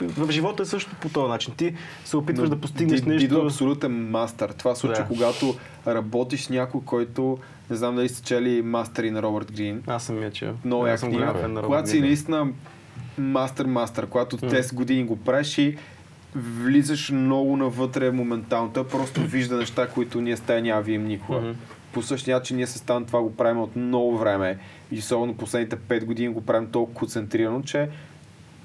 В 0.00 0.30
живота 0.30 0.62
е 0.62 0.66
също 0.66 0.90
по 1.00 1.08
този 1.08 1.28
начин. 1.28 1.54
Ти 1.56 1.74
се 2.04 2.16
опитваш 2.16 2.48
Но, 2.48 2.54
да 2.54 2.60
постигнеш 2.60 3.00
Дидо 3.00 3.12
нещо. 3.12 3.28
Дидо 3.28 3.42
е 3.42 3.46
абсолютен 3.46 4.10
мастър. 4.10 4.52
Това 4.52 4.74
случва, 4.74 5.02
да. 5.02 5.08
когато 5.08 5.54
работиш 5.86 6.42
с 6.42 6.50
някой, 6.50 6.80
който 6.84 7.38
не 7.70 7.76
знам 7.76 7.96
дали 7.96 8.08
сте 8.08 8.22
чели 8.22 8.62
мастери 8.62 9.10
на 9.10 9.22
Робърт 9.22 9.52
Грин. 9.52 9.82
Аз 9.86 10.04
съм 10.04 10.22
я 10.22 10.30
чел. 10.30 10.54
Много 10.64 10.86
як 10.86 11.00
книга. 11.00 11.60
Когато 11.64 11.90
си 11.90 12.00
наистина 12.00 12.46
мастер-мастер, 13.18 14.06
когато 14.06 14.38
10 14.38 14.74
години 14.74 15.04
го 15.04 15.16
правиш 15.16 15.58
и 15.58 15.76
влизаш 16.34 17.10
много 17.10 17.56
навътре 17.56 18.10
моментално. 18.10 18.72
Той 18.72 18.88
просто 18.88 19.20
вижда 19.20 19.56
неща, 19.56 19.88
които 19.88 20.20
ние 20.20 20.36
с 20.36 20.40
тая 20.40 20.62
няма 20.62 20.82
видим 20.82 21.04
никога. 21.04 21.38
Mm-hmm. 21.38 21.54
По 21.92 22.02
същия 22.02 22.36
начин 22.36 22.56
ние 22.56 22.66
с 22.66 22.78
Стан 22.78 23.04
това 23.04 23.22
го 23.22 23.36
правим 23.36 23.60
от 23.60 23.76
много 23.76 24.18
време 24.18 24.58
и 24.92 24.98
особено 24.98 25.36
последните 25.36 25.76
5 25.76 26.04
години 26.04 26.34
го 26.34 26.40
правим 26.40 26.70
толкова 26.70 26.98
концентрирано, 26.98 27.62
че 27.62 27.88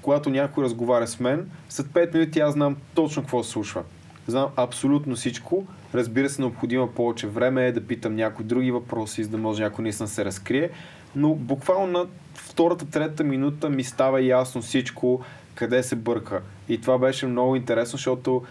когато 0.02 0.30
някой 0.30 0.64
разговаря 0.64 1.06
с 1.06 1.20
мен, 1.20 1.50
след 1.68 1.86
5 1.86 2.14
минути 2.14 2.40
аз 2.40 2.52
знам 2.52 2.76
точно 2.94 3.22
какво 3.22 3.42
се 3.42 3.50
случва. 3.50 3.82
Знам 4.26 4.48
абсолютно 4.56 5.16
всичко. 5.16 5.66
Разбира 5.94 6.28
се, 6.28 6.42
необходимо 6.42 6.88
повече 6.88 7.26
време 7.26 7.66
е 7.66 7.72
да 7.72 7.86
питам 7.86 8.14
някои 8.14 8.44
други 8.44 8.70
въпроси, 8.70 9.24
за 9.24 9.30
да 9.30 9.38
може 9.38 9.62
някой 9.62 9.82
наистина 9.82 10.08
се 10.08 10.24
разкрие. 10.24 10.70
Но 11.16 11.34
буквално 11.34 11.86
на 11.98 12.06
втората, 12.34 12.86
трета 12.86 13.24
минута 13.24 13.70
ми 13.70 13.84
става 13.84 14.22
ясно 14.22 14.62
всичко, 14.62 15.24
къде 15.58 15.82
се 15.82 15.96
бърка. 15.96 16.40
И 16.68 16.80
това 16.80 16.98
беше 16.98 17.26
много 17.26 17.56
интересно, 17.56 17.96
защото 17.96 18.42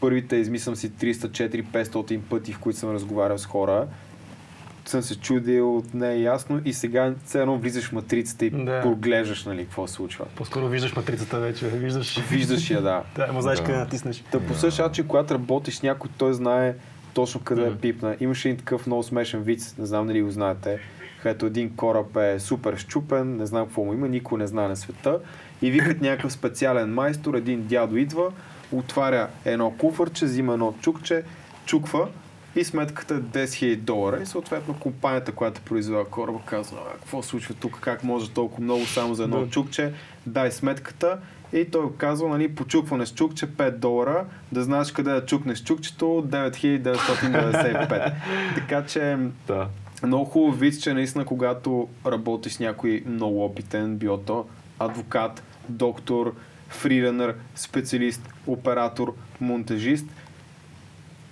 първите, 0.00 0.36
измислям 0.36 0.76
си 0.76 0.90
300-400-500 0.90 2.20
пъти, 2.20 2.52
в 2.52 2.58
които 2.58 2.78
съм 2.78 2.90
разговарял 2.90 3.38
с 3.38 3.46
хора, 3.46 3.86
съм 4.84 5.02
се 5.02 5.20
чудил, 5.20 5.84
не 5.94 6.12
е 6.12 6.20
ясно 6.20 6.60
и 6.64 6.72
сега 6.72 7.14
все 7.24 7.40
едно 7.40 7.58
влизаш 7.58 7.88
в 7.88 7.92
матрицата 7.92 8.46
и 8.46 8.50
да. 8.50 8.80
поглеждаш, 8.82 9.44
нали, 9.44 9.64
какво 9.64 9.86
се 9.86 9.94
случва. 9.94 10.24
По-скоро 10.36 10.68
виждаш 10.68 10.96
матрицата 10.96 11.40
вече, 11.40 11.68
виждаш. 11.68 12.20
Виждаш 12.20 12.70
я, 12.70 12.82
да. 12.82 13.02
да, 13.16 13.32
му 13.32 13.40
знаеш 13.40 13.58
да. 13.58 13.64
къде 13.64 13.78
натиснеш. 13.78 14.24
Та 14.32 14.40
по 14.40 14.54
същия 14.54 14.86
начин, 14.86 15.06
когато 15.06 15.34
работиш 15.34 15.74
с 15.74 15.82
някой, 15.82 16.10
той 16.18 16.34
знае 16.34 16.74
точно 17.14 17.40
къде 17.44 17.62
mm. 17.62 17.74
е 17.74 17.78
пипна. 17.78 18.16
Имаше 18.20 18.48
един 18.48 18.58
такъв 18.58 18.86
много 18.86 19.02
смешен 19.02 19.42
вид, 19.42 19.74
не 19.78 19.86
знам 19.86 20.06
дали 20.06 20.22
го 20.22 20.30
знаете, 20.30 20.78
където 21.22 21.46
един 21.46 21.76
кораб 21.76 22.16
е 22.16 22.40
супер 22.40 22.76
щупен, 22.76 23.36
не 23.36 23.46
знам 23.46 23.66
какво 23.66 23.84
му 23.84 23.92
има, 23.92 24.08
никой 24.08 24.38
не 24.38 24.46
знае 24.46 24.68
на 24.68 24.76
света 24.76 25.20
и 25.62 25.70
викат 25.70 26.00
някакъв 26.00 26.32
специален 26.32 26.94
майстор, 26.94 27.34
един 27.34 27.66
дядо 27.66 27.96
идва, 27.96 28.32
отваря 28.72 29.28
едно 29.44 29.70
куфърче, 29.70 30.24
взима 30.24 30.52
едно 30.52 30.74
чукче, 30.80 31.22
чуква 31.66 32.08
и 32.56 32.64
сметката 32.64 33.14
е 33.14 33.18
10 33.18 33.44
000 33.44 33.76
долара. 33.76 34.22
И 34.22 34.26
съответно 34.26 34.74
компанията, 34.74 35.32
която 35.32 35.60
произвела 35.60 36.04
кораба 36.04 36.38
казва, 36.46 36.78
какво 36.92 37.22
случва 37.22 37.54
тук, 37.54 37.78
как 37.80 38.04
може 38.04 38.30
толкова 38.30 38.64
много 38.64 38.86
само 38.86 39.14
за 39.14 39.24
едно 39.24 39.46
чукче, 39.46 39.92
дай 40.26 40.52
сметката 40.52 41.18
и 41.52 41.70
той 41.70 41.96
казва, 41.98 42.28
нали, 42.28 42.54
почукване 42.54 43.06
с 43.06 43.14
чукче 43.14 43.46
5 43.46 43.70
долара, 43.70 44.24
да 44.52 44.62
знаеш 44.62 44.92
къде 44.92 45.10
да 45.10 45.26
чукнеш 45.26 45.62
чукчето? 45.62 46.04
9995. 46.04 48.12
така 48.54 48.86
че 48.86 49.18
да. 49.46 49.68
много 50.02 50.24
хубаво 50.24 50.58
вид, 50.58 50.82
че 50.82 50.94
наистина 50.94 51.24
когато 51.24 51.88
работиш 52.06 52.52
с 52.52 52.60
някой 52.60 53.02
много 53.06 53.44
опитен, 53.44 53.96
било 53.96 54.18
то 54.18 54.46
адвокат, 54.78 55.42
доктор, 55.68 56.34
фриранър, 56.68 57.34
специалист, 57.54 58.28
оператор, 58.46 59.14
монтажист, 59.40 60.06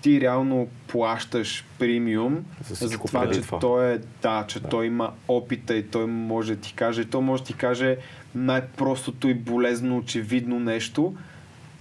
ти 0.02 0.20
реално 0.20 0.68
плащаш 0.86 1.64
премиум 1.78 2.44
за, 2.68 2.86
за 2.86 2.98
това, 2.98 3.30
че 3.30 3.40
това. 3.40 3.58
той 3.58 3.92
е, 3.92 3.98
да, 4.22 4.44
че 4.48 4.60
да. 4.60 4.68
той 4.68 4.86
има 4.86 5.12
опита 5.28 5.74
и 5.74 5.90
той 5.90 6.06
може 6.06 6.54
да 6.54 6.60
ти 6.60 6.74
каже, 6.74 7.04
той 7.04 7.20
може 7.22 7.42
да 7.42 7.46
ти 7.46 7.54
каже 7.54 7.96
най-простото 8.34 9.28
и 9.28 9.34
болезно 9.34 9.96
очевидно 9.96 10.60
нещо, 10.60 11.14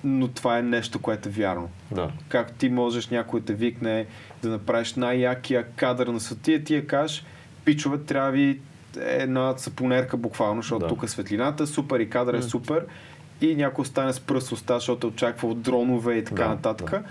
но 0.04 0.28
това 0.28 0.58
е 0.58 0.62
нещо, 0.62 1.00
което 1.00 1.30
е 1.30 1.32
вярно. 1.32 1.70
Да. 1.92 2.12
Как 2.30 2.54
ти 2.54 2.70
можеш 2.70 3.08
някой 3.08 3.42
да 3.42 3.54
викне 3.54 4.06
да 4.44 4.50
направиш 4.50 4.94
най-якия 4.94 5.66
кадър 5.76 6.08
на 6.08 6.20
света, 6.20 6.64
ти 6.64 6.76
я 6.76 6.88
кажеш, 6.88 7.26
пичове, 7.66 7.98
трябва 7.98 8.32
ви 8.32 8.60
една 9.02 9.54
сапонерка 9.58 10.18
буквално, 10.18 10.62
защото 10.62 10.80
да. 10.80 10.88
тук 10.88 11.04
е 11.04 11.08
светлината, 11.08 11.68
супер 11.68 12.00
и 12.00 12.10
кадър 12.10 12.34
е 12.34 12.42
супер 12.42 12.86
и 13.42 13.56
някой 13.56 13.82
остане 13.82 14.14
с 14.14 14.20
пръст 14.20 14.52
уста, 14.52 14.74
защото 14.74 15.08
очаква 15.08 15.48
от 15.48 15.62
дронове 15.62 16.16
и 16.16 16.24
така 16.24 16.44
да, 16.44 16.50
нататък. 16.50 16.90
Да. 16.90 17.04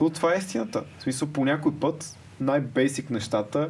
Но 0.00 0.10
това 0.10 0.34
е 0.34 0.38
истината. 0.38 0.82
В 0.98 1.02
смисъл, 1.02 1.28
по 1.28 1.44
някой 1.44 1.72
път 1.74 2.16
най-бейсик 2.40 3.10
нещата 3.10 3.68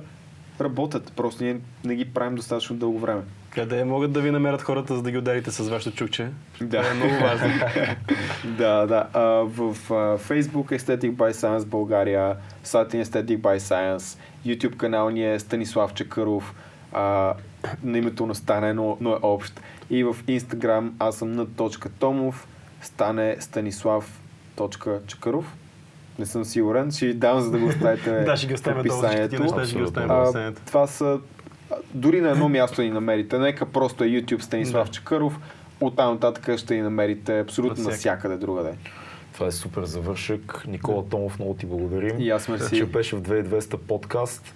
работят. 0.60 1.12
Просто 1.16 1.44
ние 1.44 1.60
не 1.84 1.94
ги 1.94 2.04
правим 2.04 2.34
достатъчно 2.34 2.76
дълго 2.76 2.98
време. 2.98 3.22
Къде 3.50 3.84
могат 3.84 4.12
да 4.12 4.20
ви 4.20 4.30
намерят 4.30 4.62
хората, 4.62 4.96
за 4.96 5.02
да 5.02 5.10
ги 5.10 5.18
ударите 5.18 5.50
с 5.50 5.68
вашето 5.68 5.96
чукче? 5.96 6.28
Да. 6.60 6.82
Това 6.82 6.90
е 6.90 6.94
много 6.94 7.14
важно. 7.22 7.48
да, 8.58 8.86
да. 8.86 9.06
А, 9.12 9.22
в 9.22 9.76
а, 9.90 10.18
Facebook 10.18 10.78
Aesthetic 10.78 11.12
by 11.12 11.32
Science 11.32 11.64
България, 11.64 12.36
сайта 12.64 12.96
ни 12.96 13.02
е 13.02 13.06
Aesthetic 13.06 13.38
by 13.38 13.58
Science, 13.58 14.18
YouTube 14.46 14.76
канал 14.76 15.10
ни 15.10 15.34
е 15.34 15.38
Станислав 15.38 15.94
Чакъров, 15.94 16.54
а, 16.92 17.34
на 17.82 17.98
името 17.98 18.26
на 18.26 18.34
Стане, 18.34 18.72
но, 18.72 18.96
но 19.00 19.10
е 19.10 19.18
общ. 19.22 19.60
И 19.90 20.04
в 20.04 20.16
Instagram 20.28 20.90
аз 20.98 21.16
съм 21.16 21.32
на 21.32 21.46
точка 21.46 21.88
Томов, 21.88 22.46
стане 22.82 23.36
Станислав.чакъров. 23.40 25.54
Не 26.18 26.26
съм 26.26 26.44
сигурен, 26.44 26.90
ще 26.90 27.06
ви 27.06 27.14
дам, 27.14 27.40
за 27.40 27.50
да 27.50 27.58
го 27.58 27.66
оставите 27.66 28.10
да, 28.20 28.36
ще 28.36 28.46
ги 28.46 28.54
оставим 28.54 28.80
описанието. 28.80 29.42
неща, 29.42 29.64
ще 29.64 29.76
ги 29.76 29.82
оставим 29.82 30.10
А, 30.10 30.52
това 30.66 30.86
са 30.86 31.18
дори 31.94 32.20
на 32.20 32.30
едно 32.30 32.48
място 32.48 32.82
ни 32.82 32.90
намерите. 32.90 33.38
Нека 33.38 33.66
просто 33.66 34.04
е 34.04 34.06
YouTube 34.06 34.40
Станислав 34.40 34.86
Да. 34.86 34.92
Чакъров. 34.92 35.38
Оттам 35.80 36.12
нататък 36.12 36.58
ще 36.58 36.74
ни 36.74 36.82
намерите 36.82 37.40
абсолютно 37.40 37.70
Навсякъде. 37.74 37.92
навсякъде 37.92 38.36
другаде. 38.36 38.72
Това 39.32 39.46
е 39.46 39.50
супер 39.50 39.84
завършък. 39.84 40.64
Никола 40.66 41.08
Томов, 41.08 41.38
много 41.38 41.54
ти 41.54 41.66
благодарим. 41.66 42.16
И 42.18 42.30
аз 42.30 42.48
мерси. 42.48 42.76
Че 42.76 42.86
беше 42.86 43.16
в 43.16 43.22
2200 43.22 43.76
подкаст. 43.76 44.54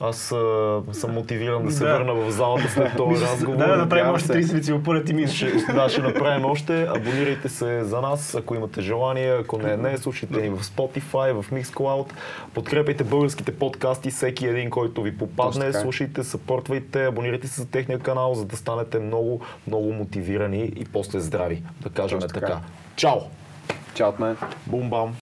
Аз 0.00 0.32
а, 0.32 0.82
съм 0.92 1.10
мотивиран 1.14 1.64
да 1.64 1.72
се 1.72 1.84
Да. 1.84 1.92
върна 1.92 2.14
в 2.14 2.30
залата 2.30 2.68
след 2.68 2.92
този 2.96 3.24
разговор. 3.24 3.56
Да, 3.56 3.66
да 3.66 3.76
направим 3.76 4.14
още 4.14 4.26
се. 4.26 4.32
30 4.32 4.54
лицевопълет 4.54 5.08
и 5.08 5.12
мис. 5.14 5.32
Ще, 5.32 5.52
да, 5.74 5.88
ще 5.88 6.02
направим 6.02 6.44
още. 6.44 6.82
Абонирайте 6.82 7.48
се 7.48 7.84
за 7.84 8.00
нас, 8.00 8.34
ако 8.34 8.54
имате 8.54 8.80
желание. 8.80 9.30
Ако 9.32 9.58
не, 9.58 9.76
не, 9.76 9.98
слушайте 9.98 10.40
ни 10.40 10.48
в 10.48 10.64
Spotify, 10.64 11.42
в 11.42 11.50
Mixcloud. 11.50 12.06
Подкрепяйте 12.54 13.04
българските 13.04 13.54
подкасти, 13.54 14.10
всеки 14.10 14.46
един, 14.46 14.70
който 14.70 15.02
ви 15.02 15.18
попадне. 15.18 15.72
Слушайте, 15.72 16.24
съпортвайте, 16.24 17.04
абонирайте 17.04 17.48
се 17.48 17.60
за 17.60 17.66
техния 17.68 17.98
канал, 17.98 18.34
за 18.34 18.44
да 18.44 18.56
станете 18.56 18.98
много, 18.98 19.40
много 19.66 19.92
мотивирани 19.92 20.72
и 20.76 20.84
после 20.84 21.20
здрави. 21.20 21.62
Да 21.80 21.88
кажем 21.88 22.20
така. 22.20 22.40
така. 22.40 22.60
Чао! 22.96 23.18
Чао 23.94 24.08
от 24.08 24.18
мен. 24.18 24.36
Бум-бам! 24.70 25.12